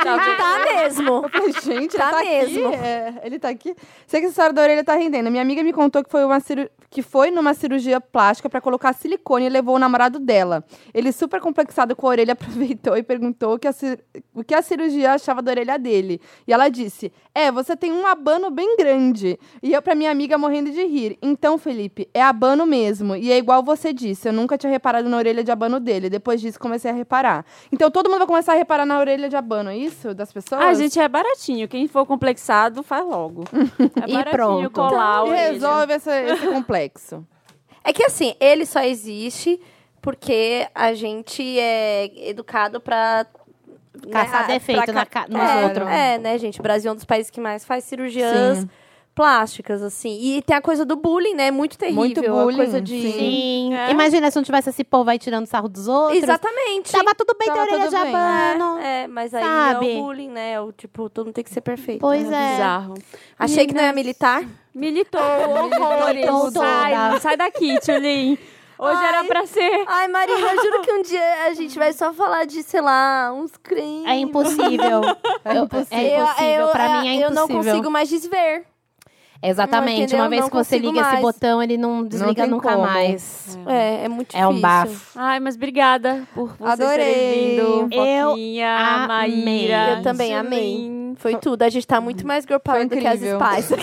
Tá 0.04 0.64
mesmo. 0.64 1.10
eu 1.24 1.28
falei, 1.28 1.52
gente, 1.52 1.96
Tá 1.96 2.04
ele 2.08 2.12
tá 2.12 2.24
mesmo. 2.24 2.68
aqui. 2.68 2.76
É, 2.76 3.14
ele 3.24 3.38
tá 3.38 3.48
aqui. 3.48 3.74
Sei 4.06 4.20
que 4.20 4.26
essa 4.26 4.32
história 4.32 4.52
da 4.52 4.62
orelha 4.62 4.84
tá 4.84 4.94
rendendo. 4.94 5.30
Minha 5.30 5.42
amiga 5.42 5.62
me 5.62 5.72
contou 5.72 6.02
que 6.02 6.10
foi, 6.10 6.24
uma 6.24 6.40
ciru- 6.40 6.68
que 6.90 7.02
foi 7.02 7.30
numa 7.30 7.54
cirurgia 7.54 8.00
plástica 8.00 8.48
pra 8.48 8.60
colocar 8.60 8.92
silicone 8.94 9.46
e 9.46 9.48
levou 9.48 9.76
o 9.76 9.78
namorado 9.78 10.18
dela. 10.18 10.64
Ele, 10.92 11.12
super 11.12 11.40
complexado 11.40 11.94
com 11.96 12.06
a 12.06 12.10
orelha, 12.10 12.32
aproveitou 12.34 12.96
e 12.96 13.02
perguntou 13.02 13.54
o 13.54 13.58
que, 13.58 13.68
a 13.68 13.72
cir- 13.72 14.00
o 14.34 14.42
que 14.44 14.54
a 14.54 14.62
cirurgia 14.62 15.12
achava 15.12 15.40
da 15.42 15.50
orelha 15.52 15.78
dele. 15.78 16.20
E 16.46 16.52
ela 16.52 16.68
disse: 16.68 17.12
É, 17.34 17.50
você 17.50 17.76
tem 17.76 17.92
um 17.92 18.06
abano 18.06 18.50
bem 18.50 18.76
grande. 18.76 19.38
E 19.62 19.72
eu, 19.72 19.82
pra 19.82 19.94
minha 19.94 20.10
amiga, 20.10 20.36
morrendo 20.38 20.70
de 20.70 20.84
rir. 20.84 21.18
Então, 21.22 21.56
Felipe, 21.58 22.08
é 22.14 22.22
abano 22.22 22.66
mesmo. 22.66 23.16
E 23.16 23.30
é 23.32 23.36
igual 23.38 23.62
você 23.62 23.92
disse, 23.92 24.28
eu 24.28 24.32
nunca 24.32 24.56
tinha 24.58 24.70
reparado 24.70 25.08
na 25.08 25.16
orelha 25.16 25.42
de 25.44 25.50
abano 25.50 25.73
dele. 25.80 26.10
Depois 26.10 26.40
disso, 26.40 26.58
comecei 26.58 26.90
a 26.90 26.94
reparar. 26.94 27.44
Então, 27.70 27.90
todo 27.90 28.08
mundo 28.08 28.18
vai 28.18 28.26
começar 28.26 28.52
a 28.52 28.56
reparar 28.56 28.84
na 28.86 28.98
orelha 28.98 29.28
de 29.28 29.36
abano, 29.36 29.70
é 29.70 29.76
isso? 29.76 30.14
Das 30.14 30.32
pessoas? 30.32 30.60
Ah, 30.62 30.74
gente, 30.74 30.98
é 30.98 31.08
baratinho. 31.08 31.68
Quem 31.68 31.86
for 31.88 32.04
complexado, 32.06 32.82
faz 32.82 33.04
logo. 33.06 33.44
É 34.04 34.10
E 34.10 34.14
baratinho 34.14 34.30
pronto. 34.30 34.70
colar 34.70 35.26
E 35.26 35.30
orelha. 35.30 35.52
resolve 35.52 35.92
esse, 35.94 36.10
esse 36.32 36.46
complexo. 36.46 37.26
É 37.82 37.92
que 37.92 38.02
assim, 38.02 38.34
ele 38.40 38.64
só 38.66 38.80
existe 38.80 39.60
porque 40.00 40.68
a 40.74 40.92
gente 40.94 41.58
é 41.58 42.28
educado 42.28 42.80
pra. 42.80 43.26
Caçar 44.10 44.48
né, 44.48 44.54
defeito 44.54 44.92
pra 44.92 45.06
na 45.14 45.28
nos 45.28 45.50
é, 45.50 45.64
outros. 45.64 45.88
É, 45.88 46.18
né, 46.18 46.36
gente? 46.36 46.60
O 46.60 46.62
Brasil 46.62 46.90
é 46.90 46.92
um 46.92 46.96
dos 46.96 47.04
países 47.04 47.30
que 47.30 47.40
mais 47.40 47.64
faz 47.64 47.84
cirurgias 47.84 48.58
Sim. 48.58 48.68
Plásticas, 49.14 49.82
assim. 49.82 50.18
E 50.20 50.42
tem 50.42 50.56
a 50.56 50.60
coisa 50.60 50.84
do 50.84 50.96
bullying, 50.96 51.34
né? 51.34 51.50
Muito 51.50 51.78
terrível. 51.78 52.00
Muito 52.02 52.20
a 52.20 52.28
bullying, 52.28 52.56
coisa 52.56 52.80
de. 52.80 53.00
Sim. 53.12 53.74
É. 53.74 53.90
Imagina 53.90 54.30
se 54.30 54.36
não 54.36 54.42
tivesse 54.42 54.70
esse 54.70 54.82
povo 54.84 55.08
aí 55.10 55.18
tirando 55.18 55.46
sarro 55.46 55.68
dos 55.68 55.86
outros. 55.86 56.22
Exatamente. 56.22 56.90
Tava 56.90 57.14
tudo 57.14 57.34
bem 57.38 57.48
Tava 57.48 57.66
ter 57.66 57.74
orelha 57.74 57.88
de 57.90 57.96
bem. 57.96 58.14
abano. 58.14 58.78
É, 58.80 59.06
mas 59.06 59.32
aí 59.32 59.42
Sabe? 59.44 59.92
é 59.92 59.98
o 59.98 60.02
bullying, 60.02 60.28
né? 60.30 60.60
O 60.60 60.72
tipo, 60.72 61.08
todo 61.08 61.26
mundo 61.26 61.34
tem 61.34 61.44
que 61.44 61.50
ser 61.50 61.60
perfeito. 61.60 62.00
Pois 62.00 62.26
né? 62.28 62.48
é. 62.48 62.52
Bizarro. 62.56 62.94
Achei 63.38 63.66
que 63.66 63.74
não 63.74 63.82
ia 63.82 63.92
militar. 63.92 64.42
Militou, 64.74 65.20
horrores. 65.20 66.16
Militou 66.26 66.50
sai, 66.50 67.20
sai 67.20 67.36
daqui, 67.36 67.78
Tchulin. 67.80 68.36
Hoje 68.76 68.96
Ai. 69.00 69.08
era 69.08 69.24
pra 69.24 69.46
ser. 69.46 69.84
Ai, 69.86 70.08
Maria, 70.08 70.34
eu 70.36 70.62
juro 70.62 70.82
que 70.82 70.92
um 70.92 71.02
dia 71.02 71.44
a 71.46 71.54
gente 71.54 71.78
vai 71.78 71.92
só 71.92 72.12
falar 72.12 72.44
de, 72.44 72.60
sei 72.64 72.80
lá, 72.80 73.32
uns 73.32 73.56
crimes. 73.56 74.04
É 74.10 74.16
impossível. 74.16 75.00
É 75.44 75.54
impossível. 75.54 76.26
Eu, 76.40 76.60
eu, 76.62 76.68
pra 76.70 76.86
eu- 76.86 77.00
mim 77.02 77.08
é 77.08 77.14
impossível. 77.14 77.28
Eu 77.28 77.30
não 77.30 77.48
consigo 77.48 77.88
mais 77.90 78.08
desver. 78.08 78.66
Exatamente. 79.48 80.14
Uma 80.14 80.28
vez 80.28 80.40
Não 80.42 80.48
que 80.48 80.56
você 80.56 80.78
liga 80.78 81.00
esse 81.00 81.10
mais. 81.10 81.20
botão, 81.20 81.62
ele 81.62 81.76
não 81.76 82.04
desliga 82.04 82.42
tem 82.42 82.50
nunca 82.50 82.70
como. 82.72 82.82
mais. 82.86 83.58
É, 83.66 84.04
é 84.04 84.08
muito 84.08 84.34
É 84.34 84.40
difícil. 84.40 84.50
um 84.50 84.60
bafo. 84.60 85.18
Ai, 85.18 85.40
mas 85.40 85.54
obrigada 85.56 86.22
por 86.34 86.54
vocês 86.58 86.80
Adorei. 86.80 87.04
terem 87.04 87.50
vindo. 87.50 87.88
Eu 87.94 88.30
Foquinha, 88.30 88.76
amei. 88.76 89.44
Maíra. 89.44 89.90
Eu 89.96 90.02
também 90.02 90.34
amei. 90.34 91.03
Foi 91.16 91.36
tudo. 91.36 91.62
A 91.62 91.68
gente 91.68 91.86
tá 91.86 92.00
muito 92.00 92.26
mais 92.26 92.44
girl 92.44 92.58
power 92.58 92.86
do 92.88 92.96
que 92.96 93.06
as 93.06 93.16
incrível. 93.16 93.40
Spice. 93.40 93.74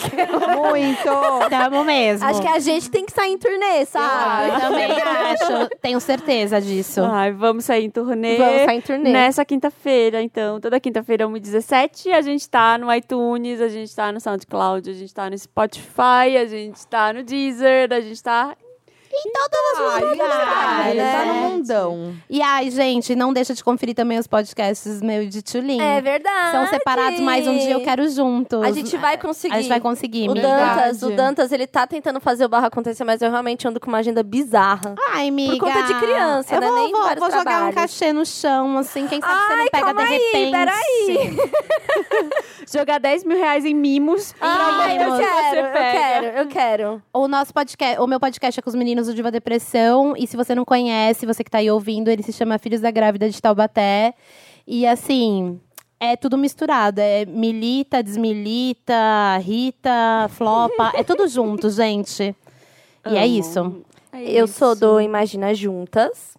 Muito! 0.58 1.50
Tamo 1.50 1.84
mesmo. 1.84 2.28
Acho 2.28 2.42
que 2.42 2.48
a 2.48 2.60
gente 2.60 2.90
tem 2.90 3.06
que 3.06 3.12
sair 3.12 3.34
em 3.34 3.38
turnê, 3.38 3.86
sabe? 3.86 4.50
Eu 4.50 4.60
também 4.60 4.92
acho. 5.02 5.70
Tenho 5.82 6.00
certeza 6.00 6.62
disso. 6.62 7.02
Ai, 7.04 7.32
vamos 7.32 7.66
sair 7.66 7.86
em 7.86 7.90
turnê. 7.90 8.38
Vamos 8.38 8.62
sair 8.64 8.78
em 8.78 8.82
turnê. 8.82 9.12
Nessa 9.12 9.46
quinta-feira, 9.46 10.22
então. 10.22 10.60
Toda 10.60 10.80
quinta-feira, 10.80 11.26
1h17, 11.28 12.12
a 12.12 12.22
gente 12.22 12.50
tá 12.50 12.78
no 12.78 12.94
iTunes, 12.94 13.62
a 13.62 13.68
gente 13.68 13.96
tá 13.96 14.12
no 14.12 14.20
SoundCloud, 14.20 14.90
a 14.90 14.94
gente 14.94 15.14
tá 15.14 15.30
no 15.30 15.38
Spotify, 15.38 16.38
a 16.42 16.46
gente 16.46 16.86
tá 16.88 17.14
no 17.14 17.24
Deezer, 17.24 17.92
a 17.92 18.02
gente 18.02 18.22
tá... 18.22 18.56
Ai, 19.14 20.04
lugares, 20.04 20.92
ele 20.92 21.02
tá 21.02 21.26
no 21.26 21.34
né? 21.34 21.40
mundão. 21.50 22.16
E 22.30 22.42
ai, 22.42 22.70
gente, 22.72 23.16
não 23.16 23.34
deixa 23.34 23.54
de 23.54 23.64
conferir 23.64 23.96
também 23.96 24.18
os 24.18 24.28
podcasts 24.28 25.02
meu 25.02 25.24
e 25.24 25.28
de 25.28 25.42
Tulin. 25.42 25.82
É 25.82 26.02
verdade. 26.02 26.52
São 26.52 26.68
separados, 26.68 27.20
mas 27.20 27.48
um 27.48 27.58
dia 27.58 27.72
eu 27.74 27.82
quero 27.82 28.10
juntos. 28.10 28.62
A 28.64 28.72
gente 28.72 28.96
vai 28.98 29.18
conseguir. 29.18 29.54
A 29.54 29.58
gente 29.58 29.70
vai 29.70 29.80
conseguir, 29.80 30.30
O. 30.30 30.34
Dantas, 30.34 31.04
o. 31.04 31.12
Dantas, 31.12 31.52
ele 31.52 31.68
tá 31.68 31.86
tentando 31.86 32.20
fazer 32.20 32.46
o 32.46 32.50
barra 32.50 32.68
acontecer, 32.68 33.04
mas 33.04 33.22
eu 33.22 33.30
realmente 33.30 33.68
ando 33.68 33.80
com 33.80 33.88
uma 33.88 34.00
agenda 34.00 34.24
bizarra. 34.24 34.96
Ai, 35.14 35.28
amiga. 35.28 35.58
Por 35.58 35.60
conta 35.72 35.84
de 35.84 35.94
criança, 36.00 36.56
eu 36.56 36.62
né? 36.62 36.68
Vou, 36.68 36.76
Nem 36.76 36.92
vou, 36.92 37.02
vou 37.02 37.32
jogar 37.32 37.40
um 37.40 37.44
trabalhos. 37.44 37.76
cachê 37.76 38.14
no 38.14 38.26
chão, 38.26 38.78
assim. 38.78 39.08
Quem 39.08 39.20
sabe 39.22 39.34
você 39.34 39.52
Ai, 39.54 39.58
não 39.58 39.68
pega 39.68 39.94
de 39.94 40.02
aí, 40.02 40.18
repente. 40.18 40.52
peraí. 40.52 41.38
Jogar 42.72 43.00
10 43.00 43.26
mil 43.26 43.38
reais 43.38 43.66
em 43.66 43.74
mimos. 43.74 44.34
Ai, 44.40 44.96
pra 44.96 45.08
eu 45.08 45.18
quero, 45.18 45.32
você 45.50 45.60
eu 45.60 45.72
quero, 45.72 46.26
eu 46.38 46.48
quero. 46.48 47.04
O 47.14 47.28
nosso 47.28 47.54
podcast, 47.54 48.00
o 48.00 48.08
meu 48.08 48.20
podcast 48.20 48.60
é 48.60 48.64
com 48.64 48.70
os 48.70 48.76
meninos 48.76 49.01
do 49.08 49.14
Diva 49.14 49.32
Depressão. 49.32 50.16
E 50.18 50.28
se 50.28 50.38
você 50.38 50.54
não 50.56 50.66
conhece, 50.66 51.26
você 51.26 51.44
que 51.44 51.52
tá 51.52 51.60
aí 51.60 51.70
ouvindo, 51.70 52.10
ele 52.10 52.24
se 52.24 52.34
chama 52.34 52.58
Filhos 52.58 52.82
da 52.82 52.92
Grávida 52.92 53.30
de 53.30 53.42
Taubaté. 53.42 54.14
E 54.66 54.86
assim, 54.86 55.60
é 56.00 56.16
tudo 56.16 56.38
misturado. 56.38 57.00
É 57.00 57.26
milita, 57.26 58.02
desmilita, 58.02 59.38
Rita, 59.38 60.28
flopa. 60.30 60.92
é 60.96 61.04
tudo 61.04 61.28
junto, 61.28 61.70
gente. 61.72 62.36
E 63.10 63.16
é 63.16 63.26
isso. 63.26 63.84
É 64.12 64.24
Eu 64.24 64.48
sou 64.48 64.76
do 64.76 65.00
Imagina 65.00 65.54
Juntas, 65.54 66.38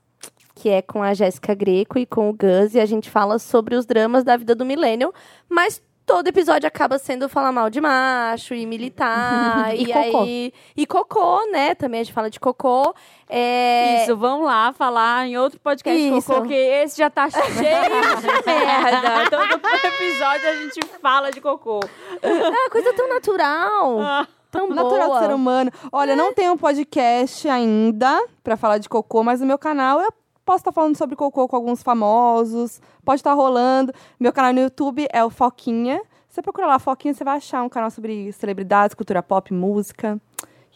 que 0.54 0.68
é 0.68 0.82
com 0.82 1.02
a 1.02 1.14
Jéssica 1.14 1.54
Greco 1.54 1.98
e 1.98 2.04
com 2.04 2.28
o 2.28 2.32
Gus, 2.32 2.74
e 2.74 2.80
a 2.80 2.86
gente 2.86 3.08
fala 3.10 3.38
sobre 3.38 3.74
os 3.74 3.86
dramas 3.86 4.24
da 4.24 4.36
vida 4.36 4.54
do 4.54 4.64
millennial, 4.64 5.12
mas 5.48 5.80
todo 6.06 6.28
episódio 6.28 6.66
acaba 6.66 6.98
sendo 6.98 7.28
falar 7.28 7.52
mal 7.52 7.70
de 7.70 7.80
macho 7.80 8.54
e 8.54 8.66
militar. 8.66 9.72
E 9.74 9.82
e, 9.82 9.86
cocô. 9.92 10.22
aí. 10.22 10.52
E 10.76 10.86
cocô, 10.86 11.50
né? 11.50 11.74
Também 11.74 12.00
a 12.00 12.04
gente 12.04 12.12
fala 12.12 12.28
de 12.28 12.38
cocô. 12.38 12.94
É... 13.28 14.02
Isso, 14.02 14.16
vão 14.16 14.42
lá 14.42 14.72
falar 14.72 15.26
em 15.26 15.36
outro 15.36 15.58
podcast 15.60 16.00
de 16.00 16.16
Isso. 16.18 16.26
cocô, 16.26 16.40
porque 16.40 16.54
esse 16.54 16.98
já 16.98 17.08
tá 17.08 17.30
cheio 17.30 17.44
de 17.46 17.60
merda. 18.46 19.30
Todo 19.30 19.86
episódio 19.86 20.48
a 20.48 20.54
gente 20.56 20.86
fala 21.00 21.30
de 21.30 21.40
cocô. 21.40 21.80
Ah, 22.22 22.70
coisa 22.70 22.92
tão 22.92 23.08
natural. 23.08 24.00
Ah. 24.00 24.26
Tão 24.52 24.68
Natural 24.68 25.08
boa. 25.08 25.18
do 25.18 25.26
ser 25.26 25.34
humano. 25.34 25.70
Olha, 25.90 26.14
não 26.14 26.34
tem 26.34 26.50
um 26.50 26.58
podcast 26.58 27.48
ainda 27.48 28.22
pra 28.44 28.54
falar 28.54 28.76
de 28.76 28.86
cocô, 28.86 29.22
mas 29.24 29.40
no 29.40 29.46
meu 29.46 29.56
canal 29.56 29.98
eu 30.02 30.12
posso 30.44 30.58
estar 30.58 30.72
falando 30.72 30.96
sobre 30.96 31.16
cocô 31.16 31.48
com 31.48 31.56
alguns 31.56 31.82
famosos. 31.82 32.80
Pode 33.04 33.20
estar 33.20 33.32
rolando. 33.32 33.92
Meu 34.18 34.32
canal 34.32 34.52
no 34.52 34.60
YouTube 34.60 35.06
é 35.12 35.24
o 35.24 35.30
Foquinha. 35.30 36.02
Você 36.28 36.40
procura 36.40 36.66
lá 36.66 36.78
Foquinha, 36.78 37.12
você 37.12 37.24
vai 37.24 37.36
achar 37.36 37.62
um 37.62 37.68
canal 37.68 37.90
sobre 37.90 38.32
celebridades, 38.32 38.94
cultura 38.94 39.22
pop, 39.22 39.52
música. 39.52 40.20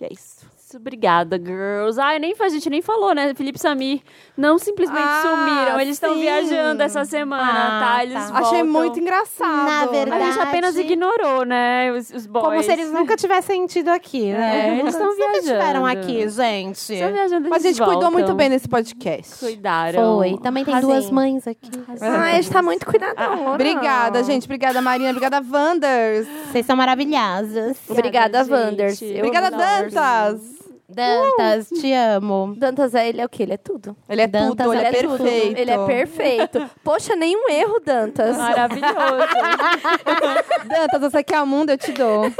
E 0.01 0.05
é 0.05 0.13
isso. 0.13 0.56
Isso, 0.67 0.79
Obrigada, 0.79 1.39
girls. 1.39 2.01
Ai, 2.01 2.19
nem, 2.19 2.35
a 2.41 2.49
gente 2.49 2.69
nem 2.69 2.83
falou, 2.83 3.15
né? 3.15 3.33
Felipe 3.35 3.57
e 3.57 3.61
Samir 3.61 4.01
não 4.37 4.59
simplesmente 4.59 5.01
Ah, 5.01 5.23
sumiram. 5.23 5.81
Eles 5.81 5.95
estão 5.95 6.17
viajando 6.17 6.83
essa 6.83 7.05
semana, 7.05 7.45
Ah, 7.53 7.81
tá? 7.95 8.03
Eles 8.03 8.15
tá. 8.15 8.21
voltam. 8.33 8.47
Achei 8.49 8.63
muito 8.65 8.99
engraçado. 8.99 9.65
Na 9.65 9.87
verdade- 9.87 10.23
A 10.25 10.27
gente 10.33 10.41
apenas 10.43 10.77
ignorou, 10.77 11.45
né? 11.45 11.93
Os, 11.93 12.11
os 12.11 12.27
boys. 12.27 12.45
Como 12.45 12.63
se 12.65 12.73
eles 12.73 12.91
nunca 12.91 13.17
tivessem 13.17 13.65
tido 13.67 13.91
aqui, 13.91 14.33
né? 14.33 14.71
É, 14.71 14.79
eles 14.81 14.93
estão 14.93 15.07
Nunca 15.07 15.17
viajando. 15.19 15.39
estiveram 15.39 15.87
aqui, 15.87 16.29
gente. 16.29 16.93
Estão 16.95 17.13
viajando, 17.13 17.49
Mas 17.49 17.65
a 17.65 17.69
eles 17.69 17.77
gente 17.77 17.85
cuidou 17.87 18.03
voltam. 18.03 18.11
muito 18.11 18.35
bem 18.35 18.51
desse 18.51 18.69
podcast. 18.69 19.39
Cuidaram. 19.39 20.17
Foi. 20.17 20.37
Também 20.39 20.65
tem 20.65 20.81
duas 20.81 21.09
mães 21.13 21.47
aqui. 21.47 21.71
Ai, 22.01 22.33
a 22.33 22.43
gente 22.43 22.51
tá 22.51 22.61
muito 22.61 22.85
cuidadora. 22.85 23.51
Obrigada, 23.55 24.25
gente. 24.25 24.47
Obrigada, 24.47 24.83
Marina. 24.83 25.11
Obrigada, 25.11 25.41
Wanders. 25.49 26.27
Vocês 26.51 26.67
são 26.67 26.75
maravilhosas. 26.75 27.77
Obrigada, 27.89 28.43
gente. 28.43 28.51
Wanders. 28.53 29.01
Eu 29.03 29.19
Obrigada. 29.19 29.51
Dantas. 29.57 30.66
Dantas, 30.89 31.69
te 31.69 31.93
amo. 31.93 32.55
Dantas, 32.57 32.95
é, 32.95 33.09
ele 33.09 33.21
é 33.21 33.25
o 33.25 33.29
quê? 33.29 33.43
Ele 33.43 33.55
é 33.55 33.57
tudo. 33.57 33.97
Ele 34.09 34.23
é 34.23 34.27
Dantas, 34.27 34.67
tudo, 34.67 34.73
ele 34.75 34.85
é 34.85 34.89
Ele 34.89 34.97
é 34.97 35.03
tudo. 35.03 35.19
perfeito. 35.25 35.59
Ele 35.59 35.71
é 35.71 35.79
perfeito. 35.87 36.71
Poxa, 36.85 37.17
nenhum 37.17 37.49
erro, 37.51 37.81
Dantas. 37.85 38.37
Maravilhoso. 38.37 38.95
Dantas, 40.65 41.01
você 41.01 41.25
quer 41.25 41.43
o 41.43 41.47
mundo, 41.47 41.71
eu 41.71 41.79
te 41.79 41.91
dou. 41.93 42.31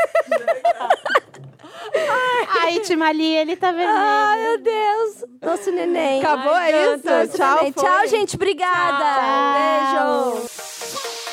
Ai, 2.63 2.81
Timali, 2.81 3.35
ele 3.37 3.57
tá 3.57 3.73
vermelho. 3.73 3.91
Ai, 3.99 4.43
meu 4.43 4.59
Deus. 4.59 5.25
Nosso 5.43 5.71
neném. 5.73 6.21
Acabou, 6.21 6.53
Ai, 6.55 6.73
é 6.73 6.87
Dantas. 6.87 7.29
isso? 7.29 7.37
Tchau. 7.39 7.73
Tchau, 7.73 8.07
gente. 8.09 8.37
Obrigada. 8.37 9.05
Tchau. 9.93 10.33
Beijo. 10.35 11.26